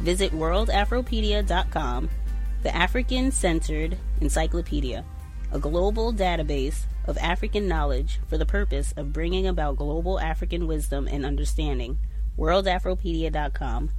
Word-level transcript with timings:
Visit 0.00 0.32
worldafropedia.com, 0.32 2.10
the 2.62 2.74
African 2.74 3.30
centered 3.30 3.98
encyclopedia, 4.20 5.04
a 5.52 5.58
global 5.58 6.12
database 6.12 6.84
of 7.06 7.18
African 7.18 7.68
knowledge 7.68 8.20
for 8.28 8.38
the 8.38 8.46
purpose 8.46 8.92
of 8.96 9.12
bringing 9.12 9.46
about 9.46 9.76
global 9.76 10.18
African 10.20 10.66
wisdom 10.66 11.06
and 11.08 11.24
understanding. 11.24 11.98
worldafropedia.com. 12.38 13.90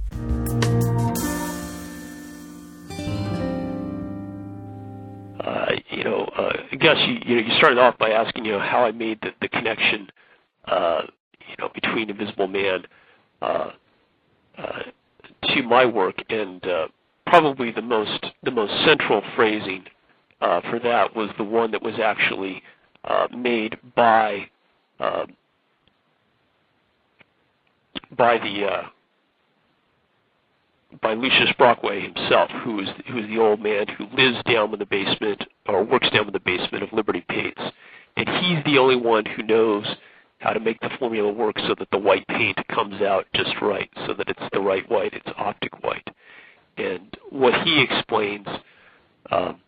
Uh, 5.40 5.66
you 5.90 6.04
know, 6.04 6.24
uh, 6.36 6.52
Gus, 6.78 6.98
you, 7.06 7.18
you 7.24 7.36
know, 7.36 7.48
you 7.48 7.56
started 7.56 7.78
off 7.78 7.96
by 7.98 8.10
asking, 8.10 8.44
you 8.44 8.52
know, 8.52 8.58
how 8.58 8.84
I 8.84 8.92
made 8.92 9.20
the, 9.22 9.30
the 9.40 9.48
connection 9.48 10.10
uh, 10.66 11.02
you 11.48 11.54
know, 11.58 11.70
between 11.74 12.10
Invisible 12.10 12.48
Man 12.48 12.86
uh, 13.42 13.70
uh, 14.58 14.82
to 15.54 15.62
my 15.62 15.84
work, 15.84 16.16
and 16.28 16.64
uh, 16.66 16.88
probably 17.26 17.70
the 17.70 17.82
most 17.82 18.26
the 18.42 18.50
most 18.50 18.72
central 18.84 19.22
phrasing 19.34 19.84
uh, 20.40 20.60
for 20.70 20.78
that 20.78 21.14
was 21.14 21.30
the 21.38 21.44
one 21.44 21.70
that 21.70 21.82
was 21.82 21.94
actually 22.02 22.62
uh, 23.04 23.26
made 23.36 23.76
by 23.94 24.48
uh, 25.00 25.26
by 28.16 28.38
the 28.38 28.64
uh, 28.64 28.82
by 31.02 31.14
Lucius 31.14 31.52
Brockway 31.58 32.00
himself, 32.00 32.50
who 32.64 32.80
is 32.80 32.88
who 33.08 33.18
is 33.18 33.26
the 33.28 33.38
old 33.38 33.60
man 33.60 33.86
who 33.88 34.06
lives 34.16 34.42
down 34.44 34.72
in 34.72 34.78
the 34.78 34.86
basement 34.86 35.42
or 35.66 35.84
works 35.84 36.08
down 36.10 36.26
in 36.26 36.32
the 36.32 36.40
basement 36.40 36.82
of 36.82 36.92
Liberty 36.92 37.24
Paints, 37.28 37.60
and 38.16 38.28
he's 38.28 38.64
the 38.64 38.78
only 38.78 38.96
one 38.96 39.24
who 39.24 39.42
knows 39.42 39.86
how 40.46 40.52
to 40.52 40.60
make 40.60 40.78
the 40.78 40.90
formula 41.00 41.32
work 41.32 41.56
so 41.66 41.74
that 41.76 41.88
the 41.90 41.98
white 41.98 42.24
paint 42.28 42.56
comes 42.68 43.02
out 43.02 43.26
just 43.34 43.50
right, 43.60 43.90
so 44.06 44.14
that 44.14 44.28
it's 44.28 44.48
the 44.52 44.60
right 44.60 44.88
white, 44.88 45.12
it's 45.12 45.28
optic 45.36 45.82
white. 45.82 46.08
And 46.76 47.16
what 47.30 47.52
he 47.62 47.82
explains 47.82 48.46
um, 49.32 49.58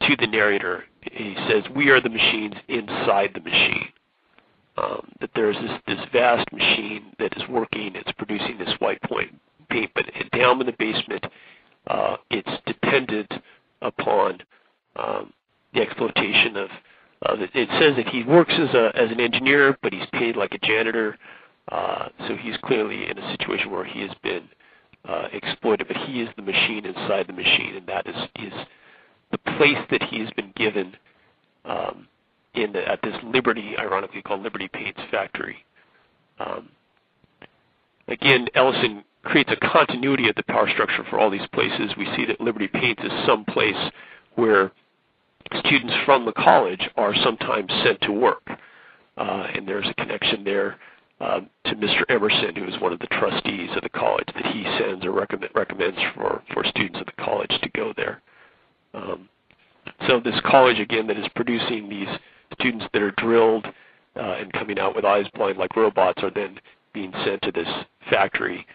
to 0.00 0.16
the 0.18 0.26
narrator, 0.26 0.84
he 1.02 1.36
says, 1.46 1.62
"We 1.76 1.90
are 1.90 2.00
the 2.00 2.08
machines 2.08 2.54
inside 2.68 3.32
the 3.34 3.40
machine. 3.40 3.88
Um, 4.78 5.08
that 5.20 5.30
there's 5.34 5.56
this 5.56 5.78
this 5.86 6.06
vast 6.10 6.50
machine 6.50 7.12
that 7.18 7.36
is 7.36 7.46
working, 7.50 7.96
it's 7.96 8.12
producing 8.12 8.56
this 8.56 8.72
white 8.78 9.02
point 9.02 9.38
paint, 9.68 9.90
but 9.94 10.06
down 10.32 10.58
in 10.60 10.66
the 10.66 10.74
basement, 10.78 11.26
uh, 11.88 12.16
it's 12.30 12.62
dependent 12.64 13.30
upon 13.82 14.38
um, 14.96 15.34
the 15.74 15.82
exploitation 15.82 16.56
of 16.56 16.70
uh, 17.26 17.36
it 17.38 17.68
says 17.80 17.96
that 17.96 18.08
he 18.08 18.22
works 18.22 18.52
as 18.52 18.74
a 18.74 18.92
as 18.94 19.10
an 19.10 19.20
engineer, 19.20 19.76
but 19.82 19.92
he's 19.92 20.06
paid 20.12 20.36
like 20.36 20.52
a 20.52 20.58
janitor. 20.58 21.16
Uh, 21.70 22.08
so 22.26 22.36
he's 22.36 22.56
clearly 22.64 23.10
in 23.10 23.18
a 23.18 23.30
situation 23.32 23.70
where 23.70 23.84
he 23.84 24.00
has 24.00 24.10
been 24.22 24.48
uh, 25.06 25.28
exploited, 25.32 25.86
but 25.86 25.96
he 25.96 26.22
is 26.22 26.28
the 26.36 26.42
machine 26.42 26.86
inside 26.86 27.26
the 27.26 27.32
machine, 27.32 27.76
and 27.76 27.86
that 27.86 28.06
is 28.06 28.16
is 28.36 28.52
the 29.32 29.38
place 29.56 29.78
that 29.90 30.02
he 30.04 30.20
has 30.20 30.30
been 30.32 30.52
given 30.56 30.94
um, 31.64 32.08
in 32.54 32.72
the, 32.72 32.86
at 32.88 33.00
this 33.02 33.14
Liberty, 33.24 33.76
ironically 33.78 34.22
called 34.22 34.42
Liberty 34.42 34.68
Paints 34.68 35.00
factory. 35.10 35.56
Um, 36.38 36.68
again, 38.06 38.48
Ellison 38.54 39.04
creates 39.24 39.50
a 39.52 39.56
continuity 39.56 40.28
of 40.28 40.36
the 40.36 40.44
power 40.44 40.68
structure 40.70 41.04
for 41.10 41.18
all 41.18 41.30
these 41.30 41.46
places. 41.52 41.90
We 41.98 42.06
see 42.16 42.24
that 42.26 42.40
Liberty 42.40 42.68
Paints 42.68 43.02
is 43.04 43.10
some 43.26 43.44
place 43.44 43.90
where 44.36 44.72
students 45.64 45.94
from 46.04 46.24
the 46.24 46.32
college 46.32 46.88
are 46.96 47.14
sometimes 47.22 47.70
sent 47.84 48.00
to 48.02 48.12
work. 48.12 48.42
Uh, 49.16 49.46
and 49.54 49.66
there's 49.66 49.86
a 49.88 49.94
connection 49.94 50.44
there 50.44 50.76
uh, 51.20 51.40
to 51.64 51.74
Mr. 51.74 52.02
Emerson, 52.08 52.54
who 52.54 52.64
is 52.64 52.80
one 52.80 52.92
of 52.92 53.00
the 53.00 53.06
trustees 53.08 53.70
of 53.74 53.82
the 53.82 53.88
college, 53.88 54.26
that 54.34 54.46
he 54.46 54.62
sends 54.78 55.04
or 55.04 55.12
recommend, 55.12 55.50
recommends 55.54 55.98
for, 56.14 56.42
for 56.52 56.64
students 56.64 57.00
of 57.00 57.06
the 57.06 57.22
college 57.22 57.50
to 57.62 57.68
go 57.70 57.92
there. 57.96 58.22
Um, 58.94 59.28
so 60.06 60.20
this 60.20 60.38
college, 60.44 60.78
again, 60.78 61.06
that 61.08 61.18
is 61.18 61.26
producing 61.34 61.88
these 61.88 62.08
students 62.54 62.86
that 62.92 63.02
are 63.02 63.12
drilled 63.12 63.66
uh, 64.16 64.36
and 64.38 64.52
coming 64.52 64.78
out 64.78 64.94
with 64.94 65.04
eyes 65.04 65.26
blind 65.34 65.58
like 65.58 65.74
robots 65.76 66.22
are 66.22 66.30
then 66.30 66.58
being 66.92 67.12
sent 67.24 67.42
to 67.42 67.52
this 67.52 67.68
factory. 68.10 68.66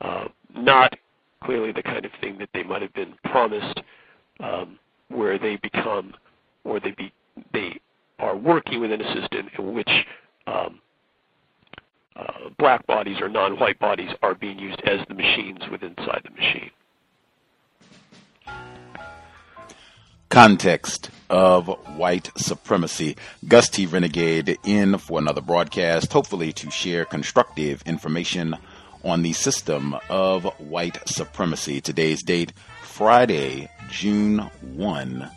Uh, 0.00 0.26
not 0.54 0.94
clearly 1.44 1.72
the 1.72 1.82
kind 1.82 2.04
of 2.04 2.10
thing 2.20 2.36
that 2.38 2.48
they 2.52 2.62
might 2.62 2.82
have 2.82 2.92
been 2.94 3.14
promised. 3.24 3.80
Um, 4.40 4.78
where 5.08 5.38
they 5.38 5.56
become 5.56 6.14
or 6.64 6.80
they 6.80 6.92
be 6.92 7.12
they 7.52 7.80
are 8.18 8.36
working 8.36 8.80
with 8.80 8.92
an 8.92 9.02
assistant 9.02 9.50
in 9.58 9.74
which 9.74 9.90
um, 10.46 10.80
uh, 12.16 12.48
black 12.58 12.86
bodies 12.86 13.20
or 13.20 13.28
non-white 13.28 13.78
bodies 13.78 14.10
are 14.22 14.34
being 14.34 14.58
used 14.58 14.80
as 14.86 15.00
the 15.08 15.14
machines 15.14 15.60
within 15.70 15.94
inside 15.98 16.22
the 16.24 16.30
machine. 16.30 16.70
Context 20.28 21.10
of 21.30 21.68
white 21.96 22.30
supremacy. 22.36 23.16
Gus 23.46 23.68
T. 23.68 23.86
Renegade 23.86 24.58
in 24.64 24.98
for 24.98 25.18
another 25.18 25.40
broadcast, 25.40 26.12
hopefully 26.12 26.52
to 26.54 26.70
share 26.70 27.04
constructive 27.04 27.82
information 27.86 28.56
on 29.04 29.22
the 29.22 29.32
system 29.32 29.96
of 30.10 30.44
white 30.58 30.98
supremacy. 31.08 31.80
Today's 31.80 32.22
date, 32.22 32.52
Friday, 32.82 33.70
June 33.90 34.38
1, 34.74 35.30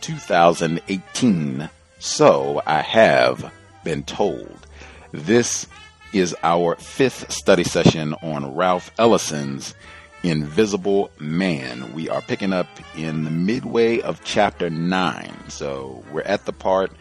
2018. 0.00 1.68
So 1.98 2.62
I 2.66 2.80
have 2.80 3.52
been 3.84 4.02
told. 4.02 4.66
This 5.12 5.66
is 6.12 6.34
our 6.42 6.76
fifth 6.76 7.30
study 7.32 7.64
session 7.64 8.14
on 8.22 8.54
Ralph 8.54 8.90
Ellison's 8.98 9.74
Invisible 10.22 11.10
Man. 11.18 11.92
We 11.94 12.08
are 12.08 12.22
picking 12.22 12.52
up 12.52 12.68
in 12.96 13.24
the 13.24 13.30
midway 13.30 14.00
of 14.00 14.22
chapter 14.24 14.70
9. 14.70 15.34
So 15.48 16.04
we're 16.12 16.22
at 16.22 16.46
the 16.46 16.52
part 16.52 16.92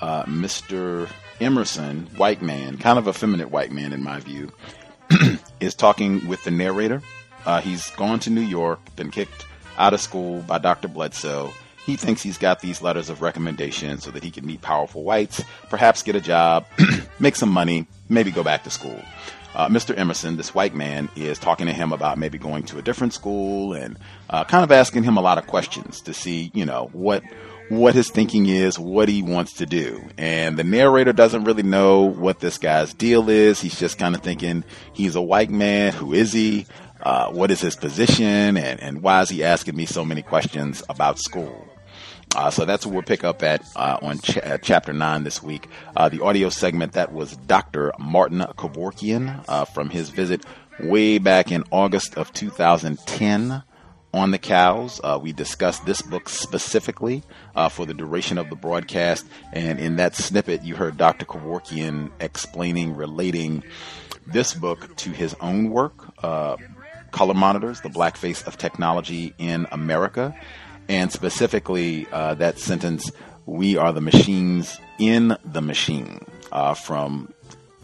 uh, 0.00 0.24
Mr. 0.24 1.08
Emerson, 1.40 2.06
white 2.16 2.42
man, 2.42 2.76
kind 2.76 2.98
of 2.98 3.08
effeminate 3.08 3.50
white 3.50 3.72
man 3.72 3.92
in 3.92 4.02
my 4.02 4.20
view, 4.20 4.50
is 5.60 5.74
talking 5.74 6.26
with 6.26 6.42
the 6.44 6.50
narrator. 6.50 7.02
Uh, 7.46 7.60
he's 7.60 7.90
gone 7.92 8.18
to 8.20 8.30
New 8.30 8.40
York, 8.40 8.80
been 8.96 9.10
kicked 9.10 9.46
out 9.82 9.92
of 9.92 10.00
school 10.00 10.42
by 10.42 10.58
Dr. 10.58 10.86
Bledsoe. 10.86 11.52
he 11.84 11.96
thinks 11.96 12.22
he's 12.22 12.38
got 12.38 12.60
these 12.60 12.80
letters 12.80 13.10
of 13.10 13.20
recommendation 13.20 13.98
so 13.98 14.12
that 14.12 14.22
he 14.22 14.30
can 14.30 14.46
meet 14.46 14.62
powerful 14.62 15.02
whites, 15.02 15.42
perhaps 15.68 16.04
get 16.04 16.14
a 16.14 16.20
job, 16.20 16.64
make 17.18 17.34
some 17.34 17.48
money, 17.48 17.88
maybe 18.08 18.30
go 18.30 18.44
back 18.44 18.62
to 18.62 18.70
school. 18.70 19.02
Uh, 19.56 19.68
Mr. 19.68 19.96
Emerson, 19.98 20.36
this 20.36 20.54
white 20.54 20.72
man, 20.72 21.08
is 21.16 21.36
talking 21.36 21.66
to 21.66 21.72
him 21.72 21.92
about 21.92 22.16
maybe 22.16 22.38
going 22.38 22.62
to 22.62 22.78
a 22.78 22.82
different 22.82 23.12
school 23.12 23.74
and 23.74 23.98
uh, 24.30 24.44
kind 24.44 24.62
of 24.62 24.70
asking 24.70 25.02
him 25.02 25.16
a 25.16 25.20
lot 25.20 25.36
of 25.36 25.48
questions 25.48 26.00
to 26.00 26.14
see, 26.14 26.52
you 26.54 26.64
know, 26.64 26.88
what 26.92 27.24
what 27.68 27.94
his 27.94 28.10
thinking 28.10 28.46
is, 28.46 28.78
what 28.78 29.08
he 29.08 29.22
wants 29.22 29.54
to 29.54 29.66
do. 29.66 30.02
And 30.18 30.58
the 30.58 30.64
narrator 30.64 31.12
doesn't 31.12 31.44
really 31.44 31.62
know 31.62 32.02
what 32.02 32.40
this 32.40 32.58
guy's 32.58 32.92
deal 32.92 33.30
is. 33.30 33.60
He's 33.60 33.78
just 33.78 33.98
kind 33.98 34.14
of 34.14 34.22
thinking 34.22 34.62
he's 34.92 35.16
a 35.16 35.22
white 35.22 35.50
man. 35.50 35.92
Who 35.92 36.12
is 36.12 36.32
he? 36.32 36.66
Uh, 37.02 37.30
what 37.30 37.50
is 37.50 37.60
his 37.60 37.76
position? 37.76 38.56
And, 38.56 38.80
and 38.80 39.02
why 39.02 39.22
is 39.22 39.28
he 39.28 39.42
asking 39.42 39.76
me 39.76 39.86
so 39.86 40.04
many 40.04 40.22
questions 40.22 40.82
about 40.88 41.18
school? 41.18 41.68
Uh, 42.34 42.50
so 42.50 42.64
that's 42.64 42.86
what 42.86 42.94
we'll 42.94 43.02
pick 43.02 43.24
up 43.24 43.42
at 43.42 43.62
uh, 43.76 43.98
on 44.00 44.18
ch- 44.18 44.38
uh, 44.38 44.56
chapter 44.58 44.92
nine 44.92 45.22
this 45.24 45.42
week. 45.42 45.68
Uh, 45.94 46.08
the 46.08 46.22
audio 46.22 46.48
segment 46.48 46.92
that 46.92 47.12
was 47.12 47.36
Dr. 47.36 47.92
Martin 47.98 48.38
Kevorkian 48.56 49.44
uh, 49.48 49.66
from 49.66 49.90
his 49.90 50.08
visit 50.08 50.44
way 50.80 51.18
back 51.18 51.52
in 51.52 51.62
August 51.70 52.16
of 52.16 52.32
2010 52.32 53.62
on 54.14 54.30
the 54.30 54.38
cows. 54.38 55.00
We 55.20 55.32
discussed 55.32 55.84
this 55.84 56.00
book 56.00 56.28
specifically 56.28 57.22
for 57.70 57.84
the 57.84 57.94
duration 57.94 58.38
of 58.38 58.48
the 58.48 58.56
broadcast, 58.56 59.26
and 59.52 59.78
in 59.78 59.96
that 59.96 60.16
snippet, 60.16 60.64
you 60.64 60.74
heard 60.76 60.96
Dr. 60.96 61.26
Kevorkian 61.26 62.10
explaining, 62.18 62.96
relating 62.96 63.62
this 64.26 64.54
book 64.54 64.96
to 64.96 65.10
his 65.10 65.34
own 65.40 65.70
work, 65.70 66.14
Color 67.12 67.34
Monitors: 67.34 67.80
The 67.82 67.88
Blackface 67.88 68.46
of 68.46 68.58
Technology 68.58 69.34
in 69.38 69.66
America, 69.70 70.34
and 70.88 71.12
specifically 71.12 72.06
uh, 72.10 72.34
that 72.34 72.58
sentence, 72.58 73.12
"We 73.46 73.76
are 73.76 73.92
the 73.92 74.00
machines 74.00 74.78
in 74.98 75.36
the 75.44 75.62
machine," 75.62 76.24
uh, 76.50 76.74
from 76.74 77.32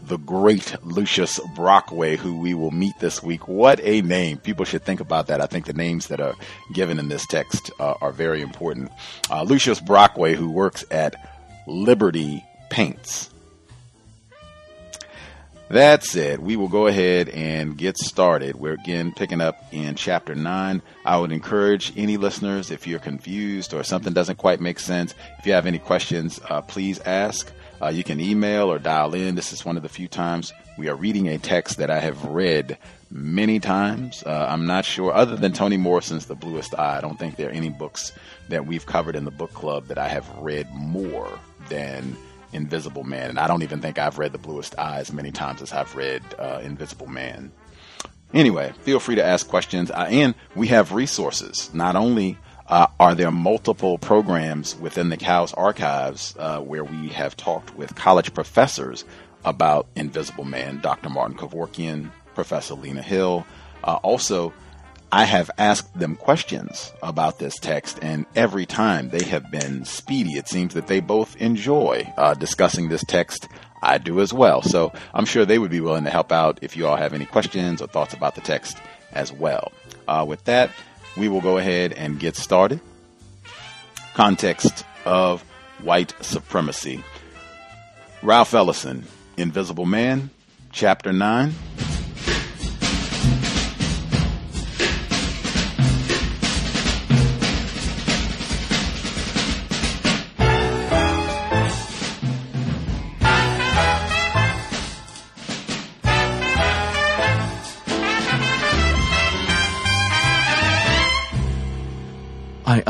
the 0.01 0.17
great 0.17 0.75
Lucius 0.83 1.39
Brockway, 1.55 2.15
who 2.15 2.37
we 2.37 2.53
will 2.53 2.71
meet 2.71 2.97
this 2.99 3.21
week. 3.21 3.47
What 3.47 3.79
a 3.81 4.01
name. 4.01 4.37
People 4.39 4.65
should 4.65 4.83
think 4.83 4.99
about 4.99 5.27
that. 5.27 5.41
I 5.41 5.45
think 5.45 5.65
the 5.65 5.73
names 5.73 6.07
that 6.07 6.19
are 6.19 6.35
given 6.73 6.99
in 6.99 7.09
this 7.09 7.25
text 7.27 7.71
uh, 7.79 7.93
are 8.01 8.11
very 8.11 8.41
important. 8.41 8.91
Uh, 9.29 9.43
Lucius 9.43 9.79
Brockway, 9.79 10.35
who 10.35 10.49
works 10.49 10.83
at 10.91 11.15
Liberty 11.67 12.43
Paints. 12.69 13.29
That's 15.69 16.09
said, 16.09 16.39
We 16.39 16.55
will 16.55 16.67
go 16.67 16.87
ahead 16.87 17.29
and 17.29 17.77
get 17.77 17.95
started. 17.97 18.55
We're 18.55 18.73
again 18.73 19.11
picking 19.11 19.39
up 19.39 19.63
in 19.71 19.93
chapter 19.93 20.33
9. 20.33 20.81
I 21.05 21.17
would 21.17 21.31
encourage 21.31 21.93
any 21.95 22.17
listeners, 22.17 22.71
if 22.71 22.87
you're 22.87 22.99
confused 22.99 23.75
or 23.75 23.83
something 23.83 24.11
doesn't 24.11 24.37
quite 24.37 24.59
make 24.59 24.79
sense, 24.79 25.13
if 25.37 25.45
you 25.45 25.53
have 25.53 25.67
any 25.67 25.77
questions, 25.77 26.39
uh, 26.49 26.61
please 26.61 26.99
ask. 27.01 27.51
Uh, 27.81 27.89
you 27.89 28.03
can 28.03 28.19
email 28.19 28.71
or 28.71 28.79
dial 28.79 29.13
in. 29.13 29.35
This 29.35 29.53
is 29.53 29.63
one 29.63 29.77
of 29.77 29.83
the 29.83 29.89
few 29.89 30.07
times 30.07 30.51
we 30.79 30.89
are 30.89 30.95
reading 30.95 31.27
a 31.27 31.37
text 31.37 31.77
that 31.77 31.91
I 31.91 31.99
have 31.99 32.25
read 32.25 32.77
many 33.11 33.59
times. 33.59 34.23
Uh, 34.25 34.47
I'm 34.49 34.65
not 34.65 34.85
sure, 34.85 35.13
other 35.13 35.35
than 35.35 35.53
Toni 35.53 35.77
Morrison's 35.77 36.25
The 36.25 36.35
Bluest 36.35 36.73
Eye, 36.73 36.97
I 36.97 37.01
don't 37.01 37.19
think 37.19 37.35
there 37.35 37.49
are 37.49 37.53
any 37.53 37.69
books 37.69 38.11
that 38.49 38.65
we've 38.65 38.85
covered 38.85 39.15
in 39.15 39.23
the 39.23 39.31
book 39.31 39.53
club 39.53 39.85
that 39.87 39.97
I 39.97 40.07
have 40.07 40.27
read 40.37 40.67
more 40.73 41.29
than 41.69 42.17
Invisible 42.53 43.03
Man. 43.03 43.29
And 43.29 43.39
I 43.39 43.47
don't 43.47 43.63
even 43.63 43.81
think 43.81 43.99
I've 43.99 44.17
read 44.17 44.31
The 44.31 44.37
Bluest 44.37 44.77
Eye 44.77 44.99
as 44.99 45.11
many 45.11 45.31
times 45.31 45.61
as 45.61 45.71
I've 45.71 45.95
read 45.95 46.23
uh, 46.37 46.61
Invisible 46.63 47.07
Man. 47.07 47.51
Anyway, 48.33 48.73
feel 48.81 48.99
free 48.99 49.15
to 49.15 49.25
ask 49.25 49.47
questions. 49.47 49.89
Uh, 49.89 50.07
and 50.09 50.35
we 50.55 50.67
have 50.67 50.93
resources, 50.93 51.73
not 51.73 51.95
only 51.95 52.37
uh, 52.69 52.85
are 52.99 53.15
there 53.15 53.31
multiple 53.31 53.97
programs 53.97 54.75
within 54.77 55.09
the 55.09 55.17
COWS 55.17 55.53
archives 55.53 56.35
uh, 56.37 56.59
where 56.59 56.83
we 56.83 57.09
have 57.09 57.35
talked 57.35 57.75
with 57.75 57.95
college 57.95 58.33
professors 58.33 59.05
about 59.43 59.87
Invisible 59.95 60.43
Man? 60.43 60.79
Dr. 60.79 61.09
Martin 61.09 61.35
Kevorkian, 61.35 62.11
Professor 62.35 62.75
Lena 62.75 63.01
Hill. 63.01 63.45
Uh, 63.83 63.95
also, 64.03 64.53
I 65.11 65.25
have 65.25 65.49
asked 65.57 65.97
them 65.97 66.15
questions 66.15 66.93
about 67.01 67.39
this 67.39 67.55
text, 67.55 67.97
and 68.01 68.27
every 68.35 68.67
time 68.67 69.09
they 69.09 69.23
have 69.25 69.49
been 69.49 69.83
speedy. 69.85 70.33
It 70.33 70.47
seems 70.47 70.75
that 70.75 70.87
they 70.87 70.99
both 70.99 71.35
enjoy 71.37 72.11
uh, 72.15 72.35
discussing 72.35 72.89
this 72.89 73.03
text. 73.03 73.47
I 73.81 73.97
do 73.97 74.19
as 74.19 74.33
well. 74.33 74.61
So 74.61 74.93
I'm 75.13 75.25
sure 75.25 75.45
they 75.45 75.57
would 75.57 75.71
be 75.71 75.81
willing 75.81 76.03
to 76.03 76.09
help 76.11 76.31
out 76.31 76.59
if 76.61 76.77
you 76.77 76.85
all 76.85 76.97
have 76.97 77.13
any 77.13 77.25
questions 77.25 77.81
or 77.81 77.87
thoughts 77.87 78.13
about 78.13 78.35
the 78.35 78.41
text 78.41 78.77
as 79.13 79.31
well. 79.31 79.71
Uh, 80.07 80.25
with 80.27 80.43
that, 80.43 80.69
we 81.17 81.27
will 81.27 81.41
go 81.41 81.57
ahead 81.57 81.93
and 81.93 82.19
get 82.19 82.35
started. 82.35 82.79
Context 84.13 84.85
of 85.05 85.41
white 85.81 86.13
supremacy. 86.21 87.03
Ralph 88.21 88.53
Ellison, 88.53 89.05
Invisible 89.37 89.85
Man, 89.85 90.29
Chapter 90.71 91.13
9. 91.13 91.53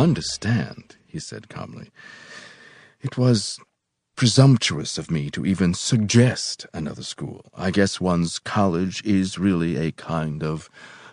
Understand, 0.04 0.96
he 1.06 1.20
said 1.20 1.50
calmly. 1.50 1.90
It 3.02 3.18
was 3.18 3.60
presumptuous 4.16 4.98
of 4.98 5.10
me 5.10 5.30
to 5.30 5.46
even 5.46 5.74
suggest 5.74 6.66
another 6.74 7.04
school. 7.04 7.50
I 7.56 7.72
guess 7.72 8.02
one's 8.02 8.38
college 8.38 9.04
is 9.06 9.40
really 9.40 9.78
a 9.78 9.92
kind 9.94 10.44
of 10.44 10.70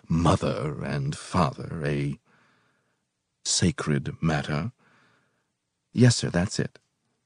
mother 0.09 0.83
and 0.83 1.15
father, 1.15 1.81
a 1.85 2.19
sacred 3.45 4.15
matter. 4.21 4.71
Yes, 5.93 6.17
sir, 6.17 6.29
that's 6.29 6.59
it, 6.59 6.79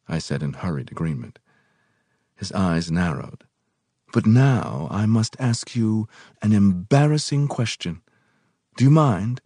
I 0.07 0.19
said 0.19 0.43
in 0.43 0.53
hurried 0.53 0.91
agreement. 0.91 1.39
His 2.35 2.51
eyes 2.51 2.91
narrowed. 2.91 3.43
But 4.13 4.25
now 4.25 4.87
I 4.91 5.05
must 5.05 5.35
ask 5.39 5.75
you 5.75 6.07
an 6.41 6.53
embarrassing 6.53 7.47
question. 7.47 8.01
Do 8.77 8.83
you 8.83 8.91
mind? 8.91 9.41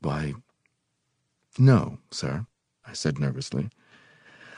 Why, 0.00 0.34
no, 1.58 1.98
sir, 2.10 2.46
I 2.86 2.92
said 2.92 3.18
nervously. 3.18 3.70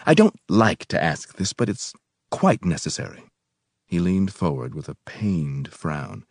I 0.07 0.15
don't 0.15 0.39
like 0.49 0.87
to 0.87 1.03
ask 1.03 1.37
this, 1.37 1.53
but 1.53 1.69
it's 1.69 1.95
quite 2.31 2.65
necessary. 2.65 3.25
He 3.87 3.99
leaned 3.99 4.33
forward 4.33 4.75
with 4.75 4.89
a 4.89 4.97
pained 5.07 5.73
frown. 5.73 6.25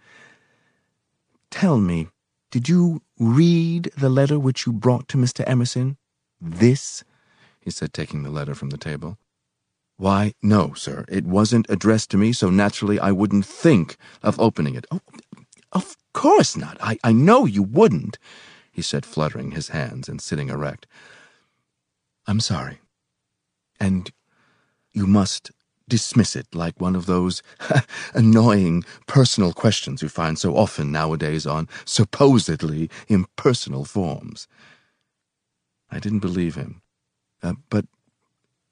Tell 1.49 1.77
me, 1.77 2.07
did 2.51 2.69
you 2.69 3.01
read 3.19 3.91
the 3.97 4.09
letter 4.09 4.39
which 4.39 4.65
you 4.65 4.73
brought 4.73 5.07
to 5.09 5.17
Mr. 5.17 5.43
Emerson? 5.47 5.97
This? 6.39 7.03
he 7.61 7.71
said, 7.71 7.93
taking 7.93 8.23
the 8.23 8.29
letter 8.29 8.53
from 8.53 8.69
the 8.69 8.77
table. 8.77 9.17
Why, 9.97 10.33
no, 10.41 10.73
sir. 10.73 11.05
It 11.07 11.25
wasn't 11.25 11.69
addressed 11.69 12.11
to 12.11 12.17
me, 12.17 12.33
so 12.33 12.49
naturally 12.49 12.99
I 12.99 13.11
wouldn't 13.11 13.45
think 13.45 13.95
of 14.21 14.39
opening 14.39 14.75
it. 14.75 14.85
Oh, 14.91 14.99
of 15.71 15.95
course 16.13 16.57
not. 16.57 16.77
I, 16.81 16.97
I 17.03 17.13
know 17.13 17.45
you 17.45 17.63
wouldn't 17.63 18.17
he 18.73 18.81
said, 18.81 19.05
fluttering 19.05 19.51
his 19.51 19.69
hands 19.69 20.09
and 20.09 20.19
sitting 20.19 20.49
erect. 20.49 20.87
I'm 22.27 22.39
sorry. 22.39 22.79
And 23.79 24.11
you 24.91 25.05
must 25.05 25.51
dismiss 25.87 26.35
it 26.35 26.47
like 26.55 26.81
one 26.81 26.95
of 26.95 27.05
those 27.05 27.43
annoying 28.13 28.83
personal 29.05 29.53
questions 29.53 30.01
you 30.01 30.09
find 30.09 30.39
so 30.39 30.55
often 30.55 30.91
nowadays 30.91 31.45
on 31.45 31.69
supposedly 31.85 32.89
impersonal 33.07 33.85
forms. 33.85 34.47
I 35.91 35.99
didn't 35.99 36.19
believe 36.19 36.55
him. 36.55 36.81
Uh, 37.43 37.53
but 37.69 37.85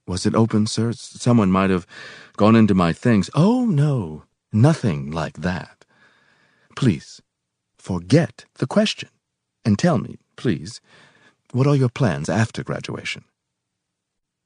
was 0.08 0.25
it 0.25 0.34
open, 0.34 0.65
sir? 0.65 0.93
Someone 0.93 1.51
might 1.51 1.70
have 1.70 1.86
gone 2.38 2.55
into 2.55 2.74
my 2.74 2.91
things. 2.91 3.29
Oh, 3.36 3.65
no, 3.65 4.24
nothing 4.51 5.12
like 5.12 5.38
that. 5.38 5.86
Please, 6.75 7.22
forget 7.77 8.46
the 8.55 8.67
question. 8.67 9.10
And 9.63 9.77
tell 9.77 9.98
me, 9.98 10.18
please, 10.36 10.82
what 11.51 11.68
are 11.68 11.75
your 11.75 11.89
plans 11.89 12.30
after 12.30 12.63
graduation? 12.63 13.24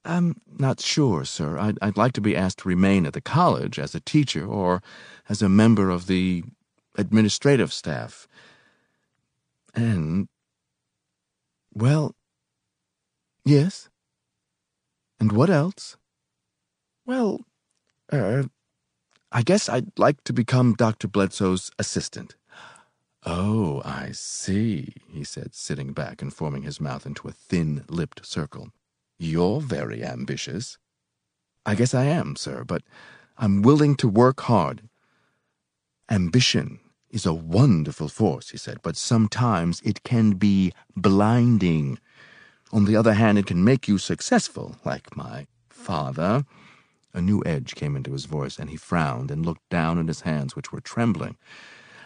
I'm 0.03 0.39
not 0.59 0.79
sure, 0.79 1.25
sir. 1.25 1.57
I'd, 1.57 1.79
I'd 1.81 1.97
like 1.97 2.13
to 2.13 2.21
be 2.21 2.35
asked 2.35 2.59
to 2.59 2.69
remain 2.69 3.05
at 3.05 3.13
the 3.13 3.21
college 3.21 3.79
as 3.79 3.95
a 3.95 3.99
teacher 3.99 4.45
or 4.45 4.83
as 5.27 5.41
a 5.41 5.49
member 5.49 5.89
of 5.89 6.05
the 6.05 6.43
administrative 6.95 7.73
staff. 7.73 8.27
And, 9.73 10.27
well, 11.73 12.15
yes. 13.43 13.89
And 15.19 15.31
what 15.31 15.49
else? 15.49 15.97
Well, 17.05 17.41
er, 18.13 18.45
I 19.31 19.41
guess 19.41 19.67
I'd 19.67 19.97
like 19.97 20.23
to 20.25 20.33
become 20.33 20.73
Dr. 20.73 21.07
Bledsoe's 21.07 21.71
assistant. 21.79 22.35
Oh, 23.25 23.81
I 23.83 24.11
see, 24.11 24.93
he 25.09 25.23
said, 25.23 25.55
sitting 25.55 25.93
back 25.93 26.21
and 26.21 26.31
forming 26.31 26.61
his 26.61 26.79
mouth 26.79 27.07
into 27.07 27.27
a 27.27 27.31
thin 27.31 27.83
lipped 27.89 28.23
circle. 28.23 28.69
You're 29.17 29.61
very 29.61 30.03
ambitious. 30.03 30.77
I 31.65 31.73
guess 31.73 31.95
I 31.95 32.03
am, 32.03 32.35
sir, 32.35 32.63
but 32.63 32.83
I'm 33.37 33.63
willing 33.63 33.95
to 33.95 34.07
work 34.07 34.41
hard. 34.41 34.83
Ambition 36.09 36.79
is 37.09 37.25
a 37.25 37.33
wonderful 37.33 38.09
force, 38.09 38.49
he 38.49 38.57
said, 38.57 38.77
but 38.83 38.95
sometimes 38.95 39.81
it 39.81 40.03
can 40.03 40.33
be 40.33 40.71
blinding. 40.95 41.97
On 42.71 42.85
the 42.85 42.95
other 42.95 43.13
hand, 43.13 43.39
it 43.39 43.47
can 43.47 43.63
make 43.63 43.87
you 43.87 43.97
successful, 43.97 44.75
like 44.85 45.17
my 45.17 45.47
father. 45.67 46.45
A 47.13 47.21
new 47.21 47.41
edge 47.43 47.73
came 47.73 47.95
into 47.95 48.11
his 48.11 48.25
voice, 48.25 48.59
and 48.59 48.69
he 48.69 48.77
frowned 48.77 49.31
and 49.31 49.43
looked 49.43 49.67
down 49.69 49.97
at 49.97 50.09
his 50.09 50.21
hands, 50.21 50.55
which 50.55 50.71
were 50.71 50.81
trembling. 50.81 51.37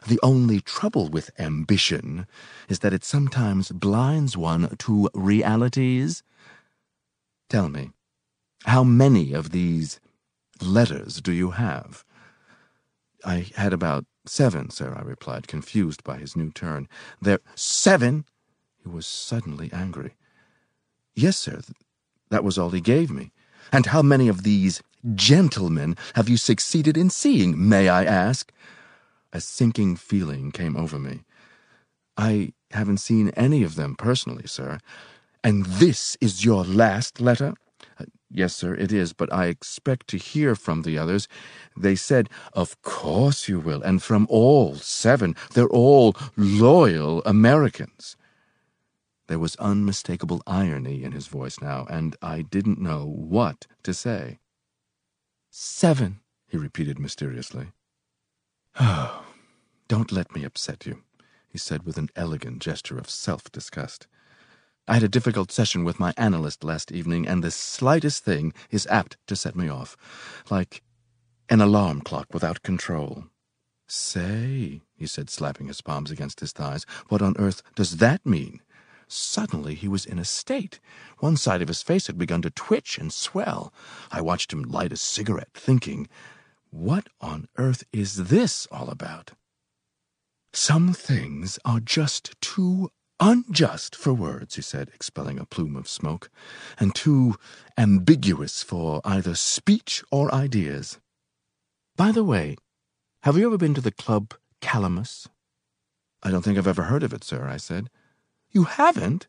The 0.08 0.20
only 0.24 0.62
trouble 0.62 1.10
with 1.10 1.32
ambition 1.40 2.26
is 2.68 2.80
that 2.80 2.94
it 2.94 3.04
sometimes 3.04 3.72
blinds 3.72 4.38
one 4.38 4.76
to 4.78 5.10
realities. 5.14 6.24
Tell 7.50 7.70
me, 7.70 7.92
how 8.66 8.84
many 8.84 9.34
of 9.34 9.52
these 9.52 10.00
letters 10.62 11.22
do 11.22 11.32
you 11.32 11.52
have? 11.52 12.04
I 13.26 13.48
had 13.56 13.74
about 13.74 14.06
seven, 14.26 14.70
sir, 14.70 14.96
I 14.98 15.02
replied, 15.02 15.48
confused 15.48 16.04
by 16.04 16.18
his 16.18 16.36
new 16.36 16.52
turn. 16.52 16.88
There, 17.22 17.40
seven? 17.56 18.26
He 18.82 18.90
was 18.90 19.06
suddenly 19.06 19.70
angry. 19.74 20.16
Yes, 21.16 21.38
sir, 21.38 21.62
that 22.30 22.44
was 22.44 22.58
all 22.58 22.70
he 22.70 22.82
gave 22.82 23.12
me. 23.12 23.32
And 23.72 23.88
how 23.88 24.02
many 24.02 24.28
of 24.28 24.44
these 24.44 24.82
gentlemen 25.16 25.98
have 26.16 26.30
you 26.30 26.38
succeeded 26.38 26.98
in 26.98 27.10
seeing, 27.10 27.68
may 27.68 27.90
I 27.90 28.04
ask? 28.06 28.52
A 29.32 29.42
sinking 29.42 29.96
feeling 29.96 30.52
came 30.52 30.76
over 30.76 30.98
me. 30.98 31.22
I 32.18 32.54
haven't 32.72 32.98
seen 32.98 33.30
any 33.30 33.64
of 33.64 33.76
them 33.76 33.96
personally, 33.96 34.48
sir. 34.48 34.80
And 35.44 35.66
this 35.66 36.18
is 36.20 36.44
your 36.44 36.64
last 36.64 37.22
letter? 37.22 37.54
Uh, 38.00 38.06
yes, 38.30 38.56
sir, 38.56 38.74
it 38.74 38.92
is, 38.92 39.14
but 39.14 39.32
I 39.32 39.46
expect 39.46 40.08
to 40.10 40.18
hear 40.18 40.56
from 40.56 40.82
the 40.82 40.98
others. 40.98 41.28
They 41.78 41.96
said, 41.96 42.30
Of 42.54 42.82
course 42.82 43.48
you 43.48 43.60
will, 43.60 43.82
and 43.82 44.04
from 44.04 44.28
all 44.30 44.76
seven. 44.76 45.36
They're 45.54 45.68
all 45.70 46.16
loyal 46.36 47.22
Americans. 47.26 48.18
There 49.28 49.40
was 49.40 49.56
unmistakable 49.58 50.42
irony 50.48 51.04
in 51.04 51.12
his 51.12 51.28
voice 51.28 51.62
now, 51.62 51.86
and 51.90 52.16
I 52.22 52.42
didn't 52.42 52.82
know 52.82 53.06
what 53.06 53.68
to 53.84 53.94
say. 53.94 54.40
Seven, 55.52 56.20
he 56.48 56.58
repeated 56.58 57.00
mysteriously. 57.00 57.68
Oh, 58.80 59.26
don't 59.88 60.12
let 60.12 60.34
me 60.34 60.44
upset 60.44 60.86
you, 60.86 61.04
he 61.50 61.58
said 61.58 61.84
with 61.84 61.98
an 61.98 62.10
elegant 62.16 62.60
gesture 62.60 62.98
of 62.98 63.10
self 63.10 63.52
disgust. 63.52 64.08
I 64.88 64.94
had 64.96 65.04
a 65.04 65.10
difficult 65.10 65.52
session 65.52 65.84
with 65.84 66.00
my 66.00 66.14
analyst 66.18 66.64
last 66.64 66.92
evening, 66.92 67.28
and 67.28 67.44
the 67.44 67.52
slightest 67.52 68.24
thing 68.24 68.54
is 68.72 68.88
apt 68.88 69.18
to 69.28 69.36
set 69.36 69.56
me 69.56 69.70
off, 69.70 69.96
like 70.50 70.82
an 71.50 71.62
alarm 71.62 72.02
clock 72.02 72.28
without 72.34 72.64
control. 72.64 73.26
Say, 73.88 74.82
he 74.96 75.06
said, 75.06 75.30
slapping 75.30 75.68
his 75.68 75.82
palms 75.82 76.10
against 76.12 76.40
his 76.40 76.52
thighs, 76.52 76.86
what 77.10 77.22
on 77.22 77.36
earth 77.38 77.62
does 77.76 77.98
that 77.98 78.26
mean? 78.26 78.62
Suddenly 79.08 79.76
he 79.76 79.88
was 79.88 80.06
in 80.06 80.20
a 80.20 80.26
state. 80.26 80.80
One 81.18 81.36
side 81.36 81.62
of 81.64 81.68
his 81.68 81.82
face 81.82 82.08
had 82.08 82.18
begun 82.18 82.44
to 82.44 82.52
twitch 82.52 82.98
and 82.98 83.12
swell. 83.12 83.74
I 84.12 84.22
watched 84.22 84.54
him 84.54 84.62
light 84.64 84.94
a 84.94 84.98
cigarette, 84.98 85.54
thinking, 85.54 86.08
what 86.72 87.08
on 87.20 87.48
earth 87.58 87.84
is 87.92 88.30
this 88.30 88.68
all 88.72 88.90
about? 88.90 89.32
Some 90.54 90.94
things 90.94 91.60
are 91.64 91.80
just 91.80 92.40
too 92.42 92.90
unjust 93.20 93.96
for 93.96 94.14
words, 94.14 94.56
he 94.56 94.62
said, 94.62 94.90
expelling 94.94 95.40
a 95.40 95.46
plume 95.46 95.76
of 95.76 95.88
smoke, 95.88 96.30
and 96.80 96.96
too 96.96 97.36
ambiguous 97.78 98.64
for 98.64 99.02
either 99.04 99.36
speech 99.36 100.04
or 100.12 100.34
ideas. 100.34 101.00
By 101.96 102.12
the 102.12 102.24
way, 102.24 102.56
have 103.24 103.38
you 103.38 103.46
ever 103.46 103.58
been 103.58 103.74
to 103.74 103.82
the 103.82 103.92
club 103.92 104.34
Calamus? 104.62 105.28
I 106.24 106.32
don't 106.32 106.44
think 106.44 106.58
I've 106.58 106.68
ever 106.68 106.84
heard 106.84 107.04
of 107.04 107.14
it, 107.14 107.24
sir, 107.24 107.48
I 107.48 107.58
said. 107.58 107.90
You 108.52 108.64
haven't? 108.64 109.28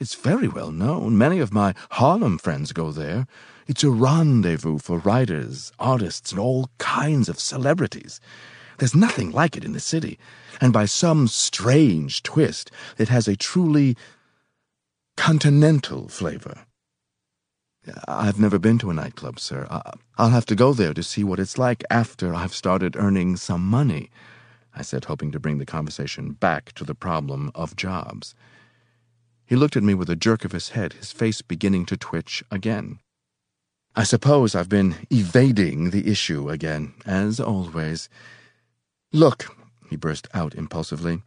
It's 0.00 0.14
very 0.14 0.48
well 0.48 0.72
known. 0.72 1.18
Many 1.18 1.40
of 1.40 1.52
my 1.52 1.74
Harlem 1.90 2.38
friends 2.38 2.72
go 2.72 2.90
there. 2.90 3.26
It's 3.66 3.84
a 3.84 3.90
rendezvous 3.90 4.78
for 4.78 4.98
writers, 4.98 5.72
artists, 5.78 6.32
and 6.32 6.40
all 6.40 6.70
kinds 6.78 7.28
of 7.28 7.38
celebrities. 7.38 8.18
There's 8.78 8.94
nothing 8.94 9.30
like 9.30 9.58
it 9.58 9.64
in 9.64 9.72
the 9.72 9.78
city, 9.78 10.18
and 10.58 10.72
by 10.72 10.86
some 10.86 11.28
strange 11.28 12.22
twist, 12.22 12.70
it 12.96 13.08
has 13.10 13.28
a 13.28 13.36
truly 13.36 13.94
continental 15.18 16.08
flavor. 16.08 16.64
I've 18.08 18.40
never 18.40 18.58
been 18.58 18.78
to 18.78 18.90
a 18.90 18.94
nightclub, 18.94 19.38
sir. 19.38 19.66
I'll 20.16 20.30
have 20.30 20.46
to 20.46 20.54
go 20.54 20.72
there 20.72 20.94
to 20.94 21.02
see 21.02 21.24
what 21.24 21.38
it's 21.38 21.58
like 21.58 21.84
after 21.90 22.34
I've 22.34 22.54
started 22.54 22.96
earning 22.96 23.36
some 23.36 23.66
money, 23.66 24.10
I 24.74 24.80
said, 24.80 25.04
hoping 25.04 25.30
to 25.32 25.40
bring 25.40 25.58
the 25.58 25.66
conversation 25.66 26.32
back 26.32 26.72
to 26.72 26.84
the 26.84 26.94
problem 26.94 27.52
of 27.54 27.76
jobs. 27.76 28.34
He 29.50 29.56
looked 29.56 29.76
at 29.76 29.82
me 29.82 29.94
with 29.94 30.08
a 30.08 30.14
jerk 30.14 30.44
of 30.44 30.52
his 30.52 30.68
head, 30.70 30.92
his 30.92 31.10
face 31.10 31.42
beginning 31.42 31.84
to 31.86 31.96
twitch 31.96 32.44
again. 32.52 33.00
I 33.96 34.04
suppose 34.04 34.54
I've 34.54 34.68
been 34.68 34.94
evading 35.10 35.90
the 35.90 36.06
issue 36.06 36.48
again, 36.48 36.94
as 37.04 37.40
always. 37.40 38.08
Look, 39.12 39.46
he 39.88 39.96
burst 39.96 40.28
out 40.32 40.54
impulsively, 40.54 41.22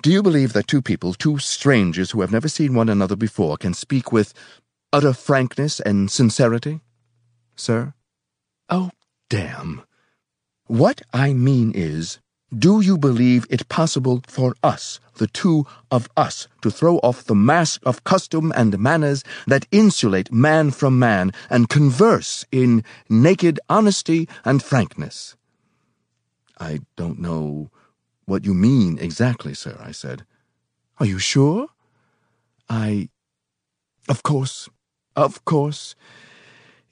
do 0.00 0.10
you 0.10 0.22
believe 0.22 0.54
that 0.54 0.68
two 0.68 0.80
people, 0.80 1.12
two 1.12 1.36
strangers 1.36 2.12
who 2.12 2.22
have 2.22 2.32
never 2.32 2.48
seen 2.48 2.72
one 2.72 2.88
another 2.88 3.14
before, 3.14 3.58
can 3.58 3.74
speak 3.74 4.10
with 4.10 4.32
utter 4.90 5.12
frankness 5.12 5.80
and 5.80 6.10
sincerity? 6.10 6.80
Sir? 7.56 7.92
Oh, 8.70 8.92
damn. 9.28 9.82
What 10.66 11.02
I 11.12 11.34
mean 11.34 11.72
is, 11.74 12.20
do 12.56 12.80
you 12.80 12.98
believe 12.98 13.46
it 13.48 13.68
possible 13.68 14.22
for 14.26 14.54
us, 14.62 14.98
the 15.16 15.28
two 15.28 15.66
of 15.90 16.08
us, 16.16 16.48
to 16.62 16.70
throw 16.70 16.98
off 16.98 17.24
the 17.24 17.34
mask 17.34 17.80
of 17.84 18.02
custom 18.02 18.52
and 18.56 18.78
manners 18.78 19.22
that 19.46 19.66
insulate 19.70 20.32
man 20.32 20.72
from 20.72 20.98
man 20.98 21.32
and 21.48 21.68
converse 21.68 22.44
in 22.50 22.82
naked 23.08 23.60
honesty 23.68 24.28
and 24.44 24.62
frankness? 24.62 25.36
I 26.58 26.80
don't 26.96 27.20
know 27.20 27.70
what 28.26 28.44
you 28.44 28.52
mean 28.52 28.98
exactly, 28.98 29.54
sir, 29.54 29.76
I 29.80 29.92
said. 29.92 30.24
Are 30.98 31.06
you 31.06 31.18
sure? 31.18 31.68
I. 32.68 33.08
Of 34.08 34.22
course, 34.22 34.68
of 35.14 35.44
course. 35.44 35.94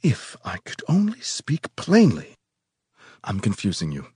If 0.03 0.37
I 0.45 0.59
could 0.59 0.83
only 0.89 1.21
speak 1.21 1.75
plainly. 1.75 2.37
I'm 3.25 3.41
confusing 3.41 3.91
you. 3.91 4.07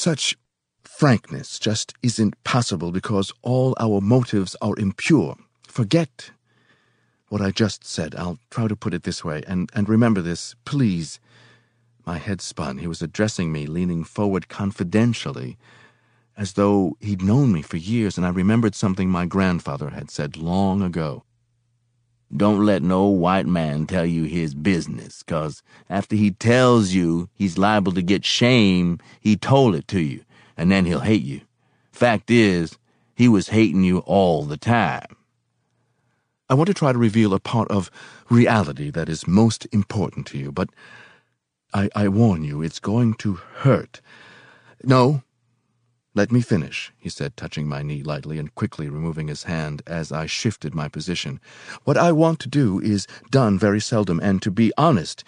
Such 0.00 0.34
frankness 0.82 1.58
just 1.58 1.92
isn't 2.02 2.42
possible 2.42 2.90
because 2.90 3.34
all 3.42 3.76
our 3.78 4.00
motives 4.00 4.56
are 4.62 4.74
impure. 4.78 5.36
Forget 5.68 6.30
what 7.28 7.42
I 7.42 7.50
just 7.50 7.84
said. 7.84 8.14
I'll 8.14 8.38
try 8.48 8.66
to 8.66 8.74
put 8.74 8.94
it 8.94 9.02
this 9.02 9.22
way, 9.22 9.42
and, 9.46 9.68
and 9.74 9.90
remember 9.90 10.22
this, 10.22 10.54
please. 10.64 11.20
My 12.06 12.16
head 12.16 12.40
spun. 12.40 12.78
He 12.78 12.86
was 12.86 13.02
addressing 13.02 13.52
me, 13.52 13.66
leaning 13.66 14.02
forward 14.02 14.48
confidentially, 14.48 15.58
as 16.34 16.54
though 16.54 16.96
he'd 17.00 17.20
known 17.20 17.52
me 17.52 17.60
for 17.60 17.76
years, 17.76 18.16
and 18.16 18.24
I 18.24 18.30
remembered 18.30 18.74
something 18.74 19.10
my 19.10 19.26
grandfather 19.26 19.90
had 19.90 20.10
said 20.10 20.38
long 20.38 20.80
ago. 20.80 21.24
Don't 22.34 22.64
let 22.64 22.82
no 22.82 23.06
white 23.06 23.46
man 23.46 23.86
tell 23.86 24.06
you 24.06 24.24
his 24.24 24.54
business, 24.54 25.22
'cause 25.22 25.62
after 25.88 26.14
he 26.14 26.30
tells 26.30 26.92
you 26.92 27.28
he's 27.34 27.58
liable 27.58 27.92
to 27.92 28.02
get 28.02 28.24
shame, 28.24 28.98
he 29.20 29.36
told 29.36 29.74
it 29.74 29.88
to 29.88 30.00
you, 30.00 30.24
and 30.56 30.70
then 30.70 30.84
he'll 30.84 31.00
hate 31.00 31.24
you. 31.24 31.40
Fact 31.90 32.30
is, 32.30 32.78
he 33.14 33.28
was 33.28 33.48
hating 33.48 33.82
you 33.82 33.98
all 34.00 34.44
the 34.44 34.56
time. 34.56 35.16
I 36.48 36.54
want 36.54 36.68
to 36.68 36.74
try 36.74 36.92
to 36.92 36.98
reveal 36.98 37.34
a 37.34 37.40
part 37.40 37.68
of 37.70 37.90
reality 38.28 38.90
that 38.90 39.08
is 39.08 39.26
most 39.26 39.66
important 39.72 40.26
to 40.28 40.38
you, 40.38 40.52
but 40.52 40.70
I, 41.74 41.88
I 41.94 42.08
warn 42.08 42.44
you, 42.44 42.62
it's 42.62 42.80
going 42.80 43.14
to 43.14 43.34
hurt. 43.34 44.00
No, 44.82 45.22
let 46.12 46.32
me 46.32 46.40
finish, 46.40 46.92
he 46.98 47.08
said, 47.08 47.36
touching 47.36 47.68
my 47.68 47.82
knee 47.82 48.02
lightly 48.02 48.38
and 48.38 48.54
quickly 48.56 48.88
removing 48.88 49.28
his 49.28 49.44
hand 49.44 49.80
as 49.86 50.10
I 50.10 50.26
shifted 50.26 50.74
my 50.74 50.88
position. 50.88 51.40
What 51.84 51.96
I 51.96 52.10
want 52.10 52.40
to 52.40 52.48
do 52.48 52.80
is 52.80 53.06
done 53.30 53.58
very 53.58 53.80
seldom, 53.80 54.18
and 54.20 54.42
to 54.42 54.50
be 54.50 54.72
honest, 54.76 55.22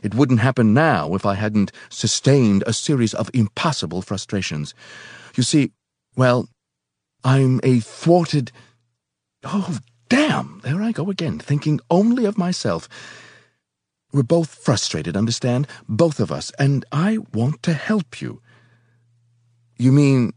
it 0.00 0.14
wouldn't 0.14 0.38
happen 0.38 0.72
now 0.72 1.14
if 1.14 1.26
I 1.26 1.34
hadn't 1.34 1.72
sustained 1.88 2.62
a 2.66 2.72
series 2.72 3.14
of 3.14 3.30
impossible 3.34 4.00
frustrations. 4.00 4.74
You 5.34 5.42
see, 5.42 5.72
well, 6.16 6.48
I'm 7.24 7.58
a 7.64 7.80
thwarted. 7.80 8.52
Oh, 9.42 9.78
damn! 10.08 10.60
There 10.62 10.80
I 10.80 10.92
go 10.92 11.10
again, 11.10 11.40
thinking 11.40 11.80
only 11.90 12.24
of 12.24 12.38
myself. 12.38 12.88
We're 14.12 14.22
both 14.22 14.54
frustrated, 14.54 15.16
understand? 15.16 15.66
Both 15.88 16.20
of 16.20 16.30
us, 16.30 16.52
and 16.60 16.84
I 16.92 17.18
want 17.34 17.64
to 17.64 17.72
help 17.72 18.22
you. 18.22 18.40
You 19.78 19.92
mean 19.92 20.32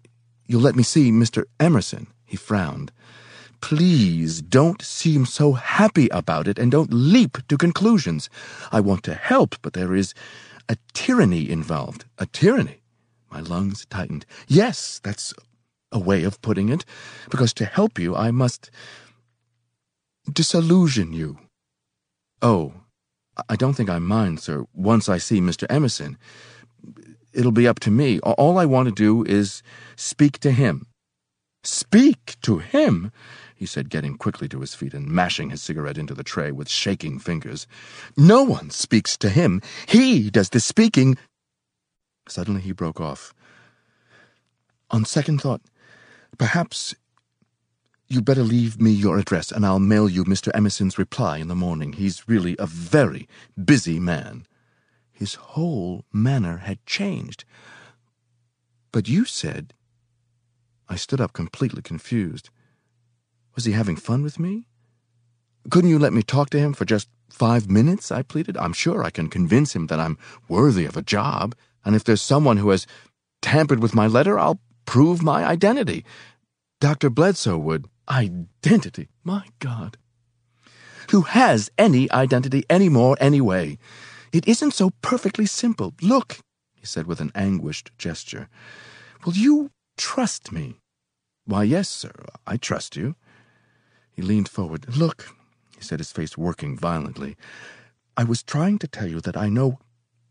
you'll 0.46 0.62
let 0.62 0.76
me 0.76 0.84
see 0.84 1.12
Mr. 1.12 1.46
Emerson. 1.60 2.08
He 2.26 2.38
frowned. 2.38 2.92
Please 3.60 4.42
don't 4.42 4.82
seem 4.82 5.26
so 5.26 5.54
happy 5.54 6.08
about 6.10 6.48
it 6.48 6.58
and 6.58 6.72
don't 6.72 6.94
leap 6.94 7.38
to 7.48 7.58
conclusions. 7.58 8.30
I 8.72 8.80
want 8.80 9.04
to 9.04 9.14
help, 9.14 9.56
but 9.62 9.74
there 9.74 9.94
is 9.94 10.14
a 10.70 10.78
tyranny 10.94 11.50
involved. 11.50 12.06
A 12.18 12.26
tyranny? 12.26 12.82
My 13.30 13.40
lungs 13.40 13.86
tightened. 13.90 14.26
Yes, 14.48 15.00
that's 15.04 15.34
a 15.92 16.00
way 16.00 16.24
of 16.24 16.42
putting 16.42 16.70
it, 16.70 16.86
because 17.30 17.54
to 17.56 17.66
help 17.66 18.00
you 18.00 18.16
I 18.16 18.32
must 18.32 18.72
disillusion 20.32 21.14
you. 21.14 21.40
Oh, 22.42 22.74
I 23.50 23.56
don't 23.56 23.74
think 23.74 23.90
I 23.90 24.00
mind, 24.00 24.40
sir, 24.40 24.66
once 24.74 25.10
I 25.10 25.18
see 25.18 25.42
Mr. 25.42 25.66
Emerson. 25.70 26.18
It'll 27.34 27.52
be 27.52 27.68
up 27.68 27.80
to 27.82 27.92
me. 27.92 28.20
All 28.20 28.58
I 28.58 28.66
want 28.66 28.90
to 28.90 28.94
do 28.94 29.24
is 29.24 29.64
speak 29.96 30.40
to 30.40 30.52
him. 30.52 30.88
Speak 31.64 32.36
to 32.42 32.58
him? 32.58 33.12
he 33.62 33.68
said, 33.68 33.92
getting 33.92 34.18
quickly 34.18 34.50
to 34.50 34.60
his 34.60 34.74
feet 34.74 34.96
and 34.96 35.08
mashing 35.08 35.52
his 35.52 35.62
cigarette 35.62 36.00
into 36.00 36.16
the 36.16 36.24
tray 36.24 36.52
with 36.52 36.68
shaking 36.68 37.20
fingers. 37.20 37.68
No 38.18 38.42
one 38.42 38.72
speaks 38.72 39.16
to 39.18 39.30
him. 39.30 39.62
He 39.88 40.32
does 40.32 40.50
the 40.50 40.60
speaking. 40.60 41.16
Suddenly 42.28 42.62
he 42.62 42.72
broke 42.72 43.00
off. 43.00 43.36
On 44.90 45.06
second 45.06 45.42
thought, 45.42 45.62
perhaps 46.40 46.96
you'd 48.08 48.26
better 48.26 48.42
leave 48.42 48.82
me 48.82 48.90
your 48.90 49.20
address 49.20 49.52
and 49.52 49.64
I'll 49.64 49.78
mail 49.78 50.10
you 50.10 50.26
Mr. 50.26 50.50
Emerson's 50.56 50.98
reply 50.98 51.38
in 51.38 51.48
the 51.48 51.54
morning. 51.54 51.94
He's 51.94 52.28
really 52.28 52.56
a 52.58 52.66
very 52.66 53.28
busy 53.64 54.00
man. 54.00 54.48
His 55.22 55.36
whole 55.36 56.04
manner 56.12 56.58
had 56.58 56.84
changed. 56.88 57.46
But 58.92 59.08
you 59.08 59.24
said. 59.24 59.76
I 60.90 60.96
stood 60.96 61.22
up 61.22 61.32
completely 61.32 61.84
confused. 61.84 62.50
Was 63.54 63.66
he 63.66 63.74
having 63.74 63.98
fun 63.98 64.24
with 64.24 64.40
me? 64.40 64.66
Couldn't 65.70 65.92
you 65.92 66.00
let 66.00 66.12
me 66.12 66.24
talk 66.24 66.50
to 66.50 66.60
him 66.60 66.74
for 66.74 66.86
just 66.86 67.08
five 67.30 67.70
minutes? 67.70 68.12
I 68.12 68.24
pleaded. 68.24 68.58
I'm 68.58 68.74
sure 68.74 69.04
I 69.04 69.12
can 69.12 69.30
convince 69.30 69.76
him 69.76 69.86
that 69.88 70.00
I'm 70.00 70.18
worthy 70.50 70.86
of 70.86 70.98
a 70.98 71.04
job, 71.04 71.54
and 71.86 71.96
if 71.96 72.04
there's 72.04 72.24
someone 72.24 72.58
who 72.58 72.72
has 72.72 72.88
tampered 73.44 73.80
with 73.80 73.94
my 73.94 74.08
letter, 74.08 74.40
I'll 74.40 74.60
prove 74.88 75.22
my 75.22 75.46
identity. 75.46 76.04
Dr. 76.80 77.12
Bledsoe 77.12 77.60
would. 77.60 77.86
Identity? 78.10 79.10
My 79.24 79.46
God. 79.60 79.98
Who 81.12 81.22
has 81.22 81.70
any 81.78 82.10
identity 82.10 82.64
anymore, 82.72 83.18
anyway? 83.20 83.78
It 84.32 84.48
isn't 84.48 84.74
so 84.74 84.92
perfectly 85.02 85.46
simple. 85.46 85.94
Look, 86.02 86.40
he 86.74 86.86
said 86.86 87.06
with 87.06 87.20
an 87.20 87.32
anguished 87.36 87.92
gesture. 87.98 88.48
Will 89.26 89.34
you 89.34 89.72
trust 89.98 90.52
me? 90.52 90.78
Why, 91.46 91.64
yes, 91.64 91.90
sir, 91.90 92.14
I 92.48 92.58
trust 92.58 92.96
you. 92.96 93.16
He 94.12 94.22
leaned 94.22 94.50
forward. 94.50 94.96
Look, 94.96 95.36
he 95.76 95.84
said, 95.84 96.00
his 96.00 96.12
face 96.12 96.38
working 96.38 96.78
violently. 96.78 97.36
I 98.16 98.24
was 98.24 98.44
trying 98.44 98.80
to 98.80 98.88
tell 98.88 99.08
you 99.08 99.22
that 99.22 99.38
I 99.38 99.50
know 99.50 99.80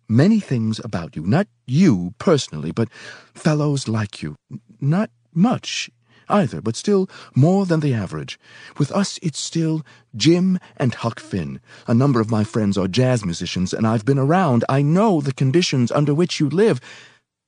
many 0.08 0.40
things 0.40 0.80
about 0.82 1.16
you. 1.16 1.22
Not 1.26 1.48
you 1.66 2.14
personally, 2.18 2.72
but 2.72 2.88
fellows 3.34 3.88
like 3.88 4.22
you. 4.22 4.36
Not 4.80 5.10
much 5.34 5.90
either, 6.30 6.60
but 6.60 6.76
still 6.76 7.08
more 7.34 7.66
than 7.66 7.80
the 7.80 7.94
average. 7.94 8.38
With 8.78 8.92
us, 8.92 9.18
it's 9.22 9.38
still 9.38 9.82
Jim 10.16 10.58
and 10.76 10.94
Huck 10.94 11.20
Finn. 11.20 11.60
A 11.86 11.94
number 11.94 12.20
of 12.20 12.30
my 12.30 12.44
friends 12.44 12.78
are 12.78 12.88
jazz 12.88 13.24
musicians, 13.24 13.74
and 13.74 13.86
I've 13.86 14.04
been 14.04 14.18
around. 14.18 14.64
I 14.68 14.82
know 14.82 15.20
the 15.20 15.32
conditions 15.32 15.92
under 15.92 16.14
which 16.14 16.40
you 16.40 16.48
live. 16.48 16.80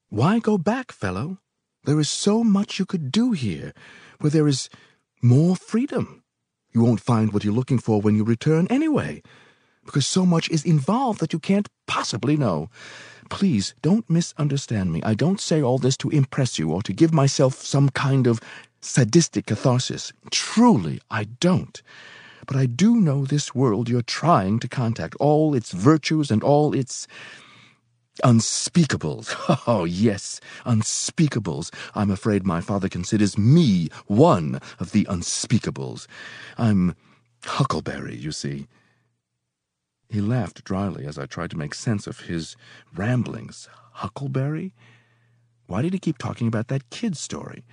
Why 0.09 0.39
go 0.39 0.59
back, 0.59 0.93
fellow? 0.93 1.39
There 1.85 1.99
is 1.99 2.09
so 2.09 2.45
much 2.45 2.79
you 2.79 2.85
could 2.87 3.11
do 3.11 3.33
here, 3.33 3.73
where 4.21 4.31
there 4.31 4.47
is 4.47 4.69
more 5.23 5.57
freedom. 5.57 6.23
You 6.73 6.83
won't 6.83 7.01
find 7.01 7.33
what 7.33 7.45
you're 7.45 7.53
looking 7.53 7.79
for 7.79 8.01
when 8.01 8.15
you 8.15 8.25
return 8.25 8.67
anyway, 8.69 9.23
because 9.85 10.07
so 10.07 10.25
much 10.25 10.49
is 10.49 10.65
involved 10.65 11.21
that 11.21 11.33
you 11.33 11.39
can't 11.39 11.69
possibly 11.87 12.37
know. 12.37 12.71
Please 13.31 13.75
don't 13.83 14.09
misunderstand 14.09 14.93
me. 14.93 15.03
I 15.03 15.15
don't 15.15 15.41
say 15.41 15.63
all 15.63 15.79
this 15.79 15.97
to 15.99 16.11
impress 16.11 16.59
you 16.59 16.71
or 16.71 16.83
to 16.83 16.93
give 16.93 17.13
myself 17.13 17.63
some 17.63 17.89
kind 17.89 18.27
of 18.27 18.41
sadistic 18.83 19.47
catharsis. 19.47 20.13
Truly, 20.31 21.01
I 21.11 21.25
don't. 21.25 21.81
But 22.47 22.57
I 22.57 22.67
do 22.67 23.01
know 23.01 23.25
this 23.25 23.55
world 23.55 23.89
you're 23.89 24.03
trying 24.03 24.59
to 24.61 24.69
contact, 24.69 25.15
all 25.21 25.55
its 25.55 25.73
virtues 25.73 26.31
and 26.31 26.43
all 26.43 26.75
its 26.75 27.07
Unspeakables. 28.23 29.35
Oh, 29.67 29.85
yes, 29.85 30.41
unspeakables. 30.67 31.73
I'm 31.95 32.11
afraid 32.11 32.45
my 32.45 32.61
father 32.61 32.89
considers 32.89 33.39
me 33.39 33.89
one 34.07 34.61
of 34.79 34.93
the 34.93 35.05
unspeakables. 35.05 36.07
I'm 36.59 36.95
Huckleberry, 37.45 38.17
you 38.17 38.33
see. 38.33 38.67
He 40.09 40.21
laughed 40.21 40.65
dryly 40.65 41.07
as 41.07 41.19
I 41.19 41.27
tried 41.27 41.51
to 41.53 41.57
make 41.59 41.75
sense 41.75 42.07
of 42.07 42.21
his 42.21 42.57
ramblings. 42.95 43.69
Huckleberry? 43.93 44.75
Why 45.67 45.81
did 45.81 45.95
he 45.95 45.99
keep 45.99 46.19
talking 46.19 46.49
about 46.49 46.69
that 46.69 46.91
kid 46.91 47.17
story? 47.17 47.65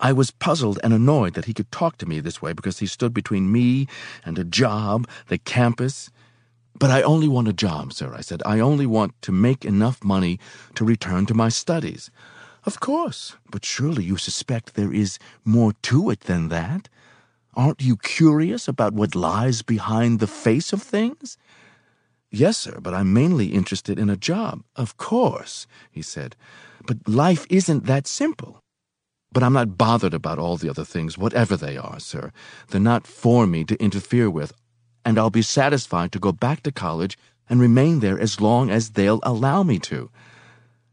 I 0.00 0.12
was 0.12 0.30
puzzled 0.30 0.80
and 0.82 0.92
annoyed 0.94 1.34
that 1.34 1.44
he 1.44 1.54
could 1.54 1.70
talk 1.70 1.98
to 1.98 2.06
me 2.06 2.20
this 2.20 2.40
way 2.40 2.54
because 2.54 2.78
he 2.78 2.86
stood 2.86 3.12
between 3.12 3.52
me 3.52 3.86
and 4.24 4.38
a 4.38 4.44
job, 4.44 5.06
the 5.28 5.38
campus, 5.38 6.10
but 6.78 6.90
I 6.90 7.02
only 7.02 7.28
want 7.28 7.48
a 7.48 7.52
job, 7.52 7.92
sir, 7.92 8.14
I 8.16 8.22
said. 8.22 8.42
I 8.46 8.60
only 8.60 8.86
want 8.86 9.20
to 9.22 9.32
make 9.32 9.64
enough 9.66 10.02
money 10.02 10.40
to 10.74 10.84
return 10.84 11.26
to 11.26 11.34
my 11.34 11.50
studies. 11.50 12.10
Of 12.64 12.80
course, 12.80 13.36
but 13.50 13.64
surely 13.64 14.04
you 14.04 14.16
suspect 14.16 14.74
there 14.74 14.92
is 14.92 15.18
more 15.44 15.74
to 15.82 16.08
it 16.08 16.20
than 16.20 16.48
that. 16.48 16.88
Aren't 17.54 17.82
you 17.82 17.96
curious 17.98 18.68
about 18.68 18.94
what 18.94 19.14
lies 19.14 19.60
behind 19.60 20.18
the 20.20 20.26
face 20.26 20.72
of 20.72 20.82
things? 20.82 21.36
Yes, 22.30 22.56
sir, 22.56 22.78
but 22.80 22.94
I'm 22.94 23.12
mainly 23.12 23.48
interested 23.48 23.98
in 23.98 24.08
a 24.08 24.16
job. 24.16 24.62
Of 24.76 24.96
course, 24.96 25.66
he 25.90 26.00
said. 26.00 26.36
But 26.86 27.08
life 27.08 27.46
isn't 27.50 27.84
that 27.86 28.06
simple. 28.06 28.62
But 29.32 29.42
I'm 29.42 29.52
not 29.52 29.78
bothered 29.78 30.14
about 30.14 30.38
all 30.38 30.56
the 30.56 30.68
other 30.68 30.84
things, 30.84 31.16
whatever 31.16 31.56
they 31.56 31.76
are, 31.76 32.00
sir. 32.00 32.32
They're 32.68 32.80
not 32.80 33.06
for 33.06 33.46
me 33.46 33.64
to 33.64 33.80
interfere 33.82 34.28
with 34.28 34.52
and 35.04 35.18
I'll 35.18 35.30
be 35.30 35.42
satisfied 35.42 36.12
to 36.12 36.18
go 36.18 36.32
back 36.32 36.62
to 36.62 36.72
college 36.72 37.18
and 37.48 37.60
remain 37.60 38.00
there 38.00 38.18
as 38.18 38.40
long 38.40 38.70
as 38.70 38.90
they'll 38.90 39.20
allow 39.22 39.62
me 39.62 39.78
to. 39.80 40.10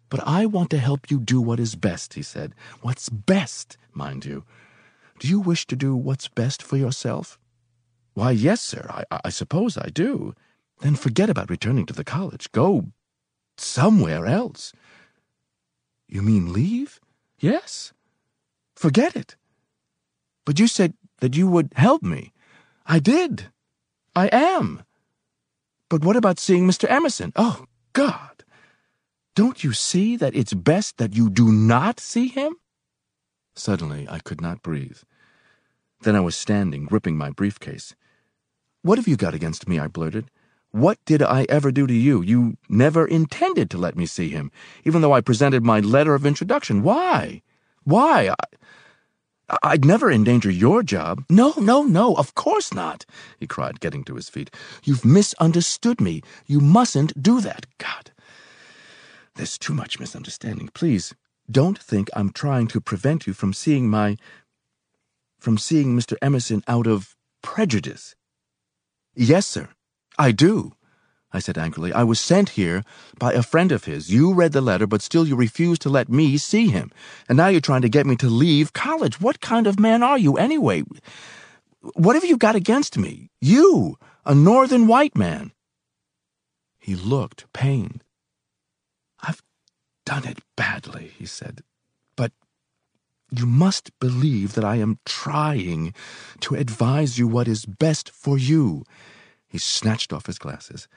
But 0.10 0.22
I 0.26 0.46
want 0.46 0.70
to 0.72 0.78
help 0.78 1.12
you 1.12 1.20
do 1.20 1.42
what 1.42 1.60
is 1.60 1.76
best, 1.76 2.14
he 2.14 2.22
said. 2.22 2.56
What's 2.82 3.10
best, 3.10 3.78
mind 3.94 4.26
you. 4.26 4.46
Do 5.20 5.28
you 5.28 5.40
wish 5.40 5.68
to 5.68 5.76
do 5.76 5.96
what's 5.96 6.28
best 6.28 6.64
for 6.64 6.78
yourself? 6.78 7.38
Why, 8.14 8.32
yes, 8.32 8.62
sir, 8.62 8.88
I, 8.90 9.20
I 9.26 9.30
suppose 9.30 9.78
I 9.78 9.90
do. 9.90 10.34
Then 10.80 10.96
forget 10.96 11.30
about 11.30 11.50
returning 11.50 11.86
to 11.88 11.94
the 11.94 12.04
college. 12.04 12.52
Go 12.52 12.88
somewhere 13.58 14.26
else. 14.26 14.74
You 16.08 16.22
mean 16.22 16.54
leave? 16.54 17.00
Yes. 17.40 17.94
Forget 18.78 19.16
it. 19.16 19.36
But 20.46 20.60
you 20.60 20.68
said 20.68 20.94
that 21.20 21.36
you 21.36 21.48
would 21.48 21.74
help 21.76 22.04
me. 22.04 22.32
I 22.86 23.00
did. 23.00 23.50
I 24.16 24.28
am. 24.28 24.84
But 25.90 26.06
what 26.06 26.16
about 26.16 26.38
seeing 26.38 26.68
Mr. 26.68 26.88
Emerson? 26.88 27.34
Oh, 27.36 27.66
God! 27.94 28.44
Don't 29.36 29.64
you 29.64 29.74
see 29.74 30.16
that 30.18 30.36
it's 30.36 30.54
best 30.54 30.98
that 30.98 31.16
you 31.16 31.32
do 31.32 31.52
not 31.52 32.00
see 32.00 32.28
him? 32.28 32.56
Suddenly, 33.56 34.08
I 34.08 34.20
could 34.20 34.42
not 34.42 34.62
breathe. 34.62 35.00
Then 36.02 36.16
I 36.16 36.20
was 36.20 36.36
standing, 36.36 36.86
gripping 36.86 37.18
my 37.18 37.32
briefcase. 37.32 37.96
What 38.84 39.00
have 39.00 39.08
you 39.08 39.18
got 39.18 39.34
against 39.34 39.68
me? 39.68 39.80
I 39.80 39.88
blurted. 39.88 40.30
What 40.70 41.00
did 41.04 41.24
I 41.24 41.48
ever 41.50 41.72
do 41.72 41.88
to 41.88 41.94
you? 41.94 42.22
You 42.22 42.58
never 42.70 43.08
intended 43.08 43.72
to 43.72 43.80
let 43.80 43.98
me 43.98 44.06
see 44.06 44.30
him, 44.30 44.52
even 44.86 45.02
though 45.02 45.14
I 45.14 45.22
presented 45.22 45.64
my 45.64 45.80
letter 45.80 46.14
of 46.14 46.28
introduction. 46.28 46.84
Why? 46.84 47.42
Why? 47.88 48.36
I, 49.50 49.58
I'd 49.64 49.86
never 49.86 50.12
endanger 50.12 50.52
your 50.52 50.84
job. 50.84 51.24
No, 51.30 51.54
no, 51.58 51.84
no, 51.84 52.16
of 52.16 52.36
course 52.36 52.74
not, 52.74 53.06
he 53.40 53.48
cried, 53.48 53.80
getting 53.80 54.04
to 54.06 54.16
his 54.16 54.30
feet. 54.30 54.52
You've 54.84 55.06
misunderstood 55.06 56.02
me. 56.02 56.22
You 56.48 56.60
mustn't 56.60 57.22
do 57.24 57.42
that. 57.42 57.66
God, 57.80 58.12
there's 59.36 59.58
too 59.58 59.74
much 59.74 60.00
misunderstanding. 60.00 60.70
Please, 60.74 61.14
don't 61.50 61.80
think 61.80 62.10
I'm 62.16 62.32
trying 62.32 62.68
to 62.70 62.82
prevent 62.82 63.28
you 63.28 63.34
from 63.34 63.54
seeing 63.54 63.90
my. 63.90 64.18
from 65.40 65.58
seeing 65.58 65.96
Mr. 65.98 66.16
Emerson 66.22 66.64
out 66.68 66.88
of 66.88 67.16
prejudice. 67.44 68.16
Yes, 69.16 69.48
sir, 69.48 69.70
I 70.20 70.32
do. 70.32 70.74
I 71.34 71.40
said 71.40 71.58
angrily. 71.58 71.92
I 71.92 72.04
was 72.04 72.20
sent 72.20 72.50
here 72.50 72.84
by 73.20 73.34
a 73.34 73.44
friend 73.44 73.72
of 73.72 73.84
his. 73.84 74.10
You 74.12 74.34
read 74.34 74.54
the 74.54 74.62
letter, 74.62 74.88
but 74.88 75.02
still 75.02 75.28
you 75.28 75.36
refused 75.36 75.82
to 75.82 75.90
let 75.90 76.08
me 76.10 76.38
see 76.38 76.70
him. 76.70 76.90
And 77.28 77.36
now 77.36 77.48
you're 77.48 77.60
trying 77.60 77.82
to 77.82 77.90
get 77.90 78.06
me 78.06 78.16
to 78.18 78.30
leave 78.30 78.72
college. 78.74 79.20
What 79.20 79.42
kind 79.42 79.68
of 79.68 79.80
man 79.80 80.04
are 80.04 80.18
you, 80.18 80.38
anyway? 80.38 80.84
What 81.96 82.16
have 82.16 82.26
you 82.26 82.38
got 82.38 82.56
against 82.56 82.98
me? 82.98 83.30
You, 83.42 83.98
a 84.26 84.34
northern 84.34 84.88
white 84.88 85.18
man. 85.18 85.52
He 86.80 86.96
looked 86.96 87.52
pained. 87.52 88.04
I've 89.22 89.44
done 90.06 90.26
it 90.26 90.40
badly, 90.56 91.12
he 91.18 91.26
said. 91.26 91.62
But 92.16 92.32
You 93.32 93.46
must 93.46 93.92
believe 94.00 94.54
that 94.54 94.64
I 94.64 94.78
am 94.78 95.00
trying 95.06 95.94
to 96.40 96.56
advise 96.56 97.20
you 97.20 97.28
what 97.28 97.48
is 97.48 97.66
best 97.66 98.10
for 98.10 98.38
you. 98.38 98.86
He 99.48 99.58
snatched 99.58 100.14
off 100.14 100.28
his 100.28 100.40
glasses. 100.40 100.88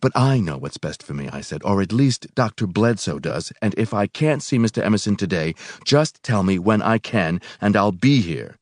But 0.00 0.12
I 0.14 0.40
know 0.40 0.58
what's 0.58 0.78
best 0.78 1.02
for 1.02 1.14
me, 1.14 1.28
I 1.28 1.40
said, 1.40 1.62
or 1.64 1.80
at 1.80 1.92
least 1.92 2.34
Dr. 2.34 2.66
Bledsoe 2.66 3.18
does, 3.18 3.52
and 3.62 3.74
if 3.78 3.94
I 3.94 4.06
can't 4.06 4.42
see 4.42 4.58
Mr. 4.58 4.84
Emerson 4.84 5.16
today, 5.16 5.54
just 5.84 6.22
tell 6.22 6.42
me 6.42 6.58
when 6.58 6.82
I 6.82 6.98
can, 6.98 7.40
and 7.60 7.76
I'll 7.76 7.92
be 7.92 8.20
here. 8.20 8.56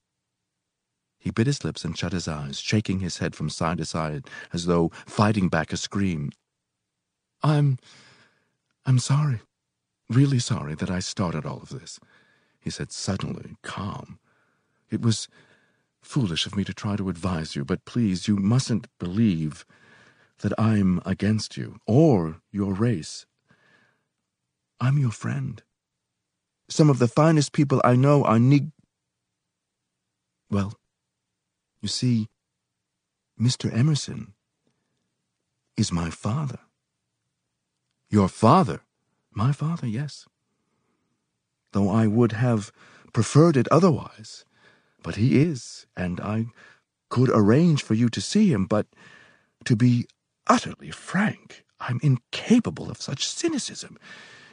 He 1.19 1.31
bit 1.31 1.47
his 1.47 1.65
lips 1.65 1.85
and 1.85 1.97
shut 1.97 2.13
his 2.13 2.29
eyes, 2.29 2.61
shaking 2.61 3.01
his 3.01 3.19
head 3.19 3.35
from 3.35 3.49
side 3.49 3.79
to 3.79 3.85
side 3.85 4.29
as 4.53 4.67
though 4.67 4.91
fighting 5.07 5.49
back 5.49 5.73
a 5.73 5.77
scream. 5.77 6.31
I'm. 7.43 7.79
I'm 8.87 8.99
sorry. 8.99 9.41
Really 10.11 10.39
sorry 10.39 10.75
that 10.75 10.91
I 10.91 10.99
started 10.99 11.47
all 11.47 11.61
of 11.63 11.71
this, 11.71 11.99
he 12.61 12.69
said 12.69 12.93
suddenly, 12.93 13.57
calm. 13.63 14.19
It 14.91 15.01
was 15.01 15.29
foolish 16.03 16.45
of 16.45 16.55
me 16.57 16.65
to 16.65 16.75
try 16.75 16.97
to 16.97 17.09
advise 17.09 17.57
you, 17.57 17.65
but 17.65 17.87
please, 17.87 18.29
you 18.29 18.37
mustn't 18.37 18.87
believe 18.99 19.65
that 20.41 20.53
I'm 20.59 21.01
against 21.05 21.57
you 21.57 21.79
or 21.87 22.41
your 22.51 22.73
race. 22.75 23.27
I'm 24.81 24.99
your 24.99 25.11
friend. 25.11 25.63
Some 26.69 26.91
of 26.91 26.99
the 26.99 27.09
finest 27.09 27.53
people 27.53 27.81
I 27.85 27.97
know 27.97 28.25
are 28.25 28.39
nig. 28.39 28.71
Well, 30.51 30.75
you 31.81 31.89
see, 31.89 32.29
Mr. 33.41 33.73
Emerson 33.73 34.35
is 35.77 35.93
my 35.93 36.11
father. 36.11 36.61
Your 38.09 38.29
father? 38.29 38.81
My 39.33 39.53
father, 39.53 39.87
yes. 39.87 40.27
Though 41.73 41.91
I 41.91 42.07
would 42.07 42.33
have 42.33 42.71
preferred 43.13 43.57
it 43.57 43.69
otherwise. 43.69 44.45
But 45.03 45.17
he 45.17 45.41
is, 45.41 45.87
and 45.97 46.21
I 46.21 46.47
could 47.11 47.31
arrange 47.31 47.83
for 47.83 47.95
you 47.95 48.09
to 48.09 48.21
see 48.21 48.53
him, 48.53 48.67
but 48.67 48.87
to 49.65 49.77
be 49.77 50.07
utterly 50.47 50.91
frank, 50.91 51.65
I'm 51.81 52.01
incapable 52.03 52.91
of 52.91 53.01
such 53.01 53.27
cynicism. 53.27 53.99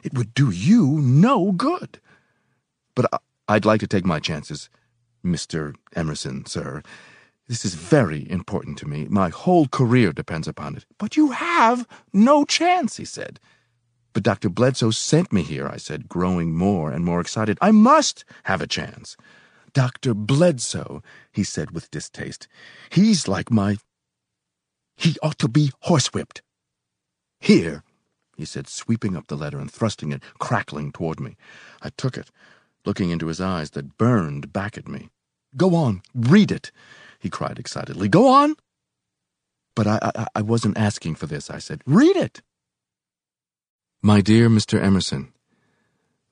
It 0.04 0.14
would 0.14 0.34
do 0.34 0.50
you 0.50 1.00
no 1.02 1.52
good. 1.52 2.00
But 2.96 3.08
I, 3.48 3.54
would 3.54 3.66
like 3.66 3.80
to 3.82 3.88
take 3.88 4.06
my 4.06 4.20
chances, 4.20 4.70
Mr. 5.24 5.76
Emerson, 5.96 6.46
sir. 6.46 6.82
This 7.48 7.66
is 7.66 7.76
very 7.76 8.30
important 8.30 8.78
to 8.80 8.88
me. 8.88 9.08
My 9.10 9.30
whole 9.30 9.68
career 9.68 10.14
depends 10.14 10.48
upon 10.48 10.76
it. 10.76 10.86
But 10.98 11.18
you 11.18 11.32
have 11.32 11.88
no 12.14 12.46
chance, 12.46 12.98
he 12.98 13.06
said. 13.06 13.40
But 14.14 14.24
Dr. 14.24 14.50
Bledsoe 14.50 14.92
sent 14.92 15.32
me 15.32 15.42
here, 15.42 15.68
I 15.68 15.78
said, 15.78 16.10
growing 16.10 16.54
more 16.54 16.92
and 16.92 17.06
more 17.06 17.22
excited. 17.22 17.58
I 17.62 17.72
must 17.72 18.26
have 18.44 18.62
a 18.62 18.68
chance. 18.68 19.16
Dr. 19.74 20.14
Bledsoe, 20.14 21.02
he 21.32 21.44
said 21.44 21.72
with 21.72 21.92
distaste. 21.92 22.48
He's 22.90 23.28
like 23.28 23.50
my. 23.52 23.78
He 25.02 25.18
ought 25.22 25.40
to 25.40 25.48
be 25.48 25.72
horsewhipped. 25.86 26.42
Here, 27.40 27.84
he 28.38 28.46
said, 28.46 28.68
sweeping 28.68 29.16
up 29.16 29.28
the 29.28 29.38
letter 29.38 29.60
and 29.60 29.72
thrusting 29.72 30.12
it, 30.12 30.22
crackling 30.40 30.92
toward 30.92 31.20
me. 31.20 31.38
I 31.82 31.90
took 31.90 32.18
it, 32.18 32.30
looking 32.86 33.10
into 33.10 33.28
his 33.28 33.42
eyes 33.42 33.72
that 33.72 33.98
burned 33.98 34.54
back 34.54 34.78
at 34.78 34.88
me. 34.88 35.10
Go 35.58 35.76
on, 35.76 36.02
read 36.14 36.52
it 36.52 36.72
he 37.22 37.30
cried 37.30 37.60
excitedly. 37.60 38.10
Go 38.10 38.28
on! 38.28 38.56
But 39.76 39.88
I, 39.88 40.00
I, 40.02 40.28
I 40.36 40.42
wasn't 40.42 40.78
asking 40.78 41.16
for 41.16 41.28
this, 41.28 41.50
I 41.50 41.60
said. 41.60 41.82
Read 41.86 42.16
it! 42.16 42.42
My 44.02 44.22
dear 44.22 44.50
Mr. 44.50 44.82
Emerson, 44.82 45.32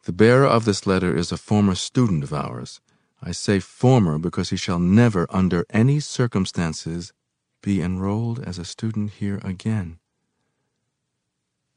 the 0.05 0.11
bearer 0.11 0.47
of 0.47 0.65
this 0.65 0.87
letter 0.87 1.15
is 1.15 1.31
a 1.31 1.37
former 1.37 1.75
student 1.75 2.23
of 2.23 2.33
ours. 2.33 2.81
I 3.21 3.31
say 3.31 3.59
former 3.59 4.17
because 4.17 4.49
he 4.49 4.57
shall 4.57 4.79
never, 4.79 5.27
under 5.29 5.65
any 5.69 5.99
circumstances, 5.99 7.13
be 7.61 7.81
enrolled 7.81 8.39
as 8.39 8.57
a 8.57 8.65
student 8.65 9.11
here 9.11 9.39
again. 9.43 9.99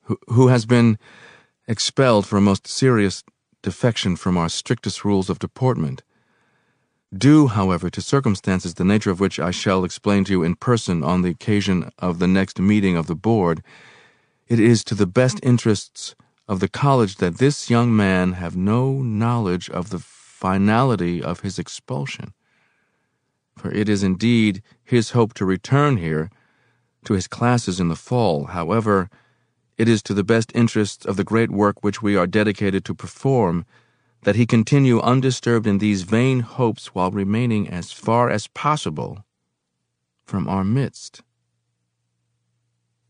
Who, 0.03 0.19
who 0.29 0.49
has 0.49 0.67
been 0.67 0.99
expelled 1.69 2.27
for 2.27 2.37
a 2.37 2.41
most 2.41 2.67
serious 2.67 3.23
defection 3.63 4.17
from 4.17 4.37
our 4.37 4.49
strictest 4.49 5.05
rules 5.05 5.31
of 5.31 5.39
deportment 5.39 6.03
Due, 7.17 7.49
however, 7.49 7.91
to 7.91 8.01
circumstances 8.01 8.75
the 8.75 8.87
nature 8.87 9.11
of 9.11 9.21
which 9.21 9.39
I 9.39 9.51
shall 9.51 9.85
explain 9.85 10.25
to 10.25 10.33
you 10.33 10.43
in 10.43 10.55
person 10.55 11.05
on 11.05 11.21
the 11.21 11.29
occasion 11.31 11.91
of 11.99 12.19
the 12.19 12.27
next 12.27 12.59
meeting 12.59 12.97
of 12.97 13.07
the 13.07 13.15
board, 13.15 13.63
it 14.49 14.59
is 14.59 14.83
to 14.85 14.95
the 14.95 15.07
best 15.07 15.39
interests 15.43 16.15
of 16.49 16.61
the 16.61 16.69
college 16.69 17.17
that 17.17 17.37
this 17.37 17.69
young 17.69 17.95
man 17.95 18.33
have 18.33 18.57
no 18.57 19.03
knowledge 19.03 19.69
of 19.69 19.91
the 19.91 19.99
finality 19.99 21.23
of 21.23 21.41
his 21.41 21.59
expulsion. 21.59 22.33
For 23.57 23.71
it 23.73 23.89
is 23.89 24.03
indeed 24.03 24.63
his 24.83 25.11
hope 25.11 25.35
to 25.35 25.45
return 25.45 25.97
here 25.97 26.31
to 27.05 27.15
his 27.15 27.27
classes 27.27 27.81
in 27.81 27.89
the 27.89 27.97
fall. 27.97 28.47
However, 28.47 29.11
it 29.79 29.89
is 29.89 30.03
to 30.05 30.15
the 30.15 30.25
best 30.25 30.53
interests 30.55 31.05
of 31.05 31.17
the 31.17 31.25
great 31.25 31.51
work 31.51 31.83
which 31.83 32.03
we 32.03 32.17
are 32.17 32.27
dedicated 32.27 32.85
to 32.85 32.95
perform 32.95 33.65
that 34.23 34.37
he 34.37 34.47
continue 34.47 35.01
undisturbed 35.01 35.67
in 35.67 35.79
these 35.79 36.03
vain 36.03 36.41
hopes 36.41 36.95
while 36.95 37.11
remaining 37.11 37.69
as 37.69 37.91
far 37.91 38.31
as 38.31 38.47
possible 38.49 39.25
from 40.25 40.49
our 40.49 40.65
midst. 40.65 41.23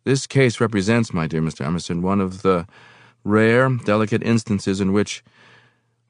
This 0.05 0.27
case 0.27 0.61
represents, 0.61 1.13
my 1.13 1.27
dear 1.27 1.43
Mr. 1.43 1.65
Emerson, 1.65 2.03
one 2.03 2.21
of 2.21 2.43
the 2.43 2.67
rare, 3.25 3.69
delicate 3.85 4.23
instances 4.23 4.81
in 4.81 4.93
which 4.93 5.23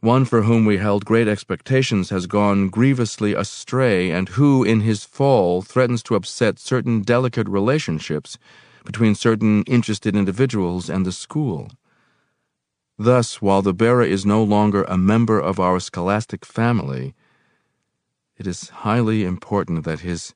one 0.02 0.24
for 0.24 0.42
whom 0.42 0.64
we 0.64 0.78
held 0.78 1.04
great 1.04 1.28
expectations 1.28 2.10
has 2.10 2.26
gone 2.26 2.68
grievously 2.68 3.34
astray, 3.34 4.10
and 4.10 4.30
who, 4.30 4.64
in 4.64 4.80
his 4.80 5.04
fall, 5.04 5.62
threatens 5.62 6.02
to 6.02 6.16
upset 6.16 6.58
certain 6.58 7.02
delicate 7.02 7.48
relationships 7.48 8.36
between 8.84 9.14
certain 9.14 9.62
interested 9.62 10.16
individuals 10.16 10.90
and 10.90 11.06
the 11.06 11.12
school. 11.12 11.70
Thus, 12.98 13.40
while 13.40 13.62
the 13.62 13.72
bearer 13.72 14.02
is 14.02 14.26
no 14.26 14.42
longer 14.42 14.82
a 14.84 14.98
member 14.98 15.38
of 15.38 15.60
our 15.60 15.78
scholastic 15.78 16.44
family, 16.44 17.14
it 18.36 18.44
is 18.48 18.70
highly 18.70 19.22
important 19.22 19.84
that 19.84 20.00
his 20.00 20.34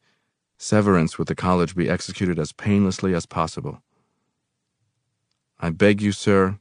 severance 0.58 1.18
with 1.18 1.26
the 1.26 1.34
college 1.34 1.74
be 1.74 1.90
executed 1.90 2.38
as 2.38 2.52
painlessly 2.52 3.14
as 3.14 3.26
possible. 3.26 3.82
I 5.58 5.70
beg 5.70 6.00
you, 6.00 6.12
sir, 6.12 6.60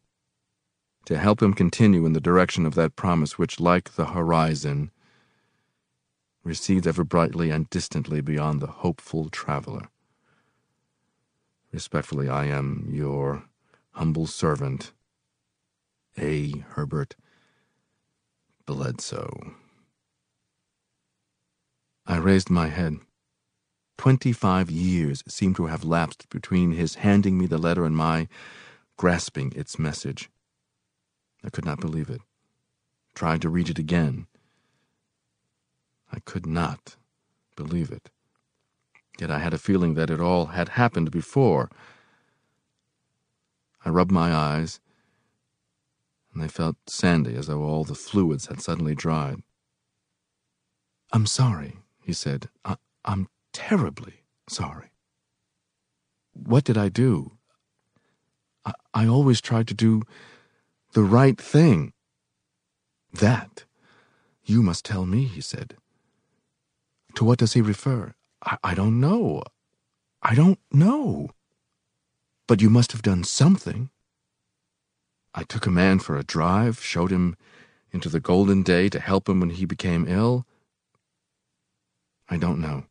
to 1.06 1.18
help 1.18 1.42
him 1.42 1.54
continue 1.54 2.06
in 2.06 2.14
the 2.14 2.22
direction 2.22 2.66
of 2.66 2.76
that 2.76 2.96
promise 2.96 3.38
which, 3.38 3.60
like 3.60 3.96
the 3.96 4.08
horizon, 4.08 4.92
recedes 6.44 6.88
ever 6.88 7.04
brightly 7.04 7.50
and 7.50 7.70
distantly 7.70 8.22
beyond 8.22 8.60
the 8.60 8.68
hopeful 8.68 9.30
traveler. 9.30 9.90
Respectfully, 11.72 12.30
I 12.30 12.46
am 12.46 12.90
your 12.92 13.44
humble 13.92 14.28
servant. 14.28 14.92
A. 16.18 16.64
Herbert 16.70 17.16
Bledsoe. 18.66 19.56
I 22.06 22.18
raised 22.18 22.50
my 22.50 22.68
head. 22.68 22.98
Twenty 23.98 24.32
five 24.32 24.72
years 24.72 25.24
seemed 25.28 25.58
to 25.58 25.66
have 25.66 25.84
lapsed 25.84 26.30
between 26.30 26.72
his 26.72 26.96
handing 26.96 27.38
me 27.38 27.48
the 27.48 27.58
letter 27.58 27.84
and 27.84 27.96
my 27.96 28.28
grasping 28.98 29.52
its 29.56 29.78
message. 29.78 30.30
I 31.46 31.50
could 31.50 31.66
not 31.66 31.80
believe 31.80 32.10
it. 32.10 32.22
Tried 33.14 33.42
to 33.44 33.50
read 33.50 33.70
it 33.70 33.80
again. 33.80 34.28
I 36.12 36.20
could 36.20 36.46
not 36.48 36.96
believe 37.56 37.92
it. 37.92 38.10
Yet 39.20 39.32
I 39.32 39.40
had 39.40 39.54
a 39.54 39.58
feeling 39.60 39.94
that 39.94 40.10
it 40.10 40.20
all 40.20 40.48
had 40.48 40.70
happened 40.70 41.12
before. 41.12 41.70
I 43.86 43.90
rubbed 43.90 44.12
my 44.12 44.34
eyes 44.34 44.80
and 46.34 46.44
they 46.44 46.48
felt 46.50 46.76
sandy 46.88 47.36
as 47.36 47.48
though 47.48 47.62
all 47.62 47.84
the 47.86 47.96
fluids 47.96 48.48
had 48.48 48.60
suddenly 48.62 48.96
dried. 48.96 49.42
I'm 51.14 51.26
sorry, 51.26 51.78
he 52.02 52.12
said. 52.12 52.50
I- 52.66 52.78
I'm 53.06 53.28
terribly 53.54 54.24
sorry. 54.50 54.90
What 56.34 56.66
did 56.66 56.78
I 56.78 56.90
do? 56.90 57.38
I, 58.66 58.74
I 58.94 59.08
always 59.08 59.40
tried 59.40 59.68
to 59.70 59.74
do 59.74 60.02
the 60.96 61.04
right 61.04 61.38
thing. 61.38 61.92
That 63.12 63.66
you 64.46 64.64
must 64.64 64.86
tell 64.86 65.06
me, 65.06 65.26
he 65.26 65.42
said. 65.42 65.76
To 67.16 67.26
what 67.26 67.38
does 67.38 67.52
he 67.52 67.62
refer? 67.62 68.14
I, 68.42 68.58
I 68.64 68.74
don't 68.74 69.02
know. 69.02 69.44
I 70.22 70.36
don't 70.36 70.60
know. 70.72 71.32
But 72.48 72.62
you 72.62 72.70
must 72.70 72.94
have 72.94 73.02
done 73.02 73.26
something. 73.26 73.90
I 75.34 75.44
took 75.44 75.66
a 75.66 75.72
man 75.72 76.00
for 76.00 76.18
a 76.18 76.24
drive, 76.24 76.82
showed 76.82 77.12
him 77.12 77.36
into 77.92 78.08
the 78.08 78.22
golden 78.22 78.64
day 78.64 78.88
to 78.88 79.00
help 79.02 79.28
him 79.28 79.42
when 79.42 79.50
he 79.50 79.66
became 79.66 80.08
ill. 80.08 80.46
I 82.30 82.38
don't 82.38 82.62
know. 82.62 82.86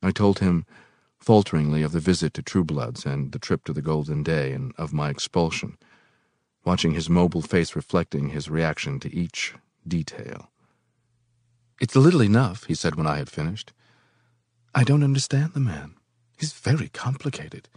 I 0.00 0.12
told 0.12 0.38
him 0.38 0.66
falteringly 1.18 1.82
of 1.82 1.90
the 1.90 1.98
visit 1.98 2.32
to 2.34 2.42
Trueblood's 2.42 3.04
and 3.04 3.32
the 3.32 3.40
trip 3.40 3.64
to 3.64 3.72
the 3.72 3.82
Golden 3.82 4.22
Day 4.22 4.52
and 4.52 4.72
of 4.78 4.92
my 4.92 5.10
expulsion. 5.10 5.78
Watching 6.64 6.92
his 6.92 7.10
mobile 7.10 7.42
face 7.42 7.76
reflecting 7.76 8.30
his 8.30 8.48
reaction 8.48 8.98
to 9.00 9.14
each 9.14 9.54
detail. 9.86 10.50
It's 11.80 11.96
little 11.96 12.22
enough, 12.22 12.64
he 12.64 12.74
said 12.74 12.94
when 12.94 13.06
I 13.06 13.18
had 13.18 13.28
finished. 13.28 13.72
I 14.74 14.84
don't 14.84 15.04
understand 15.04 15.52
the 15.52 15.60
man. 15.60 15.94
He's 16.38 16.52
very 16.52 16.88
complicated. 16.88 17.68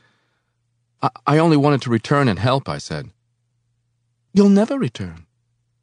I, 1.02 1.10
I 1.26 1.38
only 1.38 1.58
wanted 1.58 1.82
to 1.84 1.90
return 1.90 2.28
and 2.28 2.40
help, 2.40 2.70
I 2.70 2.78
said. 2.78 3.10
You'll 4.34 4.50
never 4.50 4.78
return. 4.78 5.26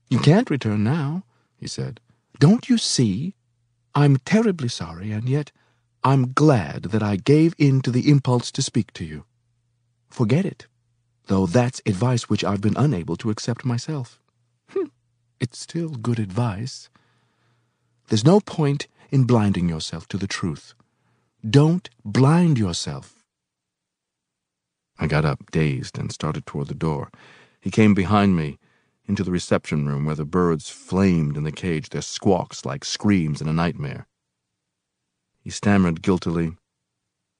You 0.08 0.18
can't 0.18 0.50
return 0.50 0.84
now, 0.84 1.24
he 1.56 1.66
said. 1.66 2.00
Don't 2.38 2.68
you 2.68 2.78
see? 2.78 3.34
I'm 3.94 4.16
terribly 4.18 4.68
sorry, 4.68 5.12
and 5.12 5.28
yet 5.28 5.52
I'm 6.02 6.32
glad 6.32 6.84
that 6.84 7.02
I 7.02 7.16
gave 7.16 7.54
in 7.58 7.80
to 7.82 7.90
the 7.90 8.10
impulse 8.10 8.50
to 8.52 8.62
speak 8.62 8.92
to 8.94 9.04
you. 9.04 9.24
Forget 10.10 10.44
it, 10.44 10.66
though 11.26 11.46
that's 11.46 11.82
advice 11.86 12.28
which 12.28 12.44
I've 12.44 12.60
been 12.60 12.76
unable 12.76 13.16
to 13.16 13.30
accept 13.30 13.64
myself. 13.64 14.20
Hm, 14.70 14.90
it's 15.40 15.58
still 15.58 15.90
good 15.90 16.18
advice. 16.18 16.90
There's 18.08 18.24
no 18.24 18.40
point 18.40 18.86
in 19.10 19.24
blinding 19.24 19.68
yourself 19.68 20.06
to 20.08 20.18
the 20.18 20.26
truth. 20.26 20.74
Don't 21.48 21.88
blind 22.04 22.58
yourself. 22.58 23.24
I 24.98 25.06
got 25.06 25.24
up, 25.24 25.50
dazed, 25.50 25.98
and 25.98 26.12
started 26.12 26.46
toward 26.46 26.68
the 26.68 26.74
door. 26.74 27.10
He 27.60 27.70
came 27.70 27.94
behind 27.94 28.36
me 28.36 28.58
into 29.06 29.24
the 29.24 29.30
reception 29.30 29.86
room 29.86 30.04
where 30.04 30.14
the 30.14 30.24
birds 30.24 30.70
flamed 30.70 31.36
in 31.36 31.44
the 31.44 31.52
cage, 31.52 31.90
their 31.90 32.02
squawks 32.02 32.64
like 32.64 32.84
screams 32.84 33.40
in 33.40 33.48
a 33.48 33.52
nightmare. 33.52 34.06
He 35.42 35.50
stammered 35.50 36.02
guiltily, 36.02 36.56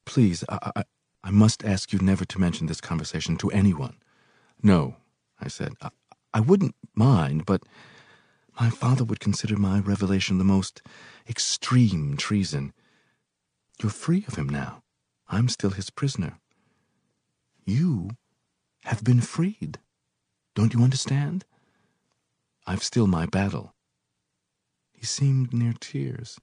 Please, 0.04 0.44
I, 0.48 0.72
I, 0.76 0.84
I 1.24 1.30
must 1.30 1.64
ask 1.64 1.90
you 1.90 1.98
never 2.00 2.26
to 2.26 2.38
mention 2.38 2.66
this 2.66 2.82
conversation 2.82 3.38
to 3.38 3.50
anyone. 3.50 3.96
No, 4.62 4.96
I 5.40 5.48
said. 5.48 5.72
I, 5.80 5.88
I 6.34 6.40
wouldn't 6.40 6.74
mind, 6.94 7.46
but 7.46 7.62
my 8.60 8.68
father 8.68 9.04
would 9.04 9.20
consider 9.20 9.56
my 9.56 9.80
revelation 9.80 10.36
the 10.36 10.44
most 10.44 10.82
extreme 11.26 12.18
treason. 12.18 12.74
You're 13.80 13.90
free 13.90 14.26
of 14.28 14.34
him 14.34 14.50
now. 14.50 14.82
I'm 15.26 15.48
still 15.48 15.70
his 15.70 15.88
prisoner. 15.88 16.38
You 17.64 18.10
have 18.84 19.02
been 19.02 19.22
freed. 19.22 19.78
Don't 20.54 20.74
you 20.74 20.82
understand? 20.82 21.46
I've 22.66 22.82
still 22.82 23.06
my 23.06 23.24
battle. 23.24 23.74
He 24.92 25.06
seemed 25.06 25.54
near 25.54 25.72
tears. 25.80 26.38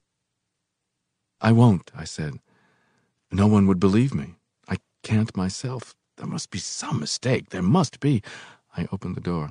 I 1.40 1.52
won't, 1.52 1.92
I 1.96 2.02
said. 2.02 2.40
No 3.30 3.46
one 3.46 3.68
would 3.68 3.78
believe 3.78 4.12
me. 4.12 4.34
Can't 5.02 5.36
myself. 5.36 5.94
There 6.16 6.26
must 6.26 6.50
be 6.50 6.58
some 6.58 7.00
mistake. 7.00 7.50
There 7.50 7.62
must 7.62 8.00
be. 8.00 8.22
I 8.76 8.86
opened 8.92 9.16
the 9.16 9.20
door. 9.20 9.50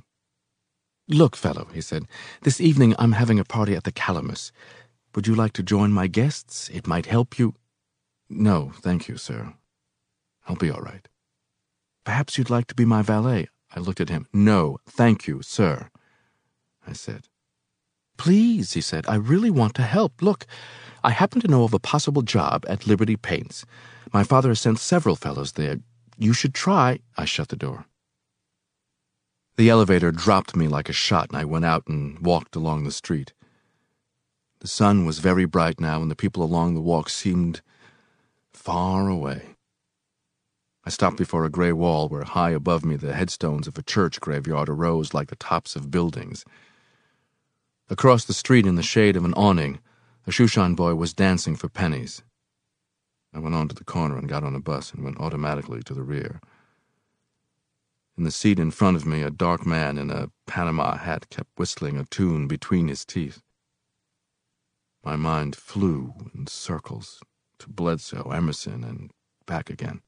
Look, 1.08 1.36
fellow, 1.36 1.68
he 1.74 1.82
said, 1.82 2.06
this 2.44 2.62
evening 2.62 2.96
I'm 2.98 3.12
having 3.14 3.40
a 3.40 3.44
party 3.44 3.76
at 3.76 3.84
the 3.84 3.92
Calamus. 3.92 4.52
Would 5.14 5.28
you 5.28 5.36
like 5.36 5.54
to 5.54 5.64
join 5.64 5.92
my 5.92 6.08
guests? 6.08 6.70
It 6.70 6.88
might 6.88 7.06
help 7.08 7.38
you. 7.38 7.56
No, 8.30 8.72
thank 8.82 9.10
you, 9.10 9.18
sir. 9.18 9.54
I'll 10.48 10.56
be 10.56 10.72
all 10.72 10.82
right. 10.82 11.08
Perhaps 12.06 12.38
you'd 12.38 12.50
like 12.50 12.68
to 12.68 12.76
be 12.76 12.86
my 12.86 13.02
valet. 13.02 13.50
I 13.76 13.80
looked 13.80 14.00
at 14.00 14.10
him. 14.10 14.28
No, 14.32 14.78
thank 14.88 15.28
you, 15.28 15.42
sir. 15.42 15.90
I 16.88 16.94
said. 16.94 17.28
Please, 18.22 18.74
he 18.74 18.82
said, 18.82 19.06
I 19.08 19.16
really 19.16 19.50
want 19.50 19.74
to 19.74 19.82
help. 19.82 20.22
Look, 20.22 20.46
I 21.04 21.10
happen 21.10 21.42
to 21.42 21.48
know 21.48 21.64
of 21.64 21.74
a 21.74 21.80
possible 21.80 22.22
job 22.22 22.64
at 22.70 22.86
Liberty 22.86 23.16
Paints. 23.16 23.66
My 24.14 24.24
father 24.24 24.50
has 24.50 24.60
sent 24.60 24.78
several 24.78 25.16
fellows 25.16 25.54
there. 25.54 25.78
You 26.20 26.32
should 26.32 26.54
try. 26.54 27.00
I 27.18 27.26
shut 27.26 27.48
the 27.48 27.56
door. 27.56 27.86
The 29.58 29.72
elevator 29.72 30.12
dropped 30.12 30.56
me 30.56 30.68
like 30.68 30.88
a 30.88 30.94
shot, 30.94 31.30
and 31.30 31.38
I 31.38 31.46
went 31.46 31.66
out 31.66 31.88
and 31.88 32.20
walked 32.20 32.56
along 32.56 32.84
the 32.84 32.92
street. 32.92 33.34
The 34.60 34.68
sun 34.68 35.04
was 35.08 35.18
very 35.18 35.46
bright 35.46 35.80
now, 35.80 36.00
and 36.00 36.12
the 36.12 36.16
people 36.16 36.44
along 36.44 36.76
the 36.76 36.80
walk 36.80 37.10
seemed 37.10 37.62
far 38.54 39.10
away. 39.10 39.56
I 40.86 40.92
stopped 40.92 41.18
before 41.18 41.44
a 41.44 41.50
gray 41.50 41.72
wall 41.72 42.08
where 42.08 42.24
high 42.24 42.52
above 42.52 42.86
me 42.86 42.98
the 42.98 43.16
headstones 43.16 43.68
of 43.68 43.80
a 43.80 43.82
church 43.82 44.22
graveyard 44.22 44.70
arose 44.70 45.16
like 45.16 45.30
the 45.30 45.36
tops 45.38 45.76
of 45.76 45.90
buildings. 45.90 46.46
Across 47.92 48.24
the 48.24 48.34
street 48.34 48.66
in 48.66 48.76
the 48.76 48.84
shade 48.84 49.18
of 49.18 49.26
an 49.26 49.34
awning, 49.34 49.80
a 50.26 50.32
Shushan 50.32 50.78
boy 50.78 50.96
was 50.96 51.14
dancing 51.14 51.58
for 51.58 51.68
pennies. 51.68 52.24
I 53.34 53.40
went 53.40 53.54
on 53.54 53.68
to 53.68 53.76
the 53.76 53.84
corner 53.84 54.18
and 54.18 54.30
got 54.30 54.46
on 54.46 54.56
a 54.56 54.62
bus 54.62 54.94
and 54.94 55.04
went 55.04 55.20
automatically 55.20 55.84
to 55.84 55.94
the 55.94 56.02
rear. 56.02 56.40
In 58.18 58.24
the 58.24 58.32
seat 58.32 58.60
in 58.60 58.72
front 58.72 58.96
of 58.96 59.06
me, 59.06 59.24
a 59.24 59.30
dark 59.30 59.66
man 59.66 59.98
in 59.98 60.10
a 60.10 60.30
Panama 60.48 60.96
hat 60.96 61.30
kept 61.30 61.50
whistling 61.58 61.98
a 61.98 62.06
tune 62.06 62.48
between 62.48 62.88
his 62.88 63.04
teeth. 63.04 63.42
My 65.04 65.18
mind 65.18 65.58
flew 65.58 66.14
in 66.34 66.48
circles 66.48 67.20
to 67.60 67.68
Bledsoe, 67.68 68.32
Emerson, 68.32 68.86
and 68.86 69.12
back 69.46 69.70
again. 69.70 70.00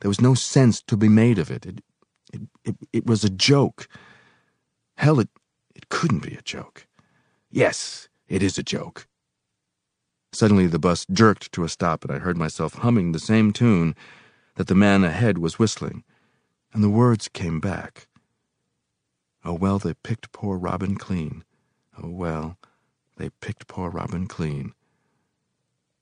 There 0.00 0.08
was 0.08 0.20
no 0.20 0.34
sense 0.34 0.82
to 0.82 0.96
be 0.96 1.08
made 1.08 1.38
of 1.38 1.48
it. 1.48 1.64
It, 1.64 1.84
it, 2.32 2.40
it, 2.64 2.76
it 2.92 3.06
was 3.06 3.22
a 3.22 3.30
joke. 3.30 3.86
Hell, 4.96 5.20
it, 5.20 5.28
it 5.82 5.88
couldn't 5.88 6.22
be 6.22 6.34
a 6.34 6.42
joke. 6.42 6.86
Yes, 7.50 8.08
it 8.28 8.42
is 8.42 8.56
a 8.56 8.62
joke. 8.62 9.06
Suddenly 10.32 10.66
the 10.66 10.78
bus 10.78 11.04
jerked 11.12 11.52
to 11.52 11.64
a 11.64 11.68
stop, 11.68 12.04
and 12.04 12.12
I 12.12 12.18
heard 12.18 12.38
myself 12.38 12.74
humming 12.74 13.12
the 13.12 13.18
same 13.18 13.52
tune 13.52 13.94
that 14.54 14.68
the 14.68 14.74
man 14.74 15.04
ahead 15.04 15.38
was 15.38 15.58
whistling, 15.58 16.04
and 16.72 16.82
the 16.82 16.88
words 16.88 17.28
came 17.28 17.60
back. 17.60 18.06
Oh, 19.44 19.54
well, 19.54 19.78
they 19.78 19.94
picked 19.94 20.32
poor 20.32 20.56
Robin 20.56 20.96
clean. 20.96 21.44
Oh, 22.00 22.08
well, 22.08 22.56
they 23.16 23.28
picked 23.40 23.66
poor 23.66 23.90
Robin 23.90 24.26
clean. 24.26 24.72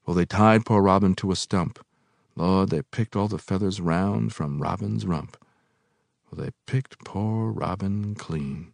Well, 0.06 0.14
they 0.14 0.26
tied 0.26 0.66
poor 0.66 0.82
Robin 0.82 1.14
to 1.16 1.32
a 1.32 1.36
stump. 1.36 1.84
Lord, 2.36 2.70
they 2.70 2.82
picked 2.82 3.16
all 3.16 3.28
the 3.28 3.38
feathers 3.38 3.80
round 3.80 4.32
from 4.32 4.62
Robin's 4.62 5.06
rump. 5.06 5.36
Well, 6.30 6.44
they 6.44 6.50
picked 6.66 7.04
poor 7.04 7.50
Robin 7.50 8.14
clean. 8.14 8.72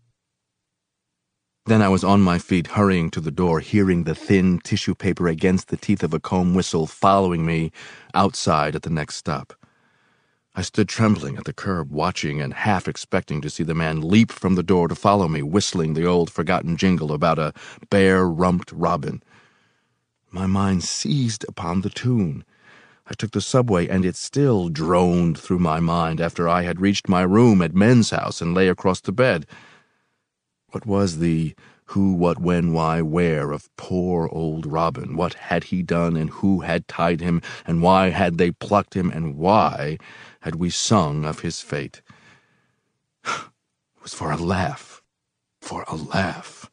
Then 1.66 1.82
I 1.82 1.88
was 1.88 2.04
on 2.04 2.20
my 2.20 2.38
feet, 2.38 2.68
hurrying 2.68 3.10
to 3.10 3.20
the 3.20 3.32
door, 3.32 3.58
hearing 3.58 4.04
the 4.04 4.14
thin 4.14 4.60
tissue 4.60 4.94
paper 4.94 5.26
against 5.26 5.66
the 5.66 5.76
teeth 5.76 6.04
of 6.04 6.14
a 6.14 6.20
comb 6.20 6.54
whistle 6.54 6.86
following 6.86 7.44
me 7.44 7.72
outside 8.14 8.76
at 8.76 8.82
the 8.82 8.90
next 8.90 9.16
stop. 9.16 9.52
I 10.54 10.62
stood 10.62 10.88
trembling 10.88 11.36
at 11.36 11.44
the 11.44 11.52
curb, 11.52 11.90
watching 11.90 12.40
and 12.40 12.54
half 12.54 12.86
expecting 12.86 13.40
to 13.40 13.50
see 13.50 13.64
the 13.64 13.74
man 13.74 14.00
leap 14.00 14.30
from 14.30 14.54
the 14.54 14.62
door 14.62 14.86
to 14.86 14.94
follow 14.94 15.26
me, 15.26 15.42
whistling 15.42 15.94
the 15.94 16.06
old 16.06 16.30
forgotten 16.30 16.76
jingle 16.76 17.12
about 17.12 17.40
a 17.40 17.52
bare 17.90 18.28
rumped 18.28 18.70
robin. 18.70 19.20
My 20.30 20.46
mind 20.46 20.84
seized 20.84 21.44
upon 21.48 21.80
the 21.80 21.90
tune. 21.90 22.44
I 23.08 23.14
took 23.14 23.32
the 23.32 23.40
subway, 23.40 23.88
and 23.88 24.04
it 24.04 24.14
still 24.14 24.68
droned 24.68 25.36
through 25.36 25.58
my 25.58 25.80
mind 25.80 26.20
after 26.20 26.48
I 26.48 26.62
had 26.62 26.80
reached 26.80 27.08
my 27.08 27.22
room 27.22 27.60
at 27.60 27.74
Men's 27.74 28.10
House 28.10 28.40
and 28.40 28.54
lay 28.54 28.68
across 28.68 29.00
the 29.00 29.10
bed. 29.10 29.46
What 30.76 30.84
was 30.84 31.20
the 31.20 31.54
who, 31.86 32.12
what, 32.12 32.38
when, 32.38 32.74
why, 32.74 33.00
where 33.00 33.50
of 33.50 33.74
poor 33.78 34.28
old 34.30 34.66
Robin? 34.66 35.16
What 35.16 35.32
had 35.32 35.64
he 35.64 35.82
done, 35.82 36.18
and 36.18 36.28
who 36.28 36.60
had 36.60 36.86
tied 36.86 37.22
him, 37.22 37.40
and 37.66 37.80
why 37.80 38.10
had 38.10 38.36
they 38.36 38.50
plucked 38.50 38.92
him, 38.92 39.10
and 39.10 39.38
why 39.38 39.96
had 40.40 40.56
we 40.56 40.68
sung 40.68 41.24
of 41.24 41.40
his 41.40 41.62
fate? 41.62 42.02
it 43.24 43.32
was 44.02 44.12
for 44.12 44.30
a 44.30 44.36
laugh, 44.36 45.02
for 45.62 45.86
a 45.88 45.96
laugh. 45.96 46.70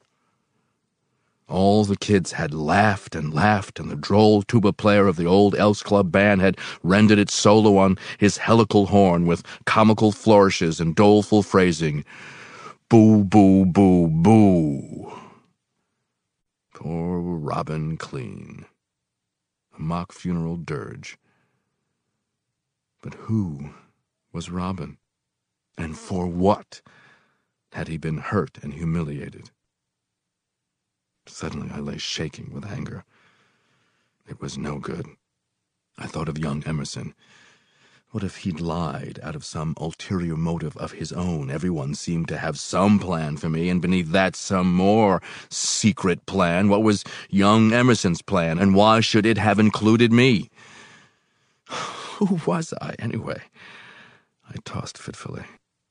All 1.48 1.86
the 1.86 1.96
kids 1.96 2.34
had 2.34 2.54
laughed 2.54 3.16
and 3.16 3.34
laughed, 3.34 3.80
and 3.80 3.90
the 3.90 3.96
droll 3.96 4.42
tuba 4.42 4.74
player 4.74 5.08
of 5.08 5.16
the 5.16 5.28
old 5.28 5.56
Elks 5.56 5.82
Club 5.82 6.12
band 6.12 6.42
had 6.42 6.58
rendered 6.84 7.20
its 7.20 7.34
solo 7.34 7.78
on 7.78 7.98
his 8.18 8.36
helical 8.36 8.88
horn 8.88 9.26
with 9.28 9.46
comical 9.66 10.12
flourishes 10.12 10.82
and 10.82 10.94
doleful 10.94 11.42
phrasing. 11.42 12.04
Boo, 12.94 13.24
boo, 13.24 13.66
boo, 13.66 14.08
boo. 14.08 15.12
Poor 16.76 17.22
Robin 17.40 17.98
Clean. 17.98 18.66
A 19.76 19.82
mock 19.82 20.12
funeral 20.12 20.58
dirge. 20.58 21.18
But 23.02 23.16
who 23.16 23.72
was 24.32 24.52
Robin? 24.52 25.00
And 25.76 25.98
for 25.98 26.28
what 26.28 26.84
had 27.72 27.88
he 27.88 27.98
been 27.98 28.20
hurt 28.20 28.60
and 28.62 28.76
humiliated? 28.76 29.50
Suddenly 31.26 31.72
I 31.74 31.80
lay 31.80 31.98
shaking 31.98 32.54
with 32.54 32.64
anger. 32.64 33.06
It 34.30 34.40
was 34.40 34.56
no 34.56 34.78
good. 34.78 35.08
I 35.98 36.06
thought 36.06 36.30
of 36.30 36.38
young 36.38 36.62
Emerson 36.64 37.16
what 38.14 38.24
if 38.24 38.38
he'd 38.38 38.62
lied 38.62 39.20
out 39.24 39.36
of 39.36 39.44
some 39.44 39.74
ulterior 39.80 40.38
motive 40.38 40.78
of 40.78 40.92
his 40.92 41.12
own? 41.12 41.50
Everyone 41.50 41.96
seemed 41.96 42.28
to 42.28 42.38
have 42.38 42.60
some 42.60 43.00
plan 43.00 43.38
for 43.38 43.50
me, 43.50 43.70
and 43.70 43.82
beneath 43.82 44.12
that, 44.12 44.36
some 44.36 44.72
more 44.72 45.20
secret 45.50 46.24
plan. 46.28 46.70
What 46.70 46.84
was 46.84 47.04
young 47.32 47.74
Emerson's 47.74 48.22
plan, 48.22 48.60
and 48.60 48.76
why 48.76 49.00
should 49.00 49.26
it 49.26 49.40
have 49.40 49.58
included 49.58 50.14
me? 50.14 50.52
Who 51.70 52.40
was 52.46 52.72
I, 52.80 52.94
anyway? 53.00 53.42
I 54.48 54.58
tossed 54.64 55.00
fitfully. 55.00 55.46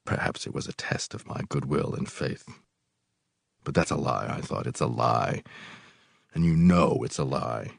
Perhaps 0.05 0.47
it 0.47 0.55
was 0.55 0.69
a 0.69 0.75
test 0.75 1.15
of 1.15 1.27
my 1.27 1.41
goodwill 1.49 1.93
and 1.93 2.09
faith. 2.09 2.49
But 3.65 3.75
that's 3.75 3.91
a 3.91 3.97
lie, 3.97 4.29
I 4.29 4.41
thought. 4.43 4.69
It's 4.69 4.81
a 4.81 4.87
lie. 4.87 5.43
And 6.35 6.45
you 6.45 6.55
know 6.55 7.03
it's 7.03 7.19
a 7.19 7.25
lie. 7.25 7.73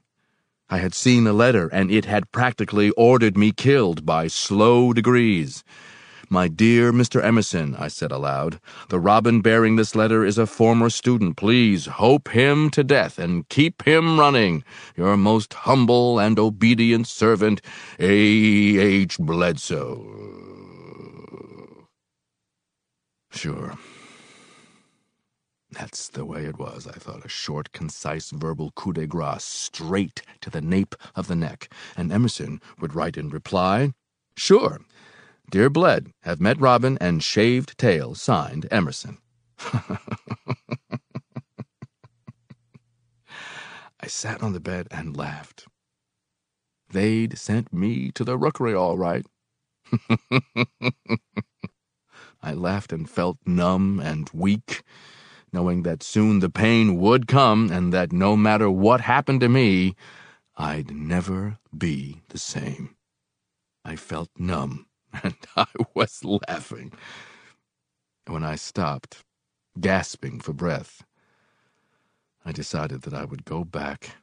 I 0.73 0.79
had 0.79 0.95
seen 0.95 1.23
the 1.23 1.33
letter, 1.33 1.67
and 1.67 1.91
it 1.91 2.05
had 2.05 2.31
practically 2.31 2.89
ordered 2.97 3.37
me 3.37 3.51
killed 3.51 4.07
by 4.07 4.25
slow 4.25 4.91
degrees. 4.91 5.63
My 6.29 6.47
dear 6.47 6.91
Mr. 6.91 7.23
Emerson, 7.23 7.75
I 7.75 7.87
said 7.89 8.11
aloud, 8.11 8.59
the 8.89 8.99
robin 8.99 9.41
bearing 9.41 9.75
this 9.75 9.95
letter 9.95 10.25
is 10.25 10.39
a 10.39 10.47
former 10.47 10.89
student. 10.89 11.37
Please 11.37 11.85
hope 11.85 12.29
him 12.29 12.71
to 12.71 12.83
death 12.83 13.19
and 13.19 13.47
keep 13.49 13.83
him 13.83 14.19
running. 14.19 14.63
Your 14.97 15.15
most 15.15 15.53
humble 15.53 16.17
and 16.17 16.39
obedient 16.39 17.05
servant, 17.05 17.61
A. 17.99 18.09
H. 18.09 19.19
Bledsoe. 19.19 20.01
Sure. 23.29 23.77
That's 25.73 26.07
the 26.09 26.25
way 26.25 26.45
it 26.45 26.57
was, 26.59 26.87
I 26.87 26.93
thought. 26.93 27.25
A 27.25 27.29
short, 27.29 27.71
concise 27.71 28.29
verbal 28.29 28.71
coup 28.75 28.93
de 28.93 29.07
grace 29.07 29.43
straight 29.43 30.21
to 30.41 30.49
the 30.49 30.61
nape 30.61 30.95
of 31.15 31.27
the 31.27 31.35
neck. 31.35 31.71
And 31.97 32.11
Emerson 32.11 32.61
would 32.79 32.95
write 32.95 33.17
in 33.17 33.29
reply, 33.29 33.93
Sure, 34.37 34.81
Dear 35.49 35.69
Bled, 35.69 36.11
have 36.23 36.39
met 36.41 36.59
Robin 36.59 36.97
and 36.99 37.23
shaved 37.23 37.77
tail, 37.77 38.15
signed 38.15 38.67
Emerson. 38.71 39.19
I 43.99 44.07
sat 44.07 44.41
on 44.43 44.53
the 44.53 44.59
bed 44.59 44.87
and 44.91 45.15
laughed. 45.15 45.65
They'd 46.89 47.37
sent 47.37 47.71
me 47.73 48.11
to 48.11 48.23
the 48.23 48.37
rookery 48.37 48.73
all 48.73 48.97
right. 48.97 49.25
I 52.41 52.53
laughed 52.53 52.91
and 52.91 53.09
felt 53.09 53.37
numb 53.45 53.99
and 53.99 54.29
weak, 54.33 54.83
knowing 55.53 55.83
that 55.83 56.03
soon 56.03 56.39
the 56.39 56.49
pain 56.49 56.97
would 56.97 57.27
come 57.27 57.71
and 57.71 57.93
that 57.93 58.11
no 58.11 58.35
matter 58.35 58.69
what 58.69 59.01
happened 59.01 59.41
to 59.41 59.49
me, 59.49 59.95
I'd 60.57 60.91
never 60.91 61.59
be 61.77 62.21
the 62.29 62.39
same. 62.39 62.95
I 63.85 63.95
felt 63.95 64.29
numb 64.37 64.87
and 65.23 65.35
I 65.55 65.67
was 65.93 66.23
laughing. 66.23 66.93
When 68.27 68.43
I 68.43 68.55
stopped, 68.55 69.23
gasping 69.79 70.39
for 70.39 70.53
breath, 70.53 71.03
I 72.45 72.51
decided 72.51 73.03
that 73.03 73.13
I 73.13 73.25
would 73.25 73.45
go 73.45 73.63
back 73.63 74.17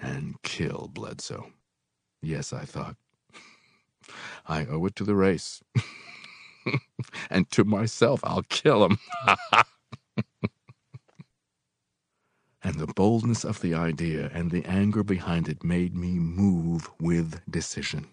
and 0.00 0.40
kill 0.42 0.90
Bledsoe. 0.92 1.52
Yes, 2.22 2.52
I 2.52 2.64
thought. 2.64 2.96
I 4.48 4.66
owe 4.66 4.84
it 4.86 4.96
to 4.96 5.04
the 5.04 5.14
race. 5.14 5.62
and 7.30 7.50
to 7.52 7.64
myself, 7.64 8.20
I'll 8.24 8.42
kill 8.42 8.84
him. 8.84 8.98
And 12.62 12.76
the 12.76 12.86
boldness 12.86 13.44
of 13.44 13.60
the 13.60 13.74
idea 13.74 14.30
and 14.34 14.50
the 14.50 14.64
anger 14.64 15.02
behind 15.02 15.48
it 15.48 15.64
made 15.64 15.94
me 15.94 16.18
move 16.18 16.90
with 17.00 17.40
decision. 17.50 18.08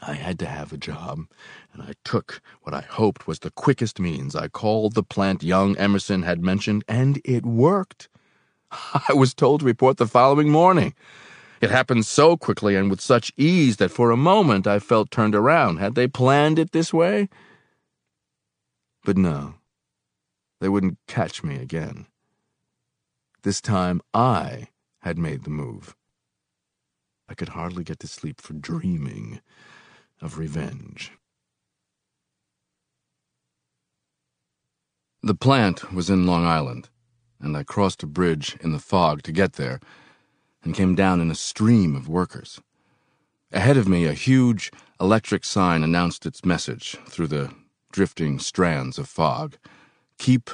I 0.00 0.14
had 0.14 0.38
to 0.40 0.46
have 0.46 0.72
a 0.72 0.76
job, 0.76 1.26
and 1.72 1.82
I 1.82 1.94
took 2.04 2.40
what 2.62 2.74
I 2.74 2.82
hoped 2.82 3.26
was 3.26 3.40
the 3.40 3.50
quickest 3.50 3.98
means. 3.98 4.36
I 4.36 4.48
called 4.48 4.94
the 4.94 5.02
plant 5.02 5.42
young 5.42 5.76
Emerson 5.76 6.22
had 6.22 6.42
mentioned, 6.42 6.84
and 6.86 7.20
it 7.24 7.44
worked. 7.44 8.08
I 8.70 9.12
was 9.14 9.34
told 9.34 9.60
to 9.60 9.66
report 9.66 9.96
the 9.96 10.06
following 10.06 10.50
morning. 10.50 10.94
It 11.60 11.70
happened 11.70 12.06
so 12.06 12.36
quickly 12.36 12.76
and 12.76 12.88
with 12.88 13.00
such 13.00 13.32
ease 13.36 13.78
that 13.78 13.90
for 13.90 14.10
a 14.12 14.16
moment 14.16 14.66
I 14.66 14.78
felt 14.78 15.10
turned 15.10 15.34
around. 15.34 15.78
Had 15.78 15.96
they 15.96 16.06
planned 16.06 16.58
it 16.58 16.70
this 16.70 16.92
way? 16.92 17.28
But 19.04 19.16
no, 19.16 19.54
they 20.60 20.68
wouldn't 20.68 20.98
catch 21.08 21.42
me 21.42 21.56
again. 21.56 22.06
This 23.42 23.60
time 23.60 24.00
I 24.12 24.68
had 25.00 25.16
made 25.16 25.44
the 25.44 25.50
move. 25.50 25.94
I 27.28 27.34
could 27.34 27.50
hardly 27.50 27.84
get 27.84 28.00
to 28.00 28.08
sleep 28.08 28.40
for 28.40 28.54
dreaming 28.54 29.40
of 30.20 30.38
revenge. 30.38 31.12
The 35.22 35.34
plant 35.34 35.92
was 35.92 36.10
in 36.10 36.26
Long 36.26 36.44
Island, 36.44 36.88
and 37.40 37.56
I 37.56 37.62
crossed 37.62 38.02
a 38.02 38.06
bridge 38.06 38.56
in 38.60 38.72
the 38.72 38.78
fog 38.78 39.22
to 39.22 39.32
get 39.32 39.54
there 39.54 39.78
and 40.64 40.74
came 40.74 40.94
down 40.94 41.20
in 41.20 41.30
a 41.30 41.36
stream 41.36 41.94
of 41.94 42.08
workers. 42.08 42.60
Ahead 43.52 43.76
of 43.76 43.88
me, 43.88 44.04
a 44.04 44.14
huge 44.14 44.72
electric 45.00 45.44
sign 45.44 45.82
announced 45.82 46.26
its 46.26 46.44
message 46.44 46.96
through 47.06 47.28
the 47.28 47.52
drifting 47.92 48.38
strands 48.38 48.98
of 48.98 49.08
fog 49.08 49.56
Keep 50.18 50.50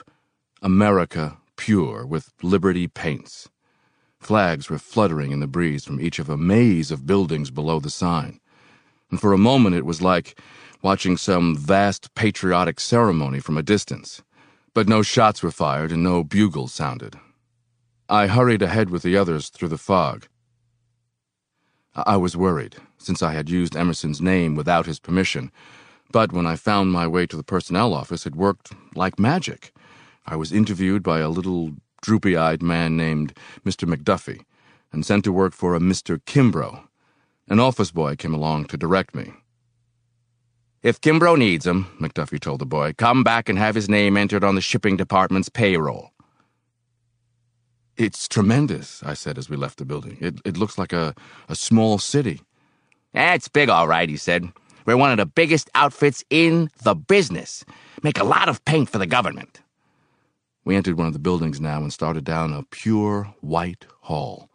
America 0.61 1.39
Pure 1.57 2.07
with 2.07 2.33
Liberty 2.43 2.87
Paints. 2.89 3.49
Flags 4.19 4.71
were 4.71 4.79
fluttering 4.79 5.33
in 5.33 5.41
the 5.41 5.47
breeze 5.47 5.85
from 5.85 6.01
each 6.01 6.19
of 6.19 6.29
a 6.29 6.37
maze 6.37 6.91
of 6.91 7.07
buildings 7.07 7.51
below 7.51 7.81
the 7.81 7.91
sign 7.91 8.41
and 9.15 9.21
for 9.21 9.33
a 9.33 9.39
moment 9.39 9.77
it 9.77 9.87
was 9.87 10.03
like 10.03 10.41
watching 10.83 11.17
some 11.17 11.57
vast 11.57 12.13
patriotic 12.17 12.81
ceremony 12.81 13.39
from 13.39 13.57
a 13.57 13.63
distance. 13.63 14.23
But 14.75 14.89
no 14.89 15.03
shots 15.03 15.41
were 15.41 15.53
fired 15.53 15.93
and 15.93 16.03
no 16.03 16.25
bugles 16.25 16.73
sounded. 16.75 17.15
I 18.09 18.27
hurried 18.27 18.61
ahead 18.61 18.91
with 18.91 19.05
the 19.05 19.17
others 19.17 19.51
through 19.51 19.69
the 19.69 19.79
fog. 19.79 20.27
I 21.95 22.17
was 22.17 22.37
worried, 22.37 22.75
since 22.99 23.23
I 23.23 23.35
had 23.35 23.49
used 23.49 23.77
Emerson's 23.77 24.21
name 24.21 24.57
without 24.57 24.87
his 24.87 24.99
permission, 24.99 25.53
but 26.11 26.33
when 26.33 26.45
I 26.45 26.57
found 26.57 26.91
my 26.91 27.07
way 27.07 27.25
to 27.27 27.37
the 27.37 27.45
personnel 27.45 27.95
office, 27.95 28.27
it 28.27 28.35
worked 28.35 28.73
like 28.97 29.17
magic. 29.17 29.73
I 30.27 30.37
was 30.37 30.53
interviewed 30.53 31.03
by 31.03 31.21
a 31.21 31.29
little 31.29 31.73
droopy 32.01 32.37
eyed 32.37 32.63
man 32.63 32.97
named 32.97 33.37
Mr. 33.65 33.93
McDuffie 33.93 34.43
and 34.93 35.05
sent 35.05 35.25
to 35.25 35.33
work 35.33 35.53
for 35.53 35.75
a 35.75 35.81
Mr. 35.81 36.19
Kimbrough, 36.25 36.87
an 37.49 37.61
office 37.61 37.91
boy 37.91 38.17
came 38.17 38.35
along 38.35 38.67
to 38.67 38.77
direct 38.77 39.15
me. 39.15 39.33
If 40.83 41.01
Kimbrough 41.01 41.39
needs 41.39 41.67
him, 41.67 41.87
McDuffie 42.01 42.41
told 42.41 42.61
the 42.61 42.67
boy, 42.67 42.93
come 42.93 43.25
back 43.25 43.49
and 43.49 43.59
have 43.59 43.75
his 43.75 43.89
name 43.89 44.17
entered 44.17 44.45
on 44.45 44.55
the 44.55 44.61
shipping 44.61 44.97
department's 44.97 45.49
payroll. 45.49 46.11
It's 47.97 48.29
tremendous, 48.29 49.03
I 49.03 49.15
said 49.15 49.39
as 49.39 49.49
we 49.49 49.57
left 49.57 49.79
the 49.79 49.85
building. 49.85 50.19
It, 50.21 50.41
it 50.45 50.57
looks 50.57 50.79
like 50.79 50.93
a, 50.93 51.15
a 51.49 51.57
small 51.57 51.99
city. 51.99 52.43
It's 53.15 53.49
big, 53.49 53.69
all 53.69 53.89
right, 53.89 54.09
he 54.09 54.17
said. 54.17 54.53
We're 54.85 54.97
one 54.97 55.11
of 55.11 55.17
the 55.17 55.27
biggest 55.27 55.71
outfits 55.75 56.25
in 56.29 56.71
the 56.83 56.95
business. 56.95 57.65
Make 58.03 58.19
a 58.19 58.25
lot 58.25 58.49
of 58.49 58.65
paint 58.65 58.91
for 58.91 58.99
the 58.99 59.07
government. 59.07 59.63
We 60.65 60.77
entered 60.77 60.97
one 60.97 61.07
of 61.07 61.13
the 61.13 61.19
buildings 61.19 61.61
now 61.61 61.79
and 61.79 61.93
started 61.93 62.25
down 62.25 62.53
a 62.53 62.63
pure 62.63 63.35
white 63.41 63.87
hall. 64.03 64.49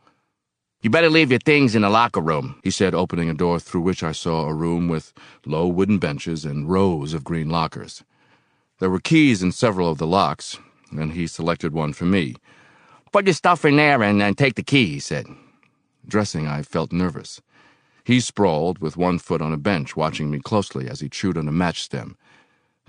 You 0.81 0.89
better 0.89 1.09
leave 1.09 1.29
your 1.29 1.39
things 1.39 1.75
in 1.75 1.83
the 1.83 1.89
locker 1.89 2.21
room, 2.21 2.59
he 2.63 2.71
said, 2.71 2.95
opening 2.95 3.29
a 3.29 3.33
door 3.33 3.59
through 3.59 3.81
which 3.81 4.01
I 4.01 4.11
saw 4.11 4.47
a 4.47 4.53
room 4.53 4.87
with 4.87 5.13
low 5.45 5.67
wooden 5.67 5.99
benches 5.99 6.45
and 6.45 6.69
rows 6.69 7.13
of 7.13 7.23
green 7.23 7.49
lockers. 7.49 8.03
There 8.79 8.89
were 8.89 8.99
keys 8.99 9.43
in 9.43 9.51
several 9.51 9.91
of 9.91 9.97
the 9.97 10.07
locks, 10.07 10.57
and 10.91 11.11
he 11.11 11.27
selected 11.27 11.73
one 11.73 11.93
for 11.93 12.05
me. 12.05 12.37
Put 13.11 13.27
your 13.27 13.33
stuff 13.33 13.65
in 13.65 13.75
there 13.75 14.01
and, 14.01 14.21
and 14.23 14.37
take 14.37 14.55
the 14.55 14.63
key, 14.63 14.85
he 14.85 14.99
said. 14.99 15.27
Dressing, 16.07 16.47
I 16.47 16.63
felt 16.63 16.93
nervous. 16.93 17.41
He 18.05 18.19
sprawled 18.19 18.79
with 18.79 18.97
one 18.97 19.19
foot 19.19 19.41
on 19.41 19.53
a 19.53 19.57
bench, 19.57 19.95
watching 19.95 20.31
me 20.31 20.39
closely 20.39 20.87
as 20.87 21.01
he 21.01 21.09
chewed 21.09 21.37
on 21.37 21.47
a 21.47 21.51
match 21.51 21.83
stem. 21.83 22.17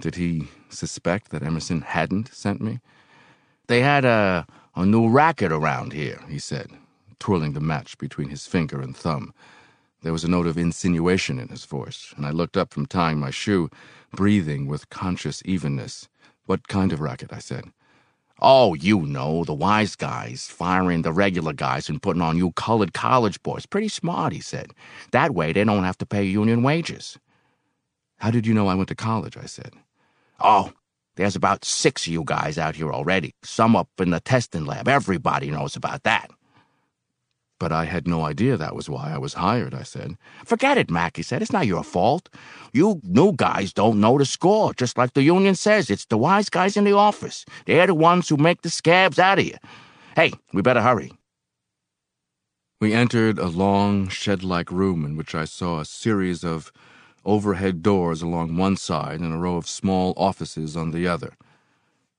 Did 0.01 0.15
he 0.15 0.49
suspect 0.69 1.31
that 1.31 1.43
Emerson 1.43 1.83
hadn't 1.83 2.33
sent 2.33 2.61
me? 2.61 2.81
They 3.71 3.83
had 3.83 4.05
a, 4.05 4.49
a 4.75 4.85
new 4.85 5.09
racket 5.09 5.53
around 5.53 5.93
here, 5.93 6.21
he 6.29 6.41
said 6.41 6.71
twirling 7.21 7.53
the 7.53 7.61
match 7.61 7.97
between 7.99 8.31
his 8.31 8.49
finger 8.49 8.81
and 8.81 8.97
thumb. 8.97 9.33
There 10.03 10.13
was 10.13 10.25
a 10.25 10.29
note 10.29 10.49
of 10.49 10.59
insinuation 10.59 11.39
in 11.39 11.47
his 11.49 11.67
voice, 11.67 12.13
and 12.17 12.27
I 12.27 12.31
looked 12.31 12.57
up 12.57 12.75
from 12.75 12.87
tying 12.87 13.21
my 13.21 13.31
shoe, 13.31 13.71
breathing 14.13 14.67
with 14.67 14.91
conscious 14.91 15.41
evenness. 15.45 16.09
What 16.47 16.67
kind 16.67 16.93
of 16.93 17.01
racket? 17.01 17.33
I 17.33 17.39
said. 17.39 17.67
Oh, 18.43 18.75
you 18.75 19.03
know, 19.03 19.45
the 19.45 19.55
wise 19.55 19.95
guys, 19.95 20.49
firing 20.49 21.03
the 21.03 21.13
regular 21.13 21.53
guys 21.53 21.89
and 21.89 22.03
putting 22.03 22.23
on 22.23 22.39
you 22.39 22.51
colored 22.53 22.93
college 22.93 23.41
boys. 23.45 23.67
Pretty 23.67 23.89
smart, 23.89 24.33
he 24.33 24.41
said. 24.41 24.73
That 25.13 25.33
way 25.33 25.53
they 25.53 25.63
don't 25.63 25.85
have 25.85 25.99
to 25.99 26.07
pay 26.07 26.25
union 26.25 26.65
wages. 26.65 27.19
How 28.17 28.33
did 28.33 28.47
you 28.49 28.55
know 28.55 28.67
I 28.67 28.75
went 28.75 28.89
to 28.89 28.97
college? 28.97 29.37
I 29.37 29.47
said. 29.47 29.75
Oh, 30.41 30.73
there's 31.21 31.37
about 31.37 31.67
six 31.67 32.07
of 32.07 32.13
you 32.15 32.23
guys 32.25 32.57
out 32.57 32.77
here 32.77 32.91
already. 32.91 33.35
Some 33.43 33.77
up 33.77 33.91
in 33.99 34.09
the 34.09 34.21
testing 34.21 34.65
lab. 34.65 34.89
Everybody 34.89 35.51
knows 35.51 35.77
about 35.77 36.03
that. 36.05 36.31
But 37.59 37.73
I 37.73 37.85
had 37.85 38.09
no 38.09 38.25
idea 38.25 38.57
that 38.57 38.75
was 38.75 38.89
why 38.89 39.13
I 39.13 39.19
was 39.19 39.35
hired, 39.35 39.75
I 39.75 39.83
said. 39.83 40.17
Forget 40.47 40.79
it, 40.79 40.91
Mac, 40.91 41.19
he 41.19 41.23
said. 41.23 41.43
It's 41.43 41.53
not 41.53 41.67
your 41.67 41.85
fault. 41.85 42.31
You 42.73 43.03
new 43.05 43.35
guys 43.37 43.75
don't 43.75 44.01
know 44.01 44.17
the 44.17 44.25
score, 44.25 44.73
just 44.73 44.97
like 44.97 45.13
the 45.13 45.23
union 45.23 45.57
says. 45.57 45.91
It's 45.91 46.07
the 46.07 46.17
wise 46.17 46.49
guys 46.49 46.79
in 46.79 46.85
the 46.85 46.97
office. 46.97 47.45
They're 47.67 47.87
the 47.87 47.95
ones 47.95 48.31
who 48.31 48.39
make 48.39 48.63
the 48.63 48.71
scabs 48.71 49.19
out 49.19 49.39
of 49.39 49.45
you. 49.45 49.57
Hey, 50.17 50.33
we 50.55 50.63
better 50.63 50.81
hurry. 50.81 51.13
We 52.81 52.95
entered 52.95 53.39
a 53.39 53.49
long, 53.49 54.09
shed 54.09 54.43
like 54.43 54.73
room 54.73 55.05
in 55.05 55.19
which 55.19 55.35
I 55.35 55.45
saw 55.45 55.81
a 55.81 55.85
series 55.85 56.43
of 56.43 56.73
overhead 57.25 57.83
doors 57.83 58.23
along 58.23 58.57
one 58.57 58.77
side 58.77 59.21
and 59.21 59.33
a 59.33 59.37
row 59.37 59.57
of 59.57 59.69
small 59.69 60.15
offices 60.17 60.77
on 60.77 60.91
the 60.91 61.07
other. 61.07 61.35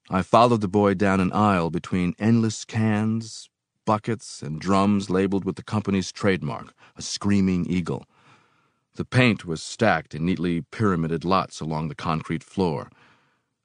I 0.10 0.22
followed 0.22 0.62
the 0.62 0.68
boy 0.68 0.94
down 0.94 1.20
an 1.20 1.32
aisle 1.32 1.70
between 1.70 2.16
endless 2.20 2.66
cans, 2.66 3.50
buckets, 3.86 4.42
and 4.42 4.60
drums 4.60 5.10
labeled 5.10 5.46
with 5.46 5.56
the 5.56 5.64
company's 5.64 6.12
trademark, 6.12 6.74
a 6.96 7.02
screaming 7.02 7.66
eagle. 7.66 8.06
The 8.96 9.06
paint 9.06 9.46
was 9.46 9.64
stacked 9.64 10.14
in 10.14 10.26
neatly 10.26 10.62
pyramided 10.62 11.24
lots 11.24 11.62
along 11.62 11.88
the 11.88 11.96
concrete 11.96 12.44
floor. 12.44 12.90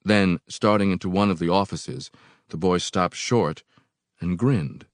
Then, 0.05 0.39
starting 0.47 0.93
into 0.93 1.11
one 1.11 1.30
of 1.30 1.41
the 1.41 1.49
offices, 1.49 2.11
the 2.51 2.57
boy 2.57 2.78
stopped 2.78 3.16
short 3.16 3.64
and 4.20 4.39
grinned. 4.39 4.87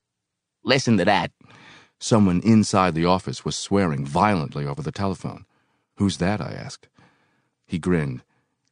Listen 0.64 0.97
to 0.97 1.05
that. 1.05 1.32
Someone 1.99 2.40
inside 2.40 2.95
the 2.95 3.05
office 3.05 3.45
was 3.45 3.57
swearing 3.57 4.07
violently 4.07 4.66
over 4.66 4.82
the 4.82 4.90
telephone. 4.90 5.45
Who's 5.97 6.18
that? 6.18 6.40
I 6.40 6.53
asked. 6.53 6.88
He 7.66 7.78
grinned. 7.78 8.22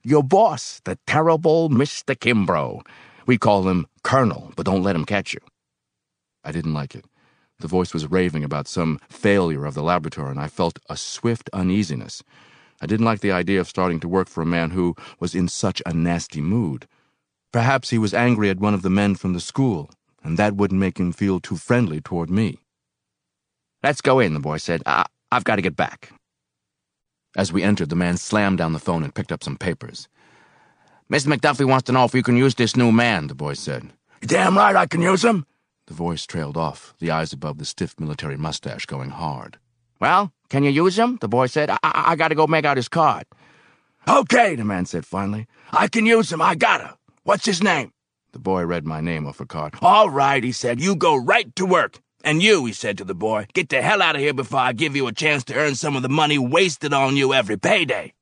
Your 0.03 0.23
boss, 0.23 0.81
the 0.85 0.99
terrible 1.07 1.69
Mr. 1.69 2.15
Kimbrough. 2.17 2.83
We 3.27 3.39
call 3.39 3.69
him 3.69 3.87
Colonel, 4.03 4.53
but 4.57 4.67
don't 4.67 4.83
let 4.83 4.97
him 4.97 5.05
catch 5.05 5.35
you. 5.35 5.41
I 6.43 6.53
didn't 6.53 6.75
like 6.75 6.95
it. 6.95 7.05
The 7.59 7.69
voice 7.69 7.93
was 7.93 8.11
raving 8.11 8.43
about 8.43 8.67
some 8.67 8.99
failure 9.11 9.67
of 9.67 9.75
the 9.75 9.83
laboratory, 9.83 10.31
and 10.31 10.41
I 10.41 10.49
felt 10.49 10.79
a 10.89 10.97
swift 10.97 11.51
uneasiness. 11.53 12.23
I 12.81 12.87
didn't 12.87 13.05
like 13.05 13.21
the 13.21 13.33
idea 13.33 13.61
of 13.61 13.69
starting 13.69 14.01
to 14.01 14.09
work 14.09 14.29
for 14.29 14.41
a 14.41 14.47
man 14.47 14.71
who 14.71 14.97
was 15.19 15.35
in 15.35 15.49
such 15.49 15.83
a 15.85 15.93
nasty 15.93 16.41
mood. 16.41 16.87
Perhaps 17.53 17.91
he 17.91 17.99
was 17.99 18.15
angry 18.15 18.49
at 18.49 18.59
one 18.59 18.73
of 18.73 18.81
the 18.81 18.89
men 18.89 19.15
from 19.15 19.35
the 19.35 19.41
school, 19.41 19.91
and 20.25 20.39
that 20.39 20.55
wouldn't 20.57 20.81
make 20.81 20.99
him 20.99 21.13
feel 21.13 21.41
too 21.41 21.57
friendly 21.57 22.01
toward 22.01 22.31
me. 22.31 22.59
Let's 23.83 24.01
go 24.01 24.19
in, 24.21 24.33
the 24.33 24.41
boy 24.41 24.57
said. 24.57 24.83
I- 24.87 25.07
I've 25.31 25.45
got 25.45 25.57
to 25.57 25.63
get 25.63 25.77
back. 25.77 26.11
As 27.37 27.53
we 27.53 27.63
entered, 27.63 27.91
the 27.91 27.97
man 27.97 28.17
slammed 28.17 28.59
down 28.59 28.73
the 28.73 28.79
phone 28.79 29.05
and 29.05 29.15
picked 29.15 29.31
up 29.31 29.45
some 29.45 29.57
papers. 29.57 30.09
Mr. 31.11 31.33
McDuffie 31.33 31.65
wants 31.65 31.85
to 31.85 31.93
know 31.93 32.05
if 32.05 32.15
you 32.15 32.23
can 32.23 32.37
use 32.37 32.55
this 32.55 32.77
new 32.77 32.91
man, 32.91 33.29
the 33.29 33.35
boy 33.35 33.55
said. 33.55 33.91
Damn 34.21 34.57
right 34.57 34.77
I 34.77 34.87
can 34.87 35.01
use 35.01 35.25
him. 35.25 35.47
The 35.87 35.95
voice 35.95 36.27
trailed 36.27 36.57
off, 36.57 36.95
the 36.99 37.11
eyes 37.11 37.33
above 37.33 37.59
the 37.59 37.65
stiff 37.65 37.99
military 37.99 38.37
mustache 38.37 38.87
going 38.87 39.11
hard. 39.11 39.59
Well, 40.01 40.33
can 40.49 40.63
you 40.63 40.71
use 40.71 40.99
him? 40.99 41.19
The 41.21 41.29
boy 41.29 41.47
said. 41.47 41.71
I, 41.71 41.79
I, 41.83 42.13
I 42.13 42.17
gotta 42.17 42.35
go 42.35 42.47
make 42.47 42.65
out 42.65 42.77
his 42.77 42.89
card. 42.89 43.27
Okay, 44.09 44.55
the 44.55 44.65
man 44.65 44.87
said 44.87 45.05
finally. 45.05 45.47
I 45.73 45.89
can 45.89 46.07
use 46.07 46.33
him. 46.33 46.41
I 46.41 46.55
gotta. 46.55 46.97
What's 47.25 47.45
his 47.45 47.63
name? 47.63 47.93
The 48.33 48.39
boy 48.39 48.65
read 48.65 48.87
my 48.87 49.01
name 49.01 49.27
off 49.27 49.41
a 49.41 49.47
card. 49.47 49.75
All 49.83 50.09
right, 50.11 50.43
he 50.43 50.53
said. 50.53 50.81
You 50.81 50.95
go 50.95 51.17
right 51.17 51.55
to 51.57 51.67
work. 51.67 52.01
And 52.23 52.43
you, 52.43 52.67
he 52.67 52.73
said 52.73 52.99
to 52.99 53.05
the 53.05 53.15
boy, 53.15 53.47
get 53.55 53.71
the 53.71 53.81
hell 53.81 54.03
out 54.03 54.15
of 54.15 54.21
here 54.21 54.35
before 54.35 54.61
I 54.61 54.73
give 54.73 54.95
you 54.95 55.07
a 55.07 55.13
chance 55.13 55.43
to 55.45 55.55
earn 55.55 55.75
some 55.75 55.97
of 55.97 56.03
the 56.03 56.09
money 56.09 56.39
wasted 56.39 56.93
on 56.93 57.17
you 57.17 57.33
every 57.33 57.57
payday. 57.57 58.13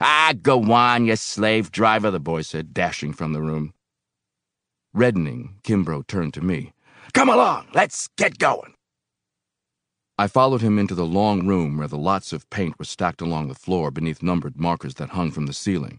Ah, 0.00 0.34
go 0.40 0.72
on, 0.72 1.06
you 1.06 1.16
slave 1.16 1.72
driver, 1.72 2.10
the 2.10 2.20
boy 2.20 2.42
said, 2.42 2.74
dashing 2.74 3.12
from 3.12 3.32
the 3.32 3.40
room. 3.40 3.72
Reddening, 4.92 5.56
Kimbrough 5.64 6.06
turned 6.06 6.34
to 6.34 6.40
me. 6.40 6.72
Come 7.12 7.28
along, 7.28 7.68
let's 7.74 8.08
get 8.16 8.38
going. 8.38 8.74
I 10.16 10.28
followed 10.28 10.62
him 10.62 10.78
into 10.78 10.94
the 10.94 11.04
long 11.04 11.44
room 11.46 11.76
where 11.76 11.88
the 11.88 11.98
lots 11.98 12.32
of 12.32 12.48
paint 12.50 12.78
were 12.78 12.84
stacked 12.84 13.20
along 13.20 13.48
the 13.48 13.54
floor 13.54 13.90
beneath 13.90 14.22
numbered 14.22 14.56
markers 14.56 14.94
that 14.94 15.10
hung 15.10 15.32
from 15.32 15.46
the 15.46 15.52
ceiling. 15.52 15.98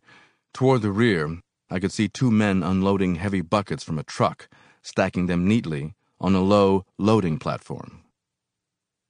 Toward 0.54 0.82
the 0.82 0.92
rear, 0.92 1.40
I 1.70 1.80
could 1.80 1.92
see 1.92 2.08
two 2.08 2.32
men 2.32 2.64
unloading 2.64 3.16
heavy 3.16 3.42
buckets 3.42 3.84
from 3.84 4.00
a 4.00 4.04
truck, 4.04 4.48
stacking 4.82 5.26
them 5.26 5.46
neatly 5.46 5.96
on 6.26 6.34
a 6.34 6.42
low 6.42 6.84
loading 6.98 7.38
platform. 7.38 8.02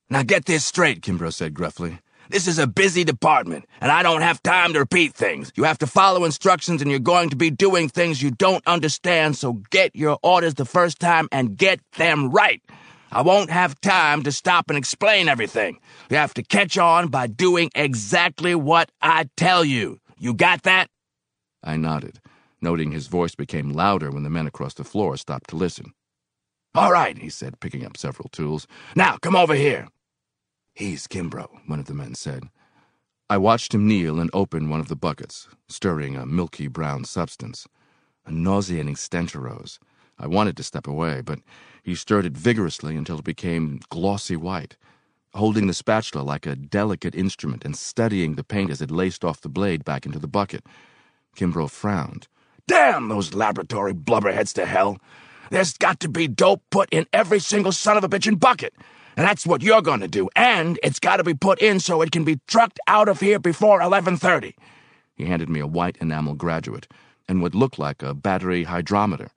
Now 0.10 0.22
get 0.22 0.46
this 0.46 0.66
straight, 0.66 1.02
Kimbrough 1.02 1.34
said 1.34 1.54
gruffly. 1.54 2.00
This 2.30 2.46
is 2.46 2.60
a 2.60 2.68
busy 2.68 3.06
department, 3.06 3.66
and 3.80 3.90
I 3.90 4.04
don't 4.04 4.22
have 4.22 4.44
time 4.44 4.74
to 4.74 4.80
repeat 4.80 5.14
things. 5.14 5.54
You 5.56 5.64
have 5.64 5.78
to 5.78 5.88
follow 5.88 6.26
instructions, 6.26 6.82
and 6.82 6.92
you're 6.92 7.00
going 7.00 7.30
to 7.30 7.38
be 7.38 7.52
doing 7.52 7.88
things 7.88 8.22
you 8.22 8.32
don't 8.32 8.68
understand, 8.68 9.38
so 9.38 9.62
get 9.70 9.96
your 9.96 10.18
orders 10.24 10.56
the 10.56 10.66
first 10.66 11.00
time 11.00 11.30
and 11.32 11.56
get 11.56 11.80
them 11.94 12.32
right. 12.32 12.62
I 13.12 13.22
won't 13.22 13.50
have 13.50 13.80
time 13.80 14.24
to 14.24 14.32
stop 14.34 14.70
and 14.70 14.78
explain 14.78 15.30
everything. 15.30 15.80
You 16.10 16.18
have 16.18 16.34
to 16.34 16.44
catch 16.44 16.78
on 16.78 17.08
by 17.08 17.28
doing 17.28 17.70
exactly 17.76 18.56
what 18.56 18.92
I 19.02 19.30
tell 19.38 19.64
you. 19.64 20.00
You 20.18 20.34
got 20.34 20.64
that? 20.64 20.90
I 21.64 21.78
nodded, 21.78 22.20
noting 22.60 22.92
his 22.92 23.08
voice 23.08 23.36
became 23.36 23.70
louder 23.70 24.12
when 24.12 24.24
the 24.24 24.30
men 24.30 24.48
across 24.48 24.74
the 24.74 24.84
floor 24.84 25.16
stopped 25.16 25.52
to 25.52 25.56
listen. 25.56 25.94
All 26.76 26.92
right, 26.92 27.18
he 27.18 27.30
said, 27.30 27.62
picking 27.62 27.86
up 27.86 27.96
several 27.96 28.28
tools. 28.28 28.68
Now, 28.98 29.16
come 29.22 29.34
over 29.34 29.56
here. 29.56 29.88
He's 30.74 31.08
Kimbrough, 31.08 31.68
one 31.68 31.80
of 31.80 31.86
the 31.86 31.94
men 31.94 32.16
said. 32.16 32.50
I 33.30 33.38
watched 33.38 33.74
him 33.74 33.88
kneel 33.88 34.20
and 34.20 34.30
open 34.34 34.70
one 34.70 34.82
of 34.82 34.90
the 34.90 34.96
buckets, 34.98 35.48
stirring 35.70 36.18
a 36.18 36.26
milky 36.26 36.68
brown 36.68 37.06
substance. 37.06 37.66
A 38.26 38.32
nauseating 38.32 38.98
stench 38.98 39.34
arose. 39.38 39.80
I 40.20 40.28
wanted 40.28 40.58
to 40.58 40.64
step 40.64 40.86
away, 40.86 41.22
but 41.22 41.40
he 41.82 41.96
stirred 41.96 42.26
it 42.26 42.36
vigorously 42.36 42.98
until 42.98 43.20
it 43.20 43.26
became 43.26 43.80
glossy 43.88 44.36
white. 44.36 44.76
Holding 45.34 45.68
the 45.68 45.74
spatula 45.74 46.24
like 46.24 46.46
a 46.46 46.58
delicate 46.58 47.16
instrument 47.16 47.64
and 47.64 47.78
studying 47.78 48.36
the 48.36 48.44
paint 48.44 48.70
as 48.70 48.82
it 48.82 48.92
laced 48.92 49.24
off 49.24 49.40
the 49.40 49.48
blade 49.48 49.86
back 49.86 50.06
into 50.06 50.20
the 50.20 50.28
bucket, 50.28 50.66
Kimbrough 51.38 51.70
frowned. 51.70 52.28
Damn 52.68 53.08
those 53.08 53.34
laboratory 53.34 53.94
blubberheads 53.94 54.52
to 54.56 54.66
hell! 54.66 54.98
There's 55.50 55.74
got 55.74 56.00
to 56.02 56.10
be 56.10 56.28
dope 56.28 56.62
put 56.70 56.90
in 56.92 57.06
every 57.14 57.40
single 57.40 57.72
son 57.72 57.98
of 57.98 58.04
a 58.04 58.10
bitchin' 58.10 58.40
bucket. 58.40 58.74
And 59.18 59.26
that's 59.26 59.46
what 59.46 59.62
you're 59.62 59.82
going 59.82 60.02
to 60.02 60.08
do. 60.08 60.30
And 60.36 60.80
it's 60.84 61.00
got 61.00 61.18
to 61.18 61.24
be 61.24 61.34
put 61.34 61.60
in 61.60 61.80
so 61.80 62.02
it 62.02 62.12
can 62.12 62.24
be 62.24 62.40
trucked 62.48 62.80
out 62.88 63.08
of 63.08 63.22
here 63.22 63.40
before 63.40 63.80
11:30. 63.80 64.54
He 65.16 65.26
handed 65.26 65.50
me 65.50 65.62
a 65.62 65.68
white 65.68 65.98
enamel 66.02 66.34
graduate 66.34 66.88
and 67.28 67.42
what 67.42 67.56
looked 67.56 67.80
like 67.80 68.04
a 68.04 68.14
battery 68.14 68.64
hydrometer. 68.64 69.30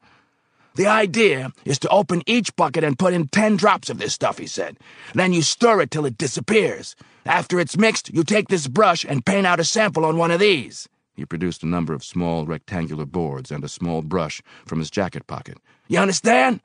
The 0.75 0.87
idea 0.87 1.53
is 1.65 1.79
to 1.81 1.89
open 1.89 2.23
each 2.27 2.55
bucket 2.55 2.85
and 2.85 2.99
put 2.99 3.13
in 3.13 3.29
10 3.29 3.57
drops 3.57 3.91
of 3.91 3.99
this 3.99 4.13
stuff, 4.13 4.39
he 4.39 4.47
said. 4.47 4.77
Then 5.15 5.33
you 5.33 5.43
stir 5.43 5.81
it 5.81 5.91
till 5.91 6.07
it 6.07 6.19
disappears. 6.19 6.95
After 7.27 7.59
it's 7.59 7.77
mixed, 7.77 8.15
you 8.15 8.23
take 8.23 8.49
this 8.49 8.69
brush 8.69 9.05
and 9.05 9.27
paint 9.27 9.47
out 9.47 9.61
a 9.61 9.65
sample 9.65 10.05
on 10.05 10.19
one 10.19 10.31
of 10.31 10.41
these. 10.41 10.89
He 11.17 11.27
produced 11.27 11.65
a 11.65 11.67
number 11.67 11.95
of 11.95 12.05
small 12.05 12.47
rectangular 12.47 13.07
boards 13.07 13.51
and 13.51 13.65
a 13.65 13.69
small 13.69 14.03
brush 14.03 14.41
from 14.67 14.79
his 14.79 14.89
jacket 14.89 15.27
pocket. 15.27 15.59
You 15.89 15.99
understand? 15.99 16.61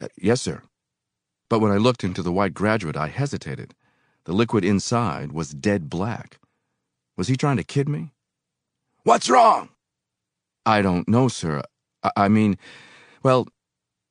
Uh, 0.00 0.08
yes, 0.16 0.42
sir. 0.42 0.62
But 1.48 1.60
when 1.60 1.72
I 1.72 1.78
looked 1.78 2.04
into 2.04 2.22
the 2.22 2.32
white 2.32 2.54
graduate, 2.54 2.96
I 2.96 3.08
hesitated. 3.08 3.74
The 4.24 4.34
liquid 4.34 4.64
inside 4.64 5.32
was 5.32 5.50
dead 5.50 5.88
black. 5.88 6.38
Was 7.16 7.28
he 7.28 7.36
trying 7.36 7.56
to 7.56 7.64
kid 7.64 7.88
me? 7.88 8.12
What's 9.04 9.30
wrong? 9.30 9.70
I 10.66 10.82
don't 10.82 11.08
know, 11.08 11.28
sir. 11.28 11.62
I, 12.02 12.10
I 12.16 12.28
mean, 12.28 12.58
well, 13.22 13.48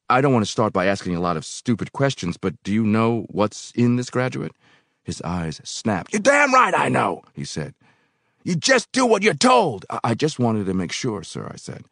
I 0.10 0.22
don't 0.22 0.34
want 0.34 0.43
to 0.43 0.51
start 0.51 0.74
by 0.74 0.88
asking 0.88 1.16
a 1.16 1.20
lot 1.22 1.38
of 1.38 1.45
stupid 1.45 1.91
questions, 1.93 2.36
but 2.38 2.55
do 2.64 2.74
you 2.74 2.84
know 2.84 3.28
what's 3.30 3.72
in 3.72 3.95
this 3.95 4.10
graduate? 4.10 4.53
His 5.03 5.22
eyes 5.22 5.62
snapped. 5.64 6.12
You're 6.12 6.22
damn 6.22 6.53
right 6.53 6.74
I 6.74 6.89
know, 6.89 7.24
he 7.34 7.45
said. 7.45 7.76
You 8.43 8.55
just 8.55 8.91
do 8.91 9.05
what 9.05 9.22
you're 9.22 9.34
told. 9.34 9.86
I, 9.89 9.99
I 10.03 10.14
just 10.16 10.39
wanted 10.39 10.66
to 10.66 10.74
make 10.74 10.91
sure, 10.91 11.24
sir, 11.24 11.49
I 11.53 11.58
said. 11.58 11.86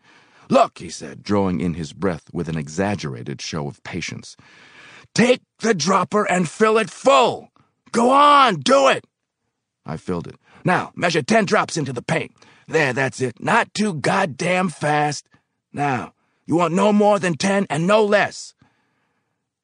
Look, 0.49 0.79
he 0.79 0.89
said, 0.89 1.23
drawing 1.23 1.59
in 1.59 1.73
his 1.73 1.93
breath 1.93 2.25
with 2.31 2.49
an 2.49 2.57
exaggerated 2.57 3.41
show 3.41 3.67
of 3.67 3.83
patience. 3.83 4.37
Take 5.13 5.41
the 5.59 5.73
dropper 5.73 6.25
and 6.25 6.49
fill 6.49 6.77
it 6.77 6.89
full. 6.89 7.49
Go 7.91 8.11
on, 8.11 8.59
do 8.59 8.87
it. 8.87 9.05
I 9.85 9.97
filled 9.97 10.27
it. 10.27 10.35
Now, 10.63 10.91
measure 10.95 11.21
ten 11.21 11.45
drops 11.45 11.77
into 11.77 11.93
the 11.93 12.01
paint. 12.01 12.31
There, 12.67 12.93
that's 12.93 13.21
it. 13.21 13.39
Not 13.39 13.73
too 13.73 13.93
goddamn 13.93 14.69
fast. 14.69 15.27
Now, 15.71 16.13
you 16.45 16.55
want 16.55 16.73
no 16.73 16.91
more 16.91 17.19
than 17.19 17.35
ten 17.35 17.67
and 17.69 17.87
no 17.87 18.03
less. 18.03 18.53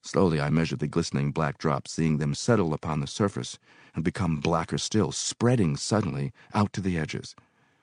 Slowly, 0.03 0.41
I 0.41 0.49
measured 0.49 0.79
the 0.79 0.87
glistening 0.87 1.31
black 1.31 1.57
drops, 1.57 1.93
seeing 1.93 2.17
them 2.17 2.33
settle 2.33 2.73
upon 2.73 2.99
the 2.99 3.07
surface 3.07 3.59
and 3.93 4.03
become 4.03 4.39
blacker 4.39 4.77
still, 4.77 5.11
spreading 5.11 5.75
suddenly 5.75 6.31
out 6.53 6.73
to 6.73 6.81
the 6.81 6.97
edges. 6.97 7.35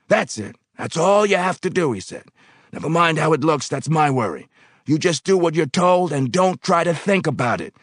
That's 0.09 0.39
it. 0.39 0.57
That's 0.77 0.97
all 0.97 1.27
you 1.27 1.37
have 1.37 1.61
to 1.61 1.71
do, 1.71 1.93
he 1.93 2.01
said. 2.01 2.25
Never 2.73 2.89
mind 2.89 3.19
how 3.19 3.33
it 3.33 3.45
looks, 3.45 3.69
that's 3.69 3.89
my 3.89 4.11
worry. 4.11 4.49
You 4.87 4.99
just 4.99 5.25
do 5.25 5.37
what 5.37 5.55
you're 5.55 5.67
told 5.67 6.13
and 6.13 6.33
don't 6.33 6.63
try 6.63 6.85
to 6.85 6.95
think 6.95 7.27
about 7.27 7.61
it. 7.61 7.75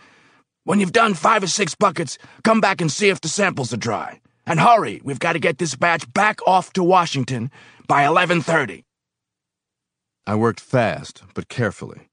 When 0.64 0.80
you've 0.80 0.92
done 0.92 1.14
five 1.14 1.44
or 1.44 1.48
six 1.48 1.76
buckets, 1.76 2.18
come 2.44 2.60
back 2.60 2.82
and 2.82 2.92
see 2.92 3.10
if 3.10 3.22
the 3.22 3.28
samples 3.28 3.72
are 3.74 3.78
dry. 3.78 4.20
And 4.48 4.60
hurry, 4.60 5.02
we've 5.04 5.20
got 5.20 5.34
to 5.34 5.40
get 5.40 5.58
this 5.58 5.76
batch 5.76 6.12
back 6.14 6.40
off 6.48 6.74
to 6.74 6.84
Washington 6.84 7.52
by 7.88 8.04
11:30. 8.04 8.84
I 10.28 10.36
worked 10.36 10.60
fast, 10.60 11.24
but 11.36 11.50
carefully. 11.50 12.10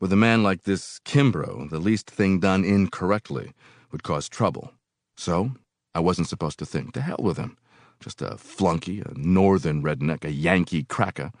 With 0.00 0.12
a 0.12 0.16
man 0.16 0.42
like 0.42 0.62
this 0.62 0.98
Kimbrough, 1.04 1.68
the 1.70 1.78
least 1.78 2.10
thing 2.10 2.40
done 2.40 2.64
incorrectly 2.64 3.52
would 3.92 4.02
cause 4.02 4.28
trouble. 4.28 4.72
So, 5.16 5.52
I 5.94 6.00
wasn't 6.00 6.28
supposed 6.28 6.58
to 6.58 6.66
think. 6.66 6.92
To 6.94 7.00
hell 7.00 7.20
with 7.20 7.36
him. 7.36 7.56
Just 8.00 8.22
a 8.22 8.36
flunky, 8.36 9.00
a 9.00 9.12
northern 9.14 9.82
redneck, 9.82 10.24
a 10.24 10.32
Yankee 10.32 10.84
cracker. 10.84 11.32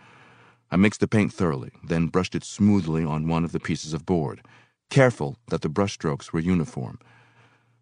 I 0.74 0.76
mixed 0.76 0.98
the 0.98 1.06
paint 1.06 1.32
thoroughly, 1.32 1.70
then 1.84 2.08
brushed 2.08 2.34
it 2.34 2.42
smoothly 2.42 3.04
on 3.04 3.28
one 3.28 3.44
of 3.44 3.52
the 3.52 3.60
pieces 3.60 3.94
of 3.94 4.04
board, 4.04 4.42
careful 4.90 5.36
that 5.46 5.60
the 5.62 5.68
brushstrokes 5.68 6.32
were 6.32 6.40
uniform. 6.40 6.98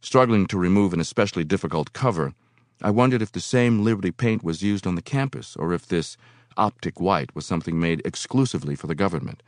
Struggling 0.02 0.44
to 0.48 0.58
remove 0.58 0.92
an 0.92 1.00
especially 1.00 1.42
difficult 1.42 1.94
cover, 1.94 2.34
I 2.82 2.90
wondered 2.90 3.22
if 3.22 3.32
the 3.32 3.40
same 3.40 3.82
Liberty 3.82 4.10
paint 4.10 4.44
was 4.44 4.62
used 4.62 4.86
on 4.86 4.94
the 4.94 5.00
campus, 5.00 5.56
or 5.56 5.72
if 5.72 5.86
this 5.86 6.18
optic 6.58 7.00
white 7.00 7.34
was 7.34 7.46
something 7.46 7.80
made 7.80 8.02
exclusively 8.04 8.76
for 8.76 8.88
the 8.88 8.94
government. 8.94 9.42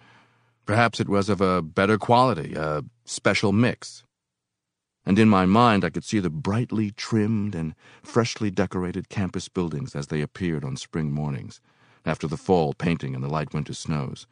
Perhaps 0.65 0.99
it 0.99 1.11
was 1.11 1.29
of 1.29 1.43
a 1.43 1.61
better 1.61 1.99
quality, 1.99 2.55
a 2.55 2.83
special 3.05 3.53
mix. 3.53 4.05
And 5.05 5.19
in 5.19 5.29
my 5.29 5.45
mind, 5.45 5.85
I 5.85 5.91
could 5.91 6.05
see 6.05 6.19
the 6.19 6.31
brightly 6.31 6.93
trimmed 6.93 7.55
and 7.55 7.75
freshly 8.03 8.51
decorated 8.51 9.11
campus 9.11 9.51
buildings 9.51 9.95
as 9.95 10.07
they 10.07 10.23
appeared 10.23 10.65
on 10.65 10.79
spring 10.79 11.13
mornings, 11.13 11.61
after 12.05 12.27
the 12.27 12.37
fall 12.37 12.75
painting 12.75 13.15
and 13.15 13.23
the 13.23 13.29
light 13.29 13.55
winter 13.55 13.75
snows, 13.75 14.27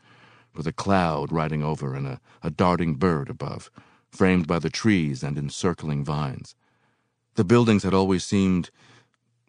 with 0.55 0.66
a 0.66 0.73
cloud 0.73 1.33
riding 1.33 1.62
over 1.62 1.95
and 1.95 2.07
a, 2.07 2.20
a 2.43 2.51
darting 2.51 2.95
bird 2.95 3.31
above, 3.31 3.70
framed 4.11 4.47
by 4.47 4.59
the 4.59 4.70
trees 4.70 5.23
and 5.23 5.39
encircling 5.39 6.05
vines. 6.05 6.55
The 7.35 7.45
buildings 7.45 7.83
had 7.83 7.95
always 7.95 8.25
seemed 8.25 8.70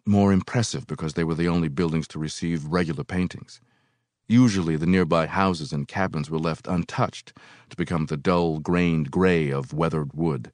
more 0.06 0.32
impressive 0.32 0.86
because 0.86 1.14
they 1.14 1.24
were 1.24 1.34
the 1.34 1.48
only 1.48 1.68
buildings 1.68 2.08
to 2.08 2.18
receive 2.18 2.64
regular 2.66 3.04
paintings. 3.04 3.60
Usually, 4.26 4.76
the 4.76 4.86
nearby 4.86 5.26
houses 5.26 5.72
and 5.72 5.86
cabins 5.86 6.30
were 6.30 6.38
left 6.38 6.66
untouched 6.66 7.34
to 7.68 7.76
become 7.76 8.06
the 8.06 8.16
dull 8.16 8.58
grained 8.58 9.10
gray 9.10 9.50
of 9.50 9.74
weathered 9.74 10.14
wood. 10.14 10.50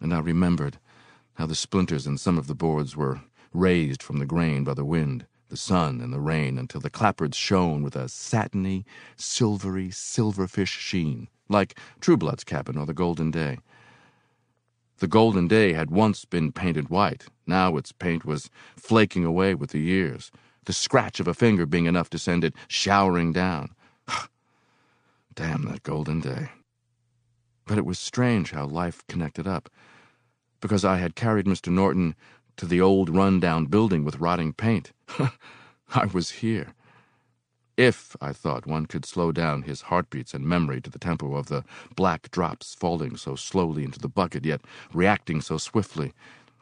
And 0.00 0.12
I 0.12 0.18
remembered 0.18 0.78
how 1.34 1.46
the 1.46 1.54
splinters 1.54 2.06
in 2.06 2.18
some 2.18 2.36
of 2.36 2.48
the 2.48 2.54
boards 2.54 2.96
were 2.96 3.20
raised 3.52 4.02
from 4.02 4.18
the 4.18 4.26
grain 4.26 4.64
by 4.64 4.74
the 4.74 4.84
wind, 4.84 5.26
the 5.50 5.56
sun, 5.56 6.00
and 6.00 6.12
the 6.12 6.20
rain 6.20 6.56
until 6.56 6.80
the 6.80 6.90
clapboards 6.90 7.34
shone 7.34 7.82
with 7.82 7.94
a 7.94 8.08
satiny, 8.08 8.86
silvery, 9.16 9.88
silverfish 9.88 10.68
sheen, 10.68 11.28
like 11.48 11.78
Trueblood's 12.00 12.44
cabin 12.44 12.78
or 12.78 12.86
the 12.86 12.94
Golden 12.94 13.30
Day. 13.30 13.58
The 14.98 15.08
Golden 15.08 15.48
Day 15.48 15.72
had 15.72 15.90
once 15.90 16.24
been 16.24 16.52
painted 16.52 16.88
white. 16.88 17.26
Now 17.46 17.76
its 17.76 17.92
paint 17.92 18.24
was 18.24 18.50
flaking 18.76 19.24
away 19.24 19.54
with 19.54 19.70
the 19.70 19.80
years, 19.80 20.30
the 20.64 20.72
scratch 20.72 21.20
of 21.20 21.28
a 21.28 21.34
finger 21.34 21.66
being 21.66 21.86
enough 21.86 22.10
to 22.10 22.18
send 22.18 22.44
it 22.44 22.54
showering 22.68 23.32
down. 23.32 23.74
Damn 25.34 25.64
that 25.64 25.82
Golden 25.82 26.20
Day. 26.20 26.50
But 27.66 27.78
it 27.78 27.86
was 27.86 27.98
strange 27.98 28.50
how 28.50 28.66
life 28.66 29.02
connected 29.08 29.46
up, 29.46 29.68
because 30.60 30.84
I 30.84 30.98
had 30.98 31.16
carried 31.16 31.46
Mr. 31.46 31.72
Norton 31.72 32.14
to 32.60 32.66
the 32.66 32.80
old 32.80 33.08
run-down 33.08 33.64
building 33.64 34.04
with 34.04 34.20
rotting 34.20 34.52
paint. 34.52 34.92
I 35.94 36.04
was 36.12 36.28
here. 36.28 36.74
If, 37.78 38.14
I 38.20 38.34
thought, 38.34 38.66
one 38.66 38.84
could 38.84 39.06
slow 39.06 39.32
down 39.32 39.62
his 39.62 39.80
heartbeats 39.80 40.34
and 40.34 40.44
memory 40.44 40.82
to 40.82 40.90
the 40.90 40.98
tempo 40.98 41.36
of 41.36 41.46
the 41.46 41.64
black 41.96 42.30
drops 42.30 42.74
falling 42.74 43.16
so 43.16 43.34
slowly 43.34 43.82
into 43.82 43.98
the 43.98 44.10
bucket, 44.10 44.44
yet 44.44 44.60
reacting 44.92 45.40
so 45.40 45.56
swiftly, 45.56 46.12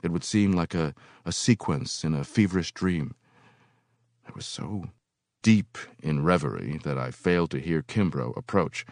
it 0.05 0.13
would 0.13 0.23
seem 0.23 0.53
like 0.53 0.73
a, 0.73 0.95
a 1.27 1.33
sequence 1.33 2.05
in 2.05 2.15
a 2.15 2.23
feverish 2.23 2.71
dream. 2.71 3.17
I 4.25 4.31
was 4.37 4.47
so 4.47 4.85
deep 5.43 5.79
in 6.01 6.23
reverie 6.23 6.79
that 6.85 6.97
I 6.97 7.11
failed 7.11 7.51
to 7.51 7.61
hear 7.61 7.83
Kimbrough 7.83 8.37
approach. 8.37 8.87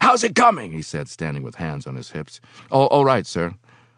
How's 0.00 0.24
it 0.24 0.34
coming? 0.34 0.72
he 0.72 0.80
said, 0.80 1.10
standing 1.10 1.42
with 1.42 1.56
hands 1.56 1.86
on 1.86 1.96
his 1.96 2.12
hips. 2.12 2.40
All, 2.70 2.86
all 2.86 3.04
right, 3.04 3.26
sir. 3.26 3.56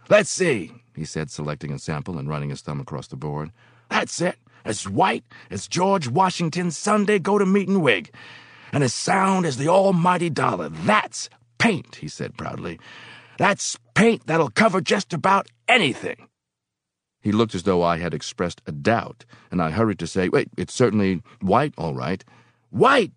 Let's 0.08 0.30
see, 0.30 0.72
he 0.94 1.04
said, 1.04 1.30
selecting 1.30 1.72
a 1.72 1.78
sample 1.78 2.18
and 2.18 2.28
running 2.28 2.50
his 2.50 2.60
thumb 2.60 2.80
across 2.80 3.06
the 3.06 3.16
board. 3.16 3.50
That's 3.88 4.20
it 4.20 4.36
as 4.64 4.88
white 4.88 5.24
as 5.50 5.68
George 5.68 6.08
Washington's 6.08 6.76
Sunday 6.76 7.18
go 7.18 7.38
to 7.38 7.46
meeting 7.46 7.80
wig, 7.80 8.12
and 8.72 8.82
as 8.82 8.94
sound 8.94 9.46
as 9.46 9.56
the 9.56 9.68
almighty 9.68 10.30
dollar. 10.30 10.68
That's 10.68 11.28
paint, 11.58 11.96
he 11.96 12.08
said 12.08 12.36
proudly. 12.36 12.78
That's 13.38 13.78
paint 13.94 14.26
that'll 14.26 14.50
cover 14.50 14.80
just 14.80 15.12
about 15.12 15.48
anything. 15.68 16.28
He 17.20 17.32
looked 17.32 17.54
as 17.54 17.62
though 17.62 17.82
I 17.82 17.98
had 17.98 18.14
expressed 18.14 18.62
a 18.66 18.72
doubt, 18.72 19.24
and 19.50 19.62
I 19.62 19.70
hurried 19.70 19.98
to 20.00 20.06
say, 20.06 20.28
Wait, 20.28 20.48
it's 20.56 20.74
certainly 20.74 21.22
white, 21.40 21.74
all 21.78 21.94
right. 21.94 22.24
White? 22.70 23.12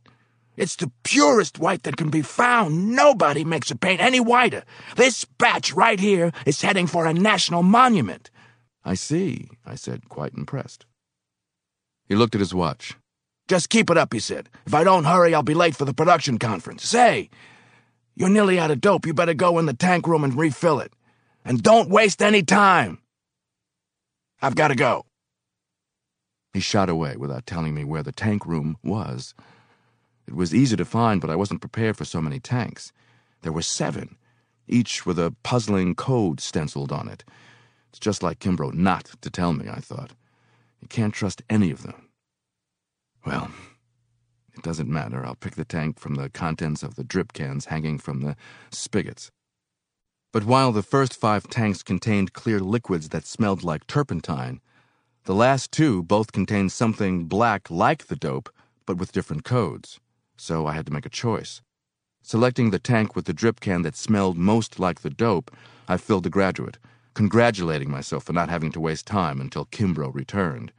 It's 0.58 0.76
the 0.76 0.92
purest 1.04 1.60
white 1.60 1.84
that 1.84 1.98
can 1.98 2.10
be 2.10 2.22
found. 2.22 2.96
Nobody 2.96 3.44
makes 3.44 3.72
a 3.72 3.76
paint 3.76 4.02
any 4.02 4.20
whiter. 4.20 4.64
This 4.96 5.26
batch 5.26 5.74
right 5.74 6.00
here 6.00 6.32
is 6.46 6.62
heading 6.62 6.88
for 6.88 7.06
a 7.06 7.14
national 7.14 7.64
monument. 7.64 8.32
I 8.84 8.94
see, 8.94 9.50
I 9.66 9.76
said, 9.76 10.10
quite 10.10 10.34
impressed. 10.34 10.86
He 12.08 12.16
looked 12.16 12.36
at 12.36 12.42
his 12.42 12.54
watch. 12.54 12.96
Just 13.48 13.70
keep 13.70 13.90
it 13.90 13.98
up, 13.98 14.14
he 14.14 14.20
said. 14.20 14.50
If 14.66 14.74
I 14.74 14.84
don't 14.84 15.04
hurry, 15.04 15.34
I'll 15.34 15.44
be 15.44 15.54
late 15.54 15.76
for 15.76 15.86
the 15.86 15.94
production 15.94 16.38
conference. 16.38 16.88
Say, 16.88 17.30
you're 18.16 18.30
nearly 18.30 18.60
out 18.60 18.72
of 18.72 18.82
dope. 18.82 19.06
You 19.06 19.14
better 19.14 19.34
go 19.34 19.60
in 19.60 19.66
the 19.66 19.74
tank 19.74 20.08
room 20.08 20.24
and 20.24 20.38
refill 20.38 20.80
it. 20.80 20.94
And 21.44 21.62
don't 21.62 21.90
waste 21.90 22.22
any 22.22 22.44
time. 22.44 23.00
I've 24.42 24.56
got 24.56 24.70
to 24.70 24.76
go. 24.76 25.06
He 26.54 26.60
shot 26.60 26.90
away 26.90 27.18
without 27.18 27.46
telling 27.46 27.74
me 27.74 27.84
where 27.84 28.04
the 28.04 28.12
tank 28.12 28.46
room 28.46 28.78
was. 28.84 29.34
It 30.28 30.36
was 30.36 30.56
easy 30.56 30.76
to 30.76 30.86
find, 30.86 31.22
but 31.22 31.30
I 31.30 31.36
wasn't 31.36 31.62
prepared 31.62 31.98
for 31.98 32.06
so 32.06 32.22
many 32.22 32.40
tanks. 32.40 32.92
There 33.42 33.52
were 33.52 33.62
seven, 33.62 34.18
each 34.68 35.06
with 35.06 35.20
a 35.20 35.36
puzzling 35.44 35.96
code 35.96 36.40
stenciled 36.40 36.92
on 36.92 37.08
it. 37.08 37.24
It's 37.90 38.00
just 38.00 38.24
like 38.24 38.40
Kimbrough 38.40 38.74
not 38.74 39.12
to 39.22 39.30
tell 39.30 39.54
me, 39.54 39.70
I 39.70 39.80
thought. 39.80 40.12
You 40.82 40.88
can't 40.88 41.14
trust 41.14 41.44
any 41.50 41.72
of 41.72 41.84
them. 41.84 42.10
Well, 43.26 43.52
it 44.56 44.64
doesn't 44.64 44.90
matter. 44.90 45.26
I'll 45.26 45.36
pick 45.36 45.56
the 45.56 45.66
tank 45.66 46.00
from 46.00 46.16
the 46.16 46.30
contents 46.30 46.84
of 46.84 46.96
the 46.96 47.04
drip 47.04 47.34
cans 47.34 47.66
hanging 47.66 47.98
from 47.98 48.22
the 48.22 48.36
spigots. 48.72 49.32
But 50.32 50.44
while 50.44 50.72
the 50.72 50.84
first 50.84 51.16
five 51.16 51.48
tanks 51.48 51.82
contained 51.82 52.34
clear 52.34 52.60
liquids 52.60 53.10
that 53.10 53.26
smelled 53.26 53.64
like 53.64 53.88
turpentine, 53.88 54.60
the 55.24 55.34
last 55.34 55.72
two 55.72 56.04
both 56.04 56.32
contained 56.32 56.72
something 56.72 57.26
black 57.26 57.70
like 57.72 58.08
the 58.08 58.16
dope, 58.16 58.50
but 58.86 58.98
with 58.98 59.12
different 59.12 59.44
codes. 59.44 60.00
So 60.38 60.66
I 60.68 60.74
had 60.74 60.86
to 60.88 60.94
make 60.94 61.06
a 61.06 61.10
choice. 61.10 61.62
Selecting 62.22 62.72
the 62.72 62.80
tank 62.80 63.16
with 63.16 63.26
the 63.26 63.34
drip 63.34 63.60
can 63.60 63.84
that 63.84 63.96
smelled 63.96 64.38
most 64.38 64.80
like 64.80 65.02
the 65.02 65.10
dope, 65.10 65.52
I 65.88 65.98
filled 65.98 66.24
the 66.24 66.30
graduate 66.30 66.78
congratulating 67.16 67.90
myself 67.90 68.26
for 68.26 68.34
not 68.34 68.50
having 68.50 68.72
to 68.74 68.80
waste 68.80 69.08
time 69.08 69.42
until 69.42 69.66
Kimbrough 69.66 70.14
returned. 70.14 70.72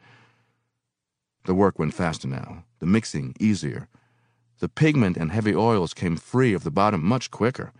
The 1.46 1.54
work 1.54 1.78
went 1.78 1.94
faster 1.94 2.28
now, 2.28 2.64
the 2.78 2.86
mixing 2.86 3.34
easier. 3.40 3.88
The 4.58 4.68
pigment 4.68 5.16
and 5.16 5.32
heavy 5.32 5.54
oils 5.54 5.94
came 5.94 6.16
free 6.16 6.52
of 6.52 6.62
the 6.62 6.70
bottom 6.70 7.04
much 7.04 7.30
quicker, 7.30 7.72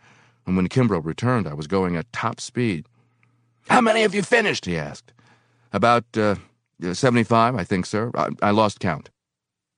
and 0.47 0.57
when 0.57 0.69
Kimbrough 0.69 1.05
returned, 1.05 1.47
I 1.47 1.55
was 1.55 1.67
going 1.67 1.97
at 1.97 2.13
top 2.13 2.41
speed. 2.41 2.87
How 3.69 3.81
many 3.81 4.03
have 4.03 4.15
you 4.15 4.23
finished? 4.23 4.65
he 4.65 4.77
asked. 4.77 5.13
About, 5.73 6.05
uh, 6.17 6.37
75, 6.93 7.55
I 7.55 7.65
think, 7.65 7.85
sir. 7.87 8.11
I, 8.15 8.29
I 8.41 8.51
lost 8.53 8.81
count. 8.81 9.11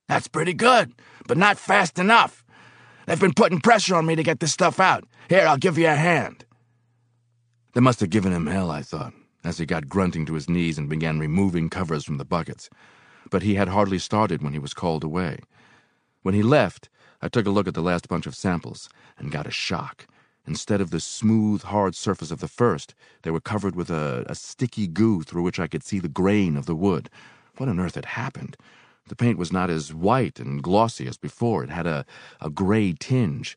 That's 0.08 0.28
pretty 0.28 0.54
good, 0.54 0.94
but 1.26 1.36
not 1.36 1.58
fast 1.58 1.98
enough. 1.98 2.44
They've 3.06 3.20
been 3.20 3.34
putting 3.34 3.60
pressure 3.60 3.94
on 3.94 4.06
me 4.06 4.16
to 4.16 4.22
get 4.22 4.40
this 4.40 4.52
stuff 4.52 4.80
out. 4.80 5.04
Here, 5.28 5.46
I'll 5.46 5.58
give 5.58 5.78
you 5.78 5.88
a 5.88 5.94
hand. 5.94 6.44
They 7.74 7.80
must 7.80 8.00
have 8.00 8.10
given 8.10 8.32
him 8.32 8.46
hell, 8.46 8.70
I 8.70 8.82
thought, 8.82 9.12
as 9.44 9.58
he 9.58 9.66
got 9.66 9.88
grunting 9.88 10.24
to 10.26 10.34
his 10.34 10.48
knees 10.48 10.78
and 10.78 10.88
began 10.88 11.18
removing 11.18 11.68
covers 11.68 12.04
from 12.04 12.16
the 12.16 12.24
buckets. 12.24 12.70
But 13.30 13.42
he 13.42 13.54
had 13.54 13.68
hardly 13.68 13.98
started 13.98 14.42
when 14.42 14.54
he 14.54 14.58
was 14.58 14.74
called 14.74 15.04
away. 15.04 15.40
When 16.22 16.34
he 16.34 16.42
left, 16.42 16.88
I 17.20 17.28
took 17.28 17.46
a 17.46 17.50
look 17.50 17.68
at 17.68 17.74
the 17.74 17.82
last 17.82 18.08
bunch 18.08 18.26
of 18.26 18.34
samples 18.34 18.88
and 19.18 19.30
got 19.30 19.46
a 19.46 19.50
shock. 19.50 20.06
Instead 20.46 20.80
of 20.80 20.90
the 20.90 21.00
smooth, 21.00 21.62
hard 21.62 21.94
surface 21.94 22.30
of 22.30 22.40
the 22.40 22.48
first, 22.48 22.94
they 23.22 23.30
were 23.30 23.40
covered 23.40 23.76
with 23.76 23.90
a, 23.90 24.24
a 24.26 24.34
sticky 24.34 24.86
goo 24.86 25.22
through 25.22 25.42
which 25.42 25.60
I 25.60 25.66
could 25.66 25.84
see 25.84 25.98
the 25.98 26.08
grain 26.08 26.56
of 26.56 26.64
the 26.64 26.74
wood. 26.74 27.10
What 27.58 27.68
on 27.68 27.78
earth 27.78 27.96
had 27.96 28.06
happened? 28.06 28.56
The 29.08 29.16
paint 29.16 29.38
was 29.38 29.52
not 29.52 29.70
as 29.70 29.92
white 29.92 30.38
and 30.38 30.62
glossy 30.62 31.06
as 31.06 31.16
before. 31.16 31.64
It 31.64 31.70
had 31.70 31.86
a, 31.86 32.04
a 32.40 32.50
gray 32.50 32.94
tinge. 32.98 33.56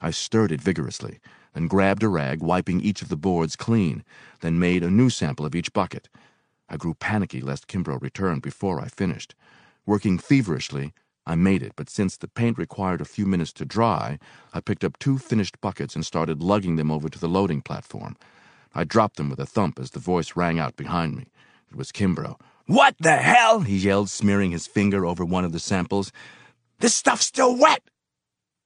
I 0.00 0.10
stirred 0.10 0.52
it 0.52 0.60
vigorously 0.60 1.20
and 1.54 1.68
grabbed 1.68 2.02
a 2.02 2.08
rag, 2.08 2.42
wiping 2.42 2.80
each 2.80 3.02
of 3.02 3.08
the 3.08 3.16
boards 3.16 3.56
clean, 3.56 4.04
then 4.40 4.58
made 4.58 4.82
a 4.82 4.90
new 4.90 5.10
sample 5.10 5.44
of 5.44 5.54
each 5.54 5.72
bucket. 5.72 6.08
I 6.68 6.76
grew 6.76 6.94
panicky 6.94 7.40
lest 7.40 7.66
Kimbrough 7.68 8.00
return 8.00 8.40
before 8.40 8.80
I 8.80 8.88
finished. 8.88 9.34
Working 9.84 10.18
feverishly, 10.18 10.94
I 11.26 11.34
made 11.34 11.62
it, 11.62 11.72
but 11.76 11.90
since 11.90 12.16
the 12.16 12.28
paint 12.28 12.58
required 12.58 13.00
a 13.00 13.04
few 13.04 13.26
minutes 13.26 13.52
to 13.54 13.64
dry, 13.64 14.18
I 14.54 14.60
picked 14.60 14.82
up 14.82 14.98
two 14.98 15.18
finished 15.18 15.60
buckets 15.60 15.94
and 15.94 16.06
started 16.06 16.42
lugging 16.42 16.76
them 16.76 16.90
over 16.90 17.08
to 17.08 17.18
the 17.18 17.28
loading 17.28 17.60
platform. 17.60 18.16
I 18.74 18.84
dropped 18.84 19.16
them 19.16 19.28
with 19.28 19.38
a 19.38 19.46
thump 19.46 19.78
as 19.78 19.90
the 19.90 20.00
voice 20.00 20.34
rang 20.34 20.58
out 20.58 20.76
behind 20.76 21.16
me. 21.16 21.26
It 21.70 21.76
was 21.76 21.92
Kimbrough. 21.92 22.40
What 22.72 22.96
the 22.98 23.16
hell? 23.16 23.60
he 23.60 23.76
yelled, 23.76 24.08
smearing 24.08 24.50
his 24.50 24.66
finger 24.66 25.04
over 25.04 25.26
one 25.26 25.44
of 25.44 25.52
the 25.52 25.58
samples. 25.58 26.10
This 26.78 26.94
stuff's 26.94 27.26
still 27.26 27.54
wet! 27.54 27.82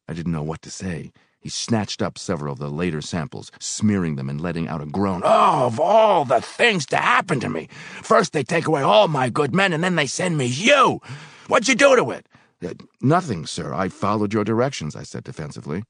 I 0.06 0.12
didn't 0.12 0.30
know 0.30 0.44
what 0.44 0.62
to 0.62 0.70
say. 0.70 1.10
He 1.40 1.48
snatched 1.48 2.00
up 2.00 2.16
several 2.16 2.52
of 2.52 2.60
the 2.60 2.70
later 2.70 3.00
samples, 3.00 3.50
smearing 3.58 4.14
them 4.14 4.30
and 4.30 4.40
letting 4.40 4.68
out 4.68 4.80
a 4.80 4.86
groan. 4.86 5.22
Oh, 5.24 5.66
of 5.66 5.80
all 5.80 6.24
the 6.24 6.40
things 6.40 6.86
to 6.86 6.98
happen 6.98 7.40
to 7.40 7.48
me! 7.48 7.68
First 8.00 8.32
they 8.32 8.44
take 8.44 8.68
away 8.68 8.82
all 8.82 9.08
my 9.08 9.28
good 9.28 9.52
men, 9.52 9.72
and 9.72 9.82
then 9.82 9.96
they 9.96 10.06
send 10.06 10.38
me 10.38 10.46
you! 10.46 11.00
What'd 11.48 11.66
you 11.66 11.74
do 11.74 11.96
to 11.96 12.12
it? 12.12 12.28
Uh, 12.64 12.74
nothing, 13.02 13.44
sir. 13.44 13.74
I 13.74 13.88
followed 13.88 14.32
your 14.32 14.44
directions, 14.44 14.94
I 14.94 15.02
said 15.02 15.24
defensively. 15.24 15.82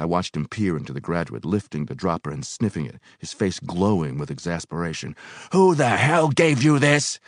I 0.00 0.06
watched 0.06 0.34
him 0.34 0.46
peer 0.46 0.76
into 0.78 0.94
the 0.94 1.00
graduate, 1.00 1.44
lifting 1.44 1.84
the 1.84 1.94
dropper 1.94 2.30
and 2.30 2.44
sniffing 2.44 2.86
it, 2.86 2.98
his 3.18 3.34
face 3.34 3.60
glowing 3.60 4.18
with 4.18 4.30
exasperation. 4.30 5.14
Who 5.52 5.74
the 5.74 5.90
hell 5.90 6.28
gave 6.30 6.62
you 6.62 6.78
this? 6.78 7.20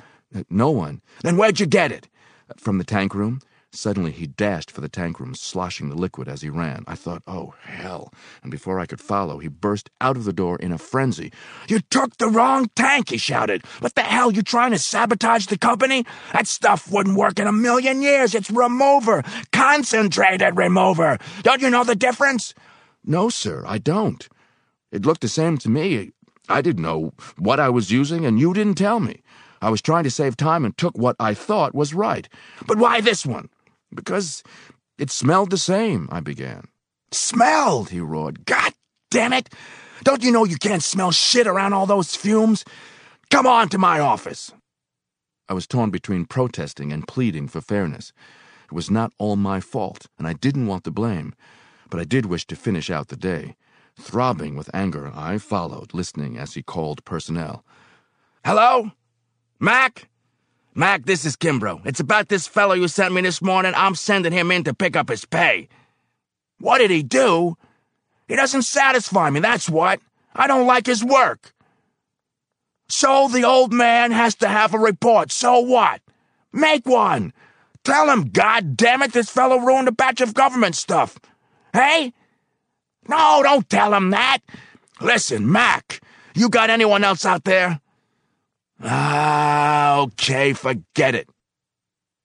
No 0.49 0.71
one. 0.71 1.03
Then 1.23 1.37
where'd 1.37 1.61
you 1.61 1.67
get 1.67 1.93
it? 1.93 2.09
From 2.57 2.79
the 2.79 2.85
tank 2.85 3.15
room. 3.15 3.41
Suddenly 3.75 4.13
he 4.13 4.27
dashed 4.27 4.71
for 4.71 4.83
the 4.83 4.89
tank 4.89 5.19
room, 5.19 5.35
sloshing 5.35 5.89
the 5.89 5.97
liquid 5.97 6.29
as 6.29 6.43
he 6.43 6.51
ran. 6.51 6.85
I 6.87 6.95
thought, 6.95 7.23
oh, 7.27 7.55
hell. 7.63 8.13
And 8.43 8.51
before 8.51 8.79
I 8.79 8.85
could 8.85 9.01
follow, 9.01 9.39
he 9.39 9.49
burst 9.49 9.89
out 9.99 10.19
of 10.19 10.25
the 10.25 10.33
door 10.33 10.59
in 10.59 10.73
a 10.73 10.79
frenzy. 10.79 11.33
You 11.69 11.81
took 11.81 12.19
the 12.19 12.29
wrong 12.29 12.69
tank, 12.77 13.09
he 13.09 13.17
shouted. 13.17 13.65
What 13.81 13.95
the 13.95 14.03
hell, 14.03 14.31
you 14.31 14.43
trying 14.43 14.73
to 14.73 14.79
sabotage 14.79 15.47
the 15.47 15.57
company? 15.57 16.05
That 16.35 16.47
stuff 16.47 16.93
wouldn't 16.93 17.17
work 17.17 17.39
in 17.39 17.47
a 17.47 17.53
million 17.53 18.03
years. 18.03 18.35
It's 18.35 18.51
remover. 18.51 19.23
Concentrated 19.53 20.55
remover. 20.55 21.17
Don't 21.43 21.63
you 21.63 21.71
know 21.71 21.83
the 21.83 21.97
difference? 21.97 22.53
No, 23.07 23.31
sir, 23.31 23.65
I 23.67 23.79
don't. 23.79 24.29
It 24.91 25.07
looked 25.07 25.23
the 25.23 25.29
same 25.29 25.57
to 25.59 25.71
me. 25.71 26.13
I 26.47 26.61
didn't 26.61 26.83
know 26.83 27.15
what 27.39 27.59
I 27.59 27.71
was 27.71 27.91
using, 27.91 28.27
and 28.27 28.39
you 28.39 28.53
didn't 28.53 28.77
tell 28.77 29.01
me. 29.01 29.23
I 29.63 29.71
was 29.71 29.81
trying 29.81 30.05
to 30.05 30.11
save 30.11 30.37
time 30.37 30.65
and 30.67 30.77
took 30.77 30.99
what 30.99 31.17
I 31.19 31.33
thought 31.33 31.75
was 31.75 31.95
right. 31.95 32.29
But 32.67 32.79
why 32.79 33.01
this 33.01 33.25
one? 33.25 33.49
Because 33.95 34.43
it 34.99 35.11
smelled 35.11 35.51
the 35.51 35.59
same, 35.59 36.09
I 36.11 36.21
began. 36.21 36.69
Smelled, 37.11 37.91
he 37.91 38.01
roared. 38.01 38.45
God 38.47 38.73
damn 39.11 39.33
it! 39.33 39.51
Don't 40.03 40.23
you 40.23 40.33
know 40.33 40.45
you 40.45 40.57
can't 40.57 40.83
smell 40.83 41.13
shit 41.13 41.47
around 41.47 41.73
all 41.73 41.87
those 41.87 42.17
fumes? 42.17 42.65
Come 43.31 43.47
on 43.47 43.69
to 43.69 43.79
my 43.79 44.01
office. 44.01 44.53
I 45.49 45.55
was 45.55 45.67
torn 45.67 45.91
between 45.91 46.25
protesting 46.25 46.93
and 46.93 47.07
pleading 47.07 47.49
for 47.49 47.61
fairness. 47.61 48.13
It 48.67 48.73
was 48.73 48.91
not 48.91 49.13
all 49.19 49.37
my 49.37 49.61
fault, 49.61 50.07
and 50.19 50.27
I 50.27 50.33
didn't 50.33 50.67
want 50.67 50.85
the 50.85 50.91
blame, 50.91 51.35
but 51.91 52.01
I 52.01 52.05
did 52.05 52.27
wish 52.27 52.47
to 52.47 52.57
finish 52.57 52.91
out 52.91 53.09
the 53.09 53.17
day. 53.17 53.57
Throbbing 54.01 54.57
with 54.57 54.75
anger, 54.75 55.13
I 55.15 55.39
followed, 55.39 55.93
listening 55.93 56.39
as 56.39 56.55
he 56.55 56.63
called 56.63 57.05
personnel. 57.05 57.65
Hello? 58.45 58.93
Mac? 59.61 60.09
Mac, 60.75 61.05
this 61.05 61.27
is 61.27 61.37
Kimbrough. 61.37 61.85
It's 61.85 62.01
about 62.01 62.29
this 62.29 62.47
fellow 62.47 62.75
you 62.75 62.89
sent 62.89 63.13
me 63.13 63.21
this 63.21 63.43
morning. 63.43 63.75
I'm 63.77 63.95
sending 63.95 64.33
him 64.33 64.51
in 64.51 64.65
to 64.65 64.73
pick 64.73 64.97
up 64.97 65.11
his 65.11 65.27
pay. 65.27 65.69
What 66.61 66.79
did 66.79 66.91
he 66.91 67.03
do? 67.03 67.59
He 68.27 68.37
doesn't 68.37 68.63
satisfy 68.63 69.29
me, 69.29 69.41
that's 69.41 69.69
what. 69.69 70.01
I 70.35 70.47
don't 70.47 70.67
like 70.67 70.87
his 70.87 71.05
work. 71.05 71.53
So 72.89 73.29
the 73.29 73.45
old 73.45 73.73
man 73.73 74.13
has 74.13 74.35
to 74.37 74.49
have 74.49 74.73
a 74.73 74.79
report. 74.79 75.31
So 75.31 75.59
what? 75.59 76.01
Make 76.53 76.87
one. 76.87 77.35
Tell 77.85 78.09
him, 78.09 78.31
God 78.31 78.77
damn 78.77 79.03
it, 79.03 79.13
this 79.13 79.29
fellow 79.29 79.59
ruined 79.59 79.89
a 79.89 79.93
batch 79.93 80.23
of 80.23 80.33
government 80.33 80.75
stuff. 80.75 81.19
Hey? 81.75 82.15
No, 83.09 83.41
don't 83.43 83.69
tell 83.69 83.93
him 83.93 84.11
that. 84.11 84.39
Listen, 85.01 85.51
Mac, 85.51 86.01
you 86.35 86.49
got 86.49 86.71
anyone 86.71 87.05
else 87.05 87.27
out 87.27 87.45
there? 87.45 87.82
Ah, 88.83 90.01
okay, 90.01 90.53
forget 90.53 91.15
it. 91.15 91.29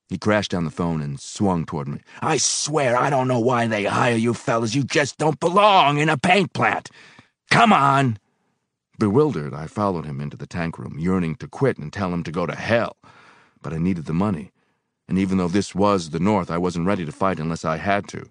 He 0.09 0.17
crashed 0.17 0.51
down 0.51 0.63
the 0.63 0.71
phone 0.71 1.01
and 1.01 1.19
swung 1.19 1.65
toward 1.65 1.87
me. 1.87 1.99
I 2.21 2.37
swear 2.37 2.95
I 2.95 3.09
don't 3.09 3.27
know 3.27 3.39
why 3.39 3.67
they 3.67 3.83
hire 3.83 4.15
you 4.15 4.33
fellas. 4.33 4.73
You 4.73 4.83
just 4.83 5.17
don't 5.17 5.39
belong 5.39 5.97
in 5.97 6.07
a 6.09 6.17
paint 6.17 6.53
plant. 6.53 6.89
Come 7.51 7.73
on. 7.73 8.17
Bewildered, 8.99 9.53
I 9.53 9.67
followed 9.67 10.05
him 10.05 10.21
into 10.21 10.37
the 10.37 10.47
tank 10.47 10.79
room, 10.79 10.97
yearning 10.97 11.35
to 11.35 11.47
quit 11.47 11.77
and 11.77 11.91
tell 11.91 12.13
him 12.13 12.23
to 12.23 12.31
go 12.31 12.45
to 12.45 12.55
hell. 12.55 12.95
But 13.61 13.73
I 13.73 13.77
needed 13.77 14.05
the 14.05 14.13
money. 14.13 14.51
And 15.09 15.19
even 15.19 15.37
though 15.37 15.47
this 15.47 15.75
was 15.75 16.09
the 16.09 16.19
North, 16.19 16.49
I 16.49 16.57
wasn't 16.57 16.87
ready 16.87 17.05
to 17.05 17.11
fight 17.11 17.39
unless 17.39 17.63
I 17.63 17.77
had 17.77 18.07
to. 18.09 18.25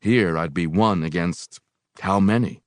Here, 0.00 0.36
I'd 0.36 0.52
be 0.52 0.66
one 0.66 1.04
against 1.04 1.60
how 2.00 2.20
many? 2.20 2.63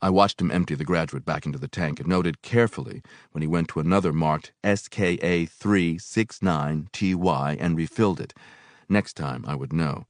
I 0.00 0.10
watched 0.10 0.40
him 0.40 0.52
empty 0.52 0.76
the 0.76 0.84
graduate 0.84 1.24
back 1.24 1.44
into 1.44 1.58
the 1.58 1.66
tank 1.66 1.98
and 1.98 2.08
noted 2.08 2.40
carefully 2.40 3.02
when 3.32 3.42
he 3.42 3.48
went 3.48 3.66
to 3.68 3.80
another 3.80 4.12
marked 4.12 4.52
SKA 4.62 5.48
369TY 5.48 7.56
and 7.58 7.76
refilled 7.76 8.20
it. 8.20 8.32
Next 8.88 9.14
time, 9.14 9.44
I 9.46 9.56
would 9.56 9.72
know. 9.72 10.06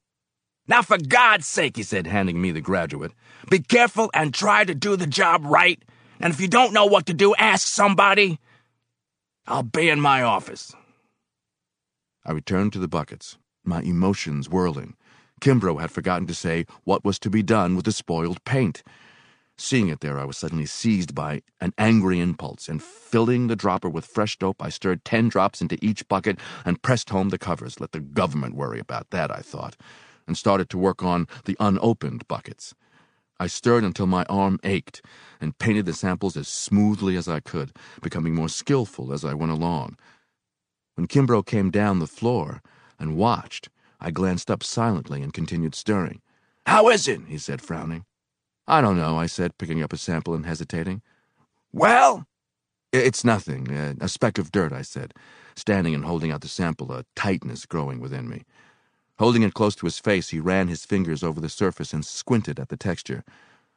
Now, 0.67 0.83
for 0.83 0.99
God's 0.99 1.47
sake, 1.47 1.77
he 1.77 1.83
said, 1.83 2.07
handing 2.07 2.43
me 2.43 2.51
the 2.51 2.61
graduate, 2.61 3.13
be 3.49 3.61
careful 3.61 4.11
and 4.13 4.35
try 4.35 4.65
to 4.65 4.75
do 4.75 4.97
the 4.97 5.07
job 5.07 5.47
right. 5.47 5.83
And 6.21 6.35
if 6.35 6.41
you 6.41 6.49
don't 6.49 6.75
know 6.75 6.85
what 6.85 7.07
to 7.07 7.15
do, 7.15 7.35
ask 7.37 7.67
somebody. 7.67 8.39
I'll 9.47 9.63
be 9.63 9.89
in 9.89 10.03
my 10.03 10.21
office. 10.21 10.75
I 12.27 12.33
returned 12.33 12.75
to 12.75 12.79
the 12.79 12.89
buckets, 12.89 13.39
my 13.65 13.81
emotions 13.81 14.51
whirling. 14.51 14.97
Kimbrough 15.41 15.81
had 15.81 15.91
forgotten 15.91 16.27
to 16.27 16.35
say 16.35 16.67
what 16.85 17.05
was 17.05 17.19
to 17.21 17.31
be 17.31 17.43
done 17.43 17.75
with 17.75 17.87
the 17.87 17.93
spoiled 17.93 18.45
paint. 18.45 18.83
Seeing 19.61 19.89
it 19.89 19.99
there, 20.01 20.21
I 20.21 20.25
was 20.25 20.39
suddenly 20.39 20.67
seized 20.67 21.17
by 21.17 21.43
an 21.61 21.75
angry 21.77 22.21
impulse, 22.21 22.69
and 22.69 22.81
filling 22.81 23.49
the 23.49 23.57
dropper 23.57 23.89
with 23.89 24.07
fresh 24.07 24.39
dope, 24.39 24.63
I 24.63 24.69
stirred 24.69 25.05
ten 25.05 25.29
drops 25.29 25.61
into 25.61 25.77
each 25.85 26.07
bucket 26.07 26.39
and 26.65 26.81
pressed 26.81 27.11
home 27.11 27.31
the 27.31 27.39
covers. 27.39 27.81
Let 27.81 27.91
the 27.91 27.99
government 27.99 28.55
worry 28.55 28.79
about 28.79 29.11
that, 29.11 29.33
I 29.33 29.41
thought, 29.41 29.77
and 30.29 30.39
started 30.39 30.71
to 30.71 30.79
work 30.79 31.03
on 31.03 31.27
the 31.45 31.57
unopened 31.59 32.27
buckets. 32.29 32.73
I 33.41 33.49
stirred 33.49 33.83
until 33.83 34.07
my 34.07 34.25
arm 34.29 34.61
ached 34.63 35.03
and 35.41 35.59
painted 35.59 35.87
the 35.87 35.93
samples 35.93 36.37
as 36.37 36.47
smoothly 36.47 37.17
as 37.17 37.27
I 37.27 37.41
could, 37.41 37.73
becoming 38.01 38.37
more 38.37 38.49
skillful 38.49 39.13
as 39.13 39.25
I 39.25 39.35
went 39.35 39.53
along. 39.53 39.99
When 40.95 41.09
Kimbrough 41.09 41.47
came 41.47 41.71
down 41.71 41.99
the 41.99 42.07
floor 42.07 42.63
and 42.99 43.17
watched, 43.17 43.71
I 44.01 44.13
glanced 44.13 44.53
up 44.53 44.63
silently 44.63 45.21
and 45.21 45.33
continued 45.33 45.75
stirring. 45.75 46.21
How 46.67 46.89
is 46.89 47.09
it? 47.09 47.23
he 47.27 47.39
said, 47.39 47.61
frowning. 47.61 48.05
I 48.69 48.83
don't 48.83 48.99
know, 48.99 49.19
I 49.19 49.27
said, 49.27 49.57
picking 49.57 49.83
up 49.83 49.95
a 49.95 49.97
sample 49.97 50.35
and 50.35 50.45
hesitating. 50.45 51.01
Well? 51.73 52.27
It's 52.93 53.25
nothing. 53.25 53.75
Uh, 53.75 53.95
a 53.99 54.09
speck 54.09 54.37
of 54.37 54.53
dirt, 54.53 54.73
I 54.73 54.83
said, 54.83 55.15
standing 55.57 55.95
and 55.95 56.05
holding 56.05 56.31
out 56.31 56.43
the 56.43 56.49
sample, 56.49 56.93
a 56.93 57.07
tightness 57.17 57.65
growing 57.65 57.99
within 57.99 58.29
me. 58.29 58.45
Holding 59.19 59.43
it 59.43 59.55
close 59.55 59.75
to 59.77 59.87
his 59.87 59.99
face, 59.99 60.29
he 60.29 60.39
ran 60.39 60.69
his 60.69 60.85
fingers 60.85 61.23
over 61.23 61.41
the 61.41 61.49
surface 61.49 61.95
and 61.95 62.05
squinted 62.05 62.61
at 62.61 62.69
the 62.69 62.77
texture. 62.77 63.25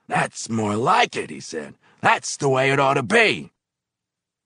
That's 0.08 0.50
more 0.50 0.76
like 0.76 1.16
it, 1.16 1.30
he 1.30 1.40
said. 1.40 1.76
That's 2.02 2.36
the 2.36 2.50
way 2.50 2.70
it 2.72 2.80
ought 2.80 2.96
to 2.96 3.04
be. 3.04 3.52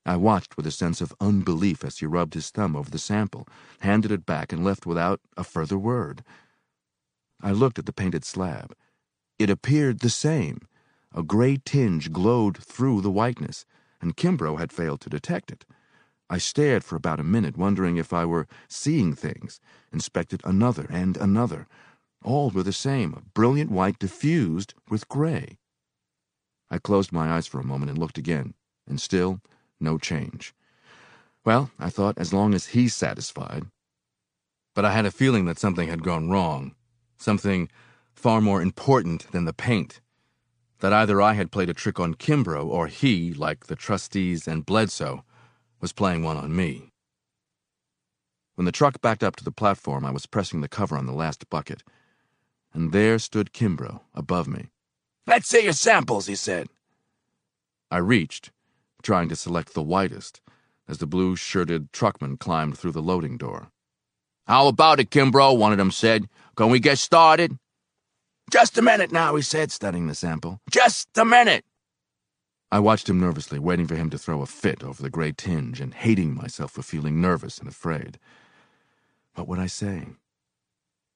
I 0.06 0.16
watched 0.16 0.58
with 0.58 0.68
a 0.68 0.72
sense 0.72 1.02
of 1.02 1.16
unbelief 1.20 1.84
as 1.84 1.98
he 1.98 2.06
rubbed 2.06 2.36
his 2.36 2.52
thumb 2.52 2.76
over 2.76 2.92
the 2.92 3.00
sample, 3.00 3.48
handed 3.80 4.12
it 4.12 4.28
back, 4.28 4.54
and 4.54 4.64
left 4.64 4.86
without 4.86 5.22
a 5.36 5.44
further 5.44 5.80
word. 5.80 6.24
I 7.42 7.52
looked 7.52 7.80
at 7.80 7.88
the 7.88 7.94
painted 7.94 8.24
slab. 8.24 8.76
It 9.38 9.50
appeared 9.50 10.00
the 10.00 10.10
same. 10.10 10.68
A 11.14 11.24
gray 11.24 11.58
tinge 11.64 12.12
glowed 12.12 12.58
through 12.58 13.02
the 13.02 13.12
whiteness, 13.12 13.66
and 14.02 14.16
Kimbrough 14.16 14.58
had 14.58 14.72
failed 14.72 15.02
to 15.02 15.10
detect 15.10 15.52
it. 15.52 15.66
I 16.30 16.38
stared 16.38 16.84
for 16.84 16.96
about 16.96 17.20
a 17.20 17.24
minute, 17.24 17.58
wondering 17.58 17.98
if 17.98 18.12
I 18.12 18.26
were 18.26 18.48
seeing 18.68 19.14
things, 19.14 19.60
inspected 19.92 20.42
another 20.44 20.88
and 20.90 21.18
another. 21.18 21.68
All 22.24 22.50
were 22.50 22.64
the 22.64 22.74
same, 22.74 23.14
a 23.14 23.22
brilliant 23.22 23.70
white 23.70 24.00
diffused 24.00 24.74
with 24.90 25.08
gray. 25.08 25.60
I 26.72 26.80
closed 26.80 27.12
my 27.12 27.32
eyes 27.32 27.46
for 27.46 27.60
a 27.60 27.66
moment 27.66 27.92
and 27.92 28.00
looked 28.00 28.18
again, 28.18 28.56
and 28.88 29.00
still 29.00 29.42
no 29.80 29.98
change. 29.98 30.54
Well, 31.46 31.70
I 31.78 31.92
thought, 31.92 32.18
as 32.18 32.34
long 32.34 32.56
as 32.56 32.68
he's 32.68 32.96
satisfied. 32.96 33.68
But 34.74 34.86
I 34.86 34.92
had 34.92 35.06
a 35.06 35.12
feeling 35.12 35.46
that 35.46 35.60
something 35.60 35.88
had 35.88 36.04
gone 36.04 36.30
wrong. 36.30 36.74
Something 37.18 37.70
far 38.26 38.42
more 38.42 38.60
important 38.60 39.32
than 39.32 39.46
the 39.46 39.54
paint. 39.54 40.02
That 40.80 40.92
either 40.92 41.22
I 41.22 41.34
had 41.34 41.52
played 41.52 41.70
a 41.70 41.76
trick 41.76 42.00
on 42.00 42.16
Kimbrough 42.16 42.66
or 42.66 42.88
he, 42.88 43.36
like 43.36 43.68
the 43.68 43.76
trustees 43.76 44.48
and 44.48 44.66
Bledsoe, 44.66 45.24
was 45.80 45.94
playing 45.94 46.24
one 46.24 46.36
on 46.36 46.56
me. 46.56 46.90
When 48.56 48.66
the 48.66 48.72
truck 48.72 49.00
backed 49.00 49.24
up 49.24 49.36
to 49.36 49.44
the 49.44 49.52
platform, 49.52 50.04
I 50.04 50.10
was 50.10 50.26
pressing 50.26 50.62
the 50.62 50.68
cover 50.68 50.98
on 50.98 51.06
the 51.06 51.14
last 51.14 51.48
bucket, 51.52 51.84
and 52.74 52.92
there 52.92 53.20
stood 53.20 53.54
Kimbrough 53.54 54.00
above 54.16 54.48
me. 54.48 54.72
Let's 55.28 55.48
see 55.48 55.64
your 55.64 55.74
samples, 55.74 56.26
he 56.26 56.34
said. 56.34 56.70
I 57.92 57.98
reached, 57.98 58.50
trying 59.04 59.30
to 59.30 59.36
select 59.36 59.76
the 59.76 59.84
whitest, 59.84 60.42
as 60.88 60.98
the 60.98 61.06
blue 61.06 61.36
shirted 61.36 61.94
truckman 61.94 62.38
climbed 62.38 62.76
through 62.76 62.94
the 62.94 63.04
loading 63.04 63.38
door. 63.38 63.70
How 64.48 64.68
about 64.68 65.00
it, 65.00 65.12
Kimbrough? 65.12 65.60
One 65.60 65.74
of 65.74 65.78
them 65.78 65.92
said. 65.92 66.28
Can 66.56 66.72
we 66.72 66.80
get 66.80 66.98
started? 66.98 67.60
Just 68.52 68.78
a 68.78 68.82
minute 68.82 69.12
now, 69.12 69.36
he 69.36 69.42
said, 69.42 69.72
studying 69.72 70.08
the 70.08 70.16
sample. 70.16 70.60
Just 70.70 71.10
a 71.18 71.26
minute. 71.26 71.66
I 72.72 72.80
watched 72.80 73.10
him 73.10 73.20
nervously, 73.20 73.60
waiting 73.60 73.88
for 73.88 73.96
him 73.96 74.10
to 74.10 74.18
throw 74.18 74.42
a 74.42 74.46
fit 74.46 74.84
over 74.84 75.02
the 75.02 75.10
gray 75.10 75.32
tinge 75.32 75.80
and 75.80 75.94
hating 75.94 76.36
myself 76.36 76.72
for 76.72 76.82
feeling 76.82 77.22
nervous 77.22 77.58
and 77.58 77.68
afraid. 77.68 78.20
What 79.36 79.48
would 79.48 79.60
I 79.60 79.68
say? 79.68 80.08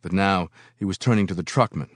But 0.02 0.14
now 0.14 0.50
he 0.76 0.86
was 0.86 0.98
turning 0.98 1.28
to 1.28 1.34
the 1.34 1.44
truckman. 1.44 1.90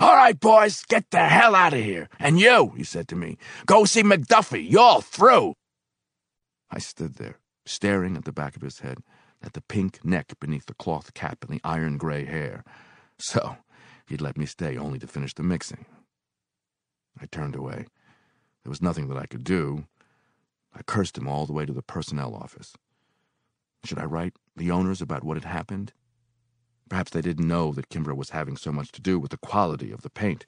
All 0.00 0.16
right, 0.16 0.38
boys, 0.38 0.82
get 0.88 1.10
the 1.10 1.20
hell 1.28 1.54
out 1.54 1.74
of 1.74 1.80
here. 1.80 2.08
And 2.18 2.40
you, 2.40 2.72
he 2.76 2.84
said 2.84 3.08
to 3.08 3.16
me, 3.16 3.38
go 3.66 3.84
see 3.84 4.02
McDuffie. 4.02 4.68
You're 4.68 5.00
through. 5.00 5.54
I 6.70 6.78
stood 6.78 7.14
there, 7.14 7.38
staring 7.64 8.16
at 8.16 8.24
the 8.24 8.32
back 8.32 8.56
of 8.56 8.62
his 8.62 8.80
head, 8.80 8.98
at 9.42 9.52
the 9.52 9.60
pink 9.60 10.04
neck 10.04 10.32
beneath 10.40 10.66
the 10.66 10.74
cloth 10.74 11.14
cap 11.14 11.44
and 11.44 11.54
the 11.54 11.60
iron 11.62 11.98
gray 11.98 12.24
hair. 12.24 12.64
So, 13.18 13.56
He'd 14.12 14.20
let 14.20 14.36
me 14.36 14.44
stay 14.44 14.76
only 14.76 14.98
to 14.98 15.06
finish 15.06 15.32
the 15.32 15.42
mixing. 15.42 15.86
I 17.18 17.24
turned 17.24 17.56
away. 17.56 17.86
There 18.62 18.68
was 18.68 18.82
nothing 18.82 19.08
that 19.08 19.16
I 19.16 19.24
could 19.24 19.42
do. 19.42 19.86
I 20.74 20.82
cursed 20.82 21.16
him 21.16 21.26
all 21.26 21.46
the 21.46 21.54
way 21.54 21.64
to 21.64 21.72
the 21.72 21.80
personnel 21.80 22.34
office. 22.34 22.74
Should 23.86 23.98
I 23.98 24.04
write 24.04 24.34
the 24.54 24.70
owners 24.70 25.00
about 25.00 25.24
what 25.24 25.38
had 25.38 25.46
happened? 25.46 25.94
Perhaps 26.90 27.12
they 27.12 27.22
didn't 27.22 27.48
know 27.48 27.72
that 27.72 27.88
Kimbrough 27.88 28.18
was 28.18 28.28
having 28.28 28.58
so 28.58 28.70
much 28.70 28.92
to 28.92 29.00
do 29.00 29.18
with 29.18 29.30
the 29.30 29.38
quality 29.38 29.90
of 29.90 30.02
the 30.02 30.10
paint. 30.10 30.44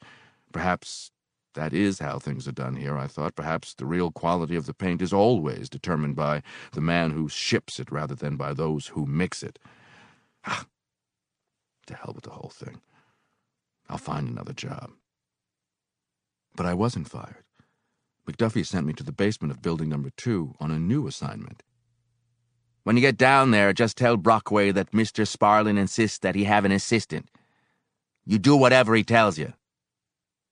Perhaps 0.52 1.10
that 1.54 1.72
is 1.72 2.00
how 2.00 2.18
things 2.18 2.46
are 2.46 2.52
done 2.52 2.76
here, 2.76 2.98
I 2.98 3.06
thought. 3.06 3.34
Perhaps 3.34 3.72
the 3.72 3.86
real 3.86 4.10
quality 4.10 4.56
of 4.56 4.66
the 4.66 4.74
paint 4.74 5.00
is 5.00 5.14
always 5.14 5.70
determined 5.70 6.16
by 6.16 6.42
the 6.72 6.82
man 6.82 7.12
who 7.12 7.30
ships 7.30 7.80
it 7.80 7.90
rather 7.90 8.14
than 8.14 8.36
by 8.36 8.52
those 8.52 8.88
who 8.88 9.06
mix 9.06 9.42
it. 9.42 9.58
Ah, 10.44 10.66
to 11.86 11.94
hell 11.94 12.12
with 12.14 12.24
the 12.24 12.30
whole 12.32 12.52
thing. 12.54 12.82
I'll 13.89 13.99
find 13.99 14.28
another 14.28 14.53
job. 14.53 14.91
But 16.57 16.66
I 16.66 16.74
wasn't 16.74 17.09
fired. 17.09 17.45
McDuffie 18.26 18.66
sent 18.66 18.87
me 18.87 18.93
to 18.95 19.03
the 19.03 19.12
basement 19.12 19.51
of 19.53 19.61
building 19.62 19.89
number 19.89 20.11
two 20.16 20.55
on 20.59 20.70
a 20.70 20.78
new 20.78 21.07
assignment. 21.07 21.62
When 22.85 22.97
you 22.97 23.03
get 23.03 23.16
down 23.16 23.51
there, 23.51 23.72
just 23.72 23.97
tell 23.97 24.16
Brockway 24.16 24.70
that 24.72 24.93
Mr. 24.93 25.26
Sparland 25.26 25.78
insists 25.78 26.18
that 26.18 26.35
he 26.35 26.45
have 26.45 26.64
an 26.64 26.72
assistant. 26.72 27.30
You 28.24 28.39
do 28.39 28.57
whatever 28.57 28.95
he 28.95 29.05
tells 29.05 29.39
you. 29.39 29.53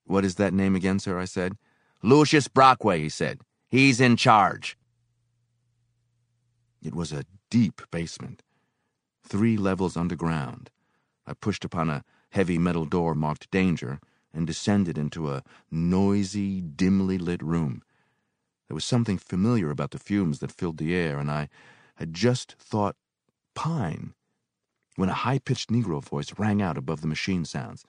What 0.04 0.24
is 0.24 0.34
that 0.36 0.52
name 0.52 0.74
again, 0.74 0.98
sir? 0.98 1.18
I 1.18 1.26
said. 1.26 1.56
Lucius 2.02 2.48
Brockway, 2.48 3.00
he 3.00 3.08
said. 3.08 3.40
He's 3.68 4.00
in 4.00 4.16
charge. 4.16 4.76
It 6.82 6.94
was 6.94 7.12
a 7.12 7.24
deep 7.48 7.80
basement, 7.90 8.42
three 9.22 9.56
levels 9.56 9.96
underground. 9.96 10.68
I 11.26 11.34
pushed 11.34 11.64
upon 11.64 11.88
a 11.88 12.02
heavy 12.32 12.58
metal 12.58 12.84
door 12.84 13.14
marked 13.14 13.50
danger 13.50 14.00
and 14.34 14.46
descended 14.46 14.98
into 14.98 15.30
a 15.30 15.42
noisy, 15.70 16.60
dimly 16.60 17.18
lit 17.18 17.42
room. 17.42 17.82
There 18.68 18.74
was 18.74 18.84
something 18.84 19.18
familiar 19.18 19.70
about 19.70 19.90
the 19.90 19.98
fumes 19.98 20.38
that 20.40 20.50
filled 20.50 20.78
the 20.78 20.94
air, 20.94 21.18
and 21.18 21.30
I 21.30 21.48
had 21.96 22.14
just 22.14 22.56
thought 22.58 22.96
pine 23.54 24.14
when 24.96 25.10
a 25.10 25.14
high 25.14 25.38
pitched 25.38 25.70
Negro 25.70 26.02
voice 26.02 26.38
rang 26.38 26.62
out 26.62 26.78
above 26.78 27.02
the 27.02 27.06
machine 27.06 27.44
sounds. 27.44 27.84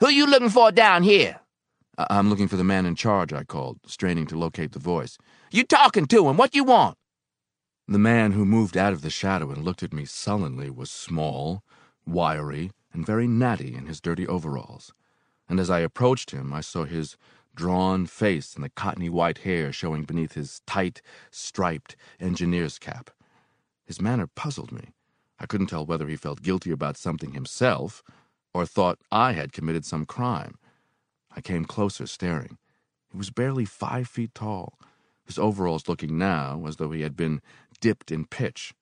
Who 0.00 0.08
you 0.08 0.26
looking 0.26 0.50
for 0.50 0.70
down 0.70 1.02
here? 1.02 1.40
I- 1.96 2.06
I'm 2.10 2.28
looking 2.28 2.48
for 2.48 2.56
the 2.56 2.64
man 2.64 2.86
in 2.86 2.94
charge, 2.94 3.32
I 3.32 3.44
called, 3.44 3.78
straining 3.86 4.26
to 4.28 4.38
locate 4.38 4.72
the 4.72 4.78
voice. 4.78 5.16
You 5.50 5.64
talking 5.64 6.06
to 6.06 6.28
him? 6.28 6.36
What 6.36 6.54
you 6.54 6.64
want? 6.64 6.98
The 7.88 7.98
man 7.98 8.32
who 8.32 8.44
moved 8.44 8.76
out 8.76 8.92
of 8.92 9.02
the 9.02 9.10
shadow 9.10 9.50
and 9.50 9.64
looked 9.64 9.82
at 9.82 9.92
me 9.92 10.04
sullenly 10.04 10.70
was 10.70 10.90
small, 10.90 11.62
wiry, 12.06 12.70
and 12.92 13.06
very 13.06 13.26
natty 13.26 13.74
in 13.74 13.86
his 13.86 14.00
dirty 14.00 14.26
overalls. 14.26 14.92
And 15.48 15.58
as 15.58 15.70
I 15.70 15.80
approached 15.80 16.30
him, 16.30 16.52
I 16.52 16.60
saw 16.60 16.84
his 16.84 17.16
drawn 17.54 18.06
face 18.06 18.54
and 18.54 18.64
the 18.64 18.70
cottony 18.70 19.08
white 19.08 19.38
hair 19.38 19.72
showing 19.72 20.04
beneath 20.04 20.32
his 20.32 20.60
tight, 20.66 21.02
striped 21.30 21.96
engineer's 22.20 22.78
cap. 22.78 23.10
His 23.84 24.00
manner 24.00 24.26
puzzled 24.26 24.72
me. 24.72 24.94
I 25.38 25.46
couldn't 25.46 25.68
tell 25.68 25.86
whether 25.86 26.06
he 26.06 26.16
felt 26.16 26.42
guilty 26.42 26.70
about 26.70 26.96
something 26.96 27.32
himself 27.32 28.02
or 28.54 28.66
thought 28.66 28.98
I 29.10 29.32
had 29.32 29.52
committed 29.52 29.84
some 29.84 30.04
crime. 30.04 30.58
I 31.34 31.40
came 31.40 31.64
closer, 31.64 32.06
staring. 32.06 32.58
He 33.10 33.18
was 33.18 33.30
barely 33.30 33.64
five 33.64 34.08
feet 34.08 34.34
tall, 34.34 34.78
his 35.24 35.38
overalls 35.38 35.88
looking 35.88 36.18
now 36.18 36.64
as 36.66 36.76
though 36.76 36.90
he 36.90 37.02
had 37.02 37.16
been 37.16 37.40
dipped 37.80 38.12
in 38.12 38.26
pitch. 38.26 38.74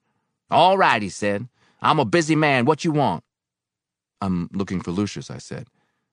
All 0.51 0.77
right, 0.77 1.03
he 1.03 1.09
said. 1.09 1.49
I'm 1.81 1.99
a 1.99 2.05
busy 2.05 2.35
man. 2.35 2.65
What 2.65 2.85
you 2.85 2.93
want? 2.93 3.23
I'm 4.21 4.49
looking 4.53 4.81
for 4.81 4.91
Lucius, 4.91 5.31
I 5.31 5.39
said. 5.39 5.69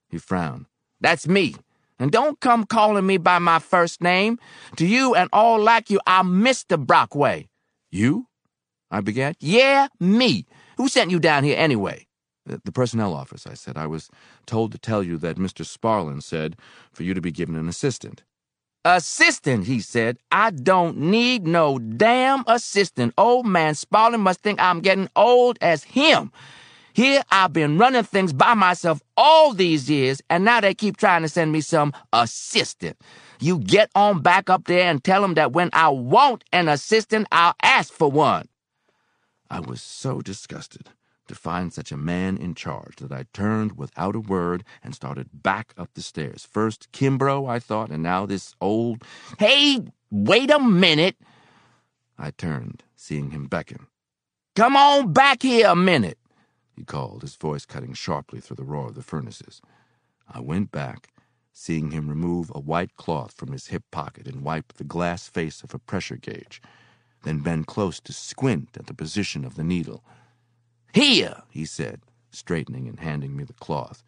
He 0.10 0.18
frowned. 0.18 0.66
That's 1.02 1.28
me. 1.28 1.56
And 2.00 2.12
don't 2.12 2.40
come 2.40 2.66
calling 2.66 3.06
me 3.06 3.18
by 3.18 3.40
my 3.40 3.60
first 3.60 4.02
name. 4.02 4.38
To 4.76 4.86
you 4.86 5.16
and 5.16 5.30
all 5.32 5.60
like 5.60 5.90
you, 5.90 6.00
I'm 6.06 6.44
Mr. 6.44 6.84
Brockway. 6.84 7.48
You? 7.92 8.28
I 8.92 9.02
began. 9.02 9.34
Yeah, 9.40 9.88
me. 10.00 10.46
Who 10.78 10.88
sent 10.88 11.12
you 11.12 11.20
down 11.20 11.44
here 11.44 11.58
anyway? 11.58 12.06
The, 12.46 12.72
personnel 12.72 13.14
office, 13.14 13.48
I 13.48 13.56
said. 13.56 13.76
I 13.76 13.88
was 13.88 14.10
told 14.46 14.72
to 14.74 14.78
tell 14.78 15.02
you 15.02 15.18
that 15.18 15.38
Mr. 15.38 15.66
Sparland 15.66 16.22
said 16.22 16.58
for 16.94 17.02
you 17.02 17.16
to 17.16 17.22
be 17.22 17.32
given 17.32 17.56
an 17.56 17.68
assistant. 17.68 18.24
Assistant, 18.84 19.66
he 19.66 19.80
said. 19.80 20.20
I 20.32 20.52
don't 20.52 20.98
need 20.98 21.48
no 21.48 21.80
damn 21.80 22.44
assistant. 22.46 23.16
Old 23.18 23.48
man 23.48 23.74
Sparland 23.74 24.20
must 24.20 24.42
think 24.42 24.62
I'm 24.62 24.82
getting 24.82 25.10
old 25.16 25.58
as 25.60 25.84
him. 25.84 26.32
Here 26.96 27.24
I've 27.30 27.52
been 27.52 27.78
running 27.78 28.04
things 28.04 28.32
by 28.32 28.54
myself 28.54 29.02
all 29.18 29.54
these 29.54 29.90
years, 29.90 30.22
and 30.30 30.46
now 30.46 30.62
they 30.62 30.74
keep 30.74 30.96
trying 30.96 31.24
to 31.24 31.28
send 31.28 31.52
me 31.52 31.60
some 31.60 31.92
assistant. 32.14 32.98
You 33.42 33.60
get 33.60 33.92
on 33.96 34.22
back 34.22 34.50
up 34.50 34.64
there 34.64 34.90
and 34.90 35.04
tell 35.04 35.22
them 35.22 35.34
that 35.34 35.52
when 35.52 35.70
I 35.74 35.90
want 35.90 36.46
an 36.54 36.70
assistant, 36.70 37.28
I'll 37.34 37.54
ask 37.62 37.92
for 37.92 38.10
one. 38.10 38.48
I 39.50 39.60
was 39.60 39.82
so 39.82 40.22
disgusted 40.22 40.88
to 41.28 41.36
find 41.36 41.74
such 41.74 41.92
a 41.92 41.98
man 41.98 42.38
in 42.38 42.56
charge 42.56 42.96
that 43.02 43.12
I 43.12 43.26
turned 43.34 43.78
without 43.78 44.16
a 44.16 44.22
word 44.22 44.64
and 44.82 44.96
started 44.96 45.28
back 45.34 45.74
up 45.78 45.90
the 45.96 46.02
stairs. 46.02 46.48
First 46.50 46.94
Kimbrough, 46.94 47.50
I 47.50 47.60
thought, 47.60 47.90
and 47.90 48.04
now 48.04 48.26
this 48.26 48.56
old. 48.62 49.04
Hey, 49.38 49.82
wait 50.12 50.50
a 50.50 50.60
minute. 50.60 51.18
I 52.18 52.32
turned, 52.32 52.84
seeing 52.96 53.32
him 53.32 53.48
beckon. 53.48 53.88
Come 54.56 54.78
on 54.78 55.12
back 55.12 55.42
here 55.42 55.68
a 55.68 55.76
minute 55.76 56.18
he 56.76 56.84
called, 56.84 57.22
his 57.22 57.36
voice 57.36 57.66
cutting 57.66 57.94
sharply 57.94 58.40
through 58.40 58.58
the 58.58 58.64
roar 58.64 58.88
of 58.88 58.96
the 58.96 59.04
furnaces. 59.04 59.62
I 60.28 60.40
went 60.42 60.72
back, 60.72 61.10
seeing 61.54 61.92
him 61.92 62.10
remove 62.10 62.52
a 62.54 62.60
white 62.60 62.96
cloth 62.96 63.32
from 63.32 63.52
his 63.52 63.68
hip 63.68 63.84
pocket 63.92 64.28
and 64.28 64.44
wipe 64.44 64.74
the 64.74 64.84
glass 64.84 65.28
face 65.28 65.64
of 65.64 65.74
a 65.74 65.80
pressure 65.80 66.18
gauge, 66.18 66.62
then 67.24 67.40
bend 67.40 67.68
close 67.68 68.00
to 68.02 68.14
squint 68.14 68.70
at 68.78 68.88
the 68.88 68.94
position 68.94 69.46
of 69.46 69.56
the 69.56 69.64
needle. 69.64 70.04
Here, 70.94 71.44
he 71.50 71.66
said, 71.66 72.02
straightening 72.32 72.88
and 72.88 73.00
handing 73.00 73.36
me 73.36 73.46
the 73.46 73.54
cloth. 73.54 74.04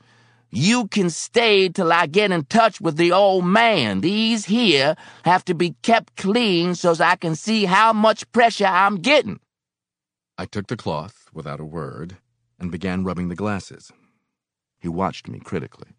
You 0.49 0.87
can 0.87 1.09
stay 1.09 1.67
till 1.69 1.91
I 1.91 2.05
get 2.05 2.31
in 2.31 2.45
touch 2.45 2.79
with 2.79 2.95
the 2.95 3.11
old 3.11 3.45
man. 3.45 4.01
These 4.01 4.45
here 4.45 4.95
have 5.23 5.43
to 5.45 5.53
be 5.53 5.75
kept 5.81 6.15
clean 6.15 6.75
so's 6.75 7.01
I 7.01 7.15
can 7.15 7.35
see 7.35 7.65
how 7.65 7.91
much 7.91 8.31
pressure 8.31 8.65
I'm 8.65 8.97
getting. 8.97 9.39
I 10.37 10.45
took 10.45 10.67
the 10.67 10.77
cloth 10.77 11.29
without 11.33 11.59
a 11.59 11.65
word 11.65 12.17
and 12.59 12.71
began 12.71 13.03
rubbing 13.03 13.29
the 13.29 13.35
glasses. 13.35 13.91
He 14.79 14.87
watched 14.87 15.27
me 15.27 15.39
critically. 15.39 15.89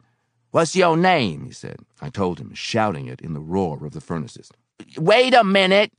What's 0.50 0.74
your 0.74 0.96
name? 0.96 1.44
he 1.44 1.52
said. 1.52 1.80
I 2.00 2.11
told 2.11 2.40
him, 2.40 2.54
shouting 2.54 3.06
it 3.06 3.20
in 3.20 3.34
the 3.34 3.40
roar 3.40 3.84
of 3.84 3.92
the 3.92 4.00
furnaces. 4.00 4.50
Wait 4.96 5.34
a 5.34 5.44
minute, 5.44 5.92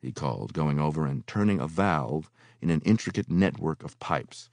he 0.00 0.12
called, 0.12 0.52
going 0.52 0.78
over 0.78 1.06
and 1.06 1.26
turning 1.26 1.60
a 1.60 1.66
valve 1.66 2.30
in 2.60 2.70
an 2.70 2.80
intricate 2.84 3.30
network 3.30 3.82
of 3.82 3.98
pipes. 3.98 4.50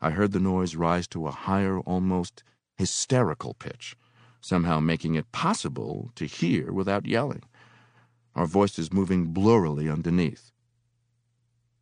I 0.00 0.10
heard 0.10 0.32
the 0.32 0.40
noise 0.40 0.76
rise 0.76 1.06
to 1.08 1.26
a 1.26 1.32
higher, 1.32 1.80
almost 1.80 2.44
hysterical 2.76 3.54
pitch, 3.54 3.96
somehow 4.40 4.80
making 4.80 5.14
it 5.14 5.32
possible 5.32 6.10
to 6.16 6.26
hear 6.26 6.72
without 6.72 7.06
yelling, 7.06 7.42
our 8.34 8.46
voices 8.46 8.92
moving 8.92 9.32
blurrily 9.32 9.92
underneath. 9.92 10.50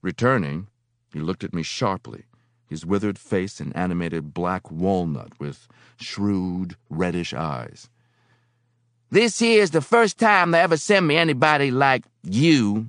Returning, 0.02 0.68
he 1.12 1.20
looked 1.20 1.44
at 1.44 1.54
me 1.54 1.62
sharply, 1.62 2.24
his 2.70 2.86
withered 2.86 3.18
face 3.18 3.58
an 3.58 3.72
animated 3.72 4.32
black 4.32 4.70
walnut 4.70 5.32
with 5.40 5.66
shrewd, 5.96 6.76
reddish 6.88 7.34
eyes. 7.34 7.90
This 9.10 9.40
here's 9.40 9.72
the 9.72 9.80
first 9.80 10.18
time 10.18 10.52
they 10.52 10.60
ever 10.60 10.76
sent 10.76 11.04
me 11.04 11.16
anybody 11.16 11.72
like 11.72 12.04
you, 12.22 12.88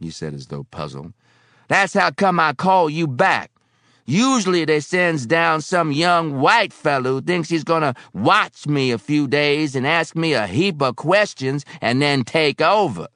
he 0.00 0.10
said 0.10 0.34
as 0.34 0.48
though 0.48 0.64
puzzled. 0.64 1.12
That's 1.68 1.94
how 1.94 2.10
come 2.10 2.40
I 2.40 2.54
call 2.54 2.90
you 2.90 3.06
back. 3.06 3.52
Usually 4.04 4.64
they 4.64 4.80
sends 4.80 5.26
down 5.26 5.62
some 5.62 5.92
young 5.92 6.40
white 6.40 6.72
fellow 6.72 7.12
who 7.12 7.20
thinks 7.20 7.48
he's 7.48 7.62
gonna 7.62 7.94
watch 8.12 8.66
me 8.66 8.90
a 8.90 8.98
few 8.98 9.28
days 9.28 9.76
and 9.76 9.86
ask 9.86 10.16
me 10.16 10.32
a 10.32 10.48
heap 10.48 10.82
of 10.82 10.96
questions 10.96 11.64
and 11.80 12.02
then 12.02 12.24
take 12.24 12.60
over. 12.60 13.06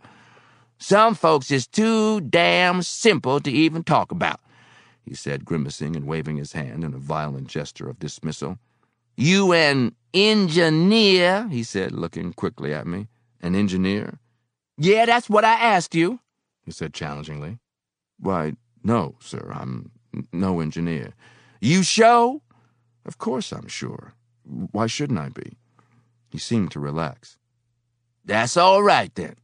Some 0.79 1.17
folks 1.17 1.51
is 1.51 1.67
too 1.67 2.21
damn 2.21 2.83
simple 2.83 3.41
to 3.41 3.51
even 3.51 3.83
talk 3.83 4.13
about 4.13 4.39
he 5.05 5.15
said, 5.15 5.45
grimacing 5.45 5.95
and 5.95 6.07
waving 6.07 6.37
his 6.37 6.53
hand 6.53 6.83
in 6.85 6.95
a 6.95 6.99
violent 6.99 7.49
gesture 7.49 7.89
of 7.89 7.99
dismissal. 7.99 8.59
You 9.17 9.53
an 9.53 9.95
engineer, 10.13 11.49
he 11.49 11.63
said, 11.63 11.93
looking 11.93 12.33
quickly 12.33 12.73
at 12.73 12.87
me. 12.87 13.09
An 13.41 13.55
engineer? 13.55 14.19
Yeah, 14.77 15.07
that's 15.07 15.29
what 15.29 15.45
I 15.45 15.53
asked 15.53 15.95
you, 15.95 16.21
he 16.65 16.73
said 16.73 16.95
challengingly. 16.95 17.59
Why, 18.19 18.55
no, 18.83 19.17
sir, 19.21 19.53
I'm 19.55 19.91
no 20.33 20.61
engineer. 20.61 21.15
You 21.61 21.83
show? 21.83 22.43
Of 23.05 23.19
course 23.19 23.53
I'm 23.53 23.69
sure. 23.69 24.15
Why 24.45 24.87
shouldn't 24.87 25.19
I 25.19 25.29
be? 25.29 25.59
He 26.31 26.39
seemed 26.39 26.71
to 26.73 26.81
relax. 26.81 27.39
That's 28.25 28.57
all 28.57 28.83
right 28.83 29.15
then. 29.15 29.37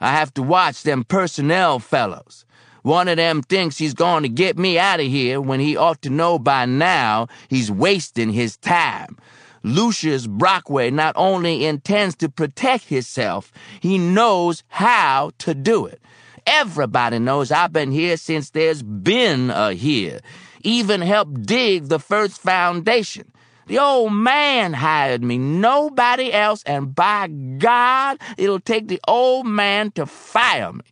I 0.00 0.12
have 0.12 0.32
to 0.34 0.42
watch 0.42 0.82
them 0.82 1.04
personnel 1.04 1.78
fellows. 1.78 2.44
One 2.86 3.08
of 3.08 3.16
them 3.16 3.42
thinks 3.42 3.78
he's 3.78 3.94
going 3.94 4.22
to 4.22 4.28
get 4.28 4.56
me 4.56 4.78
out 4.78 5.00
of 5.00 5.06
here 5.06 5.40
when 5.40 5.58
he 5.58 5.76
ought 5.76 6.00
to 6.02 6.08
know 6.08 6.38
by 6.38 6.66
now 6.66 7.26
he's 7.48 7.68
wasting 7.68 8.30
his 8.30 8.56
time. 8.58 9.18
Lucius 9.64 10.28
Brockway 10.28 10.92
not 10.92 11.12
only 11.16 11.64
intends 11.64 12.14
to 12.18 12.28
protect 12.28 12.84
himself, 12.84 13.50
he 13.80 13.98
knows 13.98 14.62
how 14.68 15.32
to 15.38 15.52
do 15.52 15.84
it. 15.84 16.00
Everybody 16.46 17.18
knows 17.18 17.50
I've 17.50 17.72
been 17.72 17.90
here 17.90 18.16
since 18.16 18.50
there's 18.50 18.84
been 18.84 19.50
a 19.50 19.72
here. 19.72 20.20
Even 20.62 21.00
helped 21.00 21.42
dig 21.42 21.88
the 21.88 21.98
first 21.98 22.40
foundation. 22.40 23.32
The 23.66 23.80
old 23.80 24.12
man 24.12 24.74
hired 24.74 25.24
me, 25.24 25.38
nobody 25.38 26.32
else, 26.32 26.62
and 26.62 26.94
by 26.94 27.26
God, 27.58 28.20
it'll 28.38 28.60
take 28.60 28.86
the 28.86 29.00
old 29.08 29.44
man 29.48 29.90
to 29.96 30.06
fire 30.06 30.72
me. 30.72 30.84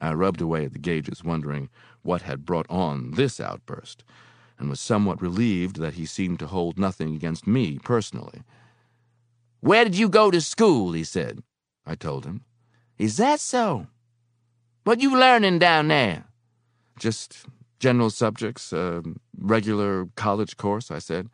I 0.00 0.12
rubbed 0.14 0.40
away 0.40 0.64
at 0.64 0.72
the 0.72 0.78
gauges, 0.78 1.22
wondering 1.22 1.68
what 2.02 2.22
had 2.22 2.46
brought 2.46 2.66
on 2.70 3.12
this 3.12 3.40
outburst, 3.40 4.04
and 4.58 4.70
was 4.70 4.80
somewhat 4.80 5.20
relieved 5.20 5.76
that 5.76 5.94
he 5.94 6.06
seemed 6.06 6.38
to 6.38 6.46
hold 6.46 6.78
nothing 6.78 7.14
against 7.14 7.46
me 7.46 7.78
personally. 7.78 8.42
Where 9.60 9.84
did 9.84 9.96
you 9.96 10.08
go 10.08 10.30
to 10.30 10.40
school? 10.40 10.92
he 10.92 11.04
said. 11.04 11.42
I 11.86 11.94
told 11.94 12.24
him. 12.24 12.44
Is 12.98 13.16
that 13.16 13.40
so? 13.40 13.86
What 14.84 15.00
you 15.00 15.18
learning 15.18 15.58
down 15.58 15.88
there? 15.88 16.24
Just 16.98 17.46
general 17.78 18.10
subjects, 18.10 18.72
uh, 18.72 19.02
regular 19.38 20.06
college 20.16 20.56
course, 20.56 20.90
I 20.90 20.98
said. 20.98 21.28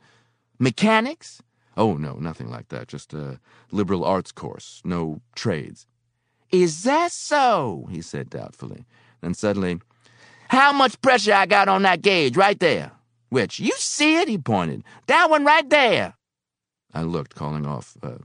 Mechanics? 0.58 1.42
Oh, 1.76 1.94
no, 1.94 2.14
nothing 2.14 2.50
like 2.50 2.68
that. 2.68 2.88
Just 2.88 3.12
a 3.12 3.38
liberal 3.70 4.04
arts 4.04 4.32
course. 4.32 4.80
No 4.84 5.20
trades. 5.34 5.86
Is 6.52 6.84
that 6.84 7.12
so? 7.12 7.88
he 7.90 8.02
said 8.02 8.30
doubtfully. 8.30 8.84
Then 9.20 9.34
suddenly, 9.34 9.80
How 10.48 10.72
much 10.72 11.00
pressure 11.00 11.32
I 11.34 11.46
got 11.46 11.68
on 11.68 11.82
that 11.82 12.02
gauge 12.02 12.36
right 12.36 12.58
there? 12.60 12.92
Which? 13.30 13.58
You 13.58 13.72
see 13.76 14.16
it? 14.16 14.28
He 14.28 14.38
pointed. 14.38 14.84
That 15.08 15.28
one 15.30 15.44
right 15.44 15.68
there. 15.68 16.14
I 16.94 17.02
looked, 17.02 17.34
calling 17.34 17.66
off. 17.66 17.96
Uh, 18.02 18.18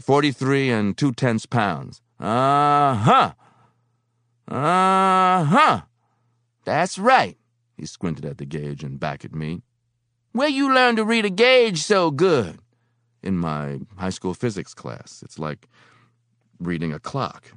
43 0.00 0.70
and 0.70 0.96
two 0.98 1.12
tenths 1.12 1.46
pounds. 1.46 2.02
Uh 2.18 2.94
huh. 2.94 3.32
Uh 4.48 5.44
huh. 5.44 5.80
That's 6.64 6.98
right. 6.98 7.36
He 7.76 7.86
squinted 7.86 8.24
at 8.24 8.38
the 8.38 8.46
gauge 8.46 8.82
and 8.82 8.98
back 8.98 9.24
at 9.24 9.34
me. 9.34 9.62
Where 10.32 10.48
you 10.48 10.72
learn 10.74 10.96
to 10.96 11.04
read 11.04 11.24
a 11.24 11.30
gauge 11.30 11.82
so 11.82 12.10
good? 12.10 12.58
In 13.22 13.38
my 13.38 13.80
high 13.96 14.10
school 14.10 14.34
physics 14.34 14.74
class. 14.74 15.22
It's 15.24 15.38
like 15.38 15.68
reading 16.60 16.92
a 16.92 17.00
clock. 17.00 17.52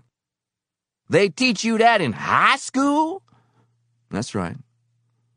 They 1.10 1.30
teach 1.30 1.64
you 1.64 1.78
that 1.78 2.02
in 2.02 2.14
high 2.14 2.58
school? 2.58 3.24
That's 4.12 4.36
right. 4.36 4.56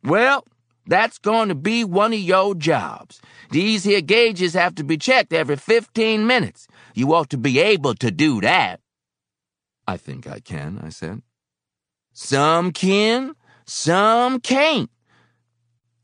Well, 0.05 0.45
that's 0.87 1.19
going 1.19 1.49
to 1.49 1.55
be 1.55 1.85
one 1.85 2.13
of 2.13 2.19
your 2.19 2.55
jobs. 2.55 3.21
These 3.51 3.85
here 3.85 4.01
gauges 4.01 4.55
have 4.55 4.75
to 4.77 4.85
be 4.85 4.97
checked 4.97 5.33
every 5.33 5.57
15 5.57 6.27
minutes. 6.27 6.67
You 6.95 7.15
ought 7.15 7.31
to 7.31 7.39
be 7.39 7.59
able 7.61 7.95
to 7.97 8.11
do 8.11 8.41
that. 8.41 8.81
I 9.87 9.97
think 9.97 10.27
I 10.27 10.41
can, 10.41 10.81
I 10.83 10.91
said. 10.91 11.23
Some 12.13 12.73
can, 12.73 13.35
some 13.65 14.41
can't. 14.41 14.91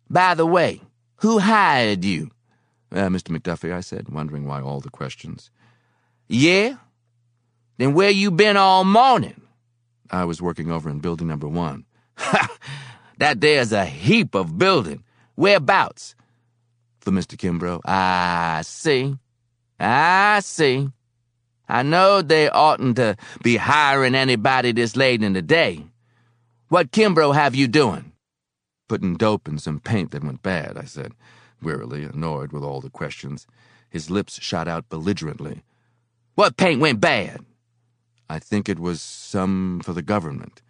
By 0.08 0.34
the 0.34 0.46
way, 0.46 0.80
who 1.16 1.38
hired 1.38 2.04
you? 2.04 2.30
Uh, 2.90 3.08
Mr. 3.08 3.36
McDuffie, 3.36 3.72
I 3.72 3.80
said, 3.80 4.08
wondering 4.08 4.46
why 4.46 4.62
all 4.62 4.80
the 4.80 4.90
questions. 4.90 5.50
Yeah? 6.28 6.76
Then 7.78 7.94
where 7.94 8.10
you 8.10 8.30
been 8.30 8.56
all 8.56 8.84
morning? 8.84 9.40
I 10.10 10.24
was 10.24 10.42
working 10.42 10.70
over 10.70 10.90
in 10.90 10.98
building 10.98 11.28
number 11.28 11.48
one. 11.48 11.84
Ha! 12.16 12.48
that 13.18 13.40
there's 13.40 13.72
a 13.72 13.84
heap 13.84 14.34
of 14.34 14.58
building. 14.58 15.04
Whereabouts? 15.36 16.14
For 17.00 17.12
Mr. 17.12 17.36
Kimbrough. 17.36 17.80
I 17.84 18.62
see. 18.64 19.16
I 19.78 20.40
see. 20.40 20.88
I 21.68 21.82
know 21.82 22.22
they 22.22 22.48
oughtn't 22.48 22.96
to 22.96 23.16
be 23.42 23.56
hiring 23.56 24.14
anybody 24.14 24.72
this 24.72 24.96
late 24.96 25.22
in 25.22 25.34
the 25.34 25.42
day. 25.42 25.84
What 26.68 26.90
Kimbrough 26.90 27.34
have 27.34 27.54
you 27.54 27.68
doing? 27.68 28.12
Putting 28.88 29.16
dope 29.16 29.46
in 29.46 29.58
some 29.58 29.80
paint 29.80 30.10
that 30.10 30.24
went 30.24 30.42
bad, 30.42 30.78
I 30.78 30.84
said, 30.84 31.12
wearily, 31.62 32.04
annoyed 32.04 32.52
with 32.52 32.64
all 32.64 32.80
the 32.80 32.90
questions. 32.90 33.46
His 33.90 34.10
lips 34.10 34.40
shot 34.42 34.66
out 34.66 34.88
belligerently. 34.88 35.62
What 36.34 36.56
paint 36.56 36.80
went 36.80 37.00
bad? 37.00 37.40
I 38.28 38.38
think 38.38 38.68
it 38.68 38.78
was 38.78 39.00
some 39.00 39.80
for 39.82 39.92
the 39.92 40.02
government. 40.02 40.62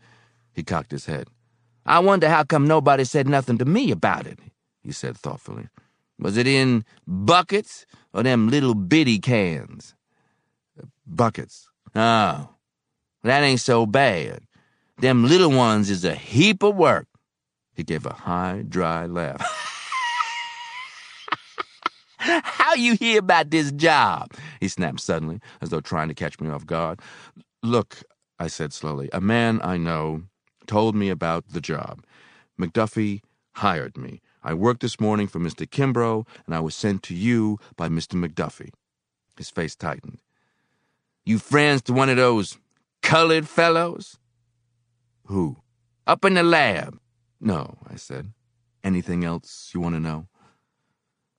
He 0.53 0.63
cocked 0.63 0.91
his 0.91 1.07
head. 1.07 1.29
I 1.87 2.01
wonder 2.01 2.29
how 2.29 2.45
come 2.45 2.67
nobody 2.67 3.05
said 3.05 3.27
nothing 3.27 3.59
to 3.59 3.65
me 3.65 3.91
about 3.91 4.27
it, 4.27 4.39
he 4.83 4.93
said 4.93 5.17
thoughtfully. 5.17 5.69
Was 6.19 6.37
it 6.37 6.47
in 6.47 6.85
buckets 7.07 7.87
or 8.13 8.23
them 8.23 8.49
little 8.49 8.75
bitty 8.75 9.19
cans? 9.19 9.95
Buckets. 11.07 11.69
Oh, 11.95 12.51
that 13.23 13.43
ain't 13.43 13.61
so 13.61 13.87
bad. 13.87 14.41
Them 14.99 15.27
little 15.27 15.51
ones 15.51 15.91
is 15.91 16.05
a 16.05 16.15
heap 16.15 16.63
of 16.63 16.77
work. 16.77 17.07
He 17.75 17.85
gave 17.85 18.05
a 18.05 18.13
high, 18.13 18.65
dry 18.69 19.07
laugh. 19.07 19.41
How 22.19 22.75
you 22.75 22.95
hear 22.97 23.21
about 23.21 23.51
this 23.51 23.71
job? 23.73 24.33
He 24.61 24.67
snapped 24.69 25.01
suddenly, 25.01 25.41
as 25.61 25.71
though 25.71 25.81
trying 25.81 26.09
to 26.09 26.15
catch 26.15 26.41
me 26.41 26.51
off 26.51 26.67
guard. 26.67 27.01
Look, 27.63 28.03
I 28.39 28.47
said 28.47 28.73
slowly, 28.73 29.09
a 29.13 29.21
man 29.21 29.61
I 29.65 29.77
know 29.77 30.23
told 30.67 30.95
me 30.95 31.09
about 31.09 31.49
the 31.49 31.61
job. 31.61 32.05
McDuffie 32.59 33.23
hired 33.53 33.97
me. 33.97 34.21
I 34.45 34.55
worked 34.55 34.81
this 34.81 35.01
morning 35.01 35.27
for 35.27 35.41
Mr. 35.41 35.69
Kimbrough, 35.69 36.27
and 36.47 36.55
I 36.55 36.61
was 36.61 36.75
sent 36.75 37.03
to 37.05 37.15
you 37.15 37.59
by 37.77 37.89
Mr. 37.89 38.15
McDuffie. 38.15 38.71
His 39.37 39.51
face 39.51 39.75
tightened. 39.75 40.21
You 41.25 41.39
friends 41.39 41.83
to 41.83 41.93
one 41.93 42.09
of 42.09 42.17
those 42.17 42.59
colored 43.03 43.49
fellows? 43.49 44.19
Who? 45.27 45.57
Up 46.07 46.25
in 46.25 46.35
the 46.35 46.43
lab. 46.43 46.99
No, 47.41 47.79
I 47.91 47.97
said. 47.97 48.33
Anything 48.85 49.25
else 49.25 49.73
you 49.75 49.81
want 49.81 49.97
to 49.97 50.01
know? 50.01 50.29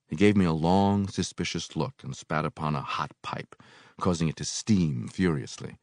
He 0.08 0.16
gave 0.16 0.36
me 0.36 0.46
a 0.46 0.52
long, 0.52 1.08
suspicious 1.08 1.76
look 1.76 2.04
and 2.04 2.16
spat 2.16 2.44
upon 2.44 2.76
a 2.76 2.82
hot 2.82 3.12
pipe, 3.22 3.56
causing 4.02 4.28
it 4.28 4.36
to 4.38 4.46
steam 4.46 5.08
furiously. 5.08 5.78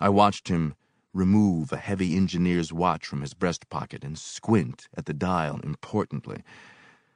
I 0.00 0.08
watched 0.08 0.48
him 0.48 0.74
remove 1.12 1.72
a 1.72 1.76
heavy 1.76 2.16
engineer's 2.16 2.72
watch 2.72 3.06
from 3.06 3.20
his 3.20 3.34
breast 3.34 3.68
pocket 3.70 4.04
and 4.04 4.18
squint 4.18 4.88
at 4.96 5.06
the 5.06 5.14
dial 5.14 5.60
importantly, 5.62 6.42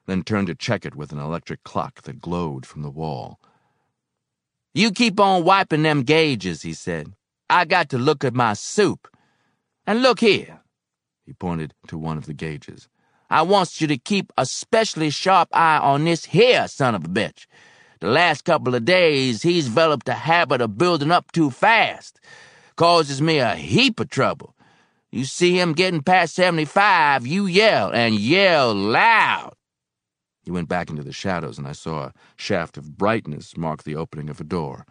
then 0.07 0.22
turn 0.22 0.47
to 0.47 0.55
check 0.55 0.87
it 0.87 0.95
with 0.95 1.12
an 1.12 1.18
electric 1.18 1.64
clock 1.64 2.03
that 2.03 2.20
glowed 2.20 2.64
from 2.64 2.83
the 2.83 2.91
wall. 2.91 3.41
You 4.72 4.93
keep 4.93 5.18
on 5.18 5.45
wiping 5.45 5.83
them 5.83 6.03
gauges, 6.03 6.62
he 6.62 6.72
said. 6.72 7.12
I 7.51 7.64
got 7.64 7.89
to 7.91 7.99
look 7.99 8.24
at 8.24 8.35
my 8.35 8.53
soup. 8.53 9.09
And 9.87 10.03
look 10.03 10.20
here. 10.20 10.61
He 11.24 11.33
pointed 11.33 11.74
to 11.89 11.99
one 11.99 12.18
of 12.18 12.26
the 12.26 12.35
gauges. 12.35 12.89
I 13.31 13.43
wants 13.43 13.81
you 13.81 13.87
to 13.89 13.99
keep 13.99 14.33
a 14.39 14.47
specially 14.47 15.11
sharp 15.11 15.49
eye 15.53 15.79
on 15.79 16.05
this 16.05 16.26
here 16.26 16.68
son 16.68 16.95
of 16.95 17.05
a 17.05 17.09
bitch. 17.09 17.47
The 18.01 18.09
last 18.09 18.45
couple 18.45 18.74
of 18.74 18.85
days, 18.85 19.43
he's 19.43 19.64
developed 19.64 20.09
a 20.09 20.14
habit 20.14 20.61
of 20.61 20.79
building 20.79 21.11
up 21.11 21.33
too 21.33 21.51
fast. 21.51 22.20
Causes 22.79 23.20
me 23.20 23.39
a 23.39 23.57
heap 23.57 23.99
of 23.99 24.09
trouble. 24.09 24.55
You 25.11 25.24
see 25.24 25.59
him 25.59 25.72
getting 25.72 26.01
past 26.01 26.37
75, 26.37 27.26
you 27.26 27.45
yell, 27.47 27.91
and 27.93 28.14
yell 28.14 28.72
loud. 28.72 29.55
He 30.45 30.53
went 30.53 30.68
back 30.68 30.89
into 30.89 31.03
the 31.03 31.12
shadows, 31.12 31.59
and 31.59 31.66
I 31.66 31.72
saw 31.72 32.05
a 32.05 32.12
shaft 32.37 32.79
of 32.79 32.97
brightness 32.97 33.57
mark 33.57 33.83
the 33.83 33.97
opening 33.97 34.31
of 34.31 34.41
a 34.41 34.45
door. 34.45 34.87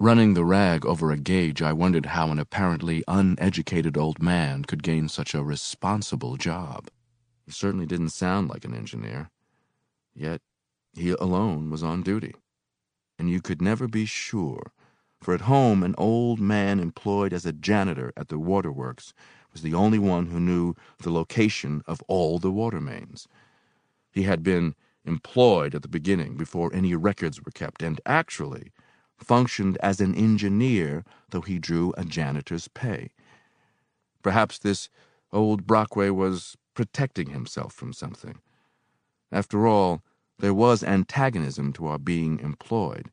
Running 0.00 0.34
the 0.34 0.44
rag 0.44 0.84
over 0.84 1.12
a 1.12 1.16
gauge, 1.16 1.62
I 1.62 1.72
wondered 1.72 2.06
how 2.06 2.32
an 2.32 2.40
apparently 2.40 3.04
uneducated 3.06 3.96
old 3.96 4.20
man 4.20 4.64
could 4.64 4.82
gain 4.82 5.08
such 5.08 5.34
a 5.34 5.44
responsible 5.44 6.36
job. 6.36 6.88
He 7.46 7.52
certainly 7.52 7.86
didn't 7.86 8.08
sound 8.08 8.48
like 8.48 8.64
an 8.64 8.74
engineer. 8.74 9.30
Yet 10.16 10.40
he 10.94 11.10
alone 11.10 11.70
was 11.70 11.84
on 11.84 12.02
duty. 12.02 12.34
And 13.20 13.30
you 13.30 13.40
could 13.40 13.62
never 13.62 13.86
be 13.86 14.04
sure, 14.04 14.72
for 15.20 15.34
at 15.34 15.42
home 15.42 15.82
an 15.82 15.94
old 15.98 16.40
man 16.40 16.80
employed 16.80 17.32
as 17.32 17.44
a 17.44 17.52
janitor 17.52 18.12
at 18.16 18.28
the 18.28 18.38
waterworks 18.38 19.12
was 19.52 19.62
the 19.62 19.74
only 19.74 19.98
one 19.98 20.26
who 20.26 20.38
knew 20.38 20.74
the 20.98 21.10
location 21.10 21.82
of 21.86 22.02
all 22.06 22.38
the 22.38 22.52
water 22.52 22.80
mains. 22.80 23.26
He 24.12 24.22
had 24.22 24.42
been 24.42 24.74
employed 25.04 25.74
at 25.74 25.82
the 25.82 25.88
beginning 25.88 26.36
before 26.36 26.72
any 26.72 26.94
records 26.94 27.42
were 27.42 27.50
kept, 27.50 27.82
and 27.82 28.00
actually 28.04 28.72
functioned 29.16 29.76
as 29.78 30.00
an 30.00 30.14
engineer, 30.14 31.04
though 31.30 31.40
he 31.40 31.58
drew 31.58 31.92
a 31.96 32.04
janitor's 32.04 32.68
pay. 32.68 33.10
Perhaps 34.22 34.58
this 34.58 34.88
old 35.32 35.66
Brockway 35.66 36.10
was 36.10 36.56
protecting 36.74 37.30
himself 37.30 37.72
from 37.72 37.92
something. 37.92 38.38
After 39.32 39.66
all, 39.66 40.02
there 40.38 40.54
was 40.54 40.84
antagonism 40.84 41.72
to 41.74 41.86
our 41.86 41.98
being 41.98 42.38
employed. 42.38 43.10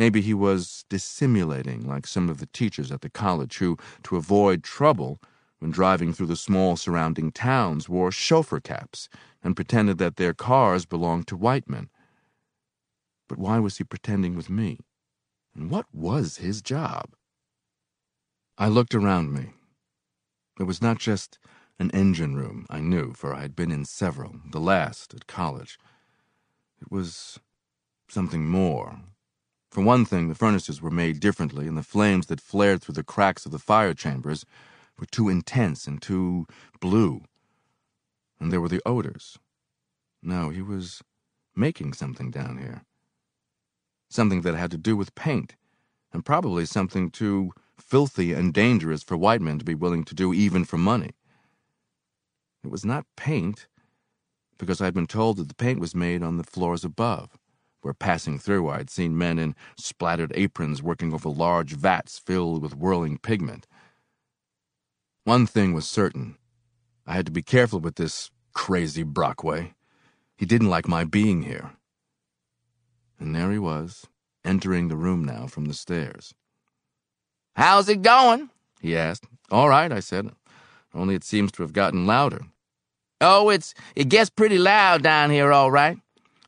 Maybe 0.00 0.22
he 0.22 0.32
was 0.32 0.86
dissimulating 0.88 1.86
like 1.86 2.06
some 2.06 2.30
of 2.30 2.38
the 2.38 2.46
teachers 2.46 2.90
at 2.90 3.02
the 3.02 3.10
college 3.10 3.58
who, 3.58 3.76
to 4.04 4.16
avoid 4.16 4.64
trouble, 4.64 5.20
when 5.58 5.70
driving 5.70 6.14
through 6.14 6.28
the 6.28 6.36
small 6.36 6.78
surrounding 6.78 7.30
towns, 7.30 7.86
wore 7.86 8.10
chauffeur 8.10 8.60
caps 8.60 9.10
and 9.44 9.54
pretended 9.54 9.98
that 9.98 10.16
their 10.16 10.32
cars 10.32 10.86
belonged 10.86 11.26
to 11.26 11.36
white 11.36 11.68
men. 11.68 11.90
But 13.28 13.36
why 13.36 13.58
was 13.58 13.76
he 13.76 13.84
pretending 13.84 14.36
with 14.36 14.48
me? 14.48 14.78
And 15.54 15.70
what 15.70 15.84
was 15.92 16.38
his 16.38 16.62
job? 16.62 17.10
I 18.56 18.68
looked 18.68 18.94
around 18.94 19.34
me. 19.34 19.52
It 20.58 20.64
was 20.64 20.80
not 20.80 20.98
just 20.98 21.38
an 21.78 21.90
engine 21.90 22.36
room, 22.36 22.64
I 22.70 22.80
knew, 22.80 23.12
for 23.12 23.34
I 23.34 23.42
had 23.42 23.54
been 23.54 23.70
in 23.70 23.84
several, 23.84 24.36
the 24.50 24.60
last 24.60 25.12
at 25.12 25.26
college. 25.26 25.78
It 26.80 26.90
was 26.90 27.38
something 28.08 28.48
more. 28.48 29.00
For 29.70 29.84
one 29.84 30.04
thing, 30.04 30.28
the 30.28 30.34
furnaces 30.34 30.82
were 30.82 30.90
made 30.90 31.20
differently, 31.20 31.68
and 31.68 31.76
the 31.76 31.84
flames 31.84 32.26
that 32.26 32.40
flared 32.40 32.82
through 32.82 32.94
the 32.94 33.04
cracks 33.04 33.46
of 33.46 33.52
the 33.52 33.58
fire 33.58 33.94
chambers 33.94 34.44
were 34.98 35.06
too 35.06 35.28
intense 35.28 35.86
and 35.86 36.02
too 36.02 36.46
blue. 36.80 37.22
And 38.40 38.52
there 38.52 38.60
were 38.60 38.68
the 38.68 38.82
odors. 38.84 39.38
No, 40.22 40.50
he 40.50 40.60
was 40.60 41.02
making 41.54 41.92
something 41.92 42.30
down 42.30 42.58
here. 42.58 42.82
Something 44.08 44.42
that 44.42 44.56
had 44.56 44.72
to 44.72 44.78
do 44.78 44.96
with 44.96 45.14
paint, 45.14 45.54
and 46.12 46.24
probably 46.24 46.66
something 46.66 47.10
too 47.10 47.52
filthy 47.78 48.32
and 48.32 48.52
dangerous 48.52 49.04
for 49.04 49.16
white 49.16 49.40
men 49.40 49.58
to 49.60 49.64
be 49.64 49.74
willing 49.74 50.04
to 50.04 50.14
do 50.14 50.34
even 50.34 50.64
for 50.64 50.78
money. 50.78 51.12
It 52.64 52.70
was 52.70 52.84
not 52.84 53.06
paint, 53.16 53.68
because 54.58 54.80
I 54.80 54.86
had 54.86 54.94
been 54.94 55.06
told 55.06 55.36
that 55.36 55.48
the 55.48 55.54
paint 55.54 55.78
was 55.78 55.94
made 55.94 56.22
on 56.24 56.38
the 56.38 56.44
floors 56.44 56.84
above, 56.84 57.38
where 57.82 57.94
passing 57.94 58.38
through 58.38 58.68
I 58.68 58.78
had 58.78 58.90
seen 58.90 59.16
men 59.18 59.38
in 59.38 59.54
splattered 59.76 60.32
aprons 60.34 60.82
working 60.82 61.12
over 61.12 61.28
large 61.28 61.72
vats 61.72 62.18
filled 62.18 62.62
with 62.62 62.76
whirling 62.76 63.18
pigment. 63.18 63.66
One 65.24 65.46
thing 65.46 65.72
was 65.72 65.86
certain. 65.86 66.36
I 67.06 67.14
had 67.14 67.26
to 67.26 67.32
be 67.32 67.42
careful 67.42 67.80
with 67.80 67.96
this 67.96 68.30
crazy 68.54 69.02
Brockway. 69.02 69.74
He 70.36 70.46
didn't 70.46 70.70
like 70.70 70.88
my 70.88 71.04
being 71.04 71.42
here. 71.42 71.72
And 73.18 73.34
there 73.34 73.52
he 73.52 73.58
was, 73.58 74.06
entering 74.44 74.88
the 74.88 74.96
room 74.96 75.24
now 75.24 75.46
from 75.46 75.66
the 75.66 75.74
stairs. 75.74 76.34
How's 77.54 77.88
it 77.88 78.02
going? 78.02 78.50
he 78.80 78.96
asked. 78.96 79.24
All 79.50 79.68
right, 79.68 79.92
I 79.92 80.00
said, 80.00 80.30
only 80.94 81.14
it 81.14 81.24
seems 81.24 81.52
to 81.52 81.62
have 81.62 81.72
gotten 81.72 82.06
louder. 82.06 82.40
Oh, 83.20 83.50
it's 83.50 83.74
it 83.94 84.08
gets 84.08 84.30
pretty 84.30 84.58
loud 84.58 85.02
down 85.02 85.30
here, 85.30 85.52
all 85.52 85.70
right. 85.70 85.98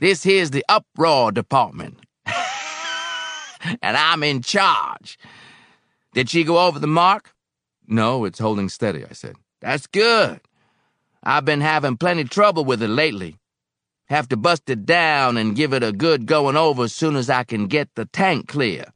This 0.03 0.25
here's 0.25 0.51
the 0.51 0.65
uproar 0.69 1.31
department. 1.31 2.01
and 2.27 3.97
I'm 3.97 4.25
in 4.25 4.43
charge. 4.43 5.17
Did 6.13 6.29
she 6.29 6.43
go 6.43 6.59
over 6.59 6.81
the 6.81 6.89
mark? 6.89 7.33
No, 7.87 8.25
it's 8.25 8.41
holding 8.41 8.69
steady, 8.69 9.05
I 9.09 9.13
said. 9.13 9.37
That's 9.61 9.87
good. 9.87 10.41
I've 11.23 11.45
been 11.45 11.61
having 11.61 11.97
plenty 11.97 12.25
trouble 12.25 12.65
with 12.65 12.83
it 12.83 12.89
lately. 12.89 13.37
Have 14.07 14.29
to 14.31 14.37
bust 14.37 14.69
it 14.69 14.85
down 14.85 15.37
and 15.37 15.55
give 15.55 15.73
it 15.73 15.85
a 15.85 15.93
good 15.93 16.27
going 16.27 16.57
over 16.57 16.83
as 16.83 16.93
soon 16.93 17.15
as 17.15 17.31
I 17.31 17.45
can 17.45 17.69
get 17.69 17.95
the 17.95 18.07
tank 18.07 18.49
clear. 18.49 18.87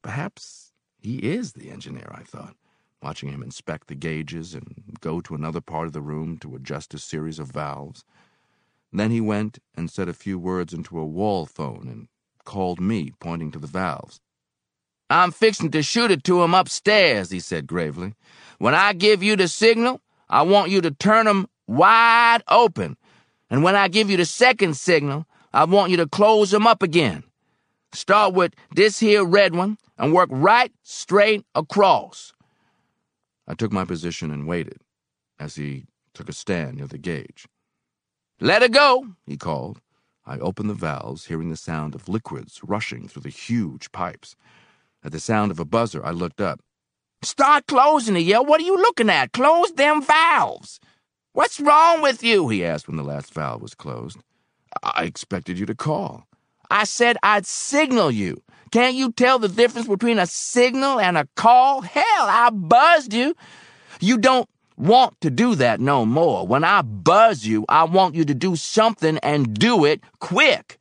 Perhaps 0.00 0.72
he 0.98 1.18
is 1.18 1.52
the 1.52 1.70
engineer, 1.70 2.10
I 2.10 2.22
thought 2.22 2.56
watching 3.02 3.30
him 3.30 3.42
inspect 3.42 3.88
the 3.88 3.94
gauges 3.94 4.54
and 4.54 4.96
go 5.00 5.20
to 5.20 5.34
another 5.34 5.60
part 5.60 5.86
of 5.86 5.92
the 5.92 6.00
room 6.00 6.38
to 6.38 6.54
adjust 6.54 6.94
a 6.94 6.98
series 6.98 7.38
of 7.38 7.48
valves. 7.48 8.04
Then 8.92 9.10
he 9.10 9.20
went 9.20 9.58
and 9.76 9.90
said 9.90 10.08
a 10.08 10.12
few 10.12 10.38
words 10.38 10.72
into 10.72 10.98
a 10.98 11.04
wall 11.04 11.46
phone 11.46 11.86
and 11.88 12.08
called 12.44 12.80
me, 12.80 13.12
pointing 13.20 13.52
to 13.52 13.58
the 13.58 13.66
valves. 13.66 14.20
I'm 15.08 15.32
fixing 15.32 15.70
to 15.72 15.82
shoot 15.82 16.10
it 16.10 16.24
to 16.24 16.42
him 16.42 16.54
upstairs, 16.54 17.30
he 17.30 17.40
said 17.40 17.66
gravely. 17.66 18.14
When 18.58 18.74
I 18.74 18.92
give 18.92 19.22
you 19.22 19.36
the 19.36 19.48
signal, 19.48 20.00
I 20.28 20.42
want 20.42 20.70
you 20.70 20.80
to 20.80 20.90
turn 20.90 21.26
'em 21.26 21.46
wide 21.66 22.42
open. 22.48 22.96
And 23.48 23.62
when 23.62 23.74
I 23.74 23.88
give 23.88 24.10
you 24.10 24.16
the 24.16 24.24
second 24.24 24.76
signal, 24.76 25.26
I 25.52 25.64
want 25.64 25.90
you 25.90 25.96
to 25.96 26.08
close 26.08 26.54
'em 26.54 26.66
up 26.66 26.82
again. 26.82 27.24
Start 27.92 28.34
with 28.34 28.54
this 28.70 29.00
here 29.00 29.24
red 29.24 29.54
one 29.54 29.78
and 29.98 30.12
work 30.12 30.28
right 30.32 30.72
straight 30.82 31.44
across. 31.54 32.32
I 33.48 33.54
took 33.54 33.72
my 33.72 33.84
position 33.84 34.30
and 34.30 34.46
waited 34.46 34.80
as 35.40 35.56
he 35.56 35.86
took 36.14 36.28
a 36.28 36.32
stand 36.32 36.76
near 36.76 36.86
the 36.86 36.98
gauge. 36.98 37.46
Let 38.42 38.62
it 38.62 38.72
go, 38.72 39.06
he 39.26 39.36
called. 39.36 39.80
I 40.24 40.38
opened 40.38 40.70
the 40.70 40.74
valves, 40.74 41.26
hearing 41.26 41.50
the 41.50 41.56
sound 41.56 41.94
of 41.94 42.08
liquids 42.08 42.60
rushing 42.62 43.06
through 43.06 43.22
the 43.22 43.28
huge 43.28 43.92
pipes. 43.92 44.34
At 45.04 45.12
the 45.12 45.20
sound 45.20 45.50
of 45.50 45.60
a 45.60 45.66
buzzer, 45.66 46.04
I 46.04 46.12
looked 46.12 46.40
up. 46.40 46.60
Start 47.22 47.66
closing 47.66 48.16
it, 48.16 48.20
yo. 48.20 48.40
What 48.40 48.62
are 48.62 48.64
you 48.64 48.76
looking 48.78 49.10
at? 49.10 49.32
Close 49.32 49.72
them 49.72 50.00
valves. 50.02 50.80
What's 51.32 51.60
wrong 51.60 52.00
with 52.00 52.22
you? 52.22 52.48
he 52.48 52.64
asked 52.64 52.88
when 52.88 52.96
the 52.96 53.02
last 53.02 53.34
valve 53.34 53.60
was 53.60 53.74
closed. 53.74 54.18
I 54.82 55.04
expected 55.04 55.58
you 55.58 55.66
to 55.66 55.74
call. 55.74 56.26
I 56.70 56.84
said 56.84 57.18
I'd 57.22 57.44
signal 57.44 58.10
you. 58.10 58.42
Can't 58.70 58.94
you 58.94 59.12
tell 59.12 59.38
the 59.38 59.48
difference 59.48 59.86
between 59.86 60.18
a 60.18 60.26
signal 60.26 60.98
and 60.98 61.18
a 61.18 61.28
call? 61.36 61.82
Hell, 61.82 62.04
I 62.04 62.48
buzzed 62.50 63.12
you. 63.12 63.34
You 64.00 64.16
don't 64.16 64.48
want 64.80 65.20
to 65.20 65.30
do 65.30 65.54
that 65.56 65.80
no 65.80 66.06
more. 66.06 66.46
When 66.46 66.64
I 66.64 66.82
buzz 66.82 67.46
you, 67.46 67.64
I 67.68 67.84
want 67.84 68.14
you 68.14 68.24
to 68.24 68.34
do 68.34 68.56
something 68.56 69.18
and 69.18 69.58
do 69.58 69.84
it 69.84 70.00
quick. 70.18 70.78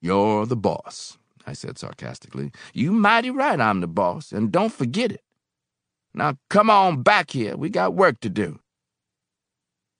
You're 0.00 0.46
the 0.46 0.56
boss, 0.56 1.16
I 1.46 1.54
said 1.54 1.78
sarcastically. 1.78 2.52
You 2.74 2.92
mighty 2.92 3.30
right 3.30 3.58
I'm 3.58 3.80
the 3.80 3.86
boss, 3.86 4.32
and 4.32 4.52
don't 4.52 4.72
forget 4.72 5.10
it. 5.10 5.22
Now 6.12 6.36
come 6.50 6.70
on 6.70 7.02
back 7.02 7.30
here. 7.30 7.56
We 7.56 7.70
got 7.70 7.94
work 7.94 8.20
to 8.20 8.28
do. 8.28 8.60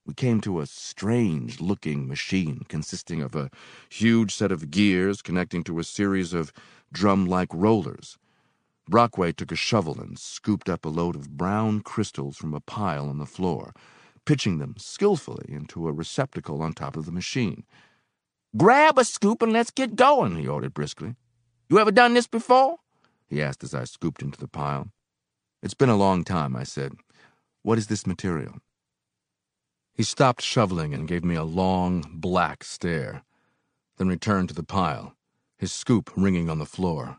We 0.06 0.12
came 0.12 0.42
to 0.42 0.60
a 0.60 0.66
strange 0.66 1.60
looking 1.60 2.06
machine 2.06 2.66
consisting 2.68 3.22
of 3.22 3.34
a 3.34 3.50
huge 3.88 4.34
set 4.34 4.52
of 4.52 4.70
gears 4.70 5.22
connecting 5.22 5.64
to 5.64 5.78
a 5.78 5.84
series 5.84 6.34
of 6.34 6.52
drum 6.92 7.24
like 7.26 7.48
rollers. 7.52 8.18
Brockway 8.88 9.32
took 9.32 9.50
a 9.50 9.56
shovel 9.56 10.00
and 10.00 10.18
scooped 10.18 10.68
up 10.68 10.84
a 10.84 10.88
load 10.88 11.16
of 11.16 11.36
brown 11.36 11.80
crystals 11.80 12.36
from 12.36 12.54
a 12.54 12.60
pile 12.60 13.08
on 13.08 13.18
the 13.18 13.26
floor, 13.26 13.72
pitching 14.24 14.58
them 14.58 14.74
skillfully 14.76 15.46
into 15.48 15.88
a 15.88 15.92
receptacle 15.92 16.60
on 16.62 16.72
top 16.72 16.96
of 16.96 17.06
the 17.06 17.12
machine. 17.12 17.64
Grab 18.56 18.98
a 18.98 19.04
scoop 19.04 19.42
and 19.42 19.52
let's 19.52 19.70
get 19.70 19.96
going, 19.96 20.36
he 20.36 20.46
ordered 20.46 20.74
briskly. 20.74 21.16
You 21.68 21.78
ever 21.78 21.90
done 21.90 22.14
this 22.14 22.26
before? 22.26 22.76
he 23.26 23.42
asked 23.42 23.64
as 23.64 23.74
I 23.74 23.84
scooped 23.84 24.22
into 24.22 24.38
the 24.38 24.48
pile. 24.48 24.90
It's 25.62 25.74
been 25.74 25.88
a 25.88 25.96
long 25.96 26.24
time, 26.24 26.54
I 26.54 26.64
said. 26.64 26.92
What 27.62 27.78
is 27.78 27.86
this 27.86 28.06
material? 28.06 28.58
He 29.94 30.02
stopped 30.02 30.42
shoveling 30.42 30.92
and 30.92 31.08
gave 31.08 31.24
me 31.24 31.34
a 31.34 31.44
long, 31.44 32.04
black 32.12 32.64
stare, 32.64 33.22
then 33.96 34.08
returned 34.08 34.50
to 34.50 34.54
the 34.54 34.62
pile 34.62 35.16
his 35.58 35.72
scoop 35.72 36.10
ringing 36.14 36.50
on 36.50 36.58
the 36.58 36.66
floor. 36.66 37.18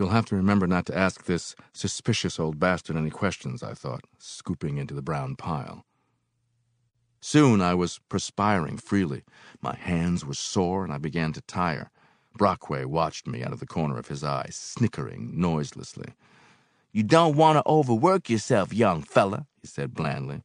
You'll 0.00 0.08
have 0.08 0.24
to 0.26 0.36
remember 0.36 0.66
not 0.66 0.86
to 0.86 0.96
ask 0.96 1.26
this 1.26 1.54
suspicious 1.74 2.40
old 2.40 2.58
bastard 2.58 2.96
any 2.96 3.10
questions, 3.10 3.62
I 3.62 3.74
thought, 3.74 4.00
scooping 4.18 4.78
into 4.78 4.94
the 4.94 5.02
brown 5.02 5.36
pile. 5.36 5.84
Soon 7.20 7.60
I 7.60 7.74
was 7.74 8.00
perspiring 8.08 8.78
freely. 8.78 9.24
My 9.60 9.76
hands 9.76 10.24
were 10.24 10.32
sore 10.32 10.84
and 10.84 10.92
I 10.92 10.96
began 10.96 11.34
to 11.34 11.42
tire. 11.42 11.90
Brockway 12.34 12.86
watched 12.86 13.26
me 13.26 13.44
out 13.44 13.52
of 13.52 13.60
the 13.60 13.66
corner 13.66 13.98
of 13.98 14.08
his 14.08 14.24
eye, 14.24 14.46
snickering 14.48 15.38
noiselessly. 15.38 16.14
You 16.92 17.02
don't 17.02 17.36
want 17.36 17.58
to 17.58 17.70
overwork 17.70 18.30
yourself, 18.30 18.72
young 18.72 19.02
fella, 19.02 19.48
he 19.60 19.66
said 19.66 19.92
blandly. 19.92 20.44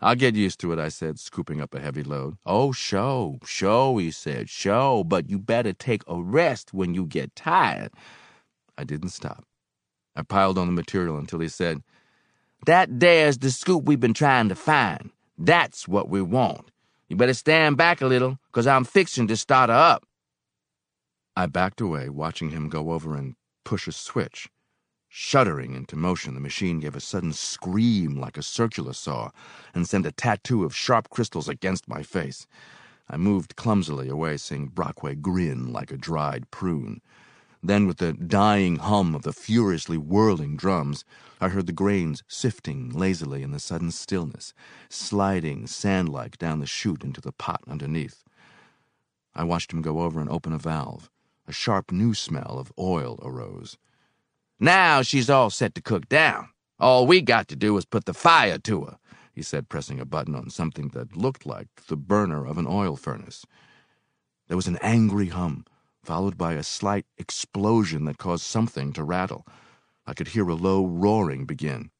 I'll 0.00 0.14
get 0.14 0.36
used 0.36 0.60
to 0.60 0.72
it, 0.72 0.78
I 0.78 0.88
said, 0.88 1.18
scooping 1.18 1.60
up 1.60 1.74
a 1.74 1.80
heavy 1.80 2.04
load. 2.04 2.36
Oh, 2.46 2.70
show, 2.70 3.40
show, 3.44 3.96
he 3.96 4.12
said, 4.12 4.48
show, 4.48 5.02
but 5.02 5.28
you 5.28 5.40
better 5.40 5.72
take 5.72 6.02
a 6.06 6.22
rest 6.22 6.72
when 6.72 6.94
you 6.94 7.06
get 7.06 7.34
tired. 7.34 7.90
I 8.76 8.84
didn't 8.84 9.10
stop. 9.10 9.44
I 10.16 10.22
piled 10.22 10.58
on 10.58 10.66
the 10.66 10.72
material 10.72 11.18
until 11.18 11.40
he 11.40 11.48
said, 11.48 11.82
That 12.66 13.00
there's 13.00 13.38
the 13.38 13.50
scoop 13.50 13.84
we've 13.84 14.00
been 14.00 14.14
trying 14.14 14.48
to 14.48 14.54
find. 14.54 15.10
That's 15.36 15.88
what 15.88 16.08
we 16.08 16.22
want. 16.22 16.70
You 17.08 17.16
better 17.16 17.34
stand 17.34 17.76
back 17.76 18.00
a 18.00 18.06
little, 18.06 18.38
'cause 18.52 18.66
I'm 18.66 18.84
fixing 18.84 19.26
to 19.28 19.36
start 19.36 19.70
her 19.70 19.76
up. 19.76 20.06
I 21.36 21.46
backed 21.46 21.80
away, 21.80 22.08
watching 22.08 22.50
him 22.50 22.68
go 22.68 22.92
over 22.92 23.16
and 23.16 23.34
push 23.64 23.88
a 23.88 23.92
switch. 23.92 24.48
Shuddering 25.08 25.74
into 25.74 25.94
motion, 25.96 26.34
the 26.34 26.40
machine 26.40 26.80
gave 26.80 26.96
a 26.96 27.00
sudden 27.00 27.32
scream 27.32 28.16
like 28.16 28.36
a 28.36 28.42
circular 28.42 28.92
saw 28.92 29.30
and 29.72 29.88
sent 29.88 30.06
a 30.06 30.12
tattoo 30.12 30.64
of 30.64 30.74
sharp 30.74 31.10
crystals 31.10 31.48
against 31.48 31.88
my 31.88 32.02
face. 32.02 32.46
I 33.08 33.16
moved 33.16 33.56
clumsily 33.56 34.08
away, 34.08 34.38
seeing 34.38 34.68
Brockway 34.68 35.14
grin 35.14 35.72
like 35.72 35.92
a 35.92 35.96
dried 35.96 36.50
prune. 36.50 37.00
Then, 37.66 37.86
with 37.86 37.96
the 37.96 38.12
dying 38.12 38.76
hum 38.76 39.14
of 39.14 39.22
the 39.22 39.32
furiously 39.32 39.96
whirling 39.96 40.54
drums, 40.54 41.02
I 41.40 41.48
heard 41.48 41.66
the 41.66 41.72
grains 41.72 42.22
sifting 42.28 42.90
lazily 42.90 43.42
in 43.42 43.52
the 43.52 43.58
sudden 43.58 43.90
stillness, 43.90 44.52
sliding 44.90 45.66
sand-like 45.66 46.36
down 46.36 46.60
the 46.60 46.66
chute 46.66 47.02
into 47.02 47.22
the 47.22 47.32
pot 47.32 47.62
underneath. 47.66 48.22
I 49.34 49.44
watched 49.44 49.72
him 49.72 49.80
go 49.80 50.00
over 50.02 50.20
and 50.20 50.28
open 50.28 50.52
a 50.52 50.58
valve. 50.58 51.08
A 51.48 51.52
sharp 51.52 51.90
new 51.90 52.12
smell 52.12 52.58
of 52.58 52.70
oil 52.78 53.18
arose. 53.22 53.78
Now 54.60 55.00
she's 55.00 55.30
all 55.30 55.48
set 55.48 55.74
to 55.74 55.80
cook 55.80 56.06
down. 56.06 56.50
All 56.78 57.06
we 57.06 57.22
got 57.22 57.48
to 57.48 57.56
do 57.56 57.78
is 57.78 57.86
put 57.86 58.04
the 58.04 58.12
fire 58.12 58.58
to 58.58 58.84
her, 58.84 58.98
he 59.32 59.40
said, 59.40 59.70
pressing 59.70 60.00
a 60.00 60.04
button 60.04 60.34
on 60.34 60.50
something 60.50 60.88
that 60.88 61.16
looked 61.16 61.46
like 61.46 61.68
the 61.88 61.96
burner 61.96 62.46
of 62.46 62.58
an 62.58 62.66
oil 62.68 62.96
furnace. 62.96 63.46
There 64.48 64.56
was 64.56 64.66
an 64.66 64.78
angry 64.82 65.28
hum, 65.28 65.64
followed 66.04 66.36
by 66.36 66.52
a 66.52 66.62
slight 66.62 67.06
explosion 67.18 68.04
that 68.04 68.18
caused 68.18 68.44
something 68.44 68.92
to 68.92 69.02
rattle. 69.02 69.46
I 70.06 70.12
could 70.12 70.28
hear 70.28 70.48
a 70.48 70.54
low 70.54 70.86
roaring 70.86 71.46
begin. 71.46 71.90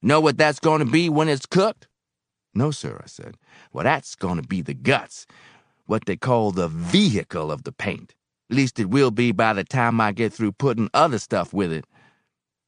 Know 0.00 0.20
what 0.20 0.38
that's 0.38 0.60
going 0.60 0.80
to 0.80 0.90
be 0.90 1.08
when 1.08 1.28
it's 1.28 1.46
cooked? 1.46 1.86
No, 2.54 2.70
sir, 2.70 3.00
I 3.02 3.06
said. 3.06 3.36
Well, 3.72 3.84
that's 3.84 4.14
going 4.14 4.40
to 4.40 4.46
be 4.46 4.62
the 4.62 4.74
guts, 4.74 5.26
what 5.86 6.06
they 6.06 6.16
call 6.16 6.50
the 6.50 6.68
vehicle 6.68 7.50
of 7.50 7.64
the 7.64 7.72
paint. 7.72 8.14
At 8.50 8.56
least 8.56 8.78
it 8.78 8.90
will 8.90 9.10
be 9.10 9.32
by 9.32 9.52
the 9.52 9.64
time 9.64 10.00
I 10.00 10.12
get 10.12 10.32
through 10.32 10.52
putting 10.52 10.88
other 10.94 11.18
stuff 11.18 11.52
with 11.52 11.72
it. 11.72 11.86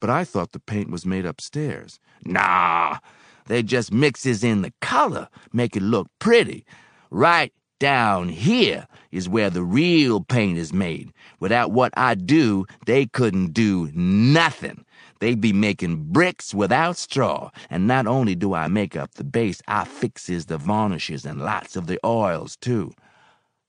But 0.01 0.11
I 0.11 0.25
thought 0.25 0.53
the 0.53 0.61
paint 0.61 0.91
was 0.91 1.07
made 1.07 1.25
upstairs. 1.25 1.99
Nah, 2.25 2.99
they 3.47 3.63
just 3.63 3.93
mixes 3.93 4.43
in 4.45 4.63
the 4.63 4.73
color, 4.83 5.29
make 5.53 5.77
it 5.77 5.83
look 5.83 6.09
pretty. 6.19 6.65
Right 7.11 7.53
down 7.79 8.29
here 8.29 8.87
is 9.13 9.29
where 9.29 9.51
the 9.51 9.63
real 9.63 10.21
paint 10.21 10.59
is 10.59 10.73
made. 10.73 11.13
Without 11.41 11.73
what 11.73 11.93
I 11.97 12.15
do, 12.15 12.67
they 12.87 13.07
couldn't 13.07 13.53
do 13.53 13.91
nothing. 13.95 14.85
They'd 15.21 15.41
be 15.41 15.53
making 15.53 16.13
bricks 16.13 16.55
without 16.55 16.97
straw. 16.97 17.51
And 17.71 17.87
not 17.87 18.07
only 18.07 18.35
do 18.35 18.55
I 18.55 18.69
make 18.69 18.97
up 18.97 19.15
the 19.15 19.25
base, 19.25 19.63
I 19.67 19.85
fixes 19.85 20.47
the 20.47 20.59
varnishes 20.59 21.25
and 21.25 21.41
lots 21.41 21.77
of 21.77 21.87
the 21.87 21.99
oils, 22.05 22.57
too. 22.57 22.93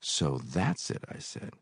So 0.00 0.40
that's 0.44 0.90
it, 0.90 1.04
I 1.14 1.18
said. 1.18 1.52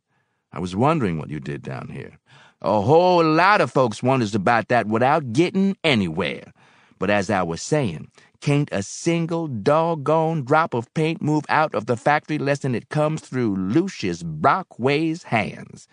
I 0.52 0.58
was 0.58 0.74
wondering 0.74 1.18
what 1.18 1.30
you 1.30 1.40
did 1.40 1.62
down 1.62 1.88
here. 1.88 2.18
A 2.62 2.80
whole 2.80 3.24
lot 3.24 3.60
of 3.60 3.70
folks 3.70 4.02
wonders 4.02 4.34
about 4.34 4.68
that 4.68 4.86
without 4.86 5.32
getting 5.32 5.76
anywhere. 5.84 6.52
But 6.98 7.10
as 7.10 7.28
I 7.28 7.42
was 7.42 7.60
saying, 7.60 8.10
can't 8.40 8.68
a 8.72 8.82
single 8.82 9.46
doggone 9.46 10.44
drop 10.44 10.74
of 10.74 10.92
paint 10.94 11.22
move 11.22 11.44
out 11.48 11.74
of 11.74 11.86
the 11.86 11.96
factory 11.96 12.38
less 12.38 12.64
it 12.64 12.88
comes 12.88 13.20
through 13.20 13.56
Lucius 13.56 14.22
Brockway's 14.22 15.24
hands. 15.24 15.88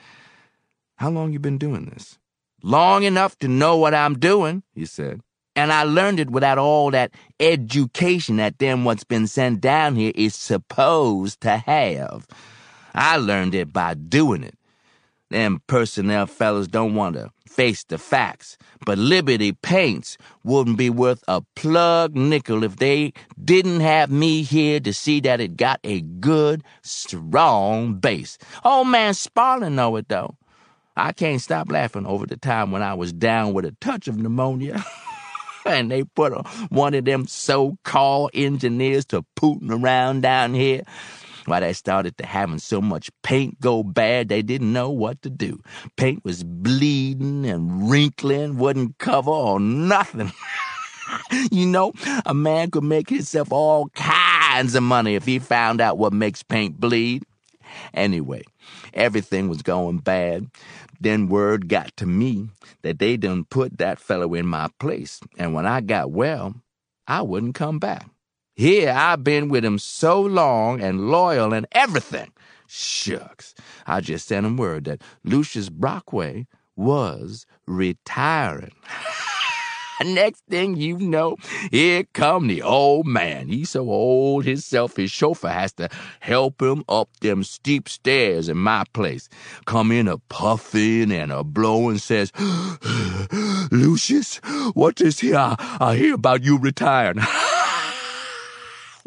How 0.98 1.10
long 1.10 1.34
you 1.34 1.40
been 1.40 1.58
doing 1.58 1.86
this? 1.86 2.18
Long 2.62 3.04
enough 3.04 3.38
to 3.40 3.48
know 3.48 3.78
what 3.78 3.94
I'm 3.94 4.18
doing, 4.18 4.64
he 4.74 4.86
said. 4.86 5.22
And 5.56 5.72
I 5.72 5.84
learned 5.84 6.20
it 6.20 6.32
without 6.32 6.58
all 6.58 6.92
that 6.92 7.12
education 7.40 8.38
that 8.38 8.60
them 8.60 8.86
what's 8.86 9.04
been 9.04 9.28
sent 9.28 9.62
down 9.62 9.96
here 9.96 10.12
is 10.16 10.36
supposed 10.36 11.42
to 11.42 11.58
have. 11.58 12.26
I 12.96 13.18
learned 13.18 13.54
it 13.54 13.74
by 13.74 13.94
doing 13.94 14.44
it. 14.44 14.58
Them 15.34 15.64
personnel 15.66 16.28
fellas 16.28 16.68
don't 16.68 16.94
want 16.94 17.16
to 17.16 17.32
face 17.48 17.84
the 17.86 17.98
facts, 17.98 18.56
but 18.86 19.00
Liberty 19.00 19.52
Paints 19.52 20.16
wouldn't 20.44 20.78
be 20.78 20.92
worth 20.92 21.24
a 21.28 21.42
plug 21.56 22.16
nickel 22.16 22.64
if 22.64 22.76
they 22.76 23.14
didn't 23.44 23.80
have 23.80 24.12
me 24.12 24.44
here 24.44 24.80
to 24.82 24.94
see 24.94 25.20
that 25.22 25.42
it 25.42 25.58
got 25.58 25.80
a 25.84 26.02
good, 26.02 26.64
strong 26.84 27.96
base. 27.96 28.38
Old 28.64 28.90
man 28.90 29.14
Sparland 29.14 29.74
know 29.74 29.96
it, 29.96 30.08
though. 30.08 30.36
I 30.96 31.14
can't 31.14 31.42
stop 31.42 31.72
laughing 31.72 32.06
over 32.06 32.28
the 32.28 32.38
time 32.38 32.70
when 32.70 32.84
I 32.84 32.94
was 32.94 33.12
down 33.12 33.54
with 33.54 33.66
a 33.66 33.72
touch 33.82 34.08
of 34.08 34.16
pneumonia. 34.16 34.86
and 35.66 35.90
they 35.90 36.04
put 36.04 36.32
a, 36.32 36.44
one 36.70 36.94
of 36.94 37.06
them 37.06 37.26
so-called 37.26 38.30
engineers 38.36 39.06
to 39.06 39.24
pooting 39.36 39.72
around 39.72 40.22
down 40.22 40.54
here. 40.54 40.84
Why, 41.46 41.60
they 41.60 41.74
started 41.74 42.18
to 42.18 42.26
having 42.26 42.60
so 42.60 42.82
much 42.82 43.10
paint 43.22 43.60
go 43.60 43.84
bad 43.84 44.30
they 44.30 44.42
didn't 44.42 44.72
know 44.72 44.90
what 44.90 45.22
to 45.24 45.30
do. 45.30 45.62
Paint 45.98 46.24
was 46.24 46.44
bleeding 46.44 47.46
and 47.46 47.90
wrinkling, 47.90 48.58
wouldn't 48.58 48.98
cover 48.98 49.32
or 49.32 49.60
nothing. 49.60 50.32
you 51.52 51.66
know, 51.66 51.94
a 52.26 52.34
man 52.34 52.72
could 52.72 52.84
make 52.84 53.10
himself 53.10 53.52
all 53.52 53.90
kinds 53.90 54.76
of 54.76 54.84
money 54.84 55.16
if 55.16 55.26
he 55.26 55.40
found 55.40 55.82
out 55.82 55.98
what 55.98 56.14
makes 56.14 56.44
paint 56.44 56.80
bleed. 56.80 57.24
Anyway, 57.94 58.44
everything 58.94 59.50
was 59.50 59.62
going 59.62 59.98
bad. 59.98 60.48
Then 61.00 61.28
word 61.28 61.68
got 61.68 61.96
to 61.98 62.06
me 62.06 62.50
that 62.82 63.00
they 63.00 63.18
done 63.18 63.44
put 63.46 63.78
that 63.80 64.00
fellow 64.00 64.34
in 64.34 64.48
my 64.48 64.70
place, 64.80 65.20
and 65.38 65.54
when 65.54 65.66
I 65.66 65.82
got 65.82 66.12
well, 66.12 66.56
I 67.08 67.22
wouldn't 67.22 67.56
come 67.56 67.80
back. 67.80 68.08
Here 68.56 68.94
I've 68.96 69.24
been 69.24 69.50
with 69.50 69.66
him 69.66 69.80
so 69.80 70.22
long 70.22 70.80
and 70.80 71.10
loyal 71.10 71.54
and 71.54 71.66
everything. 71.72 72.32
Shucks, 72.68 73.56
I 73.88 74.00
just 74.02 74.28
sent 74.28 74.46
him 74.46 74.58
word 74.58 74.86
that 74.86 75.02
Lucius 75.24 75.70
Brockway 75.70 76.48
was 76.76 77.46
retiring. 77.66 78.74
Next 80.04 80.44
thing 80.50 80.76
you 80.76 80.98
know, 80.98 81.38
here 81.72 82.04
come 82.14 82.48
the 82.48 82.62
old 82.62 83.08
man. 83.08 83.48
He's 83.48 83.70
so 83.70 83.90
old 83.90 84.44
himself, 84.44 84.98
his 84.98 85.12
chauffeur 85.12 85.50
has 85.50 85.72
to 85.74 85.90
help 86.20 86.62
him 86.62 86.84
up 86.90 87.10
them 87.22 87.44
steep 87.44 87.88
stairs 87.88 88.50
in 88.50 88.58
my 88.58 88.84
place. 88.94 89.30
Come 89.66 89.92
in 89.92 90.08
a 90.08 90.18
puffing 90.18 91.12
and 91.12 91.32
a 91.32 91.44
blowing, 91.44 92.00
says, 92.00 92.32
Lucius, 93.72 94.38
what 94.74 95.00
is 95.00 95.20
here? 95.20 95.38
I, 95.38 95.78
I 95.80 95.96
hear 95.96 96.16
about 96.16 96.44
you 96.44 96.58
retiring. 96.58 97.20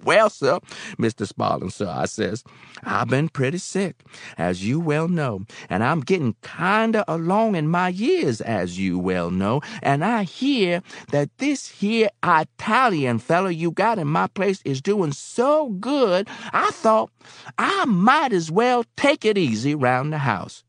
Well, 0.05 0.29
sir, 0.29 0.61
Mr. 0.99 1.27
Sparland, 1.27 1.73
sir, 1.73 1.89
I 1.89 2.05
says, 2.05 2.45
I've 2.85 3.09
been 3.09 3.31
pretty 3.31 3.59
sick, 3.59 4.05
as 4.37 4.65
you 4.65 4.79
well 4.79 5.09
know, 5.09 5.47
and 5.71 5.83
I'm 5.83 6.01
getting 6.01 6.37
kinda 6.43 7.05
along 7.09 7.57
in 7.57 7.69
my 7.69 7.89
years, 7.89 8.41
as 8.43 8.79
you 8.79 8.99
well 8.99 9.31
know, 9.31 9.63
and 9.83 10.05
I 10.05 10.25
hear 10.25 10.83
that 11.13 11.39
this 11.39 11.69
here 11.69 12.11
Italian 12.23 13.19
fellow 13.19 13.49
you 13.49 13.71
got 13.71 13.99
in 13.99 14.09
my 14.09 14.27
place 14.27 14.61
is 14.65 14.83
doing 14.83 15.13
so 15.13 15.71
good, 15.71 16.29
I 16.53 16.71
thought 16.73 17.11
I 17.57 17.87
might 17.87 18.33
as 18.33 18.51
well 18.51 18.85
take 18.97 19.25
it 19.25 19.39
easy 19.39 19.75
round 19.75 20.13
the 20.13 20.19
house. 20.19 20.63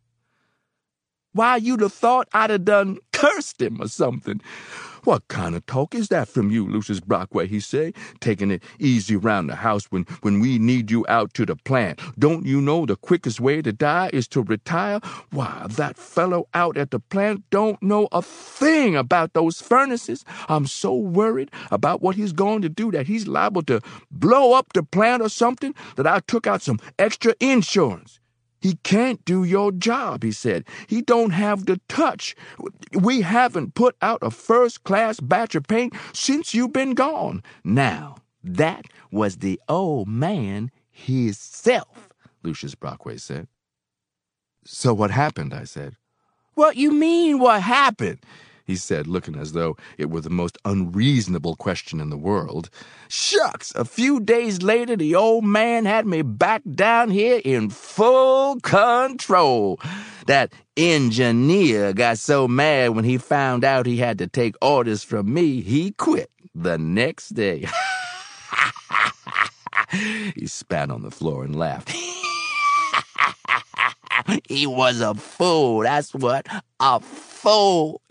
Why, 1.34 1.58
you'd 1.58 1.82
have 1.82 1.94
thought 1.94 2.30
I'd 2.34 2.50
have 2.50 2.66
done 2.66 2.98
cursed 3.12 3.62
him 3.62 3.82
or 3.82 3.88
something. 3.88 4.42
What 5.08 5.30
kind 5.30 5.56
of 5.56 5.66
talk 5.68 5.96
is 5.96 6.10
that 6.10 6.28
from 6.28 6.52
you, 6.52 6.68
Lucius 6.68 7.00
Brockway, 7.00 7.48
he 7.48 7.62
say, 7.62 7.94
taking 8.20 8.52
it 8.52 8.62
easy 8.78 9.16
round 9.16 9.50
the 9.50 9.56
house 9.56 9.86
when, 9.86 10.04
when 10.20 10.42
we 10.42 10.60
need 10.60 10.92
you 10.92 11.06
out 11.08 11.34
to 11.36 11.46
the 11.46 11.56
plant. 11.56 12.02
Don't 12.20 12.46
you 12.46 12.60
know 12.60 12.86
the 12.86 12.98
quickest 12.98 13.40
way 13.40 13.62
to 13.62 13.72
die 13.72 14.10
is 14.12 14.28
to 14.28 14.42
retire? 14.42 15.00
Why, 15.32 15.66
that 15.70 15.96
fellow 15.96 16.50
out 16.54 16.76
at 16.76 16.92
the 16.92 17.00
plant 17.00 17.46
don't 17.52 17.82
know 17.82 18.10
a 18.12 18.22
thing 18.22 18.98
about 18.98 19.32
those 19.32 19.62
furnaces. 19.62 20.26
I'm 20.50 20.68
so 20.68 20.94
worried 20.94 21.52
about 21.72 22.02
what 22.02 22.18
he's 22.18 22.34
going 22.34 22.62
to 22.64 22.70
do 22.70 22.92
that 22.92 23.08
he's 23.08 23.30
liable 23.30 23.64
to 23.64 23.80
blow 24.12 24.52
up 24.56 24.74
the 24.74 24.84
plant 24.84 25.22
or 25.22 25.30
something 25.30 25.74
that 25.96 26.06
I 26.06 26.20
took 26.28 26.48
out 26.48 26.62
some 26.62 26.82
extra 27.00 27.34
insurance. 27.40 28.20
He 28.60 28.76
can't 28.84 29.24
do 29.24 29.44
your 29.44 29.72
job, 29.72 30.24
he 30.24 30.32
said. 30.32 30.66
He 30.88 31.02
don't 31.02 31.30
have 31.32 31.66
the 31.66 31.80
touch. 31.88 32.36
We 32.92 33.22
haven't 33.22 33.76
put 33.76 33.96
out 34.02 34.20
a 34.22 34.32
first-class 34.32 35.20
batch 35.20 35.56
of 35.56 35.68
paint 35.68 35.94
since 36.14 36.54
you've 36.54 36.74
been 36.74 36.94
gone. 36.94 37.44
Now, 37.64 38.18
that 38.44 38.86
was 39.12 39.38
the 39.38 39.60
old 39.70 40.08
man 40.08 40.72
himself, 40.90 42.10
Lucius 42.44 42.76
Brockway 42.76 43.18
said. 43.18 43.48
So 44.66 44.94
what 44.94 45.12
happened? 45.12 45.54
I 45.54 45.64
said. 45.66 45.96
What 46.56 46.76
you 46.76 46.92
mean, 46.92 47.40
what 47.40 47.62
happened? 47.62 48.20
He 48.68 48.76
said, 48.76 49.08
looking 49.08 49.36
as 49.36 49.54
though 49.54 49.78
it 49.98 50.10
were 50.10 50.20
the 50.20 50.30
most 50.30 50.58
unreasonable 50.66 51.56
question 51.56 52.02
in 52.02 52.10
the 52.10 52.18
world. 52.18 52.70
Shucks! 53.08 53.74
A 53.76 53.86
few 53.86 54.20
days 54.20 54.62
later, 54.62 54.98
the 54.98 55.16
old 55.16 55.46
man 55.46 55.86
had 55.86 56.06
me 56.06 56.22
back 56.22 56.62
down 56.76 57.10
here 57.10 57.42
in 57.46 57.70
full 57.70 58.60
control. 58.60 59.80
That 60.28 60.52
engineer 60.76 61.94
got 61.94 62.18
so 62.18 62.46
mad 62.46 62.90
when 62.90 63.06
he 63.06 63.18
found 63.18 63.64
out 63.64 63.86
he 63.86 63.98
had 63.98 64.18
to 64.18 64.28
take 64.28 64.56
orders 64.62 65.02
from 65.02 65.34
me, 65.34 65.62
he 65.62 65.92
quit 65.92 66.30
the 66.54 66.78
next 66.78 67.30
day. 67.30 67.66
he 70.36 70.46
spat 70.46 70.92
on 70.92 71.04
the 71.04 71.12
floor 71.12 71.46
and 71.46 71.56
laughed. 71.56 71.96
he 74.48 74.68
was 74.68 75.02
a 75.02 75.16
fool, 75.16 75.82
that's 75.82 76.14
what. 76.14 76.48
A 76.80 77.00
fool. 77.00 78.02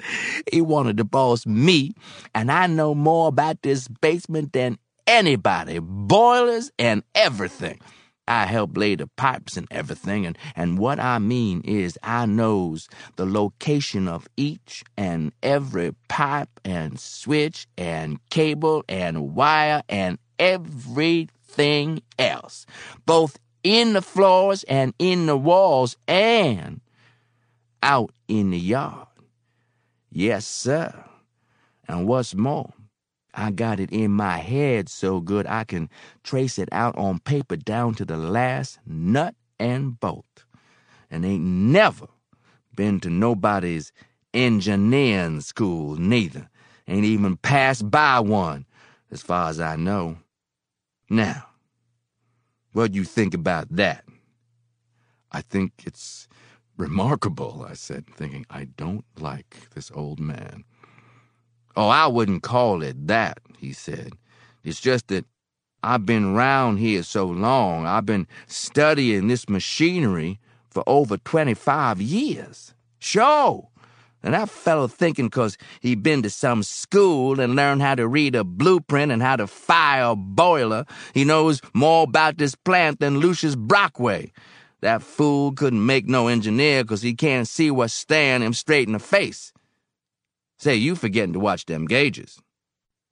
He 0.51 0.61
wanted 0.61 0.97
to 0.99 1.05
boss 1.05 1.47
me, 1.47 1.95
and 2.35 2.51
I 2.51 2.67
know 2.67 2.95
more 2.95 3.29
about 3.29 3.63
this 3.63 3.89
basement 3.89 4.53
than 4.53 4.79
anybody. 5.07 5.79
Boilers 5.81 6.71
and 6.79 7.03
everything. 7.15 7.81
I 8.29 8.47
help 8.47 8.77
lay 8.77 8.97
the 8.97 9.07
pipes 9.07 9.57
and 9.57 9.69
everything, 9.71 10.27
and, 10.27 10.37
and 10.57 10.79
what 10.79 10.99
I 10.99 11.21
mean 11.21 11.61
is 11.61 11.97
I 12.03 12.27
knows 12.27 12.89
the 13.15 13.25
location 13.25 14.09
of 14.09 14.27
each 14.37 14.83
and 14.97 15.33
every 15.45 15.95
pipe 16.09 16.49
and 16.65 16.99
switch 16.99 17.69
and 17.79 18.19
cable 18.31 18.85
and 18.89 19.37
wire 19.37 19.83
and 19.89 20.19
everything 20.41 22.03
else, 22.19 22.67
both 23.07 23.39
in 23.67 23.95
the 23.95 24.01
floors 24.03 24.63
and 24.69 24.95
in 25.01 25.27
the 25.27 25.37
walls 25.37 25.97
and 26.07 26.81
out 27.83 28.13
in 28.29 28.51
the 28.51 28.59
yard. 28.59 29.09
Yes, 30.09 30.47
sir. 30.47 30.95
And 31.89 32.07
what's 32.07 32.33
more, 32.33 32.73
I 33.35 33.51
got 33.51 33.81
it 33.81 33.91
in 33.91 34.13
my 34.13 34.39
head 34.39 34.89
so 34.89 35.21
good 35.21 35.49
I 35.49 35.65
can 35.65 35.91
trace 36.23 36.61
it 36.61 36.69
out 36.71 36.97
on 36.97 37.19
paper 37.19 37.57
down 37.57 37.97
to 37.97 38.05
the 38.05 38.17
last 38.17 38.79
nut 38.87 39.35
and 39.59 39.99
bolt. 39.99 40.45
And 41.11 41.25
ain't 41.25 41.43
never 41.43 42.07
been 42.77 43.01
to 43.01 43.11
nobody's 43.11 43.93
engineering 44.33 45.41
school, 45.41 45.97
neither. 45.97 46.49
Ain't 46.87 47.05
even 47.05 47.37
passed 47.37 47.91
by 47.91 48.21
one, 48.21 48.65
as 49.11 49.23
far 49.23 49.51
as 49.51 49.59
I 49.59 49.75
know. 49.75 50.19
Now, 51.11 51.47
what 52.77 52.93
do 52.93 52.99
you 52.99 53.05
think 53.05 53.33
about 53.33 53.75
that? 53.75 54.05
I 55.33 55.41
think 55.41 55.73
it's 55.87 56.29
remarkable, 56.77 57.67
I 57.67 57.73
said, 57.73 58.07
thinking, 58.07 58.45
I 58.51 58.65
don't 58.65 59.07
like 59.19 59.71
this 59.75 59.91
old 59.95 60.21
man. 60.21 60.65
Oh, 61.75 61.89
I 61.89 62.07
wouldn't 62.07 62.43
call 62.43 62.83
it 62.83 63.07
that, 63.07 63.39
he 63.59 63.73
said. 63.73 64.13
It's 64.63 64.79
just 64.79 65.09
that 65.09 65.25
I've 65.83 66.05
been 66.05 66.35
round 66.35 66.79
here 66.79 67.03
so 67.03 67.25
long, 67.25 67.87
I've 67.87 68.05
been 68.05 68.27
studying 68.47 69.29
this 69.29 69.49
machinery 69.49 70.39
for 70.69 70.83
over 70.87 71.17
25 71.17 72.03
years. 72.03 72.75
Sure. 72.99 73.69
And 74.27 74.35
that 74.35 74.51
fellow 74.51 74.89
thinking 74.89 75.31
'cause 75.31 75.57
he 75.81 75.95
been 75.95 76.21
to 76.23 76.31
some 76.31 76.65
school 76.65 77.39
and 77.39 77.55
learned 77.55 77.81
how 77.81 77.95
to 77.95 78.09
read 78.09 78.35
a 78.35 78.43
blueprint 78.43 79.13
and 79.13 79.23
how 79.23 79.37
to 79.37 79.47
fire 79.47 80.11
a 80.11 80.17
boiler, 80.17 80.85
he 81.15 81.23
knows 81.23 81.61
more 81.73 82.03
about 82.03 82.37
this 82.37 82.57
plant 82.57 82.99
than 82.99 83.21
Lucius 83.21 83.55
Brockway. 83.55 84.33
That 84.81 85.05
fool 85.05 85.53
couldn't 85.53 85.87
make 85.87 86.09
no 86.09 86.27
engineer 86.27 86.83
'cause 86.83 87.03
he 87.03 87.15
can't 87.15 87.47
see 87.47 87.71
what's 87.71 87.95
staring 87.95 88.43
him 88.43 88.53
straight 88.53 88.89
in 88.89 88.95
the 88.95 88.99
face. 88.99 89.53
Say, 90.59 90.75
you 90.75 90.97
forgetting 90.97 91.35
to 91.35 91.39
watch 91.39 91.67
them 91.67 91.85
gauges. 91.85 92.41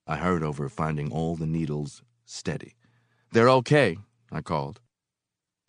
I 0.05 0.17
hurried 0.17 0.43
over, 0.43 0.67
finding 0.67 1.13
all 1.13 1.37
the 1.37 1.47
needles 1.47 2.03
steady. 2.25 2.75
They're 3.31 3.49
okay, 3.49 3.99
I 4.33 4.41
called. 4.41 4.81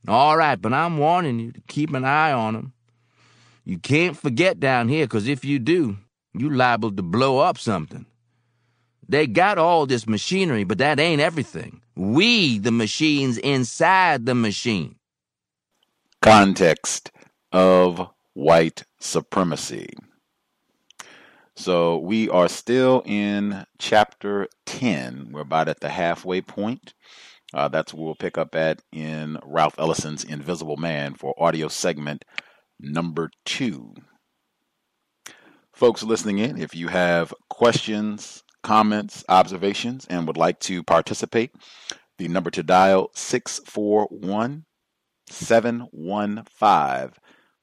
All 0.08 0.36
right, 0.36 0.60
but 0.60 0.72
I'm 0.72 0.98
warning 0.98 1.38
you 1.38 1.52
to 1.52 1.60
keep 1.68 1.94
an 1.94 2.04
eye 2.04 2.32
on 2.32 2.56
'em. 2.56 2.72
You 3.66 3.78
can't 3.80 4.16
forget 4.16 4.60
down 4.60 4.88
here, 4.90 5.08
'cause 5.08 5.28
if 5.28 5.44
you 5.44 5.58
do, 5.60 5.98
you 6.34 6.50
liable 6.50 6.92
to 6.92 7.02
blow 7.02 7.40
up 7.40 7.58
something. 7.58 8.06
They 9.08 9.26
got 9.26 9.58
all 9.58 9.86
this 9.86 10.06
machinery, 10.06 10.64
but 10.64 10.78
that 10.78 11.00
ain't 11.00 11.20
everything. 11.20 11.82
We, 11.96 12.58
the 12.58 12.72
machines 12.72 13.38
inside 13.38 14.26
the 14.26 14.36
machine. 14.36 14.96
Context 16.22 17.12
of 17.52 18.08
white 18.34 18.84
supremacy. 19.00 19.90
So 21.56 21.98
we 21.98 22.28
are 22.30 22.48
still 22.48 23.02
in 23.06 23.66
chapter 23.78 24.48
10. 24.66 25.30
We're 25.32 25.42
about 25.42 25.68
at 25.68 25.80
the 25.80 25.88
halfway 25.90 26.42
point. 26.42 26.94
Uh, 27.54 27.68
that's 27.68 27.94
where 27.94 28.04
we'll 28.04 28.14
pick 28.16 28.38
up 28.38 28.54
at 28.54 28.82
in 28.92 29.38
Ralph 29.44 29.78
Ellison's 29.78 30.24
Invisible 30.24 30.76
Man 30.76 31.14
for 31.14 31.34
audio 31.42 31.68
segment 31.68 32.24
number 32.78 33.30
two. 33.44 33.94
Folks 35.72 36.02
listening 36.02 36.38
in, 36.38 36.58
if 36.58 36.74
you 36.74 36.88
have 36.88 37.32
questions, 37.50 38.42
comments, 38.62 39.22
observations, 39.28 40.06
and 40.08 40.26
would 40.26 40.36
like 40.36 40.58
to 40.60 40.82
participate, 40.82 41.54
the 42.18 42.28
number 42.28 42.50
to 42.50 42.62
dial 42.62 43.10
641 43.14 44.64
715 45.28 47.12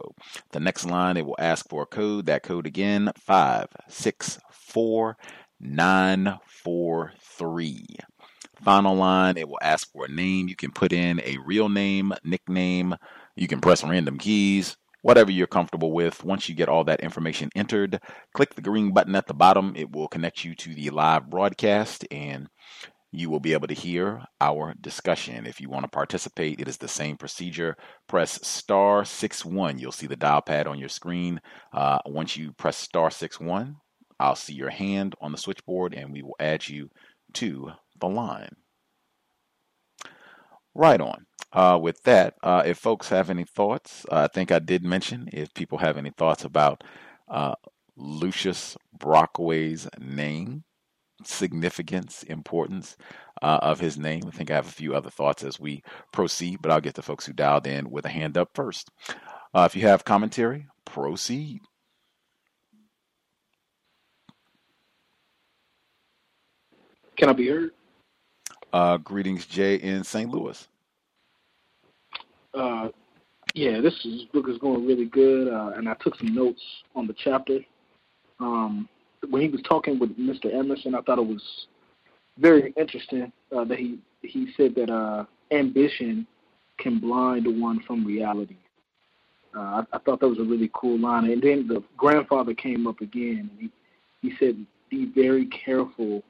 The 0.52 0.60
next 0.60 0.86
line, 0.86 1.18
it 1.18 1.26
will 1.26 1.36
ask 1.40 1.68
for 1.68 1.82
a 1.82 1.88
code. 1.88 2.28
That 2.28 2.44
code 2.44 2.68
again, 2.68 3.12
564 3.18 5.18
943. 5.60 7.86
Final 8.64 8.96
line, 8.96 9.38
it 9.38 9.50
will 9.50 9.60
ask 9.62 9.92
for 9.92 10.06
a 10.06 10.10
name. 10.10 10.48
You 10.48 10.56
can 10.56 10.72
put 10.72 10.94
in 10.94 11.20
a 11.22 11.38
real 11.46 11.70
name, 11.70 12.14
nickname. 12.24 12.96
You 13.36 13.48
can 13.48 13.62
press 13.62 13.84
random 13.84 14.18
keys, 14.18 14.78
whatever 15.02 15.32
you're 15.32 15.48
comfortable 15.48 15.92
with. 15.92 16.24
Once 16.24 16.48
you 16.48 16.56
get 16.56 16.70
all 16.70 16.84
that 16.86 17.02
information 17.02 17.50
entered, 17.56 18.00
click 18.34 18.56
the 18.56 18.62
green 18.62 18.94
button 18.94 19.16
at 19.16 19.28
the 19.28 19.34
bottom. 19.34 19.74
It 19.76 19.92
will 19.92 20.08
connect 20.08 20.46
you 20.46 20.56
to 20.56 20.74
the 20.74 20.90
live 20.90 21.30
broadcast 21.30 22.06
and 22.12 22.48
you 23.12 23.30
will 23.30 23.40
be 23.40 23.54
able 23.54 23.68
to 23.68 23.74
hear 23.74 24.24
our 24.42 24.74
discussion. 24.80 25.46
If 25.46 25.62
you 25.62 25.70
want 25.70 25.84
to 25.84 25.90
participate, 25.90 26.60
it 26.60 26.68
is 26.68 26.78
the 26.78 26.88
same 26.88 27.18
procedure. 27.18 27.78
Press 28.08 28.46
star 28.46 29.06
six 29.06 29.46
one. 29.46 29.80
You'll 29.80 29.92
see 29.92 30.08
the 30.08 30.16
dial 30.16 30.42
pad 30.42 30.68
on 30.68 30.80
your 30.80 30.90
screen. 30.90 31.40
Uh, 31.74 32.00
once 32.06 32.36
you 32.36 32.52
press 32.54 32.78
star 32.78 33.10
six 33.10 33.40
one, 33.40 33.78
I'll 34.20 34.36
see 34.36 34.54
your 34.54 34.70
hand 34.70 35.16
on 35.22 35.32
the 35.32 35.38
switchboard 35.38 35.94
and 35.94 36.12
we 36.12 36.22
will 36.22 36.36
add 36.40 36.68
you 36.68 36.90
to 37.34 37.72
the 38.00 38.08
line. 38.08 38.56
Right 40.74 41.00
on. 41.00 41.26
Uh, 41.54 41.80
with 41.82 42.04
that, 42.04 42.36
uh, 42.44 42.64
if 42.66 42.78
folks 42.78 43.10
have 43.10 43.30
any 43.30 43.46
thoughts, 43.46 44.06
uh, 44.12 44.24
I 44.24 44.28
think 44.28 44.52
I 44.52 44.60
did 44.60 44.84
mention 44.84 45.30
if 45.32 45.54
people 45.54 45.78
have 45.78 45.98
any 45.98 46.10
thoughts 46.10 46.44
about 46.44 46.84
uh, 47.30 47.56
Lucius 47.96 48.76
Brockway's 48.98 49.88
name, 49.98 50.66
significance, 51.24 52.24
importance 52.24 52.98
uh, 53.42 53.60
of 53.62 53.80
his 53.80 53.98
name. 53.98 54.24
I 54.28 54.32
think 54.32 54.52
I 54.52 54.56
have 54.56 54.68
a 54.68 54.72
few 54.72 54.94
other 54.94 55.10
thoughts 55.10 55.44
as 55.44 55.60
we 55.60 55.82
proceed, 56.12 56.62
but 56.62 56.72
I'll 56.72 56.82
get 56.82 56.96
the 56.96 57.02
folks 57.02 57.26
who 57.26 57.34
dialed 57.34 57.68
in 57.68 57.90
with 57.90 58.06
a 58.06 58.10
hand 58.10 58.38
up 58.38 58.50
first. 58.54 58.90
Uh, 59.54 59.64
if 59.66 59.76
you 59.76 59.84
have 59.84 60.04
commentary, 60.04 60.68
proceed. 60.84 61.62
Can 67.18 67.30
I 67.30 67.34
be 67.34 67.48
heard? 67.48 67.72
Uh, 68.74 68.98
greetings, 68.98 69.46
Jay 69.46 69.76
in 69.76 70.04
St. 70.04 70.30
Louis. 70.30 70.68
Uh, 72.54 72.90
yeah, 73.54 73.80
this, 73.80 73.94
is, 74.06 74.22
this 74.22 74.24
book 74.34 74.50
is 74.50 74.58
going 74.58 74.86
really 74.86 75.06
good, 75.06 75.48
uh, 75.48 75.72
and 75.78 75.88
I 75.88 75.94
took 75.96 76.18
some 76.18 76.34
notes 76.34 76.62
on 76.94 77.08
the 77.08 77.16
chapter. 77.24 77.60
Um, 78.40 78.90
when 79.30 79.42
he 79.42 79.48
was 79.48 79.62
talking 79.62 79.98
with 79.98 80.18
Mr. 80.18 80.54
Emerson, 80.54 80.94
I 80.94 81.02
thought 81.02 81.20
it 81.20 81.26
was 81.26 81.68
very 82.38 82.74
interesting 82.78 83.32
uh, 83.56 83.64
that 83.64 83.80
he 83.80 84.00
he 84.22 84.48
said 84.58 84.76
that 84.76 84.90
uh, 84.90 85.26
ambition 85.52 86.28
can 86.78 87.00
blind 87.00 87.48
one 87.62 87.80
from 87.88 88.06
reality. 88.06 88.58
Uh, 89.56 89.60
I, 89.60 89.84
I 89.94 90.00
thought 90.00 90.20
that 90.20 90.28
was 90.28 90.40
a 90.40 90.44
really 90.44 90.70
cool 90.74 91.00
line. 91.00 91.30
And 91.30 91.42
then 91.42 91.68
the 91.68 91.82
grandfather 91.96 92.54
came 92.54 92.88
up 92.88 93.00
again, 93.00 93.50
and 93.52 93.60
he 93.60 93.72
he 94.22 94.36
said, 94.38 94.66
"Be 94.90 95.06
very 95.06 95.46
careful 95.46 96.24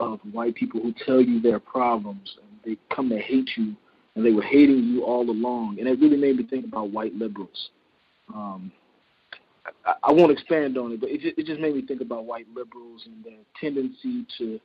of, 0.00 0.20
white 0.32 0.54
people 0.54 0.80
who 0.80 0.94
tell 1.04 1.20
you 1.20 1.40
their 1.40 1.58
problems, 1.60 2.36
and 2.40 2.58
they 2.64 2.80
come 2.94 3.08
to 3.08 3.18
hate 3.18 3.50
you, 3.56 3.74
and 4.14 4.24
they 4.24 4.32
were 4.32 4.42
hating 4.42 4.84
you 4.84 5.04
all 5.04 5.28
along." 5.28 5.78
And 5.78 5.88
it 5.88 6.00
really 6.00 6.16
made 6.16 6.36
me 6.36 6.44
think 6.44 6.64
about 6.64 6.90
white 6.90 7.14
liberals. 7.14 7.70
Um, 8.34 8.72
I, 9.84 9.94
I 10.04 10.12
won't 10.12 10.32
expand 10.32 10.78
on 10.78 10.92
it, 10.92 11.00
but 11.00 11.10
it 11.10 11.20
just, 11.20 11.38
it 11.38 11.46
just 11.46 11.60
made 11.60 11.74
me 11.74 11.82
think 11.82 12.00
about 12.00 12.24
white 12.24 12.46
liberals 12.54 13.02
and 13.06 13.24
their 13.24 13.42
tendency 13.60 14.26
to 14.38 14.60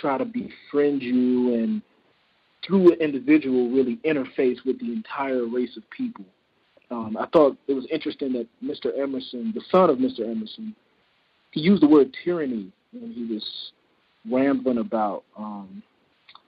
try 0.00 0.18
to 0.18 0.24
befriend 0.24 1.02
you 1.02 1.54
and 1.54 1.82
through 2.66 2.92
an 2.92 3.00
individual 3.00 3.70
really 3.70 3.98
interface 4.04 4.64
with 4.64 4.78
the 4.80 4.92
entire 4.92 5.46
race 5.46 5.76
of 5.76 5.88
people. 5.90 6.24
Um, 6.90 7.16
I 7.18 7.26
thought 7.26 7.56
it 7.68 7.72
was 7.72 7.86
interesting 7.90 8.32
that 8.34 8.48
Mr. 8.62 8.96
Emerson, 8.98 9.52
the 9.54 9.62
son 9.70 9.90
of 9.90 9.98
Mr. 9.98 10.20
Emerson, 10.20 10.74
he 11.52 11.60
used 11.60 11.82
the 11.82 11.88
word 11.88 12.14
tyranny 12.24 12.72
when 12.92 13.12
he 13.12 13.24
was 13.24 13.72
rambling 14.28 14.78
about, 14.78 15.24
um, 15.36 15.82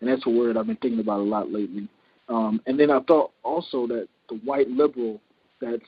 and 0.01 0.11
that's 0.11 0.27
a 0.27 0.31
word 0.31 0.57
I've 0.57 0.67
been 0.67 0.77
thinking 0.77 1.01
about 1.01 1.21
a 1.21 1.23
lot 1.23 1.51
lately. 1.51 1.89
Um, 2.29 2.61
and 2.67 2.79
then 2.79 2.91
I 2.91 3.01
thought 3.01 3.33
also 3.43 3.87
that 3.89 4.09
the 4.29 4.37
white 4.45 4.69
liberal 4.69 5.21
that's 5.61 5.83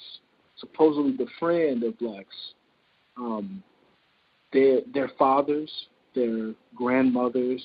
supposedly 0.59 1.17
the 1.17 1.27
friend 1.39 1.83
of 1.83 1.99
blacks, 1.99 2.37
um, 3.17 3.63
their 4.53 4.81
their 4.93 5.11
fathers, 5.19 5.71
their 6.15 6.55
grandmothers, 6.75 7.63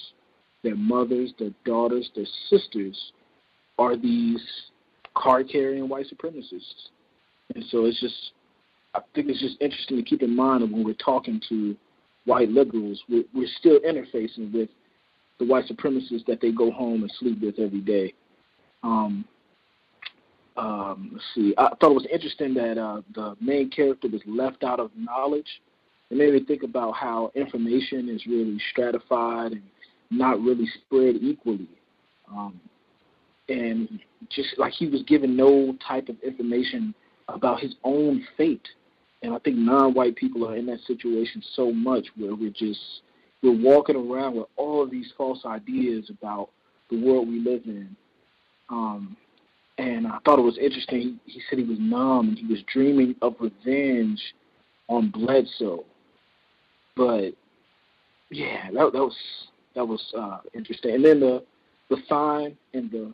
their 0.64 0.76
mothers, 0.76 1.34
their 1.40 1.52
daughters, 1.66 2.10
their 2.16 2.26
sisters 2.50 3.12
are 3.78 3.96
these 3.96 4.42
card 5.16 5.50
carrying 5.52 5.88
white 5.88 6.06
supremacists. 6.14 6.90
And 7.56 7.64
so 7.70 7.86
it's 7.86 8.00
just, 8.00 8.32
I 8.94 9.00
think 9.16 9.30
it's 9.30 9.40
just 9.40 9.58
interesting 9.62 9.98
to 9.98 10.04
keep 10.04 10.22
in 10.22 10.36
mind 10.36 10.62
when 10.72 10.84
we're 10.84 10.94
talking 10.94 11.42
to 11.50 11.76
white 12.26 12.50
liberals, 12.50 13.02
we're, 13.10 13.24
we're 13.34 13.48
still 13.60 13.80
interfacing 13.82 14.54
with 14.54 14.70
the 15.40 15.46
white 15.46 15.66
supremacists 15.66 16.26
that 16.28 16.40
they 16.42 16.52
go 16.52 16.72
home 16.72 17.02
and 17.02 17.12
sleep 17.20 17.42
with 17.42 17.60
every 17.60 17.82
day. 17.82 18.14
Um, 18.84 19.26
um, 20.58 21.12
let's 21.14 21.26
see. 21.34 21.54
I 21.58 21.70
thought 21.80 21.92
it 21.92 21.96
was 21.96 22.08
interesting 22.12 22.54
that 22.56 22.78
uh, 22.78 23.02
the 23.16 23.36
main 23.40 23.70
character 23.70 24.10
was 24.10 24.22
left 24.26 24.64
out 24.64 24.80
of 24.80 24.92
knowledge. 24.98 25.48
It 26.10 26.18
made 26.18 26.34
me 26.34 26.44
think 26.44 26.64
about 26.64 26.94
how 26.94 27.32
information 27.36 28.10
is 28.10 28.26
really 28.26 28.60
stratified 28.72 29.54
and 29.54 29.62
not 30.12 30.42
really 30.42 30.68
spread 30.86 31.16
equally. 31.22 31.70
Um, 32.30 32.60
and 33.48 34.00
just 34.30 34.58
like 34.58 34.74
he 34.74 34.88
was 34.88 35.02
given 35.04 35.36
no 35.36 35.76
type 35.88 36.10
of 36.10 36.18
information 36.22 36.94
about 37.28 37.60
his 37.60 37.76
own 37.84 38.26
fate. 38.38 38.68
And 39.22 39.34
I 39.34 39.40
think 39.40 39.58
non-white 39.58 40.16
people 40.16 40.48
are 40.48 40.56
in 40.56 40.66
that 40.68 40.80
situation 40.88 41.44
so 41.56 41.72
much 41.72 42.08
where 42.16 42.36
we're 42.36 42.52
just 42.52 42.80
we're 43.42 43.52
walking 43.52 43.96
around 43.96 44.36
with 44.36 44.48
all 44.56 44.84
of 44.84 44.92
these 44.92 45.12
false 45.18 45.46
ideas 45.46 46.10
about 46.10 46.50
the 46.90 47.00
world 47.00 47.28
we 47.28 47.40
live 47.40 47.62
in. 47.66 47.96
Um, 48.70 49.18
and 49.78 50.08
I 50.08 50.20
thought 50.26 50.40
it 50.40 50.44
was 50.44 50.58
interesting. 50.58 51.20
He, 51.26 51.34
he 51.34 51.42
said 51.50 51.60
he 51.60 51.66
was 51.66 51.80
numb 51.80 52.30
and 52.30 52.38
he 52.38 52.46
was 52.46 52.62
dreaming 52.72 53.16
of 53.22 53.36
revenge 53.40 54.22
on 54.88 55.10
Bledsoe. 55.10 55.86
But 56.96 57.32
yeah, 58.30 58.70
that, 58.72 58.92
that 58.92 59.00
was 59.00 59.16
that 59.76 59.86
was 59.86 60.14
uh, 60.18 60.40
interesting. 60.54 60.96
And 60.96 61.06
then 61.06 61.20
the 61.20 61.44
the 61.90 61.98
sign 62.08 62.58
in 62.74 62.90
the 62.90 63.14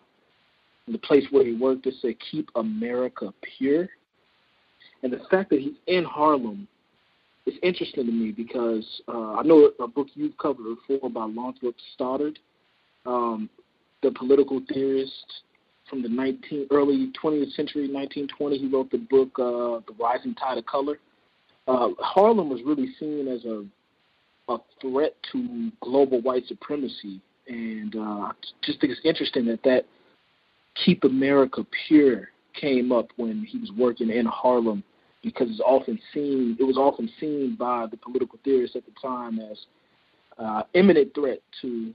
the 0.92 0.98
place 1.00 1.26
where 1.32 1.46
he 1.46 1.54
worked 1.54 1.86
it 1.86 1.96
said 2.02 2.16
"Keep 2.32 2.50
America 2.56 3.34
Pure," 3.42 3.90
and 5.04 5.12
the 5.12 5.22
fact 5.30 5.50
that 5.52 5.60
he's 5.60 5.76
in 5.88 6.04
Harlem 6.04 6.68
is 7.46 7.56
interesting 7.62 8.06
to 8.06 8.12
me 8.12 8.32
because 8.32 8.86
uh, 9.08 9.34
I 9.34 9.44
know 9.44 9.72
a 9.80 9.88
book 9.88 10.08
you've 10.16 10.38
covered 10.38 10.64
before 10.88 11.10
by 11.10 11.26
Lothrop 11.26 11.76
Stoddard, 11.94 12.40
um, 13.06 13.50
the 14.02 14.12
political 14.12 14.62
theorist 14.72 15.42
from 15.90 16.02
the 16.02 16.10
19 16.10 16.68
early 16.72 17.12
20th 17.24 17.54
century, 17.54 17.88
1920. 17.92 18.58
He 18.58 18.68
wrote 18.68 18.90
the 18.92 18.98
book 18.98 19.30
uh, 19.38 19.82
"The 19.88 19.94
Rising 20.00 20.34
Tide 20.36 20.58
of 20.58 20.66
Color." 20.66 21.00
Uh, 21.68 21.90
Harlem 22.00 22.50
was 22.50 22.62
really 22.64 22.94
seen 23.00 23.28
as 23.28 23.46
a 23.46 23.66
a 24.48 24.58
threat 24.82 25.16
to 25.32 25.72
global 25.82 26.22
white 26.22 26.46
supremacy. 26.48 27.20
And 27.48 27.96
uh, 27.96 28.00
I 28.00 28.32
just 28.64 28.80
think 28.80 28.92
it's 28.92 29.02
interesting 29.04 29.46
that 29.46 29.64
that 29.64 29.86
"Keep 30.84 31.04
America 31.04 31.66
Pure" 31.88 32.30
came 32.60 32.92
up 32.92 33.08
when 33.18 33.44
he 33.44 33.58
was 33.58 33.72
working 33.78 34.10
in 34.10 34.26
Harlem, 34.26 34.84
because 35.24 35.50
it's 35.50 35.60
often 35.60 36.00
seen 36.14 36.56
it 36.60 36.64
was 36.64 36.78
often 36.78 37.10
seen 37.20 37.56
by 37.58 37.88
the 37.90 37.98
political 37.98 38.40
theorists 38.44 38.76
at 38.76 38.84
the 38.86 38.92
time 39.02 39.40
as 39.40 39.58
uh, 40.38 40.64
imminent 40.74 41.14
threat 41.16 41.40
to 41.62 41.94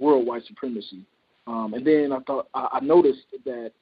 world 0.00 0.26
white 0.26 0.44
supremacy. 0.46 1.02
Um, 1.46 1.74
and 1.74 1.86
then 1.86 2.12
I 2.12 2.20
thought 2.20 2.48
I, 2.54 2.80
noticed 2.80 3.24
that 3.44 3.72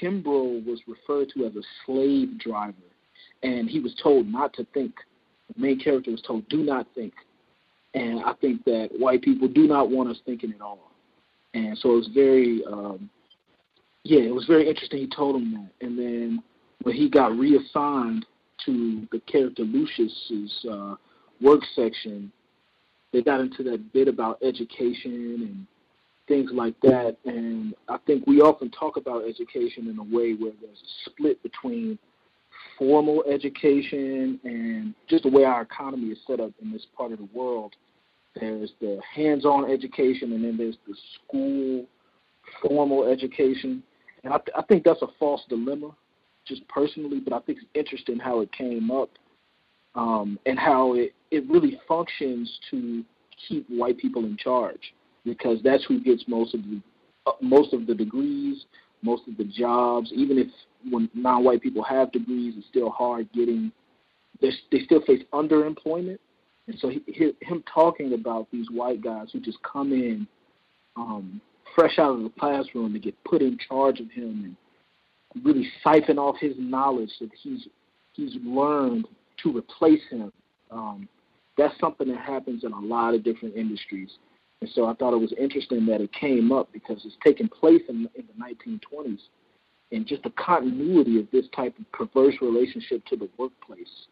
Kimbrough 0.00 0.66
was 0.66 0.80
referred 0.86 1.30
to 1.34 1.46
as 1.46 1.56
a 1.56 1.62
slave 1.86 2.38
driver, 2.38 2.74
and 3.42 3.68
he 3.68 3.80
was 3.80 3.94
told 4.02 4.26
not 4.26 4.52
to 4.54 4.66
think 4.74 4.92
the 5.54 5.60
main 5.60 5.78
character 5.78 6.10
was 6.10 6.22
told, 6.22 6.46
"Do 6.48 6.62
not 6.62 6.86
think," 6.94 7.14
and 7.94 8.22
I 8.24 8.34
think 8.34 8.64
that 8.64 8.90
white 8.98 9.22
people 9.22 9.48
do 9.48 9.66
not 9.66 9.90
want 9.90 10.10
us 10.10 10.18
thinking 10.26 10.52
at 10.52 10.60
all. 10.60 10.90
And 11.54 11.76
so 11.78 11.92
it 11.92 11.96
was 11.96 12.08
very, 12.08 12.62
um, 12.64 13.10
yeah, 14.04 14.20
it 14.20 14.34
was 14.34 14.46
very 14.46 14.68
interesting. 14.68 15.00
He 15.00 15.06
told 15.06 15.36
him 15.36 15.52
that, 15.52 15.86
and 15.86 15.98
then 15.98 16.42
when 16.82 16.96
he 16.96 17.08
got 17.08 17.36
reassigned 17.36 18.26
to 18.66 19.06
the 19.12 19.20
character 19.20 19.62
Lucius's 19.62 20.66
uh, 20.70 20.94
work 21.40 21.60
section, 21.74 22.32
they 23.12 23.22
got 23.22 23.40
into 23.40 23.62
that 23.64 23.92
bit 23.92 24.08
about 24.08 24.38
education 24.42 25.42
and 25.42 25.66
things 26.26 26.50
like 26.52 26.74
that. 26.82 27.16
And 27.24 27.74
I 27.88 27.98
think 28.06 28.26
we 28.26 28.40
often 28.40 28.70
talk 28.70 28.96
about 28.96 29.24
education 29.24 29.88
in 29.88 29.98
a 29.98 30.02
way 30.02 30.32
where 30.32 30.52
there's 30.60 30.82
a 30.82 31.10
split 31.10 31.42
between 31.42 31.98
formal 32.78 33.22
education 33.30 34.40
and 34.44 34.94
just 35.08 35.24
the 35.24 35.30
way 35.30 35.44
our 35.44 35.62
economy 35.62 36.08
is 36.08 36.18
set 36.26 36.40
up 36.40 36.52
in 36.60 36.72
this 36.72 36.86
part 36.96 37.12
of 37.12 37.18
the 37.18 37.28
world. 37.32 37.74
There's 38.34 38.72
the 38.80 39.00
hands-on 39.14 39.70
education, 39.70 40.32
and 40.32 40.42
then 40.42 40.56
there's 40.56 40.78
the 40.88 40.94
school 41.14 41.86
formal 42.62 43.06
education. 43.06 43.82
And 44.24 44.32
I, 44.32 44.38
th- 44.38 44.54
I 44.56 44.62
think 44.62 44.84
that's 44.84 45.02
a 45.02 45.08
false 45.18 45.42
dilemma, 45.48 45.90
just 46.46 46.66
personally. 46.68 47.20
But 47.20 47.32
I 47.32 47.40
think 47.40 47.58
it's 47.58 47.68
interesting 47.74 48.18
how 48.18 48.40
it 48.40 48.52
came 48.52 48.90
up, 48.90 49.10
um, 49.94 50.38
and 50.46 50.58
how 50.58 50.94
it 50.94 51.14
it 51.30 51.48
really 51.48 51.80
functions 51.88 52.60
to 52.70 53.04
keep 53.48 53.66
white 53.68 53.98
people 53.98 54.24
in 54.24 54.36
charge, 54.36 54.94
because 55.24 55.58
that's 55.62 55.84
who 55.84 56.00
gets 56.00 56.24
most 56.28 56.54
of 56.54 56.62
the 56.62 56.80
uh, 57.26 57.32
most 57.40 57.72
of 57.72 57.86
the 57.86 57.94
degrees, 57.94 58.64
most 59.02 59.26
of 59.28 59.36
the 59.36 59.44
jobs. 59.44 60.12
Even 60.14 60.38
if 60.38 60.48
when 60.90 61.08
non-white 61.14 61.62
people 61.62 61.82
have 61.82 62.12
degrees, 62.12 62.54
it's 62.56 62.66
still 62.68 62.90
hard 62.90 63.28
getting. 63.32 63.72
They 64.40 64.50
still 64.84 65.02
face 65.02 65.22
underemployment, 65.32 66.18
and 66.66 66.76
so 66.80 66.88
he, 66.88 67.00
he, 67.06 67.32
him 67.42 67.62
talking 67.72 68.14
about 68.14 68.48
these 68.50 68.66
white 68.72 69.00
guys 69.00 69.28
who 69.32 69.38
just 69.38 69.58
come 69.62 69.92
in 69.92 70.26
um, 70.96 71.40
fresh 71.74 71.98
out 71.98 72.16
of 72.16 72.22
the 72.22 72.32
classroom 72.38 72.92
to 72.92 72.98
get 72.98 73.22
put 73.24 73.42
in 73.42 73.58
charge 73.68 74.00
of 74.00 74.10
him 74.10 74.56
and 75.34 75.44
really 75.44 75.68
siphon 75.82 76.18
off 76.18 76.36
his 76.40 76.54
knowledge 76.58 77.10
that 77.20 77.30
he's 77.42 77.66
he's 78.12 78.36
learned 78.44 79.06
to 79.42 79.56
replace 79.56 80.02
him. 80.10 80.32
Um, 80.70 81.08
that's 81.56 81.78
something 81.80 82.08
that 82.08 82.20
happens 82.20 82.64
in 82.64 82.72
a 82.72 82.80
lot 82.80 83.14
of 83.14 83.24
different 83.24 83.56
industries. 83.56 84.10
And 84.60 84.70
so 84.74 84.86
I 84.86 84.94
thought 84.94 85.14
it 85.14 85.20
was 85.20 85.34
interesting 85.38 85.86
that 85.86 86.00
it 86.00 86.12
came 86.12 86.52
up 86.52 86.72
because 86.72 87.02
it's 87.04 87.16
taking 87.24 87.48
place 87.48 87.82
in, 87.88 88.08
in 88.14 88.24
the 88.26 88.78
1920s 88.78 89.18
and 89.90 90.06
just 90.06 90.22
the 90.22 90.30
continuity 90.30 91.18
of 91.18 91.26
this 91.32 91.46
type 91.54 91.74
of 91.78 91.92
perverse 91.92 92.34
relationship 92.40 93.04
to 93.06 93.16
the 93.16 93.28
workplace, 93.38 94.06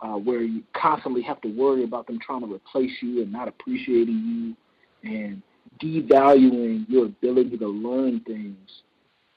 uh, 0.00 0.14
where 0.14 0.42
you 0.42 0.62
constantly 0.74 1.22
have 1.22 1.40
to 1.42 1.48
worry 1.48 1.84
about 1.84 2.06
them 2.06 2.18
trying 2.24 2.40
to 2.40 2.52
replace 2.52 2.92
you 3.02 3.22
and 3.22 3.32
not 3.32 3.48
appreciating 3.48 4.56
you 5.02 5.10
and 5.10 5.42
devaluing 5.80 6.88
your 6.88 7.06
ability 7.06 7.58
to 7.58 7.66
learn 7.68 8.20
things. 8.20 8.82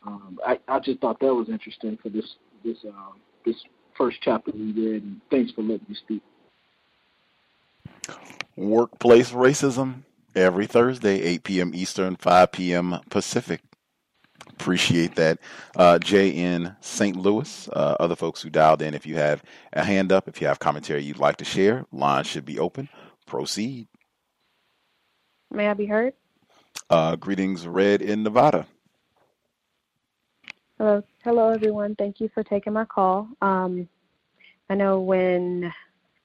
Um, 0.05 0.39
I, 0.45 0.59
I 0.67 0.79
just 0.79 0.99
thought 0.99 1.19
that 1.19 1.33
was 1.33 1.49
interesting 1.49 1.97
for 2.01 2.09
this 2.09 2.35
this 2.63 2.77
uh, 2.85 3.11
this 3.45 3.55
first 3.97 4.17
chapter 4.21 4.51
we 4.51 4.71
read, 4.71 5.03
and 5.03 5.21
thanks 5.29 5.51
for 5.51 5.61
letting 5.61 5.85
me 5.89 5.95
speak. 5.95 6.21
Workplace 8.55 9.31
racism 9.31 10.03
every 10.35 10.65
Thursday, 10.65 11.21
8 11.21 11.43
p.m. 11.43 11.71
Eastern, 11.75 12.15
5 12.15 12.51
p.m. 12.51 12.99
Pacific. 13.09 13.61
Appreciate 14.49 15.15
that. 15.15 15.39
Uh, 15.75 15.99
Jay 15.99 16.29
in 16.29 16.75
St. 16.81 17.15
Louis, 17.15 17.69
uh, 17.73 17.95
other 17.99 18.15
folks 18.15 18.41
who 18.41 18.49
dialed 18.49 18.81
in, 18.81 18.93
if 18.93 19.05
you 19.05 19.15
have 19.15 19.43
a 19.73 19.83
hand 19.83 20.11
up, 20.11 20.27
if 20.27 20.41
you 20.41 20.47
have 20.47 20.59
commentary 20.59 21.03
you'd 21.03 21.19
like 21.19 21.37
to 21.37 21.45
share, 21.45 21.85
line 21.91 22.23
should 22.23 22.45
be 22.45 22.57
open. 22.57 22.89
Proceed. 23.27 23.87
May 25.51 25.67
I 25.67 25.73
be 25.73 25.85
heard? 25.85 26.13
Uh, 26.89 27.15
greetings, 27.15 27.67
Red 27.67 28.01
in 28.01 28.23
Nevada. 28.23 28.65
Hello. 30.77 31.03
Hello, 31.23 31.49
everyone. 31.49 31.95
Thank 31.95 32.19
you 32.19 32.29
for 32.33 32.43
taking 32.43 32.73
my 32.73 32.85
call. 32.85 33.27
Um, 33.41 33.89
I 34.69 34.75
know 34.75 35.01
when, 35.01 35.73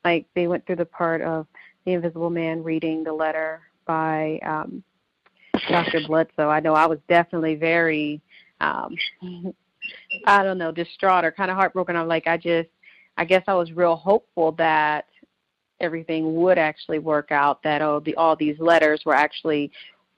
like, 0.05 0.27
they 0.35 0.47
went 0.47 0.67
through 0.67 0.77
the 0.77 0.85
part 0.85 1.23
of 1.23 1.47
the 1.85 1.93
Invisible 1.93 2.31
Man 2.31 2.63
reading 2.63 3.03
the 3.03 3.13
letter 3.13 3.63
by 3.87 4.39
um, 4.45 4.83
Dr. 5.69 6.01
Bledsoe. 6.07 6.49
I 6.49 6.61
know 6.61 6.75
I 6.75 6.87
was 6.87 6.99
definitely 7.09 7.55
very, 7.55 8.21
um, 8.61 8.95
I 10.27 10.43
don't 10.43 10.59
know, 10.59 10.71
distraught 10.71 11.25
or 11.25 11.33
kind 11.33 11.51
of 11.51 11.57
heartbroken. 11.57 11.97
I'm 11.97 12.09
like, 12.09 12.27
I 12.27 12.37
just, 12.37 12.69
I 13.17 13.25
guess 13.25 13.45
I 13.47 13.55
was 13.55 13.73
real 13.73 13.97
hopeful 13.97 14.53
that 14.53 15.07
everything 15.81 16.37
would 16.37 16.59
actually 16.59 16.99
work 16.99 17.33
out. 17.33 17.63
That 17.63 17.83
oh, 17.83 18.01
the 18.01 18.15
all 18.15 18.37
these 18.37 18.59
letters 18.59 19.03
were 19.05 19.15
actually 19.15 19.71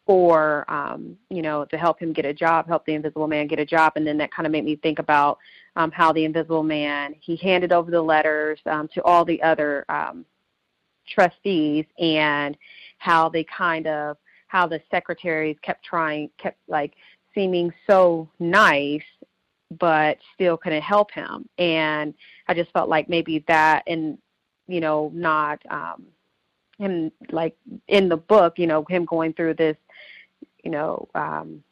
for 0.06 0.70
um, 0.70 1.16
you 1.30 1.42
know 1.42 1.64
to 1.66 1.78
help 1.78 2.00
him 2.00 2.12
get 2.12 2.24
a 2.24 2.34
job, 2.34 2.66
help 2.66 2.84
the 2.86 2.94
Invisible 2.94 3.26
Man 3.26 3.46
get 3.46 3.58
a 3.58 3.66
job, 3.66 3.94
and 3.96 4.06
then 4.06 4.18
that 4.18 4.32
kind 4.32 4.46
of 4.46 4.52
made 4.52 4.64
me 4.64 4.76
think 4.76 4.98
about 4.98 5.38
um, 5.76 5.90
how 5.90 6.12
the 6.12 6.24
Invisible 6.24 6.62
Man 6.62 7.14
he 7.20 7.36
handed 7.36 7.72
over 7.72 7.90
the 7.90 8.02
letters 8.02 8.58
um, 8.66 8.88
to 8.94 9.02
all 9.02 9.24
the 9.24 9.42
other 9.42 9.84
um, 9.88 10.24
trustees 11.08 11.84
and 11.98 12.56
how 12.98 13.28
they 13.28 13.44
kind 13.44 13.86
of 13.86 14.16
how 14.48 14.66
the 14.66 14.80
secretaries 14.90 15.56
kept 15.62 15.84
trying 15.84 16.30
kept 16.38 16.58
like 16.68 16.94
seeming 17.34 17.72
so 17.86 18.28
nice 18.38 19.02
but 19.78 20.18
still 20.34 20.56
couldn't 20.56 20.82
help 20.82 21.10
him. 21.10 21.48
And 21.58 22.14
i 22.46 22.54
just 22.54 22.70
felt 22.72 22.88
like 22.88 23.08
maybe 23.08 23.44
that 23.48 23.82
and 23.86 24.18
you 24.66 24.80
know 24.80 25.10
not 25.14 25.60
um 25.70 26.06
him 26.78 27.10
like 27.30 27.56
in 27.88 28.08
the 28.08 28.16
book 28.16 28.58
you 28.58 28.66
know 28.66 28.84
him 28.88 29.04
going 29.04 29.32
through 29.32 29.54
this 29.54 29.76
you 30.64 30.70
know 30.70 31.08
um 31.14 31.62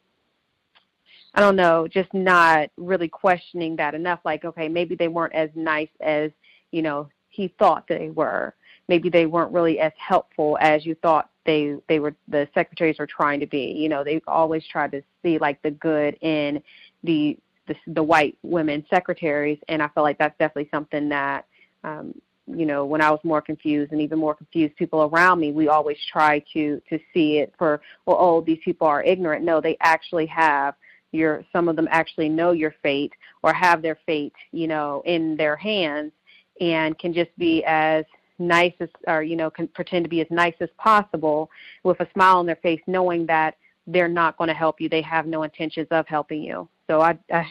i 1.33 1.41
don't 1.41 1.55
know 1.55 1.87
just 1.87 2.13
not 2.13 2.69
really 2.77 3.07
questioning 3.07 3.75
that 3.75 3.95
enough 3.95 4.19
like 4.23 4.45
okay 4.45 4.69
maybe 4.69 4.95
they 4.95 5.07
weren't 5.07 5.33
as 5.33 5.49
nice 5.55 5.89
as 6.01 6.31
you 6.71 6.81
know 6.81 7.09
he 7.33 7.53
thought 7.57 7.85
they 7.87 8.09
were. 8.09 8.53
Maybe 8.87 9.09
they 9.09 9.25
weren't 9.25 9.51
really 9.51 9.79
as 9.79 9.91
helpful 9.97 10.57
as 10.61 10.85
you 10.85 10.95
thought 10.95 11.29
they 11.45 11.75
they 11.89 11.99
were 11.99 12.15
the 12.27 12.47
secretaries 12.53 12.99
were 12.99 13.07
trying 13.07 13.39
to 13.39 13.47
be. 13.47 13.73
You 13.75 13.89
know 13.89 14.03
they 14.03 14.21
always 14.27 14.65
tried 14.67 14.91
to 14.91 15.01
see 15.23 15.37
like 15.39 15.61
the 15.61 15.71
good 15.71 16.15
in 16.21 16.61
the 17.03 17.37
the, 17.67 17.75
the 17.87 18.03
white 18.03 18.37
women 18.43 18.85
secretaries 18.89 19.57
and 19.69 19.81
i 19.81 19.87
feel 19.87 20.03
like 20.03 20.17
that's 20.17 20.37
definitely 20.37 20.67
something 20.69 21.07
that 21.07 21.45
um 21.85 22.13
you 22.47 22.65
know 22.65 22.85
when 22.85 23.01
i 23.01 23.09
was 23.09 23.19
more 23.23 23.41
confused 23.41 23.91
and 23.91 24.01
even 24.01 24.19
more 24.19 24.35
confused 24.35 24.75
people 24.75 25.03
around 25.03 25.39
me 25.39 25.51
we 25.51 25.67
always 25.67 25.97
try 26.11 26.43
to 26.51 26.81
to 26.89 26.99
see 27.13 27.37
it 27.37 27.53
for 27.57 27.81
well 28.05 28.17
oh 28.19 28.41
these 28.41 28.59
people 28.63 28.87
are 28.87 29.03
ignorant. 29.03 29.45
No 29.45 29.61
they 29.61 29.77
actually 29.79 30.25
have 30.25 30.75
your 31.11 31.45
some 31.53 31.69
of 31.69 31.75
them 31.75 31.87
actually 31.89 32.27
know 32.27 32.51
your 32.51 32.75
fate 32.83 33.13
or 33.43 33.53
have 33.53 33.81
their 33.81 33.97
fate 34.05 34.33
you 34.51 34.67
know 34.67 35.01
in 35.05 35.37
their 35.37 35.55
hands 35.55 36.11
and 36.59 36.97
can 36.99 37.13
just 37.13 37.31
be 37.37 37.63
as 37.65 38.03
nice 38.39 38.73
as 38.79 38.89
or 39.07 39.23
you 39.23 39.35
know 39.35 39.49
can 39.49 39.67
pretend 39.69 40.03
to 40.03 40.09
be 40.09 40.21
as 40.21 40.27
nice 40.29 40.55
as 40.59 40.69
possible 40.77 41.49
with 41.83 41.99
a 42.01 42.07
smile 42.13 42.37
on 42.37 42.45
their 42.45 42.57
face 42.57 42.81
knowing 42.87 43.25
that 43.25 43.55
they're 43.87 44.07
not 44.07 44.37
going 44.37 44.47
to 44.47 44.53
help 44.53 44.79
you. 44.79 44.87
They 44.87 45.01
have 45.01 45.25
no 45.25 45.43
intentions 45.43 45.87
of 45.91 46.07
helping 46.07 46.41
you. 46.41 46.67
So 46.87 47.01
i 47.01 47.17
i, 47.31 47.47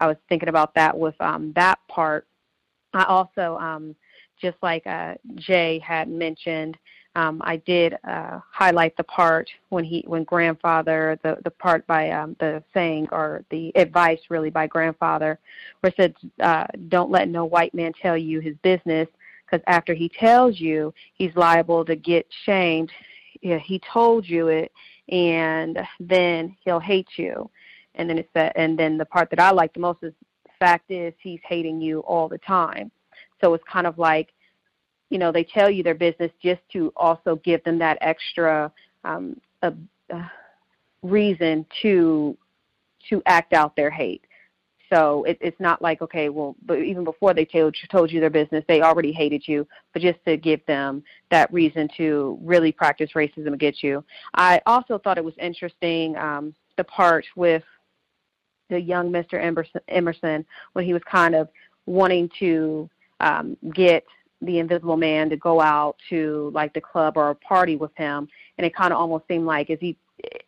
I 0.00 0.06
was 0.06 0.16
thinking 0.28 0.48
about 0.48 0.74
that 0.74 0.96
with 0.96 1.14
um 1.20 1.52
that 1.54 1.78
part. 1.88 2.26
I 2.92 3.04
also 3.04 3.56
um 3.58 3.94
just 4.40 4.56
like 4.62 4.86
uh 4.86 5.14
jay 5.36 5.78
had 5.78 6.08
mentioned 6.08 6.76
um 7.16 7.40
i 7.44 7.56
did 7.58 7.94
uh 8.08 8.40
highlight 8.50 8.96
the 8.96 9.04
part 9.04 9.48
when 9.68 9.84
he 9.84 10.04
when 10.06 10.24
grandfather 10.24 11.18
the 11.22 11.36
the 11.44 11.50
part 11.50 11.86
by 11.86 12.10
um 12.10 12.36
the 12.40 12.62
saying 12.72 13.06
or 13.12 13.44
the 13.50 13.70
advice 13.76 14.20
really 14.30 14.50
by 14.50 14.66
grandfather 14.66 15.38
where 15.80 15.90
it 15.90 15.96
said 15.96 16.14
uh 16.40 16.66
don't 16.88 17.10
let 17.10 17.28
no 17.28 17.44
white 17.44 17.74
man 17.74 17.92
tell 18.00 18.16
you 18.16 18.40
his 18.40 18.56
business 18.62 19.08
because 19.44 19.62
after 19.66 19.94
he 19.94 20.08
tells 20.08 20.60
you, 20.60 20.92
he's 21.14 21.34
liable 21.36 21.84
to 21.84 21.96
get 21.96 22.26
shamed. 22.44 22.90
Yeah, 23.40 23.58
he 23.58 23.80
told 23.92 24.28
you 24.28 24.48
it, 24.48 24.72
and 25.08 25.78
then 26.00 26.56
he'll 26.64 26.80
hate 26.80 27.08
you. 27.16 27.50
And 27.94 28.08
then 28.08 28.18
it's 28.18 28.28
that, 28.34 28.52
and 28.56 28.78
then 28.78 28.98
the 28.98 29.04
part 29.04 29.30
that 29.30 29.38
I 29.38 29.50
like 29.52 29.72
the 29.72 29.80
most 29.80 30.02
is 30.02 30.12
fact 30.58 30.90
is 30.90 31.12
he's 31.20 31.40
hating 31.46 31.80
you 31.80 32.00
all 32.00 32.28
the 32.28 32.38
time. 32.38 32.90
So 33.40 33.54
it's 33.54 33.64
kind 33.70 33.86
of 33.86 33.98
like, 33.98 34.32
you 35.10 35.18
know, 35.18 35.32
they 35.32 35.44
tell 35.44 35.70
you 35.70 35.82
their 35.82 35.94
business 35.94 36.30
just 36.42 36.60
to 36.72 36.92
also 36.96 37.36
give 37.36 37.62
them 37.64 37.78
that 37.78 37.98
extra 38.00 38.72
um, 39.04 39.40
a, 39.62 39.72
reason 41.02 41.66
to 41.82 42.36
to 43.10 43.22
act 43.26 43.52
out 43.52 43.76
their 43.76 43.90
hate. 43.90 44.24
So 44.90 45.24
it, 45.24 45.38
it's 45.40 45.58
not 45.60 45.82
like 45.82 46.02
okay, 46.02 46.28
well, 46.28 46.56
but 46.64 46.78
even 46.78 47.04
before 47.04 47.34
they 47.34 47.44
told 47.44 47.76
told 47.90 48.10
you 48.10 48.20
their 48.20 48.30
business, 48.30 48.64
they 48.68 48.80
already 48.80 49.12
hated 49.12 49.46
you. 49.46 49.66
But 49.92 50.02
just 50.02 50.18
to 50.26 50.36
give 50.36 50.64
them 50.66 51.02
that 51.30 51.52
reason 51.52 51.88
to 51.96 52.38
really 52.42 52.72
practice 52.72 53.10
racism 53.14 53.52
against 53.52 53.82
you. 53.82 54.04
I 54.34 54.60
also 54.66 54.98
thought 54.98 55.18
it 55.18 55.24
was 55.24 55.34
interesting 55.38 56.16
um, 56.16 56.54
the 56.76 56.84
part 56.84 57.24
with 57.36 57.62
the 58.70 58.80
young 58.80 59.10
Mr. 59.10 59.42
Emerson, 59.42 59.80
Emerson 59.88 60.44
when 60.72 60.84
he 60.84 60.92
was 60.92 61.02
kind 61.10 61.34
of 61.34 61.48
wanting 61.86 62.30
to 62.38 62.88
um, 63.24 63.56
get 63.72 64.04
the 64.42 64.58
Invisible 64.58 64.96
Man 64.96 65.30
to 65.30 65.36
go 65.36 65.60
out 65.60 65.96
to 66.10 66.50
like 66.54 66.74
the 66.74 66.80
club 66.80 67.16
or 67.16 67.30
a 67.30 67.34
party 67.34 67.76
with 67.76 67.92
him, 67.96 68.28
and 68.58 68.66
it 68.66 68.74
kind 68.74 68.92
of 68.92 68.98
almost 68.98 69.26
seemed 69.26 69.46
like 69.46 69.70
is 69.70 69.78
he 69.80 69.96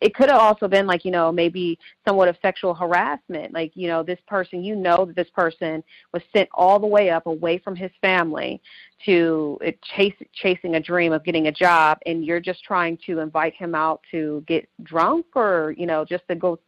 it 0.01 0.15
could 0.15 0.29
have 0.29 0.39
also 0.39 0.67
been 0.67 0.87
like 0.87 1.03
you 1.03 1.11
know 1.11 1.31
maybe 1.31 1.77
somewhat 2.07 2.27
of 2.27 2.37
sexual 2.41 2.73
harassment. 2.73 3.53
Like 3.53 3.71
you 3.75 3.87
know 3.87 4.03
this 4.03 4.19
person 4.27 4.63
you 4.63 4.75
know 4.75 5.05
that 5.05 5.15
this 5.15 5.29
person 5.31 5.83
was 6.13 6.21
sent 6.33 6.49
all 6.53 6.79
the 6.79 6.87
way 6.87 7.09
up 7.09 7.25
away 7.25 7.57
from 7.57 7.75
his 7.75 7.91
family 8.01 8.61
to 9.05 9.57
uh, 9.65 9.71
chase 9.95 10.13
chasing 10.33 10.75
a 10.75 10.79
dream 10.79 11.11
of 11.11 11.23
getting 11.23 11.47
a 11.47 11.51
job. 11.51 11.97
And 12.05 12.23
you're 12.23 12.39
just 12.39 12.63
trying 12.63 12.97
to 13.07 13.19
invite 13.19 13.55
him 13.55 13.75
out 13.75 14.01
to 14.11 14.43
get 14.47 14.69
drunk 14.83 15.25
or 15.35 15.73
you 15.77 15.85
know 15.85 16.05
just 16.05 16.27
to 16.29 16.35
go 16.35 16.59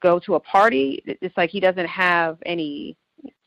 go 0.00 0.18
to 0.20 0.34
a 0.34 0.40
party. 0.40 1.02
It's 1.06 1.36
like 1.36 1.50
he 1.50 1.60
doesn't 1.60 1.86
have 1.86 2.38
any 2.46 2.96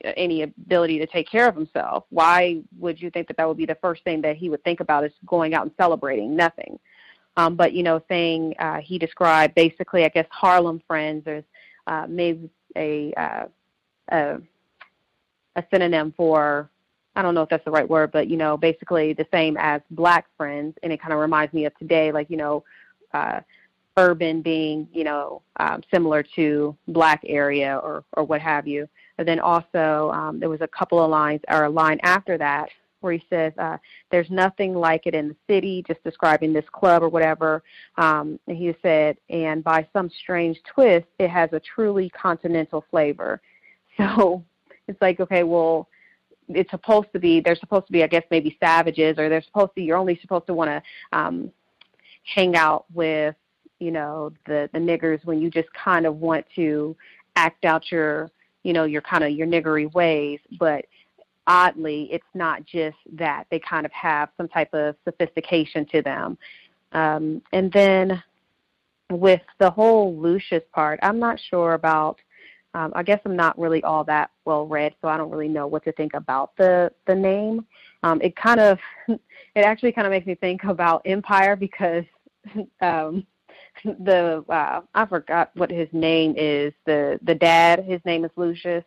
any 0.04 0.44
ability 0.44 1.00
to 1.00 1.08
take 1.08 1.30
care 1.30 1.48
of 1.48 1.56
himself 1.56 2.06
why 2.10 2.62
would 2.78 3.02
you 3.02 3.10
think 3.10 3.28
that 3.28 3.38
that 3.38 3.48
would 3.48 3.58
be 3.58 3.66
the 3.66 3.78
first 3.82 4.04
thing 4.04 4.22
that 4.22 4.38
he 4.38 4.50
would 4.50 4.64
think 4.64 4.80
about 4.80 5.04
is 5.04 5.12
going 5.26 5.54
out 5.54 5.64
and 5.64 5.72
celebrating? 5.78 6.36
Nothing. 6.36 6.80
Um, 7.38 7.56
but 7.56 7.74
you 7.74 7.84
know, 7.84 8.02
saying 8.08 8.56
uh, 8.60 8.80
he 8.80 8.98
described 8.98 9.56
basically, 9.56 10.06
I 10.06 10.10
guess 10.10 10.28
Harlem 10.30 10.82
Friends 10.88 11.28
or 11.28 11.44
uh, 11.88 12.06
maybe 12.08 12.50
a, 12.76 13.14
uh, 13.14 13.46
a 14.10 14.38
a 15.58 15.64
synonym 15.72 16.14
for 16.16 16.70
I 17.16 17.22
don't 17.22 17.34
know 17.34 17.44
if 17.44 17.50
that's 17.50 17.64
the 17.64 17.72
right 17.72 17.90
word, 17.90 18.12
but 18.12 18.28
you 18.28 18.38
know, 18.38 18.58
basically 18.58 19.14
the 19.14 19.28
same 19.34 19.56
as 19.58 19.82
black 19.92 20.26
friends, 20.38 20.76
and 20.84 20.92
it 20.92 21.02
kind 21.02 21.14
of 21.14 21.20
reminds 21.20 21.54
me 21.54 21.66
of 21.66 21.78
today, 21.78 22.12
like 22.12 22.30
you 22.30 22.38
know, 22.38 22.64
uh, 23.14 23.42
urban 23.98 24.42
being 24.42 24.88
you 24.94 25.04
know 25.04 25.42
um, 25.58 25.82
similar 25.94 26.24
to 26.36 26.76
black 26.88 27.22
area 27.26 27.80
or 27.84 28.04
or 28.14 28.24
what 28.24 28.42
have 28.42 28.68
you. 28.68 28.88
And 29.18 29.28
then 29.28 29.40
also 29.40 30.12
um, 30.14 30.40
there 30.40 30.50
was 30.50 30.62
a 30.62 30.68
couple 30.68 31.04
of 31.04 31.10
lines 31.10 31.42
or 31.50 31.66
a 31.66 31.70
line 31.70 32.00
after 32.04 32.38
that 32.38 32.70
where 33.02 33.14
he 33.14 33.24
says 33.30 33.54
uh, 33.60 33.78
there's 34.10 34.30
nothing 34.32 34.74
like 34.74 35.06
it 35.06 35.14
in 35.14 35.30
the 35.30 35.36
city, 35.48 35.84
just 35.88 36.04
describing 36.04 36.52
this 36.52 36.66
club 36.72 37.04
or 37.04 37.10
whatever. 37.10 37.62
Um, 37.98 38.40
and 38.48 38.58
he 38.58 38.76
said, 38.82 39.18
and 39.30 39.64
by 39.64 39.88
some 39.94 40.10
strange 40.22 40.58
twist, 40.74 41.06
it 41.20 41.30
has 41.30 41.52
a 41.54 41.60
truly 41.60 42.10
continental 42.10 42.84
flavor. 42.90 43.42
So 43.98 44.44
it's 44.90 45.02
like, 45.02 45.22
okay, 45.22 45.44
well, 45.44 45.88
it's 46.50 46.70
supposed 46.70 47.08
to 47.14 47.20
be. 47.20 47.40
They're 47.40 47.56
supposed 47.56 47.88
to 47.88 47.94
be, 47.94 48.04
I 48.04 48.08
guess, 48.08 48.24
maybe 48.30 48.58
savages, 48.62 49.18
or 49.18 49.30
they're 49.30 49.42
supposed 49.42 49.72
to. 49.76 49.82
You're 49.82 49.98
only 49.98 50.20
supposed 50.22 50.48
to 50.48 50.54
want 50.54 50.70
to 50.70 51.18
um, 51.18 51.52
hang 52.24 52.56
out 52.56 52.86
with, 52.94 53.36
you 53.80 53.92
know, 53.92 54.32
the 54.46 54.70
the 54.74 54.80
niggers 54.80 55.24
when 55.26 55.40
you 55.40 55.50
just 55.50 55.70
kind 55.74 56.06
of 56.06 56.18
want 56.18 56.46
to 56.56 56.96
act 57.36 57.66
out 57.66 57.92
your, 57.92 58.32
you 58.66 58.74
know, 58.74 58.86
your 58.86 59.02
kind 59.04 59.24
of 59.24 59.30
your 59.30 59.46
niggery 59.46 59.94
ways. 59.94 60.40
But 60.60 60.86
oddly, 61.46 62.10
it's 62.12 62.26
not 62.34 62.66
just 62.66 62.98
that. 63.14 63.46
They 63.52 63.60
kind 63.60 63.86
of 63.86 63.92
have 63.92 64.30
some 64.38 64.48
type 64.48 64.74
of 64.74 64.96
sophistication 65.06 65.86
to 65.92 66.02
them. 66.02 66.38
Um, 66.92 67.44
and 67.54 67.72
then 67.72 68.24
with 69.12 69.42
the 69.60 69.70
whole 69.70 70.18
Lucius 70.20 70.64
part, 70.74 71.00
I'm 71.04 71.20
not 71.20 71.40
sure 71.40 71.74
about. 71.74 72.20
Um, 72.74 72.92
I 72.94 73.04
guess 73.04 73.22
I'm 73.24 73.38
not 73.38 73.58
really 73.58 73.82
all 73.84 74.04
that 74.04 74.32
well 74.44 74.68
read, 74.68 74.96
so 75.02 75.08
I 75.08 75.16
don't 75.16 75.32
really 75.32 75.48
know 75.48 75.66
what 75.66 75.86
to 75.86 75.94
think 75.94 76.14
about 76.14 76.58
the 76.58 76.92
the 77.06 77.16
name. 77.16 77.66
Um, 78.04 78.20
it 78.22 78.36
kind 78.36 78.60
of, 78.60 78.80
it 79.08 79.20
actually 79.64 79.92
kind 79.94 80.08
of 80.08 80.12
makes 80.12 80.26
me 80.26 80.36
think 80.36 80.64
about 80.64 81.04
Empire 81.06 81.56
because 81.56 82.04
um, 82.82 83.26
the 83.84 84.44
uh, 84.50 84.82
I 84.94 85.06
forgot 85.06 85.52
what 85.56 85.72
his 85.72 85.90
name 85.92 86.36
is. 86.38 86.74
The 86.86 87.20
the 87.24 87.36
dad, 87.36 87.84
his 87.86 88.02
name 88.06 88.26
is 88.26 88.32
Lucius, 88.36 88.84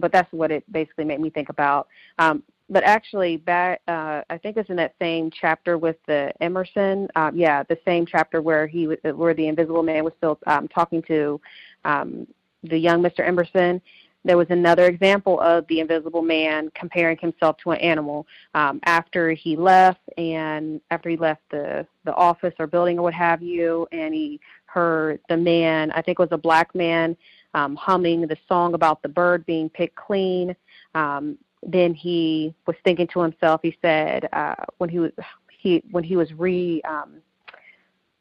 but 0.00 0.12
that's 0.12 0.32
what 0.32 0.50
it 0.50 0.70
basically 0.72 1.04
made 1.04 1.20
me 1.20 1.30
think 1.30 1.48
about. 1.48 1.88
Um, 2.18 2.42
but 2.70 2.82
actually, 2.84 3.36
back 3.36 3.80
uh, 3.88 4.22
I 4.30 4.38
think 4.38 4.56
it's 4.56 4.70
in 4.70 4.76
that 4.76 4.94
same 5.00 5.30
chapter 5.30 5.76
with 5.76 5.96
the 6.06 6.32
Emerson. 6.40 7.08
Um, 7.14 7.36
yeah, 7.36 7.62
the 7.62 7.78
same 7.84 8.06
chapter 8.06 8.40
where 8.40 8.66
he 8.66 8.86
where 8.86 9.34
the 9.34 9.48
Invisible 9.48 9.82
Man 9.82 10.04
was 10.04 10.14
still 10.16 10.38
um, 10.46 10.68
talking 10.68 11.02
to 11.02 11.40
um, 11.84 12.26
the 12.62 12.78
young 12.78 13.02
Mr. 13.02 13.20
Emerson. 13.20 13.80
There 14.24 14.38
was 14.38 14.46
another 14.50 14.86
example 14.86 15.38
of 15.40 15.66
the 15.68 15.80
invisible 15.80 16.22
man 16.22 16.70
comparing 16.74 17.18
himself 17.18 17.56
to 17.58 17.72
an 17.72 17.80
animal 17.80 18.26
um, 18.54 18.80
after 18.84 19.32
he 19.32 19.56
left 19.56 20.00
and 20.16 20.80
after 20.90 21.08
he 21.08 21.16
left 21.16 21.42
the 21.50 21.86
the 22.04 22.14
office 22.14 22.54
or 22.58 22.66
building 22.66 22.98
or 22.98 23.02
what 23.02 23.14
have 23.14 23.42
you 23.42 23.86
and 23.92 24.14
he 24.14 24.40
heard 24.66 25.20
the 25.28 25.36
man 25.36 25.90
i 25.92 26.02
think 26.02 26.18
it 26.18 26.22
was 26.22 26.32
a 26.32 26.38
black 26.38 26.74
man 26.74 27.16
um, 27.54 27.76
humming 27.76 28.22
the 28.22 28.36
song 28.48 28.74
about 28.74 29.02
the 29.02 29.08
bird 29.08 29.46
being 29.46 29.70
picked 29.70 29.96
clean. 29.96 30.54
Um, 30.94 31.38
then 31.62 31.94
he 31.94 32.54
was 32.66 32.76
thinking 32.84 33.06
to 33.08 33.20
himself 33.20 33.60
he 33.62 33.76
said 33.80 34.28
uh, 34.32 34.54
when 34.78 34.90
he 34.90 34.98
was 34.98 35.12
he 35.48 35.82
when 35.90 36.04
he 36.04 36.16
was 36.16 36.32
re 36.34 36.82
um, 36.82 37.14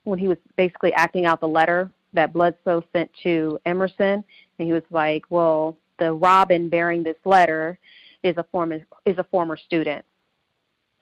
when 0.05 0.17
he 0.17 0.27
was 0.27 0.38
basically 0.55 0.93
acting 0.93 1.25
out 1.25 1.41
the 1.41 1.47
letter 1.47 1.91
that 2.13 2.31
Bledsoe 2.31 2.84
sent 2.93 3.11
to 3.23 3.59
Emerson, 3.65 4.23
and 4.59 4.67
he 4.67 4.71
was 4.71 4.84
like, 4.91 5.25
"Well, 5.30 5.77
the 5.99 6.13
Robin 6.13 6.69
bearing 6.69 7.03
this 7.03 7.17
letter 7.25 7.77
is 8.23 8.35
a 8.37 8.45
former 8.51 8.79
is 9.05 9.17
a 9.17 9.23
former 9.25 9.57
student." 9.57 10.05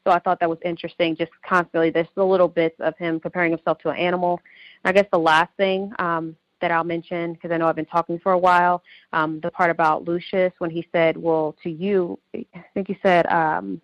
So 0.03 0.11
I 0.11 0.19
thought 0.19 0.39
that 0.39 0.49
was 0.49 0.59
interesting. 0.65 1.15
Just 1.15 1.31
constantly, 1.47 1.91
there's 1.91 2.07
the 2.15 2.25
little 2.25 2.47
bits 2.47 2.75
of 2.79 2.97
him 2.97 3.19
comparing 3.19 3.51
himself 3.51 3.77
to 3.79 3.89
an 3.89 3.97
animal. 3.97 4.39
I 4.83 4.91
guess 4.91 5.05
the 5.11 5.19
last 5.19 5.51
thing 5.57 5.91
um, 5.99 6.35
that 6.59 6.71
I'll 6.71 6.83
mention, 6.83 7.33
because 7.33 7.51
I 7.51 7.57
know 7.57 7.67
I've 7.67 7.75
been 7.75 7.85
talking 7.85 8.19
for 8.19 8.31
a 8.31 8.37
while, 8.37 8.81
um, 9.13 9.39
the 9.41 9.51
part 9.51 9.69
about 9.69 10.05
Lucius 10.05 10.53
when 10.57 10.71
he 10.71 10.87
said, 10.91 11.17
"Well, 11.17 11.55
to 11.63 11.69
you," 11.69 12.19
I 12.33 12.65
think 12.73 12.87
he 12.87 12.97
said. 13.03 13.27
Um, 13.27 13.81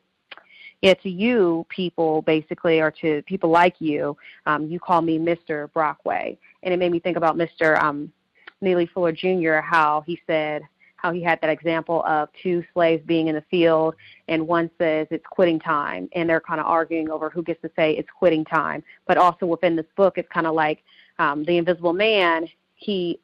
yeah, 0.81 0.93
to 0.93 1.09
you 1.09 1.65
people 1.69 2.21
basically, 2.21 2.79
or 2.79 2.91
to 3.01 3.23
people 3.23 3.49
like 3.49 3.75
you, 3.79 4.15
um, 4.45 4.67
you 4.67 4.79
call 4.79 5.01
me 5.01 5.17
Mr. 5.17 5.71
Brockway, 5.73 6.37
and 6.61 6.71
it 6.71 6.77
made 6.77 6.91
me 6.91 6.99
think 6.99 7.17
about 7.17 7.35
Mr. 7.35 7.81
Um, 7.81 8.11
Neely 8.61 8.85
Fuller 8.85 9.11
Jr. 9.11 9.55
How 9.55 10.03
he 10.05 10.21
said 10.27 10.61
how 11.07 11.13
he 11.13 11.23
had 11.23 11.39
that 11.41 11.49
example 11.49 12.03
of 12.05 12.27
two 12.43 12.63
slaves 12.73 13.01
being 13.05 13.27
in 13.27 13.35
the 13.35 13.43
field, 13.49 13.95
and 14.27 14.45
one 14.45 14.69
says 14.77 15.07
it's 15.09 15.25
quitting 15.29 15.57
time, 15.59 16.09
and 16.13 16.29
they're 16.29 16.41
kind 16.41 16.59
of 16.59 16.65
arguing 16.65 17.09
over 17.09 17.29
who 17.29 17.41
gets 17.41 17.61
to 17.61 17.71
say 17.77 17.93
it's 17.93 18.09
quitting 18.17 18.43
time. 18.43 18.83
But 19.07 19.17
also 19.17 19.45
within 19.45 19.75
this 19.77 19.85
book, 19.95 20.17
it's 20.17 20.27
kind 20.27 20.45
of 20.45 20.53
like 20.53 20.83
um, 21.17 21.45
the 21.45 21.57
Invisible 21.57 21.93
Man. 21.93 22.47
He 22.75 23.19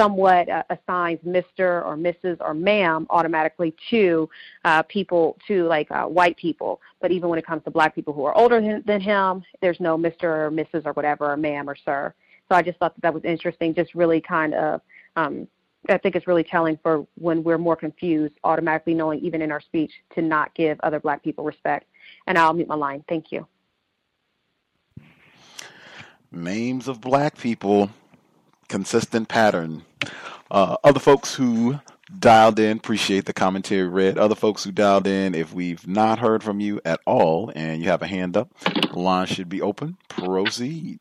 somewhat 0.00 0.48
uh, 0.48 0.62
assigns 0.70 1.18
Mr. 1.26 1.84
or 1.84 1.96
Mrs. 1.96 2.36
or 2.40 2.54
Ma'am 2.54 3.06
automatically 3.10 3.74
to 3.90 4.30
uh, 4.64 4.82
people, 4.84 5.36
to 5.48 5.64
like 5.64 5.90
uh, 5.90 6.04
white 6.04 6.36
people. 6.36 6.80
But 7.02 7.10
even 7.10 7.28
when 7.28 7.38
it 7.38 7.46
comes 7.46 7.64
to 7.64 7.70
black 7.70 7.94
people 7.96 8.14
who 8.14 8.24
are 8.24 8.36
older 8.36 8.60
than, 8.60 8.82
than 8.86 9.00
him, 9.00 9.42
there's 9.60 9.80
no 9.80 9.98
Mr. 9.98 10.24
or 10.24 10.50
Mrs. 10.52 10.86
or 10.86 10.92
whatever, 10.92 11.32
or 11.32 11.36
Ma'am 11.36 11.68
or 11.68 11.76
Sir. 11.84 12.14
So 12.48 12.54
I 12.54 12.62
just 12.62 12.78
thought 12.78 12.94
that 12.94 13.02
that 13.02 13.12
was 13.12 13.24
interesting, 13.24 13.74
just 13.74 13.92
really 13.94 14.20
kind 14.20 14.54
of. 14.54 14.80
Um, 15.16 15.46
I 15.88 15.98
think 15.98 16.16
it's 16.16 16.26
really 16.26 16.44
telling 16.44 16.78
for 16.82 17.06
when 17.16 17.42
we're 17.42 17.58
more 17.58 17.76
confused, 17.76 18.34
automatically 18.44 18.94
knowing, 18.94 19.20
even 19.20 19.42
in 19.42 19.52
our 19.52 19.60
speech, 19.60 19.92
to 20.14 20.22
not 20.22 20.54
give 20.54 20.78
other 20.82 21.00
black 21.00 21.22
people 21.22 21.44
respect. 21.44 21.86
And 22.26 22.38
I'll 22.38 22.54
mute 22.54 22.68
my 22.68 22.74
line. 22.74 23.04
Thank 23.08 23.32
you. 23.32 23.46
Names 26.32 26.88
of 26.88 27.00
black 27.00 27.36
people 27.36 27.90
consistent 28.68 29.28
pattern. 29.28 29.84
Uh, 30.50 30.76
other 30.84 31.00
folks 31.00 31.34
who 31.34 31.78
dialed 32.18 32.58
in, 32.58 32.76
appreciate 32.76 33.24
the 33.24 33.32
commentary 33.32 33.88
Red. 33.88 34.18
Other 34.18 34.34
folks 34.34 34.64
who 34.64 34.72
dialed 34.72 35.06
in, 35.06 35.34
if 35.34 35.52
we've 35.52 35.86
not 35.86 36.18
heard 36.18 36.42
from 36.42 36.60
you 36.60 36.80
at 36.84 37.00
all 37.06 37.52
and 37.54 37.82
you 37.82 37.88
have 37.88 38.02
a 38.02 38.06
hand 38.06 38.36
up, 38.36 38.50
the 38.64 38.98
line 38.98 39.26
should 39.26 39.48
be 39.48 39.62
open. 39.62 39.96
Proceed. 40.08 41.00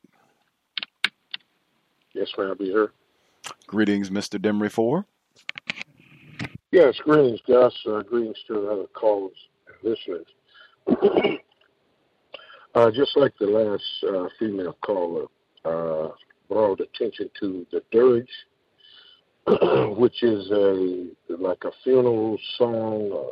Yes, 2.13 2.29
ma'am, 2.37 2.49
I'll 2.49 2.55
be 2.55 2.65
here. 2.65 2.91
Greetings, 3.67 4.09
Mr. 4.09 4.39
Demery 4.39 4.71
4. 4.71 5.05
Yes, 6.71 6.95
greetings, 7.03 7.39
Gus. 7.47 7.73
Uh, 7.87 8.01
greetings 8.01 8.37
to 8.47 8.53
the 8.53 8.67
other 8.67 8.87
callers 8.93 9.37
and 9.67 9.91
listeners. 9.91 10.25
uh, 12.75 12.91
just 12.91 13.15
like 13.15 13.33
the 13.39 13.45
last 13.45 13.83
uh, 14.11 14.27
female 14.39 14.75
caller, 14.81 15.25
uh, 15.65 16.09
brought 16.49 16.79
attention 16.81 17.29
to 17.39 17.65
the 17.71 17.83
dirge, 17.91 18.27
which 19.97 20.23
is 20.23 20.49
a 20.51 21.07
like 21.29 21.63
a 21.63 21.71
funeral 21.83 22.37
song, 22.57 23.11
a 23.11 23.31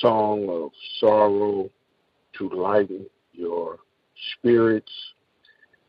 song 0.00 0.48
of 0.48 0.70
sorrow 0.98 1.70
to 2.36 2.48
lighten 2.50 3.06
your 3.32 3.78
spirits. 4.34 4.92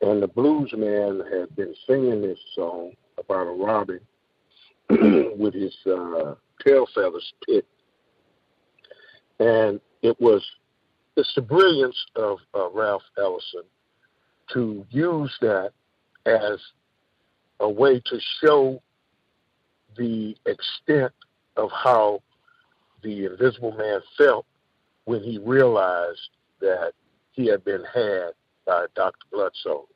And 0.02 0.22
the 0.22 0.28
blues 0.28 0.72
man 0.78 1.22
had 1.32 1.56
been 1.56 1.76
singing 1.88 2.22
this 2.22 2.40
song 2.56 2.94
about 3.20 3.48
a 3.48 3.52
robin 3.52 4.00
with 5.38 5.54
his 5.54 5.76
uh, 5.86 6.34
tail 6.66 6.88
feathers 6.94 7.34
picked. 7.46 7.68
And 9.40 9.80
it 10.02 10.20
was 10.20 10.44
it's 11.16 11.34
the 11.36 11.41
brilliance 11.41 11.98
of 12.16 12.40
uh, 12.56 12.70
Ralph 12.72 13.04
Ellison 13.18 13.64
to 14.54 14.86
use 14.90 15.36
that 15.41 15.72
as 16.26 16.60
a 17.60 17.70
way 17.70 18.02
to 18.06 18.20
show 18.41 18.82
the 19.98 20.36
extent 20.46 21.12
of 21.58 21.70
how 21.72 22.22
the 23.04 23.26
invisible 23.26 23.74
man 23.74 24.00
felt 24.18 24.46
when 25.06 25.22
he 25.22 25.38
realized 25.40 26.30
that 26.62 26.94
he 27.32 27.48
had 27.48 27.64
been 27.64 27.84
had 27.94 28.32
by 28.66 28.86
Dr. 28.96 29.26
Bledsoe. 29.32 29.88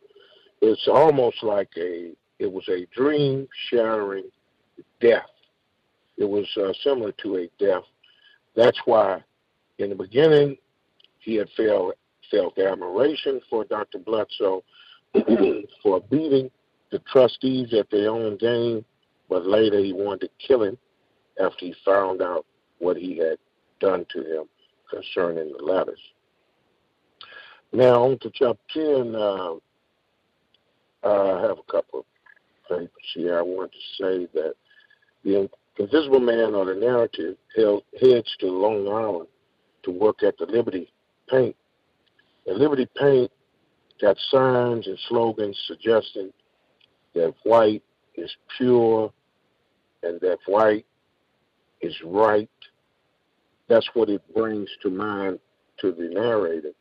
It's 0.61 0.87
almost 0.87 1.43
like 1.43 1.69
a 1.77 2.11
it 2.39 2.51
was 2.51 2.67
a 2.69 2.85
dream 2.93 3.47
shattering 3.69 4.29
death. 4.99 5.29
It 6.17 6.25
was 6.25 6.47
uh, 6.57 6.73
similar 6.83 7.11
to 7.23 7.37
a 7.37 7.49
death. 7.59 7.83
That's 8.55 8.79
why 8.85 9.23
in 9.79 9.89
the 9.89 9.95
beginning 9.95 10.57
he 11.19 11.35
had 11.35 11.49
felt 11.55 11.95
felt 12.31 12.57
admiration 12.57 13.41
for 13.49 13.65
Dr. 13.65 13.99
Bledsoe 13.99 14.63
for 15.83 16.01
beating 16.09 16.49
the 16.91 16.99
trustees 17.11 17.73
at 17.73 17.89
their 17.89 18.09
own 18.09 18.37
game, 18.37 18.85
but 19.29 19.45
later 19.45 19.79
he 19.79 19.93
wanted 19.93 20.27
to 20.27 20.47
kill 20.47 20.63
him 20.63 20.77
after 21.43 21.65
he 21.65 21.75
found 21.85 22.21
out 22.21 22.45
what 22.79 22.97
he 22.97 23.17
had 23.17 23.37
done 23.79 24.05
to 24.11 24.19
him 24.19 24.45
concerning 24.89 25.53
the 25.57 25.63
letters. 25.63 25.99
Now, 27.71 28.03
on 28.03 28.19
to 28.19 28.31
chapter 28.31 28.59
10, 28.73 29.15
uh, 29.15 29.53
I 31.03 31.41
have 31.41 31.57
a 31.57 31.71
couple 31.71 31.99
of 31.99 32.05
things. 32.67 32.89
I 33.17 33.41
want 33.41 33.71
to 33.71 34.03
say 34.03 34.27
that 34.33 34.55
the 35.23 35.49
Invisible 35.77 36.19
Man 36.19 36.53
or 36.53 36.65
the 36.65 36.75
narrative 36.75 37.37
heads 37.55 38.35
to 38.39 38.47
Long 38.47 38.87
Island 38.87 39.27
to 39.83 39.91
work 39.91 40.23
at 40.23 40.37
the 40.37 40.45
Liberty 40.45 40.91
Paint. 41.29 41.55
The 42.45 42.53
Liberty 42.53 42.87
Paint 42.97 43.31
got 44.01 44.17
signs 44.29 44.87
and 44.87 44.97
slogans 45.07 45.59
suggesting 45.67 46.31
that 47.15 47.33
white 47.43 47.83
is 48.15 48.35
pure 48.57 49.11
and 50.03 50.19
that 50.21 50.39
white 50.45 50.85
is 51.81 51.95
right. 52.05 52.49
That's 53.67 53.89
what 53.93 54.09
it 54.09 54.21
brings 54.33 54.69
to 54.81 54.89
mind 54.89 55.39
to 55.79 55.91
the 55.91 56.09
narrator. 56.09 56.71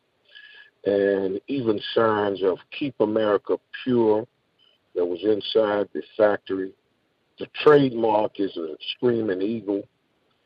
And 0.85 1.41
even 1.47 1.81
signs 1.95 2.43
of 2.43 2.59
Keep 2.77 3.01
America 3.01 3.59
Pure 3.85 4.27
that 4.95 5.05
was 5.05 5.21
inside 5.23 5.89
the 5.93 6.03
factory. 6.17 6.73
The 7.39 7.47
trademark 7.63 8.39
is 8.39 8.57
a 8.57 8.77
screaming 8.95 9.43
eagle. 9.43 9.83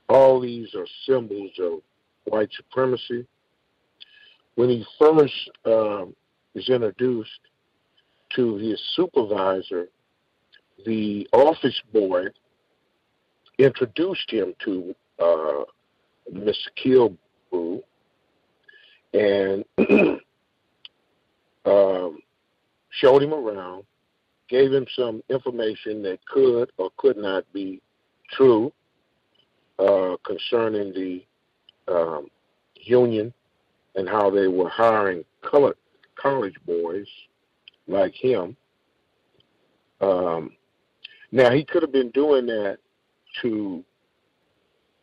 All 0.08 0.40
these 0.40 0.74
are 0.74 0.86
symbols 1.04 1.52
of 1.58 1.80
white 2.24 2.50
supremacy. 2.52 3.26
When 4.54 4.70
he 4.70 4.86
first 4.98 5.50
um, 5.64 6.14
is 6.54 6.68
introduced 6.68 7.40
to 8.36 8.56
his 8.56 8.80
supervisor, 8.94 9.88
the 10.84 11.28
office 11.32 11.80
boy 11.92 12.26
introduced 13.58 14.30
him 14.30 14.54
to 14.64 14.94
uh, 15.18 15.64
Mr. 16.32 16.68
Kilbrew 16.76 17.82
and 19.14 19.64
um, 21.64 22.18
showed 22.90 23.22
him 23.22 23.32
around, 23.32 23.84
gave 24.48 24.72
him 24.72 24.86
some 24.94 25.22
information 25.28 26.02
that 26.02 26.24
could 26.26 26.70
or 26.76 26.90
could 26.96 27.16
not 27.16 27.44
be 27.52 27.80
true 28.32 28.72
uh, 29.78 30.16
concerning 30.24 30.92
the 30.92 31.24
um, 31.92 32.28
union 32.74 33.32
and 33.94 34.08
how 34.08 34.30
they 34.30 34.46
were 34.46 34.68
hiring 34.68 35.24
colored 35.42 35.76
college 36.16 36.54
boys 36.66 37.06
like 37.88 38.14
him. 38.14 38.56
Um, 40.00 40.52
now 41.32 41.50
he 41.50 41.64
could 41.64 41.82
have 41.82 41.92
been 41.92 42.10
doing 42.10 42.46
that 42.46 42.78
to 43.42 43.84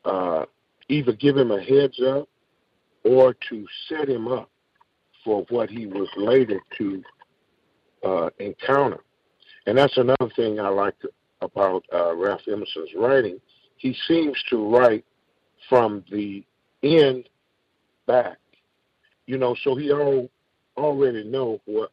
uh, 0.06 0.46
either 0.90 1.14
give 1.14 1.38
him 1.38 1.52
a 1.52 1.62
heads 1.62 2.00
up 2.02 2.28
or 3.04 3.36
to 3.50 3.68
set 3.88 4.10
him 4.10 4.28
up 4.28 4.50
for 5.24 5.46
what 5.50 5.70
he 5.70 5.86
was 5.86 6.08
later 6.18 6.60
to 6.78 7.04
uh, 8.04 8.30
encounter. 8.40 9.00
And 9.66 9.78
that's 9.78 9.98
another 9.98 10.30
thing 10.36 10.60
I 10.60 10.70
like 10.70 10.96
about 11.42 11.86
uh, 11.94 12.16
Ralph 12.16 12.42
Emerson's 12.48 12.94
writing. 12.96 13.40
he 13.78 13.96
seems 14.08 14.42
to 14.50 14.70
write 14.70 15.06
from 15.70 16.04
the 16.12 16.44
end 16.82 17.30
back. 18.06 18.38
You 19.26 19.38
know, 19.38 19.56
so 19.64 19.76
he 19.76 19.92
all, 19.92 20.30
already 20.78 21.24
know 21.24 21.62
what 21.66 21.92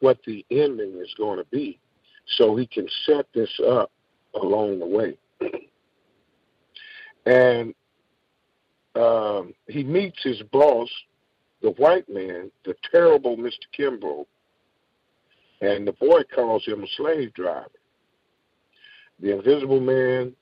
what 0.00 0.18
the 0.26 0.44
ending 0.50 1.00
is 1.00 1.14
going 1.16 1.38
to 1.38 1.46
be, 1.50 1.78
so 2.36 2.54
he 2.54 2.66
can 2.66 2.86
set 3.06 3.26
this 3.32 3.50
up 3.66 3.90
along 4.34 4.78
the 4.78 4.86
way. 4.86 5.16
and 7.26 7.74
um, 8.94 9.54
he 9.68 9.82
meets 9.82 10.22
his 10.22 10.42
boss, 10.52 10.90
the 11.62 11.70
white 11.72 12.08
man, 12.10 12.50
the 12.64 12.74
terrible 12.90 13.38
Mr. 13.38 13.64
Kimbrough, 13.78 14.26
and 15.60 15.86
the 15.86 15.92
boy 15.92 16.22
calls 16.34 16.64
him 16.64 16.82
a 16.82 16.86
slave 16.96 17.32
driver. 17.34 17.70
The 19.20 19.36
invisible 19.36 19.80
man 19.80 20.34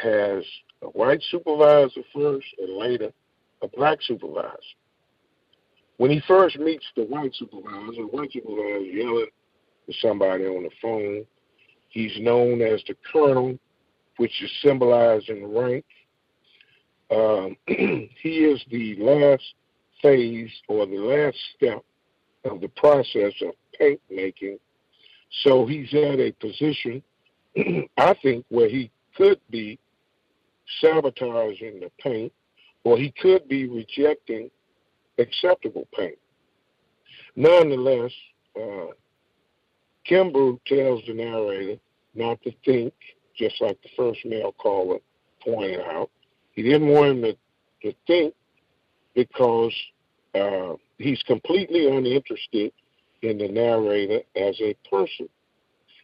has 0.00 0.44
a 0.82 0.86
white 0.86 1.22
supervisor 1.30 2.00
first 2.14 2.46
and 2.58 2.76
later 2.76 3.12
a 3.62 3.68
black 3.68 3.98
supervisor. 4.02 4.56
When 5.98 6.10
he 6.10 6.20
first 6.26 6.58
meets 6.58 6.86
the 6.96 7.04
white 7.04 7.34
supervisor, 7.34 8.02
the 8.02 8.08
white 8.10 8.32
supervisor 8.32 8.78
is 8.78 8.94
yelling 8.94 9.26
to 9.86 9.92
somebody 10.00 10.46
on 10.46 10.64
the 10.64 10.70
phone. 10.80 11.26
He's 11.90 12.18
known 12.18 12.62
as 12.62 12.82
the 12.88 12.96
colonel, 13.12 13.58
which 14.16 14.42
is 14.42 14.50
symbolized 14.62 15.28
in 15.28 15.46
rank. 15.46 15.84
Um, 17.10 17.56
he 17.66 18.44
is 18.44 18.64
the 18.70 18.96
last 18.98 19.44
phase 20.00 20.50
or 20.68 20.86
the 20.86 20.96
last 20.96 21.36
step 21.54 21.84
of 22.44 22.60
the 22.60 22.68
process 22.68 23.34
of 23.42 23.52
paint 23.78 24.00
making. 24.10 24.58
So 25.42 25.66
he's 25.66 25.92
at 25.94 26.20
a 26.20 26.32
position, 26.32 27.02
I 27.96 28.14
think, 28.22 28.44
where 28.48 28.68
he 28.68 28.90
could 29.16 29.40
be 29.50 29.78
sabotaging 30.80 31.80
the 31.80 31.90
paint 32.00 32.32
or 32.84 32.98
he 32.98 33.12
could 33.20 33.48
be 33.48 33.68
rejecting 33.68 34.50
acceptable 35.18 35.86
paint. 35.96 36.18
Nonetheless, 37.36 38.12
uh, 38.56 38.86
tells 40.06 41.02
the 41.06 41.14
narrator 41.14 41.80
not 42.14 42.42
to 42.42 42.52
think, 42.64 42.92
just 43.36 43.60
like 43.60 43.80
the 43.82 43.88
first 43.96 44.20
male 44.24 44.52
caller 44.58 44.98
pointed 45.42 45.80
out. 45.80 46.10
He 46.52 46.62
didn't 46.62 46.88
want 46.88 47.10
him 47.10 47.22
to, 47.22 47.36
to 47.82 47.96
think 48.06 48.34
because 49.14 49.74
uh, 50.34 50.74
he's 50.98 51.22
completely 51.22 51.88
uninterested 51.88 52.72
in 53.22 53.38
the 53.38 53.48
narrator 53.48 54.20
as 54.36 54.60
a 54.60 54.74
person. 54.90 55.28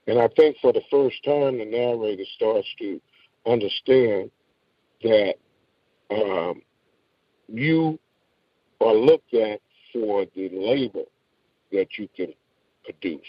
And 0.06 0.18
I 0.18 0.28
think 0.28 0.56
for 0.62 0.72
the 0.72 0.82
first 0.90 1.22
time, 1.24 1.58
the 1.58 1.64
narrator 1.64 2.24
starts 2.36 2.68
to 2.78 3.00
understand 3.46 4.30
that 5.02 5.34
um, 6.10 6.62
you 7.48 7.98
are 8.80 8.94
looked 8.94 9.34
at 9.34 9.60
for 9.92 10.24
the 10.34 10.48
labor 10.52 11.04
that 11.72 11.98
you 11.98 12.08
can 12.16 12.32
produce. 12.84 13.20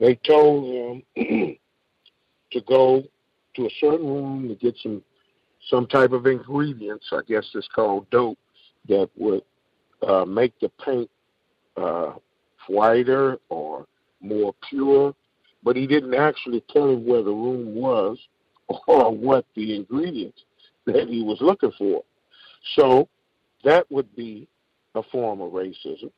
They 0.00 0.14
told 0.16 0.64
him 0.74 1.02
to 2.52 2.60
go 2.66 3.04
to 3.54 3.66
a 3.66 3.70
certain 3.80 4.06
room 4.06 4.48
to 4.48 4.54
get 4.54 4.76
some 4.82 5.02
some 5.68 5.86
type 5.86 6.12
of 6.12 6.26
ingredients. 6.26 7.06
I 7.12 7.20
guess 7.26 7.46
it's 7.54 7.68
called 7.74 8.08
dope 8.10 8.38
that 8.88 9.10
would 9.16 9.42
uh, 10.06 10.24
make 10.24 10.58
the 10.60 10.70
paint 10.84 11.10
uh, 11.78 12.14
whiter 12.68 13.38
or 13.48 13.86
more 14.20 14.54
pure. 14.68 15.14
But 15.62 15.76
he 15.76 15.86
didn't 15.86 16.14
actually 16.14 16.62
tell 16.72 16.88
him 16.90 17.04
where 17.06 17.22
the 17.22 17.32
room 17.32 17.74
was 17.74 18.18
or 18.86 19.10
what 19.10 19.44
the 19.54 19.74
ingredients 19.74 20.44
that 20.86 21.08
he 21.08 21.22
was 21.22 21.38
looking 21.40 21.72
for. 21.76 22.04
So 22.76 23.08
that 23.64 23.90
would 23.90 24.14
be 24.14 24.48
a 24.94 25.02
form 25.02 25.40
of 25.40 25.52
racism. 25.52 26.10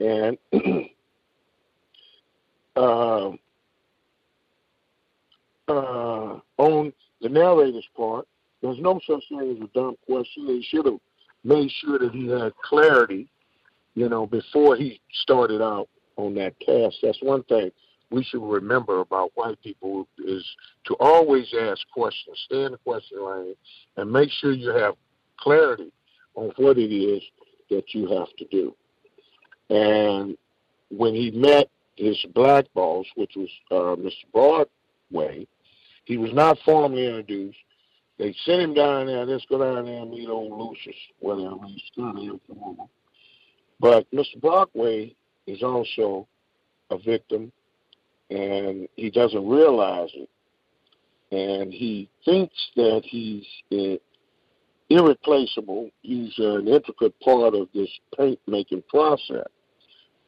And 0.00 0.38
uh, 2.76 3.30
uh, 5.68 6.40
on 6.58 6.92
the 7.20 7.28
narrator's 7.28 7.88
part, 7.96 8.26
there's 8.62 8.78
no 8.78 9.00
such 9.06 9.22
thing 9.28 9.56
as 9.56 9.62
a 9.62 9.70
dumb 9.74 9.96
question. 10.06 10.46
He 10.46 10.66
should 10.68 10.86
have 10.86 10.98
made 11.44 11.70
sure 11.70 11.98
that 11.98 12.12
he 12.12 12.28
had 12.28 12.52
clarity, 12.56 13.28
you 13.96 14.08
know, 14.08 14.26
before 14.26 14.76
he 14.76 15.00
started 15.24 15.60
out 15.60 15.88
on 16.16 16.34
that 16.34 16.58
task. 16.60 16.96
That's 17.02 17.20
one 17.22 17.42
thing 17.44 17.70
we 18.10 18.22
should 18.22 18.42
remember 18.42 19.00
about 19.00 19.32
white 19.34 19.60
people 19.62 20.06
is 20.18 20.44
to 20.84 20.94
always 21.00 21.52
ask 21.58 21.80
questions, 21.92 22.38
stay 22.44 22.64
in 22.64 22.72
the 22.72 22.78
question 22.78 23.18
lane, 23.24 23.54
and 23.96 24.12
make 24.12 24.30
sure 24.30 24.52
you 24.52 24.70
have 24.70 24.94
clarity 25.38 25.90
on 26.34 26.52
what 26.56 26.78
it 26.78 26.94
is 26.94 27.22
that 27.70 27.94
you 27.94 28.06
have 28.06 28.28
to 28.36 28.44
do. 28.50 28.74
And 29.70 30.36
when 30.90 31.14
he 31.14 31.30
met 31.32 31.68
his 31.96 32.22
black 32.34 32.66
boss, 32.74 33.06
which 33.16 33.32
was 33.34 33.48
uh, 33.70 34.00
Mr. 34.00 34.30
Brockway, 34.32 35.48
he 36.04 36.18
was 36.18 36.32
not 36.32 36.58
formally 36.64 37.06
introduced. 37.06 37.58
They 38.18 38.34
sent 38.44 38.62
him 38.62 38.74
down 38.74 39.06
there. 39.06 39.24
Let's 39.24 39.44
go 39.46 39.58
down 39.58 39.86
there 39.86 40.02
and 40.02 40.10
meet 40.10 40.28
old 40.28 40.56
Lucius, 40.56 40.96
whatever 41.18 41.56
he's 41.66 41.82
still 41.90 42.10
informal. 42.10 42.90
But 43.78 44.10
Mr. 44.10 44.40
Brockway 44.40 45.14
is 45.46 45.62
also 45.62 46.26
a 46.90 46.98
victim, 46.98 47.52
and 48.30 48.88
he 48.96 49.10
doesn't 49.10 49.46
realize 49.46 50.10
it. 50.14 50.28
And 51.32 51.72
he 51.72 52.08
thinks 52.24 52.54
that 52.76 53.02
he's 53.04 53.44
uh, 53.72 53.96
irreplaceable. 54.88 55.90
He's 56.02 56.32
an 56.38 56.68
intricate 56.68 57.18
part 57.20 57.54
of 57.54 57.68
this 57.74 57.90
paint 58.16 58.38
making 58.46 58.82
process. 58.88 59.46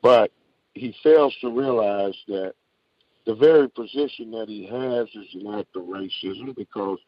But 0.02 0.30
he 0.74 0.94
fails 1.02 1.34
to 1.40 1.50
realize 1.50 2.16
that 2.28 2.54
the 3.26 3.34
very 3.34 3.68
position 3.68 4.30
that 4.32 4.48
he 4.48 4.66
has 4.66 5.06
is 5.08 5.34
an 5.34 5.54
act 5.54 5.76
of 5.76 5.82
racism 5.84 6.54
because 6.56 6.98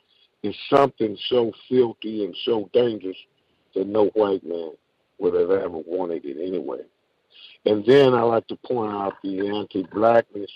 it's 0.42 0.58
something 0.68 1.16
so 1.28 1.52
filthy 1.68 2.24
and 2.24 2.36
so 2.44 2.70
dangerous 2.72 3.16
that 3.74 3.86
no 3.86 4.06
white 4.14 4.44
man 4.44 4.72
would 5.20 5.34
have 5.34 5.50
ever 5.50 5.78
wanted 5.78 6.24
it 6.24 6.38
anyway. 6.40 6.80
And 7.66 7.84
then 7.84 8.14
I 8.14 8.22
like 8.22 8.46
to 8.48 8.56
point 8.56 8.92
out 8.92 9.14
the 9.22 9.48
anti 9.48 9.82
blackness 9.92 10.50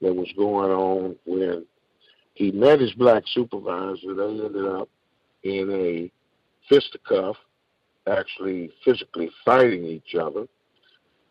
that 0.00 0.14
was 0.14 0.32
going 0.36 0.70
on 0.70 1.16
when 1.26 1.66
he 2.34 2.50
met 2.50 2.80
his 2.80 2.92
black 2.94 3.24
supervisor. 3.26 4.14
They 4.14 4.24
ended 4.24 4.66
up 4.66 4.88
in 5.42 5.70
a 5.70 6.10
fisticuff, 6.68 7.36
actually 8.06 8.72
physically 8.84 9.30
fighting 9.44 9.84
each 9.84 10.14
other. 10.14 10.46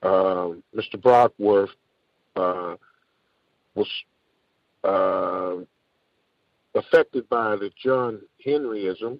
Um, 0.01 0.63
Mr. 0.75 1.01
Brockway 1.01 1.65
uh, 2.35 2.75
was 3.75 3.87
uh, 4.83 5.55
affected 6.75 7.27
by 7.29 7.55
the 7.55 7.71
John 7.83 8.21
Henryism, 8.45 9.19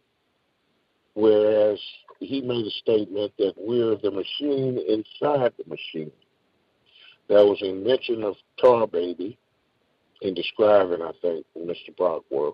whereas 1.13 1.79
he 2.19 2.41
made 2.41 2.65
a 2.65 2.71
statement 2.71 3.31
that 3.37 3.53
we're 3.57 3.95
the 3.95 4.11
machine 4.11 4.79
inside 4.87 5.53
the 5.57 5.63
machine. 5.67 6.11
There 7.27 7.45
was 7.45 7.61
a 7.61 7.73
mention 7.73 8.23
of 8.23 8.35
Tar 8.59 8.87
Baby 8.87 9.37
in 10.21 10.33
describing, 10.33 11.01
I 11.01 11.11
think, 11.21 11.45
Mr. 11.57 11.95
Brockway. 11.95 12.51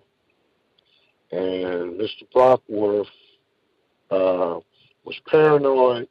And 1.32 2.00
Mr. 2.00 2.30
Brockway 2.32 3.04
uh, 4.12 4.60
was 5.04 5.20
paranoid, 5.28 6.08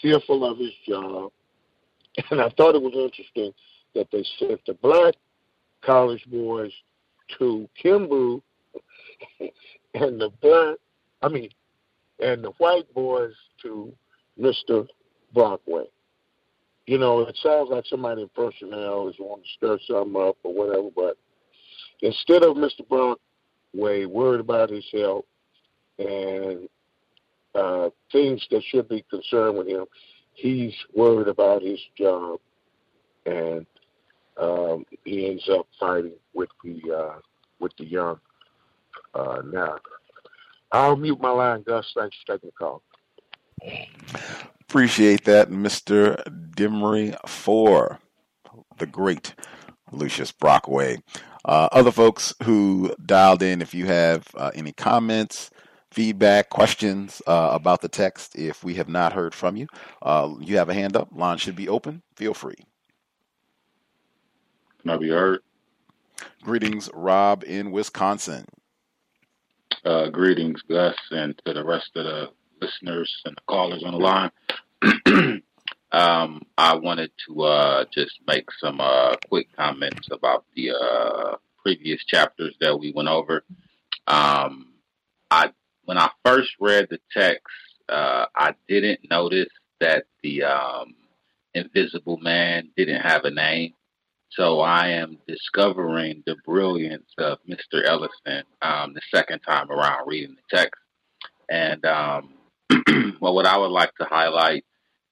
fearful 0.00 0.44
of 0.44 0.58
his 0.58 0.72
job, 0.86 1.32
and 2.30 2.40
I 2.40 2.48
thought 2.50 2.74
it 2.74 2.82
was 2.82 2.94
interesting 2.94 3.52
that 3.94 4.08
they 4.10 4.24
sent 4.38 4.64
the 4.66 4.74
black 4.74 5.14
college 5.82 6.24
boys 6.26 6.72
to 7.38 7.68
Kimbro 7.82 8.40
and 9.94 10.20
the 10.20 10.30
black, 10.40 10.76
I 11.22 11.28
mean, 11.28 11.50
and 12.20 12.42
the 12.42 12.50
white 12.58 12.92
boys 12.94 13.34
to 13.62 13.92
Mr. 14.40 14.86
Brockway. 15.34 15.84
You 16.86 16.98
know, 16.98 17.20
it 17.20 17.36
sounds 17.42 17.68
like 17.70 17.84
somebody 17.86 18.22
in 18.22 18.30
personnel 18.34 19.08
is 19.08 19.16
wanting 19.18 19.44
to 19.44 19.50
stir 19.56 19.78
something 19.86 20.20
up 20.20 20.36
or 20.42 20.54
whatever, 20.54 20.88
but 20.94 21.16
instead 22.00 22.42
of 22.42 22.56
Mr. 22.56 22.86
Brockway 22.88 24.06
worried 24.06 24.40
about 24.40 24.70
his 24.70 24.86
health 24.92 25.26
and 25.98 26.68
uh, 27.54 27.90
things 28.10 28.44
that 28.50 28.62
should 28.70 28.88
be 28.88 29.04
concerned 29.10 29.58
with 29.58 29.68
him, 29.68 29.84
he's 30.32 30.74
worried 30.94 31.28
about 31.28 31.62
his 31.62 31.80
job, 31.96 32.40
and 33.26 33.66
um, 34.40 34.84
he 35.04 35.28
ends 35.28 35.48
up 35.52 35.66
fighting 35.78 36.14
with 36.32 36.48
the 36.64 36.80
uh, 36.90 37.18
with 37.60 37.72
the 37.78 37.84
young 37.84 38.18
uh, 39.14 39.42
now. 39.44 39.76
I'll 40.72 40.96
mute 40.96 41.20
my 41.20 41.30
line, 41.30 41.62
Gus. 41.62 41.92
Thanks 41.96 42.16
for 42.24 42.34
taking 42.34 42.50
the 42.50 42.64
call. 42.64 42.82
Appreciate 44.62 45.24
that, 45.24 45.50
Mr. 45.50 46.22
Dimery 46.54 47.16
for 47.26 48.00
the 48.78 48.86
great 48.86 49.34
Lucius 49.90 50.32
Brockway. 50.32 50.98
Uh, 51.44 51.68
other 51.72 51.90
folks 51.92 52.34
who 52.42 52.94
dialed 53.04 53.42
in, 53.42 53.62
if 53.62 53.72
you 53.74 53.86
have 53.86 54.26
uh, 54.36 54.50
any 54.54 54.72
comments, 54.72 55.50
feedback, 55.90 56.50
questions 56.50 57.22
uh, 57.26 57.50
about 57.52 57.80
the 57.80 57.88
text, 57.88 58.36
if 58.36 58.62
we 58.62 58.74
have 58.74 58.88
not 58.88 59.14
heard 59.14 59.34
from 59.34 59.56
you, 59.56 59.66
uh, 60.02 60.34
you 60.40 60.58
have 60.58 60.68
a 60.68 60.74
hand 60.74 60.96
up. 60.96 61.08
Line 61.12 61.38
should 61.38 61.56
be 61.56 61.68
open. 61.68 62.02
Feel 62.14 62.34
free. 62.34 62.56
Can 64.82 64.90
I 64.90 64.96
be 64.98 65.08
heard? 65.08 65.40
Greetings, 66.42 66.90
Rob 66.92 67.42
in 67.44 67.70
Wisconsin. 67.70 68.46
Uh, 69.84 70.08
greetings, 70.08 70.60
Gus, 70.68 70.96
and 71.10 71.40
to 71.44 71.52
the 71.52 71.64
rest 71.64 71.90
of 71.94 72.04
the 72.04 72.30
listeners 72.60 73.14
and 73.24 73.36
the 73.36 73.40
callers 73.46 73.84
on 73.84 73.92
the 73.92 73.98
line. 73.98 74.30
um, 75.92 76.42
I 76.56 76.74
wanted 76.74 77.12
to 77.26 77.42
uh, 77.42 77.84
just 77.92 78.18
make 78.26 78.48
some 78.60 78.80
uh, 78.80 79.16
quick 79.28 79.48
comments 79.56 80.08
about 80.10 80.44
the 80.56 80.72
uh, 80.72 81.36
previous 81.62 82.04
chapters 82.04 82.54
that 82.60 82.78
we 82.78 82.92
went 82.92 83.08
over. 83.08 83.44
Um, 84.06 84.74
I 85.30 85.52
when 85.84 85.98
I 85.98 86.10
first 86.24 86.50
read 86.60 86.88
the 86.90 87.00
text, 87.12 87.46
uh, 87.88 88.26
I 88.34 88.54
didn't 88.68 89.08
notice 89.08 89.48
that 89.80 90.06
the 90.22 90.44
um, 90.44 90.94
Invisible 91.54 92.18
Man 92.18 92.70
didn't 92.76 93.02
have 93.02 93.24
a 93.24 93.30
name. 93.30 93.74
So 94.30 94.60
I 94.60 94.88
am 94.88 95.18
discovering 95.26 96.22
the 96.26 96.36
brilliance 96.44 97.10
of 97.18 97.38
Mr. 97.48 97.84
Ellison 97.86 98.44
um, 98.62 98.94
the 98.94 99.00
second 99.12 99.40
time 99.40 99.70
around 99.70 100.06
reading 100.06 100.36
the 100.36 100.56
text. 100.56 100.80
And 101.50 101.84
um, 101.86 102.34
well, 103.20 103.34
what 103.34 103.46
I 103.46 103.56
would 103.56 103.70
like 103.70 103.94
to 103.96 104.04
highlight 104.04 104.64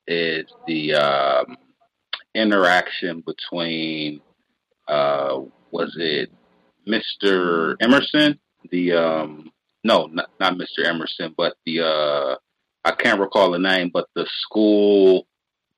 is 0.07 0.45
the 0.67 0.95
um, 0.95 1.57
interaction 2.35 3.25
between 3.27 4.21
uh, 4.87 5.41
was 5.71 5.97
it 5.99 6.31
Mr. 6.87 7.77
Emerson, 7.81 8.39
the 8.71 8.93
um, 8.93 9.51
no, 9.83 10.07
not, 10.07 10.31
not 10.39 10.55
Mr. 10.55 10.85
Emerson, 10.85 11.35
but 11.37 11.55
the 11.65 11.81
uh, 11.81 12.37
I 12.85 12.93
can't 12.93 13.21
recall 13.21 13.51
the 13.51 13.59
name, 13.59 13.91
but 13.93 14.07
the 14.15 14.27
school, 14.43 15.27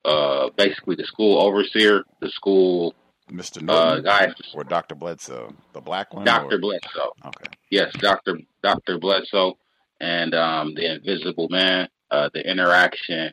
uh, 0.05 0.51
basically 0.57 0.97
the 0.97 1.05
school 1.05 1.41
overseer, 1.41 2.05
the 2.21 2.29
school 2.31 2.95
Mr. 3.31 3.59
uh, 3.59 3.63
Norton 3.63 4.05
guy, 4.05 4.35
or 4.55 4.65
Dr. 4.65 4.95
Bledsoe, 4.95 5.55
the 5.73 5.81
black 5.81 6.13
one? 6.15 6.25
Dr. 6.25 6.57
or- 6.57 6.59
Bledsoe. 6.59 7.13
Okay. 7.27 7.51
Yes, 7.71 7.93
Dr. 7.99 8.39
Dr. 8.63 8.99
Bledsoe 8.99 9.59
and 10.01 10.35
um, 10.35 10.75
the 10.75 10.95
Invisible 10.95 11.49
Man, 11.49 11.89
uh, 12.11 12.31
the 12.33 12.49
interaction 12.49 13.33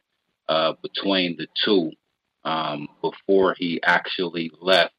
uh, 0.49 0.73
between 0.81 1.37
the 1.37 1.47
two 1.63 1.91
um, 2.43 2.87
before 3.01 3.55
he 3.57 3.81
actually 3.83 4.51
left 4.61 4.93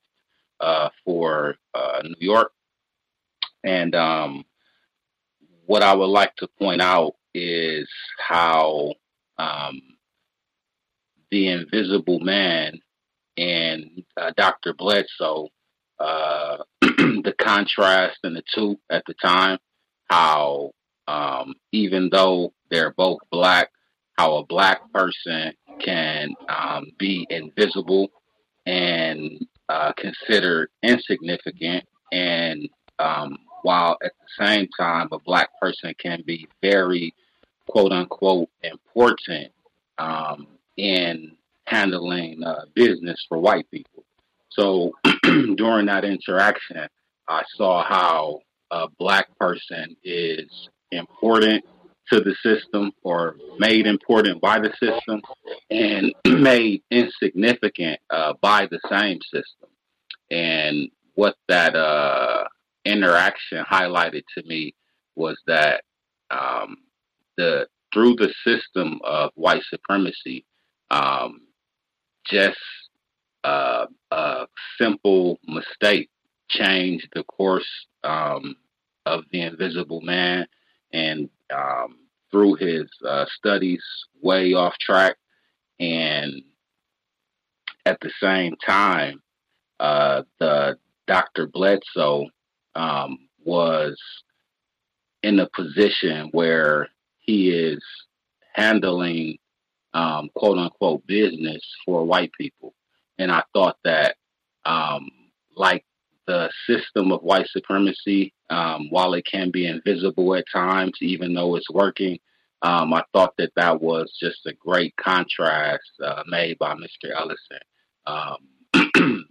uh, 0.60 0.89
for 1.05 1.56
uh, 1.74 2.02
New 2.05 2.14
York. 2.18 2.52
And 3.64 3.94
um, 3.94 4.44
what 5.66 5.82
I 5.82 5.94
would 5.94 6.06
like 6.06 6.35
to 6.36 6.48
point 6.59 6.81
out 6.81 7.14
is 7.35 7.89
how 8.18 8.94
um, 9.39 9.81
the 11.31 11.48
Invisible 11.48 12.20
Man 12.20 12.81
and 13.36 14.04
uh, 14.16 14.32
Dr. 14.36 14.74
Bledsoe, 14.74 15.48
uh, 15.98 16.58
the 16.80 17.34
contrast 17.38 18.18
in 18.24 18.34
the 18.34 18.42
two 18.54 18.78
at 18.90 19.04
the 19.06 19.14
time, 19.14 19.58
how 20.08 20.72
um, 21.08 21.54
even 21.72 22.08
though 22.10 22.52
they're 22.70 22.94
both 22.96 23.18
black, 23.30 23.70
how 24.18 24.36
a 24.36 24.46
black 24.46 24.80
person 24.92 25.52
can 25.80 26.34
um, 26.48 26.86
be 26.98 27.26
invisible 27.30 28.08
and 28.64 29.46
uh, 29.68 29.92
considered 29.92 30.68
insignificant, 30.82 31.84
and 32.12 32.68
um, 32.98 33.36
while 33.62 33.96
at 34.02 34.12
the 34.20 34.46
same 34.46 34.68
time 34.78 35.08
a 35.12 35.18
black 35.18 35.50
person 35.60 35.92
can 35.98 36.22
be 36.26 36.46
very 36.62 37.14
quote 37.68 37.92
unquote 37.92 38.48
important 38.62 39.52
um, 39.98 40.46
in 40.76 41.36
handling 41.66 42.43
uh, 42.43 42.64
business 42.74 43.24
for 43.28 43.38
white 43.38 43.70
people. 43.70 44.05
So 44.51 44.93
during 45.22 45.86
that 45.86 46.05
interaction, 46.05 46.88
I 47.28 47.43
saw 47.56 47.84
how 47.84 48.40
a 48.70 48.88
black 48.98 49.28
person 49.38 49.97
is 50.02 50.48
important 50.90 51.64
to 52.12 52.20
the 52.20 52.34
system 52.43 52.93
or 53.02 53.36
made 53.59 53.86
important 53.86 54.40
by 54.40 54.60
the 54.60 54.72
system 54.80 55.20
and 55.70 56.14
made 56.43 56.82
insignificant 56.90 57.98
uh, 58.10 58.34
by 58.40 58.66
the 58.66 58.80
same 58.88 59.18
system. 59.22 59.68
And 60.30 60.88
what 61.14 61.36
that 61.48 61.74
uh, 61.74 62.44
interaction 62.84 63.64
highlighted 63.64 64.22
to 64.36 64.47
me 64.47 64.74
was 65.16 65.36
that 65.47 65.82
um, 66.30 66.76
the 67.36 67.66
through 67.93 68.16
the 68.16 68.32
system 68.44 69.01
of 69.05 69.30
white 69.34 69.62
supremacy, 69.70 70.44
um, 70.90 71.40
just 72.30 72.58
uh, 73.44 73.86
a 74.10 74.46
simple 74.80 75.38
mistake 75.46 76.10
changed 76.48 77.08
the 77.14 77.24
course 77.24 77.86
um, 78.04 78.56
of 79.04 79.24
the 79.32 79.42
Invisible 79.42 80.00
Man, 80.00 80.46
and 80.92 81.28
um, 81.54 81.98
through 82.30 82.54
his 82.56 82.86
uh, 83.06 83.26
studies 83.36 83.82
way 84.22 84.54
off 84.54 84.76
track, 84.78 85.16
and 85.78 86.42
at 87.84 87.98
the 88.00 88.10
same 88.20 88.56
time, 88.64 89.22
uh, 89.78 90.22
the 90.40 90.78
Dr. 91.06 91.46
Bledsoe 91.46 92.26
um, 92.74 93.18
was 93.44 93.96
in 95.22 95.38
a 95.38 95.48
position 95.48 96.28
where 96.32 96.88
he 97.18 97.50
is 97.50 97.82
handling 98.54 99.38
um, 99.97 100.28
quote 100.35 100.59
unquote 100.59 101.06
business 101.06 101.62
for 101.85 102.05
white 102.05 102.31
people. 102.39 102.74
And 103.18 103.32
I 103.32 103.43
thought 103.55 103.78
that, 103.85 104.16
um, 104.66 105.09
like 105.56 105.85
the 106.27 106.51
system 106.66 107.12
of 107.12 107.23
white 107.23 107.48
supremacy, 107.48 108.35
um, 108.51 108.89
while 108.90 109.14
it 109.14 109.24
can 109.24 109.51
be 109.51 109.66
invisible 109.66 110.35
at 110.35 110.44
times, 110.52 110.98
even 111.01 111.32
though 111.32 111.56
it's 111.56 111.70
working, 111.70 112.18
um, 112.60 112.93
I 112.93 113.05
thought 113.12 113.35
that 113.39 113.52
that 113.56 113.81
was 113.81 114.14
just 114.20 114.44
a 114.44 114.52
great 114.52 114.94
contrast 114.97 115.90
uh, 116.05 116.23
made 116.27 116.59
by 116.59 116.74
Mr. 116.74 117.10
Ellison. 117.16 117.60
Um, 118.06 119.27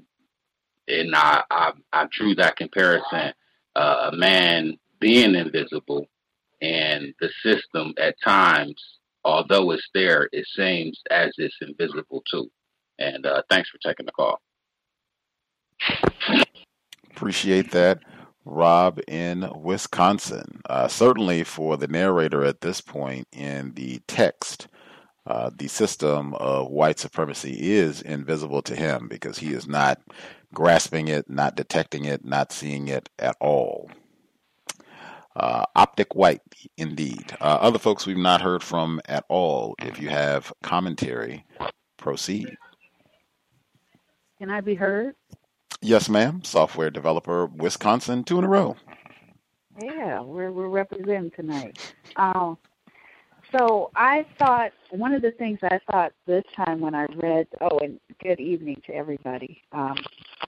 and 0.88 1.16
I, 1.16 1.44
I, 1.52 1.72
I 1.94 2.08
drew 2.12 2.34
that 2.36 2.56
comparison 2.56 3.34
uh, 3.76 4.10
a 4.12 4.16
man 4.16 4.78
being 5.00 5.36
invisible 5.36 6.08
and 6.62 7.14
the 7.20 7.30
system 7.44 7.94
at 8.00 8.16
times, 8.24 8.82
although 9.26 9.72
it's 9.72 9.90
there, 9.94 10.30
it 10.32 10.48
seems 10.48 11.02
as 11.12 11.34
it's 11.38 11.58
invisible 11.62 12.24
too. 12.30 12.50
And 13.00 13.26
uh, 13.26 13.42
thanks 13.50 13.70
for 13.70 13.80
taking 13.80 14.06
the 14.06 14.12
call. 14.14 14.40
Appreciate 17.12 17.72
that, 17.72 18.00
Rob 18.46 19.00
in 19.08 19.50
Wisconsin. 19.62 20.62
Uh, 20.70 20.88
certainly 20.88 21.44
for 21.44 21.76
the 21.76 21.88
narrator 21.88 22.44
at 22.44 22.62
this 22.62 22.80
point 22.80 23.28
in 23.34 23.74
the 23.74 24.00
text, 24.08 24.68
uh, 25.26 25.50
the 25.58 25.68
system 25.68 26.36
of 26.36 26.70
white 26.70 27.00
supremacy 27.00 27.58
is 27.60 28.02
invisible 28.02 28.62
to 28.62 28.76
him 28.76 29.08
because 29.08 29.40
he 29.40 29.54
is 29.54 29.68
not 29.68 30.00
grasping 30.54 31.08
it, 31.08 31.30
not 31.30 31.56
detecting 31.56 32.06
it, 32.06 32.24
not 32.24 32.52
seeing 32.52 32.88
it 32.88 33.10
at 33.18 33.36
all. 33.42 33.90
Uh, 35.36 35.66
optic 35.76 36.16
white, 36.16 36.42
indeed. 36.78 37.36
Uh, 37.42 37.58
other 37.60 37.80
folks 37.80 38.06
we've 38.06 38.16
not 38.18 38.42
heard 38.42 38.64
from 38.64 39.02
at 39.08 39.26
all. 39.28 39.76
If 39.80 40.00
you 40.00 40.10
have 40.10 40.54
commentary, 40.64 41.46
proceed. 41.98 42.56
Can 44.38 44.50
I 44.50 44.62
be 44.62 44.76
heard? 44.76 45.16
Yes, 45.82 46.08
ma'am. 46.10 46.44
Software 46.44 46.90
developer, 46.90 47.48
Wisconsin, 47.48 48.24
two 48.24 48.40
in 48.40 48.46
a 48.46 48.48
row. 48.48 48.76
Yeah, 49.82 50.22
we're 50.22 50.52
we're 50.52 50.70
representing 50.70 51.32
tonight. 51.32 51.94
Um, 52.16 52.58
so 53.52 53.92
I 53.96 54.26
thought 54.40 54.72
one 54.92 55.14
of 55.14 55.22
the 55.22 55.32
things 55.32 55.60
I 55.64 55.80
thought 55.92 56.14
this 56.26 56.44
time 56.56 56.80
when 56.80 56.96
I 56.96 57.06
read. 57.16 57.48
Oh, 57.62 57.80
and 57.80 58.00
good 58.22 58.40
evening 58.40 58.82
to 58.88 58.96
everybody. 58.96 59.62
Um, 59.72 59.98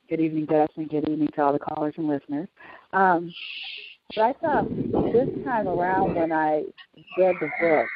good 0.10 0.20
evening, 0.20 0.46
Dustin. 0.46 0.88
Good 0.88 1.08
evening 1.10 1.30
to 1.36 1.42
all 1.42 1.54
the 1.54 1.60
callers 1.60 1.94
and 1.98 2.08
listeners. 2.08 2.48
Um, 2.94 3.34
but 4.16 4.24
I 4.24 4.34
thought 4.34 4.70
this 5.14 5.30
time 5.44 5.68
around 5.68 6.16
when 6.16 6.32
I 6.32 6.64
read 7.18 7.36
the 7.40 7.50
book 7.60 7.88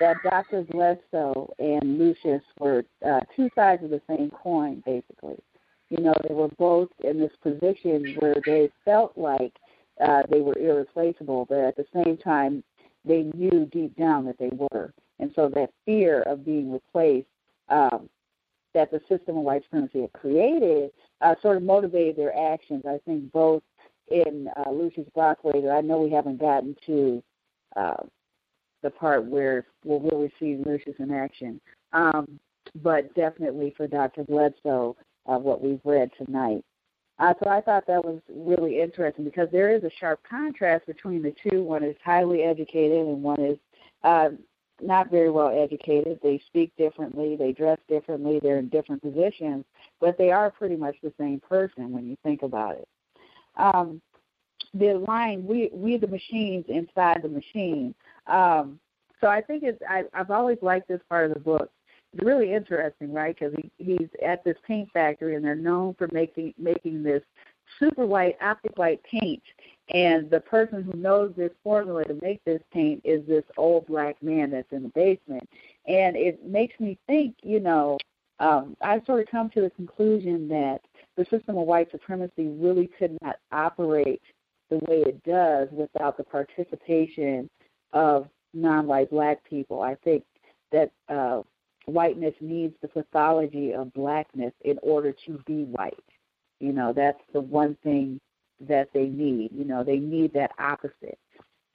that 0.00 0.16
Dr. 0.22 0.62
Bledsoe 0.62 1.52
and 1.58 1.98
Lucius 1.98 2.42
were 2.58 2.84
uh, 3.04 3.20
two 3.34 3.48
sides 3.54 3.82
of 3.82 3.90
the 3.90 4.02
same 4.08 4.30
coin, 4.30 4.82
basically. 4.84 5.38
You 5.88 6.02
know, 6.02 6.14
they 6.26 6.34
were 6.34 6.50
both 6.58 6.88
in 7.02 7.18
this 7.18 7.32
position 7.42 8.16
where 8.18 8.36
they 8.44 8.70
felt 8.84 9.16
like 9.16 9.54
uh, 10.04 10.22
they 10.30 10.40
were 10.40 10.58
irreplaceable, 10.58 11.46
but 11.48 11.58
at 11.58 11.76
the 11.76 11.86
same 11.94 12.16
time, 12.16 12.62
they 13.04 13.30
knew 13.34 13.66
deep 13.72 13.96
down 13.96 14.26
that 14.26 14.38
they 14.38 14.50
were. 14.52 14.92
And 15.18 15.30
so 15.34 15.48
that 15.54 15.70
fear 15.84 16.22
of 16.22 16.44
being 16.44 16.72
replaced 16.72 17.28
um, 17.68 18.08
that 18.74 18.90
the 18.90 19.00
system 19.08 19.38
of 19.38 19.44
white 19.44 19.62
supremacy 19.64 20.02
had 20.02 20.12
created 20.12 20.90
uh, 21.22 21.34
sort 21.40 21.56
of 21.56 21.62
motivated 21.62 22.16
their 22.16 22.36
actions. 22.36 22.84
I 22.86 22.98
think 23.06 23.32
both 23.32 23.62
in 24.08 24.48
uh, 24.56 24.70
Lucius 24.70 25.08
Brockway, 25.14 25.68
I 25.68 25.80
know 25.80 26.00
we 26.00 26.10
haven't 26.10 26.40
gotten 26.40 26.76
to 26.86 27.22
uh, 27.76 28.02
the 28.82 28.90
part 28.90 29.24
where 29.24 29.66
we'll 29.84 30.00
really 30.00 30.32
see 30.38 30.62
Lucius 30.64 30.96
in 30.98 31.10
action, 31.10 31.60
um, 31.92 32.38
but 32.82 33.12
definitely 33.14 33.74
for 33.76 33.86
Dr. 33.86 34.24
Bledsoe, 34.24 34.96
uh, 35.26 35.38
what 35.38 35.62
we've 35.62 35.80
read 35.84 36.10
tonight. 36.16 36.64
Uh, 37.18 37.32
so 37.42 37.48
I 37.48 37.60
thought 37.62 37.86
that 37.86 38.04
was 38.04 38.20
really 38.28 38.80
interesting 38.80 39.24
because 39.24 39.48
there 39.50 39.74
is 39.74 39.82
a 39.84 39.90
sharp 39.98 40.20
contrast 40.28 40.86
between 40.86 41.22
the 41.22 41.34
two. 41.48 41.62
One 41.62 41.82
is 41.82 41.96
highly 42.04 42.42
educated 42.42 42.98
and 42.98 43.22
one 43.22 43.40
is 43.40 43.58
uh, 44.04 44.28
not 44.82 45.10
very 45.10 45.30
well 45.30 45.48
educated. 45.48 46.20
They 46.22 46.40
speak 46.46 46.72
differently, 46.76 47.34
they 47.36 47.52
dress 47.52 47.78
differently, 47.88 48.38
they're 48.42 48.58
in 48.58 48.68
different 48.68 49.02
positions, 49.02 49.64
but 50.00 50.18
they 50.18 50.30
are 50.30 50.50
pretty 50.50 50.76
much 50.76 50.96
the 51.02 51.12
same 51.18 51.40
person 51.40 51.90
when 51.90 52.06
you 52.06 52.16
think 52.22 52.42
about 52.42 52.76
it. 52.76 52.86
Um, 53.56 54.00
the 54.74 54.94
line 54.94 55.46
"we 55.46 55.70
we 55.72 55.96
the 55.96 56.06
machines 56.06 56.64
inside 56.68 57.22
the 57.22 57.28
machine." 57.28 57.94
Um, 58.26 58.78
so 59.20 59.28
I 59.28 59.40
think 59.40 59.62
it's 59.62 59.80
I, 59.88 60.04
I've 60.12 60.30
always 60.30 60.58
liked 60.62 60.88
this 60.88 61.00
part 61.08 61.26
of 61.30 61.34
the 61.34 61.40
book. 61.40 61.70
It's 62.12 62.24
really 62.24 62.52
interesting, 62.52 63.12
right? 63.12 63.36
Because 63.38 63.54
he, 63.56 63.70
he's 63.78 64.08
at 64.24 64.44
this 64.44 64.56
paint 64.66 64.90
factory, 64.92 65.34
and 65.34 65.44
they're 65.44 65.54
known 65.54 65.94
for 65.94 66.08
making 66.12 66.54
making 66.58 67.02
this 67.02 67.22
super 67.78 68.06
white 68.06 68.36
optic 68.40 68.78
white 68.78 69.02
paint 69.04 69.42
and 69.90 70.28
the 70.30 70.40
person 70.40 70.82
who 70.82 70.96
knows 70.98 71.32
this 71.36 71.52
formula 71.62 72.04
to 72.04 72.18
make 72.20 72.44
this 72.44 72.62
paint 72.72 73.00
is 73.04 73.24
this 73.26 73.44
old 73.56 73.86
black 73.86 74.20
man 74.20 74.50
that's 74.50 74.70
in 74.72 74.82
the 74.82 74.88
basement. 74.88 75.48
And 75.86 76.16
it 76.16 76.44
makes 76.44 76.78
me 76.80 76.98
think, 77.06 77.36
you 77.42 77.60
know, 77.60 77.98
um, 78.40 78.76
I've 78.80 79.04
sort 79.06 79.20
of 79.20 79.28
come 79.30 79.48
to 79.50 79.60
the 79.60 79.70
conclusion 79.70 80.48
that 80.48 80.80
the 81.16 81.24
system 81.24 81.56
of 81.56 81.66
white 81.66 81.90
supremacy 81.90 82.48
really 82.48 82.90
could 82.98 83.16
not 83.22 83.36
operate 83.52 84.22
the 84.70 84.76
way 84.76 85.02
it 85.06 85.22
does 85.24 85.68
without 85.70 86.16
the 86.16 86.24
participation 86.24 87.48
of 87.92 88.28
non-white 88.52 89.10
black 89.10 89.42
people. 89.44 89.82
I 89.82 89.94
think 89.96 90.24
that 90.72 90.90
uh, 91.08 91.42
whiteness 91.86 92.34
needs 92.40 92.74
the 92.82 92.88
pathology 92.88 93.72
of 93.72 93.92
blackness 93.92 94.52
in 94.64 94.78
order 94.82 95.14
to 95.26 95.40
be 95.46 95.64
white. 95.64 95.94
You 96.60 96.72
know, 96.72 96.92
that's 96.92 97.20
the 97.32 97.40
one 97.40 97.76
thing 97.82 98.20
that 98.60 98.88
they 98.92 99.06
need. 99.06 99.50
You 99.52 99.64
know, 99.64 99.84
they 99.84 99.98
need 99.98 100.32
that 100.34 100.52
opposite. 100.58 101.18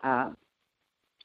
Um, 0.03 0.35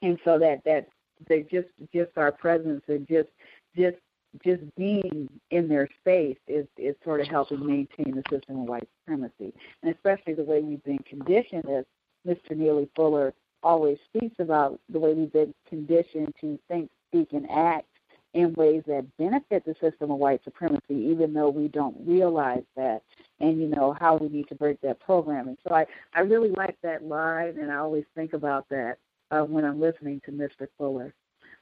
and 0.02 0.18
so 0.24 0.38
that 0.38 0.62
that 0.64 0.86
they 1.28 1.42
just 1.42 1.68
just 1.92 2.10
our 2.16 2.30
presence 2.30 2.82
and 2.88 3.08
just 3.08 3.28
just 3.76 3.96
just 4.44 4.62
being 4.76 5.28
in 5.50 5.68
their 5.68 5.88
space 6.00 6.38
is 6.46 6.66
is 6.76 6.94
sort 7.04 7.20
of 7.20 7.28
helping 7.28 7.64
maintain 7.64 8.14
the 8.14 8.22
system 8.30 8.60
of 8.60 8.68
white 8.68 8.88
supremacy, 9.00 9.52
and 9.82 9.94
especially 9.94 10.34
the 10.34 10.44
way 10.44 10.60
we've 10.60 10.84
been 10.84 11.02
conditioned, 11.08 11.68
as 11.68 11.84
Mr. 12.26 12.56
Neely 12.56 12.88
Fuller 12.96 13.34
always 13.62 13.98
speaks 14.08 14.36
about, 14.38 14.80
the 14.88 14.98
way 14.98 15.14
we've 15.14 15.32
been 15.32 15.54
conditioned 15.68 16.34
to 16.40 16.58
think, 16.68 16.90
speak, 17.08 17.32
and 17.32 17.50
act 17.50 17.86
in 18.34 18.52
ways 18.54 18.82
that 18.86 19.04
benefit 19.16 19.64
the 19.64 19.74
system 19.80 20.10
of 20.10 20.18
white 20.18 20.44
supremacy, 20.44 20.94
even 20.94 21.32
though 21.32 21.48
we 21.48 21.68
don't 21.68 21.96
realize 22.06 22.64
that, 22.76 23.02
and 23.40 23.58
you 23.60 23.66
know 23.66 23.96
how 23.98 24.16
we 24.16 24.28
need 24.28 24.48
to 24.48 24.54
break 24.54 24.80
that 24.82 25.00
programming. 25.00 25.56
So 25.66 25.74
I 25.74 25.86
I 26.14 26.20
really 26.20 26.50
like 26.50 26.76
that 26.82 27.04
line, 27.04 27.56
and 27.58 27.72
I 27.72 27.76
always 27.76 28.04
think 28.14 28.34
about 28.34 28.68
that 28.68 28.98
uh, 29.30 29.42
when 29.42 29.64
I'm 29.64 29.80
listening 29.80 30.20
to 30.26 30.32
Mr. 30.32 30.68
Fuller. 30.76 31.14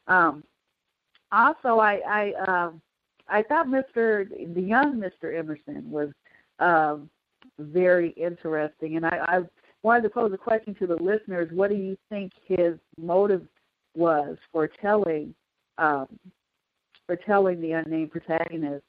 Um, 0.07 0.45
also, 1.35 1.79
I 1.79 2.01
I 2.09 2.33
um, 2.49 2.81
I 3.29 3.43
thought 3.43 3.67
Mr. 3.67 4.29
the 4.55 4.61
young 4.61 5.01
Mr. 5.01 5.37
Emerson 5.37 5.91
was 5.91 6.11
um, 6.59 7.09
very 7.59 8.11
interesting, 8.11 8.97
and 8.97 9.07
I, 9.07 9.19
I 9.27 9.41
wanted 9.83 10.03
to 10.03 10.11
pose 10.11 10.33
a 10.33 10.39
question 10.39 10.75
to 10.77 10.87
the 10.87 10.97
listeners. 10.97 11.51
What 11.53 11.71
do 11.71 11.77
you 11.77 11.97
think 12.09 12.33
his 12.47 12.79
motive 12.99 13.47
was 13.97 14.37
for 14.53 14.69
telling 14.69 15.35
um, 15.79 16.07
for 17.07 17.17
telling 17.17 17.61
the 17.61 17.73
unnamed 17.73 18.11
protagonist 18.11 18.85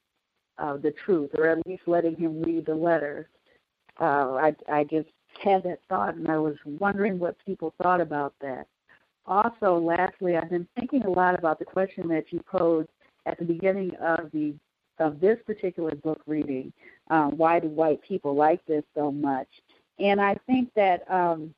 uh, 0.58 0.76
the 0.76 0.92
truth, 1.04 1.30
or 1.36 1.48
at 1.48 1.66
least 1.66 1.82
letting 1.86 2.16
him 2.16 2.42
read 2.42 2.66
the 2.66 2.74
letters. 2.74 3.26
Uh, 4.00 4.34
I, 4.34 4.56
I 4.70 4.84
just 4.84 5.08
had 5.42 5.62
that 5.64 5.80
thought, 5.88 6.14
and 6.14 6.28
I 6.28 6.38
was 6.38 6.56
wondering 6.64 7.18
what 7.18 7.36
people 7.44 7.74
thought 7.82 8.00
about 8.00 8.34
that. 8.40 8.66
Also, 9.26 9.78
lastly, 9.78 10.36
I've 10.36 10.50
been 10.50 10.68
thinking 10.78 11.04
a 11.04 11.10
lot 11.10 11.38
about 11.38 11.58
the 11.58 11.64
question 11.64 12.08
that 12.08 12.32
you 12.32 12.40
posed 12.46 12.88
at 13.26 13.38
the 13.38 13.44
beginning 13.44 13.94
of 13.96 14.30
the 14.32 14.54
of 14.98 15.20
this 15.20 15.38
particular 15.44 15.94
book 15.94 16.22
reading. 16.26 16.72
Um, 17.10 17.36
why 17.36 17.60
do 17.60 17.68
white 17.68 18.00
people 18.02 18.34
like 18.34 18.64
this 18.64 18.82
so 18.94 19.12
much? 19.12 19.48
And 19.98 20.20
I 20.20 20.36
think 20.46 20.70
that 20.74 21.10
um, 21.10 21.54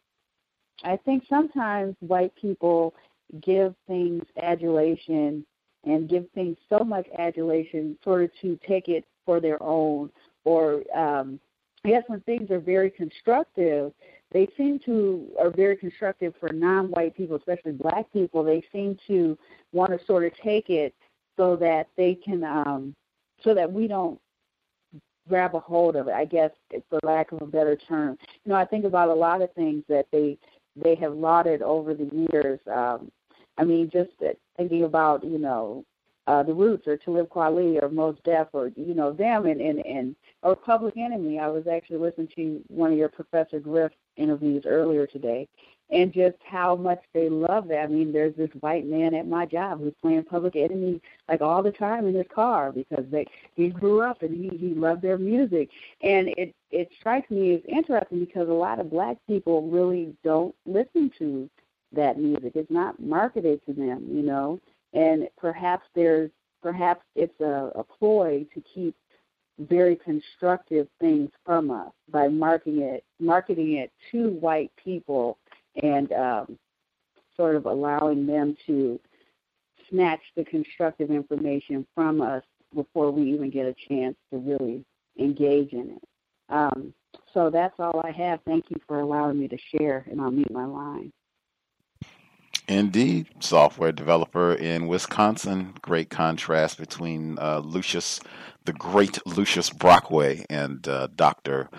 I 0.83 0.97
think 0.97 1.25
sometimes 1.29 1.95
white 2.01 2.35
people 2.35 2.95
give 3.41 3.75
things 3.87 4.23
adulation 4.43 5.45
and 5.85 6.09
give 6.09 6.27
things 6.35 6.57
so 6.69 6.81
much 6.81 7.07
adulation 7.19 7.97
sort 8.03 8.25
of 8.25 8.31
to 8.43 8.59
take 8.67 8.89
it 8.89 9.05
for 9.25 9.41
their 9.41 9.63
own 9.63 10.11
or 10.45 10.83
um 10.97 11.39
I 11.85 11.91
guess 11.91 12.03
when 12.09 12.21
things 12.23 12.51
are 12.51 12.59
very 12.59 12.91
constructive, 12.91 13.93
they 14.31 14.49
seem 14.57 14.79
to 14.81 15.27
are 15.39 15.51
very 15.51 15.77
constructive 15.77 16.35
for 16.39 16.51
non-white 16.53 17.17
people, 17.17 17.37
especially 17.37 17.73
black 17.73 18.13
people. 18.13 18.45
They 18.45 18.63
seem 18.73 18.99
to 19.07 19.39
want 19.73 19.99
to 19.99 20.05
sort 20.07 20.25
of 20.25 20.37
take 20.37 20.69
it 20.69 20.95
so 21.37 21.57
that 21.57 21.89
they 21.97 22.15
can, 22.15 22.45
um, 22.45 22.95
so 23.43 23.55
that 23.55 23.73
we 23.73 23.89
don't 23.89 24.21
grab 25.29 25.55
a 25.55 25.61
hold 25.61 25.97
of 25.97 26.09
it. 26.09 26.15
I 26.15 26.25
guess, 26.25 26.51
for 26.91 26.99
lack 27.03 27.33
of 27.33 27.43
a 27.43 27.47
better 27.47 27.77
term. 27.77 28.19
You 28.45 28.51
know, 28.51 28.57
I 28.57 28.65
think 28.65 28.85
about 28.85 29.09
a 29.09 29.15
lot 29.15 29.41
of 29.41 29.53
things 29.55 29.85
that 29.89 30.07
they 30.13 30.37
they 30.77 30.95
have 30.97 31.15
lauded 31.15 31.63
over 31.63 31.95
the 31.95 32.29
years. 32.31 32.61
Um, 32.71 33.11
I 33.57 33.65
mean, 33.65 33.91
just 33.91 34.11
thinking 34.57 34.85
about 34.85 35.25
you 35.25 35.39
know 35.39 35.85
uh, 36.27 36.43
the 36.43 36.53
Roots 36.53 36.87
or 36.87 36.99
Talib 36.99 37.31
Kweli 37.31 37.83
or 37.83 37.89
Mos 37.89 38.17
Def 38.25 38.49
or 38.53 38.71
you 38.77 38.95
know 38.95 39.13
them 39.13 39.47
and 39.47 39.61
and 39.63 39.85
and 39.87 40.15
or 40.43 40.55
Public 40.55 40.99
Enemy. 40.99 41.39
I 41.39 41.49
was 41.49 41.67
actually 41.67 41.99
listening 41.99 42.29
to 42.37 42.63
one 42.69 42.93
of 42.93 42.99
your 42.99 43.09
Professor 43.09 43.59
Griff 43.59 43.93
interviews 44.19 44.65
earlier 44.67 45.07
today, 45.07 45.49
and 45.91 46.13
just 46.13 46.37
how 46.45 46.77
much 46.77 47.03
they 47.15 47.29
love 47.29 47.69
that. 47.69 47.85
I 47.85 47.87
mean, 47.87 48.13
there's 48.13 48.37
this 48.37 48.51
white 48.61 48.87
man 48.87 49.15
at 49.15 49.27
my 49.27 49.47
job 49.47 49.81
who's 49.81 49.95
playing 50.03 50.25
Public 50.25 50.57
Enemy 50.57 51.01
like 51.29 51.41
all 51.41 51.63
the 51.63 51.73
time 51.73 52.07
in 52.07 52.15
his 52.15 52.27
car 52.35 52.73
because 52.73 53.05
they 53.11 53.27
he 53.55 53.69
grew 53.69 54.03
up 54.03 54.23
and 54.23 54.37
he 54.37 54.57
he 54.57 54.75
loved 54.75 55.03
their 55.03 55.19
music, 55.19 55.71
and 56.03 56.29
it 56.37 56.55
it 56.71 56.91
strikes 56.99 57.31
me 57.31 57.55
as 57.55 57.63
interesting 57.67 58.21
because 58.21 58.49
a 58.49 58.53
lot 58.53 58.81
of 58.81 58.91
black 58.91 59.17
people 59.27 59.69
really 59.69 60.15
don't 60.25 60.55
listen 60.67 61.11
to 61.19 61.49
that 61.93 62.19
music. 62.19 62.53
It's 62.55 62.71
not 62.71 63.01
marketed 63.01 63.65
to 63.67 63.73
them, 63.73 64.07
you 64.11 64.23
know, 64.23 64.61
and 64.93 65.29
perhaps 65.39 65.87
there's 65.95 66.31
perhaps 66.63 67.03
it's 67.15 67.41
a, 67.41 67.71
a 67.75 67.85
ploy 67.85 68.47
to 68.55 68.63
keep 68.75 68.95
very 69.59 69.97
constructive 69.97 70.87
things 71.01 71.31
from 71.45 71.71
us 71.71 71.91
by 72.11 72.29
marketing 72.29 72.83
it 72.83 73.05
marketing 73.19 73.75
it 73.75 73.91
to 74.11 74.31
white 74.41 74.71
people 74.83 75.37
and 75.83 76.13
um, 76.13 76.59
sort 77.37 77.57
of 77.57 77.67
allowing 77.67 78.27
them 78.27 78.57
to 78.67 79.01
snatch 79.91 80.21
the 80.37 80.45
constructive 80.45 81.11
information 81.11 81.87
from 81.95 82.21
us 82.21 82.43
before 82.75 83.11
we 83.11 83.33
even 83.33 83.51
get 83.51 83.67
a 83.67 83.75
chance 83.89 84.17
to 84.31 84.39
really 84.39 84.85
engage 85.19 85.73
in 85.73 85.97
it. 85.97 86.09
Um, 86.51 86.93
so 87.33 87.51
that's 87.51 87.75
all 87.79 88.03
I 88.05 88.11
have. 88.11 88.41
Thank 88.47 88.67
you 88.69 88.77
for 88.87 89.01
allowing 89.01 89.39
me 89.39 89.49
to 89.49 89.59
share, 89.77 90.05
and 90.11 90.21
I'll 90.21 90.31
mute 90.31 90.51
my 90.51 90.65
line. 90.65 91.13
Indeed, 92.69 93.29
software 93.41 93.93
developer 93.93 94.53
in 94.53 94.89
Wisconsin. 94.89 95.73
Great 95.81 96.11
contrast 96.11 96.77
between 96.77 97.39
uh, 97.39 97.61
Lucius, 97.61 98.21
the 98.67 98.75
great 98.75 99.27
Lucius 99.27 99.71
Brockway, 99.71 100.45
and 100.51 100.87
uh, 100.87 101.09
Dr. 101.17 101.71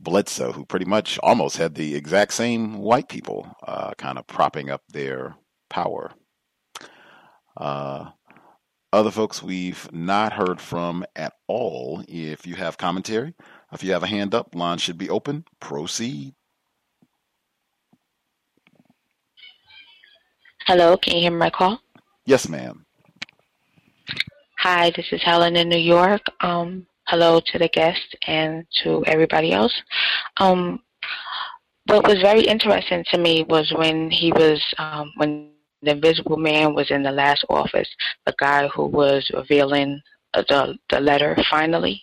Bledsoe, 0.00 0.52
who 0.52 0.64
pretty 0.64 0.86
much 0.86 1.18
almost 1.18 1.58
had 1.58 1.74
the 1.74 1.94
exact 1.94 2.32
same 2.32 2.78
white 2.78 3.10
people 3.10 3.54
uh, 3.66 3.92
kind 3.98 4.16
of 4.18 4.26
propping 4.26 4.70
up 4.70 4.82
their 4.88 5.36
power. 5.68 6.12
Uh, 7.54 8.06
other 8.94 9.10
folks 9.10 9.42
we've 9.42 9.92
not 9.92 10.32
heard 10.32 10.58
from 10.58 11.04
at 11.14 11.34
all. 11.48 12.02
If 12.08 12.46
you 12.46 12.54
have 12.54 12.78
commentary, 12.78 13.34
if 13.72 13.84
you 13.84 13.92
have 13.92 14.02
a 14.02 14.08
hand 14.08 14.34
up, 14.34 14.54
line 14.54 14.78
should 14.78 14.96
be 14.96 15.10
open. 15.10 15.44
Proceed. 15.60 16.34
Hello, 20.72 20.96
can 20.96 21.16
you 21.16 21.22
hear 21.22 21.32
my 21.32 21.50
call? 21.50 21.80
Yes, 22.26 22.48
ma'am. 22.48 22.86
Hi, 24.58 24.92
this 24.94 25.06
is 25.10 25.20
Helen 25.20 25.56
in 25.56 25.68
New 25.68 25.76
York. 25.76 26.22
Um, 26.42 26.86
hello 27.08 27.40
to 27.46 27.58
the 27.58 27.66
guest 27.66 28.16
and 28.28 28.64
to 28.84 29.02
everybody 29.06 29.50
else. 29.52 29.74
Um, 30.36 30.78
what 31.86 32.06
was 32.06 32.22
very 32.22 32.42
interesting 32.42 33.04
to 33.10 33.18
me 33.18 33.44
was 33.48 33.72
when 33.72 34.12
he 34.12 34.30
was 34.30 34.62
um, 34.78 35.12
when 35.16 35.50
the 35.82 35.90
Invisible 35.90 36.36
Man 36.36 36.72
was 36.72 36.92
in 36.92 37.02
the 37.02 37.10
last 37.10 37.44
office, 37.48 37.88
the 38.24 38.34
guy 38.38 38.68
who 38.68 38.86
was 38.86 39.28
revealing 39.34 40.00
uh, 40.34 40.44
the 40.48 40.78
the 40.88 41.00
letter 41.00 41.36
finally, 41.50 42.00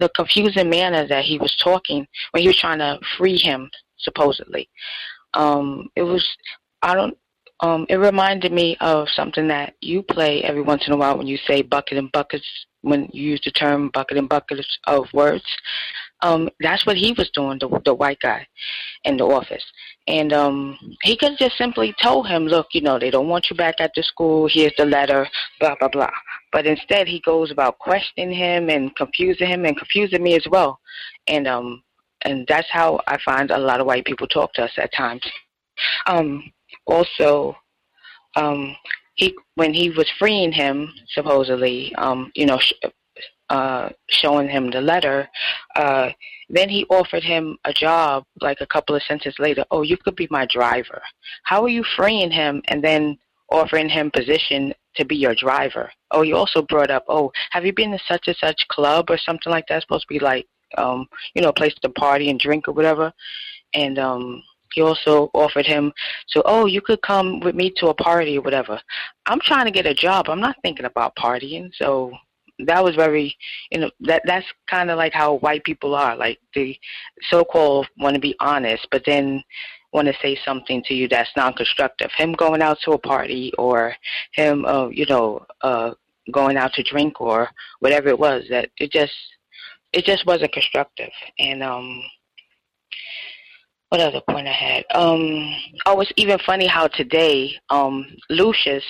the 0.00 0.08
confusing 0.08 0.68
manner 0.68 1.06
that 1.06 1.24
he 1.24 1.38
was 1.38 1.54
talking 1.62 2.04
when 2.32 2.42
he 2.42 2.48
was 2.48 2.58
trying 2.58 2.80
to 2.80 2.98
free 3.16 3.38
him 3.38 3.70
supposedly. 3.96 4.68
Um, 5.34 5.88
it 5.94 6.02
was 6.02 6.26
I 6.82 6.96
don't 6.96 7.16
um, 7.60 7.86
it 7.88 7.96
reminded 7.96 8.52
me 8.52 8.76
of 8.80 9.08
something 9.08 9.48
that 9.48 9.74
you 9.80 10.02
play 10.02 10.42
every 10.42 10.62
once 10.62 10.86
in 10.86 10.92
a 10.92 10.96
while 10.96 11.18
when 11.18 11.26
you 11.26 11.38
say 11.38 11.62
bucket 11.62 11.98
and 11.98 12.12
buckets 12.12 12.46
when 12.82 13.08
you 13.12 13.30
use 13.30 13.40
the 13.44 13.50
term 13.50 13.90
bucket 13.92 14.16
and 14.16 14.28
buckets 14.28 14.78
of 14.86 15.06
words. 15.12 15.44
Um, 16.20 16.48
that's 16.60 16.86
what 16.86 16.96
he 16.96 17.12
was 17.12 17.30
doing, 17.30 17.58
the 17.58 17.68
the 17.84 17.94
white 17.94 18.20
guy 18.20 18.46
in 19.04 19.16
the 19.16 19.24
office. 19.24 19.64
And 20.06 20.32
um 20.32 20.78
he 21.02 21.16
could 21.16 21.36
just 21.38 21.56
simply 21.56 21.94
told 22.02 22.28
him, 22.28 22.44
Look, 22.46 22.68
you 22.72 22.80
know, 22.80 22.98
they 22.98 23.10
don't 23.10 23.28
want 23.28 23.46
you 23.50 23.56
back 23.56 23.76
at 23.80 23.92
the 23.94 24.02
school, 24.02 24.48
here's 24.48 24.72
the 24.76 24.84
letter, 24.84 25.28
blah 25.60 25.74
blah 25.78 25.88
blah. 25.88 26.10
But 26.52 26.66
instead 26.66 27.06
he 27.08 27.20
goes 27.20 27.50
about 27.50 27.78
questioning 27.78 28.32
him 28.32 28.68
and 28.70 28.94
confusing 28.96 29.48
him 29.48 29.64
and 29.64 29.76
confusing 29.76 30.22
me 30.22 30.34
as 30.34 30.46
well. 30.50 30.80
And 31.26 31.46
um 31.46 31.82
and 32.22 32.46
that's 32.48 32.70
how 32.70 33.00
I 33.06 33.18
find 33.24 33.50
a 33.50 33.58
lot 33.58 33.80
of 33.80 33.86
white 33.86 34.04
people 34.04 34.26
talk 34.26 34.52
to 34.54 34.64
us 34.64 34.72
at 34.76 34.92
times. 34.92 35.22
Um 36.06 36.52
also 36.88 37.56
um 38.36 38.74
he 39.14 39.34
when 39.54 39.72
he 39.74 39.90
was 39.90 40.10
freeing 40.18 40.52
him 40.52 40.92
supposedly 41.08 41.94
um 41.96 42.30
you 42.34 42.46
know 42.46 42.58
sh- 42.58 42.72
uh 43.50 43.88
showing 44.08 44.48
him 44.48 44.70
the 44.70 44.80
letter 44.80 45.28
uh 45.76 46.10
then 46.50 46.68
he 46.68 46.86
offered 46.88 47.22
him 47.22 47.56
a 47.64 47.72
job 47.72 48.24
like 48.40 48.58
a 48.60 48.66
couple 48.66 48.94
of 48.94 49.02
sentences 49.02 49.38
later 49.38 49.64
oh 49.70 49.82
you 49.82 49.96
could 49.96 50.16
be 50.16 50.28
my 50.30 50.46
driver. 50.46 51.02
How 51.44 51.62
are 51.62 51.68
you 51.68 51.84
freeing 51.96 52.30
him 52.30 52.62
and 52.68 52.82
then 52.82 53.18
offering 53.50 53.88
him 53.88 54.10
position 54.10 54.74
to 54.96 55.04
be 55.04 55.16
your 55.16 55.34
driver? 55.34 55.90
Oh 56.10 56.22
you 56.22 56.36
also 56.36 56.62
brought 56.62 56.90
up 56.90 57.04
oh 57.08 57.32
have 57.50 57.64
you 57.64 57.72
been 57.72 57.92
to 57.92 57.98
such 58.06 58.28
and 58.28 58.36
such 58.36 58.68
club 58.68 59.06
or 59.10 59.18
something 59.18 59.50
like 59.50 59.66
that? 59.68 59.82
Supposed 59.82 60.06
to 60.08 60.14
be 60.14 60.20
like 60.20 60.46
um 60.76 61.06
you 61.34 61.42
know 61.42 61.48
a 61.48 61.60
place 61.60 61.74
to 61.82 61.88
party 61.90 62.30
and 62.30 62.40
drink 62.40 62.68
or 62.68 62.72
whatever. 62.72 63.12
And 63.74 63.98
um 63.98 64.42
he 64.72 64.82
also 64.82 65.30
offered 65.34 65.66
him 65.66 65.92
so 66.26 66.42
oh 66.44 66.66
you 66.66 66.80
could 66.80 67.00
come 67.02 67.40
with 67.40 67.54
me 67.54 67.72
to 67.76 67.88
a 67.88 67.94
party 67.94 68.38
or 68.38 68.42
whatever. 68.42 68.80
I'm 69.26 69.40
trying 69.40 69.66
to 69.66 69.70
get 69.70 69.86
a 69.86 69.94
job. 69.94 70.28
I'm 70.28 70.40
not 70.40 70.56
thinking 70.62 70.86
about 70.86 71.16
partying. 71.16 71.70
So 71.74 72.12
that 72.66 72.82
was 72.82 72.96
very 72.96 73.36
you 73.70 73.80
know 73.80 73.90
that 74.00 74.22
that's 74.24 74.46
kind 74.68 74.90
of 74.90 74.98
like 74.98 75.12
how 75.12 75.38
white 75.38 75.64
people 75.64 75.94
are. 75.94 76.16
Like 76.16 76.38
they 76.54 76.78
so 77.30 77.44
called 77.44 77.86
want 77.98 78.14
to 78.14 78.20
be 78.20 78.34
honest 78.40 78.86
but 78.90 79.02
then 79.06 79.42
want 79.92 80.06
to 80.06 80.14
say 80.20 80.38
something 80.44 80.82
to 80.84 80.94
you 80.94 81.08
that's 81.08 81.30
non-constructive. 81.36 82.10
Him 82.16 82.32
going 82.32 82.60
out 82.60 82.78
to 82.84 82.92
a 82.92 82.98
party 82.98 83.52
or 83.58 83.94
him 84.32 84.64
uh 84.66 84.88
you 84.88 85.06
know 85.06 85.46
uh 85.62 85.92
going 86.32 86.56
out 86.56 86.72
to 86.74 86.82
drink 86.82 87.20
or 87.20 87.48
whatever 87.80 88.08
it 88.08 88.18
was 88.18 88.44
that 88.50 88.70
it 88.76 88.90
just 88.90 89.14
it 89.92 90.04
just 90.04 90.26
wasn't 90.26 90.52
constructive. 90.52 91.10
And 91.38 91.62
um 91.62 92.02
what 93.88 94.00
other 94.00 94.20
point 94.28 94.46
I 94.46 94.52
had? 94.52 94.84
Um, 94.94 95.54
oh, 95.86 96.00
it's 96.00 96.12
even 96.16 96.38
funny 96.44 96.66
how 96.66 96.88
today, 96.88 97.52
um, 97.70 98.06
Lucius, 98.28 98.84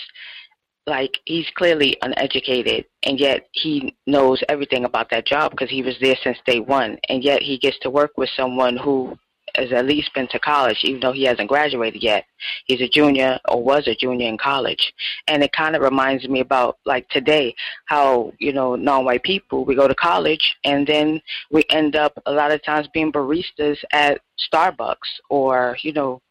like 0.87 1.19
he's 1.27 1.47
clearly 1.57 1.97
uneducated, 2.03 2.87
and 3.05 3.21
yet 3.21 3.47
he 3.53 3.97
knows 4.07 4.43
everything 4.49 4.85
about 4.85 5.11
that 5.11 5.27
job 5.27 5.53
because 5.53 5.71
he 5.71 5.83
was 5.83 5.97
there 6.01 6.17
since 6.23 6.39
day 6.47 6.61
one, 6.61 6.99
and 7.09 7.23
yet 7.23 7.43
he 7.43 7.59
gets 7.59 7.79
to 7.81 7.91
work 7.91 8.13
with 8.17 8.31
someone 8.37 8.77
who 8.77 9.17
has 9.59 9.73
at 9.73 9.87
least 9.87 10.15
been 10.15 10.29
to 10.29 10.39
college, 10.39 10.79
even 10.83 11.01
though 11.01 11.13
he 11.13 11.25
hasn't 11.25 11.49
graduated 11.49 12.03
yet. 12.03 12.25
He's 12.67 12.81
a 12.81 12.89
junior 12.89 13.39
or 13.49 13.63
was 13.63 13.89
a 13.89 13.95
junior 13.95 14.29
in 14.29 14.39
college, 14.39 14.93
and 15.27 15.43
it 15.43 15.53
kind 15.53 15.75
of 15.75 15.83
reminds 15.83 16.29
me 16.29 16.41
about 16.41 16.79
like 16.87 17.09
today, 17.09 17.55
how 17.87 18.33
you 18.39 18.53
know 18.53 18.77
non-white 18.77 19.25
people 19.25 19.65
we 19.65 19.75
go 19.75 19.89
to 19.89 19.95
college 19.95 20.57
and 20.65 20.87
then 20.87 21.21
we 21.51 21.65
end 21.71 21.97
up 21.97 22.13
a 22.27 22.33
lot 22.33 22.53
of 22.53 22.63
times 22.63 22.89
being 22.95 23.13
baristas 23.13 23.77
at 23.93 24.21
Starbucks 24.53 25.11
or 25.29 25.77
you 25.83 25.93
know, 25.93 26.23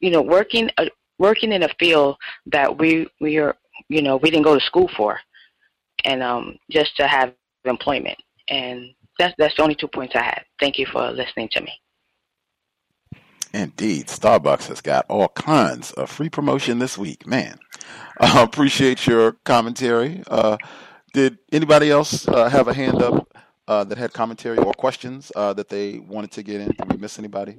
you 0.00 0.10
know 0.10 0.22
working 0.22 0.70
uh, 0.78 0.86
working 1.18 1.52
in 1.52 1.64
a 1.64 1.74
field 1.80 2.16
that 2.46 2.78
we 2.78 3.08
we 3.20 3.38
are 3.38 3.56
you 3.88 4.02
know 4.02 4.16
we 4.16 4.30
didn't 4.30 4.44
go 4.44 4.54
to 4.54 4.64
school 4.64 4.88
for, 4.96 5.18
and 6.04 6.22
um 6.22 6.56
just 6.70 6.96
to 6.96 7.06
have 7.06 7.34
employment 7.64 8.18
and. 8.48 8.94
That's, 9.20 9.34
that's 9.36 9.56
the 9.56 9.64
only 9.64 9.74
two 9.74 9.88
points 9.88 10.14
I 10.14 10.22
had. 10.22 10.44
Thank 10.60 10.78
you 10.78 10.86
for 10.86 11.10
listening 11.10 11.48
to 11.50 11.60
me. 11.60 11.72
Indeed, 13.52 14.06
Starbucks 14.08 14.66
has 14.68 14.80
got 14.80 15.06
all 15.08 15.28
kinds 15.28 15.92
of 15.92 16.10
free 16.10 16.28
promotion 16.28 16.78
this 16.78 16.98
week. 16.98 17.26
Man, 17.26 17.58
I 18.20 18.42
appreciate 18.42 19.06
your 19.06 19.32
commentary. 19.44 20.22
Uh, 20.26 20.58
did 21.14 21.38
anybody 21.50 21.90
else 21.90 22.28
uh, 22.28 22.48
have 22.48 22.68
a 22.68 22.74
hand 22.74 23.02
up 23.02 23.36
uh, 23.66 23.84
that 23.84 23.98
had 23.98 24.12
commentary 24.12 24.58
or 24.58 24.72
questions 24.74 25.32
uh, 25.34 25.52
that 25.54 25.68
they 25.68 25.98
wanted 25.98 26.32
to 26.32 26.42
get 26.42 26.60
in? 26.60 26.68
Did 26.68 26.92
we 26.92 26.98
miss 26.98 27.18
anybody? 27.18 27.56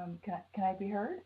Um, 0.00 0.18
can, 0.22 0.34
I, 0.34 0.40
can 0.54 0.64
I 0.64 0.74
be 0.74 0.88
heard? 0.88 1.20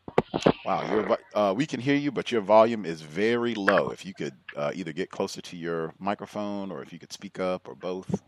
Wow, 0.65 0.91
your, 0.91 1.17
uh, 1.33 1.53
we 1.53 1.65
can 1.65 1.79
hear 1.79 1.95
you, 1.95 2.11
but 2.11 2.31
your 2.31 2.41
volume 2.41 2.85
is 2.85 3.01
very 3.01 3.55
low. 3.55 3.89
If 3.89 4.05
you 4.05 4.13
could 4.13 4.33
uh, 4.55 4.71
either 4.73 4.91
get 4.91 5.09
closer 5.09 5.41
to 5.41 5.55
your 5.55 5.93
microphone 5.99 6.71
or 6.71 6.81
if 6.81 6.91
you 6.91 6.99
could 6.99 7.13
speak 7.13 7.39
up 7.39 7.67
or 7.67 7.75
both. 7.75 8.21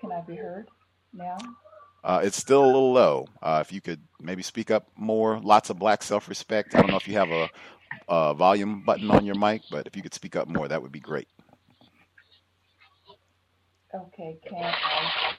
Can 0.00 0.12
I 0.12 0.20
be 0.20 0.36
heard 0.36 0.68
now? 1.12 1.36
Uh, 2.04 2.20
it's 2.22 2.36
still 2.36 2.64
a 2.64 2.66
little 2.66 2.92
low. 2.92 3.26
Uh, 3.42 3.62
if 3.66 3.72
you 3.72 3.80
could 3.80 4.00
maybe 4.20 4.42
speak 4.42 4.70
up 4.70 4.88
more, 4.96 5.40
lots 5.40 5.68
of 5.68 5.78
black 5.78 6.02
self 6.02 6.28
respect. 6.28 6.74
I 6.74 6.80
don't 6.80 6.90
know 6.90 6.96
if 6.96 7.08
you 7.08 7.14
have 7.14 7.30
a, 7.30 7.50
a 8.08 8.34
volume 8.34 8.84
button 8.84 9.10
on 9.10 9.26
your 9.26 9.34
mic, 9.34 9.62
but 9.70 9.86
if 9.86 9.96
you 9.96 10.02
could 10.02 10.14
speak 10.14 10.36
up 10.36 10.48
more, 10.48 10.68
that 10.68 10.80
would 10.80 10.92
be 10.92 11.00
great. 11.00 11.28
Okay, 13.96 14.38
can 14.46 14.62
I? 14.62 15.34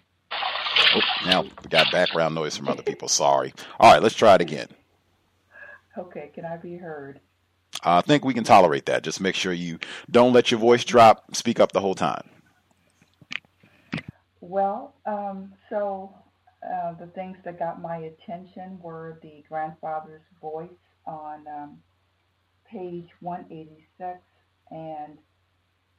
Oh, 0.96 1.02
now 1.26 1.42
we 1.44 1.70
got 1.70 1.92
background 1.92 2.34
noise 2.34 2.58
from 2.58 2.70
other 2.70 2.82
people. 2.82 3.08
Sorry. 3.08 3.54
All 3.80 3.92
right, 3.92 4.02
let's 4.02 4.16
try 4.16 4.36
it 4.36 4.42
again. 4.42 4.68
Okay, 5.98 6.32
can 6.34 6.46
I 6.46 6.58
be 6.58 6.78
heard? 6.78 7.20
I 7.84 8.02
think 8.02 8.26
we 8.26 8.34
can 8.34 8.44
tolerate 8.44 8.86
that. 8.88 9.04
Just 9.04 9.22
make 9.22 9.36
sure 9.36 9.54
you 9.54 9.80
don't 10.10 10.34
let 10.34 10.50
your 10.50 10.60
voice 10.60 10.84
drop. 10.84 11.36
Speak 11.36 11.60
up 11.60 11.72
the 11.72 11.82
whole 11.82 11.96
time. 11.96 12.28
Well, 14.42 14.96
um, 15.06 15.54
so 15.70 16.16
uh, 16.64 16.94
the 16.94 17.08
things 17.08 17.38
that 17.46 17.60
got 17.60 17.82
my 17.82 17.98
attention 17.98 18.80
were 18.82 19.20
the 19.22 19.44
grandfather's 19.48 20.22
voice 20.42 20.70
on 21.06 21.46
um, 21.48 21.78
page 22.72 23.10
186 23.20 24.20
and 24.72 25.18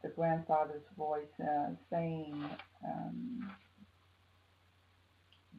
the 0.03 0.09
grandfather's 0.09 0.83
voice 0.97 1.27
uh, 1.43 1.71
saying, 1.91 2.45
um, 2.85 3.51